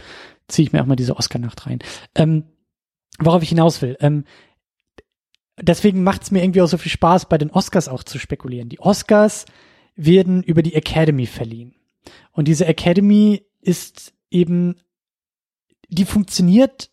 ziehe 0.49 0.67
ich 0.67 0.73
mir 0.73 0.83
auch 0.83 0.87
mal 0.87 0.97
diese 0.97 1.17
Oscar-Nacht 1.17 1.67
rein. 1.67 1.79
Ähm, 2.15 2.45
worauf 3.19 3.43
ich 3.43 3.51
hinaus 3.51 3.83
will, 3.83 3.97
ähm, 4.01 4.25
deswegen 5.61 6.03
macht 6.03 6.23
es 6.23 6.31
mir 6.31 6.43
irgendwie 6.43 6.63
auch 6.63 6.69
so 6.69 6.79
viel 6.79 6.93
Spaß, 6.93 7.29
bei 7.29 7.39
den 7.39 7.51
Oscars 7.51 7.89
auch 7.89 8.03
zu 8.03 8.19
spekulieren. 8.19 8.69
Die 8.69 8.81
Oscars 8.81 9.47
werden 9.95 10.43
über 10.43 10.63
die 10.63 10.75
Academy 10.75 11.27
verliehen 11.27 11.75
und 12.33 12.49
diese 12.49 12.67
Academy 12.67 13.47
ist 13.61 14.13
eben, 14.31 14.77
die 15.89 16.05
funktioniert 16.05 16.91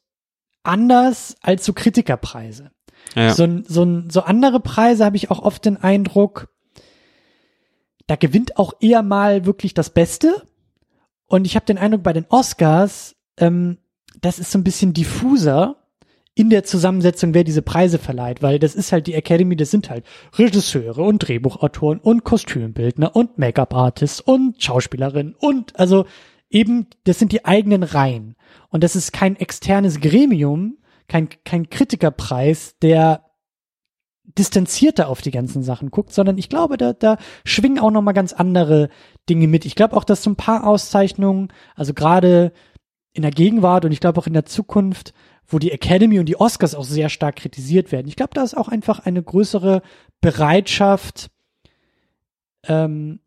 anders 0.64 1.36
als 1.42 1.66
so 1.66 1.74
Kritikerpreise. 1.74 2.72
Ja. 3.16 3.34
So, 3.34 3.48
so, 3.68 4.04
so 4.10 4.22
andere 4.22 4.60
Preise 4.60 5.06
habe 5.06 5.18
ich 5.18 5.32
auch 5.32 5.40
oft 5.40 5.66
den 5.66 5.78
Eindruck, 5.78 6.50
da 8.08 8.16
gewinnt 8.16 8.58
auch 8.58 8.74
eher 8.80 9.04
mal 9.04 9.46
wirklich 9.46 9.74
das 9.74 9.92
Beste. 9.92 10.44
Und 11.28 11.46
ich 11.46 11.56
habe 11.56 11.66
den 11.66 11.78
Eindruck, 11.78 12.02
bei 12.04 12.14
den 12.14 12.26
Oscars, 12.30 13.16
ähm, 13.38 13.78
das 14.20 14.40
ist 14.40 14.52
so 14.52 14.58
ein 14.58 14.64
bisschen 14.64 14.94
diffuser 14.94 15.76
in 16.34 16.50
der 16.50 16.64
Zusammensetzung, 16.64 17.34
wer 17.34 17.44
diese 17.44 17.62
Preise 17.62 18.00
verleiht, 18.00 18.42
weil 18.42 18.60
das 18.60 18.74
ist 18.74 18.92
halt 18.92 19.08
die 19.08 19.14
Academy, 19.14 19.56
das 19.56 19.72
sind 19.72 19.90
halt 19.90 20.06
Regisseure 20.38 21.04
und 21.04 21.20
Drehbuchautoren 21.20 22.00
und 22.00 22.24
Kostümbildner 22.24 23.16
und 23.16 23.38
Make-up-Artists 23.38 24.22
und 24.22 24.62
Schauspielerinnen 24.64 25.36
und 25.36 25.78
also 25.78 26.06
eben, 26.50 26.88
das 27.04 27.20
sind 27.20 27.32
die 27.32 27.46
eigenen 27.46 27.84
Reihen. 27.84 28.36
Und 28.70 28.84
das 28.84 28.96
ist 28.96 29.14
kein 29.14 29.36
externes 29.36 30.00
Gremium, 30.00 30.78
kein, 31.10 31.28
kein 31.44 31.70
Kritikerpreis, 31.70 32.78
der 32.82 33.26
distanzierter 34.38 35.10
auf 35.10 35.22
die 35.22 35.32
ganzen 35.32 35.64
Sachen 35.64 35.92
guckt, 35.92 36.14
sondern 36.14 36.38
ich 36.38 36.50
glaube, 36.50 36.78
da, 36.78 36.94
da 36.94 37.18
schwingen 37.44 37.80
auch 37.80 37.92
noch 37.92 38.02
mal 38.02 38.14
ganz 38.14 38.32
andere 38.32 38.90
Dinge 39.28 39.48
mit. 39.48 39.66
Ich 39.66 39.76
glaube 39.76 39.98
auch, 39.98 40.04
dass 40.04 40.24
so 40.24 40.30
ein 40.30 40.36
paar 40.36 40.66
Auszeichnungen, 40.66 41.52
also 41.76 41.94
gerade 41.94 42.54
in 43.12 43.24
der 43.24 43.32
Gegenwart 43.32 43.86
und 43.86 43.92
ich 43.92 44.00
glaube 44.00 44.20
auch 44.20 44.28
in 44.28 44.34
der 44.34 44.46
Zukunft, 44.46 45.14
wo 45.48 45.58
die 45.58 45.72
Academy 45.72 46.20
und 46.20 46.28
die 46.28 46.40
Oscars 46.40 46.76
auch 46.76 46.84
sehr 46.84 47.10
stark 47.10 47.38
kritisiert 47.38 47.92
werden. 47.92 48.08
Ich 48.08 48.16
glaube, 48.16 48.36
da 48.36 48.44
ist 48.44 48.56
auch 48.56 48.68
einfach 48.68 49.00
eine 49.00 49.24
größere 49.24 49.82
Bereitschaft, 50.22 51.32
ähm, 52.68 53.20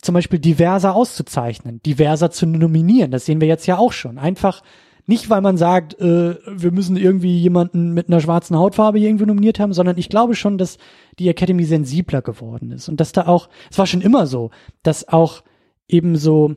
zum 0.00 0.12
Beispiel 0.12 0.38
diverser 0.38 0.94
auszuzeichnen, 0.94 1.82
diverser 1.82 2.30
zu 2.30 2.46
nominieren. 2.46 3.10
Das 3.10 3.24
sehen 3.24 3.40
wir 3.40 3.48
jetzt 3.48 3.66
ja 3.66 3.78
auch 3.78 3.92
schon. 3.92 4.18
Einfach 4.18 4.62
nicht, 5.06 5.30
weil 5.30 5.40
man 5.40 5.56
sagt, 5.56 5.98
äh, 6.00 6.36
wir 6.46 6.72
müssen 6.72 6.96
irgendwie 6.96 7.38
jemanden 7.38 7.92
mit 7.92 8.08
einer 8.08 8.20
schwarzen 8.20 8.56
Hautfarbe 8.56 8.98
irgendwie 8.98 9.26
nominiert 9.26 9.60
haben, 9.60 9.72
sondern 9.72 9.98
ich 9.98 10.08
glaube 10.08 10.34
schon, 10.34 10.58
dass 10.58 10.78
die 11.18 11.28
Academy 11.28 11.64
sensibler 11.64 12.22
geworden 12.22 12.70
ist 12.70 12.88
und 12.88 13.00
dass 13.00 13.12
da 13.12 13.26
auch, 13.26 13.48
es 13.70 13.78
war 13.78 13.86
schon 13.86 14.00
immer 14.00 14.26
so, 14.26 14.50
dass 14.82 15.08
auch 15.08 15.42
eben 15.88 16.16
so 16.16 16.56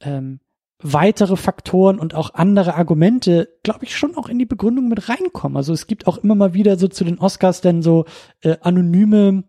ähm, 0.00 0.40
weitere 0.82 1.36
Faktoren 1.36 1.98
und 1.98 2.14
auch 2.14 2.34
andere 2.34 2.74
Argumente, 2.74 3.48
glaube 3.62 3.84
ich, 3.84 3.96
schon 3.96 4.16
auch 4.16 4.28
in 4.28 4.38
die 4.38 4.46
Begründung 4.46 4.88
mit 4.88 5.08
reinkommen. 5.08 5.56
Also 5.56 5.72
es 5.72 5.86
gibt 5.86 6.06
auch 6.06 6.18
immer 6.18 6.34
mal 6.34 6.54
wieder 6.54 6.76
so 6.76 6.88
zu 6.88 7.04
den 7.04 7.18
Oscars 7.18 7.60
dann 7.60 7.82
so 7.82 8.04
äh, 8.42 8.56
anonyme 8.60 9.44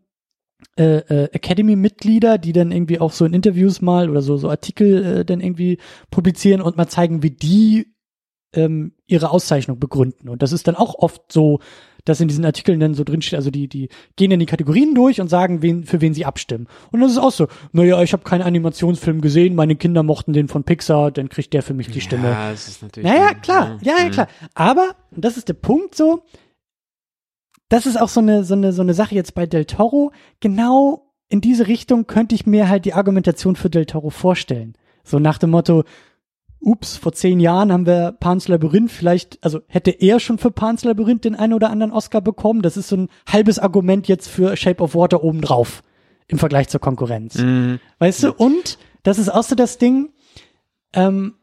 äh, 0.78 0.98
äh, 0.98 1.30
Academy-Mitglieder, 1.32 2.38
die 2.38 2.54
dann 2.54 2.72
irgendwie 2.72 3.00
auch 3.00 3.12
so 3.12 3.26
in 3.26 3.34
Interviews 3.34 3.82
mal 3.82 4.10
oder 4.10 4.22
so 4.22 4.38
so 4.38 4.50
Artikel 4.50 5.04
äh, 5.04 5.26
dann 5.26 5.42
irgendwie 5.42 5.78
publizieren 6.10 6.62
und 6.62 6.78
mal 6.78 6.88
zeigen, 6.88 7.22
wie 7.22 7.32
die 7.32 7.95
ähm, 8.56 8.94
ihre 9.08 9.30
Auszeichnung 9.30 9.80
begründen. 9.80 10.30
Und 10.30 10.42
das 10.42 10.52
ist 10.52 10.68
dann 10.68 10.76
auch 10.76 10.96
oft 10.96 11.32
so, 11.32 11.60
dass 12.06 12.22
in 12.22 12.28
diesen 12.28 12.46
Artikeln 12.46 12.80
dann 12.80 12.94
so 12.94 13.04
drinsteht, 13.04 13.36
also 13.36 13.52
die, 13.52 13.68
die 13.68 13.90
gehen 14.16 14.30
dann 14.30 14.40
die 14.40 14.46
Kategorien 14.46 14.94
durch 14.94 15.20
und 15.20 15.28
sagen, 15.28 15.62
wen, 15.62 15.84
für 15.84 16.02
wen 16.02 16.14
sie 16.14 16.26
abstimmen. 16.26 16.68
Und 16.92 17.02
das 17.02 17.12
ist 17.12 17.18
auch 17.18 17.32
so, 17.32 17.48
naja, 17.72 18.02
ich 18.02 18.14
habe 18.14 18.24
keinen 18.24 18.44
Animationsfilm 18.44 19.22
gesehen, 19.22 19.56
meine 19.56 19.76
Kinder 19.76 20.04
mochten 20.04 20.34
den 20.34 20.48
von 20.48 20.64
Pixar, 20.64 21.12
dann 21.12 21.30
kriegt 21.30 21.54
der 21.54 21.64
für 21.64 21.74
mich 21.74 21.90
die 21.90 22.02
Stimme. 22.02 22.30
Ja, 22.30 22.52
das 22.52 22.68
ist 22.68 22.82
natürlich. 22.84 23.10
Naja, 23.10 23.34
klar, 23.34 23.80
ja, 23.82 23.98
ja, 23.98 24.10
klar. 24.10 24.28
Aber, 24.54 24.96
und 25.12 25.26
das 25.26 25.38
ist 25.38 25.50
der 25.50 25.54
Punkt 25.54 25.96
so, 25.96 26.24
das 27.70 27.86
ist 27.88 28.00
auch 28.00 28.10
so 28.10 28.20
eine, 28.20 28.44
so 28.44 28.54
eine, 28.54 28.72
so 28.72 28.84
eine 28.84 28.94
Sache 28.94 29.16
jetzt 29.16 29.34
bei 29.34 29.48
Del 29.48 29.66
Toro. 29.66 30.12
Genau 30.40 31.06
in 31.28 31.42
diese 31.42 31.68
Richtung 31.68 32.06
könnte 32.06 32.36
ich 32.36 32.46
mir 32.46 32.70
halt 32.70 32.86
die 32.86 32.94
Argumentation 32.94 33.56
für 33.56 33.70
Del 33.70 33.86
Toro 33.86 34.12
vorstellen. 34.12 34.76
So 35.04 35.20
nach 35.20 35.38
dem 35.38 35.52
Motto, 35.52 35.84
ups, 36.66 36.98
vor 36.98 37.14
zehn 37.14 37.40
Jahren 37.40 37.72
haben 37.72 37.86
wir 37.86 38.12
Pan's 38.20 38.48
Labyrinth 38.48 38.92
vielleicht, 38.92 39.38
also 39.44 39.62
hätte 39.68 39.92
er 39.92 40.20
schon 40.20 40.38
für 40.38 40.52
Pan's 40.52 40.84
Labyrinth 40.84 41.24
den 41.24 41.36
einen 41.36 41.54
oder 41.54 41.70
anderen 41.70 41.92
Oscar 41.94 42.22
bekommen. 42.22 42.62
Das 42.62 42.76
ist 42.76 42.90
so 42.90 42.98
ein 42.98 43.10
halbes 43.28 43.60
Argument 43.60 44.08
jetzt 44.08 44.28
für 44.28 44.58
Shape 44.58 44.84
of 44.84 44.96
Water 44.96 45.24
obendrauf 45.24 45.84
im 46.28 46.40
Vergleich 46.40 46.68
zur 46.70 46.80
Konkurrenz. 46.82 47.36
Mhm. 47.36 47.80
Weißt 48.00 48.24
du? 48.24 48.34
Und 48.34 48.78
das 49.04 49.20
ist 49.20 49.30
auch 49.30 49.44
so 49.44 49.56
das 49.56 49.78
Ding, 49.78 50.10
ähm, 50.94 51.36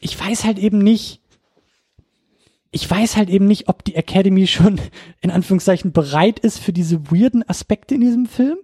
ich 0.00 0.18
weiß 0.18 0.44
halt 0.44 0.58
eben 0.58 0.78
nicht, 0.78 1.20
ich 2.70 2.90
weiß 2.90 3.16
halt 3.16 3.28
eben 3.28 3.46
nicht, 3.46 3.68
ob 3.68 3.84
die 3.84 3.94
Academy 3.94 4.46
schon 4.46 4.80
in 5.20 5.30
Anführungszeichen 5.30 5.92
bereit 5.92 6.38
ist 6.38 6.58
für 6.58 6.72
diese 6.72 7.10
weirden 7.10 7.48
Aspekte 7.48 7.94
in 7.94 8.00
diesem 8.00 8.26
Film. 8.26 8.58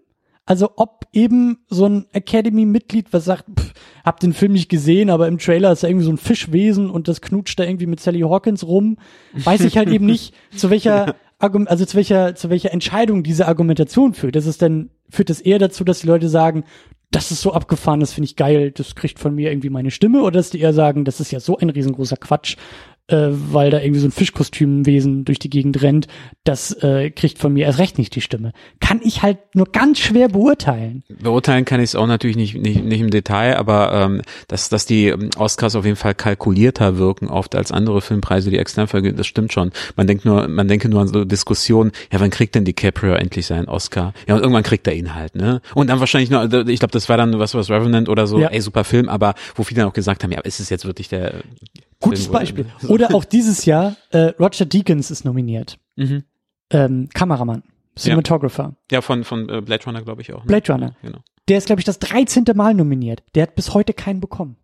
Also 0.46 0.72
ob 0.76 1.06
eben 1.12 1.58
so 1.68 1.86
ein 1.86 2.06
Academy-Mitglied, 2.12 3.12
was 3.12 3.24
sagt, 3.24 3.44
pff, 3.58 3.72
hab 4.04 4.20
den 4.20 4.34
Film 4.34 4.52
nicht 4.52 4.68
gesehen, 4.68 5.08
aber 5.08 5.26
im 5.26 5.38
Trailer 5.38 5.72
ist 5.72 5.82
da 5.82 5.88
irgendwie 5.88 6.04
so 6.04 6.12
ein 6.12 6.18
Fischwesen 6.18 6.90
und 6.90 7.08
das 7.08 7.22
knutscht 7.22 7.58
da 7.58 7.64
irgendwie 7.64 7.86
mit 7.86 8.00
Sally 8.00 8.20
Hawkins 8.20 8.66
rum, 8.66 8.98
weiß 9.32 9.62
ich 9.62 9.78
halt 9.78 9.88
eben 9.88 10.06
nicht, 10.06 10.34
zu 10.56 10.70
welcher 10.70 11.14
also 11.38 11.84
zu 11.84 11.96
welcher, 11.96 12.34
zu 12.34 12.48
welcher 12.48 12.72
Entscheidung 12.72 13.22
diese 13.22 13.46
Argumentation 13.46 14.14
führt. 14.14 14.36
Das 14.36 14.46
ist 14.46 14.62
dann, 14.62 14.90
führt 15.10 15.28
es 15.28 15.40
eher 15.40 15.58
dazu, 15.58 15.84
dass 15.84 16.00
die 16.00 16.06
Leute 16.06 16.28
sagen, 16.28 16.64
das 17.10 17.30
ist 17.30 17.42
so 17.42 17.52
abgefahren, 17.52 18.00
das 18.00 18.12
finde 18.12 18.26
ich 18.26 18.36
geil, 18.36 18.72
das 18.72 18.94
kriegt 18.94 19.18
von 19.18 19.34
mir 19.34 19.50
irgendwie 19.50 19.70
meine 19.70 19.90
Stimme, 19.90 20.22
oder 20.22 20.38
dass 20.38 20.50
die 20.50 20.60
eher 20.60 20.72
sagen, 20.72 21.04
das 21.04 21.20
ist 21.20 21.30
ja 21.30 21.40
so 21.40 21.56
ein 21.58 21.70
riesengroßer 21.70 22.16
Quatsch, 22.16 22.56
äh, 23.08 23.28
weil 23.30 23.70
da 23.70 23.80
irgendwie 23.80 24.00
so 24.00 24.06
ein 24.06 24.12
Fischkostümwesen 24.12 25.24
durch 25.24 25.38
die 25.38 25.50
Gegend 25.50 25.82
rennt, 25.82 26.06
das 26.44 26.72
äh, 26.82 27.10
kriegt 27.10 27.38
von 27.38 27.52
mir 27.52 27.66
erst 27.66 27.78
recht 27.78 27.98
nicht 27.98 28.14
die 28.14 28.22
Stimme. 28.22 28.52
Kann 28.80 29.00
ich 29.02 29.22
halt 29.22 29.38
nur 29.54 29.66
ganz 29.66 29.98
schwer 29.98 30.28
beurteilen. 30.28 31.02
Beurteilen 31.08 31.66
kann 31.66 31.80
ich 31.80 31.90
es 31.90 31.96
auch 31.96 32.06
natürlich 32.06 32.36
nicht, 32.36 32.54
nicht, 32.54 32.82
nicht 32.82 33.00
im 33.00 33.10
Detail, 33.10 33.56
aber 33.56 33.92
ähm, 33.92 34.22
dass, 34.48 34.70
dass 34.70 34.86
die 34.86 35.08
ähm, 35.08 35.30
Oscars 35.36 35.76
auf 35.76 35.84
jeden 35.84 35.96
Fall 35.96 36.14
kalkulierter 36.14 36.96
wirken 36.96 37.28
oft 37.28 37.54
als 37.54 37.72
andere 37.72 38.00
Filmpreise, 38.00 38.50
die 38.50 38.58
extern 38.58 38.88
vergeben, 38.88 39.18
das 39.18 39.26
stimmt 39.26 39.52
schon. 39.52 39.72
Man 39.96 40.06
denkt 40.06 40.24
nur, 40.24 40.48
man 40.48 40.68
denke 40.68 40.88
nur 40.88 41.02
an 41.02 41.08
so 41.08 41.24
Diskussionen, 41.24 41.92
ja, 42.10 42.20
wann 42.20 42.30
kriegt 42.30 42.54
denn 42.54 42.64
DiCaprio 42.64 43.14
endlich 43.14 43.46
seinen 43.46 43.68
Oscar? 43.68 44.14
Ja, 44.26 44.34
und 44.34 44.40
irgendwann 44.40 44.62
kriegt 44.62 44.86
er 44.86 44.94
ihn 44.94 45.14
halt, 45.14 45.34
ne? 45.34 45.60
Und 45.74 45.90
dann 45.90 46.00
wahrscheinlich 46.00 46.30
nur, 46.30 46.44
ich 46.68 46.78
glaube, 46.78 46.92
das 46.92 47.08
war 47.10 47.18
dann 47.18 47.38
was, 47.38 47.54
was 47.54 47.68
Revenant 47.68 48.08
oder 48.08 48.26
so, 48.26 48.38
ja. 48.38 48.48
ey, 48.48 48.60
super 48.62 48.84
Film, 48.84 49.10
aber 49.10 49.34
wo 49.54 49.62
viele 49.62 49.80
dann 49.80 49.90
auch 49.90 49.94
gesagt 49.94 50.24
haben, 50.24 50.32
ja, 50.32 50.40
ist 50.40 50.60
es 50.60 50.70
jetzt 50.70 50.86
wirklich 50.86 51.08
der 51.08 51.42
Gutes 52.04 52.28
Beispiel. 52.28 52.66
Oder 52.88 53.14
auch 53.14 53.24
dieses 53.24 53.64
Jahr, 53.64 53.96
äh, 54.10 54.32
Roger 54.38 54.64
Deakins 54.64 55.10
ist 55.10 55.24
nominiert. 55.24 55.78
Mhm. 55.96 56.24
Ähm, 56.70 57.08
Kameramann, 57.12 57.62
Cinematographer. 57.96 58.76
Ja, 58.90 58.96
ja 58.96 59.00
von, 59.00 59.24
von 59.24 59.48
äh, 59.48 59.60
Blade 59.60 59.84
Runner, 59.84 60.02
glaube 60.02 60.22
ich 60.22 60.32
auch. 60.32 60.40
Ne? 60.40 60.46
Blade 60.46 60.72
Runner. 60.72 60.86
Ja, 61.02 61.08
genau. 61.08 61.18
Der 61.48 61.58
ist, 61.58 61.66
glaube 61.66 61.80
ich, 61.80 61.84
das 61.84 61.98
13. 61.98 62.44
Mal 62.54 62.74
nominiert. 62.74 63.22
Der 63.34 63.44
hat 63.44 63.54
bis 63.54 63.74
heute 63.74 63.92
keinen 63.92 64.20
bekommen. 64.20 64.56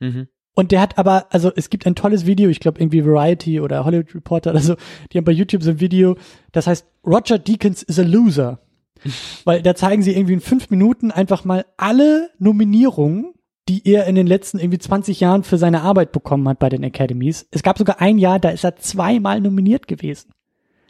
Mhm. 0.00 0.28
Und 0.54 0.70
der 0.72 0.80
hat 0.80 0.98
aber, 0.98 1.26
also 1.30 1.50
es 1.54 1.70
gibt 1.70 1.86
ein 1.86 1.94
tolles 1.94 2.26
Video, 2.26 2.50
ich 2.50 2.60
glaube 2.60 2.80
irgendwie 2.80 3.04
Variety 3.04 3.60
oder 3.60 3.84
Hollywood 3.84 4.14
Reporter 4.14 4.50
oder 4.50 4.60
so, 4.60 4.76
die 5.10 5.18
haben 5.18 5.24
bei 5.24 5.32
YouTube 5.32 5.62
so 5.62 5.70
ein 5.70 5.80
Video, 5.80 6.16
das 6.52 6.66
heißt 6.66 6.86
Roger 7.06 7.38
Deakins 7.38 7.82
is 7.82 7.98
a 7.98 8.02
loser. 8.02 8.60
Weil 9.44 9.62
da 9.62 9.74
zeigen 9.74 10.02
sie 10.02 10.14
irgendwie 10.14 10.34
in 10.34 10.40
fünf 10.40 10.70
Minuten 10.70 11.10
einfach 11.10 11.44
mal 11.44 11.64
alle 11.76 12.30
Nominierungen 12.38 13.34
die 13.68 13.86
er 13.88 14.06
in 14.06 14.14
den 14.16 14.26
letzten 14.26 14.58
irgendwie 14.58 14.78
20 14.78 15.20
Jahren 15.20 15.44
für 15.44 15.56
seine 15.58 15.82
Arbeit 15.82 16.12
bekommen 16.12 16.48
hat 16.48 16.58
bei 16.58 16.68
den 16.68 16.84
Academies. 16.84 17.46
Es 17.50 17.62
gab 17.62 17.78
sogar 17.78 18.00
ein 18.00 18.18
Jahr, 18.18 18.40
da 18.40 18.48
ist 18.50 18.64
er 18.64 18.76
zweimal 18.76 19.40
nominiert 19.40 19.86
gewesen. 19.86 20.30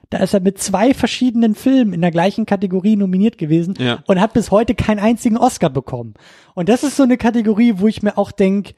Da 0.09 0.19
ist 0.19 0.35
er 0.35 0.41
mit 0.41 0.59
zwei 0.59 0.93
verschiedenen 0.95 1.55
Filmen 1.55 1.93
in 1.95 2.01
der 2.03 2.11
gleichen 2.11 2.45
Kategorie 2.47 2.97
nominiert 2.97 3.39
gewesen 3.39 3.75
Ja. 3.79 4.03
und 4.07 4.21
hat 4.21 4.33
bis 4.35 4.51
heute 4.51 4.75
keinen 4.75 5.01
einzigen 5.01 5.37
Oscar 5.39 5.71
bekommen. 5.71 6.15
Und 6.55 6.69
das 6.69 6.83
ist 6.83 6.97
so 6.97 7.03
eine 7.03 7.17
Kategorie, 7.17 7.75
wo 7.77 7.89
ich 7.89 8.03
mir 8.03 8.19
auch 8.19 8.31
denk, 8.33 8.75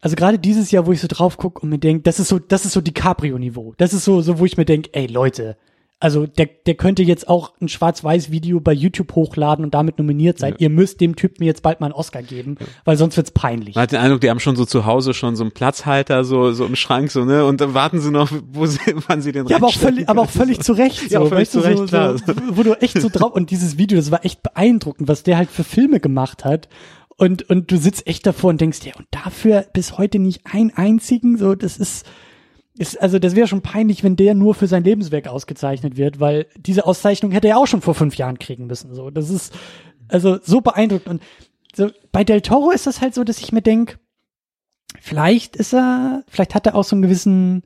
also 0.00 0.14
gerade 0.16 0.38
dieses 0.38 0.70
Jahr, 0.70 0.86
wo 0.86 0.92
ich 0.92 1.00
so 1.00 1.08
drauf 1.08 1.36
gucke 1.38 1.60
und 1.62 1.70
mir 1.70 1.78
denk, 1.78 2.04
das 2.04 2.20
ist 2.20 2.28
so, 2.28 2.38
das 2.38 2.64
ist 2.66 2.72
so 2.72 2.80
DiCaprio-Niveau. 2.80 3.74
Das 3.78 3.92
ist 3.94 4.04
so, 4.04 4.20
so, 4.20 4.38
wo 4.38 4.44
ich 4.44 4.56
mir 4.56 4.66
denk, 4.66 4.88
ey 4.92 5.06
Leute, 5.06 5.56
also 5.98 6.26
der, 6.26 6.46
der 6.66 6.74
könnte 6.74 7.02
jetzt 7.02 7.26
auch 7.26 7.54
ein 7.60 7.68
Schwarz-Weiß-Video 7.68 8.60
bei 8.60 8.72
YouTube 8.72 9.14
hochladen 9.14 9.64
und 9.64 9.72
damit 9.72 9.98
nominiert 9.98 10.38
sein. 10.38 10.54
Ihr 10.58 10.68
müsst 10.68 11.00
dem 11.00 11.16
Typen 11.16 11.42
jetzt 11.44 11.62
bald 11.62 11.80
mal 11.80 11.86
einen 11.86 11.94
Oscar 11.94 12.22
geben, 12.22 12.56
weil 12.84 12.98
sonst 12.98 13.16
wird's 13.16 13.30
peinlich. 13.30 13.76
Man 13.76 13.82
hat 13.82 13.92
den 13.92 14.00
Eindruck, 14.00 14.20
die 14.20 14.28
haben 14.28 14.40
schon 14.40 14.56
so 14.56 14.66
zu 14.66 14.84
Hause 14.84 15.14
schon 15.14 15.36
so 15.36 15.44
einen 15.44 15.52
Platzhalter 15.52 16.24
so 16.24 16.52
so 16.52 16.66
im 16.66 16.76
Schrank 16.76 17.10
so 17.10 17.24
ne 17.24 17.46
und 17.46 17.62
dann 17.62 17.72
warten 17.72 18.00
sie 18.00 18.10
noch, 18.10 18.30
wo 18.52 18.66
sie, 18.66 18.78
wann 19.08 19.22
sie 19.22 19.32
den 19.32 19.46
Ja, 19.46 19.56
aber 19.56 19.68
auch 19.68 19.74
völlig, 19.74 20.08
aber 20.08 20.22
auch 20.22 20.30
völlig 20.30 20.60
zu 20.60 20.74
Recht. 20.74 21.10
So, 21.10 21.14
Ja, 21.14 21.24
völlig 21.24 21.48
zu 21.48 21.60
Recht, 21.60 21.78
so, 21.78 21.86
klar. 21.86 22.18
So, 22.18 22.34
wo 22.52 22.62
du 22.62 22.74
echt 22.74 23.00
so 23.00 23.08
drauf, 23.08 23.32
und 23.32 23.50
dieses 23.50 23.78
Video, 23.78 23.96
das 23.96 24.10
war 24.10 24.24
echt 24.24 24.42
beeindruckend, 24.42 25.08
was 25.08 25.22
der 25.22 25.38
halt 25.38 25.50
für 25.50 25.64
Filme 25.64 26.00
gemacht 26.00 26.44
hat. 26.44 26.68
Und, 27.16 27.48
und 27.48 27.70
du 27.70 27.78
sitzt 27.78 28.06
echt 28.06 28.26
davor 28.26 28.50
und 28.50 28.60
denkst 28.60 28.80
dir, 28.80 28.92
und 28.98 29.06
dafür 29.10 29.64
bis 29.72 29.96
heute 29.96 30.18
nicht 30.18 30.42
ein 30.44 30.72
einzigen, 30.76 31.38
so, 31.38 31.54
das 31.54 31.78
ist, 31.78 32.04
ist, 32.78 33.00
also 33.00 33.18
das 33.18 33.34
wäre 33.34 33.46
schon 33.46 33.62
peinlich, 33.62 34.04
wenn 34.04 34.16
der 34.16 34.34
nur 34.34 34.54
für 34.54 34.66
sein 34.66 34.84
Lebenswerk 34.84 35.28
ausgezeichnet 35.28 35.96
wird, 35.96 36.20
weil 36.20 36.46
diese 36.56 36.86
Auszeichnung 36.86 37.32
hätte 37.32 37.48
er 37.48 37.58
auch 37.58 37.66
schon 37.66 37.80
vor 37.80 37.94
fünf 37.94 38.16
Jahren 38.16 38.38
kriegen 38.38 38.66
müssen, 38.66 38.94
so. 38.94 39.10
Das 39.10 39.30
ist, 39.30 39.54
also 40.08 40.38
so 40.42 40.60
beeindruckend. 40.60 41.08
Und 41.08 41.22
so, 41.74 41.90
bei 42.12 42.24
Del 42.24 42.40
Toro 42.40 42.70
ist 42.70 42.86
das 42.86 43.00
halt 43.00 43.14
so, 43.14 43.24
dass 43.24 43.40
ich 43.40 43.52
mir 43.52 43.62
denk, 43.62 43.98
vielleicht 45.00 45.56
ist 45.56 45.74
er, 45.74 46.24
vielleicht 46.28 46.54
hat 46.54 46.66
er 46.66 46.74
auch 46.74 46.84
so 46.84 46.96
einen 46.96 47.02
gewissen, 47.02 47.62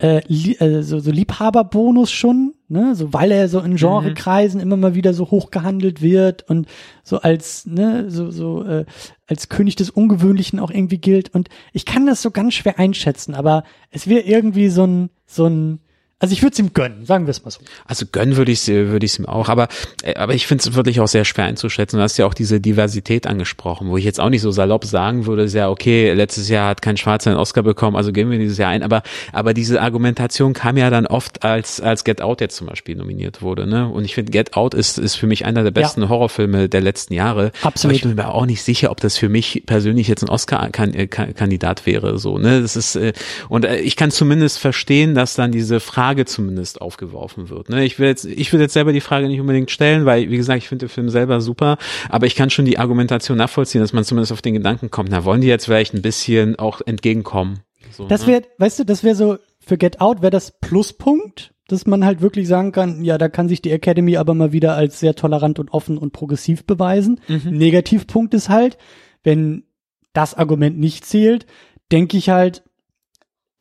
äh, 0.00 0.22
li 0.26 0.56
äh, 0.56 0.82
so, 0.82 0.98
so 0.98 1.10
Liebhaberbonus 1.10 2.10
schon, 2.10 2.54
ne, 2.68 2.94
so 2.94 3.12
weil 3.12 3.30
er 3.30 3.48
so 3.48 3.60
in 3.60 3.76
Genrekreisen 3.76 4.60
immer 4.60 4.76
mal 4.76 4.94
wieder 4.94 5.12
so 5.12 5.30
hoch 5.30 5.50
gehandelt 5.50 6.00
wird 6.00 6.48
und 6.48 6.66
so 7.02 7.20
als, 7.20 7.66
ne, 7.66 8.10
so, 8.10 8.30
so, 8.30 8.64
äh, 8.64 8.86
als 9.26 9.48
König 9.48 9.76
des 9.76 9.90
Ungewöhnlichen 9.90 10.58
auch 10.58 10.70
irgendwie 10.70 10.98
gilt. 10.98 11.34
Und 11.34 11.48
ich 11.72 11.84
kann 11.84 12.06
das 12.06 12.22
so 12.22 12.30
ganz 12.30 12.54
schwer 12.54 12.78
einschätzen, 12.78 13.34
aber 13.34 13.62
es 13.90 14.06
wäre 14.06 14.22
irgendwie 14.22 14.70
so 14.70 14.86
ein, 14.86 15.10
so 15.26 15.46
ein, 15.46 15.80
also 16.20 16.34
ich 16.34 16.42
würde 16.42 16.52
es 16.52 16.58
ihm 16.58 16.74
gönnen, 16.74 17.06
sagen 17.06 17.26
wir 17.26 17.30
es 17.30 17.44
mal 17.44 17.50
so. 17.50 17.60
Also 17.86 18.04
gönnen 18.12 18.36
würde 18.36 18.52
ich 18.52 18.68
würde 18.68 19.06
ich 19.06 19.18
ihm 19.18 19.24
auch, 19.24 19.48
aber 19.48 19.68
äh, 20.02 20.14
aber 20.16 20.34
ich 20.34 20.46
finde 20.46 20.68
es 20.68 20.74
wirklich 20.74 21.00
auch 21.00 21.08
sehr 21.08 21.24
schwer 21.24 21.46
einzuschätzen. 21.46 21.96
Du 21.96 22.02
hast 22.02 22.18
ja 22.18 22.26
auch 22.26 22.34
diese 22.34 22.60
Diversität 22.60 23.26
angesprochen, 23.26 23.88
wo 23.88 23.96
ich 23.96 24.04
jetzt 24.04 24.20
auch 24.20 24.28
nicht 24.28 24.42
so 24.42 24.50
salopp 24.50 24.84
sagen 24.84 25.24
würde, 25.24 25.44
ist 25.44 25.54
ja 25.54 25.70
okay, 25.70 26.12
letztes 26.12 26.50
Jahr 26.50 26.68
hat 26.68 26.82
kein 26.82 26.98
Schwarzer 26.98 27.30
einen 27.30 27.40
Oscar 27.40 27.62
bekommen, 27.62 27.96
also 27.96 28.12
gehen 28.12 28.30
wir 28.30 28.38
dieses 28.38 28.58
Jahr 28.58 28.68
ein. 28.68 28.82
Aber 28.82 29.02
aber 29.32 29.54
diese 29.54 29.80
Argumentation 29.80 30.52
kam 30.52 30.76
ja 30.76 30.90
dann 30.90 31.06
oft 31.06 31.42
als 31.42 31.80
als 31.80 32.04
Get 32.04 32.20
Out 32.20 32.42
jetzt 32.42 32.56
zum 32.56 32.66
Beispiel 32.66 32.96
nominiert 32.96 33.40
wurde, 33.40 33.66
ne? 33.66 33.88
Und 33.88 34.04
ich 34.04 34.14
finde 34.14 34.30
Get 34.30 34.52
Out 34.54 34.74
ist 34.74 34.98
ist 34.98 35.14
für 35.14 35.26
mich 35.26 35.46
einer 35.46 35.62
der 35.62 35.70
besten 35.70 36.10
Horrorfilme 36.10 36.68
der 36.68 36.82
letzten 36.82 37.14
Jahre. 37.14 37.50
Absolut. 37.62 37.92
Aber 37.92 37.94
ich 37.94 38.02
bin 38.02 38.14
mir 38.14 38.34
auch 38.34 38.44
nicht 38.44 38.62
sicher, 38.62 38.90
ob 38.90 39.00
das 39.00 39.16
für 39.16 39.30
mich 39.30 39.62
persönlich 39.64 40.06
jetzt 40.06 40.22
ein 40.22 40.28
Oscar-Kandidat 40.28 41.86
wäre, 41.86 42.18
so 42.18 42.36
ne? 42.36 42.60
Das 42.60 42.76
ist 42.76 42.94
äh, 42.96 43.14
und 43.48 43.64
äh, 43.64 43.78
ich 43.78 43.96
kann 43.96 44.10
zumindest 44.10 44.58
verstehen, 44.58 45.14
dass 45.14 45.34
dann 45.34 45.50
diese 45.50 45.80
Frage 45.80 46.09
zumindest 46.26 46.80
aufgeworfen 46.80 47.48
wird. 47.48 47.68
Ne? 47.68 47.84
Ich 47.84 47.98
will 47.98 48.08
jetzt, 48.08 48.24
ich 48.24 48.52
will 48.52 48.60
jetzt 48.60 48.74
selber 48.74 48.92
die 48.92 49.00
Frage 49.00 49.28
nicht 49.28 49.40
unbedingt 49.40 49.70
stellen, 49.70 50.04
weil 50.04 50.30
wie 50.30 50.36
gesagt, 50.36 50.58
ich 50.58 50.68
finde 50.68 50.86
den 50.86 50.90
Film 50.90 51.08
selber 51.08 51.40
super, 51.40 51.78
aber 52.08 52.26
ich 52.26 52.34
kann 52.34 52.50
schon 52.50 52.64
die 52.64 52.78
Argumentation 52.78 53.38
nachvollziehen, 53.38 53.80
dass 53.80 53.92
man 53.92 54.04
zumindest 54.04 54.32
auf 54.32 54.42
den 54.42 54.54
Gedanken 54.54 54.90
kommt, 54.90 55.10
na 55.10 55.24
wollen 55.24 55.40
die 55.40 55.48
jetzt 55.48 55.66
vielleicht 55.66 55.94
ein 55.94 56.02
bisschen 56.02 56.58
auch 56.58 56.80
entgegenkommen? 56.84 57.60
So, 57.92 58.06
Das 58.06 58.22
ne? 58.22 58.32
wäre, 58.32 58.42
weißt 58.58 58.80
du, 58.80 58.84
das 58.84 59.04
wäre 59.04 59.14
so, 59.14 59.38
für 59.60 59.78
Get 59.78 60.00
Out 60.00 60.22
wäre 60.22 60.30
das 60.30 60.58
Pluspunkt, 60.60 61.52
dass 61.68 61.86
man 61.86 62.04
halt 62.04 62.20
wirklich 62.20 62.48
sagen 62.48 62.72
kann, 62.72 63.04
ja, 63.04 63.16
da 63.16 63.28
kann 63.28 63.48
sich 63.48 63.62
die 63.62 63.70
Academy 63.70 64.16
aber 64.16 64.34
mal 64.34 64.52
wieder 64.52 64.74
als 64.74 64.98
sehr 64.98 65.14
tolerant 65.14 65.58
und 65.58 65.72
offen 65.72 65.98
und 65.98 66.12
progressiv 66.12 66.64
beweisen. 66.64 67.20
Mhm. 67.28 67.56
Negativpunkt 67.56 68.34
ist 68.34 68.48
halt, 68.48 68.76
wenn 69.22 69.64
das 70.12 70.34
Argument 70.34 70.78
nicht 70.78 71.06
zählt, 71.06 71.46
denke 71.92 72.16
ich 72.16 72.28
halt, 72.28 72.64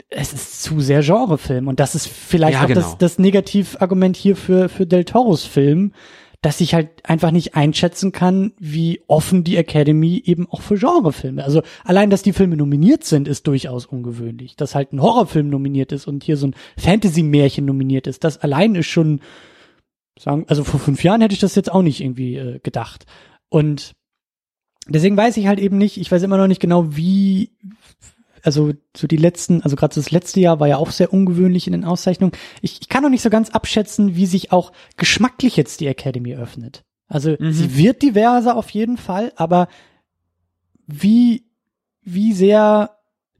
es 0.09 0.33
ist 0.33 0.63
zu 0.63 0.79
sehr 0.81 1.01
Genrefilm 1.01 1.67
und 1.67 1.79
das 1.79 1.95
ist 1.95 2.07
vielleicht 2.07 2.53
Ja, 2.53 2.63
auch 2.63 2.67
genau. 2.67 2.79
das, 2.81 2.97
das 2.97 3.19
Negativargument 3.19 4.17
hier 4.17 4.35
für, 4.35 4.69
für 4.69 4.87
Del 4.87 5.05
Toros 5.05 5.45
Film, 5.45 5.93
dass 6.41 6.61
ich 6.61 6.73
halt 6.73 6.89
einfach 7.03 7.31
nicht 7.31 7.55
einschätzen 7.55 8.11
kann, 8.11 8.53
wie 8.59 9.01
offen 9.07 9.43
die 9.43 9.57
Academy 9.57 10.21
eben 10.25 10.47
auch 10.49 10.61
für 10.61 10.77
Genrefilme. 10.77 11.43
Also 11.43 11.61
allein, 11.83 12.09
dass 12.09 12.23
die 12.23 12.33
Filme 12.33 12.55
nominiert 12.55 13.03
sind, 13.03 13.27
ist 13.27 13.45
durchaus 13.45 13.85
ungewöhnlich. 13.85 14.55
Dass 14.55 14.73
halt 14.73 14.93
ein 14.93 15.01
Horrorfilm 15.01 15.49
nominiert 15.49 15.91
ist 15.91 16.07
und 16.07 16.23
hier 16.23 16.37
so 16.37 16.47
ein 16.47 16.55
Fantasy-Märchen 16.77 17.65
nominiert 17.65 18.07
ist, 18.07 18.23
das 18.23 18.37
allein 18.37 18.75
ist 18.75 18.87
schon, 18.87 19.19
sagen, 20.17 20.45
also 20.47 20.63
vor 20.63 20.79
fünf 20.79 21.03
Jahren 21.03 21.21
hätte 21.21 21.33
ich 21.33 21.41
das 21.41 21.55
jetzt 21.55 21.71
auch 21.71 21.81
nicht 21.81 22.01
irgendwie 22.01 22.37
äh, 22.37 22.59
gedacht. 22.63 23.05
Und 23.49 23.95
deswegen 24.87 25.17
weiß 25.17 25.35
ich 25.37 25.47
halt 25.47 25.59
eben 25.59 25.77
nicht, 25.77 25.97
ich 25.97 26.09
weiß 26.09 26.23
immer 26.23 26.37
noch 26.37 26.47
nicht 26.47 26.61
genau, 26.61 26.95
wie, 26.95 27.51
also 28.43 28.73
so 28.95 29.07
die 29.07 29.17
letzten, 29.17 29.61
also 29.63 29.75
gerade 29.75 29.95
das 29.95 30.11
letzte 30.11 30.39
Jahr 30.39 30.59
war 30.59 30.67
ja 30.67 30.77
auch 30.77 30.91
sehr 30.91 31.13
ungewöhnlich 31.13 31.67
in 31.67 31.73
den 31.73 31.85
Auszeichnungen. 31.85 32.33
Ich, 32.61 32.79
ich 32.81 32.89
kann 32.89 33.03
noch 33.03 33.09
nicht 33.09 33.21
so 33.21 33.29
ganz 33.29 33.49
abschätzen, 33.49 34.15
wie 34.15 34.25
sich 34.25 34.51
auch 34.51 34.71
geschmacklich 34.97 35.55
jetzt 35.57 35.79
die 35.79 35.87
Academy 35.87 36.35
öffnet. 36.35 36.83
Also 37.07 37.35
Mhm. 37.39 37.51
sie 37.53 37.75
wird 37.77 38.01
diverser 38.01 38.55
auf 38.55 38.69
jeden 38.69 38.97
Fall, 38.97 39.33
aber 39.35 39.67
wie, 40.87 41.45
wie 42.01 42.33
sehr 42.33 42.91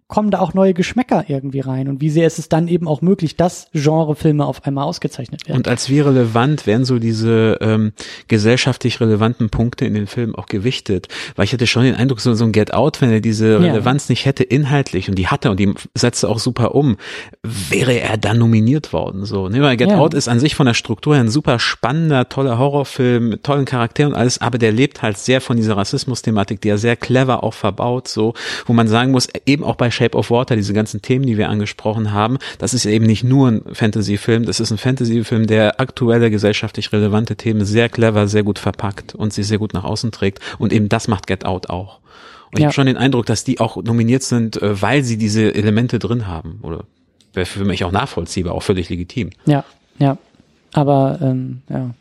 kommen 0.10 0.32
da 0.32 0.40
auch 0.40 0.56
neue 0.56 0.74
Geschmäcker 0.74 1.26
irgendwie 1.28 1.60
rein 1.60 1.88
und 1.88 2.02
wie 2.02 2.10
sehr 2.10 2.26
ist 2.26 2.40
es 2.40 2.50
dann 2.50 2.68
eben 2.68 2.88
auch 2.88 3.02
möglich, 3.02 3.36
dass 3.38 3.68
Genrefilme 3.74 4.44
auf 4.44 4.66
einmal 4.66 4.86
ausgezeichnet 4.86 5.48
werden. 5.48 5.58
Und 5.58 5.68
als 5.68 5.88
wie 5.88 6.00
relevant 6.00 6.66
werden 6.66 6.84
so 6.84 6.98
diese 6.98 7.60
ähm, 7.62 7.94
gesellschaftlich 8.28 9.00
relevanten 9.00 9.52
Punkte 9.52 9.86
in 9.86 9.94
den 9.94 10.08
Filmen 10.08 10.34
auch 10.34 10.48
gewichtet? 10.48 11.10
Weil 11.36 11.46
ich 11.46 11.54
hatte 11.54 11.68
schon 11.68 11.84
den 11.84 11.94
Eindruck, 11.94 12.22
so, 12.22 12.34
so 12.34 12.44
ein 12.44 12.52
Get 12.52 12.74
Out, 12.74 13.02
wenn 13.02 13.12
er 13.12 13.22
diese 13.22 13.52
Ja. 13.52 13.58
Relevanz 13.60 14.10
nicht 14.10 14.26
hätte 14.26 14.44
inhaltlich 14.44 15.10
und 15.10 15.16
die 15.16 15.28
hatte 15.28 15.52
und 15.52 15.60
die 15.60 15.72
setzte 15.94 16.28
auch 16.28 16.40
super 16.40 16.74
um, 16.74 16.98
wäre 17.44 18.00
er 18.00 18.18
dann 18.18 18.40
nominiert 18.40 18.92
worden. 18.94 19.26
So, 19.26 19.48
ne? 19.48 19.62
Weil 19.62 19.78
Get 19.78 19.92
Ja. 19.92 20.00
Out 20.00 20.16
ist 20.16 20.28
an 20.28 20.40
sich 20.40 20.56
von 20.56 20.66
der 20.66 20.74
Struktur 20.74 21.14
her 21.14 21.24
ein 21.24 21.30
super 21.30 21.60
spannender, 21.60 22.30
toller 22.30 22.58
Horrorfilm 22.58 23.30
mit 23.30 23.44
tollen 23.44 23.66
Charakteren 23.66 24.14
und 24.14 24.18
alles, 24.20 24.42
aber 24.42 24.58
der 24.58 24.72
lebt 24.72 25.04
halt 25.04 25.20
sehr 25.20 25.40
von 25.40 25.56
dieser 25.56 25.78
Rassismus-Thematik, 25.78 26.62
die 26.62 26.70
er 26.70 26.80
sehr 26.80 26.96
clever 26.96 27.44
auch 27.44 27.54
verbaut, 27.54 28.08
so, 28.08 28.34
wo 28.66 28.74
man 28.74 28.88
sagen 28.88 29.12
muss, 29.12 29.28
eben 29.46 29.64
auch 29.64 29.76
bei 29.76 29.92
Shape 30.00 30.18
of 30.18 30.32
Water, 30.32 30.56
diese 30.56 30.74
ganzen 30.74 31.02
Themen, 31.02 31.26
die 31.26 31.38
wir 31.38 31.50
angesprochen 31.50 32.14
haben, 32.14 32.38
das 32.58 32.74
ist 32.74 32.86
eben 32.86 33.06
nicht 33.06 33.24
nur 33.24 33.50
ein 33.50 33.62
Fantasy-Film, 33.74 34.46
das 34.46 34.60
ist 34.62 34.72
ein 34.72 34.78
Fantasy-Film, 34.78 35.46
der 35.48 35.80
aktuelle 35.82 36.32
gesellschaftlich 36.32 36.92
relevante 36.94 37.36
Themen 37.36 37.66
sehr 37.66 37.90
clever, 37.90 38.28
sehr 38.28 38.44
gut 38.44 38.60
verpackt 38.60 39.14
und 39.14 39.34
sie 39.34 39.44
sehr 39.44 39.58
gut 39.58 39.74
nach 39.74 39.84
außen 39.84 40.12
trägt. 40.12 40.40
Und 40.58 40.72
eben 40.72 40.88
das 40.88 41.08
macht 41.10 41.28
Get 41.28 41.46
Out 41.46 41.70
auch. 41.70 42.00
Und 42.52 42.54
ich 42.58 42.60
Ja. 42.62 42.66
habe 42.68 42.74
schon 42.74 42.86
den 42.88 42.98
Eindruck, 42.98 43.26
dass 43.26 43.44
die 43.44 43.60
auch 43.60 43.76
nominiert 43.84 44.24
sind, 44.24 44.62
äh, 44.62 44.82
weil 44.82 45.04
sie 45.04 45.18
diese 45.18 45.54
Elemente 45.54 46.00
drin 46.00 46.26
haben. 46.28 46.60
Oder 46.64 46.86
wäre 47.34 47.46
für 47.46 47.66
mich 47.66 47.84
auch 47.84 47.92
nachvollziehbar, 47.92 48.54
auch 48.54 48.64
völlig 48.64 48.90
legitim. 48.90 49.30
Ja, 49.46 49.64
ja. 50.00 50.18
Aber 50.74 51.20
ähm, 51.22 51.62
ja. 51.70 51.92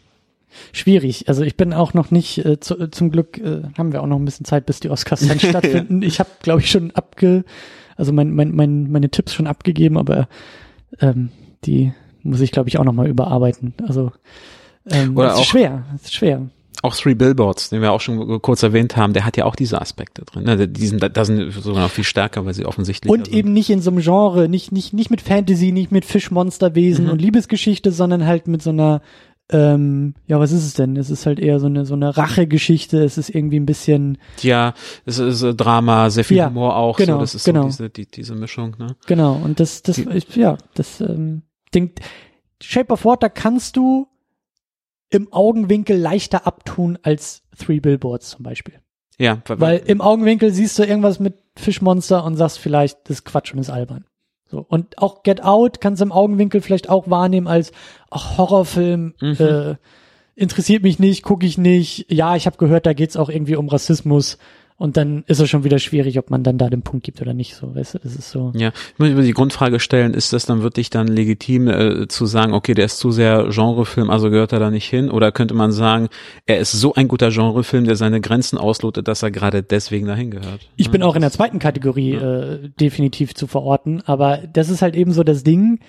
Schwierig. 0.72 1.28
Also 1.28 1.42
ich 1.42 1.56
bin 1.56 1.72
auch 1.72 1.94
noch 1.94 2.10
nicht, 2.10 2.44
äh, 2.44 2.58
zu, 2.60 2.88
zum 2.90 3.10
Glück 3.10 3.38
äh, 3.38 3.62
haben 3.76 3.92
wir 3.92 4.02
auch 4.02 4.06
noch 4.06 4.18
ein 4.18 4.24
bisschen 4.24 4.46
Zeit, 4.46 4.66
bis 4.66 4.80
die 4.80 4.88
Oscars 4.90 5.26
dann 5.26 5.38
stattfinden. 5.40 6.02
Ich 6.02 6.18
habe, 6.20 6.30
glaube 6.42 6.60
ich, 6.62 6.70
schon 6.70 6.90
abge, 6.92 7.44
also 7.98 8.12
mein, 8.12 8.32
mein, 8.34 8.54
mein, 8.54 8.90
meine 8.90 9.10
Tipps 9.10 9.34
schon 9.34 9.46
abgegeben, 9.46 9.98
aber 9.98 10.28
ähm, 11.00 11.28
die 11.66 11.92
muss 12.22 12.40
ich, 12.40 12.50
glaube 12.52 12.68
ich, 12.70 12.78
auch 12.78 12.84
noch 12.84 12.92
mal 12.94 13.06
überarbeiten. 13.08 13.74
Also 13.86 14.12
ähm, 14.90 15.14
Oder 15.16 15.28
es 15.28 15.34
auch- 15.34 15.40
ist 15.40 15.46
schwer, 15.48 15.84
es 15.94 16.04
ist 16.04 16.14
schwer. 16.14 16.48
Auch 16.80 16.94
Three 16.94 17.14
Billboards, 17.14 17.70
den 17.70 17.82
wir 17.82 17.90
auch 17.90 18.00
schon 18.00 18.40
kurz 18.40 18.62
erwähnt 18.62 18.96
haben, 18.96 19.12
der 19.12 19.24
hat 19.24 19.36
ja 19.36 19.46
auch 19.46 19.56
diese 19.56 19.80
Aspekte 19.82 20.24
drin. 20.24 20.44
Ne? 20.44 20.68
Die 20.68 20.86
sind, 20.86 21.02
da 21.16 21.24
sind 21.24 21.50
sogar 21.52 21.82
noch 21.82 21.90
viel 21.90 22.04
stärker, 22.04 22.46
weil 22.46 22.54
sie 22.54 22.64
offensichtlich 22.66 23.10
Und 23.10 23.26
eben 23.32 23.52
nicht 23.52 23.68
in 23.68 23.80
so 23.80 23.90
einem 23.90 23.98
Genre, 24.00 24.48
nicht, 24.48 24.70
nicht, 24.70 24.92
nicht 24.94 25.10
mit 25.10 25.20
Fantasy, 25.20 25.72
nicht 25.72 25.90
mit 25.90 26.04
Fischmonsterwesen 26.04 27.06
Mhm. 27.06 27.10
und 27.10 27.20
Liebesgeschichte, 27.20 27.90
sondern 27.90 28.26
halt 28.26 28.46
mit 28.46 28.62
so 28.62 28.70
einer, 28.70 29.02
ähm, 29.50 30.14
ja, 30.26 30.38
was 30.38 30.52
ist 30.52 30.64
es 30.64 30.74
denn? 30.74 30.96
Es 30.96 31.08
ist 31.10 31.24
halt 31.26 31.38
eher 31.40 31.58
so 31.58 31.66
eine, 31.66 31.86
so 31.86 31.94
eine 31.94 32.16
Rachegeschichte, 32.16 33.02
es 33.02 33.16
ist 33.16 33.30
irgendwie 33.30 33.58
ein 33.58 33.66
bisschen, 33.66 34.18
Ja, 34.40 34.74
es 35.06 35.18
ist 35.18 35.42
äh, 35.42 35.54
Drama, 35.54 36.10
sehr 36.10 36.24
viel 36.24 36.36
Ja, 36.36 36.48
Humor 36.48 36.76
auch. 36.76 36.98
genau, 36.98 37.14
so, 37.14 37.20
das 37.20 37.34
ist 37.34 37.44
genau. 37.44 37.62
so 37.62 37.68
diese, 37.68 37.90
die, 37.90 38.06
diese 38.06 38.34
Mischung. 38.34 38.76
Ne? 38.78 38.96
genau, 39.06 39.34
und 39.34 39.58
das, 39.60 39.82
das, 39.82 39.98
ich, 39.98 40.36
ja, 40.36 40.58
das, 40.74 41.00
ähm, 41.00 41.42
Ding, 41.74 41.92
Shape 42.62 42.92
of 42.92 43.04
Water 43.04 43.30
kannst 43.30 43.76
du 43.76 44.08
im 45.10 45.32
Augenwinkel 45.32 45.96
leichter 45.98 46.46
abtun 46.46 46.98
als 47.02 47.42
Three 47.56 47.80
Billboards 47.80 48.30
zum 48.30 48.42
Beispiel. 48.42 48.74
Ja, 49.18 49.42
Weil 49.48 49.78
im 49.78 50.00
Augenwinkel 50.00 50.52
siehst 50.52 50.78
du 50.78 50.84
irgendwas 50.84 51.18
mit 51.18 51.42
Fischmonster 51.56 52.24
und 52.24 52.36
sagst 52.36 52.58
vielleicht, 52.58 52.98
das 53.08 53.18
ist 53.18 53.24
Quatsch 53.24 53.52
und 53.52 53.58
ist 53.58 53.70
albern. 53.70 54.04
So. 54.50 54.64
Und 54.68 54.98
auch 54.98 55.22
Get 55.22 55.42
Out 55.42 55.80
kannst 55.80 56.00
du 56.00 56.06
im 56.06 56.12
Augenwinkel 56.12 56.60
vielleicht 56.60 56.88
auch 56.88 57.08
wahrnehmen 57.10 57.46
als 57.46 57.72
ach, 58.10 58.38
Horrorfilm, 58.38 59.14
Mhm. 59.20 59.36
äh, 59.38 59.74
interessiert 60.34 60.82
mich 60.82 60.98
nicht, 60.98 61.22
gucke 61.22 61.44
ich 61.46 61.58
nicht. 61.58 62.06
Ja, 62.10 62.36
ich 62.36 62.46
habe 62.46 62.56
gehört, 62.56 62.86
da 62.86 62.92
geht's 62.92 63.16
auch 63.16 63.28
irgendwie 63.28 63.56
um 63.56 63.68
Rassismus, 63.68 64.38
Und 64.80 64.96
dann 64.96 65.24
ist 65.26 65.40
es 65.40 65.50
schon 65.50 65.64
wieder 65.64 65.80
schwierig, 65.80 66.20
ob 66.20 66.30
man 66.30 66.44
dann 66.44 66.56
da 66.56 66.70
den 66.70 66.82
Punkt 66.82 67.04
gibt 67.04 67.20
oder 67.20 67.34
nicht. 67.34 67.56
So, 67.56 67.74
weißt 67.74 67.94
du, 67.94 67.98
das 67.98 68.14
ist 68.14 68.30
so. 68.30 68.52
Ja, 68.54 68.68
ich 68.68 68.98
muss 68.98 69.08
über 69.08 69.22
die 69.22 69.32
Grundfrage 69.32 69.80
stellen: 69.80 70.14
Ist 70.14 70.32
das 70.32 70.46
dann 70.46 70.62
wirklich 70.62 70.88
dann 70.88 71.08
legitim 71.08 71.66
äh, 71.66 72.06
zu 72.06 72.26
sagen, 72.26 72.52
okay, 72.52 72.74
der 72.74 72.84
ist 72.84 72.98
zu 72.98 73.10
sehr 73.10 73.48
Genrefilm, 73.48 74.08
also 74.08 74.30
gehört 74.30 74.52
er 74.52 74.60
da 74.60 74.70
nicht 74.70 74.88
hin? 74.88 75.10
Oder 75.10 75.32
könnte 75.32 75.54
man 75.54 75.72
sagen, 75.72 76.08
er 76.46 76.60
ist 76.60 76.70
so 76.70 76.94
ein 76.94 77.08
guter 77.08 77.30
Genrefilm, 77.30 77.86
der 77.86 77.96
seine 77.96 78.20
Grenzen 78.20 78.56
auslotet, 78.56 79.08
dass 79.08 79.24
er 79.24 79.32
gerade 79.32 79.64
deswegen 79.64 80.06
dahin 80.06 80.30
gehört? 80.30 80.70
Ich 80.76 80.92
bin 80.92 81.02
auch 81.02 81.16
in 81.16 81.22
der 81.22 81.32
zweiten 81.32 81.58
Kategorie 81.58 82.12
ja. 82.12 82.42
äh, 82.42 82.68
definitiv 82.80 83.34
zu 83.34 83.48
verorten, 83.48 84.02
aber 84.06 84.38
das 84.52 84.70
ist 84.70 84.80
halt 84.80 84.94
eben 84.94 85.10
so 85.10 85.24
das 85.24 85.42
Ding. 85.42 85.80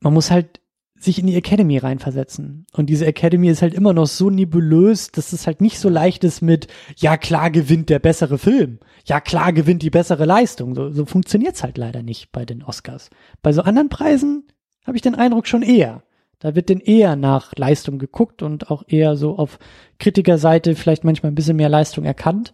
Man 0.00 0.14
muss 0.14 0.30
halt 0.30 0.60
sich 0.98 1.18
in 1.18 1.26
die 1.26 1.36
Academy 1.36 1.78
reinversetzen. 1.78 2.66
Und 2.72 2.88
diese 2.88 3.06
Academy 3.06 3.48
ist 3.48 3.62
halt 3.62 3.74
immer 3.74 3.92
noch 3.92 4.06
so 4.06 4.30
nebulös, 4.30 5.10
dass 5.10 5.32
es 5.32 5.46
halt 5.46 5.60
nicht 5.60 5.78
so 5.78 5.88
leicht 5.88 6.24
ist 6.24 6.40
mit, 6.40 6.68
ja 6.96 7.16
klar 7.16 7.50
gewinnt 7.50 7.90
der 7.90 7.98
bessere 7.98 8.38
Film. 8.38 8.78
Ja 9.04 9.20
klar 9.20 9.52
gewinnt 9.52 9.82
die 9.82 9.90
bessere 9.90 10.24
Leistung. 10.24 10.74
So, 10.74 10.90
so 10.90 11.04
funktioniert's 11.04 11.62
halt 11.62 11.78
leider 11.78 12.02
nicht 12.02 12.32
bei 12.32 12.44
den 12.44 12.62
Oscars. 12.62 13.10
Bei 13.42 13.52
so 13.52 13.62
anderen 13.62 13.88
Preisen 13.88 14.44
habe 14.84 14.96
ich 14.96 15.02
den 15.02 15.14
Eindruck 15.14 15.46
schon 15.46 15.62
eher. 15.62 16.02
Da 16.38 16.54
wird 16.54 16.68
denn 16.68 16.80
eher 16.80 17.16
nach 17.16 17.52
Leistung 17.56 17.98
geguckt 17.98 18.42
und 18.42 18.70
auch 18.70 18.84
eher 18.86 19.16
so 19.16 19.36
auf 19.36 19.58
Kritikerseite 19.98 20.74
vielleicht 20.74 21.04
manchmal 21.04 21.32
ein 21.32 21.36
bisschen 21.36 21.56
mehr 21.56 21.68
Leistung 21.68 22.04
erkannt. 22.04 22.52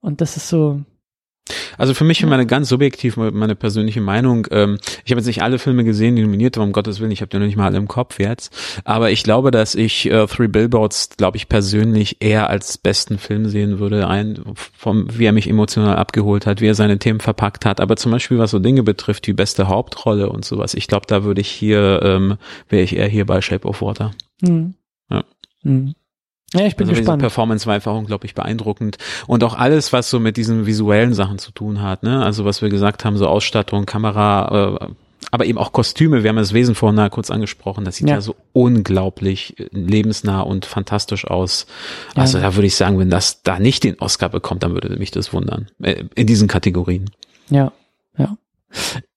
Und 0.00 0.20
das 0.20 0.36
ist 0.36 0.48
so, 0.48 0.82
also 1.78 1.94
für 1.94 2.04
mich, 2.04 2.20
für 2.20 2.26
meine 2.26 2.46
ganz 2.46 2.68
subjektiv, 2.68 3.16
meine 3.16 3.54
persönliche 3.54 4.00
Meinung, 4.00 4.46
ähm, 4.50 4.78
ich 5.04 5.10
habe 5.10 5.20
jetzt 5.20 5.26
nicht 5.26 5.42
alle 5.42 5.58
Filme 5.58 5.84
gesehen, 5.84 6.16
die 6.16 6.22
nominiert 6.22 6.56
waren, 6.56 6.68
um 6.68 6.72
Gottes 6.72 7.00
Willen, 7.00 7.10
ich 7.10 7.20
habe 7.20 7.28
die 7.28 7.38
noch 7.38 7.46
nicht 7.46 7.56
mal 7.56 7.66
alle 7.66 7.78
im 7.78 7.88
Kopf 7.88 8.18
jetzt, 8.18 8.54
aber 8.84 9.10
ich 9.10 9.22
glaube, 9.22 9.50
dass 9.50 9.74
ich 9.74 10.10
äh, 10.10 10.26
Three 10.26 10.48
Billboards, 10.48 11.10
glaube 11.16 11.36
ich, 11.36 11.48
persönlich 11.48 12.16
eher 12.20 12.50
als 12.50 12.78
besten 12.78 13.18
Film 13.18 13.48
sehen 13.48 13.78
würde, 13.78 14.08
ein, 14.08 14.40
vom, 14.54 15.06
wie 15.18 15.24
er 15.24 15.32
mich 15.32 15.48
emotional 15.48 15.96
abgeholt 15.96 16.46
hat, 16.46 16.60
wie 16.60 16.68
er 16.68 16.74
seine 16.74 16.98
Themen 16.98 17.20
verpackt 17.20 17.64
hat, 17.64 17.80
aber 17.80 17.96
zum 17.96 18.12
Beispiel, 18.12 18.38
was 18.38 18.50
so 18.50 18.58
Dinge 18.58 18.82
betrifft, 18.82 19.26
die 19.26 19.32
beste 19.32 19.68
Hauptrolle 19.68 20.30
und 20.30 20.44
sowas, 20.44 20.74
ich 20.74 20.88
glaube, 20.88 21.06
da 21.06 21.24
würde 21.24 21.40
ich 21.40 21.48
hier, 21.48 22.00
ähm, 22.02 22.36
wäre 22.68 22.82
ich 22.82 22.96
eher 22.96 23.08
hier 23.08 23.26
bei 23.26 23.40
Shape 23.40 23.66
of 23.66 23.82
Water. 23.82 24.12
Mhm. 24.42 24.74
Ja. 25.10 25.24
Mhm. 25.62 25.94
Ja, 26.54 26.66
ich 26.66 26.76
bin 26.76 26.88
also 26.88 26.98
gespannt. 26.98 27.20
Diese 27.20 27.28
Performance 27.28 27.66
war 27.66 27.74
einfach 27.74 27.94
unglaublich 27.94 28.34
beeindruckend. 28.34 28.98
Und 29.26 29.42
auch 29.42 29.54
alles, 29.54 29.92
was 29.92 30.10
so 30.10 30.20
mit 30.20 30.36
diesen 30.36 30.66
visuellen 30.66 31.12
Sachen 31.12 31.38
zu 31.38 31.50
tun 31.50 31.82
hat, 31.82 32.02
ne? 32.02 32.24
Also 32.24 32.44
was 32.44 32.62
wir 32.62 32.68
gesagt 32.68 33.04
haben, 33.04 33.16
so 33.16 33.26
Ausstattung, 33.26 33.84
Kamera, 33.84 34.78
äh, 34.80 34.86
aber 35.32 35.44
eben 35.44 35.58
auch 35.58 35.72
Kostüme, 35.72 36.22
wir 36.22 36.28
haben 36.28 36.36
das 36.36 36.52
Wesen 36.52 36.74
vorhin 36.74 37.10
kurz 37.10 37.30
angesprochen, 37.30 37.84
das 37.84 37.96
sieht 37.96 38.08
ja, 38.08 38.16
ja 38.16 38.20
so 38.20 38.36
unglaublich 38.52 39.58
äh, 39.58 39.68
lebensnah 39.72 40.40
und 40.40 40.66
fantastisch 40.66 41.26
aus. 41.26 41.66
Ja. 42.14 42.22
Also 42.22 42.38
da 42.38 42.54
würde 42.54 42.68
ich 42.68 42.76
sagen, 42.76 42.98
wenn 42.98 43.10
das 43.10 43.42
da 43.42 43.58
nicht 43.58 43.82
den 43.82 43.98
Oscar 43.98 44.28
bekommt, 44.28 44.62
dann 44.62 44.72
würde 44.72 44.96
mich 44.96 45.10
das 45.10 45.32
wundern. 45.32 45.66
Äh, 45.82 46.04
in 46.14 46.28
diesen 46.28 46.46
Kategorien. 46.46 47.10
Ja, 47.50 47.72
ja. 48.16 48.36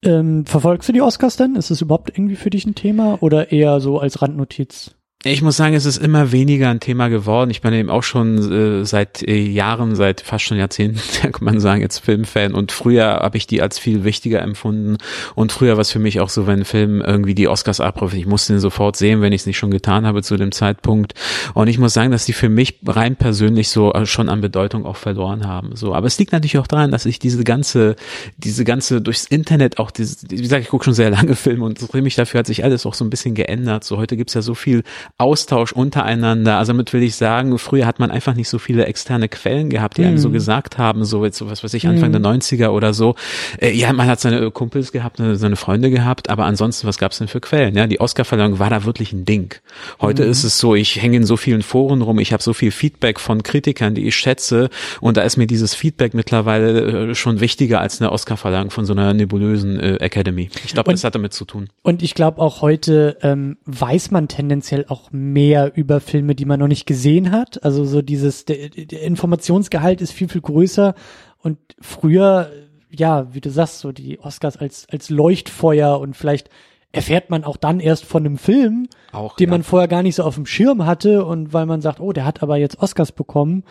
Ähm, 0.02 0.46
verfolgst 0.46 0.88
du 0.88 0.92
die 0.92 1.02
Oscars 1.02 1.36
denn? 1.36 1.54
Ist 1.54 1.70
es 1.70 1.80
überhaupt 1.80 2.10
irgendwie 2.10 2.36
für 2.36 2.50
dich 2.50 2.66
ein 2.66 2.74
Thema 2.74 3.18
oder 3.20 3.52
eher 3.52 3.80
so 3.80 3.98
als 3.98 4.20
Randnotiz? 4.20 4.96
Ich 5.22 5.42
muss 5.42 5.58
sagen, 5.58 5.74
es 5.74 5.84
ist 5.84 5.98
immer 5.98 6.32
weniger 6.32 6.70
ein 6.70 6.80
Thema 6.80 7.08
geworden. 7.08 7.50
Ich 7.50 7.60
bin 7.60 7.74
eben 7.74 7.90
auch 7.90 8.02
schon 8.02 8.80
äh, 8.80 8.86
seit 8.86 9.22
äh, 9.22 9.38
Jahren, 9.38 9.94
seit 9.94 10.22
fast 10.22 10.46
schon 10.46 10.56
Jahrzehnten, 10.56 10.98
kann 11.20 11.44
man 11.44 11.60
sagen, 11.60 11.82
jetzt 11.82 11.98
Filmfan. 11.98 12.54
Und 12.54 12.72
früher 12.72 13.04
habe 13.04 13.36
ich 13.36 13.46
die 13.46 13.60
als 13.60 13.78
viel 13.78 14.04
wichtiger 14.04 14.40
empfunden. 14.40 14.96
Und 15.34 15.52
früher 15.52 15.74
war 15.74 15.82
es 15.82 15.90
für 15.90 15.98
mich 15.98 16.20
auch 16.20 16.30
so, 16.30 16.46
wenn 16.46 16.60
ein 16.60 16.64
Film 16.64 17.02
irgendwie 17.02 17.34
die 17.34 17.48
Oscars 17.48 17.80
abruft, 17.80 18.14
ich 18.14 18.24
musste 18.24 18.54
ihn 18.54 18.60
sofort 18.60 18.96
sehen, 18.96 19.20
wenn 19.20 19.34
ich 19.34 19.42
es 19.42 19.46
nicht 19.46 19.58
schon 19.58 19.70
getan 19.70 20.06
habe 20.06 20.22
zu 20.22 20.38
dem 20.38 20.52
Zeitpunkt. 20.52 21.12
Und 21.52 21.68
ich 21.68 21.78
muss 21.78 21.92
sagen, 21.92 22.12
dass 22.12 22.24
die 22.24 22.32
für 22.32 22.48
mich 22.48 22.78
rein 22.86 23.14
persönlich 23.14 23.68
so 23.68 23.92
äh, 23.92 24.06
schon 24.06 24.30
an 24.30 24.40
Bedeutung 24.40 24.86
auch 24.86 24.96
verloren 24.96 25.46
haben. 25.46 25.76
So, 25.76 25.94
aber 25.94 26.06
es 26.06 26.18
liegt 26.18 26.32
natürlich 26.32 26.56
auch 26.56 26.66
daran, 26.66 26.92
dass 26.92 27.04
ich 27.04 27.18
diese 27.18 27.44
ganze, 27.44 27.96
diese 28.38 28.64
ganze 28.64 29.02
durchs 29.02 29.26
Internet 29.26 29.80
auch, 29.80 29.90
diese, 29.90 30.16
wie 30.30 30.36
gesagt, 30.36 30.62
ich 30.62 30.70
gucke 30.70 30.86
schon 30.86 30.94
sehr 30.94 31.10
lange 31.10 31.36
Filme 31.36 31.66
und 31.66 31.78
für 31.78 32.00
mich 32.00 32.14
dafür 32.14 32.38
hat 32.38 32.46
sich 32.46 32.64
alles 32.64 32.86
auch 32.86 32.94
so 32.94 33.04
ein 33.04 33.10
bisschen 33.10 33.34
geändert. 33.34 33.84
So 33.84 33.98
heute 33.98 34.16
gibt's 34.16 34.32
ja 34.32 34.40
so 34.40 34.54
viel 34.54 34.82
Austausch 35.18 35.72
untereinander. 35.72 36.58
Also 36.58 36.72
damit 36.72 36.92
will 36.92 37.02
ich 37.02 37.16
sagen, 37.16 37.58
früher 37.58 37.86
hat 37.86 37.98
man 37.98 38.10
einfach 38.10 38.34
nicht 38.34 38.48
so 38.48 38.58
viele 38.58 38.86
externe 38.86 39.28
Quellen 39.28 39.70
gehabt, 39.70 39.96
die 39.96 40.02
mm. 40.02 40.06
einem 40.06 40.18
so 40.18 40.28
mhm. 40.28 40.34
gesagt 40.34 40.78
haben, 40.78 41.04
so 41.04 41.24
jetzt 41.24 41.38
so 41.38 41.50
was 41.50 41.62
weiß 41.64 41.74
ich, 41.74 41.86
Anfang 41.86 42.10
mm. 42.10 42.12
der 42.12 42.20
90er 42.22 42.68
oder 42.68 42.94
so. 42.94 43.14
Äh, 43.60 43.72
ja, 43.72 43.92
man 43.92 44.06
hat 44.06 44.20
seine 44.20 44.50
Kumpels 44.50 44.92
gehabt, 44.92 45.20
seine 45.20 45.56
Freunde 45.56 45.90
gehabt, 45.90 46.30
aber 46.30 46.44
ansonsten, 46.44 46.86
was 46.86 46.98
gab's 46.98 47.18
denn 47.18 47.28
für 47.28 47.40
Quellen? 47.40 47.76
Ja, 47.76 47.86
die 47.86 48.00
Oscarverleihung 48.00 48.58
war 48.58 48.70
da 48.70 48.84
wirklich 48.84 49.12
ein 49.12 49.24
Ding. 49.24 49.54
Heute 50.00 50.26
mm. 50.26 50.30
ist 50.30 50.44
es 50.44 50.58
so, 50.58 50.74
ich 50.74 51.00
hänge 51.00 51.16
in 51.16 51.24
so 51.24 51.36
vielen 51.36 51.62
Foren 51.62 52.02
rum, 52.02 52.18
ich 52.18 52.32
habe 52.32 52.42
so 52.42 52.52
viel 52.52 52.70
Feedback 52.70 53.20
von 53.20 53.42
Kritikern, 53.42 53.94
die 53.94 54.06
ich 54.06 54.16
schätze, 54.16 54.70
und 55.00 55.16
da 55.16 55.22
ist 55.22 55.36
mir 55.36 55.46
dieses 55.46 55.74
Feedback 55.74 56.14
mittlerweile 56.14 57.10
äh, 57.10 57.14
schon 57.14 57.40
wichtiger 57.40 57.80
als 57.80 58.00
eine 58.00 58.12
Oscarverleihung 58.12 58.70
von 58.70 58.84
so 58.84 58.92
einer 58.92 59.14
nebulösen 59.14 59.78
äh, 59.80 59.96
Academy. 59.96 60.50
Ich 60.64 60.72
glaube, 60.72 60.90
das 60.90 61.04
hat 61.04 61.14
damit 61.14 61.32
zu 61.32 61.44
tun. 61.44 61.68
Und 61.82 62.02
ich 62.02 62.14
glaube 62.14 62.40
auch 62.40 62.62
heute 62.62 63.16
ähm, 63.22 63.56
weiß 63.66 64.10
man 64.10 64.28
tendenziell 64.28 64.84
auch 64.88 64.99
mehr 65.10 65.76
über 65.76 66.00
Filme, 66.00 66.34
die 66.34 66.44
man 66.44 66.60
noch 66.60 66.68
nicht 66.68 66.86
gesehen 66.86 67.30
hat. 67.30 67.64
Also 67.64 67.84
so 67.84 68.02
dieses, 68.02 68.44
der, 68.44 68.68
der 68.68 69.02
Informationsgehalt 69.02 70.00
ist 70.00 70.12
viel, 70.12 70.28
viel 70.28 70.40
größer. 70.40 70.94
Und 71.38 71.58
früher, 71.80 72.50
ja, 72.90 73.32
wie 73.34 73.40
du 73.40 73.50
sagst, 73.50 73.80
so 73.80 73.92
die 73.92 74.20
Oscars 74.20 74.56
als, 74.56 74.86
als 74.90 75.10
Leuchtfeuer 75.10 75.98
und 75.98 76.16
vielleicht 76.16 76.50
erfährt 76.92 77.30
man 77.30 77.44
auch 77.44 77.56
dann 77.56 77.80
erst 77.80 78.04
von 78.04 78.26
einem 78.26 78.36
Film, 78.36 78.88
auch, 79.12 79.36
den 79.36 79.48
ja. 79.48 79.50
man 79.52 79.62
vorher 79.62 79.88
gar 79.88 80.02
nicht 80.02 80.16
so 80.16 80.24
auf 80.24 80.34
dem 80.34 80.46
Schirm 80.46 80.86
hatte 80.86 81.24
und 81.24 81.52
weil 81.52 81.66
man 81.66 81.80
sagt, 81.80 82.00
oh, 82.00 82.12
der 82.12 82.24
hat 82.24 82.42
aber 82.42 82.56
jetzt 82.56 82.78
Oscars 82.80 83.12
bekommen 83.12 83.64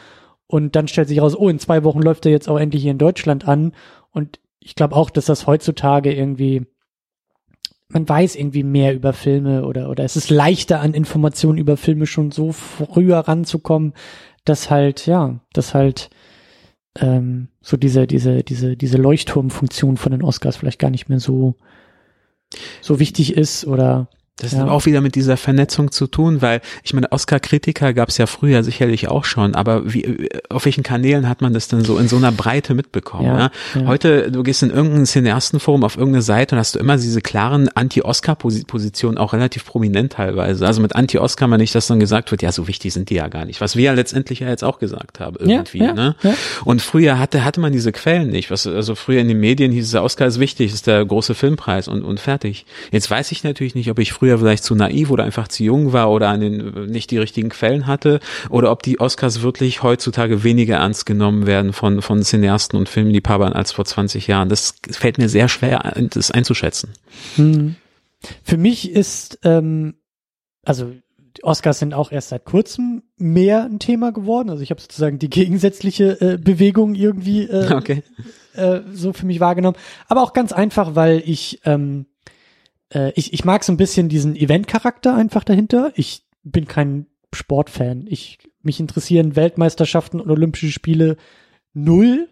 und 0.47 0.75
dann 0.75 0.87
stellt 0.87 1.09
sich 1.09 1.21
raus, 1.21 1.35
oh, 1.37 1.49
in 1.49 1.59
zwei 1.59 1.83
Wochen 1.83 2.01
läuft 2.01 2.25
er 2.25 2.31
jetzt 2.31 2.47
auch 2.47 2.57
endlich 2.57 2.83
hier 2.83 2.91
in 2.91 2.97
Deutschland 2.97 3.47
an 3.47 3.73
und 4.11 4.39
ich 4.61 4.75
glaube 4.75 4.95
auch, 4.95 5.09
dass 5.09 5.25
das 5.25 5.47
heutzutage 5.47 6.13
irgendwie 6.13 6.65
man 7.91 8.07
weiß 8.07 8.35
irgendwie 8.35 8.63
mehr 8.63 8.93
über 8.93 9.13
Filme 9.13 9.65
oder, 9.65 9.89
oder 9.89 10.03
es 10.03 10.15
ist 10.15 10.29
leichter 10.29 10.79
an 10.79 10.93
Informationen 10.93 11.57
über 11.57 11.75
Filme 11.75 12.05
schon 12.05 12.31
so 12.31 12.51
früher 12.51 13.19
ranzukommen, 13.19 13.93
dass 14.45 14.69
halt, 14.69 15.07
ja, 15.07 15.39
dass 15.53 15.73
halt 15.73 16.09
ähm, 16.99 17.47
so 17.61 17.77
diese, 17.77 18.05
diese, 18.05 18.43
diese, 18.43 18.77
diese 18.77 18.97
Leuchtturmfunktion 18.97 19.97
von 19.97 20.11
den 20.11 20.23
Oscars 20.23 20.57
vielleicht 20.57 20.79
gar 20.79 20.91
nicht 20.91 21.09
mehr 21.09 21.19
so, 21.19 21.55
so 22.81 22.99
wichtig 22.99 23.35
ist 23.35 23.65
oder 23.65 24.07
das 24.39 24.53
ja. 24.53 24.59
hat 24.59 24.69
auch 24.69 24.85
wieder 24.85 25.01
mit 25.01 25.15
dieser 25.15 25.37
Vernetzung 25.37 25.91
zu 25.91 26.07
tun, 26.07 26.41
weil 26.41 26.61
ich 26.83 26.93
meine, 26.93 27.11
Oscar-Kritiker 27.11 27.93
gab 27.93 28.09
es 28.09 28.17
ja 28.17 28.25
früher 28.25 28.63
sicherlich 28.63 29.07
auch 29.07 29.25
schon, 29.25 29.55
aber 29.55 29.93
wie, 29.93 30.29
auf 30.49 30.65
welchen 30.65 30.83
Kanälen 30.83 31.27
hat 31.27 31.41
man 31.41 31.53
das 31.53 31.67
denn 31.67 31.83
so 31.83 31.97
in 31.97 32.07
so 32.07 32.17
einer 32.17 32.31
Breite 32.31 32.73
mitbekommen? 32.73 33.25
Ja, 33.25 33.37
ne? 33.37 33.51
ja. 33.75 33.85
Heute, 33.85 34.31
du 34.31 34.43
gehst 34.43 34.63
in 34.63 34.69
irgendein 34.69 35.05
Cineastenforum 35.05 35.83
auf 35.83 35.97
irgendeine 35.97 36.21
Seite 36.21 36.55
und 36.55 36.59
hast 36.59 36.75
du 36.75 36.79
immer 36.79 36.97
diese 36.97 37.21
klaren 37.21 37.69
Anti-Oscar-Positionen 37.69 39.17
auch 39.17 39.33
relativ 39.33 39.65
prominent 39.65 40.13
teilweise. 40.13 40.65
Also 40.65 40.81
mit 40.81 40.95
Anti-Oscar 40.95 41.47
meine 41.47 41.63
ich, 41.63 41.71
dass 41.71 41.87
dann 41.87 41.99
gesagt 41.99 42.31
wird, 42.31 42.41
ja, 42.41 42.51
so 42.51 42.67
wichtig 42.67 42.93
sind 42.93 43.09
die 43.09 43.15
ja 43.15 43.27
gar 43.27 43.45
nicht. 43.45 43.61
Was 43.61 43.75
wir 43.75 43.83
ja 43.83 43.93
letztendlich 43.93 44.39
ja 44.39 44.47
jetzt 44.47 44.63
auch 44.63 44.79
gesagt 44.79 45.19
haben, 45.19 45.35
irgendwie. 45.39 45.79
ne? 45.93 46.15
Und 46.63 46.81
früher 46.81 47.19
hatte, 47.19 47.43
hatte 47.43 47.59
man 47.59 47.71
diese 47.71 47.91
Quellen 47.91 48.29
nicht. 48.29 48.51
Was, 48.51 48.65
also 48.65 48.95
früher 48.95 49.19
in 49.19 49.27
den 49.27 49.39
Medien 49.39 49.71
hieß 49.71 49.85
es, 49.85 49.91
der 49.91 50.03
Oscar 50.03 50.27
ist 50.27 50.39
wichtig, 50.39 50.73
ist 50.73 50.87
der 50.87 51.03
große 51.05 51.35
Filmpreis 51.35 51.87
und, 51.87 52.03
und 52.03 52.19
fertig. 52.19 52.65
Jetzt 52.91 53.09
weiß 53.09 53.31
ich 53.31 53.43
natürlich 53.43 53.75
nicht, 53.75 53.89
ob 53.89 53.99
ich 53.99 54.13
früher 54.13 54.28
früher 54.29 54.37
vielleicht 54.37 54.63
zu 54.63 54.75
naiv 54.75 55.09
oder 55.09 55.23
einfach 55.23 55.47
zu 55.47 55.63
jung 55.63 55.91
war 55.91 56.11
oder 56.11 56.29
an 56.29 56.41
den, 56.41 56.85
nicht 56.85 57.09
die 57.11 57.17
richtigen 57.17 57.49
Quellen 57.49 57.87
hatte 57.87 58.19
oder 58.49 58.71
ob 58.71 58.83
die 58.83 58.99
Oscars 58.99 59.41
wirklich 59.41 59.81
heutzutage 59.81 60.43
weniger 60.43 60.77
ernst 60.77 61.05
genommen 61.05 61.47
werden 61.47 61.73
von, 61.73 62.01
von 62.01 62.21
Cineasten 62.21 62.77
und 62.77 62.89
Filmliebhabern 62.89 63.53
als 63.53 63.71
vor 63.71 63.85
20 63.85 64.27
Jahren. 64.27 64.49
Das 64.49 64.75
fällt 64.91 65.17
mir 65.17 65.29
sehr 65.29 65.49
schwer, 65.49 65.93
das 66.11 66.29
einzuschätzen. 66.31 66.91
Hm. 67.35 67.75
Für 68.43 68.57
mich 68.57 68.91
ist, 68.91 69.39
ähm, 69.43 69.95
also 70.63 70.91
die 71.37 71.43
Oscars 71.43 71.79
sind 71.79 71.93
auch 71.93 72.11
erst 72.11 72.29
seit 72.29 72.45
kurzem 72.45 73.03
mehr 73.17 73.63
ein 73.63 73.79
Thema 73.79 74.11
geworden. 74.11 74.49
Also 74.49 74.61
ich 74.61 74.69
habe 74.69 74.81
sozusagen 74.81 75.17
die 75.17 75.29
gegensätzliche 75.29 76.21
äh, 76.21 76.37
Bewegung 76.37 76.93
irgendwie 76.95 77.43
äh, 77.43 77.71
okay. 77.73 78.03
äh, 78.53 78.81
so 78.93 79.13
für 79.13 79.25
mich 79.25 79.39
wahrgenommen. 79.39 79.77
Aber 80.07 80.21
auch 80.21 80.33
ganz 80.33 80.51
einfach, 80.51 80.95
weil 80.95 81.23
ich 81.25 81.61
ähm, 81.65 82.05
äh, 82.93 83.11
ich, 83.15 83.33
ich 83.33 83.45
mag 83.45 83.63
so 83.63 83.71
ein 83.71 83.77
bisschen 83.77 84.09
diesen 84.09 84.35
Event-Charakter 84.35 85.15
einfach 85.15 85.43
dahinter. 85.43 85.91
Ich 85.95 86.23
bin 86.43 86.67
kein 86.67 87.07
Sportfan. 87.33 88.05
Ich, 88.07 88.39
mich 88.61 88.79
interessieren 88.79 89.35
Weltmeisterschaften 89.35 90.19
und 90.19 90.29
Olympische 90.29 90.71
Spiele 90.71 91.17
null. 91.73 92.29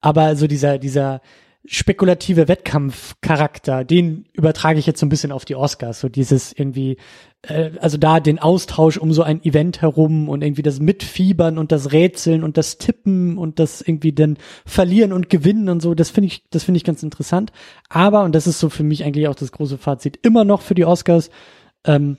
Aber 0.00 0.36
so 0.36 0.46
dieser, 0.46 0.78
dieser 0.78 1.20
spekulative 1.64 2.48
Wettkampfcharakter, 2.48 3.84
den 3.84 4.26
übertrage 4.32 4.78
ich 4.78 4.86
jetzt 4.86 4.98
so 4.98 5.06
ein 5.06 5.08
bisschen 5.08 5.30
auf 5.30 5.44
die 5.44 5.54
Oscars. 5.54 6.00
So 6.00 6.08
dieses 6.08 6.52
irgendwie, 6.52 6.96
äh, 7.42 7.70
also 7.80 7.98
da 7.98 8.18
den 8.18 8.40
Austausch 8.40 8.98
um 8.98 9.12
so 9.12 9.22
ein 9.22 9.44
Event 9.44 9.80
herum 9.80 10.28
und 10.28 10.42
irgendwie 10.42 10.62
das 10.62 10.80
Mitfiebern 10.80 11.58
und 11.58 11.70
das 11.70 11.92
Rätseln 11.92 12.42
und 12.42 12.56
das 12.56 12.78
Tippen 12.78 13.38
und 13.38 13.58
das 13.58 13.80
irgendwie 13.80 14.12
dann 14.12 14.38
Verlieren 14.66 15.12
und 15.12 15.30
Gewinnen 15.30 15.68
und 15.68 15.80
so, 15.80 15.94
das 15.94 16.10
finde 16.10 16.28
ich, 16.28 16.48
das 16.50 16.64
finde 16.64 16.78
ich 16.78 16.84
ganz 16.84 17.02
interessant. 17.02 17.52
Aber, 17.88 18.24
und 18.24 18.34
das 18.34 18.46
ist 18.46 18.58
so 18.58 18.68
für 18.68 18.84
mich 18.84 19.04
eigentlich 19.04 19.28
auch 19.28 19.36
das 19.36 19.52
große 19.52 19.78
Fazit, 19.78 20.18
immer 20.22 20.44
noch 20.44 20.62
für 20.62 20.74
die 20.74 20.84
Oscars, 20.84 21.30
ähm, 21.84 22.18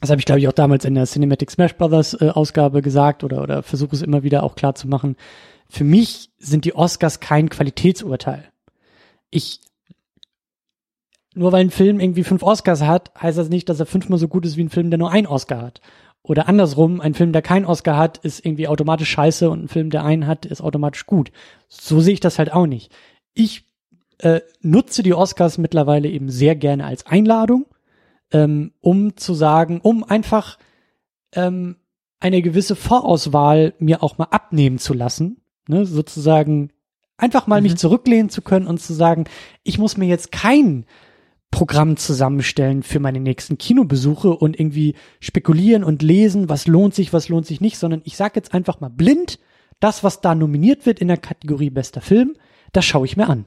das 0.00 0.10
habe 0.10 0.20
ich, 0.20 0.26
glaube 0.26 0.40
ich, 0.40 0.46
auch 0.46 0.52
damals 0.52 0.84
in 0.84 0.94
der 0.94 1.06
Cinematic 1.06 1.50
Smash 1.50 1.74
Brothers 1.74 2.14
äh, 2.20 2.28
Ausgabe 2.28 2.82
gesagt 2.82 3.24
oder, 3.24 3.42
oder 3.42 3.62
versuche 3.62 3.96
es 3.96 4.02
immer 4.02 4.22
wieder 4.22 4.42
auch 4.42 4.54
klar 4.54 4.74
zu 4.74 4.86
machen 4.86 5.16
für 5.68 5.84
mich 5.84 6.30
sind 6.38 6.64
die 6.64 6.74
Oscars 6.74 7.20
kein 7.20 7.48
Qualitätsurteil. 7.48 8.50
Ich 9.30 9.60
nur 11.36 11.52
weil 11.52 11.60
ein 11.60 11.70
Film 11.70 12.00
irgendwie 12.00 12.24
fünf 12.24 12.42
Oscars 12.42 12.80
hat, 12.80 13.12
heißt 13.20 13.36
das 13.36 13.50
nicht, 13.50 13.68
dass 13.68 13.78
er 13.78 13.84
fünfmal 13.84 14.18
so 14.18 14.26
gut 14.26 14.46
ist 14.46 14.56
wie 14.56 14.64
ein 14.64 14.70
Film, 14.70 14.90
der 14.90 14.98
nur 14.98 15.10
ein 15.10 15.26
Oscar 15.26 15.60
hat. 15.60 15.82
Oder 16.22 16.48
andersrum, 16.48 17.00
ein 17.00 17.12
Film, 17.12 17.32
der 17.32 17.42
keinen 17.42 17.66
Oscar 17.66 17.96
hat, 17.98 18.18
ist 18.18 18.44
irgendwie 18.44 18.66
automatisch 18.66 19.10
scheiße 19.10 19.48
und 19.50 19.64
ein 19.64 19.68
Film, 19.68 19.90
der 19.90 20.02
einen 20.02 20.26
hat, 20.26 20.46
ist 20.46 20.62
automatisch 20.62 21.04
gut. 21.04 21.30
So 21.68 22.00
sehe 22.00 22.14
ich 22.14 22.20
das 22.20 22.38
halt 22.38 22.52
auch 22.52 22.66
nicht. 22.66 22.90
Ich 23.34 23.64
äh, 24.18 24.40
nutze 24.62 25.02
die 25.02 25.12
Oscars 25.12 25.58
mittlerweile 25.58 26.08
eben 26.08 26.30
sehr 26.30 26.56
gerne 26.56 26.86
als 26.86 27.06
Einladung, 27.06 27.66
ähm, 28.32 28.72
um 28.80 29.16
zu 29.16 29.34
sagen, 29.34 29.80
um 29.82 30.04
einfach 30.04 30.58
ähm, 31.32 31.76
eine 32.18 32.40
gewisse 32.40 32.76
Vorauswahl 32.76 33.74
mir 33.78 34.02
auch 34.02 34.16
mal 34.16 34.28
abnehmen 34.30 34.78
zu 34.78 34.94
lassen, 34.94 35.42
ne, 35.68 35.84
sozusagen 35.84 36.72
einfach 37.16 37.46
mal 37.46 37.60
mhm. 37.60 37.64
mich 37.64 37.76
zurücklehnen 37.76 38.30
zu 38.30 38.42
können 38.42 38.66
und 38.66 38.80
zu 38.80 38.92
sagen, 38.92 39.24
ich 39.62 39.78
muss 39.78 39.96
mir 39.96 40.06
jetzt 40.06 40.32
kein 40.32 40.84
Programm 41.50 41.96
zusammenstellen 41.96 42.82
für 42.82 43.00
meine 43.00 43.20
nächsten 43.20 43.56
Kinobesuche 43.56 44.30
und 44.30 44.58
irgendwie 44.58 44.94
spekulieren 45.20 45.84
und 45.84 46.02
lesen, 46.02 46.48
was 46.48 46.66
lohnt 46.66 46.94
sich, 46.94 47.12
was 47.12 47.28
lohnt 47.28 47.46
sich 47.46 47.60
nicht, 47.60 47.78
sondern 47.78 48.02
ich 48.04 48.16
sage 48.16 48.32
jetzt 48.36 48.52
einfach 48.52 48.80
mal 48.80 48.90
blind, 48.90 49.38
das, 49.80 50.04
was 50.04 50.20
da 50.20 50.34
nominiert 50.34 50.86
wird 50.86 50.98
in 51.00 51.08
der 51.08 51.16
Kategorie 51.16 51.70
bester 51.70 52.00
Film, 52.00 52.34
das 52.72 52.84
schaue 52.84 53.06
ich 53.06 53.16
mir 53.16 53.28
an 53.28 53.46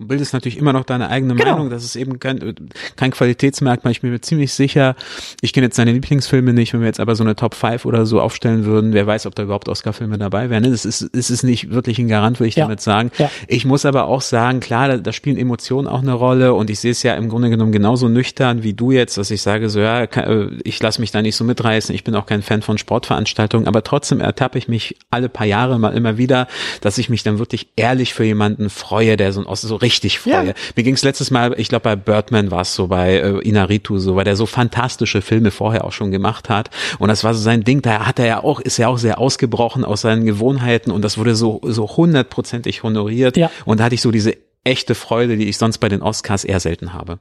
und 0.00 0.08
bildest 0.08 0.32
natürlich 0.32 0.56
immer 0.56 0.72
noch 0.72 0.84
deine 0.84 1.10
eigene 1.10 1.34
genau. 1.34 1.52
Meinung. 1.52 1.70
Das 1.70 1.84
ist 1.84 1.94
eben 1.94 2.18
kein, 2.18 2.54
kein 2.96 3.10
Qualitätsmerkmal. 3.10 3.90
Ich 3.90 4.00
bin 4.00 4.10
mir 4.10 4.20
ziemlich 4.22 4.54
sicher, 4.54 4.96
ich 5.42 5.52
kenne 5.52 5.66
jetzt 5.66 5.76
seine 5.76 5.92
Lieblingsfilme 5.92 6.54
nicht, 6.54 6.72
wenn 6.72 6.80
wir 6.80 6.86
jetzt 6.86 7.00
aber 7.00 7.14
so 7.14 7.22
eine 7.22 7.36
Top 7.36 7.54
5 7.54 7.84
oder 7.84 8.06
so 8.06 8.20
aufstellen 8.20 8.64
würden, 8.64 8.94
wer 8.94 9.06
weiß, 9.06 9.26
ob 9.26 9.34
da 9.34 9.42
überhaupt 9.42 9.68
Oscar-Filme 9.68 10.16
dabei 10.16 10.48
wären. 10.48 10.62
Das 10.62 10.86
ist, 10.86 11.02
es 11.14 11.30
ist 11.30 11.42
nicht 11.42 11.70
wirklich 11.70 11.98
ein 11.98 12.08
Garant, 12.08 12.40
würde 12.40 12.48
ich 12.48 12.56
ja. 12.56 12.64
damit 12.64 12.80
sagen. 12.80 13.10
Ja. 13.18 13.30
Ich 13.46 13.66
muss 13.66 13.84
aber 13.84 14.06
auch 14.06 14.22
sagen, 14.22 14.60
klar, 14.60 14.88
da, 14.88 14.96
da, 14.96 15.12
spielen 15.12 15.36
Emotionen 15.36 15.86
auch 15.86 16.00
eine 16.00 16.14
Rolle 16.14 16.54
und 16.54 16.70
ich 16.70 16.80
sehe 16.80 16.92
es 16.92 17.02
ja 17.02 17.14
im 17.14 17.28
Grunde 17.28 17.50
genommen 17.50 17.72
genauso 17.72 18.08
nüchtern 18.08 18.62
wie 18.62 18.72
du 18.72 18.92
jetzt, 18.92 19.18
dass 19.18 19.30
ich 19.30 19.42
sage, 19.42 19.68
so 19.68 19.80
ja, 19.80 20.04
äh, 20.04 20.48
ich 20.64 20.80
lasse 20.82 21.00
mich 21.02 21.10
da 21.10 21.20
nicht 21.20 21.36
so 21.36 21.44
mitreißen, 21.44 21.94
ich 21.94 22.04
bin 22.04 22.14
auch 22.14 22.24
kein 22.24 22.40
Fan 22.42 22.62
von 22.62 22.78
Sportveranstaltungen, 22.78 23.68
aber 23.68 23.84
trotzdem 23.84 24.20
ertappe 24.20 24.56
ich 24.56 24.66
mich 24.66 24.96
alle 25.10 25.28
paar 25.28 25.46
Jahre 25.46 25.78
mal 25.78 25.94
immer 25.94 26.16
wieder, 26.16 26.46
dass 26.80 26.96
ich 26.96 27.10
mich 27.10 27.22
dann 27.22 27.38
wirklich 27.38 27.68
ehrlich 27.76 28.14
für 28.14 28.24
jemanden 28.24 28.70
freue, 28.70 29.18
der 29.18 29.34
so, 29.34 29.44
so 29.54 29.76
richtig 29.76 29.89
richtig 29.90 30.20
freue. 30.20 30.48
Ja. 30.48 30.54
Mir 30.76 30.82
ging 30.82 30.94
es 30.94 31.02
letztes 31.02 31.30
Mal, 31.30 31.58
ich 31.58 31.68
glaube 31.68 31.82
bei 31.82 31.96
Birdman 31.96 32.50
war 32.50 32.60
es 32.62 32.74
so, 32.74 32.86
bei 32.86 33.16
äh, 33.16 33.38
Inaritu 33.40 33.98
so, 33.98 34.14
weil 34.14 34.24
der 34.24 34.36
so 34.36 34.46
fantastische 34.46 35.20
Filme 35.20 35.50
vorher 35.50 35.84
auch 35.84 35.92
schon 35.92 36.12
gemacht 36.12 36.48
hat. 36.48 36.70
Und 36.98 37.08
das 37.08 37.24
war 37.24 37.34
so 37.34 37.40
sein 37.40 37.64
Ding, 37.64 37.82
da 37.82 38.06
hat 38.06 38.18
er 38.18 38.26
ja 38.26 38.42
auch, 38.44 38.60
ist 38.60 38.76
ja 38.76 38.88
auch 38.88 38.98
sehr 38.98 39.18
ausgebrochen 39.18 39.84
aus 39.84 40.02
seinen 40.02 40.24
Gewohnheiten 40.24 40.90
und 40.90 41.02
das 41.02 41.18
wurde 41.18 41.34
so, 41.34 41.60
so 41.64 41.96
hundertprozentig 41.96 42.82
honoriert. 42.82 43.36
Ja. 43.36 43.50
Und 43.64 43.80
da 43.80 43.84
hatte 43.84 43.96
ich 43.96 44.02
so 44.02 44.10
diese 44.10 44.36
echte 44.64 44.94
Freude, 44.94 45.36
die 45.36 45.48
ich 45.48 45.58
sonst 45.58 45.78
bei 45.78 45.88
den 45.88 46.02
Oscars 46.02 46.44
eher 46.44 46.60
selten 46.60 46.92
habe. 46.92 47.18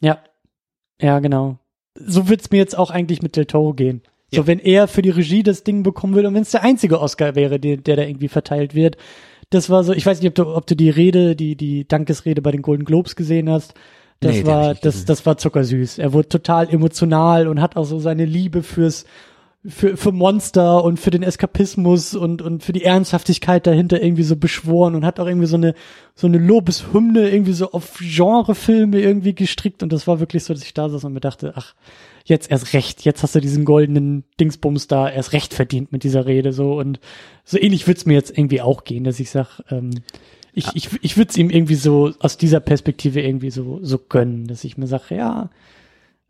Ja. 0.00 0.18
Ja, 1.00 1.20
genau. 1.20 1.58
So 1.94 2.28
wird's 2.28 2.50
mir 2.50 2.58
jetzt 2.58 2.76
auch 2.76 2.90
eigentlich 2.90 3.22
mit 3.22 3.36
Del 3.36 3.46
Toro 3.46 3.72
gehen. 3.72 4.02
So, 4.30 4.42
ja. 4.42 4.46
wenn 4.46 4.58
er 4.58 4.88
für 4.88 5.02
die 5.02 5.10
Regie 5.10 5.42
das 5.42 5.64
Ding 5.64 5.82
bekommen 5.82 6.14
würde 6.14 6.28
und 6.28 6.34
wenn 6.34 6.42
es 6.42 6.50
der 6.50 6.62
einzige 6.62 7.00
Oscar 7.00 7.34
wäre, 7.34 7.58
der, 7.58 7.78
der 7.78 7.96
da 7.96 8.02
irgendwie 8.02 8.28
verteilt 8.28 8.74
wird, 8.74 8.96
das 9.50 9.70
war 9.70 9.84
so, 9.84 9.92
ich 9.92 10.04
weiß 10.04 10.20
nicht, 10.20 10.28
ob 10.28 10.34
du, 10.34 10.54
ob 10.54 10.66
du 10.66 10.76
die 10.76 10.90
Rede, 10.90 11.34
die, 11.34 11.56
die 11.56 11.86
Dankesrede 11.86 12.42
bei 12.42 12.50
den 12.50 12.62
Golden 12.62 12.84
Globes 12.84 13.16
gesehen 13.16 13.48
hast. 13.48 13.74
Das 14.20 14.34
nee, 14.34 14.46
war, 14.46 14.74
das, 14.74 15.04
das 15.04 15.24
war 15.26 15.38
zuckersüß. 15.38 15.98
Er 15.98 16.12
wurde 16.12 16.28
total 16.28 16.68
emotional 16.68 17.46
und 17.46 17.60
hat 17.60 17.76
auch 17.76 17.84
so 17.84 18.00
seine 18.00 18.24
Liebe 18.24 18.62
fürs, 18.62 19.04
für, 19.64 19.96
für 19.96 20.12
Monster 20.12 20.84
und 20.84 20.98
für 20.98 21.10
den 21.10 21.22
Eskapismus 21.22 22.14
und, 22.14 22.42
und 22.42 22.62
für 22.62 22.72
die 22.72 22.84
Ernsthaftigkeit 22.84 23.66
dahinter 23.66 24.02
irgendwie 24.02 24.22
so 24.22 24.36
beschworen 24.36 24.94
und 24.94 25.04
hat 25.04 25.20
auch 25.20 25.26
irgendwie 25.26 25.46
so 25.46 25.56
eine, 25.56 25.74
so 26.14 26.26
eine 26.26 26.38
Lobeshymne 26.38 27.30
irgendwie 27.30 27.52
so 27.52 27.70
auf 27.72 27.98
Genrefilme 28.00 29.00
irgendwie 29.00 29.34
gestrickt 29.34 29.82
und 29.82 29.92
das 29.92 30.06
war 30.06 30.20
wirklich 30.20 30.44
so, 30.44 30.52
dass 30.52 30.62
ich 30.62 30.74
da 30.74 30.88
saß 30.88 31.04
und 31.04 31.12
mir 31.12 31.20
dachte, 31.20 31.52
ach, 31.56 31.74
jetzt 32.28 32.50
erst 32.50 32.72
recht, 32.72 33.04
jetzt 33.04 33.22
hast 33.22 33.34
du 33.34 33.40
diesen 33.40 33.64
goldenen 33.64 34.24
Dingsbums 34.40 34.86
da 34.86 35.08
erst 35.08 35.32
recht 35.32 35.54
verdient 35.54 35.92
mit 35.92 36.04
dieser 36.04 36.26
Rede 36.26 36.52
so. 36.52 36.78
Und 36.78 37.00
so 37.44 37.58
ähnlich 37.58 37.86
wird's 37.86 38.06
mir 38.06 38.14
jetzt 38.14 38.36
irgendwie 38.36 38.60
auch 38.60 38.84
gehen, 38.84 39.04
dass 39.04 39.20
ich 39.20 39.30
sag, 39.30 39.60
ähm, 39.70 39.90
ich, 40.52 40.66
ich, 40.74 40.88
ich 41.02 41.16
würde 41.16 41.30
es 41.30 41.36
ihm 41.36 41.50
irgendwie 41.50 41.74
so 41.74 42.12
aus 42.18 42.36
dieser 42.36 42.60
Perspektive 42.60 43.20
irgendwie 43.20 43.50
so, 43.50 43.78
so 43.82 43.98
gönnen, 43.98 44.46
dass 44.46 44.64
ich 44.64 44.76
mir 44.76 44.86
sage, 44.86 45.16
ja, 45.16 45.50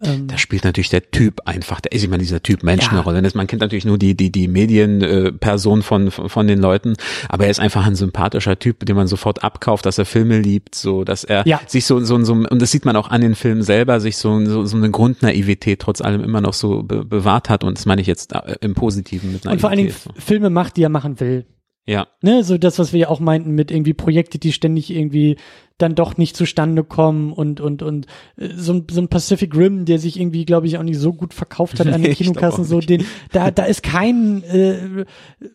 ähm, 0.00 0.28
da 0.28 0.38
spielt 0.38 0.62
natürlich 0.64 0.90
der 0.90 1.10
Typ 1.10 1.40
einfach, 1.44 1.80
der 1.80 1.90
ist 1.90 2.04
immer 2.04 2.18
dieser 2.18 2.40
Typ 2.40 2.62
Mensch 2.62 2.88
eine 2.88 3.00
Rolle. 3.00 3.20
Man 3.34 3.48
kennt 3.48 3.62
natürlich 3.62 3.84
nur 3.84 3.98
die, 3.98 4.16
die, 4.16 4.30
die 4.30 4.46
Medienperson 4.46 5.80
äh, 5.80 5.82
von, 5.82 6.10
von 6.12 6.46
den 6.46 6.60
Leuten, 6.60 6.94
aber 7.28 7.44
er 7.44 7.50
ist 7.50 7.58
einfach 7.58 7.84
ein 7.84 7.96
sympathischer 7.96 8.58
Typ, 8.58 8.86
den 8.86 8.94
man 8.94 9.08
sofort 9.08 9.42
abkauft, 9.42 9.86
dass 9.86 9.98
er 9.98 10.04
Filme 10.04 10.38
liebt, 10.38 10.76
so, 10.76 11.02
dass 11.02 11.24
er 11.24 11.44
ja. 11.48 11.60
sich 11.66 11.84
so, 11.84 11.98
so, 12.00 12.22
so, 12.22 12.32
und 12.32 12.62
das 12.62 12.70
sieht 12.70 12.84
man 12.84 12.94
auch 12.94 13.10
an 13.10 13.22
den 13.22 13.34
Filmen 13.34 13.62
selber, 13.62 13.98
sich 13.98 14.16
so, 14.18 14.44
so, 14.44 14.64
so 14.64 14.76
eine 14.76 14.90
Grundnaivität 14.90 15.80
trotz 15.80 16.00
allem 16.00 16.22
immer 16.22 16.40
noch 16.40 16.54
so 16.54 16.84
be 16.84 17.04
bewahrt 17.04 17.48
hat 17.48 17.64
und 17.64 17.78
das 17.78 17.86
meine 17.86 18.00
ich 18.00 18.06
jetzt 18.06 18.34
äh, 18.34 18.56
im 18.60 18.74
Positiven 18.74 19.32
mit 19.32 19.44
Naivität. 19.44 19.52
Und 19.52 19.60
vor 19.60 19.70
allen 19.70 19.78
Dingen. 19.78 19.94
Filme 20.16 20.50
macht, 20.50 20.76
die 20.76 20.82
er 20.82 20.90
machen 20.90 21.18
will. 21.18 21.46
Ja. 21.88 22.06
Ne, 22.20 22.44
so 22.44 22.58
das, 22.58 22.78
was 22.78 22.92
wir 22.92 23.00
ja 23.00 23.08
auch 23.08 23.18
meinten 23.18 23.52
mit 23.52 23.70
irgendwie 23.70 23.94
Projekte, 23.94 24.38
die 24.38 24.52
ständig 24.52 24.94
irgendwie 24.94 25.36
dann 25.78 25.94
doch 25.94 26.18
nicht 26.18 26.36
zustande 26.36 26.84
kommen 26.84 27.32
und 27.32 27.62
und 27.62 27.82
und 27.82 28.06
äh, 28.36 28.50
so, 28.54 28.84
so 28.90 29.00
ein 29.00 29.08
Pacific 29.08 29.56
Rim, 29.56 29.86
der 29.86 29.98
sich 29.98 30.20
irgendwie, 30.20 30.44
glaube 30.44 30.66
ich, 30.66 30.76
auch 30.76 30.82
nicht 30.82 30.98
so 30.98 31.14
gut 31.14 31.32
verkauft 31.32 31.80
hat 31.80 31.86
an 31.86 32.02
den 32.02 32.12
Kinokassen, 32.12 32.64
so 32.64 32.80
den, 32.80 33.06
da 33.32 33.50
da 33.50 33.64
ist 33.64 33.82
kein 33.82 34.42
äh, 34.42 35.06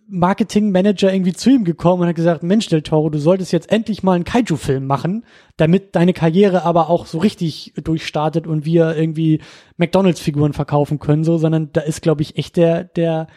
Marketing-Manager 0.07 1.13
irgendwie 1.13 1.33
zu 1.33 1.51
ihm 1.51 1.65
gekommen 1.65 2.01
und 2.01 2.07
hat 2.07 2.15
gesagt, 2.15 2.41
Mensch, 2.41 2.67
Del 2.67 2.81
Toro, 2.81 3.11
du 3.11 3.19
solltest 3.19 3.51
jetzt 3.51 3.71
endlich 3.71 4.01
mal 4.01 4.13
einen 4.13 4.23
Kaiju-Film 4.23 4.87
machen, 4.87 5.25
damit 5.57 5.95
deine 5.95 6.13
Karriere 6.13 6.63
aber 6.63 6.89
auch 6.89 7.05
so 7.05 7.19
richtig 7.19 7.73
durchstartet 7.75 8.47
und 8.47 8.65
wir 8.65 8.97
irgendwie 8.97 9.39
McDonalds-Figuren 9.77 10.53
verkaufen 10.53 10.97
können, 10.97 11.23
so, 11.23 11.37
sondern 11.37 11.69
da 11.73 11.81
ist, 11.81 12.01
glaube 12.01 12.23
ich, 12.23 12.37
echt 12.37 12.57
der 12.57 12.85
der 12.85 13.27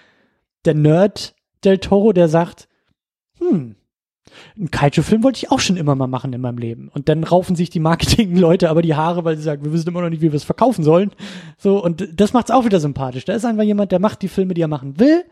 der 0.65 0.75
Nerd 0.75 1.35
Del 1.63 1.77
Toro, 1.77 2.15
der 2.15 2.29
sagt 2.29 2.69
hm, 3.39 3.77
ein 4.59 4.71
Kaiju-Film 4.71 5.23
wollte 5.23 5.39
ich 5.39 5.51
auch 5.51 5.61
schon 5.61 5.77
immer 5.77 5.95
mal 5.95 6.07
machen 6.07 6.33
in 6.33 6.41
meinem 6.41 6.59
Leben. 6.59 6.89
Und 6.89 7.09
dann 7.09 7.25
raufen 7.25 7.57
sich 7.57 7.71
die 7.71 7.81
Marketing-Leute 7.81 8.69
aber 8.71 8.83
die 8.83 8.95
Haare, 8.95 9.25
weil 9.25 9.37
sie 9.37 9.43
sagen, 9.43 9.65
wir 9.65 9.73
wissen 9.73 9.89
immer 9.89 10.03
noch 10.03 10.11
nicht, 10.11 10.23
wie 10.23 10.33
wir 10.33 10.37
es 10.37 10.45
verkaufen 10.45 10.85
sollen. 10.85 11.13
So, 11.59 11.83
und 11.83 12.09
das 12.15 12.33
macht's 12.33 12.51
auch 12.51 12.65
wieder 12.65 12.81
sympathisch. 12.81 13.25
Da 13.25 13.35
ist 13.35 13.45
einfach 13.45 13.63
jemand, 13.63 13.93
der 13.93 14.01
macht 14.01 14.23
die 14.23 14.29
Filme, 14.29 14.55
die 14.55 14.63
er 14.63 14.69
machen 14.69 14.99
will. 14.99 15.25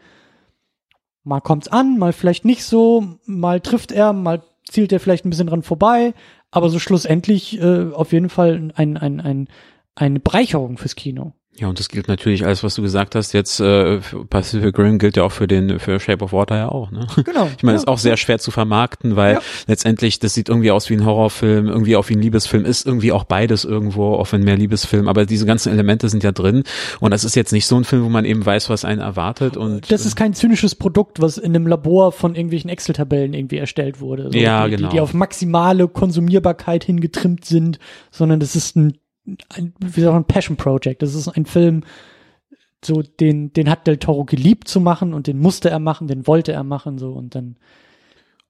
Mal 1.23 1.41
kommt's 1.41 1.69
an, 1.69 1.99
mal 1.99 2.13
vielleicht 2.13 2.45
nicht 2.45 2.65
so, 2.65 3.17
mal 3.25 3.61
trifft 3.61 3.93
er, 3.93 4.13
mal 4.13 4.43
zielt 4.69 4.93
er 4.93 5.01
vielleicht 5.01 5.25
ein 5.25 5.31
bisschen 5.31 5.47
dran 5.47 5.63
vorbei, 5.63 6.15
aber 6.51 6.69
so 6.69 6.79
schlussendlich 6.79 7.61
äh, 7.61 7.91
auf 7.93 8.13
jeden 8.13 8.29
Fall 8.29 8.71
ein, 8.77 8.97
ein, 8.97 9.21
ein, 9.21 9.49
eine 9.95 10.21
Bereicherung 10.21 10.77
fürs 10.77 10.97
Kino. 10.97 11.33
Ja, 11.57 11.69
und 11.69 11.79
das 11.79 11.89
gilt 11.89 12.09
natürlich, 12.09 12.45
alles 12.45 12.65
was 12.65 12.75
du 12.75 12.83
gesagt 12.83 13.15
hast, 13.15 13.33
jetzt 13.33 13.61
äh, 13.61 14.01
Pacific 14.29 14.77
Rim 14.77 14.99
gilt 14.99 15.17
ja 15.17 15.23
auch 15.23 15.31
für 15.31 15.47
den 15.47 15.79
für 15.79 16.01
Shape 16.01 16.25
of 16.25 16.33
Water 16.33 16.57
ja 16.57 16.69
auch, 16.69 16.91
ne? 16.91 17.07
Genau. 17.25 17.49
Ich 17.57 17.63
meine, 17.63 17.77
ja. 17.77 17.83
ist 17.83 17.89
auch 17.89 17.99
sehr 17.99 18.17
schwer 18.17 18.41
zu 18.41 18.51
vermarkten, 18.51 19.15
weil 19.15 19.35
ja. 19.35 19.41
letztendlich 19.69 20.19
das 20.19 20.35
sieht 20.35 20.49
irgendwie 20.49 20.73
aus 20.73 20.91
wie 20.91 20.95
ein 20.95 21.05
Horrorfilm, 21.05 21.69
irgendwie 21.69 21.95
auch 21.95 22.09
wie 22.09 22.15
ein 22.15 22.21
Liebesfilm, 22.21 22.65
ist 22.65 22.87
irgendwie 22.87 23.13
auch 23.13 23.25
beides 23.25 23.65
irgendwo, 23.65 24.15
auch 24.15 24.33
wenn 24.33 24.43
mehr 24.43 24.57
Liebesfilm, 24.57 25.07
aber 25.07 25.27
diese 25.27 25.47
ganzen 25.47 25.73
Elemente 25.73 26.09
sind 26.09 26.25
ja 26.25 26.33
drin 26.33 26.65
und 26.99 27.13
das 27.13 27.23
ist 27.23 27.37
jetzt 27.37 27.53
nicht 27.53 27.67
so 27.67 27.77
ein 27.77 27.85
Film, 27.85 28.05
wo 28.05 28.09
man 28.09 28.25
eben 28.25 28.45
weiß, 28.45 28.69
was 28.69 28.85
einen 28.85 29.01
erwartet 29.01 29.57
und 29.57 29.91
Das 29.93 30.07
ist 30.07 30.17
kein 30.17 30.35
zynisches 30.35 30.75
Produkt, 30.75 31.21
was 31.21 31.39
in 31.39 31.55
einem 31.55 31.69
Labor 31.69 32.11
von 32.11 32.35
irgendwelchen 32.35 32.69
Excel-Tabellen 32.69 33.33
irgendwie 33.33 33.59
erstellt 33.59 34.01
wurde, 34.01 34.31
so, 34.33 34.39
ja, 34.39 34.65
die, 34.65 34.77
genau. 34.77 34.89
die, 34.89 34.97
die 34.97 35.01
auf 35.01 35.15
maximale 35.15 35.87
Konsumierbarkeit 35.87 36.83
hingetrimmt 36.83 37.45
sind, 37.45 37.79
sondern 38.11 38.41
das 38.41 38.57
ist 38.57 38.75
ein 38.75 38.99
ein, 39.49 39.75
wie 39.81 40.01
sagt 40.01 40.13
man, 40.13 40.25
Passion 40.25 40.57
Project. 40.57 41.03
Das 41.03 41.15
ist 41.15 41.29
ein 41.29 41.47
Film, 41.47 41.85
so 42.85 43.03
den, 43.03 43.53
den 43.53 43.71
hat 43.71 43.87
Del 43.87 43.97
Toro 43.97 44.25
geliebt 44.25 44.69
zu 44.69 44.81
machen 44.81 45.15
und 45.15 45.27
den 45.27 45.39
musste 45.39 45.71
er 45.71 45.79
machen, 45.79 46.07
den 46.07 46.27
wollte 46.27 46.53
er 46.53 46.65
machen, 46.65 46.99
so 46.99 47.13
und 47.13 47.35
dann 47.35 47.57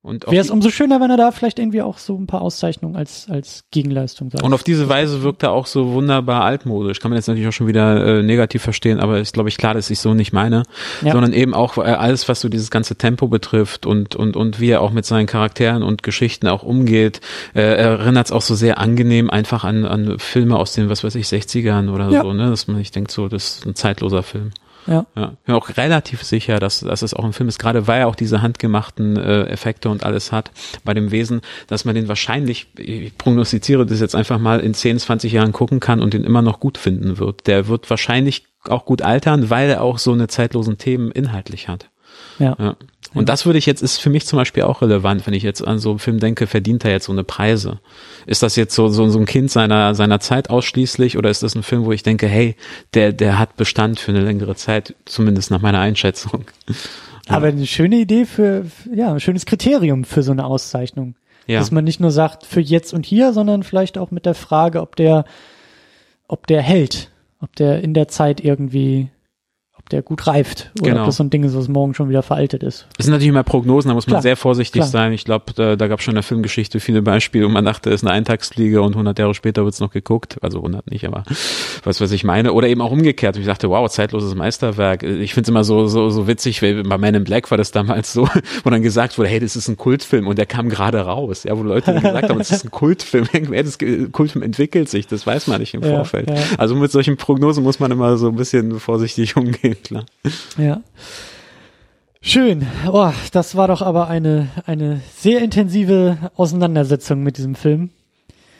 Wäre 0.04 0.36
es 0.36 0.50
umso 0.50 0.68
schöner, 0.68 1.00
wenn 1.00 1.10
er 1.10 1.16
da 1.16 1.30
vielleicht 1.30 1.58
irgendwie 1.58 1.80
auch 1.80 1.96
so 1.96 2.14
ein 2.14 2.26
paar 2.26 2.42
Auszeichnungen 2.42 2.94
als, 2.94 3.26
als 3.30 3.64
Gegenleistung 3.70 4.30
sagt. 4.30 4.44
Und 4.44 4.52
auf 4.52 4.62
diese 4.62 4.90
Weise 4.90 5.22
wirkt 5.22 5.42
er 5.42 5.52
auch 5.52 5.64
so 5.64 5.92
wunderbar 5.92 6.44
altmodisch. 6.44 7.00
Kann 7.00 7.10
man 7.10 7.16
jetzt 7.16 7.26
natürlich 7.26 7.48
auch 7.48 7.54
schon 7.54 7.68
wieder 7.68 8.18
äh, 8.18 8.22
negativ 8.22 8.60
verstehen, 8.60 9.00
aber 9.00 9.18
ist, 9.18 9.32
glaube 9.32 9.48
ich, 9.48 9.56
klar, 9.56 9.72
dass 9.72 9.88
ich 9.88 10.00
so 10.00 10.12
nicht 10.12 10.34
meine. 10.34 10.64
Ja. 11.00 11.12
Sondern 11.12 11.32
eben 11.32 11.54
auch 11.54 11.78
äh, 11.78 11.80
alles, 11.80 12.28
was 12.28 12.42
so 12.42 12.50
dieses 12.50 12.70
ganze 12.70 12.96
Tempo 12.96 13.28
betrifft 13.28 13.86
und, 13.86 14.14
und, 14.14 14.36
und 14.36 14.60
wie 14.60 14.68
er 14.68 14.82
auch 14.82 14.90
mit 14.90 15.06
seinen 15.06 15.26
Charakteren 15.26 15.82
und 15.82 16.02
Geschichten 16.02 16.48
auch 16.48 16.62
umgeht, 16.62 17.22
äh, 17.54 17.62
erinnert 17.62 18.26
es 18.26 18.32
auch 18.32 18.42
so 18.42 18.54
sehr 18.54 18.76
angenehm 18.76 19.30
einfach 19.30 19.64
an, 19.64 19.86
an 19.86 20.18
Filme 20.18 20.58
aus 20.58 20.74
den, 20.74 20.90
was 20.90 21.02
weiß 21.02 21.14
ich, 21.14 21.26
60ern 21.28 21.90
oder 21.90 22.10
ja. 22.10 22.20
so, 22.20 22.34
ne? 22.34 22.50
Dass 22.50 22.68
man, 22.68 22.78
ich 22.78 22.90
denke 22.90 23.10
so, 23.10 23.28
das 23.28 23.60
ist 23.60 23.66
ein 23.66 23.74
zeitloser 23.74 24.22
Film. 24.22 24.50
Ja. 24.86 25.06
ja. 25.16 25.32
Ich 25.32 25.46
bin 25.46 25.54
auch 25.54 25.68
relativ 25.76 26.22
sicher, 26.22 26.58
dass, 26.60 26.80
dass 26.80 27.02
es 27.02 27.14
auch 27.14 27.24
ein 27.24 27.32
Film 27.32 27.48
ist, 27.48 27.58
gerade 27.58 27.86
weil 27.86 28.00
er 28.00 28.08
auch 28.08 28.14
diese 28.14 28.42
handgemachten 28.42 29.16
äh, 29.16 29.44
Effekte 29.44 29.88
und 29.88 30.04
alles 30.04 30.32
hat 30.32 30.50
bei 30.84 30.94
dem 30.94 31.10
Wesen, 31.10 31.40
dass 31.66 31.84
man 31.84 31.94
den 31.94 32.08
wahrscheinlich, 32.08 32.66
ich 32.76 33.16
prognostiziere 33.16 33.86
das 33.86 34.00
jetzt 34.00 34.14
einfach 34.14 34.38
mal, 34.38 34.60
in 34.60 34.74
10, 34.74 34.98
20 34.98 35.32
Jahren 35.32 35.52
gucken 35.52 35.80
kann 35.80 36.00
und 36.00 36.14
den 36.14 36.24
immer 36.24 36.42
noch 36.42 36.60
gut 36.60 36.78
finden 36.78 37.18
wird. 37.18 37.46
Der 37.46 37.68
wird 37.68 37.88
wahrscheinlich 37.90 38.44
auch 38.68 38.84
gut 38.84 39.02
altern, 39.02 39.50
weil 39.50 39.70
er 39.70 39.82
auch 39.82 39.98
so 39.98 40.12
eine 40.12 40.28
zeitlosen 40.28 40.78
Themen 40.78 41.10
inhaltlich 41.10 41.68
hat. 41.68 41.90
Ja. 42.38 42.56
ja. 42.58 42.76
Und 43.14 43.28
das 43.28 43.46
würde 43.46 43.58
ich 43.58 43.66
jetzt, 43.66 43.82
ist 43.82 43.98
für 43.98 44.10
mich 44.10 44.26
zum 44.26 44.38
Beispiel 44.38 44.64
auch 44.64 44.82
relevant, 44.82 45.26
wenn 45.26 45.34
ich 45.34 45.44
jetzt 45.44 45.66
an 45.66 45.78
so 45.78 45.90
einen 45.90 45.98
Film 46.00 46.18
denke, 46.18 46.46
verdient 46.46 46.84
er 46.84 46.90
jetzt 46.90 47.06
so 47.06 47.12
eine 47.12 47.24
Preise? 47.24 47.78
Ist 48.26 48.42
das 48.42 48.56
jetzt 48.56 48.74
so, 48.74 48.88
so, 48.88 49.08
so 49.08 49.18
ein 49.18 49.26
Kind 49.26 49.50
seiner, 49.50 49.94
seiner 49.94 50.20
Zeit 50.20 50.50
ausschließlich 50.50 51.16
oder 51.16 51.30
ist 51.30 51.42
das 51.42 51.54
ein 51.54 51.62
Film, 51.62 51.84
wo 51.84 51.92
ich 51.92 52.02
denke, 52.02 52.26
hey, 52.26 52.56
der, 52.92 53.12
der 53.12 53.38
hat 53.38 53.56
Bestand 53.56 54.00
für 54.00 54.10
eine 54.10 54.22
längere 54.22 54.56
Zeit, 54.56 54.94
zumindest 55.04 55.50
nach 55.50 55.60
meiner 55.60 55.78
Einschätzung? 55.78 56.44
Aber 57.28 57.46
eine 57.46 57.66
schöne 57.66 57.96
Idee 57.96 58.26
für, 58.26 58.66
ja, 58.92 59.12
ein 59.12 59.20
schönes 59.20 59.46
Kriterium 59.46 60.04
für 60.04 60.22
so 60.22 60.32
eine 60.32 60.44
Auszeichnung. 60.44 61.14
Ja. 61.46 61.58
Dass 61.58 61.70
man 61.70 61.84
nicht 61.84 62.00
nur 62.00 62.10
sagt, 62.10 62.44
für 62.44 62.60
jetzt 62.60 62.92
und 62.92 63.06
hier, 63.06 63.32
sondern 63.32 63.62
vielleicht 63.62 63.96
auch 63.96 64.10
mit 64.10 64.26
der 64.26 64.34
Frage, 64.34 64.80
ob 64.80 64.96
der, 64.96 65.24
ob 66.26 66.46
der 66.46 66.62
hält, 66.62 67.10
ob 67.40 67.54
der 67.56 67.82
in 67.82 67.94
der 67.94 68.08
Zeit 68.08 68.42
irgendwie 68.42 69.10
ob 69.84 69.90
der 69.90 70.02
gut 70.02 70.26
reift 70.26 70.70
oder 70.80 70.90
genau. 70.90 71.02
ob 71.02 71.06
das 71.08 71.16
so 71.16 71.24
ein 71.24 71.28
Ding 71.28 71.44
ist, 71.44 71.54
was 71.54 71.68
morgen 71.68 71.92
schon 71.92 72.08
wieder 72.08 72.22
veraltet 72.22 72.62
ist. 72.62 72.86
Es 72.98 73.04
sind 73.04 73.12
natürlich 73.12 73.28
immer 73.28 73.42
Prognosen, 73.42 73.90
da 73.90 73.94
muss 73.94 74.06
man 74.06 74.14
klar, 74.14 74.22
sehr 74.22 74.36
vorsichtig 74.36 74.80
klar. 74.80 74.88
sein. 74.88 75.12
Ich 75.12 75.26
glaube, 75.26 75.52
da, 75.54 75.76
da 75.76 75.88
gab 75.88 75.98
es 75.98 76.04
schon 76.04 76.12
in 76.12 76.16
der 76.16 76.22
Filmgeschichte 76.22 76.80
viele 76.80 77.02
Beispiele, 77.02 77.44
wo 77.44 77.50
man 77.50 77.66
dachte, 77.66 77.90
es 77.90 77.96
ist 77.96 78.04
eine 78.04 78.12
Eintagsfliege 78.12 78.80
und 78.80 78.92
100 78.92 79.18
Jahre 79.18 79.34
später 79.34 79.62
wird 79.64 79.74
es 79.74 79.80
noch 79.80 79.90
geguckt. 79.90 80.38
Also 80.40 80.58
100 80.58 80.90
nicht, 80.90 81.06
aber 81.06 81.24
was 81.84 82.00
was 82.00 82.12
ich 82.12 82.24
meine. 82.24 82.54
Oder 82.54 82.68
eben 82.68 82.80
auch 82.80 82.92
umgekehrt. 82.92 83.36
Ich 83.36 83.44
dachte, 83.44 83.68
wow, 83.68 83.86
zeitloses 83.90 84.34
Meisterwerk. 84.34 85.02
Ich 85.02 85.34
finde 85.34 85.44
es 85.44 85.48
immer 85.50 85.64
so, 85.64 85.86
so, 85.86 86.08
so 86.08 86.26
witzig, 86.26 86.62
weil 86.62 86.82
bei 86.82 86.96
Man 86.96 87.14
in 87.14 87.24
Black 87.24 87.50
war 87.50 87.58
das 87.58 87.70
damals 87.70 88.10
so, 88.10 88.26
wo 88.64 88.70
dann 88.70 88.80
gesagt 88.80 89.18
wurde, 89.18 89.28
hey, 89.28 89.40
das 89.40 89.54
ist 89.54 89.68
ein 89.68 89.76
Kultfilm 89.76 90.26
und 90.26 90.38
der 90.38 90.46
kam 90.46 90.70
gerade 90.70 91.00
raus. 91.00 91.44
Ja, 91.44 91.58
wo 91.58 91.62
Leute 91.62 91.92
gesagt 91.92 92.30
haben, 92.30 92.40
es 92.40 92.50
ist 92.50 92.64
ein 92.64 92.70
Kultfilm. 92.70 93.28
das 93.52 93.78
Kultfilm 94.12 94.42
entwickelt 94.42 94.88
sich, 94.88 95.06
das 95.06 95.26
weiß 95.26 95.46
man 95.46 95.60
nicht 95.60 95.74
im 95.74 95.82
ja, 95.82 95.90
Vorfeld. 95.90 96.30
Ja. 96.30 96.36
Also 96.56 96.74
mit 96.74 96.90
solchen 96.90 97.18
Prognosen 97.18 97.62
muss 97.62 97.80
man 97.80 97.90
immer 97.90 98.16
so 98.16 98.28
ein 98.28 98.36
bisschen 98.36 98.80
vorsichtig 98.80 99.36
umgehen 99.36 99.73
klar. 99.82 100.06
Ja. 100.56 100.82
Schön. 102.20 102.66
Oh, 102.90 103.12
das 103.32 103.54
war 103.54 103.68
doch 103.68 103.82
aber 103.82 104.08
eine, 104.08 104.48
eine 104.64 105.00
sehr 105.14 105.42
intensive 105.42 106.16
Auseinandersetzung 106.36 107.22
mit 107.22 107.36
diesem 107.36 107.54
Film. 107.54 107.90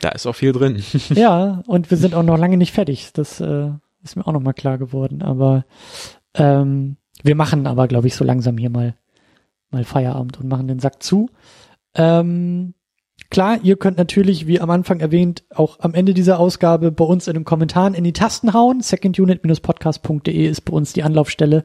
Da 0.01 0.11
ist 0.11 0.27
auch 0.27 0.35
viel 0.35 0.53
drin. 0.53 0.83
ja, 1.15 1.63
und 1.67 1.91
wir 1.91 1.97
sind 1.97 2.15
auch 2.15 2.23
noch 2.23 2.37
lange 2.37 2.59
nicht 2.59 2.73
fertig. 2.73 3.13
Das 3.15 3.41
äh, 3.41 3.71
ist 4.03 4.17
mir 4.17 4.27
auch 4.27 4.33
noch 4.33 4.43
mal 4.43 4.53
klar 4.53 4.77
geworden. 4.77 5.23
Aber 5.23 5.65
ähm, 6.35 6.97
wir 7.23 7.35
machen 7.35 7.67
aber, 7.67 7.89
glaube 7.89 8.07
ich, 8.07 8.15
so 8.15 8.23
langsam 8.23 8.59
hier 8.59 8.69
mal, 8.69 8.95
mal 9.71 9.85
Feierabend 9.85 10.39
und 10.39 10.49
machen 10.49 10.69
den 10.69 10.79
Sack 10.79 11.03
zu. 11.03 11.31
Ähm, 11.95 12.75
Klar, 13.31 13.59
ihr 13.63 13.77
könnt 13.77 13.99
natürlich, 13.99 14.47
wie 14.47 14.61
am 14.61 14.71
Anfang 14.71 15.01
erwähnt, 15.01 15.45
auch 15.55 15.81
am 15.81 15.95
Ende 15.95 16.15
dieser 16.15 16.39
Ausgabe 16.39 16.93
bei 16.93 17.05
uns 17.05 17.27
in 17.27 17.35
den 17.35 17.45
Kommentaren 17.45 17.95
in 17.95 18.05
die 18.05 18.13
Tasten 18.13 18.53
hauen. 18.53 18.81
Secondunit-podcast.de 18.81 20.47
ist 20.47 20.63
bei 20.63 20.73
uns 20.73 20.93
die 20.93 21.03
Anlaufstelle. 21.03 21.65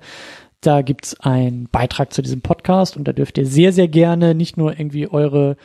Da 0.61 0.81
gibt's 0.81 1.19
einen 1.19 1.69
Beitrag 1.71 2.11
zu 2.13 2.21
diesem 2.21 2.41
Podcast 2.41 2.97
und 2.97 3.07
da 3.07 3.13
dürft 3.13 3.37
ihr 3.37 3.45
sehr, 3.45 3.71
sehr 3.71 3.87
gerne 3.87 4.35
nicht 4.35 4.57
nur 4.57 4.77
irgendwie 4.77 5.07
eure 5.07 5.57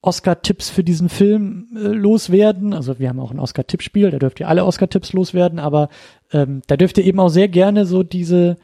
Oscar-Tipps 0.00 0.70
für 0.70 0.84
diesen 0.84 1.08
Film 1.08 1.68
äh, 1.74 1.88
loswerden. 1.88 2.72
Also 2.72 2.98
wir 2.98 3.08
haben 3.08 3.20
auch 3.20 3.30
ein 3.30 3.40
Oscar-Tippspiel, 3.40 4.10
da 4.10 4.18
dürft 4.18 4.40
ihr 4.40 4.48
alle 4.48 4.64
Oscar-Tipps 4.64 5.12
loswerden, 5.12 5.58
aber 5.58 5.88
ähm, 6.32 6.62
da 6.66 6.76
dürft 6.76 6.98
ihr 6.98 7.04
eben 7.04 7.20
auch 7.20 7.28
sehr 7.28 7.48
gerne 7.48 7.86
so 7.86 8.02
diese 8.02 8.56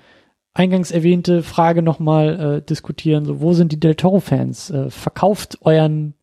eingangs 0.52 0.90
erwähnte 0.90 1.42
Frage 1.42 1.82
nochmal 1.82 2.58
äh, 2.58 2.62
diskutieren. 2.62 3.24
So, 3.24 3.40
wo 3.40 3.52
sind 3.52 3.72
die 3.72 3.80
Del 3.80 3.94
Toro-Fans? 3.94 4.70
Äh, 4.70 4.90
verkauft 4.90 5.58
euren 5.62 6.14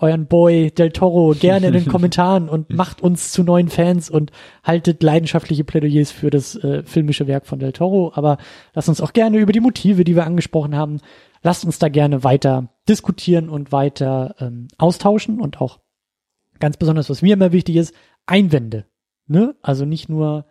euren 0.00 0.26
Boy 0.26 0.70
Del 0.70 0.90
Toro 0.90 1.34
gerne 1.38 1.68
in 1.68 1.72
den 1.72 1.86
Kommentaren 1.88 2.48
und 2.48 2.70
macht 2.70 3.02
uns 3.02 3.32
zu 3.32 3.42
neuen 3.42 3.68
Fans 3.68 4.10
und 4.10 4.32
haltet 4.64 5.02
leidenschaftliche 5.02 5.64
Plädoyers 5.64 6.10
für 6.10 6.30
das 6.30 6.56
äh, 6.56 6.82
filmische 6.84 7.26
Werk 7.26 7.46
von 7.46 7.58
Del 7.58 7.72
Toro. 7.72 8.12
Aber 8.14 8.38
lasst 8.74 8.88
uns 8.88 9.00
auch 9.00 9.12
gerne 9.12 9.38
über 9.38 9.52
die 9.52 9.60
Motive, 9.60 10.04
die 10.04 10.16
wir 10.16 10.26
angesprochen 10.26 10.74
haben, 10.74 11.00
lasst 11.42 11.64
uns 11.64 11.78
da 11.78 11.88
gerne 11.88 12.24
weiter 12.24 12.68
diskutieren 12.88 13.48
und 13.48 13.72
weiter 13.72 14.34
ähm, 14.40 14.68
austauschen 14.78 15.40
und 15.40 15.60
auch 15.60 15.80
ganz 16.58 16.76
besonders, 16.76 17.10
was 17.10 17.22
mir 17.22 17.34
immer 17.34 17.52
wichtig 17.52 17.76
ist, 17.76 17.94
Einwände. 18.26 18.86
Ne? 19.26 19.54
Also 19.62 19.84
nicht 19.84 20.08
nur 20.08 20.46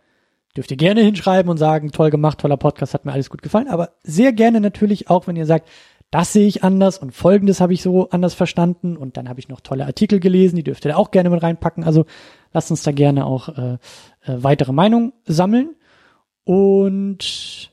dürft 0.55 0.71
ihr 0.71 0.77
gerne 0.77 1.01
hinschreiben 1.01 1.49
und 1.49 1.57
sagen, 1.57 1.91
toll 1.91 2.09
gemacht, 2.09 2.39
toller 2.39 2.57
Podcast, 2.57 2.93
hat 2.93 3.05
mir 3.05 3.13
alles 3.13 3.29
gut 3.29 3.41
gefallen, 3.41 3.67
aber 3.67 3.91
sehr 4.03 4.33
gerne 4.33 4.59
natürlich 4.59 5.09
auch, 5.09 5.27
wenn 5.27 5.35
ihr 5.35 5.45
sagt, 5.45 5.69
das 6.11 6.33
sehe 6.33 6.47
ich 6.47 6.63
anders 6.63 6.97
und 6.97 7.11
folgendes 7.11 7.61
habe 7.61 7.73
ich 7.73 7.83
so 7.83 8.09
anders 8.09 8.33
verstanden 8.33 8.97
und 8.97 9.15
dann 9.15 9.29
habe 9.29 9.39
ich 9.39 9.47
noch 9.47 9.61
tolle 9.61 9.85
Artikel 9.85 10.19
gelesen, 10.19 10.55
die 10.55 10.63
dürft 10.63 10.85
ihr 10.85 10.91
da 10.91 10.97
auch 10.97 11.11
gerne 11.11 11.29
mit 11.29 11.43
reinpacken. 11.43 11.83
Also 11.83 12.05
lasst 12.51 12.71
uns 12.71 12.83
da 12.83 12.91
gerne 12.91 13.25
auch 13.25 13.49
äh, 13.49 13.73
äh, 13.73 13.77
weitere 14.43 14.73
Meinungen 14.73 15.13
sammeln. 15.25 15.75
Und 16.45 17.71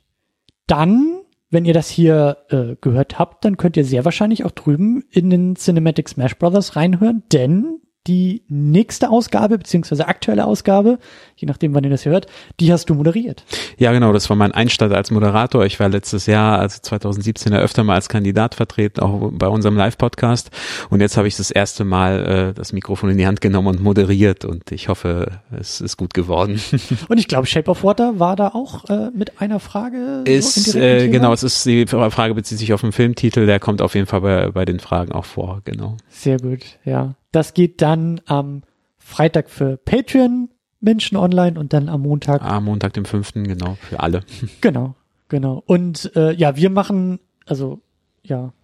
dann, 0.67 1.21
wenn 1.49 1.65
ihr 1.65 1.73
das 1.73 1.89
hier 1.89 2.39
äh, 2.51 2.77
gehört 2.81 3.19
habt, 3.19 3.45
dann 3.45 3.57
könnt 3.57 3.79
ihr 3.79 3.85
sehr 3.85 4.05
wahrscheinlich 4.05 4.45
auch 4.45 4.51
drüben 4.51 5.03
in 5.11 5.31
den 5.31 5.57
Cinematic 5.57 6.09
Smash 6.09 6.37
Brothers 6.37 6.77
reinhören, 6.77 7.23
denn 7.33 7.81
die 8.07 8.43
nächste 8.49 9.11
Ausgabe, 9.11 9.59
beziehungsweise 9.59 10.07
aktuelle 10.07 10.45
Ausgabe, 10.45 10.99
je 11.37 11.47
nachdem, 11.47 11.75
wann 11.75 11.85
ihr 11.85 11.91
das 11.91 12.05
hört, 12.05 12.27
die 12.61 12.73
hast 12.73 12.89
du 12.89 12.95
moderiert. 12.95 13.45
Ja, 13.79 13.93
genau, 13.93 14.13
das 14.13 14.29
war 14.31 14.37
mein 14.37 14.53
Einstand 14.53 14.93
als 14.93 15.11
Moderator. 15.11 15.65
Ich 15.67 15.79
war 15.81 15.89
letztes 15.89 16.27
Jahr, 16.27 16.59
also 16.59 16.79
2017, 16.81 17.53
ja 17.53 17.59
öfter 17.59 17.85
mal 17.85 17.95
als 17.95 18.09
Kandidat 18.09 18.55
vertreten, 18.55 19.01
auch 19.01 19.31
bei 19.33 19.49
unserem 19.49 19.77
Live-Podcast. 19.77 20.51
Und 20.91 21.01
jetzt 21.01 21.17
habe 21.17 21.29
ich 21.29 21.37
das 21.37 21.51
erste 21.51 21.85
Mal 21.85 22.51
äh, 22.51 22.55
das 22.55 22.73
Mikrofon 22.73 23.11
in 23.11 23.19
die 23.19 23.27
Hand 23.27 23.41
genommen 23.41 23.69
und 23.69 23.83
moderiert. 23.83 24.45
Und 24.45 24.71
ich 24.71 24.89
hoffe, 24.89 25.41
es 25.51 25.81
ist 25.81 25.97
gut 25.97 26.15
geworden. 26.15 26.61
Und 27.09 27.19
ich 27.19 27.29
glaube, 27.29 27.47
Shape 27.47 27.71
of 27.71 27.83
Water 27.85 28.19
war 28.19 28.37
da 28.37 28.49
auch 28.49 28.89
äh, 28.89 29.11
mit 29.15 29.41
einer 29.41 29.61
Frage. 29.61 30.23
Ist, 30.25 30.73
so 30.73 30.79
äh, 30.79 31.09
genau, 31.09 31.33
es 31.33 31.43
ist, 31.43 31.65
die 31.67 31.87
Frage 31.87 32.35
bezieht 32.35 32.59
sich 32.59 32.73
auf 32.73 32.81
den 32.81 32.93
Filmtitel, 32.93 33.47
der 33.47 33.61
kommt 33.61 33.83
auf 33.83 33.95
jeden 33.95 34.07
Fall 34.07 34.21
bei, 34.21 34.51
bei 34.51 34.65
den 34.65 34.79
Fragen 34.81 35.13
auch 35.13 35.25
vor, 35.25 35.61
genau. 35.65 35.97
Sehr 36.09 36.39
gut, 36.39 36.61
ja. 36.85 37.15
Das 37.37 37.53
geht 37.53 37.83
dann 37.83 38.23
am 38.25 38.63
Freitag 38.97 39.51
für 39.51 39.77
Patreon 39.77 40.49
Menschen 40.81 41.19
online 41.19 41.61
und 41.61 41.75
dann 41.75 41.91
am 41.91 42.01
Montag. 42.01 42.41
Am 42.41 42.65
Montag, 42.65 42.95
dem 42.95 43.05
fünften, 43.05 43.45
genau, 43.45 43.77
für 43.79 44.01
alle. 44.01 44.23
Genau, 44.63 44.95
genau. 45.29 45.63
Und 45.67 46.17
äh, 46.17 46.33
ja, 46.33 46.57
wir 46.57 46.71
machen, 46.71 47.21
also 47.45 47.83
ja, 48.23 48.55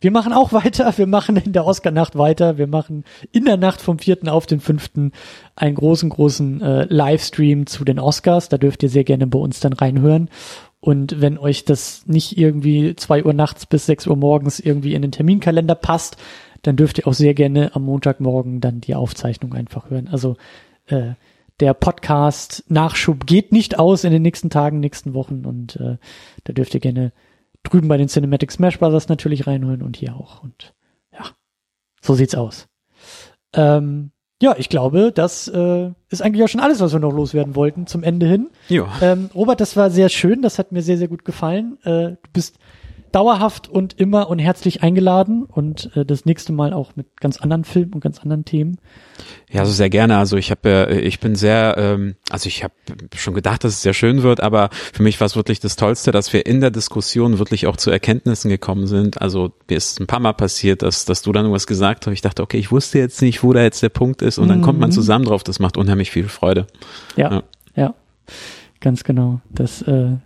wir 0.00 0.12
machen 0.12 0.32
auch 0.32 0.52
weiter. 0.52 0.96
Wir 0.96 1.08
machen 1.08 1.36
in 1.36 1.52
der 1.52 1.66
Oscar-Nacht 1.66 2.16
weiter. 2.16 2.58
Wir 2.58 2.68
machen 2.68 3.02
in 3.32 3.44
der 3.44 3.56
Nacht 3.56 3.80
vom 3.80 3.98
vierten 3.98 4.28
auf 4.28 4.46
den 4.46 4.60
fünften 4.60 5.10
einen 5.56 5.74
großen, 5.74 6.08
großen 6.08 6.60
äh, 6.60 6.84
Livestream 6.84 7.66
zu 7.66 7.84
den 7.84 7.98
Oscars. 7.98 8.50
Da 8.50 8.56
dürft 8.56 8.84
ihr 8.84 8.88
sehr 8.88 9.02
gerne 9.02 9.26
bei 9.26 9.40
uns 9.40 9.58
dann 9.58 9.72
reinhören. 9.72 10.30
Und 10.78 11.20
wenn 11.20 11.38
euch 11.38 11.64
das 11.64 12.06
nicht 12.06 12.38
irgendwie 12.38 12.94
zwei 12.94 13.24
Uhr 13.24 13.32
nachts 13.32 13.66
bis 13.66 13.86
sechs 13.86 14.06
Uhr 14.06 14.16
morgens 14.16 14.60
irgendwie 14.60 14.94
in 14.94 15.02
den 15.02 15.10
Terminkalender 15.10 15.74
passt, 15.74 16.18
dann 16.62 16.76
dürft 16.76 16.98
ihr 16.98 17.06
auch 17.06 17.14
sehr 17.14 17.34
gerne 17.34 17.74
am 17.74 17.84
Montagmorgen 17.84 18.60
dann 18.60 18.80
die 18.80 18.94
Aufzeichnung 18.94 19.54
einfach 19.54 19.90
hören. 19.90 20.08
Also 20.08 20.36
äh, 20.86 21.12
der 21.60 21.74
Podcast 21.74 22.64
Nachschub 22.68 23.26
geht 23.26 23.52
nicht 23.52 23.78
aus 23.78 24.04
in 24.04 24.12
den 24.12 24.22
nächsten 24.22 24.50
Tagen, 24.50 24.80
nächsten 24.80 25.14
Wochen 25.14 25.44
und 25.44 25.76
äh, 25.76 25.98
da 26.44 26.52
dürft 26.52 26.74
ihr 26.74 26.80
gerne 26.80 27.12
drüben 27.62 27.88
bei 27.88 27.96
den 27.96 28.08
Cinematic 28.08 28.50
Smash 28.50 28.78
Brothers 28.78 29.08
natürlich 29.08 29.46
reinhören 29.46 29.82
und 29.82 29.96
hier 29.96 30.16
auch. 30.16 30.42
Und 30.42 30.74
ja, 31.12 31.26
so 32.00 32.14
sieht's 32.14 32.34
aus. 32.34 32.68
Ähm, 33.54 34.10
ja, 34.40 34.56
ich 34.58 34.68
glaube, 34.68 35.12
das 35.14 35.46
äh, 35.46 35.90
ist 36.08 36.20
eigentlich 36.20 36.42
auch 36.42 36.48
schon 36.48 36.60
alles, 36.60 36.80
was 36.80 36.92
wir 36.92 36.98
noch 36.98 37.12
loswerden 37.12 37.54
wollten 37.54 37.86
zum 37.86 38.02
Ende 38.02 38.26
hin. 38.26 38.50
Ja. 38.68 38.88
Ähm, 39.00 39.30
Robert, 39.34 39.60
das 39.60 39.76
war 39.76 39.88
sehr 39.90 40.08
schön, 40.08 40.42
das 40.42 40.58
hat 40.58 40.72
mir 40.72 40.82
sehr, 40.82 40.98
sehr 40.98 41.06
gut 41.06 41.24
gefallen. 41.24 41.78
Äh, 41.84 42.16
du 42.16 42.30
bist 42.32 42.58
dauerhaft 43.12 43.68
und 43.68 43.98
immer 43.98 44.28
und 44.28 44.38
herzlich 44.38 44.82
eingeladen 44.82 45.44
und 45.44 45.94
äh, 45.96 46.04
das 46.04 46.24
nächste 46.24 46.52
Mal 46.52 46.72
auch 46.72 46.96
mit 46.96 47.20
ganz 47.20 47.40
anderen 47.40 47.64
Filmen 47.64 47.92
und 47.92 48.00
ganz 48.00 48.20
anderen 48.20 48.44
Themen. 48.44 48.78
Ja, 49.50 49.60
also 49.60 49.72
sehr 49.72 49.90
gerne. 49.90 50.16
Also 50.18 50.36
ich 50.36 50.50
habe, 50.50 50.68
äh, 50.68 51.00
ich 51.00 51.20
bin 51.20 51.34
sehr, 51.34 51.76
ähm, 51.78 52.16
also 52.30 52.48
ich 52.48 52.64
habe 52.64 52.74
schon 53.14 53.34
gedacht, 53.34 53.64
dass 53.64 53.74
es 53.74 53.82
sehr 53.82 53.94
schön 53.94 54.22
wird, 54.22 54.40
aber 54.40 54.70
für 54.72 55.02
mich 55.02 55.20
war 55.20 55.26
es 55.26 55.36
wirklich 55.36 55.60
das 55.60 55.76
Tollste, 55.76 56.10
dass 56.10 56.32
wir 56.32 56.46
in 56.46 56.60
der 56.60 56.70
Diskussion 56.70 57.38
wirklich 57.38 57.66
auch 57.66 57.76
zu 57.76 57.90
Erkenntnissen 57.90 58.48
gekommen 58.48 58.86
sind. 58.86 59.20
Also 59.20 59.52
mir 59.68 59.76
ist 59.76 60.00
ein 60.00 60.06
paar 60.06 60.20
Mal 60.20 60.32
passiert, 60.32 60.82
dass, 60.82 61.04
dass 61.04 61.22
du 61.22 61.32
dann 61.32 61.52
was 61.52 61.66
gesagt 61.66 62.06
hast. 62.06 62.12
Ich 62.14 62.22
dachte, 62.22 62.42
okay, 62.42 62.58
ich 62.58 62.72
wusste 62.72 62.98
jetzt 62.98 63.22
nicht, 63.22 63.42
wo 63.42 63.52
da 63.52 63.62
jetzt 63.62 63.82
der 63.82 63.90
Punkt 63.90 64.22
ist 64.22 64.38
und 64.38 64.48
dann 64.48 64.62
kommt 64.62 64.80
man 64.80 64.90
mhm. 64.90 64.94
zusammen 64.94 65.24
drauf. 65.24 65.44
Das 65.44 65.58
macht 65.58 65.76
unheimlich 65.76 66.10
viel 66.10 66.28
Freude. 66.28 66.66
Ja, 67.16 67.32
ja, 67.32 67.42
ja 67.76 67.94
ganz 68.80 69.04
genau. 69.04 69.40
Das 69.50 69.80
äh, 69.82 70.16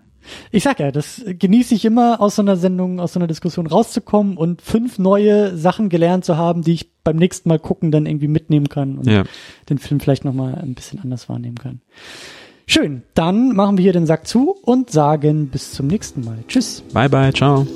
ich 0.51 0.63
sag 0.65 0.81
ja, 0.81 0.91
das 0.91 1.23
genieße 1.27 1.75
ich 1.75 1.85
immer 1.85 2.21
aus 2.21 2.37
so 2.37 2.43
einer 2.43 2.57
Sendung, 2.57 3.01
aus 3.01 3.13
so 3.13 3.19
einer 3.19 3.27
Diskussion 3.27 3.67
rauszukommen 3.67 4.37
und 4.37 4.63
fünf 4.63 4.99
neue 4.99 5.57
Sachen 5.57 5.89
gelernt 5.89 6.25
zu 6.25 6.37
haben, 6.37 6.63
die 6.63 6.73
ich 6.73 6.91
beim 7.05 7.17
nächsten 7.17 7.49
Mal 7.49 7.59
gucken 7.59 7.91
dann 7.91 8.07
irgendwie 8.07 8.29
mitnehmen 8.29 8.69
kann 8.69 8.99
und 8.99 9.07
ja. 9.07 9.25
den 9.69 9.79
Film 9.79 10.01
vielleicht 10.01 10.25
nochmal 10.25 10.57
ein 10.57 10.75
bisschen 10.75 11.01
anders 11.01 11.29
wahrnehmen 11.29 11.57
kann. 11.57 11.81
Schön, 12.67 13.03
dann 13.15 13.55
machen 13.55 13.79
wir 13.79 13.83
hier 13.83 13.93
den 13.93 14.07
Sack 14.07 14.27
zu 14.27 14.51
und 14.51 14.91
sagen 14.91 15.49
bis 15.49 15.73
zum 15.73 15.87
nächsten 15.87 16.25
Mal. 16.25 16.39
Tschüss. 16.49 16.83
Bye 16.93 17.09
bye, 17.09 17.33
ciao. 17.33 17.67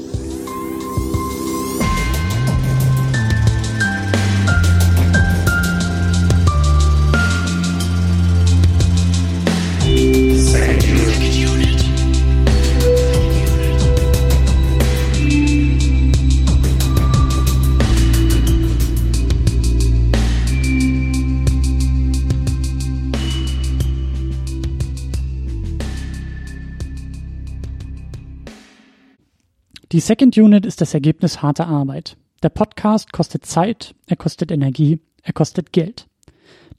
Die 29.92 29.98
Second 29.98 30.38
Unit 30.38 30.66
ist 30.66 30.80
das 30.80 30.94
Ergebnis 30.94 31.42
harter 31.42 31.66
Arbeit. 31.66 32.16
Der 32.44 32.48
Podcast 32.48 33.12
kostet 33.12 33.44
Zeit, 33.44 33.96
er 34.06 34.14
kostet 34.14 34.52
Energie, 34.52 35.00
er 35.24 35.32
kostet 35.32 35.72
Geld. 35.72 36.06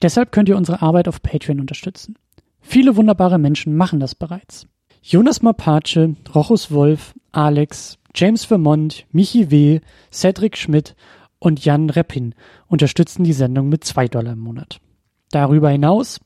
Deshalb 0.01 0.31
könnt 0.31 0.47
ihr 0.47 0.55
unsere 0.55 0.81
Arbeit 0.81 1.09
auf 1.09 1.21
Patreon 1.21 1.59
unterstützen. 1.59 2.15
Viele 2.61 2.95
wunderbare 2.95 3.37
Menschen 3.37 3.75
machen 3.75 3.99
das 3.99 4.15
bereits. 4.15 4.65
Jonas 5.01 5.41
Mapace, 5.41 6.15
Rochus 6.33 6.71
Wolf, 6.71 7.13
Alex, 7.33 7.97
James 8.15 8.45
Vermont, 8.45 9.05
Michi 9.11 9.51
W., 9.51 9.81
Cedric 10.09 10.55
Schmidt 10.55 10.95
und 11.37 11.65
Jan 11.65 11.89
Reppin 11.89 12.33
unterstützen 12.67 13.25
die 13.25 13.33
Sendung 13.33 13.67
mit 13.67 13.83
zwei 13.83 14.07
Dollar 14.07 14.33
im 14.33 14.39
Monat. 14.39 14.79
Darüber 15.31 15.69
hinaus 15.69 16.21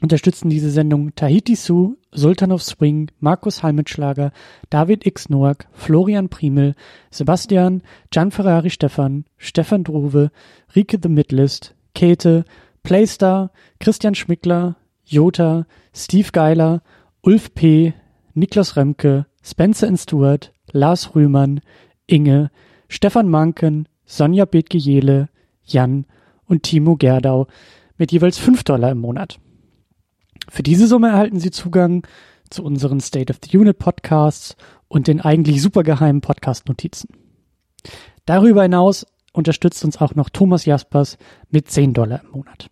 unterstützen 0.00 0.50
diese 0.50 0.70
Sendung 0.70 1.14
Tahiti 1.14 1.54
Su, 1.56 1.96
Sultan 2.12 2.52
of 2.52 2.62
Swing, 2.62 3.10
Markus 3.20 3.62
Halmitschlager, 3.62 4.32
David 4.70 5.06
X. 5.06 5.28
Noack, 5.28 5.68
Florian 5.72 6.28
Primel, 6.28 6.74
Sebastian, 7.10 7.82
Gian 8.10 8.30
Ferrari 8.30 8.70
Stefan, 8.70 9.24
Stefan 9.36 9.84
Druwe, 9.84 10.30
Rike 10.74 10.98
The 11.02 11.08
Midlist, 11.08 11.74
Käthe, 11.94 12.44
Playstar, 12.82 13.50
Christian 13.78 14.14
Schmickler, 14.14 14.76
Jota, 15.04 15.66
Steve 15.94 16.30
Geiler, 16.32 16.82
Ulf 17.22 17.54
P., 17.54 17.92
Niklas 18.34 18.76
Remke, 18.76 19.26
Spencer 19.42 19.94
Stewart, 19.96 20.52
Lars 20.72 21.14
Rühmann, 21.14 21.60
Inge, 22.06 22.50
Stefan 22.88 23.28
Manken, 23.28 23.86
Sonja 24.04 24.44
Bethgejele, 24.44 25.28
Jan 25.64 26.06
und 26.46 26.62
Timo 26.62 26.96
Gerdau 26.96 27.46
mit 27.96 28.12
jeweils 28.12 28.38
5 28.38 28.64
Dollar 28.64 28.92
im 28.92 28.98
Monat. 28.98 29.38
Für 30.48 30.62
diese 30.62 30.86
Summe 30.86 31.08
erhalten 31.08 31.38
Sie 31.38 31.50
Zugang 31.50 32.06
zu 32.50 32.64
unseren 32.64 33.00
State 33.00 33.32
of 33.32 33.38
the 33.44 33.56
Unit 33.56 33.78
Podcasts 33.78 34.56
und 34.88 35.06
den 35.06 35.20
eigentlich 35.20 35.62
supergeheimen 35.62 36.20
Podcast-Notizen. 36.20 37.08
Darüber 38.26 38.62
hinaus 38.62 39.06
unterstützt 39.32 39.84
uns 39.84 40.00
auch 40.00 40.14
noch 40.14 40.28
Thomas 40.30 40.64
Jaspers 40.64 41.18
mit 41.50 41.70
10 41.70 41.94
Dollar 41.94 42.22
im 42.24 42.30
Monat. 42.30 42.68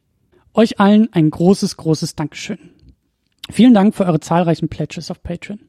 Euch 0.55 0.81
allen 0.81 1.13
ein 1.13 1.31
großes, 1.31 1.77
großes 1.77 2.17
Dankeschön. 2.17 2.59
Vielen 3.51 3.75
Dank 3.75 3.95
für 3.95 4.05
eure 4.05 4.21
zahlreichen 4.21 4.69
Pledges 4.69 5.11
auf 5.11 5.23
Patreon. 5.23 5.61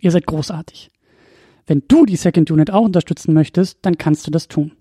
Ihr 0.00 0.10
seid 0.10 0.26
großartig. 0.26 0.90
Wenn 1.66 1.82
du 1.88 2.04
die 2.04 2.16
Second 2.16 2.50
Unit 2.50 2.70
auch 2.70 2.84
unterstützen 2.84 3.32
möchtest, 3.32 3.78
dann 3.82 3.96
kannst 3.96 4.26
du 4.26 4.30
das 4.30 4.48
tun. 4.48 4.72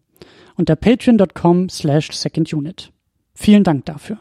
Unter 0.55 0.75
patreon.com 0.75 1.69
slash 1.69 2.11
secondunit. 2.11 2.91
Vielen 3.33 3.63
Dank 3.63 3.85
dafür. 3.85 4.19